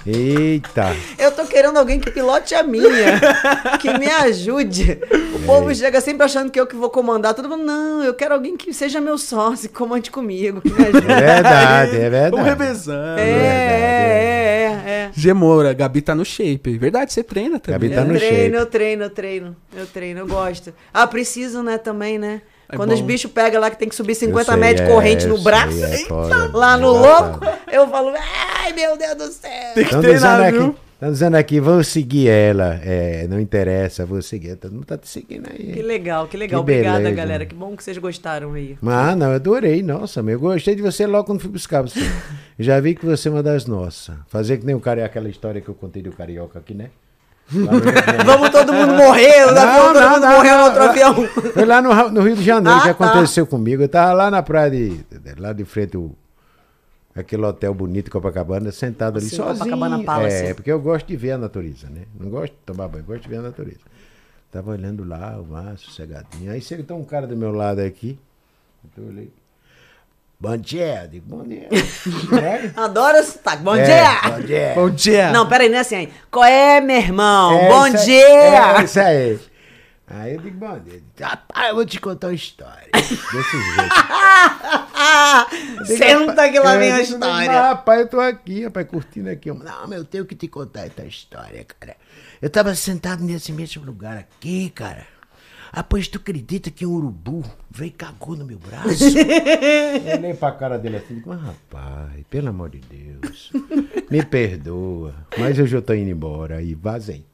Eita. 0.06 0.96
Eu 1.18 1.32
tô 1.32 1.46
querendo 1.46 1.78
alguém 1.78 2.00
que 2.00 2.12
pilote 2.12 2.54
a 2.54 2.62
minha, 2.64 3.20
que 3.82 3.98
me 3.98 4.08
ajude. 4.08 5.00
O 5.34 5.44
É. 5.44 5.46
povo 5.46 5.74
chega 5.74 6.00
sempre 6.02 6.24
achando 6.26 6.52
que 6.52 6.60
eu 6.60 6.68
que 6.68 6.76
vou 6.76 6.90
comandar. 6.90 7.34
Todo 7.34 7.50
mundo, 7.50 7.64
não, 7.64 8.04
eu 8.04 8.14
quero 8.14 8.34
alguém 8.34 8.56
que 8.56 8.72
seja 8.74 9.02
meu 9.02 9.18
sócio, 9.18 9.68
que 9.70 9.76
comande 9.76 10.12
comigo, 10.12 10.62
que 10.62 10.70
me 10.70 10.76
É 10.86 10.88
ajude. 10.90 11.08
verdade, 11.08 11.96
é 11.96 12.10
verdade. 12.10 12.32
Vamos 12.32 12.46
revezando. 12.46 13.20
É, 13.20 13.30
é, 13.30 14.82
é, 14.86 14.90
é. 14.90 15.12
Gemoura, 15.14 15.74
Gabi 15.74 16.02
tá 16.02 16.14
no 16.14 16.24
shape. 16.26 16.78
Verdade, 16.78 17.12
você 17.12 17.24
treina 17.24 17.60
também. 17.60 17.80
Gabi 17.90 17.96
tá 17.96 18.02
eu 18.02 18.08
no 18.14 18.20
treino, 18.20 18.36
shape. 18.44 18.56
eu 18.56 18.66
treino, 18.66 19.04
eu 19.04 19.10
treino, 19.10 19.56
eu 19.76 19.86
treino, 19.88 20.20
eu 20.22 20.28
gosto. 20.28 20.74
Ah, 20.94 21.08
preciso, 21.08 21.64
né, 21.64 21.78
também, 21.78 22.18
né? 22.20 22.42
É 22.68 22.76
Quando 22.76 22.90
bom. 22.90 22.96
os 22.96 23.02
bichos 23.02 23.32
pegam 23.32 23.62
lá 23.62 23.70
que 23.70 23.78
tem 23.78 23.88
que 23.90 23.96
subir 23.96 24.14
Eu 24.14 24.16
50 24.16 24.52
sei, 24.52 24.56
metros 24.60 24.86
de 24.86 24.92
é, 24.92 24.94
corrente 24.94 25.28
no 25.28 25.38
braço, 25.38 25.72
sei, 25.78 26.04
é 26.04 26.06
foda. 26.08 26.58
lá 26.58 26.78
no 26.78 26.92
louco, 26.92 27.40
eu 27.72 27.88
falo, 27.88 28.12
ai 28.18 28.74
meu 28.74 28.98
Deus 28.98 29.16
do 29.16 29.28
céu. 29.32 29.52
Tem 29.74 29.84
que 29.84 29.90
Estão 29.90 30.02
treinar, 30.02 30.40
dizendo, 30.40 30.58
viu? 30.62 30.70
aqui, 30.72 30.80
tão 31.00 31.12
dizendo 31.12 31.36
aqui, 31.36 31.60
vou 31.60 31.84
seguir 31.84 32.28
ela. 32.30 32.80
É, 32.84 33.28
não 33.28 33.40
interessa, 33.40 34.06
vou 34.06 34.22
seguir. 34.22 34.56
Todo 34.56 34.74
mundo 34.74 34.86
tá 34.86 34.98
te 34.98 35.08
seguindo 35.08 35.48
Que 35.50 35.74
aí. 35.74 35.82
legal, 35.84 36.28
que 36.28 36.36
legal. 36.38 36.64
Que 36.64 36.72
Obrigada, 36.72 36.98
beleza. 37.00 37.16
galera. 37.16 37.46
Que 37.46 37.54
bom 37.54 37.76
que 37.78 37.84
vocês 37.84 37.98
gostaram 38.00 38.54
aí. 38.54 38.76
Ah, 38.84 39.16
não, 39.16 39.28
eu 39.30 39.36
adorei. 39.36 39.84
Nossa, 39.84 40.24
meu, 40.24 40.34
eu 40.36 40.40
gostei 40.40 40.74
de 40.74 40.82
você 40.82 41.06
logo 41.06 41.26
quando 41.26 41.42
fui 41.42 41.52
buscar 41.52 41.82
você. 41.84 42.00
Já 42.58 42.80
vi 42.80 42.96
que 42.96 43.06
você 43.06 43.28
é 43.28 43.32
uma 43.32 43.44
das 43.44 43.66
nossas. 43.68 44.16
Fazer 44.28 44.58
que 44.58 44.66
nem 44.66 44.74
o 44.74 44.80
cara, 44.80 45.06
aquela 45.06 45.30
história 45.30 45.62
que 45.62 45.70
eu 45.70 45.76
contei 45.76 46.02
do 46.02 46.12
carioca 46.12 46.58
aqui, 46.58 46.74
né? 46.74 46.90
Vamos 48.26 48.50
todo 48.50 48.74
mundo 48.74 48.94
morrer, 48.94 49.46
o 49.46 49.50
avião, 49.50 49.86
todo 49.86 50.00
não, 50.00 50.10
mundo 50.10 50.22
não, 50.22 50.32
morreu 50.36 50.52
no 50.54 50.58
não, 50.58 50.66
outro 50.66 50.80
não. 50.80 50.90
avião. 50.90 51.28
Foi 51.54 51.66
lá 51.66 51.82
no, 51.82 52.10
no 52.10 52.22
Rio 52.22 52.36
de 52.36 52.44
Janeiro 52.44 52.80
Ah, 52.80 52.94
que 52.94 52.94
tá. 52.96 53.12
aconteceu 53.12 53.46
comigo. 53.46 53.84
Eu 53.84 53.90
tava 53.90 54.14
lá 54.14 54.32
na 54.32 54.42
praia 54.42 54.72
de. 54.72 55.06
Lá 55.38 55.54
de 55.54 55.64
frente, 55.64 55.96
o, 55.96 56.16
aquele 57.16 57.46
hotel 57.46 57.74
bonito, 57.74 58.10
Copacabana, 58.10 58.72
sentado 58.72 59.18
ali 59.20 59.30
Sim, 59.30 59.36
sozinho. 59.38 59.60
Copacabana 59.60 60.04
Palace. 60.04 60.36
É, 60.38 60.54
porque 60.54 60.72
eu 60.72 60.80
gosto 60.80 61.06
de 61.06 61.16
ver 61.16 61.34
a 61.34 61.38
natureza, 61.38 61.88
né? 61.88 62.04
Não 62.20 62.30
gosto 62.30 62.54
de 62.54 62.60
tomar 62.66 62.88
banho, 62.88 63.04
gosto 63.04 63.24
de 63.24 63.30
ver 63.30 63.38
a 63.38 63.42
natureza. 63.44 63.80
Tava 64.52 64.72
olhando 64.72 65.04
lá, 65.04 65.38
o 65.40 65.46
mar, 65.46 65.78
sossegadinho. 65.78 66.52
Aí 66.52 66.62
chega 66.62 66.94
um 66.94 67.04
cara 67.04 67.28
do 67.28 67.38
meu 67.38 67.52
lado 67.52 67.80
aqui. 67.80 68.18
Eu 68.98 69.08
olhei. 69.08 69.32
Bom 70.46 70.58
dia, 70.58 71.02
eu 71.04 71.08
digo, 71.08 71.26
bom 71.28 71.44
dia. 71.44 71.68
É? 72.40 72.70
Adoro 72.80 73.18
esse 73.18 73.32
sotaque. 73.32 73.64
Bom 73.64 73.76
É, 73.76 73.84
dia! 73.84 74.22
Bom 74.30 74.40
dia. 74.42 74.72
Bom 74.76 74.90
dia. 74.92 75.32
Não, 75.32 75.48
peraí, 75.50 75.70
não 75.70 75.78
é 75.78 75.82
assim 75.82 75.96
aí. 75.96 76.14
Qual 76.30 76.46
é, 76.46 76.80
meu 76.80 76.98
irmão? 76.98 77.58
É 77.60 77.68
bom 77.68 77.88
isso 77.88 78.06
dia! 78.06 78.78
É 78.80 78.84
isso 78.84 79.00
aí. 79.00 79.40
Aí 80.08 80.36
eu 80.36 80.40
digo, 80.42 80.56
bom 80.60 80.78
dia. 80.78 81.02
Rapaz, 81.20 81.70
eu 81.70 81.76
vou 81.76 81.84
te 81.84 82.00
contar 82.00 82.28
uma 82.28 82.34
história. 82.36 82.88
Desse 82.94 83.18
jeito. 83.34 83.96
Senta 85.98 86.48
que 86.52 86.60
lá 86.60 86.78
vem 86.78 86.92
a 86.92 87.02
digo, 87.02 87.14
história. 87.16 87.48
"Mas, 87.48 87.48
Rapaz, 87.48 88.00
eu 88.02 88.08
tô 88.08 88.20
aqui, 88.20 88.66
rapaz, 88.66 88.88
curtindo 88.88 89.30
aqui. 89.32 89.52
Não, 89.52 89.88
mas 89.88 89.98
eu 89.98 90.06
tenho 90.06 90.26
que 90.26 90.36
te 90.36 90.48
contar 90.48 90.86
essa 90.86 91.04
história, 91.06 91.66
cara. 91.80 91.96
Eu 92.40 92.52
tava 92.52 92.76
sentado 92.76 93.24
nesse 93.24 93.52
mesmo 93.52 93.84
lugar 93.84 94.16
aqui, 94.16 94.70
cara. 94.70 95.08
Ah, 95.78 95.84
pois 95.84 96.08
tu 96.08 96.18
acredita 96.18 96.72
que 96.72 96.86
um 96.86 96.92
urubu 96.94 97.44
veio 97.70 97.90
e 97.90 97.92
cagou 97.92 98.38
no 98.38 98.46
meu 98.46 98.58
braço? 98.58 99.04
eu 99.20 100.18
olhei 100.18 100.34
pra 100.34 100.54
cara 100.54 100.80
dele 100.80 100.96
assim 100.96 101.16
e 101.16 101.24
mas 101.28 101.42
rapaz, 101.42 102.12
pelo 102.30 102.48
amor 102.48 102.70
de 102.70 102.80
Deus, 102.80 103.52
me 104.10 104.24
perdoa, 104.24 105.14
mas 105.38 105.60
eu 105.60 105.68
já 105.68 105.82
tô 105.82 105.94
indo 105.94 106.10
embora 106.10 106.62
e 106.62 106.74
vazei. 106.74 107.26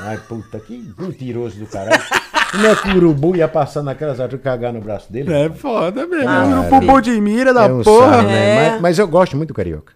Ai, 0.00 0.18
puta, 0.18 0.60
que 0.60 0.92
mentiroso 0.98 1.58
do 1.58 1.66
caralho. 1.66 2.02
Como 2.50 2.66
é 2.66 2.76
que 2.76 2.88
o 2.90 2.96
urubu 2.96 3.36
ia 3.36 3.48
passar 3.48 3.82
naquelas 3.82 4.20
horas 4.20 4.34
e 4.34 4.38
cagar 4.38 4.70
no 4.70 4.80
braço 4.82 5.10
dele? 5.10 5.32
É 5.32 5.48
foda 5.48 6.06
mesmo. 6.06 6.28
Ah, 6.28 6.44
um 6.44 6.68
bumbum 6.68 7.00
de 7.00 7.18
mira 7.20 7.54
da 7.54 7.64
É 7.64 7.72
um 7.72 7.82
porra. 7.82 8.12
sarro, 8.12 8.28
né? 8.28 8.66
É. 8.66 8.70
Mas, 8.72 8.80
mas 8.82 8.98
eu 8.98 9.08
gosto 9.08 9.34
muito 9.34 9.48
do 9.48 9.54
carioca. 9.54 9.94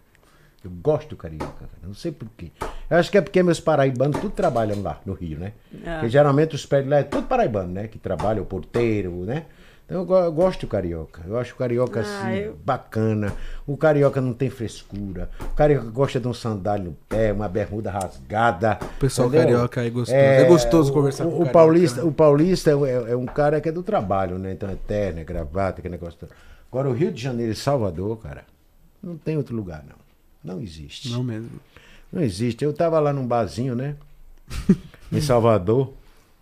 Eu 0.64 0.70
gosto 0.70 1.10
do 1.10 1.16
carioca, 1.16 1.46
cara. 1.58 1.70
Não 1.82 1.94
sei 1.94 2.12
porquê. 2.12 2.50
Eu 2.88 2.96
acho 2.96 3.10
que 3.10 3.18
é 3.18 3.20
porque 3.20 3.42
meus 3.42 3.58
paraibanos 3.58 4.20
tudo 4.20 4.30
trabalham 4.32 4.80
lá 4.82 5.00
no 5.04 5.12
Rio, 5.12 5.38
né? 5.38 5.52
É. 5.84 5.94
Porque 5.94 6.08
geralmente 6.08 6.54
os 6.54 6.64
pés 6.64 6.84
de 6.84 6.90
lá 6.90 6.98
é 6.98 7.02
tudo 7.02 7.26
paraibano, 7.26 7.72
né? 7.72 7.88
Que 7.88 7.98
trabalha, 7.98 8.40
o 8.40 8.44
porteiro, 8.46 9.10
né? 9.24 9.46
Então 9.84 10.06
eu, 10.08 10.16
eu 10.24 10.32
gosto 10.32 10.60
do 10.60 10.66
carioca. 10.68 11.20
Eu 11.26 11.36
acho 11.36 11.52
o 11.54 11.56
carioca 11.56 12.00
Ah, 12.00 12.02
assim, 12.02 12.36
eu- 12.36 12.56
bacana. 12.64 13.32
O 13.66 13.76
carioca 13.76 14.20
não 14.20 14.32
tem 14.32 14.48
frescura. 14.48 15.28
O 15.40 15.54
carioca 15.54 15.90
gosta 15.90 16.20
de 16.20 16.28
um 16.28 16.32
sandália 16.32 16.84
no 16.84 16.92
pé, 17.08 17.32
uma 17.32 17.48
bermuda 17.48 17.90
rasgada. 17.90 18.78
O 18.80 18.98
pessoal 19.00 19.26
entendeu? 19.28 19.46
carioca 19.48 19.84
é 19.84 19.90
gostoso. 19.90 20.16
É 20.16 20.44
gostoso 20.44 20.90
o- 20.90 20.94
conversar 20.94 21.24
o, 21.26 21.30
com 21.30 21.34
o 21.34 21.38
carioca, 21.38 21.52
paulista, 21.52 22.00
né? 22.02 22.08
o 22.08 22.12
paulista 22.12 22.70
é, 22.70 22.74
é- 22.74 23.10
é 23.12 23.16
um 23.16 23.26
cara 23.26 23.60
que 23.60 23.68
é 23.68 23.72
do 23.72 23.82
trabalho, 23.82 24.38
né? 24.38 24.52
Então 24.52 24.70
é 24.70 24.76
terno, 24.86 25.18
é 25.18 25.24
gravata, 25.24 25.80
aquele 25.80 25.92
negócio 25.92 26.20
todo. 26.20 26.30
Agora 26.70 26.88
o 26.88 26.92
Rio 26.92 27.10
de 27.12 27.20
Janeiro 27.20 27.50
e 27.52 27.56
Salvador, 27.56 28.16
cara, 28.18 28.44
não 29.02 29.16
tem 29.16 29.36
outro 29.36 29.54
lugar, 29.56 29.84
não. 29.86 30.00
Não 30.42 30.60
existe. 30.60 31.10
Não 31.10 31.22
mesmo. 31.22 31.60
Não 32.12 32.22
existe. 32.22 32.64
Eu 32.64 32.72
tava 32.72 32.98
lá 33.00 33.12
num 33.12 33.26
barzinho, 33.26 33.74
né? 33.74 33.96
em 35.10 35.20
Salvador. 35.20 35.92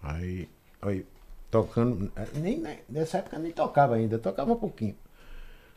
Aí, 0.02 0.48
aí 0.80 1.04
tocando. 1.50 2.10
Nem, 2.34 2.62
nessa 2.88 3.18
época 3.18 3.38
nem 3.38 3.52
tocava 3.52 3.96
ainda, 3.96 4.18
tocava 4.18 4.52
um 4.52 4.56
pouquinho. 4.56 4.94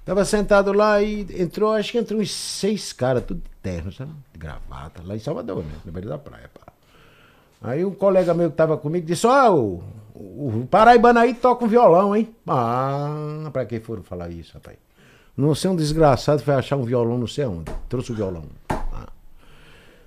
Tava 0.06 0.26
sentado 0.26 0.74
lá 0.74 1.02
e 1.02 1.26
entrou, 1.42 1.72
acho 1.72 1.92
que 1.92 1.98
entrou 1.98 2.20
uns 2.20 2.32
seis 2.32 2.92
caras, 2.92 3.24
tudo 3.26 3.42
de 3.42 3.50
terno, 3.62 3.92
sabe? 3.92 4.12
De 4.34 4.40
gravata, 4.40 5.02
lá 5.04 5.16
em 5.16 5.20
Salvador, 5.20 5.64
né? 5.64 5.72
Na 5.86 5.92
beira 5.92 6.10
da 6.10 6.18
praia, 6.18 6.50
pá. 6.54 6.74
Aí 7.62 7.86
um 7.86 7.94
colega 7.94 8.34
meu 8.34 8.52
que 8.52 8.58
tava 8.58 8.78
comigo 8.78 9.08
disse, 9.08 9.26
ó, 9.26 9.56
o, 9.56 9.82
o, 10.14 10.62
o 10.64 10.68
Paraibano 10.70 11.20
aí 11.20 11.34
toca 11.34 11.64
um 11.64 11.70
violão, 11.70 12.14
hein? 12.14 12.36
Ah, 12.46 13.50
pra 13.54 13.66
que 13.66 13.80
foram 13.80 14.04
falar 14.04 14.30
isso, 14.30 14.54
rapaz? 14.56 14.78
Não 15.36 15.56
sei 15.56 15.70
um 15.70 15.76
desgraçado 15.76 16.42
foi 16.44 16.54
achar 16.54 16.76
um 16.78 16.84
violão 16.84 17.18
não 17.18 17.28
sei 17.28 17.46
onde. 17.46 17.72
Trouxe 17.90 18.12
o 18.12 18.16
violão. 18.16 18.44
Ah. 18.70 19.08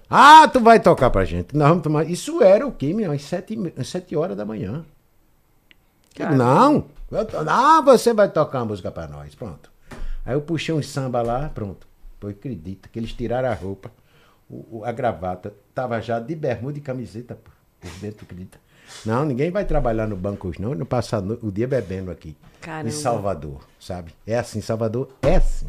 Ah, 0.08 0.48
tu 0.48 0.60
vai 0.60 0.78
tocar 0.78 1.10
pra 1.10 1.24
gente. 1.24 1.56
Nós 1.56 1.68
vamos 1.68 1.82
tomar. 1.82 2.04
Isso 2.04 2.42
era 2.42 2.66
o 2.66 2.70
quê, 2.72 2.94
meu? 2.94 3.10
Às 3.10 3.22
sete, 3.22 3.56
às 3.76 3.88
sete 3.88 4.14
horas 4.14 4.36
da 4.36 4.44
manhã. 4.44 4.84
Digo, 6.14 6.32
não, 6.34 6.80
to- 6.80 7.44
não, 7.44 7.84
você 7.84 8.14
vai 8.14 8.30
tocar 8.30 8.60
uma 8.60 8.66
música 8.66 8.90
pra 8.90 9.06
nós. 9.08 9.34
Pronto. 9.34 9.70
Aí 10.24 10.34
eu 10.34 10.40
puxei 10.40 10.74
um 10.74 10.82
samba 10.82 11.22
lá, 11.22 11.48
pronto. 11.48 11.86
Pô, 12.18 12.28
acredita 12.28 12.88
que 12.88 12.98
eles 12.98 13.12
tiraram 13.12 13.48
a 13.50 13.54
roupa, 13.54 13.90
o- 14.48 14.82
a 14.84 14.92
gravata, 14.92 15.52
tava 15.74 16.00
já 16.00 16.18
de 16.20 16.34
bermuda 16.34 16.78
e 16.78 16.80
camiseta, 16.80 17.34
pô, 17.34 17.50
por 17.80 17.90
dentro, 18.00 18.24
acredita? 18.24 18.58
Não, 19.04 19.24
ninguém 19.24 19.50
vai 19.50 19.64
trabalhar 19.64 20.06
no 20.06 20.16
banco 20.16 20.48
hoje, 20.48 20.60
não. 20.60 20.74
Não 20.74 20.86
passar 20.86 21.22
o 21.22 21.50
dia 21.50 21.66
bebendo 21.66 22.10
aqui. 22.10 22.36
Caramba. 22.60 22.88
Em 22.88 22.92
Salvador, 22.92 23.60
sabe? 23.78 24.12
É 24.26 24.38
assim, 24.38 24.60
Salvador 24.60 25.08
é 25.22 25.36
assim. 25.36 25.66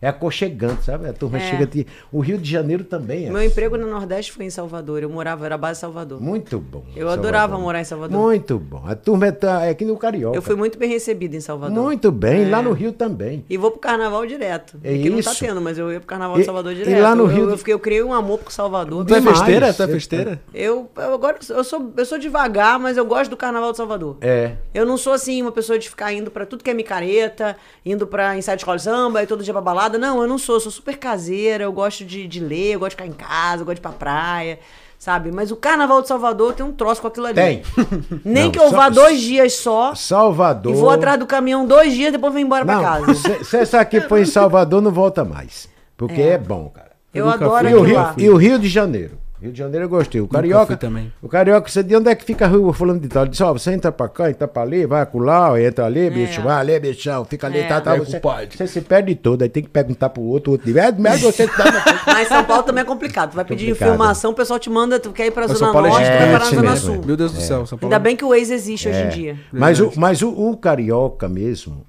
É 0.00 0.08
aconchegante, 0.08 0.84
sabe? 0.84 1.08
A 1.08 1.12
turma 1.12 1.38
É. 1.38 1.40
chega 1.40 1.66
de. 1.66 1.86
O 2.12 2.20
Rio 2.20 2.38
de 2.38 2.48
Janeiro 2.48 2.84
também 2.84 3.26
é. 3.26 3.28
Meu 3.30 3.38
assim. 3.38 3.46
emprego 3.48 3.76
no 3.76 3.88
Nordeste 3.90 4.30
foi 4.32 4.44
em 4.44 4.50
Salvador. 4.50 5.02
Eu 5.02 5.10
morava, 5.10 5.44
era 5.44 5.58
base 5.58 5.80
Salvador. 5.80 6.20
Muito 6.20 6.58
bom. 6.60 6.84
Eu 6.94 7.08
adorava 7.08 7.58
morar 7.58 7.80
em 7.80 7.84
Salvador. 7.84 8.16
Muito 8.20 8.58
bom. 8.60 8.82
A 8.86 8.94
turma 8.94 9.26
é, 9.26 9.32
tá- 9.32 9.64
é 9.64 9.70
aqui 9.70 9.84
no 9.84 9.96
Carioca. 9.96 10.36
Eu 10.36 10.42
fui 10.42 10.54
muito 10.54 10.78
bem 10.78 10.88
recebida 10.88 11.34
em 11.36 11.40
Salvador. 11.40 11.82
Muito 11.82 12.12
bem, 12.12 12.48
lá 12.48 12.62
no 12.62 12.72
Rio 12.72 12.92
também. 12.92 13.44
E 13.50 13.56
vou 13.56 13.70
pro 13.72 13.80
carnaval 13.80 14.24
direto. 14.24 14.78
É 14.84 14.94
Aqui 14.94 15.10
não 15.10 15.20
tá 15.20 15.32
isso. 15.32 15.40
tendo, 15.44 15.60
mas 15.60 15.76
eu 15.78 15.90
ia 15.92 15.98
pro 15.98 16.06
carnaval 16.06 16.36
E- 16.36 16.40
de 16.40 16.46
Salvador 16.46 16.72
e 16.72 16.76
direto. 16.76 17.02
lá 17.02 17.14
no 17.16 17.24
Eu- 17.24 17.26
Rio 17.26 17.44
Eu, 17.46 17.50
de- 17.52 17.58
fiquei, 17.58 17.74
eu 17.74 17.78
criei 17.80 18.02
um 18.04 18.12
amor 18.12 18.38
pro 18.38 18.52
Salvador. 18.52 19.04
Tu 19.04 19.14
é 19.16 19.20
festeira? 19.20 19.72
Tu 19.74 19.82
é 19.82 19.88
festeira? 19.88 20.40
Eu, 20.54 20.88
eu 20.96 21.14
agora 21.14 21.38
eu 21.50 21.64
sou, 21.64 21.92
eu 21.96 22.04
sou 22.06 22.18
devagar, 22.18 22.78
mas 22.78 22.96
eu 22.96 23.04
gosto 23.04 23.30
do 23.30 23.36
carnaval 23.36 23.72
de 23.72 23.76
Salvador. 23.78 24.16
É. 24.20 24.52
Eu 24.72 24.86
não 24.86 24.96
sou 24.96 25.12
assim, 25.12 25.42
uma 25.42 25.50
pessoa 25.50 25.76
de 25.76 25.88
ficar 25.90 26.12
indo 26.12 26.30
pra 26.30 26.46
tudo 26.46 26.62
que 26.62 26.70
é 26.70 26.74
micareta, 26.74 27.56
indo 27.84 28.06
pra 28.06 28.36
ensaio 28.36 28.56
de 28.56 28.60
escola 28.60 28.76
de 28.76 28.84
samba 28.84 29.22
e 29.22 29.26
todo 29.26 29.42
dia 29.42 29.52
pra 29.52 29.60
balada. 29.60 29.87
Não, 29.96 30.20
eu 30.20 30.26
não 30.28 30.36
sou, 30.38 30.56
eu 30.56 30.60
sou 30.60 30.72
super 30.72 30.96
caseira, 30.98 31.62
eu 31.64 31.72
gosto 31.72 32.04
de, 32.04 32.26
de 32.26 32.40
ler, 32.40 32.72
eu 32.74 32.80
gosto 32.80 32.96
de 32.96 33.02
ficar 33.02 33.06
em 33.06 33.12
casa, 33.16 33.62
eu 33.62 33.64
gosto 33.64 33.76
de 33.76 33.80
ir 33.80 33.82
pra 33.82 33.92
praia, 33.92 34.58
sabe? 34.98 35.30
Mas 35.30 35.52
o 35.52 35.56
carnaval 35.56 36.02
de 36.02 36.08
Salvador 36.08 36.52
tem 36.54 36.66
um 36.66 36.72
troço 36.72 37.00
com 37.00 37.06
aquilo 37.06 37.26
ali. 37.26 37.34
Tem. 37.36 37.62
Nem 38.24 38.44
Não, 38.46 38.50
que 38.50 38.58
eu 38.58 38.68
só- 38.70 38.76
vá 38.76 38.88
dois 38.88 39.20
dias 39.20 39.54
só 39.54 39.94
Salvador. 39.94 40.72
e 40.74 40.76
vou 40.76 40.90
atrás 40.90 41.18
do 41.18 41.26
caminhão 41.26 41.64
dois 41.64 41.94
dias, 41.94 42.10
depois 42.12 42.32
vou 42.32 42.42
embora 42.42 42.64
pra 42.64 42.74
Não, 42.74 42.82
casa. 42.82 43.14
se, 43.14 43.44
se 43.44 43.56
essa 43.56 43.80
aqui 43.80 44.00
foi 44.02 44.22
em 44.22 44.26
Salvador, 44.26 44.82
não 44.82 44.90
volta 44.90 45.24
mais. 45.24 45.68
Porque 45.96 46.20
é, 46.20 46.36
bom, 46.36 46.68
cara. 46.68 46.88
Eu, 47.14 47.26
nunca 47.26 47.44
adoro 47.44 47.68
fui. 47.68 47.70
E 47.70 47.74
o, 47.74 47.78
aquilo 47.78 47.86
Rio, 47.86 47.96
lá. 47.96 48.14
e 48.18 48.30
o 48.30 48.36
Rio 48.36 48.58
de 48.58 48.68
Janeiro. 48.68 49.18
Rio 49.40 49.52
de 49.52 49.58
Janeiro 49.58 49.84
eu 49.84 49.88
gostei. 49.88 50.20
O 50.20 50.26
Carioca. 50.26 50.76
também. 50.76 51.12
O 51.22 51.28
Carioca, 51.28 51.68
você 51.68 51.82
de 51.82 51.94
onde 51.94 52.08
é 52.10 52.14
que 52.16 52.24
fica 52.24 52.44
a 52.44 52.48
rua 52.48 52.74
falando 52.74 53.00
de 53.00 53.06
tal? 53.08 53.22
Ele 53.22 53.30
disse, 53.30 53.42
ó, 53.42 53.52
você 53.52 53.72
entra 53.72 53.92
pra 53.92 54.08
cá, 54.08 54.28
entra 54.28 54.48
pra 54.48 54.62
ali, 54.62 54.84
vai 54.84 55.00
acolá, 55.02 55.60
entra 55.62 55.86
ali, 55.86 56.10
bicho, 56.10 56.42
vai 56.42 56.56
ali, 56.56 56.80
bichão, 56.80 57.24
fica 57.24 57.46
ali, 57.46 57.60
É. 57.60 57.68
tá, 57.68 57.80
tá. 57.80 57.94
É, 57.94 57.98
Você, 58.00 58.20
você 58.20 58.66
se 58.66 58.80
perde 58.80 59.14
todo, 59.14 59.42
aí 59.42 59.48
tem 59.48 59.62
que 59.62 59.68
perguntar 59.68 60.08
pro 60.08 60.22
outro, 60.22 60.50
o 60.50 60.52
outro 60.54 60.66
diz, 60.66 60.74
é, 60.76 60.90
merda, 60.90 61.18
você 61.30 61.46
tá. 61.46 61.64
Mas 62.06 62.26
São 62.26 62.44
Paulo 62.44 62.64
também 62.64 62.82
é 62.82 62.84
complicado. 62.84 63.30
Tu 63.30 63.36
vai 63.36 63.44
pedir 63.44 63.66
Complicado. 63.66 63.88
informação, 63.90 64.32
o 64.32 64.34
pessoal 64.34 64.58
te 64.58 64.68
manda, 64.68 64.98
tu 64.98 65.12
quer 65.12 65.26
ir 65.26 65.30
pra 65.30 65.46
Mas 65.46 65.56
Zona 65.56 65.70
é 65.70 65.82
Norte, 65.82 65.94
tu 65.94 65.94
vai 65.94 66.04
gigante 66.04 66.32
parar 66.32 66.44
na 66.44 66.50
Zona 66.56 66.70
mesmo, 66.70 66.94
Sul. 66.94 67.04
Meu 67.06 67.16
Deus 67.16 67.32
do 67.32 67.40
céu, 67.40 67.64
São 67.66 67.78
Paulo. 67.78 67.94
Ainda 67.94 68.02
bem 68.02 68.16
que 68.16 68.24
o 68.24 68.30
Waze 68.30 68.52
existe 68.52 68.88
hoje 68.88 69.02
em 69.02 69.08
dia. 69.08 69.38
Mas, 69.52 69.78
o, 69.78 69.92
mas 69.96 70.20
o, 70.20 70.30
o 70.30 70.56
Carioca 70.56 71.28
mesmo 71.28 71.86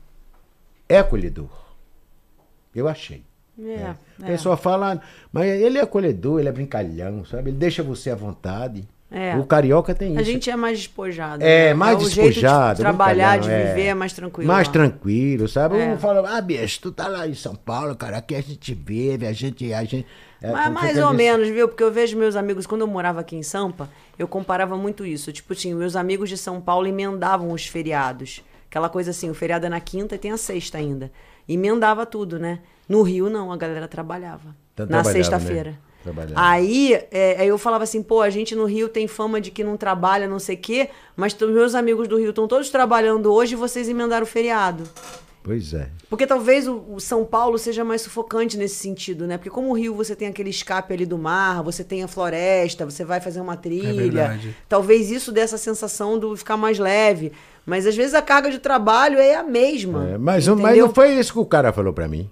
é 0.88 1.00
acolhedor. 1.00 1.50
Eu 2.76 2.88
achei. 2.88 3.24
É, 3.60 3.94
A 4.22 4.28
é. 4.28 4.32
pessoa 4.32 4.58
fala, 4.58 5.02
mas 5.32 5.46
ele 5.46 5.78
é 5.78 5.82
acolhedor, 5.82 6.40
ele 6.40 6.50
é 6.50 6.52
brincalhão, 6.52 7.24
sabe? 7.26 7.50
Ele 7.50 7.58
deixa 7.58 7.82
você 7.82 8.10
à 8.10 8.16
vontade. 8.16 8.88
É. 9.12 9.36
O 9.38 9.44
carioca 9.44 9.96
tem 9.96 10.12
isso. 10.12 10.20
A 10.20 10.24
gente 10.24 10.50
é 10.52 10.56
mais 10.56 10.78
despojado. 10.78 11.44
É, 11.44 11.70
né? 11.70 11.74
mais 11.74 11.98
o 11.98 12.10
jeito 12.10 12.28
despojado, 12.28 12.76
de 12.78 12.82
trabalhar, 12.84 13.40
de 13.40 13.48
brincalhão, 13.48 13.68
viver 13.70 13.88
é. 13.88 13.88
é 13.88 13.94
mais 13.96 14.14
tranquilo. 14.14 14.48
Mais 14.48 14.68
lá. 14.68 14.74
tranquilo, 14.74 15.48
sabe? 15.48 15.80
É. 15.80 15.94
Um 15.94 15.98
fala, 15.98 16.38
ah, 16.38 16.42
bicho, 16.42 16.80
tu 16.82 16.92
tá 16.92 17.08
lá 17.08 17.28
em 17.28 17.34
São 17.34 17.56
Paulo, 17.56 17.96
cara, 17.96 18.18
aqui 18.18 18.36
a 18.36 18.42
gente 18.42 18.74
vive, 18.74 19.26
a 19.26 19.34
gente. 19.34 19.74
A 19.74 19.84
gente 19.84 20.06
é, 20.42 20.52
Mas 20.52 20.72
mais 20.72 20.98
ou 20.98 21.06
disso? 21.06 21.14
menos, 21.16 21.50
viu? 21.50 21.68
Porque 21.68 21.84
eu 21.84 21.92
vejo 21.92 22.18
meus 22.18 22.36
amigos, 22.36 22.66
quando 22.66 22.82
eu 22.82 22.88
morava 22.88 23.20
aqui 23.20 23.36
em 23.36 23.44
Sampa, 23.44 23.90
eu 24.18 24.28
comparava 24.28 24.78
muito 24.78 25.06
isso. 25.06 25.34
Tipo 25.34 25.54
assim, 25.54 25.74
meus 25.74 25.96
amigos 25.96 26.30
de 26.30 26.38
São 26.38 26.62
Paulo 26.62 26.88
emendavam 26.88 27.52
os 27.52 27.68
feriados. 27.68 28.44
Aquela 28.70 28.88
coisa 28.88 29.12
assim, 29.12 29.30
o 29.30 29.34
feriado 29.34 29.66
é 29.66 29.70
na 29.70 29.82
quinta 29.82 30.16
e 30.16 30.18
tem 30.18 30.32
a 30.32 30.38
sexta 30.38 30.78
ainda. 30.78 31.12
Emendava 31.48 32.06
tudo, 32.06 32.40
né? 32.40 32.60
No 32.90 33.04
Rio, 33.04 33.30
não, 33.30 33.52
a 33.52 33.58
galera 33.58 33.88
trabalhava. 33.88 34.56
Então, 34.74 34.88
na 34.88 35.04
trabalhava, 35.04 35.12
sexta-feira. 35.12 35.72
né? 35.72 35.78
Aí, 36.36 37.00
é, 37.12 37.46
eu 37.46 37.58
falava 37.58 37.84
assim, 37.84 38.02
pô, 38.02 38.22
a 38.22 38.30
gente 38.30 38.56
no 38.56 38.66
Rio 38.66 38.90
tem 38.90 39.08
fama 39.08 39.40
de 39.40 39.52
que 39.52 39.64
não 39.64 39.78
trabalha, 39.78 40.28
não 40.28 40.40
sei 40.40 40.56
o 40.56 40.60
quê, 40.60 40.90
mas 41.16 41.34
os 41.40 41.52
meus 41.52 41.76
amigos 41.76 42.08
do 42.08 42.18
Rio 42.18 42.30
estão 42.30 42.48
todos 42.48 42.70
trabalhando 42.70 43.32
hoje 43.32 43.54
e 43.54 43.56
vocês 43.56 43.88
emendaram 43.88 44.24
o 44.24 44.28
feriado. 44.28 44.84
Pois 45.42 45.74
é. 45.74 45.90
Porque 46.10 46.28
talvez 46.28 46.68
o, 46.68 46.84
o 46.90 47.00
São 47.00 47.24
Paulo 47.24 47.58
seja 47.58 47.84
mais 47.84 48.02
sufocante 48.02 48.58
nesse 48.58 48.76
sentido, 48.76 49.26
né? 49.26 49.38
Porque 49.38 49.50
como 49.50 49.70
o 49.70 49.74
Rio 49.74 49.96
você 49.96 50.16
tem 50.16 50.28
aquele 50.28 50.50
escape 50.50 50.94
ali 50.94 51.06
do 51.06 51.18
mar, 51.18 51.64
você 51.64 51.84
tem 51.84 52.04
a 52.04 52.08
floresta, 52.08 52.86
você 52.86 53.06
vai 53.06 53.22
fazer 53.22 53.40
uma 53.40 53.56
trilha. 53.56 53.94
verdade. 53.94 54.56
talvez 54.68 55.10
isso 55.10 55.32
dê 55.32 55.42
essa 55.42 55.58
sensação 55.58 56.20
do 56.20 56.36
ficar 56.36 56.58
mais 56.58 56.78
leve. 56.78 57.32
Mas 57.66 57.86
às 57.86 57.96
vezes 57.96 58.14
a 58.14 58.22
carga 58.22 58.52
de 58.52 58.60
trabalho 58.60 59.18
é 59.18 59.36
a 59.36 59.44
mesma. 59.44 60.10
É, 60.10 60.18
mas, 60.18 60.48
mas 60.48 60.78
não 60.78 60.94
foi 60.94 61.14
isso 61.16 61.34
que 61.34 61.40
o 61.40 61.46
cara 61.46 61.72
falou 61.72 61.94
pra 61.94 62.08
mim. 62.08 62.30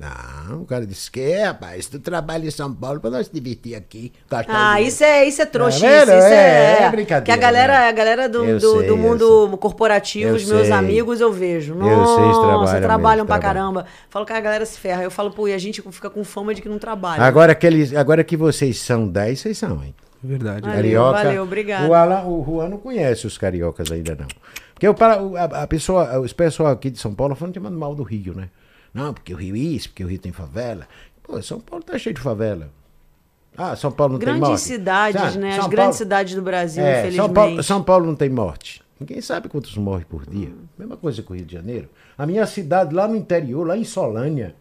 Não, 0.00 0.62
o 0.62 0.64
cara 0.64 0.86
disse 0.86 1.10
que, 1.10 1.20
é, 1.20 1.44
rapaz, 1.44 1.84
tu 1.86 1.98
trabalha 2.00 2.46
em 2.46 2.50
São 2.50 2.72
Paulo 2.72 3.00
pra 3.00 3.10
nós 3.10 3.26
se 3.26 3.32
divertir 3.34 3.74
aqui. 3.74 4.10
Ah, 4.30 4.42
dinheiro." 4.72 4.88
isso 4.88 5.04
é, 5.04 5.24
isso 5.26 5.42
é 5.42 5.44
trouxa. 5.46 5.86
É, 5.86 5.96
isso, 5.98 6.04
isso 6.04 6.12
é, 6.12 6.78
é, 6.80 6.82
é 6.84 6.90
brincadeira, 6.90 7.24
Que 7.24 7.30
a 7.32 7.36
galera, 7.36 7.72
né? 7.80 7.88
a 7.88 7.92
galera 7.92 8.28
do, 8.28 8.42
Eu 8.44 8.58
do, 8.58 8.70
sei, 8.78 8.86
do 8.86 8.94
eu 8.94 8.96
mundo 8.96 9.58
corporativo, 9.58 10.30
Eu 10.30 10.36
os 10.36 10.44
meus 10.46 10.62
sei. 10.68 10.72
amigos, 10.72 11.20
eu 11.20 11.30
vejo. 11.30 11.74
Eu 11.74 11.78
Nossa, 11.80 12.14
sei, 12.14 12.24
eles 12.24 12.38
trabalham 12.38 12.80
trabalham 12.80 13.14
mesmo, 13.16 13.26
pra 13.26 13.38
trabalham. 13.38 13.72
caramba. 13.74 13.86
Falo 14.08 14.24
que 14.24 14.32
a 14.32 14.40
galera 14.40 14.64
se 14.64 14.78
ferra. 14.78 15.02
Eu 15.02 15.10
falo, 15.10 15.30
pô, 15.32 15.46
e 15.46 15.52
a 15.52 15.58
gente 15.58 15.82
fica 15.92 16.08
com 16.08 16.24
fama 16.24 16.54
de 16.54 16.62
que 16.62 16.68
não 16.68 16.78
trabalha. 16.78 17.22
Agora 17.22 17.54
que, 17.54 17.66
eles, 17.66 17.94
agora 17.94 18.24
que 18.24 18.36
vocês 18.38 18.78
são 18.80 19.06
10, 19.06 19.38
vocês 19.38 19.58
são, 19.58 19.84
hein? 19.84 19.94
Verdade. 20.22 20.60
Valeu, 20.62 20.74
Carioca. 20.76 21.22
valeu, 21.24 21.42
obrigado. 21.42 21.88
O, 21.88 21.94
Alan, 21.94 22.22
o 22.24 22.42
Juan 22.44 22.68
não 22.70 22.78
conhece 22.78 23.26
os 23.26 23.36
cariocas 23.36 23.90
ainda, 23.92 24.16
não. 24.18 24.26
Porque 24.74 24.88
o- 24.88 25.36
a, 25.36 25.62
a 25.62 25.66
pessoa, 25.66 26.18
os 26.20 26.32
pessoal 26.32 26.72
aqui 26.72 26.88
de 26.90 26.98
São 26.98 27.14
Paulo 27.14 27.34
falando 27.34 27.54
chamando 27.54 27.78
mal 27.78 27.94
do 27.94 28.02
Rio, 28.02 28.34
né? 28.34 28.48
Não, 28.92 29.12
porque 29.14 29.32
o 29.32 29.36
Rio 29.36 29.54
é 29.54 29.58
isso, 29.58 29.88
porque 29.88 30.04
o 30.04 30.08
Rio 30.08 30.18
tem 30.18 30.32
favela. 30.32 30.86
Pô, 31.22 31.40
São 31.42 31.60
Paulo 31.60 31.84
tá 31.84 31.96
cheio 31.98 32.14
de 32.14 32.20
favela. 32.20 32.70
Ah, 33.56 33.76
São 33.76 33.90
Paulo 33.92 34.14
não 34.14 34.18
tem 34.20 34.26
Grandes 34.26 34.48
morte. 34.48 34.60
cidades, 34.62 35.20
Sabe, 35.20 35.38
né? 35.38 35.48
São 35.48 35.48
As 35.50 35.56
Paulo- 35.58 35.70
grandes 35.70 35.98
cidades 35.98 36.34
do 36.34 36.42
Brasil, 36.42 36.82
É, 36.82 37.00
infelizmente. 37.00 37.16
São 37.26 37.32
Paulo, 37.34 37.62
São 37.62 37.82
Paulo 37.82 38.06
não 38.06 38.14
tem 38.14 38.28
morte. 38.30 38.82
Ninguém 38.98 39.20
sabe 39.20 39.48
quantos 39.48 39.76
morrem 39.76 40.04
por 40.08 40.26
dia. 40.28 40.50
Mesma 40.78 40.96
coisa 40.96 41.22
que 41.22 41.30
o 41.32 41.34
Rio 41.34 41.44
de 41.44 41.52
Janeiro. 41.54 41.88
A 42.18 42.26
minha 42.26 42.46
cidade 42.46 42.94
lá 42.94 43.08
no 43.08 43.16
interior, 43.16 43.66
lá 43.66 43.76
em 43.76 43.84
Solânia, 43.84 44.54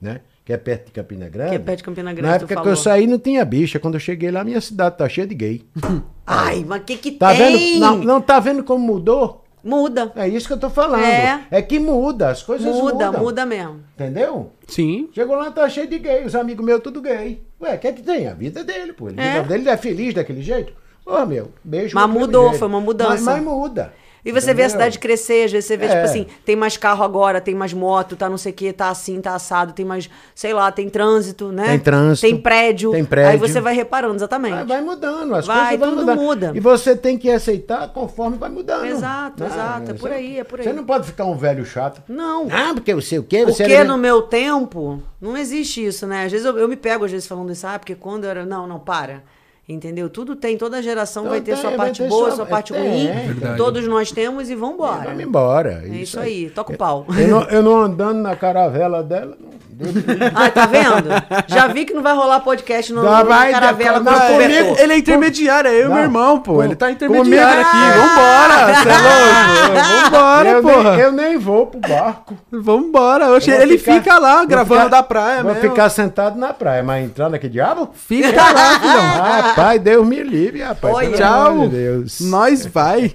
né? 0.00 0.20
Que 0.44 0.52
é 0.52 0.56
perto 0.56 0.86
de 0.86 0.92
Campina 0.92 1.28
Grande. 1.28 1.50
Que 1.50 1.56
é 1.56 1.58
perto 1.58 1.78
de 1.78 1.84
Campina 1.84 2.12
Grande, 2.12 2.28
Na 2.28 2.34
época 2.36 2.60
que 2.62 2.68
eu 2.68 2.74
saí 2.76 3.06
não 3.06 3.18
tinha 3.18 3.44
bicha. 3.44 3.78
Quando 3.78 3.94
eu 3.94 4.00
cheguei 4.00 4.30
lá, 4.30 4.42
minha 4.42 4.60
cidade 4.60 4.96
tá 4.98 5.08
cheia 5.08 5.26
de 5.26 5.34
gay. 5.34 5.64
Ai, 6.26 6.64
mas 6.66 6.80
o 6.82 6.84
que 6.84 6.96
que 6.96 7.12
Tá 7.12 7.34
tem? 7.34 7.74
vendo? 7.74 7.80
Não, 7.80 7.96
não 7.98 8.20
tá 8.20 8.40
vendo 8.40 8.64
como 8.64 8.84
mudou? 8.84 9.41
Muda. 9.62 10.12
É 10.16 10.28
isso 10.28 10.46
que 10.46 10.52
eu 10.52 10.58
tô 10.58 10.68
falando. 10.68 11.04
É. 11.04 11.40
É, 11.50 11.62
que 11.62 11.78
muda, 11.78 12.30
as 12.30 12.42
coisas 12.42 12.66
Muda, 12.66 13.06
mudam. 13.06 13.22
muda 13.22 13.46
mesmo. 13.46 13.80
Entendeu? 13.94 14.50
Sim. 14.66 15.08
Chegou 15.12 15.36
lá, 15.36 15.50
tá 15.50 15.68
cheio 15.68 15.86
de 15.86 15.98
gay. 15.98 16.24
Os 16.24 16.34
amigos 16.34 16.64
meus, 16.64 16.80
tudo 16.82 17.00
gay. 17.00 17.42
Ué, 17.60 17.74
o 17.74 17.78
que 17.78 17.86
é 17.88 17.92
que 17.92 18.02
tem? 18.02 18.26
A 18.26 18.34
vida 18.34 18.64
dele, 18.64 18.92
pô. 18.92 19.08
Ele, 19.08 19.20
É. 19.20 19.38
A 19.38 19.42
vida 19.42 19.48
dele 19.56 19.68
é 19.70 19.76
feliz 19.76 20.14
daquele 20.14 20.42
jeito. 20.42 20.72
Ô, 21.06 21.24
meu, 21.26 21.50
beijo. 21.62 21.94
Mas 21.94 22.10
mudou, 22.10 22.52
foi 22.54 22.68
uma 22.68 22.80
mudança. 22.80 23.10
Mas, 23.10 23.22
mas 23.22 23.42
muda. 23.42 23.92
E 24.24 24.30
você 24.30 24.46
vê 24.54 24.62
a 24.62 24.66
Entendeu? 24.66 24.70
cidade 24.70 24.98
crescer, 25.00 25.46
às 25.46 25.50
vezes 25.52 25.64
você 25.66 25.76
vê, 25.76 25.86
É. 25.86 25.88
tipo 25.88 26.04
assim, 26.04 26.26
tem 26.44 26.54
mais 26.54 26.76
carro 26.76 27.02
agora, 27.02 27.40
tem 27.40 27.56
mais 27.56 27.72
moto, 27.72 28.14
tá 28.14 28.30
não 28.30 28.38
sei 28.38 28.52
o 28.52 28.54
que, 28.54 28.72
tá 28.72 28.88
assim, 28.88 29.20
tá 29.20 29.34
assado, 29.34 29.72
tem 29.72 29.84
mais, 29.84 30.08
sei 30.32 30.52
lá, 30.54 30.70
tem 30.70 30.88
trânsito, 30.88 31.50
né? 31.50 31.66
Tem 31.70 31.78
trânsito, 31.80 32.26
Tem 32.28 32.36
prédio. 32.40 32.92
tem 32.92 33.04
prédio. 33.04 33.30
Aí 33.32 33.36
você 33.36 33.60
vai 33.60 33.74
reparando, 33.74 34.14
exatamente. 34.14 34.54
Vai, 34.54 34.64
vai 34.64 34.80
mudando, 34.80 35.34
as 35.34 35.44
Vai, 35.44 35.76
coisas 35.76 35.78
vão 35.80 35.88
tudo 35.90 36.00
mudando. 36.02 36.20
muda. 36.22 36.52
E 36.54 36.60
você 36.60 36.94
tem 36.94 37.18
que 37.18 37.28
aceitar 37.28 37.88
conforme 37.88 38.36
vai 38.36 38.48
mudando. 38.48 38.84
Exato, 38.86 39.42
exato, 39.42 39.90
é 39.90 39.94
por 39.94 40.12
aí, 40.12 40.38
é 40.38 40.44
por 40.44 40.60
aí. 40.60 40.64
Você 40.66 40.72
não 40.72 40.84
pode 40.84 41.04
ficar 41.04 41.24
um 41.24 41.36
velho 41.36 41.64
chato. 41.66 42.00
Não. 42.08 42.46
Ah, 42.48 42.72
porque 42.74 42.92
eu 42.92 43.00
sei 43.00 43.18
o 43.18 43.24
quê? 43.24 43.44
Você 43.44 43.64
Porque 43.64 43.74
era- 43.74 43.84
no 43.88 43.98
meu 43.98 44.22
tempo, 44.22 45.02
não 45.20 45.36
existe 45.36 45.84
isso, 45.84 46.06
né? 46.06 46.26
Às 46.26 46.30
vezes 46.32 46.46
eu, 46.46 46.56
eu 46.58 46.68
me 46.68 46.76
pego, 46.76 47.04
às 47.04 47.10
vezes, 47.10 47.26
falando 47.26 47.50
isso, 47.50 47.66
ah, 47.66 47.76
porque 47.76 47.96
quando 47.96 48.22
eu 48.22 48.30
era. 48.30 48.46
Não, 48.46 48.68
não, 48.68 48.78
para. 48.78 49.22
Entendeu? 49.68 50.10
Tudo 50.10 50.34
tem, 50.34 50.58
toda 50.58 50.82
geração 50.82 51.22
Não, 51.22 51.30
vai 51.30 51.40
ter 51.40 51.52
tem, 51.52 51.60
sua 51.60 51.70
vai 51.70 51.78
parte 51.78 52.02
ter 52.02 52.08
boa, 52.08 52.26
sua- 52.28 52.36
sua 52.36 52.46
parte 52.46 52.72
tem, 52.72 52.82
ruim. 52.82 53.06
é 53.06 53.12
verdade. 53.28 53.56
Todos 53.56 53.86
nós 53.86 54.10
temos 54.10 54.50
e 54.50 54.56
vambora. 54.56 55.04
Vamos 55.04 55.22
embora. 55.22 55.84
É 55.86 55.96
isso 55.96 56.18
aí, 56.18 56.50
toca 56.50 56.72
o 56.72 56.76
pau. 56.76 57.06
Eu 57.16 57.28
não, 57.28 57.42
eu 57.44 57.62
não 57.62 57.80
andando 57.80 58.18
na 58.20 58.34
caravela 58.34 59.02
dela. 59.02 59.36
não-. 59.40 59.52
Ah, 60.34 60.50
tá 60.50 60.66
vendo? 60.66 61.08
Já 61.48 61.66
vi 61.68 61.84
que 61.84 61.92
não 61.94 62.02
vai 62.02 62.14
rolar 62.14 62.40
podcast 62.40 62.92
no, 62.92 63.02
Não, 63.02 63.18
no 63.20 63.24
vai, 63.26 63.50
Caravela 63.52 63.98
com 63.98 64.04
não, 64.04 64.16
o 64.16 64.20
comigo-. 64.32 64.76
Ele 64.78 64.92
é 64.92 64.98
intermediário, 64.98 65.68
é 65.70 65.74
eu 65.74 65.86
e 65.90 65.92
meu 65.92 66.02
irmão, 66.02 66.40
pô. 66.40 66.54
Com- 66.54 66.62
Ele 66.64 66.74
tá 66.76 66.90
intermediário 66.90 67.64
comigo- 67.64 67.88
aqui. 67.88 67.98
Vambora, 67.98 68.74
você 68.74 68.88
é 68.88 68.98
louco? 68.98 69.82
Vambora, 70.12 70.48
eu, 70.48 70.62
porra. 70.62 70.90
nem, 70.92 71.00
eu 71.00 71.12
nem 71.12 71.38
vou 71.38 71.66
pro 71.66 71.80
barco. 71.80 72.38
Vambora. 72.50 73.24
Eu 73.26 73.40
vou 73.40 73.54
ele 73.54 73.78
ficar- 73.78 73.92
fica 73.94 74.18
lá 74.18 74.38
vou 74.38 74.46
gravando 74.46 74.80
ficar- 74.84 74.88
da 74.90 75.02
praia 75.02 75.42
Vou 75.42 75.54
mesmo. 75.54 75.70
ficar 75.70 75.88
sentado 75.88 76.38
na 76.38 76.52
praia, 76.52 76.82
mas 76.82 77.04
entrar 77.04 77.28
naquele 77.28 77.52
diabo? 77.52 77.90
Fica 77.94 78.42
lá, 78.52 78.78
filhão. 78.80 79.42
Rapaz, 79.42 79.80
Deus 79.80 80.06
me 80.06 80.22
livre, 80.22 80.62
rapaz. 80.62 80.96
Pelo 80.98 81.16
Tchau. 81.16 81.68
Deus. 81.68 82.20
Nós 82.20 82.66
vai. 82.66 83.12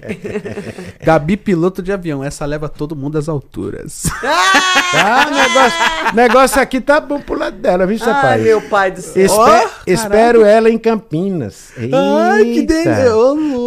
Gabi, 1.02 1.36
piloto 1.36 1.82
de 1.82 1.92
avião. 1.92 2.22
Essa 2.22 2.44
leva 2.44 2.68
todo 2.68 2.94
mundo 2.96 3.16
às 3.18 3.28
alturas. 3.28 4.04
Tá, 4.20 5.26
negócio, 5.30 6.14
negócio 6.14 6.47
negócio 6.48 6.62
aqui 6.62 6.80
tá 6.80 7.00
bom 7.00 7.20
pro 7.20 7.38
lado 7.38 7.56
dela, 7.58 7.86
viu, 7.86 7.98
Ai, 8.00 8.12
rapaz? 8.12 8.42
meu 8.42 8.60
pai 8.62 8.90
do 8.90 9.00
céu. 9.02 9.24
Espe- 9.24 9.38
Ó, 9.38 9.66
espero 9.86 10.44
ela 10.44 10.70
em 10.70 10.78
Campinas. 10.78 11.72
Ai, 11.76 12.42
que 12.44 12.58
Eita. 12.60 12.72
delícia. 12.74 13.04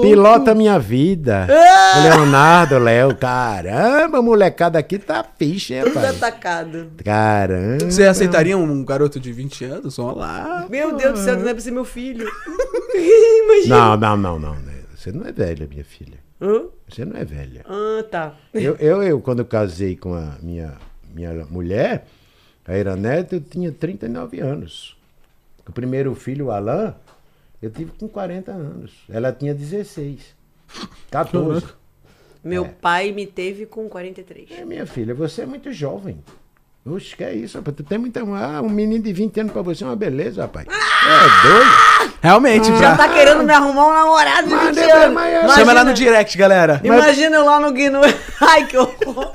Pilota 0.01 0.55
minha 0.55 0.77
vida. 0.79 1.47
Ah! 1.49 2.03
Leonardo, 2.03 2.77
Léo. 2.79 3.15
Caramba, 3.15 4.21
molecada 4.21 4.79
aqui 4.79 4.97
tá 4.97 5.23
ficha, 5.37 5.75
hein, 5.75 5.83
Tudo 5.83 5.95
rapaz? 5.95 6.15
atacado. 6.17 6.91
Caramba. 7.03 7.85
Você 7.89 8.03
aceitaria 8.05 8.57
um 8.57 8.83
garoto 8.83 9.19
de 9.19 9.31
20 9.31 9.65
anos? 9.65 9.95
Vamos 9.97 10.17
lá. 10.17 10.65
Meu 10.69 10.95
Deus 10.95 11.13
do 11.19 11.23
céu, 11.23 11.37
não 11.37 11.47
é 11.47 11.53
pra 11.53 11.61
ser 11.61 11.71
meu 11.71 11.85
filho. 11.85 12.27
Imagina. 12.95 13.75
Não, 13.75 13.97
não, 13.97 14.17
não, 14.17 14.39
não. 14.39 14.55
né? 14.55 14.73
Você 14.95 15.11
não 15.11 15.25
é 15.27 15.31
velha, 15.31 15.67
minha 15.67 15.83
filha. 15.83 16.17
Hã? 16.41 16.63
Você 16.89 17.05
não 17.05 17.17
é 17.19 17.23
velha. 17.25 17.63
Ah, 17.67 18.03
tá. 18.09 18.33
Eu, 18.53 18.75
eu, 18.79 19.03
eu, 19.03 19.19
quando 19.21 19.39
eu 19.39 19.45
casei 19.45 19.95
com 19.95 20.13
a 20.13 20.35
minha, 20.41 20.73
minha 21.13 21.45
mulher, 21.49 22.05
a 22.71 22.77
Iranete, 22.77 23.35
eu 23.35 23.41
tinha 23.41 23.71
39 23.71 24.39
anos. 24.39 24.97
O 25.67 25.71
primeiro 25.71 26.15
filho, 26.15 26.47
o 26.47 26.51
Alain, 26.51 26.93
eu 27.61 27.69
tive 27.69 27.91
com 27.91 28.07
40 28.07 28.51
anos. 28.51 29.03
Ela 29.09 29.31
tinha 29.31 29.53
16. 29.53 30.35
14. 31.11 31.65
Meu 32.43 32.67
pai 32.67 33.11
me 33.11 33.27
teve 33.27 33.65
com 33.65 33.87
43. 33.87 34.51
É, 34.51 34.65
minha 34.65 34.85
filha, 34.85 35.13
você 35.13 35.43
é 35.43 35.45
muito 35.45 35.71
jovem. 35.71 36.17
Oxe, 36.83 37.15
que 37.15 37.23
é 37.23 37.33
isso, 37.35 37.57
rapaz? 37.59 37.77
Tu 37.77 37.83
tem 37.83 37.97
muita. 37.99 38.21
Ah, 38.21 38.59
um 38.61 38.69
menino 38.69 39.03
de 39.03 39.13
20 39.13 39.39
anos 39.41 39.53
pra 39.53 39.61
você 39.61 39.83
é 39.83 39.87
uma 39.87 39.95
beleza, 39.95 40.41
rapaz. 40.41 40.65
É 40.67 41.47
doido. 41.47 42.13
Realmente, 42.21 42.67
Já 42.79 42.95
pra... 42.95 43.07
tá 43.07 43.13
querendo 43.13 43.43
me 43.43 43.53
arrumar 43.53 43.87
um 43.87 43.93
namorado 43.93 44.47
de 44.47 44.53
Mas 44.55 44.75
20 44.75 44.77
é, 44.79 44.91
anos. 44.91 45.03
é- 45.03 45.09
Imagina- 45.11 45.53
Chama 45.55 45.71
ela 45.71 45.83
no 45.83 45.93
direct, 45.93 46.37
galera. 46.37 46.81
Imagina 46.83 47.35
eu 47.35 47.45
lá 47.45 47.59
no 47.59 47.71
Guino. 47.71 48.01
Ai, 48.41 48.65
que 48.65 48.77
horror. 48.77 49.31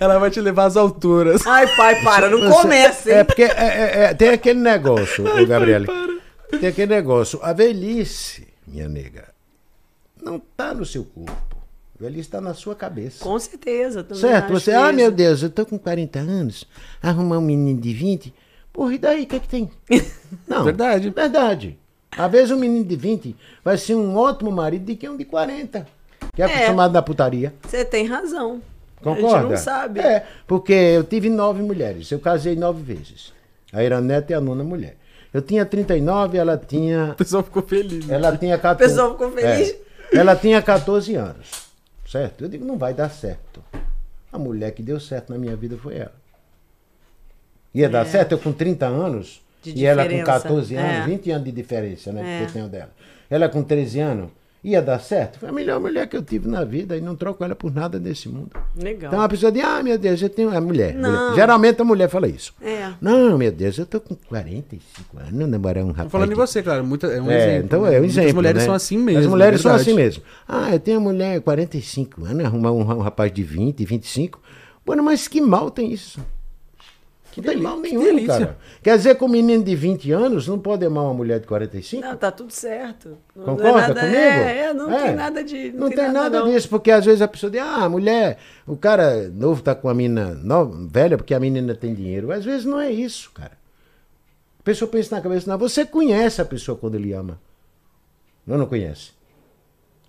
Ela 0.00 0.18
vai 0.18 0.28
te 0.30 0.40
levar 0.40 0.64
às 0.64 0.76
alturas. 0.76 1.46
Ai, 1.46 1.68
pai, 1.76 2.02
para, 2.02 2.28
não 2.28 2.38
hein? 2.38 2.90
É 3.06 3.22
porque 3.24 3.42
é, 3.44 3.46
é, 3.46 4.04
é, 4.10 4.14
tem 4.14 4.30
aquele 4.30 4.58
negócio, 4.58 5.24
ô 5.24 5.46
Gabriele. 5.46 5.86
Tem 6.58 6.68
aquele 6.68 6.94
negócio. 6.94 7.38
A 7.44 7.52
velhice, 7.52 8.48
minha 8.66 8.88
nega, 8.88 9.28
não 10.20 10.40
tá 10.56 10.74
no 10.74 10.84
seu 10.84 11.04
corpo. 11.04 11.47
Velhice 12.00 12.28
tá 12.30 12.40
na 12.40 12.54
sua 12.54 12.74
cabeça. 12.74 13.24
Com 13.24 13.38
certeza. 13.38 14.06
Certo? 14.14 14.52
Você, 14.52 14.72
ah, 14.72 14.92
meu 14.92 15.10
Deus, 15.10 15.42
eu 15.42 15.50
tô 15.50 15.66
com 15.66 15.78
40 15.78 16.18
anos, 16.20 16.64
arrumar 17.02 17.38
um 17.38 17.42
menino 17.42 17.80
de 17.80 17.92
20. 17.92 18.32
Porra, 18.72 18.94
e 18.94 18.98
daí? 18.98 19.22
O 19.24 19.26
que 19.26 19.36
é 19.36 19.40
que 19.40 19.48
tem? 19.48 19.70
Não. 20.46 20.62
Verdade. 20.64 21.10
Verdade. 21.10 21.78
Às 22.16 22.30
vezes 22.30 22.50
um 22.52 22.56
menino 22.58 22.84
de 22.84 22.94
20 22.96 23.36
vai 23.64 23.76
ser 23.76 23.94
um 23.96 24.16
ótimo 24.16 24.50
marido 24.52 24.84
de 24.84 24.94
que 24.94 25.08
um 25.08 25.16
de 25.16 25.24
40. 25.24 25.86
Que 26.34 26.42
é, 26.42 26.44
É. 26.44 26.54
acostumado 26.54 26.92
na 26.92 27.02
putaria. 27.02 27.52
Você 27.66 27.84
tem 27.84 28.06
razão. 28.06 28.62
Concorda? 29.02 29.36
A 29.36 29.40
gente 29.40 29.50
não 29.50 29.56
sabe. 29.56 30.00
É, 30.00 30.26
porque 30.46 30.72
eu 30.72 31.02
tive 31.04 31.28
nove 31.28 31.62
mulheres. 31.62 32.10
Eu 32.10 32.18
casei 32.20 32.54
nove 32.56 32.82
vezes. 32.82 33.32
A 33.72 33.82
Iranete 33.82 34.32
é 34.32 34.36
a 34.36 34.40
nona 34.40 34.62
mulher. 34.64 34.96
Eu 35.34 35.42
tinha 35.42 35.64
39, 35.66 36.38
ela 36.38 36.56
tinha. 36.56 37.10
O 37.12 37.14
pessoal 37.14 37.42
ficou 37.42 37.62
feliz. 37.62 38.06
né? 38.06 38.14
Ela 38.14 38.36
tinha 38.36 38.56
14. 38.56 38.88
pessoal 38.90 39.12
ficou 39.12 39.30
feliz. 39.32 39.70
É, 40.12 40.16
ela 40.16 40.34
tinha 40.36 40.62
14 40.62 41.14
anos. 41.16 41.67
Certo? 42.08 42.44
Eu 42.44 42.48
digo, 42.48 42.64
não 42.64 42.78
vai 42.78 42.94
dar 42.94 43.10
certo. 43.10 43.62
A 44.32 44.38
mulher 44.38 44.72
que 44.72 44.82
deu 44.82 44.98
certo 44.98 45.30
na 45.30 45.38
minha 45.38 45.54
vida 45.54 45.76
foi 45.76 45.96
ela. 45.96 46.14
Ia 47.74 47.88
dar 47.88 48.06
certo 48.06 48.32
eu 48.32 48.38
com 48.38 48.50
30 48.52 48.86
anos 48.86 49.42
e 49.64 49.84
ela 49.84 50.02
com 50.02 50.08
diferença. 50.08 50.32
14 50.40 50.74
anos, 50.74 50.90
É. 50.90 51.04
20 51.04 51.30
anos 51.30 51.44
de 51.44 51.52
diferença, 51.52 52.12
né? 52.12 52.22
É. 52.22 52.38
Que 52.38 52.44
eu 52.50 52.52
tenho 52.54 52.68
dela. 52.68 52.90
Ela 53.28 53.48
com 53.48 53.62
13 53.62 54.00
anos, 54.00 54.30
ia 54.62 54.82
dar 54.82 54.98
certo? 54.98 55.38
Foi 55.38 55.48
a 55.48 55.52
melhor 55.52 55.80
mulher 55.80 56.06
que 56.06 56.16
eu 56.16 56.22
tive 56.22 56.48
na 56.48 56.64
vida 56.64 56.96
e 56.96 57.00
não 57.00 57.14
troco 57.14 57.44
ela 57.44 57.54
por 57.54 57.72
nada 57.72 57.98
nesse 57.98 58.28
mundo. 58.28 58.50
Legal. 58.76 59.10
Então 59.10 59.20
a 59.20 59.28
pessoa 59.28 59.52
diz, 59.52 59.64
ah, 59.64 59.82
meu 59.82 59.98
Deus, 59.98 60.20
eu 60.20 60.28
tenho. 60.28 60.48
A 60.50 60.60
mulher. 60.60 60.94
Mulher. 60.94 61.34
Geralmente 61.34 61.80
a 61.80 61.84
mulher 61.84 62.08
fala 62.08 62.28
isso. 62.28 62.52
É. 62.60 62.92
Não, 63.00 63.38
meu 63.38 63.52
Deus, 63.52 63.78
eu 63.78 63.86
tô 63.86 64.00
com 64.00 64.14
45 64.14 65.18
anos, 65.18 65.48
namorar 65.48 65.84
um 65.84 65.88
rapaz. 65.88 66.06
Tô 66.06 66.10
falando 66.10 66.30
em 66.30 66.34
de 66.34 66.40
você, 66.40 66.62
claro. 66.62 66.84
Muita, 66.84 67.06
é 67.08 67.20
um 67.20 67.30
é, 67.30 67.36
exemplo. 67.36 67.64
então 67.64 67.82
né? 67.82 67.96
é 67.96 68.00
um 68.00 68.04
exemplo. 68.04 68.34
mulheres 68.34 68.60
né? 68.60 68.66
são 68.66 68.74
assim 68.74 68.98
mesmo. 68.98 69.20
As 69.20 69.26
mulheres 69.26 69.60
é 69.60 69.62
são 69.62 69.74
assim 69.74 69.94
mesmo. 69.94 70.22
Ah, 70.46 70.72
eu 70.72 70.80
tenho 70.80 70.98
uma 70.98 71.12
mulher 71.12 71.40
45 71.40 72.24
anos, 72.24 72.44
arrumar 72.44 72.72
um, 72.72 72.80
um 72.80 73.00
rapaz 73.00 73.32
de 73.32 73.42
20, 73.42 73.84
25. 73.84 74.40
Bueno, 74.84 75.02
mas 75.02 75.28
que 75.28 75.40
mal 75.40 75.70
tem 75.70 75.92
isso? 75.92 76.20
Não 77.40 77.52
tem 77.52 77.56
mal 77.62 77.76
que 77.80 77.82
nenhum, 77.88 78.02
delícia. 78.04 78.26
cara. 78.38 78.58
Quer 78.82 78.96
dizer 78.96 79.14
que 79.16 79.24
um 79.24 79.28
menino 79.28 79.64
de 79.64 79.74
20 79.74 80.12
anos 80.12 80.46
não 80.48 80.58
pode 80.58 80.84
amar 80.84 81.04
uma 81.04 81.14
mulher 81.14 81.40
de 81.40 81.46
45? 81.46 82.04
Não, 82.06 82.16
tá 82.16 82.30
tudo 82.30 82.52
certo. 82.52 83.16
Não 83.34 83.44
Concorda 83.44 83.68
é 83.68 83.72
nada, 83.88 84.00
comigo? 84.00 84.16
É, 84.16 84.58
é, 84.58 84.72
não 84.74 84.92
É. 84.92 85.02
tem 85.02 85.14
nada 85.14 85.44
de. 85.44 85.72
Não, 85.72 85.88
tem, 85.90 86.12
nada, 86.12 86.40
não. 86.40 86.48
disso, 86.50 86.68
porque 86.68 86.90
às 86.90 87.04
vezes 87.04 87.22
a 87.22 87.28
pessoa 87.28 87.50
diz, 87.50 87.60
ah, 87.60 87.88
mulher, 87.88 88.38
o 88.66 88.76
cara 88.76 89.28
novo 89.28 89.62
tá 89.62 89.74
com 89.74 89.88
a 89.88 89.94
menina 89.94 90.34
nova, 90.34 90.76
velha 90.90 91.16
porque 91.16 91.34
a 91.34 91.40
menina 91.40 91.74
tem 91.74 91.94
dinheiro. 91.94 92.30
Às 92.32 92.44
vezes 92.44 92.64
não 92.64 92.80
é 92.80 92.90
isso, 92.90 93.30
cara. 93.32 93.52
A 94.58 94.62
pessoa 94.62 94.90
pensa 94.90 95.16
na 95.16 95.22
cabeça, 95.22 95.50
não, 95.50 95.56
você 95.58 95.84
conhece 95.86 96.40
a 96.42 96.44
pessoa 96.44 96.76
quando 96.76 96.94
ele 96.96 97.12
ama. 97.12 97.40
Não, 98.46 98.58
não 98.58 98.66
conhece. 98.66 99.12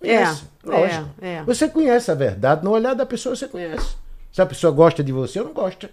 É, 0.02 0.18
Conhece, 0.18 0.44
lógico. 0.64 1.08
é, 1.20 1.34
é. 1.34 1.42
Você 1.44 1.68
conhece 1.68 2.10
a 2.10 2.14
verdade, 2.14 2.64
no 2.64 2.70
olhar 2.70 2.94
da 2.94 3.04
pessoa 3.04 3.36
você 3.36 3.46
conhece. 3.46 3.96
Se 4.32 4.40
a 4.40 4.46
pessoa 4.46 4.72
gosta 4.72 5.04
de 5.04 5.12
você 5.12 5.38
ou 5.40 5.46
não 5.46 5.52
gosta. 5.52 5.90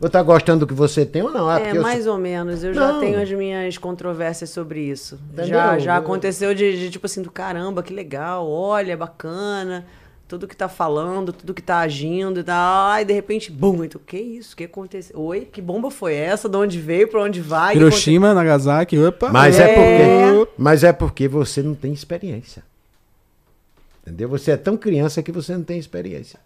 Ou 0.00 0.08
tá 0.08 0.22
gostando 0.22 0.60
do 0.60 0.66
que 0.66 0.72
você 0.72 1.04
tem 1.04 1.22
ou 1.22 1.30
não. 1.30 1.46
Ah, 1.48 1.60
É, 1.60 1.76
eu 1.76 1.82
mais 1.82 2.04
sou- 2.04 2.14
ou 2.14 2.18
menos. 2.18 2.64
Eu 2.64 2.72
já 2.72 2.92
Não. 2.92 3.00
tenho 3.00 3.20
as 3.20 3.30
minhas 3.30 3.76
controvérsias 3.76 4.48
sobre 4.48 4.80
isso. 4.80 5.18
Entendeu? 5.32 5.46
Já, 5.48 5.78
já 5.78 5.94
Eu- 5.96 6.00
aconteceu 6.00 6.54
de, 6.54 6.78
de, 6.78 6.90
tipo 6.90 7.04
assim, 7.04 7.20
do 7.20 7.30
caramba, 7.30 7.82
que 7.82 7.92
legal, 7.92 8.48
olha, 8.48 8.96
bacana, 8.96 9.84
tudo 10.26 10.48
que 10.48 10.56
tá 10.56 10.68
falando, 10.70 11.34
tudo 11.34 11.52
que 11.52 11.60
tá 11.60 11.80
agindo 11.80 12.40
e 12.40 12.42
tal. 12.44 12.86
Ai, 12.86 13.04
de 13.04 13.12
repente, 13.12 13.50
bum, 13.52 13.84
então, 13.84 14.00
que 14.06 14.16
isso? 14.16 14.54
O 14.54 14.56
que 14.56 14.64
aconteceu? 14.64 15.20
Oi, 15.20 15.40
que 15.52 15.60
bomba 15.60 15.90
foi 15.90 16.14
essa? 16.14 16.48
De 16.48 16.56
onde 16.56 16.80
veio? 16.80 17.06
Pra 17.06 17.20
onde 17.22 17.42
vai? 17.42 17.76
Hiroshima, 17.76 18.32
Nagasaki, 18.32 18.96
opa. 18.98 19.28
Mas 19.30 19.58
é. 19.60 19.70
É. 19.70 19.74
porque, 20.32 20.52
mas 20.56 20.82
é 20.82 20.92
porque 20.94 21.28
você 21.28 21.62
não 21.62 21.74
tem 21.74 21.92
experiência. 21.92 22.62
Entendeu? 24.02 24.30
Você 24.30 24.52
é 24.52 24.56
tão 24.56 24.78
criança 24.78 25.22
que 25.22 25.30
você 25.30 25.52
não 25.52 25.62
tem 25.62 25.78
experiência. 25.78 26.40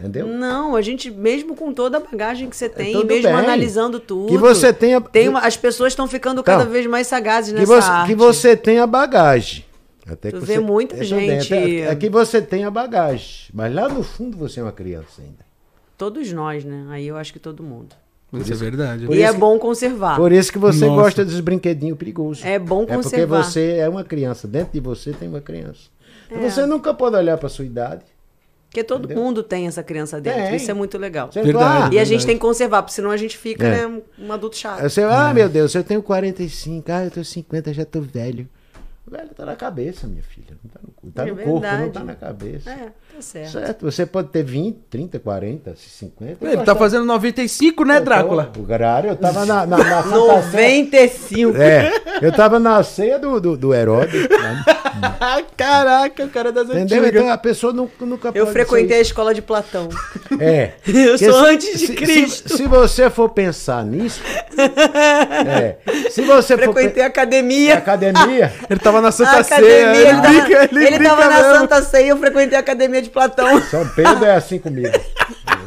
Entendeu? 0.00 0.26
Não, 0.26 0.74
a 0.74 0.82
gente, 0.82 1.10
mesmo 1.10 1.54
com 1.54 1.72
toda 1.72 1.98
a 1.98 2.00
bagagem 2.00 2.48
que 2.48 2.56
você 2.56 2.68
tem, 2.68 2.92
tudo 2.92 3.06
mesmo 3.06 3.24
bem. 3.24 3.32
analisando 3.32 4.00
tudo. 4.00 4.28
Que 4.28 4.38
você 4.38 4.72
tenha- 4.72 5.00
tem 5.00 5.28
uma- 5.28 5.40
as 5.40 5.56
pessoas 5.56 5.92
estão 5.92 6.08
ficando 6.08 6.42
cada 6.42 6.62
Então, 6.62 6.72
vez 6.72 6.86
mais 6.86 7.06
sagazes 7.06 7.52
que 7.52 7.58
nessa 7.60 7.66
você, 7.80 7.88
arte. 7.90 8.08
que 8.08 8.14
você 8.14 8.56
tenha 8.56 8.86
bagagem. 8.86 9.64
Até 10.06 10.30
Tu 10.30 10.40
que 10.40 10.44
vê 10.46 10.54
você- 10.54 10.60
muita 10.60 10.96
é, 10.96 11.04
gente- 11.04 11.54
É, 11.54 11.80
é 11.82 11.94
que 11.94 12.08
você 12.08 12.42
tenha 12.42 12.70
bagagem. 12.70 13.50
Mas 13.54 13.72
lá 13.72 13.88
no 13.88 14.02
fundo 14.02 14.36
você 14.36 14.58
é 14.58 14.62
uma 14.62 14.72
criança 14.72 15.20
ainda. 15.22 15.44
Todos 15.96 16.32
nós, 16.32 16.64
né? 16.64 16.86
Aí 16.90 17.06
eu 17.06 17.16
acho 17.16 17.32
que 17.32 17.38
todo 17.38 17.62
mundo. 17.62 17.94
Isso 18.32 18.52
é 18.52 18.56
verdade. 18.56 19.06
Por 19.06 19.14
e 19.14 19.20
é 19.22 19.24
isso 19.26 19.34
que- 19.34 19.38
bom 19.38 19.58
conservar. 19.58 20.16
Por 20.16 20.32
isso 20.32 20.50
que 20.50 20.58
você 20.58 20.86
Nossa. 20.86 21.02
gosta 21.02 21.24
dos 21.24 21.38
brinquedinhos 21.40 21.96
perigosos. 21.98 22.42
É 22.44 22.58
bom 22.58 22.82
É 22.84 22.86
porque 22.86 23.02
conservar. 23.04 23.44
você 23.44 23.76
é 23.76 23.88
uma 23.88 24.02
criança. 24.02 24.48
Dentro 24.48 24.72
de 24.72 24.80
você 24.80 25.12
tem 25.12 25.28
uma 25.28 25.40
criança. 25.42 25.82
Então 26.26 26.42
É. 26.42 26.50
Você 26.50 26.64
nunca 26.66 26.94
pode 26.94 27.14
olhar 27.14 27.36
para 27.36 27.48
sua 27.50 27.64
idade. 27.66 28.02
Porque 28.72 28.82
todo 28.82 29.04
Entendeu? 29.04 29.22
mundo 29.22 29.42
tem 29.42 29.66
essa 29.66 29.82
criança 29.82 30.18
dentro. 30.18 30.40
Tem. 30.44 30.56
Isso 30.56 30.70
é 30.70 30.72
muito 30.72 30.96
legal. 30.96 31.30
Você 31.30 31.42
Verdade. 31.42 31.94
E 31.94 31.98
a 31.98 32.02
ah, 32.02 32.04
gente 32.06 32.24
tem 32.24 32.36
que 32.36 32.40
conservar, 32.40 32.80
porque 32.82 32.94
senão 32.94 33.10
a 33.10 33.18
gente 33.18 33.36
fica, 33.36 33.66
É. 33.66 33.86
né, 33.86 34.02
um- 34.18 34.32
adulto 34.32 34.56
chato. 34.56 34.80
Você, 34.80 35.02
ah, 35.02 35.30
meu 35.34 35.46
Deus, 35.46 35.74
eu 35.74 35.84
tenho 35.84 36.02
45, 36.02 36.90
ah, 36.90 37.04
eu 37.04 37.10
tenho 37.10 37.24
50, 37.24 37.70
já 37.74 37.84
tô 37.84 38.00
velho. 38.00 38.48
O 39.06 39.10
velho 39.10 39.28
tá 39.36 39.44
na 39.44 39.54
cabeça, 39.56 40.06
minha 40.06 40.22
filha. 40.22 40.56
Não 40.64 40.70
tá 40.70 40.80
no, 40.82 40.90
cu- 40.90 41.10
tá 41.10 41.22
É 41.22 41.26
no 41.26 41.36
corpo, 41.36 41.52
não 41.52 41.60
verdade. 41.60 41.90
tá 41.90 42.02
na 42.02 42.14
cabeça. 42.14 42.70
É, 42.70 42.92
tá 43.14 43.22
certo. 43.22 43.50
Certo, 43.52 43.84
você 43.90 44.06
pode 44.06 44.28
ter 44.28 44.42
20, 44.42 44.76
30, 44.90 45.18
40, 45.18 45.74
50. 45.76 46.44
Ele 46.46 46.62
tá 46.62 46.74
fazendo 46.74 47.04
95, 47.04 47.84
né, 47.84 48.00
Drácula? 48.00 48.50
O 48.58 48.62
Garário, 48.62 49.10
eu 49.10 49.16
tava 49.16 49.44
na, 49.46 49.66
na, 49.66 49.78
na 49.78 50.02
Santa 50.02 50.42
Sé. 50.50 50.78
95. 50.78 51.56
É, 51.56 51.92
eu 52.20 52.32
tava 52.32 52.58
na 52.58 52.82
ceia 52.82 53.18
do, 53.18 53.40
do, 53.40 53.56
do 53.56 53.74
Herodes. 53.74 54.28
né? 54.28 54.64
Caraca, 55.56 56.24
o 56.24 56.28
cara 56.28 56.52
das 56.52 56.68
Entendeu? 56.68 56.98
antigas. 57.04 57.22
Então 57.22 57.30
a 57.32 57.38
pessoa 57.38 57.72
nunca, 57.72 58.04
nunca 58.04 58.30
Eu 58.34 58.46
frequentei 58.48 58.98
a 58.98 59.00
escola 59.00 59.34
de 59.34 59.42
Platão. 59.42 59.88
É. 60.40 60.72
Eu 60.86 61.18
sou 61.18 61.32
se- 61.44 61.50
antes 61.50 61.78
de 61.80 61.86
se- 61.86 61.94
Cristo. 61.94 62.48
Se, 62.50 62.56
se 62.58 62.66
você 62.66 63.08
for 63.10 63.28
pensar 63.30 63.84
nisso. 63.84 64.20
é, 65.46 65.76
se 66.10 66.22
você 66.22 66.56
for. 66.56 66.72
Frequentei 66.72 67.02
a 67.02 67.06
academia. 67.06 67.74
academia. 67.74 68.52
Ele 68.68 68.80
tava 68.80 69.00
na 69.00 69.10
Santa 69.10 69.38
academia, 69.38 69.94
Ceia. 69.94 70.08
ele, 70.08 70.20
tava, 70.20 70.86
ele 70.86 70.98
na. 70.98 71.58
Santa 71.58 71.82
Ceia 71.82 72.06
e 72.06 72.08
eu 72.08 72.16
frequentei 72.18 72.56
a 72.56 72.60
academia 72.60 73.01
de 73.04 73.10
Platão. 73.10 73.60
São 73.62 73.86
Pedro 73.88 74.24
é 74.24 74.36
assim 74.36 74.58
comigo. 74.58 74.88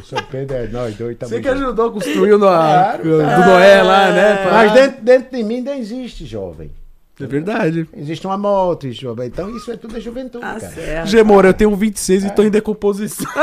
São 0.10 0.22
Pedro 0.32 0.56
é 0.58 0.68
nós 0.68 0.96
dois 0.96 1.18
Você 1.18 1.26
também. 1.26 1.42
que 1.42 1.48
ajudou 1.50 1.88
a 1.88 1.92
construir 1.92 2.34
o 2.34 2.38
Noé, 2.38 2.50
Claro, 2.58 3.04
do. 3.04 3.18
Noé 3.18 3.84
lá, 3.84 4.12
né? 4.12 4.36
pá. 4.44 4.52
Mas 4.52 4.72
dentro, 4.74 5.02
dentro 5.04 5.38
de 5.38 5.44
mim 5.44 5.56
ainda 5.56 5.76
existe 5.76 6.26
jovem. 6.26 6.72
É 7.20 7.26
verdade. 7.26 7.88
Existe 7.96 8.28
uma 8.28 8.38
moto, 8.38 8.86
existe 8.86 9.04
jovem. 9.04 9.28
Então 9.28 9.56
isso 9.56 9.72
é 9.72 9.78
tudo 9.78 9.96
a 9.96 10.00
juventude, 10.00 10.44
Ah, 10.46 10.58
cara. 10.60 10.74
certo. 10.74 11.08
Gemora, 11.08 11.50
eu 11.50 11.54
tenho 11.54 11.76
26 11.76 12.26
e 12.26 12.30
tô 12.32 12.44
em 12.44 12.50
decomposição. 12.50 13.26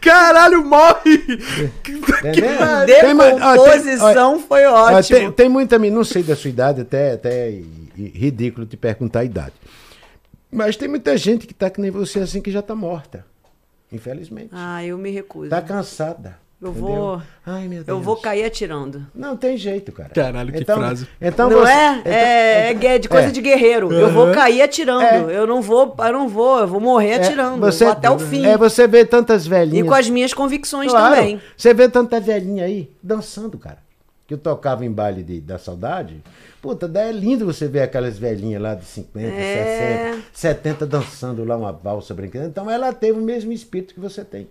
Caralho, 0.00 0.64
morre! 0.64 1.38
Entendeu? 1.88 3.00
Tem 3.00 3.14
ma- 3.14 3.24
ó, 3.24 3.30
tem- 3.30 3.42
ó, 3.42 3.52
Decomposição 3.54 4.40
foi 4.40 4.64
ó, 4.66 4.92
ótimo. 4.92 5.18
tem, 5.18 5.32
tem 5.32 5.48
muita 5.48 5.78
não 5.78 6.04
sei 6.04 6.22
da 6.22 6.36
sua 6.36 6.50
idade, 6.50 6.80
até, 6.82 7.12
até 7.12 7.50
ridículo 7.96 8.66
te 8.66 8.76
perguntar 8.76 9.20
a 9.20 9.24
idade. 9.24 9.52
Mas 10.50 10.76
tem 10.76 10.88
muita 10.88 11.16
gente 11.16 11.46
que 11.46 11.54
tá 11.54 11.70
que 11.70 11.80
nem 11.80 11.90
você 11.90 12.20
assim 12.20 12.40
que 12.40 12.50
já 12.50 12.62
tá 12.62 12.74
morta. 12.74 13.24
Infelizmente. 13.92 14.50
Ah, 14.52 14.84
eu 14.84 14.96
me 14.98 15.10
recuso. 15.10 15.50
Tá 15.50 15.60
cansada. 15.60 16.38
Eu 16.62 16.70
entendeu? 16.72 16.88
vou. 16.88 17.22
Ai, 17.46 17.66
meu 17.68 17.78
Eu 17.78 17.84
Deus. 17.84 18.04
vou 18.04 18.16
cair 18.18 18.44
atirando. 18.44 19.06
Não 19.14 19.34
tem 19.34 19.56
jeito, 19.56 19.90
cara. 19.92 20.10
Caralho, 20.10 20.52
que 20.52 20.58
então, 20.60 20.76
frase. 20.78 21.08
Então 21.18 21.48
não 21.48 21.60
você- 21.60 21.72
é? 21.72 21.98
então- 22.00 22.12
é, 22.12 22.70
é 22.70 22.74
gue- 22.74 22.98
de 22.98 23.08
coisa 23.08 23.28
é. 23.28 23.30
de 23.30 23.40
guerreiro. 23.40 23.90
Eu 23.90 24.10
vou 24.10 24.30
cair 24.30 24.60
atirando. 24.60 25.02
É. 25.02 25.38
Eu 25.38 25.46
não 25.46 25.62
vou, 25.62 25.96
eu 25.98 26.12
não 26.12 26.28
vou, 26.28 26.58
eu 26.60 26.66
vou 26.68 26.78
morrer 26.80 27.12
é, 27.12 27.16
atirando. 27.16 27.58
você- 27.60 27.84
eu 27.84 27.88
vou 27.88 27.96
até 27.96 28.10
o 28.10 28.18
fim. 28.18 28.44
É, 28.44 28.58
você 28.58 28.86
vê 28.86 29.06
tantas 29.06 29.46
E 29.46 29.48
velhinhas. 29.48 29.88
com 29.88 29.94
as 29.94 30.10
minhas 30.10 30.34
convicções 30.34 30.90
Claro, 30.90 31.14
também. 31.16 31.40
Você 31.56 31.72
vê 31.72 31.88
tanta 31.88 32.20
velhinha 32.20 32.66
aí 32.66 32.90
dançando, 33.02 33.56
cara. 33.56 33.78
Que 34.30 34.34
eu 34.34 34.38
tocava 34.38 34.86
em 34.86 34.92
baile 34.92 35.24
de- 35.24 35.40
da 35.40 35.58
saudade. 35.58 36.22
Puta, 36.62 36.86
daí 36.86 37.08
é 37.08 37.12
lindo 37.12 37.44
você 37.44 37.66
ver 37.66 37.80
aquelas 37.82 38.16
velhinhas 38.16 38.62
lá 38.62 38.76
de 38.76 38.84
50, 38.84 39.26
É. 39.34 40.12
60, 40.12 40.24
70 40.32 40.86
dançando 40.86 41.42
lá 41.44 41.56
uma 41.56 41.72
valsa 41.72 42.14
brincando. 42.14 42.46
Então 42.46 42.70
ela 42.70 42.92
teve 42.92 43.18
o 43.18 43.22
mesmo 43.22 43.50
espírito 43.50 43.92
que 43.92 43.98
você 43.98 44.24
tem. 44.24 44.46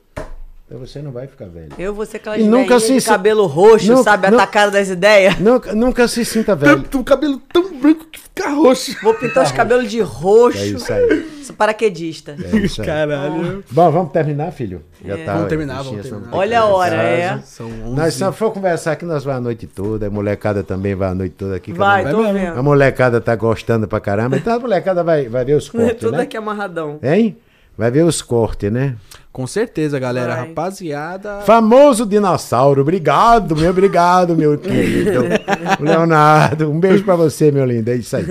Então 0.69 0.77
você 0.85 1.01
não 1.01 1.11
vai 1.11 1.25
ficar 1.25 1.47
velho. 1.47 1.69
Eu 1.79 1.95
vou 1.95 2.05
ser 2.05 2.17
aquelas 2.17 2.39
E 2.39 2.43
nunca 2.43 2.79
se- 2.79 2.95
de 2.99 3.03
cabelo 3.03 3.47
roxo, 3.47 3.87
nunca- 3.91 4.03
sabe? 4.03 4.29
nu- 4.29 4.35
Atacada 4.37 4.69
das 4.73 4.87
ideias. 4.87 5.39
Nunca, 5.39 5.73
nunca 5.73 6.07
se 6.07 6.23
sinta 6.23 6.55
velho. 6.55 6.75
Tanto, 6.83 6.99
o 6.99 7.03
cabelo 7.03 7.41
tão 7.51 7.73
branco 7.79 8.05
que 8.05 8.19
fica 8.19 8.49
roxo. 8.51 8.95
Vou 9.01 9.15
pintar 9.15 9.43
os 9.45 9.51
cabelos 9.51 9.89
de 9.89 9.99
roxo. 9.99 10.59
É 10.59 10.65
isso 10.67 10.93
aí. 10.93 11.27
Sou 11.43 11.55
paraquedista. 11.55 12.35
É 12.53 12.57
isso 12.57 12.81
aí. 12.81 12.85
Caralho. 12.87 13.63
Bom, 13.71 13.89
vamos 13.91 14.11
terminar, 14.11 14.51
filho? 14.51 14.83
Já 15.03 15.17
tá, 15.17 15.33
Vamos 15.33 15.49
terminar, 15.49 15.81
vamos 15.81 16.01
terminar. 16.07 16.29
Olha 16.35 16.59
a 16.59 16.65
hora, 16.65 16.95
é. 16.95 17.39
São 17.39 17.65
11. 17.65 17.95
Nós 17.95 18.13
se 18.13 18.31
for 18.33 18.51
conversar 18.51 18.91
aqui, 18.91 19.05
nós 19.05 19.23
vamos 19.23 19.39
a 19.39 19.41
noite 19.41 19.65
toda. 19.65 20.05
A 20.05 20.09
molecada 20.11 20.61
também 20.61 20.93
vai 20.93 21.09
a 21.09 21.15
noite 21.15 21.33
toda 21.35 21.55
aqui. 21.55 21.73
Vai, 21.73 22.07
tô 22.11 22.17
um- 22.19 22.21
mesmo. 22.21 22.33
vendo. 22.33 22.59
A 22.59 22.61
molecada 22.61 23.19
tá 23.19 23.35
gostando 23.35 23.87
pra 23.87 23.99
caramba. 23.99 24.37
Então 24.37 24.53
a 24.55 24.59
molecada 24.59 25.03
vai, 25.03 25.27
vai 25.27 25.43
ver 25.43 25.55
os 25.55 25.67
cortes, 25.67 25.99
Tudo 25.99 26.17
né? 26.17 26.23
aqui 26.23 26.37
amarradão. 26.37 26.99
Hein? 27.01 27.35
Vai 27.79 27.89
ver 27.89 28.03
os 28.03 28.21
cortes, 28.21 28.69
né? 28.69 28.97
Com 29.31 29.47
certeza, 29.47 29.97
galera. 29.97 30.35
Vai. 30.35 30.47
Rapaziada. 30.49 31.39
Famoso 31.45 32.05
dinossauro. 32.05 32.81
Obrigado, 32.81 33.55
meu 33.55 33.69
obrigado, 33.69 34.35
meu 34.35 34.57
querido. 34.57 35.21
Leonardo, 35.79 36.69
um 36.69 36.77
beijo 36.77 37.05
pra 37.05 37.15
você, 37.15 37.53
meu 37.53 37.63
lindo. 37.65 37.89
É 37.89 37.95
isso 37.95 38.17
aí. 38.17 38.25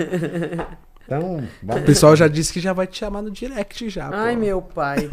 Então, 1.03 1.43
O 1.63 1.81
pessoal 1.81 2.15
já 2.15 2.27
disse 2.27 2.53
que 2.53 2.59
já 2.59 2.73
vai 2.73 2.85
te 2.85 2.99
chamar 2.99 3.23
no 3.23 3.31
direct 3.31 3.89
já. 3.89 4.11
Ai, 4.13 4.35
pô. 4.35 4.39
meu 4.41 4.61
pai. 4.61 5.09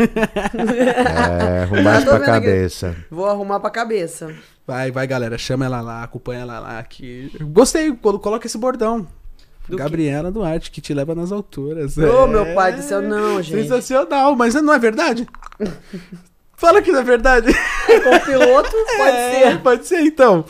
é, 0.55 1.63
arrumar 1.63 2.03
pra 2.05 2.17
aqui. 2.17 2.27
cabeça. 2.27 2.95
Vou 3.11 3.25
arrumar 3.25 3.61
pra 3.61 3.71
cabeça. 3.71 4.35
Vai, 4.67 4.91
vai, 4.91 5.07
galera. 5.07 5.39
Chama 5.39 5.65
ela 5.65 5.81
lá, 5.81 6.03
acompanha 6.03 6.43
ela 6.43 6.59
lá. 6.59 6.83
Que... 6.83 7.33
Gostei, 7.41 7.91
colo- 7.93 8.19
coloca 8.19 8.47
esse 8.47 8.59
bordão. 8.59 9.07
Do 9.69 9.77
Gabriela 9.77 10.31
Duarte, 10.31 10.71
que 10.71 10.81
te 10.81 10.95
leva 10.95 11.15
nas 11.15 11.33
alturas. 11.33 11.97
Ô, 11.99 12.25
É. 12.25 12.27
meu 12.29 12.55
pai 12.55 12.73
do 12.75 12.83
céu, 12.83 13.03
não, 13.03 13.43
gente. 13.43 13.63
Sensacional, 13.63 14.37
mas 14.37 14.55
não 14.55 14.73
é 14.73 14.79
verdade? 14.79 15.27
Fala 16.59 16.81
que 16.81 16.91
não 16.91 17.01
é 17.01 17.03
verdade. 17.05 17.53
Com 17.53 18.19
piloto, 18.25 18.71
pode 18.97 19.17
É, 19.17 19.51
ser. 19.51 19.59
Pode 19.61 19.87
ser, 19.87 20.01
então. 20.01 20.43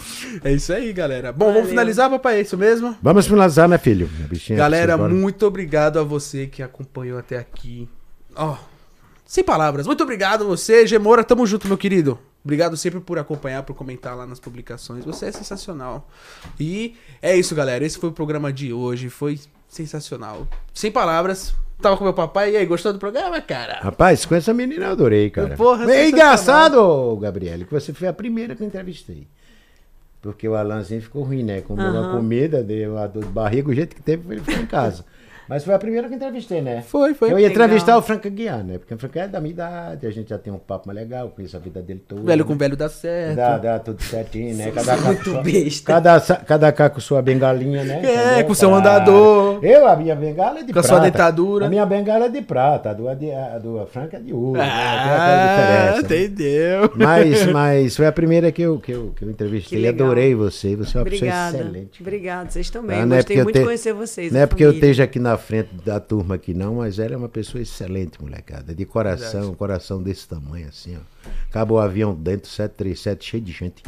É 0.44 0.52
isso 0.52 0.72
aí, 0.72 0.92
galera. 0.92 1.32
Bom, 1.32 1.46
Valeu. 1.46 1.54
vamos 1.54 1.70
finalizar, 1.70 2.08
papai. 2.08 2.36
É 2.38 2.40
isso 2.42 2.56
mesmo? 2.56 2.96
Vamos 3.02 3.26
finalizar, 3.26 3.68
né, 3.68 3.76
filho? 3.76 4.08
Bichinha 4.28 4.56
Galera, 4.56 4.96
muito 4.96 5.44
obrigado 5.46 5.98
a 5.98 6.04
você 6.04 6.46
que 6.46 6.62
acompanhou 6.62 7.18
até 7.18 7.36
aqui. 7.38 7.88
Ó, 8.36 8.56
sem 9.24 9.42
palavras. 9.42 9.84
Muito 9.86 10.02
obrigado 10.04 10.42
a 10.44 10.46
você, 10.46 10.86
Gemora. 10.86 11.24
Tamo 11.24 11.44
junto, 11.44 11.66
meu 11.66 11.76
querido. 11.76 12.16
Obrigado 12.47 12.76
sempre 12.76 13.00
por 13.00 13.18
acompanhar, 13.18 13.65
por 13.65 13.75
comentar 13.75 14.16
lá 14.16 14.25
nas 14.25 14.39
publicações. 14.39 15.05
Você 15.05 15.26
é 15.26 15.33
sensacional. 15.33 16.08
E 16.60 16.94
é 17.20 17.36
isso, 17.36 17.57
galera. 17.57 17.84
Esse 17.84 17.99
foi 17.99 18.08
o 18.08 18.12
programa 18.12 18.52
de 18.52 18.73
hoje. 18.73 19.08
Foi 19.10 19.41
sensacional. 19.68 20.47
Sem 20.73 20.92
palavras. 20.92 21.52
Tava 21.83 21.97
com 21.97 22.05
meu 22.05 22.15
papai. 22.15 22.52
E 22.52 22.57
aí, 22.57 22.65
gostou 22.65 22.92
do 22.92 23.00
programa, 23.00 23.41
cara? 23.41 23.81
Rapaz, 23.81 24.25
com 24.25 24.36
essa 24.36 24.55
menina 24.55 24.84
eu 24.84 24.92
adorei, 24.92 25.28
cara. 25.28 25.57
Porra, 25.57 25.92
é 25.92 26.08
engraçado, 26.08 27.16
Gabriele, 27.16 27.65
que 27.65 27.73
você 27.73 27.92
foi 27.92 28.07
a 28.07 28.12
primeira 28.12 28.55
que 28.55 28.62
eu 28.62 28.66
entrevistei. 28.68 29.26
Porque 30.23 30.49
o 30.49 30.55
Alanzinho 30.55 31.02
ficou 31.02 31.25
ruim, 31.25 31.42
né? 31.42 31.62
Comeu 31.62 31.84
uma 31.91 31.99
Aham. 31.99 32.16
comida, 32.16 32.62
deu 32.62 32.92
uma 32.92 33.08
dor 33.08 33.25
de 33.25 33.31
barriga, 33.31 33.68
o 33.68 33.75
jeito 33.75 33.97
que 33.97 34.02
teve, 34.02 34.34
ele 34.34 34.41
ficou 34.41 34.62
em 34.62 34.66
casa. 34.66 35.05
Mas 35.49 35.65
foi 35.65 35.75
a 35.75 35.78
primeira 35.78 36.08
que 36.08 36.15
eu 36.15 36.16
entrevistei, 36.16 36.60
né? 36.60 36.83
Foi, 36.86 37.15
foi. 37.15 37.28
Eu 37.33 37.39
ia 37.39 37.49
Legal. 37.49 37.50
entrevistar 37.66 37.97
o 37.97 38.02
Franca 38.02 38.28
Guiar, 38.28 38.65
né? 38.65 38.78
Porque 38.78 38.92
o 38.94 38.99
Franca 38.99 39.20
é 39.20 39.28
da 39.28 39.41
minha 39.41 39.52
idade, 39.52 40.07
a 40.07 40.10
gente 40.10 40.31
já 40.31 40.39
tem 40.39 40.52
um 40.52 40.58
papo 40.58 40.89
mais 40.89 40.99
legal, 40.99 41.28
conheço 41.31 41.57
a 41.57 41.60
vida 41.60 41.81
dele 41.81 42.02
toda. 42.07 42.23
Velho 42.23 42.44
né? 42.44 42.49
com 42.49 42.57
velho 42.57 42.76
dá 42.76 42.89
certo. 42.89 43.36
Dá, 43.36 43.58
dá 43.58 43.78
tudo 43.78 44.02
certinho, 44.02 44.57
né? 44.57 44.73
Cada 44.75 44.97
Muito 44.97 45.18
com 45.25 45.31
sua- 45.31 45.42
besta. 45.42 45.92
Cada, 45.92 46.20
cada 46.20 46.73
cá 46.73 46.91
com 46.91 47.00
sua 47.00 47.23
bengalinha, 47.23 47.84
né? 47.84 48.00
É, 48.05 48.25
Entendeu? 48.33 48.47
com 48.47 48.55
seu 48.55 48.68
Claro. 48.70 48.81
andador. 48.86 49.65
Eu, 49.65 49.86
a 49.86 49.97
minha 49.97 50.15
bengala 50.16 50.58
é 50.60 50.62
de 50.62 50.73
Com 50.73 50.78
a 50.78 50.83
prata. 50.83 50.89
sua 50.89 51.00
dentadura. 51.00 51.66
A 51.66 51.68
minha 51.68 51.86
bengala 51.86 52.26
é 52.26 52.28
de 52.28 52.42
prata, 52.42 52.91
a 52.91 52.92
do, 52.92 53.08
a 53.08 53.15
de- 53.15 53.31
a 53.33 53.58
do 53.58 53.86
Franca 53.86 54.16
é 54.16 54.20
de 54.20 54.33
ouro. 54.33 54.58
né? 54.58 54.68
Ah, 54.68 55.92
né? 55.94 56.00
entendeu. 56.00 56.91
Mas, 56.97 57.47
mas 57.52 57.97
foi 57.97 58.07
a 58.07 58.12
primeira 58.12 58.50
que 58.52 58.62
eu, 58.62 58.78
que 58.78 58.92
eu, 58.92 59.12
que 59.16 59.25
eu 59.25 59.31
entrevistei. 59.31 59.81
Que. 59.83 59.89
Adorei 59.89 60.34
você. 60.34 60.75
Você 60.76 60.97
é 60.97 61.00
uma 61.00 61.02
Obrigada. 61.07 61.52
pessoa 61.52 61.68
excelente. 61.70 62.02
Obrigada, 62.02 62.50
vocês 62.50 62.70
também. 62.70 62.99
Ah, 62.99 63.02
é 63.02 63.07
Gostei 63.07 63.36
muito 63.36 63.52
te- 63.52 63.58
de 63.60 63.65
conhecer 63.65 63.92
vocês. 63.92 64.33
Não 64.33 64.41
a 64.41 64.42
é 64.42 64.47
porque 64.47 64.65
eu 64.65 64.73
esteja 64.73 65.05
aqui 65.05 65.18
na 65.18 65.35
frente 65.36 65.70
da 65.84 65.98
turma 66.00 66.34
aqui, 66.36 66.52
não, 66.55 66.76
mas 66.76 66.98
ela 66.98 67.15
é 67.15 67.16
uma 67.16 67.28
pessoa 67.28 67.60
excelente, 67.62 68.20
molecada. 68.23 68.74
De 68.74 68.84
coração, 68.84 69.50
um 69.50 69.55
coração 69.55 70.02
desse 70.02 70.26
tamanho, 70.28 70.68
assim, 70.68 70.97
ó. 70.97 71.00
Acabou 71.50 71.78
o 71.78 71.81
avião 71.81 72.15
dentro, 72.15 72.48
737, 72.48 73.24
cheio 73.31 73.42
de 73.42 73.50
gente. 73.52 73.82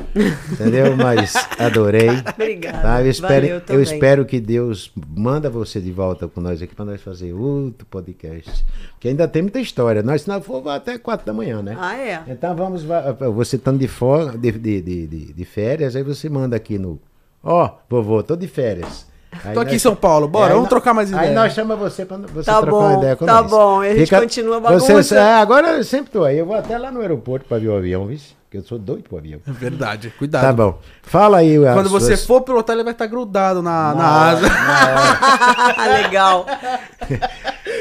Entendeu? 0.53 0.97
Mas 0.97 1.35
adorei. 1.59 2.09
Obrigada. 2.35 2.83
Tá, 2.83 3.01
eu, 3.03 3.11
espero, 3.11 3.47
Valeu 3.47 3.63
eu 3.69 3.83
espero 3.83 4.25
que 4.27 4.41
Deus 4.41 4.91
manda 5.17 5.49
você 5.49 5.81
de 5.81 5.93
volta 5.93 6.27
com 6.27 6.41
nós 6.41 6.61
aqui 6.61 6.75
para 6.75 6.85
nós 6.85 7.01
fazer 7.01 7.33
outro 7.33 7.87
podcast. 7.87 8.65
Porque 8.93 9.09
ainda 9.09 9.29
tem 9.29 9.43
muita 9.43 9.61
história. 9.61 10.03
Nós, 10.03 10.23
se 10.23 10.29
não 10.29 10.43
for, 10.43 10.67
até 10.69 10.99
quatro 10.99 11.25
da 11.27 11.33
manhã, 11.33 11.63
né? 11.63 11.77
Ah, 11.79 11.97
é? 11.97 12.23
Então 12.27 12.57
vamos, 12.57 12.83
va- 12.83 13.13
você 13.13 13.55
estando 13.57 13.79
de, 13.79 13.87
fora, 13.89 14.37
de, 14.37 14.51
de, 14.51 14.81
de, 14.83 15.07
de- 15.07 15.33
de 15.33 15.45
férias, 15.45 15.95
aí 15.95 16.03
você 16.03 16.29
manda 16.29 16.57
aqui 16.57 16.77
no. 16.79 16.99
Ó, 17.43 17.71
vovô, 17.89 18.21
tô 18.23 18.35
de 18.35 18.49
férias. 18.49 19.07
Aí 19.45 19.55
Tô 19.55 19.61
aqui 19.61 19.75
em 19.77 19.79
São 19.79 19.95
Paulo, 19.95 20.27
bora, 20.27 20.49
Aí 20.49 20.55
vamos 20.55 20.69
trocar 20.69 20.93
mais 20.95 21.13
Aí 21.13 21.19
ideia. 21.19 21.35
nós 21.35 21.53
chamamos 21.53 21.93
você 21.93 22.05
pra 22.05 22.17
você 22.17 22.45
Tá 22.45 22.57
trocar 22.63 22.71
bom, 22.71 22.79
uma 22.89 22.99
ideia 22.99 23.17
com 23.17 23.27
tá 23.27 23.43
nós. 23.43 23.51
bom, 23.51 23.81
a 23.81 23.95
gente 23.95 24.11
continua 24.15 24.57
a 24.57 24.61
você- 24.61 24.93
bagunça. 24.93 25.15
é, 25.17 25.35
agora 25.35 25.69
eu 25.77 25.85
sempre 25.85 26.11
tô 26.11 26.25
aí. 26.25 26.39
Eu 26.39 26.47
vou 26.47 26.57
até 26.57 26.77
lá 26.79 26.91
no 26.91 27.01
aeroporto 27.01 27.47
pra 27.47 27.59
ver 27.59 27.69
o 27.69 27.77
avião, 27.77 28.07
viu? 28.07 28.19
Porque 28.45 28.57
eu 28.57 28.63
sou 28.63 28.79
doido 28.79 29.03
pro 29.07 29.19
avião. 29.19 29.41
É 29.47 29.53
verdade, 29.53 30.11
cuidado. 30.19 30.43
Tá 30.43 30.53
bom. 30.55 30.79
Fala 31.03 31.39
aí. 31.39 31.57
Quando 31.75 31.91
você 31.91 32.17
suas- 32.17 32.27
for 32.27 32.41
pilotar, 32.41 32.75
ele 32.75 32.83
vai 32.83 32.95
estar 32.95 33.07
grudado 33.07 33.61
na, 33.63 33.95
na 33.95 34.03
Na 34.03 34.31
asa. 34.31 34.49
na. 34.49 35.85
Legal. 36.03 36.47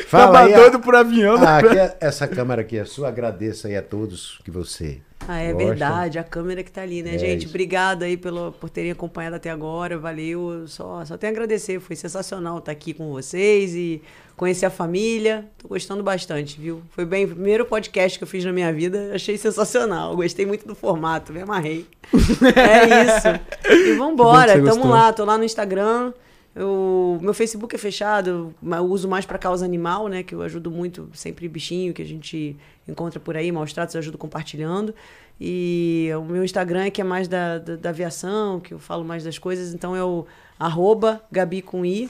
Fala 0.08 0.26
Tava 0.34 0.40
aí. 0.42 0.53
a- 0.53 0.58
doido 0.58 0.80
por 0.80 0.95
avião. 0.95 1.38
né? 1.38 1.45
Ah, 1.48 1.58
aqui 1.59 1.77
é- 1.80 1.95
essa 2.01 2.27
câmera 2.27 2.61
aqui 2.61 2.77
é 2.77 2.84
sua. 2.85 3.08
Agradeço 3.08 3.67
aí 3.67 3.76
a 3.77 3.82
todos 3.82 4.40
que 4.43 4.51
você. 4.51 5.00
Ah, 5.28 5.40
é 5.40 5.52
gosta. 5.52 5.68
verdade, 5.68 6.20
a 6.20 6.24
câmera 6.24 6.64
que 6.64 6.72
tá 6.72 6.82
ali, 6.82 7.02
né, 7.04 7.16
É 7.16 7.18
gente? 7.18 7.40
isso. 7.42 7.50
Obrigada 7.50 8.06
aí 8.06 8.16
pelo, 8.16 8.52
por 8.54 8.70
terem 8.70 8.92
acompanhado 8.92 9.36
até 9.36 9.50
agora, 9.50 9.98
valeu. 9.98 10.66
Só, 10.68 11.04
só 11.06 11.18
tenho 11.18 11.32
a 11.32 11.36
agradecer, 11.36 11.80
foi 11.80 11.96
sensacional 11.96 12.60
estar 12.60 12.72
aqui 12.72 12.94
com 12.94 13.12
vocês 13.12 13.74
e 13.76 14.02
conhecer 14.38 14.66
a 14.66 14.70
família. 14.70 15.46
Tô 15.58 15.68
gostando 15.68 16.02
bastante, 16.04 16.60
viu? 16.62 16.82
Foi 16.92 17.04
bem, 17.06 17.26
o 17.26 17.30
primeiro 17.30 17.66
podcast 17.66 18.18
que 18.18 18.24
eu 18.24 18.28
fiz 18.28 18.46
na 18.46 18.54
minha 18.54 18.72
vida, 18.72 19.12
achei 19.14 19.38
sensacional. 19.38 20.16
Gostei 20.16 20.46
muito 20.46 20.66
do 20.68 20.76
formato, 20.76 21.34
me 21.34 21.42
amarrei. 21.42 21.86
é 22.56 23.04
isso. 23.06 23.72
E 23.74 23.94
vambora, 23.98 24.54
tamo 24.54 24.66
gostou. 24.66 24.90
lá, 24.90 25.12
tô 25.12 25.26
lá 25.26 25.38
no 25.38 25.44
Instagram. 25.44 26.14
Eu, 26.58 27.19
meu 27.22 27.36
Facebook 27.36 27.76
é 27.76 27.77
fechado, 27.77 28.52
mas 28.60 28.80
eu 28.80 28.86
uso 28.86 29.08
mais 29.08 29.27
para 29.27 29.38
causa 29.38 29.64
animal, 29.64 30.08
né? 30.08 30.24
Que 30.24 30.34
eu 30.34 30.42
ajudo 30.42 30.72
muito, 30.72 31.08
sempre 31.14 31.48
bichinho 31.48 31.94
que 31.94 32.02
a 32.02 32.06
gente 32.06 32.58
encontra 32.88 33.19
por 33.19 33.38
aí, 33.38 33.52
maus 33.52 33.72
tratos, 33.72 33.94
eu 33.94 34.00
ajudo 34.00 34.18
compartilhando. 34.18 34.92
E 35.40 36.10
o 36.18 36.24
meu 36.24 36.44
Instagram 36.44 36.86
é 36.86 36.90
que 36.90 37.00
é 37.00 37.03
mais 37.03 37.27
da, 37.27 37.60
da, 37.60 37.76
da 37.76 37.90
aviação, 37.90 38.60
que 38.60 38.74
eu 38.74 38.80
falo 38.80 39.06
mais 39.06 39.24
das 39.24 39.38
coisas, 39.38 39.72
então 39.72 39.95
é 39.95 40.03
o 40.03 40.26
arroba 40.58 41.22
Gabi 41.32 41.61
com 41.61 41.86
I, 41.86 42.10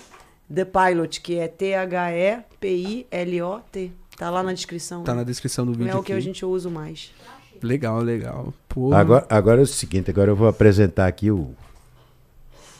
The 0.53 0.63
Pilot, 0.63 1.19
que 1.19 1.37
é 1.37 1.49
T-H-E-P-I-L-O-T. 1.49 2.41
Tá 4.17 4.29
lá 4.29 4.41
na 4.41 4.53
descrição. 4.53 5.03
Tá 5.03 5.13
na 5.13 5.23
descrição 5.23 5.65
do 5.65 5.73
vídeo 5.73 5.89
é 5.89 5.95
o 5.95 6.01
que 6.01 6.13
aqui. 6.13 6.19
a 6.19 6.21
gente 6.21 6.45
usa 6.45 6.69
mais. 6.69 7.11
Legal, 7.61 7.99
legal. 7.99 8.53
Agora, 8.95 9.25
agora 9.29 9.59
é 9.59 9.63
o 9.63 9.67
seguinte, 9.67 10.09
agora 10.09 10.31
eu 10.31 10.37
vou 10.37 10.47
apresentar 10.47 11.05
aqui 11.05 11.29
o, 11.29 11.53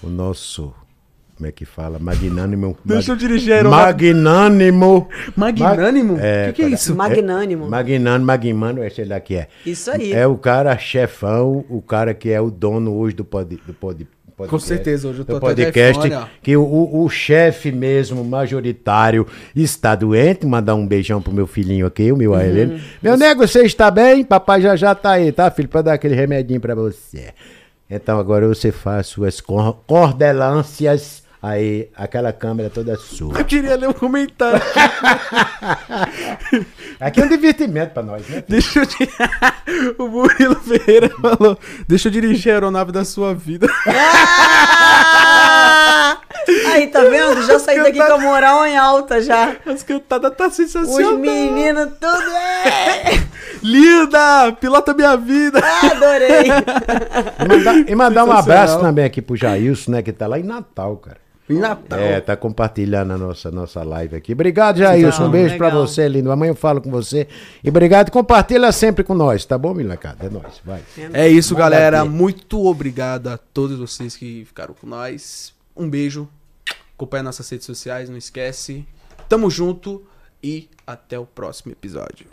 o 0.01 0.07
nosso, 0.07 0.73
como 1.38 1.48
é 1.48 1.51
que 1.51 1.64
fala? 1.66 1.99
Magnânimo. 1.99 2.77
Deixa 2.83 3.11
eu 3.11 3.16
dirigir 3.16 3.53
a 3.53 3.57
aeronave. 3.57 3.85
Magnânimo. 3.85 5.07
Magnânimo? 5.35 6.14
Mag- 6.14 6.22
Que 6.48 6.53
que 6.53 6.61
é 6.64 6.69
isso? 6.69 6.95
Magnânimo. 6.95 7.69
Magnânimo, 7.69 8.25
Magnânimo, 8.25 8.83
esse 8.83 9.03
lá 9.03 9.19
que 9.19 9.35
é. 9.35 9.48
Isso 9.66 9.90
aí. 9.91 10.11
É 10.11 10.25
o 10.27 10.38
cara 10.38 10.77
chefão, 10.77 11.64
o 11.69 11.82
cara 11.82 12.14
que 12.14 12.30
é 12.30 12.41
o 12.41 12.49
dono 12.51 12.95
hoje 12.95 13.16
do 13.16 13.24
pod, 13.24 13.59
do 13.66 13.74
pod, 13.74 14.07
podcast. 14.35 14.49
Com 14.49 14.59
certeza, 14.59 15.07
hoje 15.07 15.19
eu 15.19 15.25
tô 15.25 15.33
do 15.35 15.40
podcast, 15.40 16.01
que 16.41 16.56
o, 16.57 16.61
o, 16.64 17.03
o 17.06 17.09
chefe 17.09 17.72
mesmo, 17.72 18.24
majoritário, 18.24 19.25
está 19.56 19.95
doente. 19.95 20.45
Mandar 20.45 20.75
um 20.75 20.85
beijão 20.88 21.22
pro 21.22 21.33
meu 21.33 21.48
filhinho 21.48 21.85
aqui, 21.85 22.11
o 22.11 22.17
meu 22.17 22.33
Uhum. 22.33 22.80
Meu 23.01 23.17
nego, 23.17 23.48
você 23.48 23.64
está 23.64 23.90
bem? 23.91 24.24
Papai 24.24 24.61
já 24.61 24.75
já 24.75 24.93
tá 24.93 25.11
aí, 25.11 25.32
tá, 25.32 25.49
filho? 25.51 25.67
Pra 25.69 25.82
dar 25.82 25.93
aquele 25.93 26.16
remedinho 26.16 26.59
pra 26.59 26.75
você. 26.75 27.30
Então 27.90 28.19
agora 28.19 28.45
você 28.48 28.69
faz 28.72 29.07
suas 29.07 29.40
cor- 29.40 29.77
cordelâncias 29.88 31.24
Aí, 31.48 31.90
aquela 31.95 32.34
câmera 32.34 32.69
toda 32.69 32.98
sua. 32.98 33.40
Eu 33.40 33.45
queria 33.45 33.77
ler 33.77 33.88
um 33.88 33.93
comentário. 33.93 34.59
Aqui 37.00 37.19
é 37.22 37.24
um 37.24 37.30
divertimento 37.30 37.93
pra 37.93 38.03
nós, 38.03 38.27
né? 38.27 38.43
Deixa 38.50 38.80
eu 38.80 38.85
di- 38.85 39.08
O 39.98 40.09
Murilo 40.09 40.56
Ferreira 40.56 41.09
falou: 41.22 41.58
Deixa 41.88 42.09
eu 42.09 42.11
dirigir 42.11 42.51
a 42.51 42.56
aeronave 42.56 42.92
da 42.92 43.06
sua 43.06 43.34
vida. 43.34 43.66
Ah! 43.88 46.17
Aí, 46.74 46.88
tá 46.88 47.01
vendo? 47.01 47.43
Já 47.45 47.59
saí 47.59 47.77
daqui 47.82 47.98
com 47.98 48.14
a 48.14 48.17
moral 48.17 48.66
em 48.66 48.77
alta 48.77 49.22
já. 49.22 49.56
As 49.66 49.84
cantadas 49.84 50.34
tá 50.35 50.48
Os 50.48 50.53
sensacional. 50.56 51.17
meninos 51.17 51.90
tudo. 52.00 52.32
É! 52.35 53.24
Linda! 53.64 54.51
Pilota 54.59 54.93
minha 54.93 55.16
vida! 55.17 55.59
Adorei. 55.92 56.48
E 57.40 57.48
mandar, 57.48 57.90
e 57.90 57.95
mandar 57.95 58.26
um 58.26 58.32
abraço 58.32 58.80
também 58.82 59.06
aqui 59.06 59.22
pro 59.22 59.35
Jailson, 59.35 59.92
né? 59.92 60.01
Que 60.01 60.11
tá 60.14 60.27
lá 60.27 60.40
em 60.40 60.43
Natal, 60.43 60.95
cara. 60.98 61.17
Natal. 61.50 62.00
É, 62.00 62.19
tá 62.19 62.35
compartilhando 62.35 63.14
a 63.14 63.17
nossa, 63.17 63.50
nossa 63.50 63.84
live 63.84 64.16
aqui. 64.16 64.34
Obrigado, 64.34 64.77
Jailson. 64.80 65.27
Um 65.27 65.32
beijo 65.32 65.58
pra 65.58 65.67
legal. 65.67 65.88
você, 65.88 66.08
lindo. 66.08 66.32
Amanhã 66.32 66.51
eu 66.51 66.56
falo 66.56 66.82
com 66.82 66.92
você. 66.92 67.27
E 67.64 67.69
obrigado. 67.69 68.11
Compartilha 68.11 68.72
sempre 68.72 69.03
com 69.03 69.14
nós, 69.14 69.45
tá 69.45 69.58
bom, 69.58 69.74
molecada? 69.74 70.26
É 70.26 70.30
nóis. 70.30 70.61
Vai. 70.66 70.84
É 71.14 71.27
isso, 71.27 71.53
Manda 71.53 71.69
galera. 71.69 72.01
aqui. 72.01 72.09
Muito 72.09 72.66
obrigado 72.66 73.27
a 73.27 73.38
todos 73.38 73.80
vocês 73.80 74.16
que 74.16 74.43
ficaram 74.45 74.74
com 74.74 74.88
nós. 74.88 75.53
Um 75.76 75.90
beijo. 75.90 76.27
Acompanhe 76.95 77.24
nossas 77.24 77.48
redes 77.50 77.66
sociais, 77.66 78.09
não 78.09 78.17
esquece. 78.17 78.85
Tamo 79.30 79.50
junto 79.50 80.03
e 80.43 80.67
até 80.85 81.17
o 81.19 81.26
próximo 81.26 81.72
episódio. 81.72 82.26